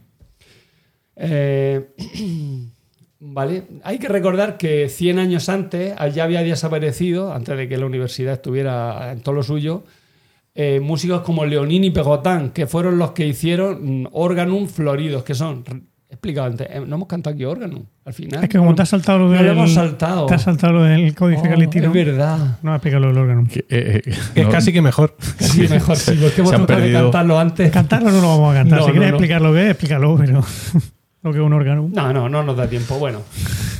Eh, 1.15 1.93
Vale, 3.23 3.63
hay 3.83 3.99
que 3.99 4.07
recordar 4.07 4.57
que 4.57 4.89
100 4.89 5.19
años 5.19 5.47
antes 5.47 5.93
ya 6.13 6.23
había 6.23 6.41
desaparecido, 6.41 7.33
antes 7.33 7.55
de 7.55 7.69
que 7.69 7.77
la 7.77 7.85
universidad 7.85 8.33
estuviera 8.33 9.11
en 9.11 9.21
todo 9.21 9.35
lo 9.35 9.43
suyo, 9.43 9.83
eh, 10.55 10.79
músicos 10.81 11.21
como 11.21 11.45
Leonini 11.45 11.87
y 11.87 11.91
Pegotán, 11.91 12.49
que 12.49 12.65
fueron 12.65 12.97
los 12.97 13.11
que 13.11 13.27
hicieron 13.27 14.09
Organum 14.11 14.67
Floridos, 14.67 15.23
que 15.23 15.35
son, 15.35 15.63
explicado 16.09 16.47
antes, 16.47 16.67
eh, 16.71 16.81
no 16.85 16.95
hemos 16.95 17.07
cantado 17.07 17.35
aquí 17.35 17.45
Organum, 17.45 17.83
al 18.05 18.13
final. 18.15 18.43
Es 18.43 18.49
que 18.49 18.57
como 18.57 18.73
te 18.73 18.81
has 18.81 18.89
saltado 18.89 19.19
lo 19.19 19.25
No 19.27 19.31
del. 19.33 19.45
lo 19.45 19.51
hemos 19.51 19.71
saltado. 19.71 20.25
Te 20.25 20.33
has 20.33 20.41
saltado 20.41 20.73
lo 20.73 20.83
del 20.83 21.13
códice 21.13 21.41
Oh, 21.45 21.49
calitino. 21.49 21.85
es 21.87 21.93
verdad. 21.93 22.57
No 22.63 22.71
has 22.71 22.77
explicado 22.77 23.01
lo 23.03 23.07
del 23.09 23.17
órgano. 23.19 23.47
Que, 23.47 23.59
eh, 23.59 24.01
eh, 24.03 24.11
Que 24.33 24.39
es 24.41 24.45
no- 24.47 24.51
casi 24.51 24.73
que 24.73 24.81
mejor. 24.81 25.15
Sí, 25.39 25.67
mejor 25.69 25.95
sí, 25.95 26.17
porque 26.19 26.41
hemos 26.41 26.51
tratado 26.53 26.65
de 26.79 26.81
perdido. 26.85 27.01
cantarlo 27.03 27.37
antes. 27.39 27.71
Cantarlo 27.71 28.09
no 28.11 28.19
lo 28.19 28.27
vamos 28.29 28.51
a 28.55 28.57
cantar. 28.57 28.79
No, 28.79 28.85
si 28.85 28.87
no, 28.89 28.93
quieres 28.93 29.11
no. 29.11 29.15
explicar 29.17 29.41
lo 29.43 29.53
que 29.53 29.61
es, 29.63 29.69
explícalo, 29.69 30.17
pero 30.17 30.43
lo 31.23 31.31
que 31.31 31.37
es 31.39 31.43
un 31.43 31.53
órgano. 31.53 31.89
No, 31.93 32.11
no, 32.13 32.27
no 32.29 32.43
nos 32.43 32.57
da 32.57 32.67
tiempo. 32.67 32.97
Bueno, 32.97 33.21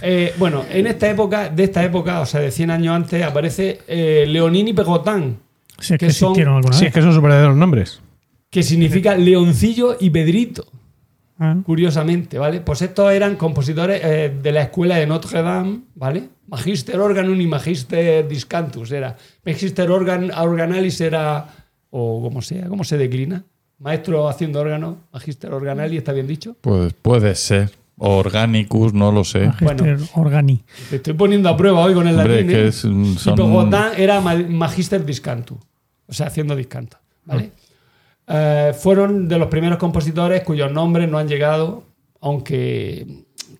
Eh, 0.04 0.34
bueno, 0.40 0.64
en 0.70 0.88
esta 0.88 1.08
época, 1.10 1.50
de 1.50 1.64
esta 1.64 1.84
época, 1.84 2.22
o 2.22 2.26
sea, 2.26 2.40
de 2.42 2.52
100 2.52 2.72
años 2.72 2.96
antes, 2.96 3.24
aparece 3.24 3.82
eh, 3.88 4.26
Leonini 4.28 4.72
y 4.72 4.74
Pegotán, 4.74 5.38
Si 5.80 5.94
es 5.94 6.00
que, 6.00 6.08
que 6.08 6.14
son- 6.14 6.30
existieron 6.32 6.56
alguna 6.56 6.76
Sí, 6.76 6.86
vez. 6.86 6.90
es 6.90 6.94
que 6.96 7.02
son 7.02 7.14
sus 7.14 7.22
verdaderos 7.22 7.56
nombres. 7.56 8.02
que 8.50 8.64
significa 8.64 9.16
Leoncillo 9.16 9.98
y 10.00 10.10
Pedrito. 10.10 10.66
Ah, 11.40 11.56
curiosamente, 11.66 12.38
¿vale? 12.38 12.62
Pues 12.62 12.82
estos 12.82 13.12
eran 13.14 13.36
compositores 13.36 14.02
eh, 14.04 14.36
de 14.42 14.52
la 14.52 14.64
escuela 14.64 14.98
de 14.98 15.08
Notre 15.08 15.42
Dame, 15.42 15.80
¿vale? 15.96 16.30
Magister 16.48 17.00
Organum 17.00 17.40
y 17.40 17.48
Magister 17.48 18.28
Discantus 18.28 18.92
era. 18.92 19.16
Magister 19.46 19.90
organ, 19.90 20.32
Organalis 20.32 21.00
era, 21.02 21.48
o 21.90 22.22
como 22.22 22.42
sea, 22.42 22.68
¿cómo 22.68 22.84
se 22.84 22.98
declina? 22.98 23.44
Maestro 23.86 24.30
haciendo 24.30 24.60
órgano, 24.62 24.98
Magister 25.12 25.52
Organalis, 25.54 25.98
¿está 25.98 26.14
bien 26.14 26.28
dicho? 26.28 26.56
Pues 26.62 26.94
puede 26.94 27.34
ser. 27.36 27.72
Organicus, 27.98 28.94
no 28.94 29.12
lo 29.12 29.24
sé. 29.24 29.48
Magister 29.48 29.98
Organi. 30.16 30.64
Te 30.90 30.96
estoy 30.98 31.14
poniendo 31.14 31.50
a 31.50 31.58
prueba 31.58 31.82
hoy 31.82 31.94
con 31.94 32.08
el 32.08 32.16
Hombre, 32.18 32.36
latín, 32.44 32.48
que 32.48 32.64
¿eh? 32.64 32.68
es, 32.68 32.86
mm, 32.86 33.04
Y 33.04 33.16
son- 33.18 33.36
Pogotán 33.36 33.92
era 33.98 34.20
ma- 34.22 34.36
Magister 34.36 35.06
Discantus, 35.06 35.58
o 36.08 36.14
sea, 36.14 36.28
haciendo 36.28 36.56
discanto, 36.56 36.98
¿vale? 37.26 37.52
Eh, 38.28 38.74
fueron 38.80 39.28
de 39.28 39.38
los 39.38 39.48
primeros 39.50 39.78
compositores 39.78 40.42
cuyos 40.44 40.72
nombres 40.72 41.10
no 41.10 41.18
han 41.18 41.28
llegado, 41.28 41.84
aunque, 42.22 43.06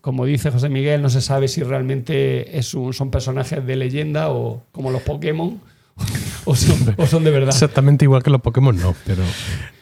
como 0.00 0.24
dice 0.24 0.50
José 0.50 0.68
Miguel, 0.68 1.02
no 1.02 1.10
se 1.10 1.20
sabe 1.20 1.46
si 1.48 1.62
realmente 1.62 2.58
es 2.58 2.74
un- 2.74 2.92
son 2.92 3.10
personajes 3.10 3.64
de 3.64 3.76
leyenda 3.76 4.30
o 4.30 4.62
como 4.72 4.90
los 4.90 5.02
Pokémon 5.02 5.60
o 6.44 6.54
son, 6.56 6.94
o 6.96 7.06
son 7.06 7.24
de 7.24 7.30
verdad. 7.30 7.50
Exactamente 7.50 8.04
igual 8.04 8.22
que 8.22 8.30
los 8.30 8.40
Pokémon, 8.40 8.76
no, 8.78 8.94
pero. 9.06 9.22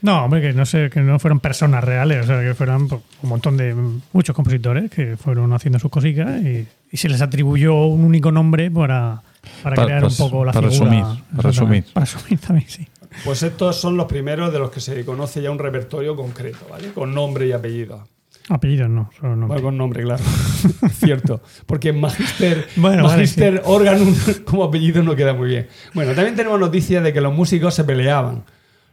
No, 0.03 0.25
hombre, 0.25 0.41
que 0.41 0.53
no 0.53 0.67
sé, 0.67 0.91
que 0.91 1.01
no 1.01 1.19
fueron 1.19 1.41
personas 1.41 1.83
reales, 1.85 2.25
o 2.25 2.27
sea, 2.27 2.41
que 2.43 2.55
fueran 2.55 2.89
pues, 2.89 3.01
un 3.23 3.29
montón 3.29 3.57
de 3.57 3.75
muchos 4.13 4.35
compositores 4.35 4.91
que 4.91 5.17
fueron 5.17 5.53
haciendo 5.53 5.79
sus 5.79 5.91
cositas 5.91 6.43
y, 6.43 6.67
y 6.91 6.97
se 6.97 7.09
les 7.09 7.21
atribuyó 7.23 7.85
un 7.85 8.05
único 8.05 8.33
nombre 8.33 8.71
para, 8.71 9.23
para 9.63 9.77
Pa- 9.77 9.85
crear 9.85 10.01
para- 10.03 10.13
un 10.13 10.17
poco 10.19 10.45
la 10.45 10.53
para 10.53 10.71
figura. 10.71 10.91
resumir, 10.91 11.25
para 11.37 11.49
resumir. 11.49 11.85
Para 11.93 12.07
resumir 12.07 12.39
también, 12.41 12.69
sí. 12.69 12.87
Pues 13.25 13.43
estos 13.43 13.77
son 13.81 13.97
los 13.97 14.07
primeros 14.07 14.53
de 14.53 14.59
los 14.61 14.71
que 14.71 14.81
se 14.81 15.05
conoce 15.05 15.43
ya 15.43 15.51
un 15.51 15.59
repertorio 15.59 16.15
concreto, 16.15 16.67
¿vale? 16.71 16.93
Con 16.93 17.13
nombre 17.15 17.47
y 17.47 17.53
apellido. 17.53 18.07
Apellidos 18.51 18.91
no, 18.91 19.09
solo 19.19 19.37
nombre. 19.37 19.47
Bueno, 19.47 19.63
con 19.63 19.79
nombre, 19.79 20.03
claro. 20.03 20.23
Cierto. 20.95 21.41
Porque 21.67 21.93
Magister, 21.93 22.67
Bueno, 22.77 23.05
vale, 23.05 23.17
Magister 23.17 23.63
Organum 23.65 24.13
como 24.45 24.65
apellido 24.65 25.05
no 25.05 25.15
queda 25.15 25.35
muy 25.35 25.49
bien. 25.49 25.69
Bueno, 25.95 26.15
también 26.15 26.35
tenemos 26.35 26.59
noticias 26.59 27.03
de 27.05 27.13
que 27.13 27.21
los 27.21 27.33
músicos 27.33 27.75
se 27.75 27.85
peleaban. 27.85 28.43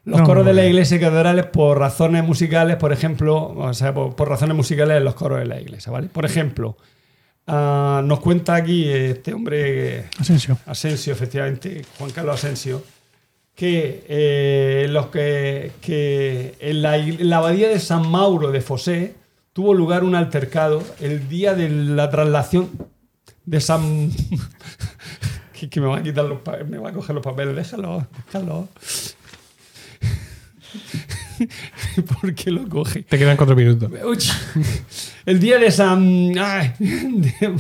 Los 0.06 0.20
No, 0.20 0.26
coros 0.26 0.46
de 0.46 0.54
la 0.54 0.64
iglesia 0.64 0.98
y 0.98 1.00
catedrales 1.00 1.48
por 1.48 1.80
razones 1.80 2.24
musicales, 2.24 2.76
por 2.78 2.94
ejemplo, 2.94 3.50
o 3.58 3.74
sea, 3.74 3.96
por, 3.96 4.16
por 4.16 4.30
razones 4.30 4.56
musicales 4.56 4.98
en 4.98 5.04
los 5.04 5.16
coros 5.16 5.40
de 5.40 5.46
la 5.46 5.60
iglesia, 5.60 5.92
¿vale? 5.92 6.08
Por 6.08 6.24
ejemplo, 6.24 6.78
ah, 7.48 8.02
nos 8.06 8.20
cuenta 8.20 8.54
aquí 8.54 8.88
este 8.88 9.34
hombre 9.34 10.06
Asensio. 10.20 10.60
Asensio, 10.68 11.14
efectivamente, 11.14 11.82
Juan 11.98 12.12
Carlos 12.12 12.36
Asensio, 12.36 12.84
que, 13.56 14.06
eh, 14.08 14.86
los 14.90 15.08
que, 15.08 15.72
que 15.82 16.56
en, 16.60 16.84
la, 16.84 16.96
en 16.98 17.28
la 17.28 17.38
abadía 17.38 17.68
de 17.68 17.80
San 17.80 18.08
Mauro 18.08 18.52
de 18.52 18.62
Fosé 18.62 19.16
tuvo 19.58 19.74
lugar 19.74 20.04
un 20.04 20.14
altercado 20.14 20.84
el 21.00 21.28
día 21.30 21.56
de 21.56 21.68
la 21.68 22.12
traslación 22.12 22.70
de 23.44 23.60
San... 23.60 24.12
que, 25.60 25.68
que 25.68 25.82
me 25.82 25.88
va 25.88 25.98
a 25.98 26.04
quitar 26.04 26.26
los 26.26 26.42
pa- 26.42 26.60
me 26.70 26.78
va 26.78 26.90
a 26.90 26.94
coger 26.94 27.16
los 27.16 27.24
papeles, 27.24 27.56
déjalo, 27.56 28.06
déjalo. 28.32 28.68
¿Por 32.22 32.36
qué 32.36 32.52
lo 32.52 32.70
coge? 32.70 33.02
Te 33.02 33.18
quedan 33.18 33.36
cuatro 33.36 33.56
minutos. 33.56 33.90
Uy, 34.06 34.18
el 35.26 35.40
día 35.40 35.58
de 35.58 35.72
San... 35.72 36.38
ay, 36.38 36.74
de- 36.80 37.56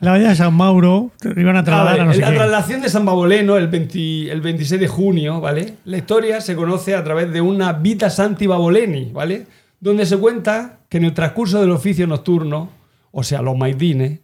La 0.00 0.10
bahía 0.10 0.28
de 0.28 0.36
San 0.36 0.52
Mauro 0.52 1.10
iban 1.36 1.56
a 1.56 1.60
Ah, 1.60 1.64
trasladar 1.64 1.92
vale, 1.92 2.00
a 2.02 2.04
no 2.04 2.12
sé 2.12 2.20
la 2.20 2.30
qué. 2.32 2.36
traslación 2.36 2.82
de 2.82 2.90
San 2.90 3.06
Baboleno, 3.06 3.56
el, 3.56 3.68
20 3.68 4.30
el 4.30 4.42
26 4.42 4.78
de 4.78 4.88
junio, 4.88 5.40
¿vale? 5.40 5.76
La 5.86 5.96
historia 5.96 6.42
se 6.42 6.54
conoce 6.54 6.94
a 6.94 7.02
través 7.02 7.32
de 7.32 7.40
una 7.40 7.72
Vita 7.72 8.10
Santi 8.10 8.46
Baboleni, 8.46 9.10
¿vale? 9.10 9.46
Donde 9.80 10.04
se 10.06 10.16
cuenta 10.18 10.80
que 10.88 10.98
en 10.98 11.04
el 11.04 11.14
transcurso 11.14 11.60
del 11.60 11.70
oficio 11.70 12.06
nocturno, 12.06 12.68
o 13.12 13.22
sea, 13.22 13.40
los 13.42 13.56
maitines, 13.56 14.20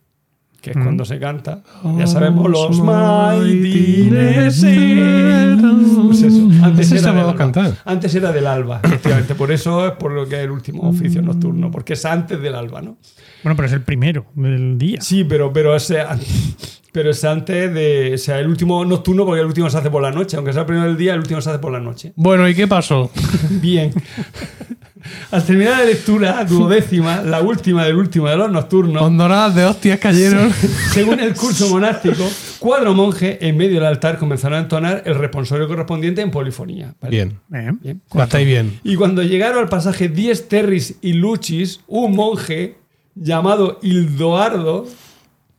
que 0.61 0.71
es 0.71 0.77
cuando 0.77 1.05
se 1.05 1.19
canta, 1.19 1.63
ya 1.97 2.07
sabemos, 2.07 2.51
los 2.51 2.81
maitines 2.81 4.63
eran- 4.63 6.07
Pues 6.07 6.23
eso, 6.23 6.49
antes 6.63 6.91
era, 6.93 7.11
del 7.13 7.21
alba. 7.21 7.35
cantar. 7.37 7.75
antes 7.85 8.15
era 8.15 8.33
del 8.33 8.47
alba, 8.47 8.81
efectivamente. 8.85 9.35
Por 9.35 9.51
eso 9.53 9.87
es 9.87 9.93
por 9.93 10.13
lo 10.13 10.29
que 10.29 10.37
es 10.37 10.43
el 10.45 10.51
último 10.51 10.89
oficio 10.89 11.23
nocturno, 11.23 11.71
porque 11.71 11.95
es 11.95 12.05
antes 12.05 12.41
del 12.41 12.55
alba, 12.55 12.83
¿no? 12.83 12.97
Bueno, 13.43 13.57
pero 13.57 13.67
es 13.67 13.73
el 13.73 13.83
primero 13.83 14.27
del 14.35 14.77
día. 14.79 15.01
Sí, 15.01 15.25
pero, 15.25 15.53
pero, 15.53 15.75
ese, 15.77 16.03
pero 16.97 17.11
es 17.11 17.23
antes 17.25 17.75
de. 17.75 18.15
O 18.15 18.17
sea, 18.17 18.41
el 18.41 18.47
último 18.47 18.83
nocturno, 18.83 19.27
porque 19.27 19.43
el 19.43 19.47
último 19.47 19.69
se 19.69 19.77
hace 19.77 19.91
por 19.91 20.01
la 20.01 20.11
noche. 20.11 20.39
Aunque 20.39 20.55
sea 20.55 20.63
el 20.63 20.67
primero 20.67 20.87
del 20.87 20.97
día, 20.97 21.13
el 21.13 21.19
último 21.19 21.43
se 21.43 21.51
hace 21.51 21.59
por 21.59 21.71
la 21.71 21.79
noche. 21.79 22.15
Bueno, 22.17 22.49
¿y 22.49 22.55
qué 22.55 22.67
pasó? 22.67 23.11
Bien. 23.51 23.93
Al 25.31 25.45
terminar 25.45 25.81
la 25.81 25.85
lectura 25.85 26.43
duodécima, 26.47 27.21
la 27.21 27.43
última 27.43 27.85
del 27.85 27.97
último 27.97 28.29
de 28.29 28.37
los 28.39 28.51
nocturnos, 28.51 29.03
Hondoradas 29.03 29.55
de 29.55 29.67
hostias 29.67 30.01
cayeron. 30.01 30.51
según 30.91 31.21
el 31.21 31.35
curso 31.35 31.69
monástico, 31.69 32.27
cuatro 32.61 32.95
monjes 32.95 33.37
en 33.43 33.59
medio 33.59 33.75
del 33.75 33.85
altar 33.85 34.17
comenzaron 34.17 34.57
a 34.57 34.63
entonar 34.63 35.03
el 35.05 35.17
responsorio 35.17 35.69
correspondiente 35.69 36.23
en 36.23 36.31
polifonía. 36.31 36.95
¿vale? 36.99 37.15
Bien. 37.15 37.39
Bien. 37.49 37.79
Bien. 37.83 38.01
Estáis 38.15 38.47
bien. 38.47 38.81
Y 38.85 38.97
cuando 38.97 39.23
llegaron 39.23 39.59
al 39.59 39.69
pasaje 39.69 40.09
Dies 40.09 40.49
Terris 40.49 40.97
y 41.03 41.13
Lucis, 41.13 41.81
un 41.89 42.17
monje 42.17 42.79
llamado 43.15 43.81
Hildoardo, 43.83 44.87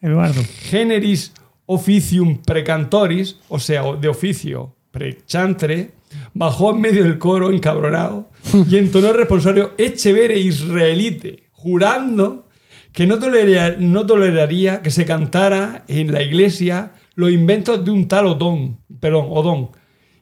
Eduardo. 0.08 0.42
generis 0.70 1.34
officium 1.66 2.42
precantoris, 2.44 3.38
o 3.50 3.60
sea, 3.60 3.84
de 3.94 4.08
oficio 4.08 4.76
prechantre, 4.92 5.92
bajó 6.34 6.72
en 6.72 6.82
medio 6.82 7.04
del 7.04 7.18
coro 7.18 7.52
encabronado 7.52 8.30
y 8.70 8.78
entonó 8.78 9.10
el 9.10 9.18
responsorio 9.18 9.74
Echevere 9.78 10.40
israelite, 10.40 11.44
jurando 11.52 12.48
que 12.94 13.06
no 13.06 13.20
toleraría, 13.20 14.82
que 14.82 14.90
se 14.90 15.06
cantara 15.06 15.84
en 15.88 16.12
la 16.12 16.24
iglesia 16.24 16.94
los 17.16 17.32
inventos 17.32 17.84
de 17.84 17.92
un 17.92 18.08
tal 18.08 18.26
Odón, 18.28 18.80
perdón, 19.00 19.28
Odón. 19.30 19.70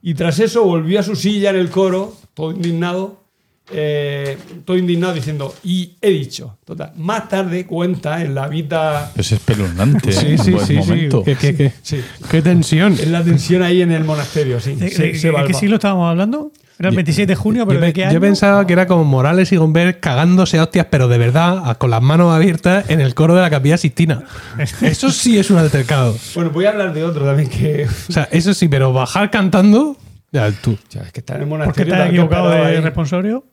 Y 0.02 0.14
tras 0.14 0.40
eso 0.40 0.64
volvió 0.64 1.00
a 1.00 1.04
su 1.04 1.16
silla 1.16 1.52
en 1.52 1.56
el 1.56 1.70
coro, 1.70 2.14
todo 2.34 2.52
indignado, 2.52 3.25
eh, 3.72 4.38
todo 4.64 4.78
indignado 4.78 5.14
diciendo, 5.14 5.54
y 5.64 5.94
he 6.02 6.10
dicho, 6.12 6.58
total. 6.66 6.92
Más 6.98 7.28
tarde 7.30 7.66
cuenta 7.66 8.22
en 8.22 8.36
la 8.36 8.48
vida 8.48 9.12
Es 9.16 9.32
espeluznante. 9.32 10.12
Sí, 10.12 10.38
sí, 10.38 10.54
sí, 10.60 10.66
sí. 10.66 10.74
momento. 10.76 11.24
¿Qué, 11.24 11.36
qué, 11.36 11.56
qué? 11.56 11.72
Sí. 11.82 12.02
Qué 12.30 12.42
tensión. 12.42 12.94
Es 12.94 13.08
la 13.08 13.24
tensión 13.24 13.64
ahí 13.64 13.82
en 13.82 13.92
el 13.92 14.04
monasterio, 14.04 14.60
sí. 14.60 14.76
¿De, 14.76 14.90
Se- 14.90 15.04
de- 15.04 15.16
se 15.16 15.28
de 15.28 15.32
valva. 15.34 15.48
qué 15.48 15.54
siglo 15.54 15.76
estábamos 15.76 16.10
hablando? 16.10 16.52
Era 16.78 16.90
el 16.90 16.96
27 16.96 17.26
de 17.32 17.36
junio, 17.36 17.66
pero 17.66 17.80
yo, 17.80 17.86
¿de 17.86 17.94
qué 17.94 18.02
yo 18.02 18.08
año? 18.10 18.20
pensaba 18.20 18.68
que 18.68 18.74
era 18.74 18.86
como 18.86 19.06
Morales 19.06 19.50
y 19.54 19.56
Gomber 19.56 20.02
cagándose 20.02 20.58
a 20.60 20.64
hostias, 20.64 20.88
pero 20.90 21.08
de 21.08 21.18
verdad, 21.18 21.78
con 21.78 21.90
las 21.90 22.02
manos 22.02 22.34
abiertas 22.36 22.90
en 22.90 23.00
el 23.00 23.16
coro 23.16 23.34
de 23.34 23.42
la 23.42 23.50
capilla 23.50 23.78
Sistina. 23.78 24.24
Eso 24.82 25.10
sí 25.10 25.40
es 25.40 25.50
un 25.50 25.58
altercado. 25.58 26.18
Bueno, 26.36 26.50
voy 26.50 26.66
a 26.66 26.72
hablar 26.72 26.94
de 26.94 27.06
otro 27.06 27.26
también 27.26 27.50
que. 27.50 27.88
O 28.10 28.12
sea, 28.12 28.28
eso 28.30 28.54
sí, 28.54 28.68
pero 28.68 28.92
bajar 28.92 29.32
cantando. 29.32 29.96
Ya, 30.34 30.52
tú. 30.52 30.78
Ya, 30.90 31.00
es 31.04 31.14
que 31.14 31.22
está 31.22 31.38
en 31.38 31.44
el 31.44 31.48
¿Por 31.48 31.58
qué 31.58 31.60
monasterio. 31.64 31.94
tal 31.94 32.04
que 32.04 32.10
equivocado 32.10 32.50
de 32.50 32.58
ahí. 32.58 32.80
responsorio? 32.82 33.46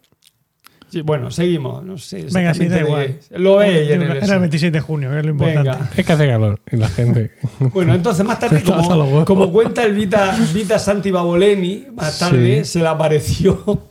Sí, 0.92 1.00
bueno, 1.00 1.30
seguimos. 1.30 1.82
No 1.82 1.96
sé. 1.96 2.26
Venga, 2.30 2.52
sí, 2.52 2.68
da 2.68 2.80
igual. 2.80 3.18
Lo 3.30 3.62
el. 3.62 3.72
Era 4.02 4.34
el 4.34 4.40
27 4.40 4.70
de 4.76 4.80
junio, 4.80 5.10
que 5.10 5.18
es 5.20 5.24
lo 5.24 5.30
importante. 5.30 5.70
Venga. 5.70 5.90
Es 5.96 6.04
que 6.06 6.12
hace 6.12 6.26
calor 6.28 6.60
y 6.70 6.76
la 6.76 6.88
gente. 6.88 7.30
Bueno, 7.72 7.94
entonces 7.94 8.26
más 8.26 8.38
tarde, 8.38 8.62
como, 9.26 9.50
cuenta 9.50 9.84
el 9.84 9.94
Vita, 9.94 10.36
Vita 10.52 10.78
Santi 10.78 11.10
Baboleni, 11.10 11.86
más 11.96 12.18
tarde 12.18 12.64
Sí. 12.64 12.72
se 12.72 12.78
le 12.80 12.88
apareció. 12.88 13.86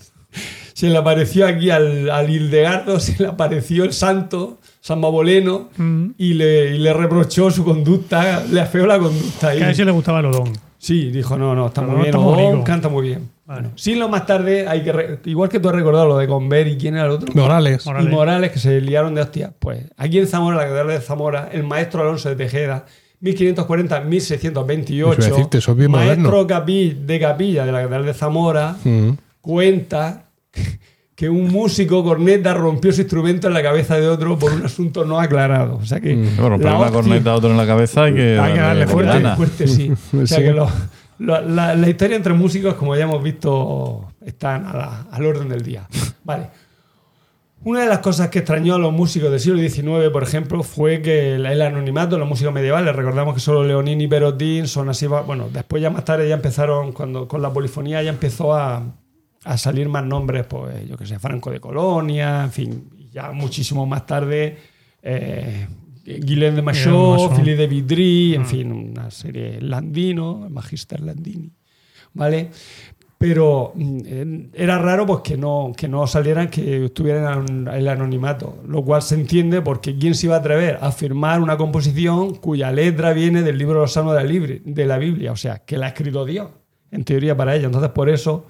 Se 0.73 0.89
le 0.89 0.97
apareció 0.97 1.45
aquí 1.45 1.69
al, 1.69 2.09
al 2.09 2.27
Hildegardo, 2.27 2.99
se 2.99 3.21
le 3.21 3.27
apareció 3.29 3.83
el 3.83 3.93
santo, 3.93 4.57
San 4.79 4.99
Baboleno, 4.99 5.69
Mm. 5.77 6.11
y, 6.17 6.33
le, 6.33 6.75
y 6.75 6.79
le 6.79 6.91
reprochó 6.93 7.51
su 7.51 7.63
conducta, 7.63 8.43
le 8.49 8.61
afeó 8.61 8.87
la 8.87 8.97
conducta. 8.97 9.53
Que 9.55 9.63
a 9.63 9.73
si 9.75 9.83
le 9.83 9.91
gustaba 9.91 10.21
el 10.21 10.27
odón. 10.27 10.53
Sí, 10.83 11.11
dijo, 11.11 11.37
no, 11.37 11.53
no, 11.53 11.67
está 11.67 11.81
muy 11.81 11.91
no, 11.91 11.95
bien, 11.97 12.05
está 12.07 12.17
muy 12.17 12.33
Odón 12.33 12.51
rico. 12.53 12.63
canta 12.63 12.89
muy 12.89 13.07
bien. 13.07 13.29
Vale. 13.45 13.69
Sin 13.75 13.99
lo 13.99 14.09
más 14.09 14.25
tarde, 14.25 14.67
hay 14.67 14.81
que 14.83 14.91
re- 14.91 15.19
igual 15.25 15.47
que 15.47 15.59
tú 15.59 15.69
has 15.69 15.75
recordado 15.75 16.07
lo 16.07 16.17
de 16.17 16.25
Conver 16.27 16.67
y 16.67 16.75
quién 16.77 16.95
era 16.95 17.05
el 17.05 17.11
otro. 17.11 17.31
Morales. 17.35 17.85
Morales. 17.85 18.09
Y 18.11 18.15
Morales, 18.15 18.51
que 18.51 18.57
se 18.59 18.81
liaron 18.81 19.13
de 19.13 19.21
hostia. 19.21 19.53
Pues 19.59 19.85
aquí 19.95 20.17
en 20.17 20.25
Zamora, 20.25 20.57
la 20.57 20.63
catedral 20.63 20.87
de 20.87 20.99
Zamora, 21.01 21.49
el 21.51 21.63
maestro 21.63 22.01
Alonso 22.01 22.29
de 22.29 22.35
Tejeda, 22.35 22.85
1540-1628, 23.21 24.89
Eso 24.89 25.03
iba 25.03 25.13
a 25.13 25.15
decirte, 25.29 25.57
eso 25.59 25.71
es 25.71 25.77
bien 25.77 25.91
maestro 25.91 26.45
de 26.45 27.19
capilla 27.19 27.65
de 27.65 27.71
la 27.71 27.79
catedral 27.81 28.05
de 28.05 28.13
Zamora, 28.15 28.75
Mm. 28.83 29.09
cuenta 29.41 30.23
que 31.21 31.29
un 31.29 31.49
músico 31.51 32.03
corneta 32.03 32.55
rompió 32.55 32.91
su 32.91 33.01
instrumento 33.01 33.47
en 33.47 33.53
la 33.53 33.61
cabeza 33.61 33.95
de 33.99 34.07
otro 34.07 34.39
por 34.39 34.53
un 34.53 34.65
asunto 34.65 35.05
no 35.05 35.19
aclarado. 35.19 35.75
O 35.75 35.85
sea 35.85 35.99
que 35.99 36.15
Bueno, 36.15 36.57
la 36.57 36.79
hostia- 36.79 36.91
corneta 36.91 37.31
a 37.31 37.35
otro 37.35 37.51
en 37.51 37.57
la 37.57 37.67
cabeza 37.67 38.05
hay 38.05 38.15
que, 38.15 38.39
Hay 38.39 38.53
que 38.53 38.59
darle 38.59 38.87
fuerte, 38.87 39.35
fuerte, 39.35 39.67
sí. 39.67 39.91
O 40.19 40.25
sea 40.25 40.39
que 40.39 40.51
lo- 40.51 40.67
lo- 41.19 41.41
la, 41.41 41.75
la 41.75 41.87
historia 41.87 42.17
entre 42.17 42.33
músicos, 42.33 42.73
como 42.73 42.95
ya 42.95 43.03
hemos 43.03 43.21
visto, 43.21 44.11
están 44.25 44.65
a 44.65 44.73
la- 44.73 45.05
al 45.11 45.23
orden 45.23 45.47
del 45.47 45.61
día. 45.61 45.87
Vale. 46.23 46.47
Una 47.65 47.81
de 47.81 47.87
las 47.89 47.99
cosas 47.99 48.29
que 48.29 48.39
extrañó 48.39 48.73
a 48.73 48.79
los 48.79 48.91
músicos 48.91 49.29
del 49.29 49.39
siglo 49.39 49.59
XIX, 49.59 50.09
por 50.11 50.23
ejemplo, 50.23 50.63
fue 50.63 51.03
que 51.03 51.35
el, 51.35 51.45
el 51.45 51.61
anonimato 51.61 52.15
de 52.15 52.19
los 52.21 52.27
músicos 52.27 52.51
medievales, 52.51 52.95
recordamos 52.95 53.35
que 53.35 53.39
solo 53.41 53.63
Leonini 53.63 54.05
y 54.05 54.07
Perotín 54.07 54.67
son 54.67 54.89
así, 54.89 55.05
bueno, 55.05 55.49
después 55.53 55.83
ya 55.83 55.91
más 55.91 56.03
tarde 56.03 56.27
ya 56.27 56.33
empezaron, 56.33 56.91
cuando 56.93 57.27
con 57.27 57.43
la 57.43 57.53
polifonía 57.53 58.01
ya 58.01 58.09
empezó 58.09 58.55
a, 58.55 58.81
a 59.43 59.57
salir 59.57 59.89
más 59.89 60.05
nombres, 60.05 60.45
pues 60.45 60.87
yo 60.87 60.97
que 60.97 61.05
sé, 61.05 61.17
Franco 61.19 61.49
de 61.51 61.59
Colonia, 61.59 62.43
en 62.43 62.51
fin, 62.51 62.89
ya 63.11 63.31
muchísimo 63.31 63.85
más 63.85 64.05
tarde, 64.05 64.57
eh, 65.01 65.67
Guillaume 66.03 66.55
de 66.55 66.61
Machaut. 66.61 67.35
Philippe 67.35 67.57
de 67.57 67.67
Vitry, 67.67 68.35
en 68.35 68.45
fin, 68.45 68.71
una 68.71 69.09
serie 69.11 69.59
Landino, 69.61 70.43
el 70.45 70.49
Magister 70.51 70.99
Landini, 70.99 71.51
¿vale? 72.13 72.49
Pero 73.17 73.71
mm, 73.75 73.99
eh, 74.05 74.49
era 74.53 74.79
raro 74.79 75.05
pues 75.05 75.19
que 75.21 75.37
no, 75.37 75.71
que 75.77 75.87
no 75.87 76.07
salieran, 76.07 76.49
que 76.49 76.85
estuvieran 76.85 77.45
en 77.47 77.67
el 77.67 77.87
anonimato, 77.87 78.63
lo 78.67 78.83
cual 78.83 79.03
se 79.03 79.13
entiende 79.15 79.61
porque 79.61 79.95
¿quién 79.95 80.15
se 80.15 80.25
iba 80.25 80.35
a 80.35 80.39
atrever 80.39 80.79
a 80.81 80.91
firmar 80.91 81.39
una 81.39 81.55
composición 81.55 82.33
cuya 82.35 82.71
letra 82.71 83.13
viene 83.13 83.43
del 83.43 83.59
libro 83.59 83.75
de 83.75 83.81
los 83.81 83.93
salmos 83.93 84.15
de 84.15 84.23
la, 84.23 84.27
Libri- 84.29 84.61
de 84.63 84.85
la 84.87 84.97
Biblia? 84.97 85.31
O 85.31 85.35
sea, 85.35 85.59
que 85.59 85.77
la 85.77 85.85
ha 85.85 85.89
escrito 85.89 86.25
Dios, 86.25 86.49
en 86.89 87.03
teoría 87.03 87.37
para 87.37 87.55
ella. 87.55 87.67
Entonces, 87.67 87.91
por 87.91 88.09
eso 88.09 88.45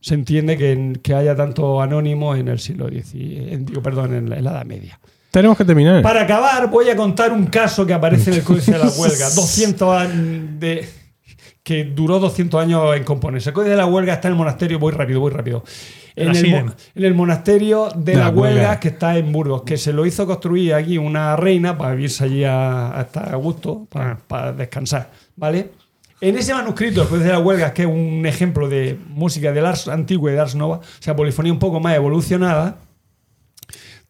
se 0.00 0.14
entiende 0.14 0.56
que, 0.56 0.98
que 1.02 1.14
haya 1.14 1.34
tanto 1.34 1.80
anónimo 1.82 2.34
en 2.34 2.48
el 2.48 2.58
siglo 2.58 2.88
X, 2.88 3.12
en- 3.14 3.64
digo, 3.66 3.82
perdón, 3.82 4.14
en 4.14 4.30
la, 4.30 4.36
en 4.38 4.44
la 4.44 4.50
Edad 4.52 4.64
Media. 4.64 4.98
Tenemos 5.30 5.58
que 5.58 5.64
terminar. 5.64 6.02
Para 6.02 6.22
acabar, 6.22 6.70
voy 6.70 6.88
a 6.88 6.96
contar 6.96 7.32
un 7.32 7.46
caso 7.46 7.84
que 7.86 7.92
aparece 7.92 8.30
en 8.30 8.36
el 8.38 8.42
Códice 8.44 8.72
de 8.72 8.78
la 8.78 8.88
Huelga. 8.96 9.28
200 9.30 9.96
años 9.96 10.60
de 10.60 10.88
que 11.62 11.84
duró 11.84 12.18
200 12.18 12.62
años 12.62 12.96
en 12.96 13.04
componerse. 13.04 13.50
El 13.50 13.54
Códice 13.54 13.72
de 13.72 13.76
la 13.76 13.84
Huelga 13.86 14.14
está 14.14 14.28
en 14.28 14.32
el 14.32 14.38
monasterio, 14.38 14.78
voy 14.78 14.92
rápido, 14.92 15.20
voy 15.20 15.30
rápido. 15.32 15.62
En 16.16 16.34
el, 16.34 17.04
en 17.04 17.14
monasterio 17.16 17.90
de, 17.94 18.12
De 18.12 18.18
la, 18.18 18.24
la 18.24 18.30
huelga, 18.30 18.56
Huelga. 18.60 18.80
que 18.80 18.88
está 18.88 19.16
en 19.18 19.30
Burgos, 19.30 19.62
que 19.62 19.76
se 19.76 19.92
lo 19.92 20.04
hizo 20.06 20.26
construir 20.26 20.74
aquí 20.74 20.96
una 20.98 21.36
reina 21.36 21.76
para 21.78 21.94
vivirse 21.94 22.24
allí 22.24 22.42
a, 22.42 22.98
a 22.98 23.02
estar 23.02 23.28
a 23.32 23.36
gusto, 23.36 23.86
para, 23.90 24.16
para 24.18 24.52
descansar, 24.52 25.10
¿vale? 25.36 25.70
En 26.20 26.36
ese 26.36 26.52
manuscrito, 26.52 27.08
Códice 27.08 27.26
de 27.26 27.32
la 27.32 27.38
Huelga, 27.38 27.72
que 27.72 27.82
es 27.82 27.88
un 27.88 28.26
ejemplo 28.26 28.68
de 28.68 28.98
música 29.08 29.52
del 29.52 29.64
ars 29.64 29.86
antiguo 29.86 30.28
y 30.28 30.32
de 30.32 30.40
ars 30.40 30.56
nova, 30.56 30.78
o 30.78 30.82
sea, 31.02 31.14
polifonía 31.14 31.52
un 31.52 31.60
poco 31.60 31.78
más 31.78 31.94
evolucionada, 31.94 32.80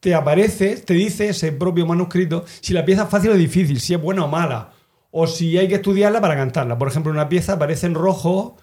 te 0.00 0.14
aparece, 0.14 0.76
te 0.76 0.94
dice 0.94 1.28
ese 1.28 1.52
propio 1.52 1.84
manuscrito 1.84 2.46
si 2.62 2.72
la 2.72 2.86
pieza 2.86 3.02
es 3.02 3.08
fácil 3.10 3.32
o 3.32 3.34
difícil, 3.34 3.78
si 3.78 3.92
es 3.92 4.00
buena 4.00 4.24
o 4.24 4.28
mala, 4.28 4.70
o 5.10 5.26
si 5.26 5.58
hay 5.58 5.68
que 5.68 5.74
estudiarla 5.74 6.20
para 6.22 6.34
cantarla. 6.34 6.78
Por 6.78 6.88
ejemplo, 6.88 7.12
una 7.12 7.28
pieza 7.28 7.54
aparece 7.54 7.86
en 7.86 7.94
rojo, 7.94 8.56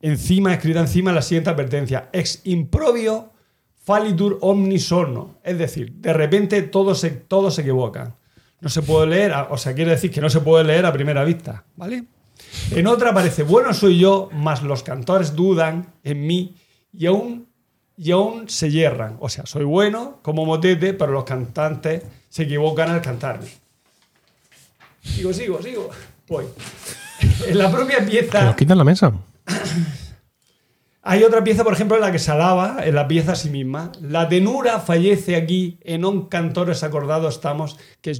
encima, 0.00 0.52
escrita 0.52 0.80
encima, 0.80 1.12
la 1.12 1.22
siguiente 1.22 1.50
advertencia: 1.50 2.08
ex 2.12 2.40
improbio 2.44 3.32
falitur 3.84 4.38
omni 4.40 4.80
sorno. 4.80 5.38
Es 5.44 5.56
decir, 5.56 5.92
de 5.92 6.12
repente 6.12 6.62
todos 6.62 6.98
se, 6.98 7.10
todos 7.10 7.54
se 7.54 7.60
equivocan. 7.62 8.16
No 8.60 8.68
se 8.68 8.82
puede 8.82 9.06
leer, 9.06 9.32
o 9.50 9.56
sea, 9.56 9.72
quiere 9.72 9.92
decir 9.92 10.10
que 10.10 10.20
no 10.20 10.30
se 10.30 10.40
puede 10.40 10.64
leer 10.64 10.84
a 10.84 10.92
primera 10.92 11.22
vista, 11.22 11.64
¿vale? 11.76 12.04
En 12.70 12.86
otra 12.86 13.10
aparece, 13.10 13.42
bueno 13.42 13.72
soy 13.72 13.98
yo, 13.98 14.28
mas 14.32 14.62
los 14.62 14.82
cantores 14.82 15.34
dudan 15.34 15.94
en 16.04 16.26
mí 16.26 16.56
y 16.92 17.06
aún, 17.06 17.48
y 17.96 18.10
aún 18.10 18.48
se 18.48 18.70
yerran. 18.70 19.16
O 19.20 19.28
sea, 19.28 19.46
soy 19.46 19.64
bueno 19.64 20.18
como 20.22 20.44
motete, 20.44 20.94
pero 20.94 21.12
los 21.12 21.24
cantantes 21.24 22.02
se 22.28 22.42
equivocan 22.44 22.90
al 22.90 23.00
cantarme. 23.00 23.48
Sigo, 25.02 25.32
sigo, 25.32 25.62
sigo. 25.62 25.90
Voy. 26.28 26.44
En 27.46 27.58
la 27.58 27.70
propia 27.70 28.04
pieza 28.06 28.44
nos 28.44 28.54
quitan 28.54 28.78
la 28.78 28.84
mesa. 28.84 29.12
hay 31.02 31.24
otra 31.24 31.42
pieza, 31.42 31.64
por 31.64 31.72
ejemplo, 31.72 31.96
en 31.96 32.02
la 32.02 32.12
que 32.12 32.20
se 32.20 32.30
alaba, 32.30 32.78
en 32.84 32.94
la 32.94 33.08
pieza 33.08 33.32
a 33.32 33.36
sí 33.36 33.50
misma. 33.50 33.90
La 34.00 34.28
tenura 34.28 34.78
fallece 34.78 35.34
aquí, 35.34 35.80
en 35.82 36.04
un 36.04 36.28
cantores 36.28 36.84
acordado 36.84 37.28
estamos, 37.28 37.76
que 38.00 38.12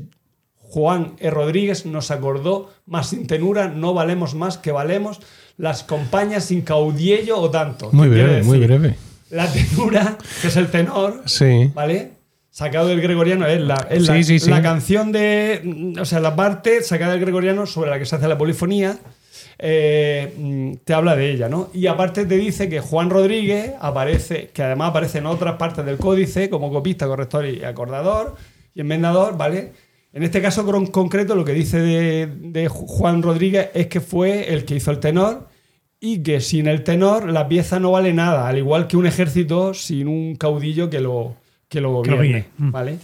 Juan 0.71 1.15
E. 1.19 1.31
Rodríguez 1.31 1.87
nos 1.87 2.11
acordó, 2.11 2.71
más 2.87 3.09
sin 3.09 3.27
tenura 3.27 3.69
no 3.69 3.95
valemos 3.95 4.35
más 4.35 4.59
que 4.59 4.71
valemos 4.73 5.21
las 5.57 5.83
compañías 5.83 6.45
sin 6.45 6.61
caudiello 6.63 7.39
o 7.39 7.51
tanto. 7.51 7.91
Muy 7.93 8.09
¿Qué 8.09 8.15
quiere 8.15 8.29
breve, 8.29 8.43
muy 8.45 8.59
breve. 8.59 8.97
La 9.31 9.51
tenura, 9.53 10.17
que 10.41 10.49
es 10.49 10.57
el 10.57 10.71
tenor, 10.71 11.23
Sí. 11.27 11.71
¿vale? 11.75 12.13
Sacado 12.51 12.89
del 12.89 13.01
gregoriano, 13.01 13.47
es 13.47 13.61
la, 13.61 13.87
es 13.91 14.07
la, 14.09 14.15
Sí, 14.15 14.25
sí, 14.25 14.39
sí. 14.41 14.51
la 14.51 14.63
canción 14.63 15.13
de. 15.13 15.95
O 16.01 16.05
sea, 16.05 16.19
la 16.21 16.35
parte 16.35 16.83
sacada 16.83 17.13
del 17.13 17.21
gregoriano 17.21 17.67
sobre 17.67 17.91
la 17.91 17.99
que 17.99 18.07
se 18.07 18.17
hace 18.17 18.27
la 18.29 18.37
polifonía. 18.39 18.99
eh, 19.61 20.77
te 20.85 20.95
habla 20.95 21.17
de 21.17 21.31
ella, 21.33 21.49
¿no? 21.49 21.69
Y 21.75 21.87
aparte 21.89 22.25
te 22.27 22.37
dice 22.37 22.69
que 22.69 22.81
Juan 22.81 23.11
Rodríguez 23.11 23.73
aparece, 23.81 24.51
que 24.53 24.63
además 24.63 24.91
aparece 24.91 25.19
en 25.19 25.27
otras 25.27 25.57
partes 25.57 25.85
del 25.85 25.99
códice 25.99 26.49
como 26.49 26.71
copista, 26.73 27.07
corrector 27.07 27.47
y 27.47 27.65
acordador 27.65 28.37
y 28.75 28.81
enmendador, 28.83 29.37
¿vale? 29.37 29.73
En 30.13 30.23
este 30.23 30.41
caso 30.41 30.65
con 30.65 30.87
concreto 30.87 31.35
lo 31.35 31.45
que 31.45 31.53
dice 31.53 31.81
de, 31.81 32.27
de 32.27 32.69
Juan 32.69 33.23
Rodríguez 33.23 33.71
es 33.75 33.89
que 33.89 34.01
fue 34.01 34.53
el 34.53 34.65
que 34.65 34.77
hizo 34.77 34.91
el 34.91 35.01
tenor 35.01 35.49
y 36.01 36.23
que 36.23 36.41
sin 36.41 36.67
el 36.67 36.85
tenor 36.85 37.31
la 37.31 37.49
pieza 37.49 37.81
no 37.81 37.93
vale 37.93 38.13
nada, 38.13 38.49
al 38.49 38.59
igual 38.59 38.87
que 38.87 38.97
un 38.97 39.07
ejército 39.07 39.75
sin 39.75 40.09
un 40.09 40.37
caudillo 40.37 40.89
que 40.89 41.01
lo, 41.01 41.37
que 41.69 41.81
lo 41.81 42.03
Que. 42.03 42.47
Mm. 42.57 42.71
¿vale? 42.71 42.99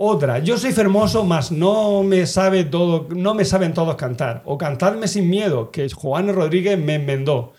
Otra, 0.00 0.38
yo 0.38 0.56
soy 0.58 0.72
fermoso, 0.72 1.24
mas 1.24 1.50
no 1.50 2.04
me 2.04 2.24
sabe 2.26 2.64
todo, 2.64 3.08
no 3.14 3.34
me 3.34 3.44
saben 3.44 3.74
todos 3.74 3.96
cantar. 3.96 4.42
O 4.44 4.56
cantadme 4.56 5.08
sin 5.08 5.28
miedo, 5.28 5.72
que 5.72 5.88
Juan 5.90 6.32
Rodríguez 6.32 6.78
me 6.78 6.94
enmendó, 6.94 7.52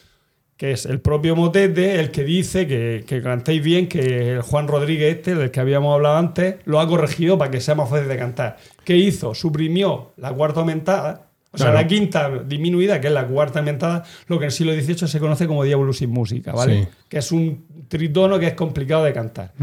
que 0.59 0.73
es 0.73 0.85
el 0.85 0.99
propio 0.99 1.37
motete 1.37 2.01
el 2.01 2.11
que 2.11 2.25
dice 2.25 2.67
que, 2.67 3.05
que 3.07 3.21
cantéis 3.21 3.63
bien, 3.63 3.87
que 3.87 4.33
el 4.33 4.41
Juan 4.41 4.67
Rodríguez 4.67 5.15
este, 5.15 5.33
del 5.33 5.51
que 5.51 5.61
habíamos 5.61 5.95
hablado 5.95 6.17
antes, 6.17 6.55
lo 6.65 6.81
ha 6.81 6.87
corregido 6.87 7.37
para 7.37 7.49
que 7.49 7.61
sea 7.61 7.75
más 7.75 7.89
fácil 7.89 8.09
de 8.09 8.17
cantar. 8.17 8.57
¿Qué 8.83 8.97
hizo? 8.97 9.33
Suprimió 9.33 10.11
la 10.17 10.33
cuarta 10.33 10.59
aumentada, 10.59 11.27
o 11.51 11.57
sea, 11.57 11.71
la 11.71 11.87
quinta 11.87 12.29
disminuida, 12.45 12.99
que 12.99 13.07
es 13.07 13.13
la 13.13 13.25
cuarta 13.25 13.59
aumentada, 13.59 14.03
lo 14.27 14.37
que 14.37 14.43
en 14.43 14.47
el 14.47 14.51
siglo 14.51 14.73
XVIII 14.73 15.07
se 15.07 15.19
conoce 15.21 15.47
como 15.47 15.63
diablo 15.63 15.93
sin 15.93 16.09
música, 16.09 16.51
¿vale? 16.51 16.83
Sí. 16.83 16.87
Que 17.07 17.19
es 17.19 17.31
un 17.31 17.63
tritono 17.87 18.37
que 18.37 18.47
es 18.47 18.53
complicado 18.53 19.05
de 19.05 19.13
cantar. 19.13 19.53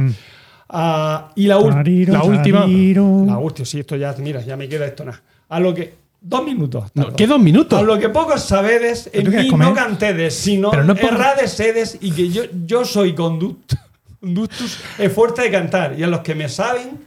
Ah, 0.71 1.31
y 1.37 1.47
la, 1.47 1.61
Tariro, 1.61 2.13
la 2.15 2.23
última- 2.25 2.61
tariro. 2.63 3.25
la 3.27 3.37
última, 3.39 3.67
sí, 3.67 3.81
esto 3.81 3.97
ya, 3.97 4.15
mira, 4.19 4.41
ya 4.41 4.57
me 4.57 4.67
queda 4.67 4.87
esto 4.87 5.05
nada. 5.05 5.21
A 5.51 5.61
lo 5.61 5.75
que. 5.75 6.06
Dos 6.29 6.45
minutos. 6.45 6.91
No. 6.95 7.15
¿Qué 7.15 7.27
dos 7.27 7.39
minutos? 7.39 7.79
A 7.79 7.83
lo 7.83 7.99
que 8.01 8.09
pocos 8.09 8.43
sabedes, 8.43 9.09
¿Pero 9.13 9.31
en 9.31 9.39
mí 9.45 9.49
comer? 9.49 9.69
no 9.69 9.75
cantedes, 9.75 10.35
sino 10.35 10.71
Pero 10.73 10.83
no 10.83 10.97
por- 10.97 11.13
errades 11.13 11.53
sedes 11.53 11.99
y 12.01 12.11
que 12.11 12.29
yo, 12.31 12.43
yo 12.67 12.85
soy 12.85 13.15
conduct, 13.15 13.75
conductus 14.21 14.81
es 14.99 15.13
fuerte 15.13 15.43
de 15.43 15.51
cantar 15.53 15.97
y 15.99 16.03
a 16.03 16.09
los 16.09 16.21
que 16.21 16.35
me 16.35 16.49
saben 16.49 16.99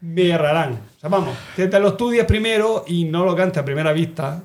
me 0.00 0.30
errarán. 0.30 0.72
O 0.96 1.00
sea, 1.00 1.10
vamos, 1.10 1.36
que 1.54 1.66
te 1.66 1.78
lo 1.78 1.88
estudies 1.88 2.24
primero 2.24 2.84
y 2.86 3.04
no 3.04 3.24
lo 3.26 3.36
cantes 3.36 3.60
a 3.62 3.64
primera 3.64 3.92
vista. 3.92 4.42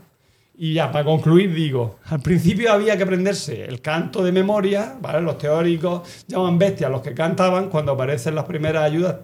Y 0.60 0.74
ya, 0.74 0.92
para 0.92 1.06
concluir, 1.06 1.54
digo, 1.54 2.00
al 2.10 2.20
principio 2.20 2.72
había 2.74 2.98
que 2.98 3.04
aprenderse 3.04 3.64
el 3.64 3.80
canto 3.80 4.24
de 4.24 4.32
memoria, 4.32 4.96
¿vale? 5.00 5.22
Los 5.22 5.38
teóricos 5.38 6.02
llaman 6.28 6.58
bestias 6.58 6.90
los 6.92 7.02
que 7.02 7.14
cantaban 7.14 7.70
cuando 7.70 7.92
aparecen 7.94 8.34
las 8.36 8.44
primeras 8.46 8.84
ayudas. 8.84 9.18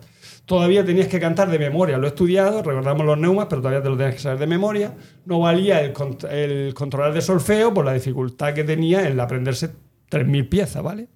Todavía 0.45 0.83
tenías 0.83 1.07
que 1.07 1.21
cantar 1.21 1.49
de 1.49 1.57
memoria, 1.57 1.97
lo 1.97 2.05
he 2.05 2.09
estudiado, 2.09 2.61
recordamos 2.63 3.05
los 3.05 3.17
neumas, 3.17 3.47
pero 3.49 3.61
todavía 3.61 3.81
te 3.81 3.89
lo 3.89 3.95
tenías 3.95 4.15
que 4.15 4.21
saber 4.21 4.39
de 4.39 4.47
memoria. 4.47 4.93
No 5.25 5.39
valía 5.39 5.79
el, 5.81 5.93
cont- 5.93 6.29
el 6.29 6.73
controlar 6.73 7.13
de 7.13 7.21
solfeo 7.21 7.73
por 7.73 7.85
la 7.85 7.93
dificultad 7.93 8.53
que 8.53 8.65
tenía 8.65 9.07
en 9.07 9.17
aprenderse 9.21 9.69
3.000 10.11 10.49
piezas, 10.49 10.83
¿vale? 10.83 11.07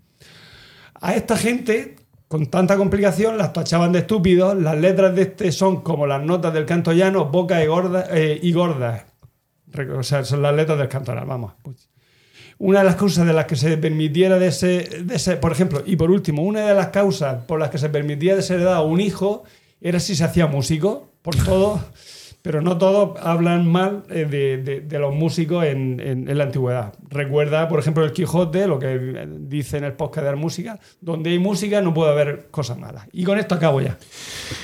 A 1.02 1.14
esta 1.14 1.36
gente, 1.36 1.98
con 2.30 2.46
tanta 2.48 2.78
complicación, 2.78 3.38
las 3.38 3.52
tachaban 3.52 3.92
de 3.92 4.00
estúpidos. 4.00 4.56
Las 4.62 4.78
letras 4.80 5.14
de 5.14 5.24
este 5.24 5.52
son 5.52 5.82
como 5.82 6.08
las 6.08 6.24
notas 6.24 6.54
del 6.54 6.66
canto 6.66 6.94
llano, 6.94 7.26
bocas 7.26 7.62
y, 7.62 7.68
eh, 8.18 8.40
y 8.42 8.52
gordas. 8.54 9.06
Re- 9.68 9.92
O 9.92 10.04
sea, 10.04 10.24
son 10.24 10.42
las 10.42 10.56
letras 10.56 10.78
del 10.80 10.88
cantoral, 10.88 11.26
vamos. 11.26 11.52
Una 12.60 12.80
de 12.80 12.86
las 12.86 12.96
causas 12.96 13.26
de 13.28 13.34
las 13.34 13.46
que 13.46 13.56
se 13.56 13.78
permitiera 13.78 14.40
de 14.40 14.48
ese, 14.48 14.90
de 15.04 15.16
ese- 15.16 15.38
por 15.38 15.52
ejemplo, 15.52 15.84
y 15.86 15.96
por 15.96 16.10
último, 16.12 16.42
una 16.42 16.68
de 16.68 16.74
las 16.74 16.88
causas 16.88 17.44
por 17.46 17.60
las 17.60 17.70
que 17.70 17.78
se 17.78 17.90
permitía 17.90 18.36
desheredar 18.36 18.74
a 18.76 18.82
un 18.82 19.00
hijo 19.00 19.44
era 19.80 20.00
si 20.00 20.16
se 20.16 20.24
hacía 20.24 20.48
músico, 20.48 21.10
por 21.22 21.36
todo, 21.36 21.80
pero 22.42 22.62
no 22.62 22.78
todos 22.78 23.20
hablan 23.22 23.68
mal 23.68 24.04
eh, 24.10 24.26
de, 24.30 24.58
de- 24.58 24.80
de 24.82 25.00
los 25.00 25.14
músicos 25.14 25.66
en, 25.66 26.00
en- 26.00 26.28
en 26.30 26.38
la 26.38 26.46
antigüedad. 26.46 26.94
Recuerda, 27.10 27.68
por 27.68 27.80
ejemplo, 27.80 28.04
el 28.06 28.12
Quijote, 28.14 28.66
lo 28.68 28.80
que 28.80 29.28
dice 29.42 29.78
en 29.78 29.84
el 29.84 29.94
podcast 29.94 30.26
de 30.26 30.32
la 30.32 30.38
música, 30.38 30.80
donde 31.02 31.30
hay 31.32 31.40
música 31.40 31.82
no 31.82 31.94
puede 31.94 32.12
haber 32.12 32.48
cosas 32.50 32.78
malas. 32.80 33.06
Y 33.12 33.24
con 33.24 33.38
esto 33.38 33.54
acabo 33.54 33.82
ya. 33.82 33.98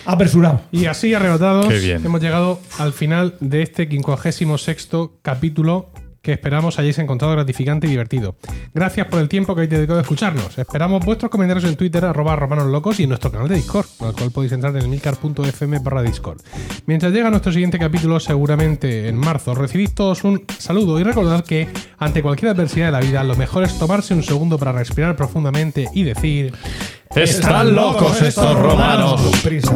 Apresurado. 0.06 0.62
Y 0.72 0.86
así 0.86 1.14
arrebatados, 1.14 1.68
hemos 2.06 2.22
llegado 2.22 2.60
al 2.80 2.94
final 2.94 3.36
de 3.40 3.62
este 3.62 3.86
56 3.88 4.90
capítulo 5.22 5.90
que 6.24 6.32
esperamos 6.32 6.80
hayáis 6.80 6.98
encontrado 7.00 7.34
gratificante 7.34 7.86
y 7.86 7.90
divertido. 7.90 8.38
Gracias 8.74 9.08
por 9.08 9.20
el 9.20 9.28
tiempo 9.28 9.54
que 9.54 9.60
habéis 9.60 9.72
dedicado 9.72 10.00
a 10.00 10.04
escucharnos. 10.04 10.58
Esperamos 10.58 11.06
vuestros 11.06 11.30
comentarios 11.30 11.66
en 11.66 11.76
Twitter, 11.76 12.06
arroba 12.06 12.38
romanoslocos 12.38 13.02
y 13.02 13.04
en 13.04 13.10
nuestro 13.10 13.30
canal 13.30 13.50
de 13.50 13.56
Discord, 13.56 13.88
al 14.00 14.14
cual 14.14 14.32
podéis 14.32 14.54
entrar 14.54 14.76
en 14.78 14.90
milcar.fm 14.90 15.80
barra 15.80 16.02
Discord. 16.02 16.40
Mientras 16.86 17.12
llega 17.12 17.30
nuestro 17.30 17.52
siguiente 17.52 17.78
capítulo, 17.78 18.22
seguramente 18.22 19.10
en 19.10 19.18
marzo, 19.18 19.54
recibid 19.54 19.90
todos 19.94 20.24
un 20.24 20.46
saludo 20.58 20.98
y 20.98 21.04
recordad 21.04 21.44
que 21.44 21.68
ante 22.00 22.24
cualquier 22.24 22.52
adversidad 22.52 22.86
de 22.86 22.92
la 22.94 23.02
vida, 23.02 23.22
lo 23.26 23.36
mejor 23.36 23.64
es 23.64 23.78
tomarse 23.78 24.14
un 24.14 24.24
segundo 24.24 24.58
para 24.58 24.72
respirar 24.72 25.18
profundamente 25.18 25.90
y 25.94 26.04
decir... 26.04 26.54
Están 27.14 27.76
locos 27.76 28.22
estos 28.22 28.58
romanos. 28.58 29.22
Prisa. 29.44 29.76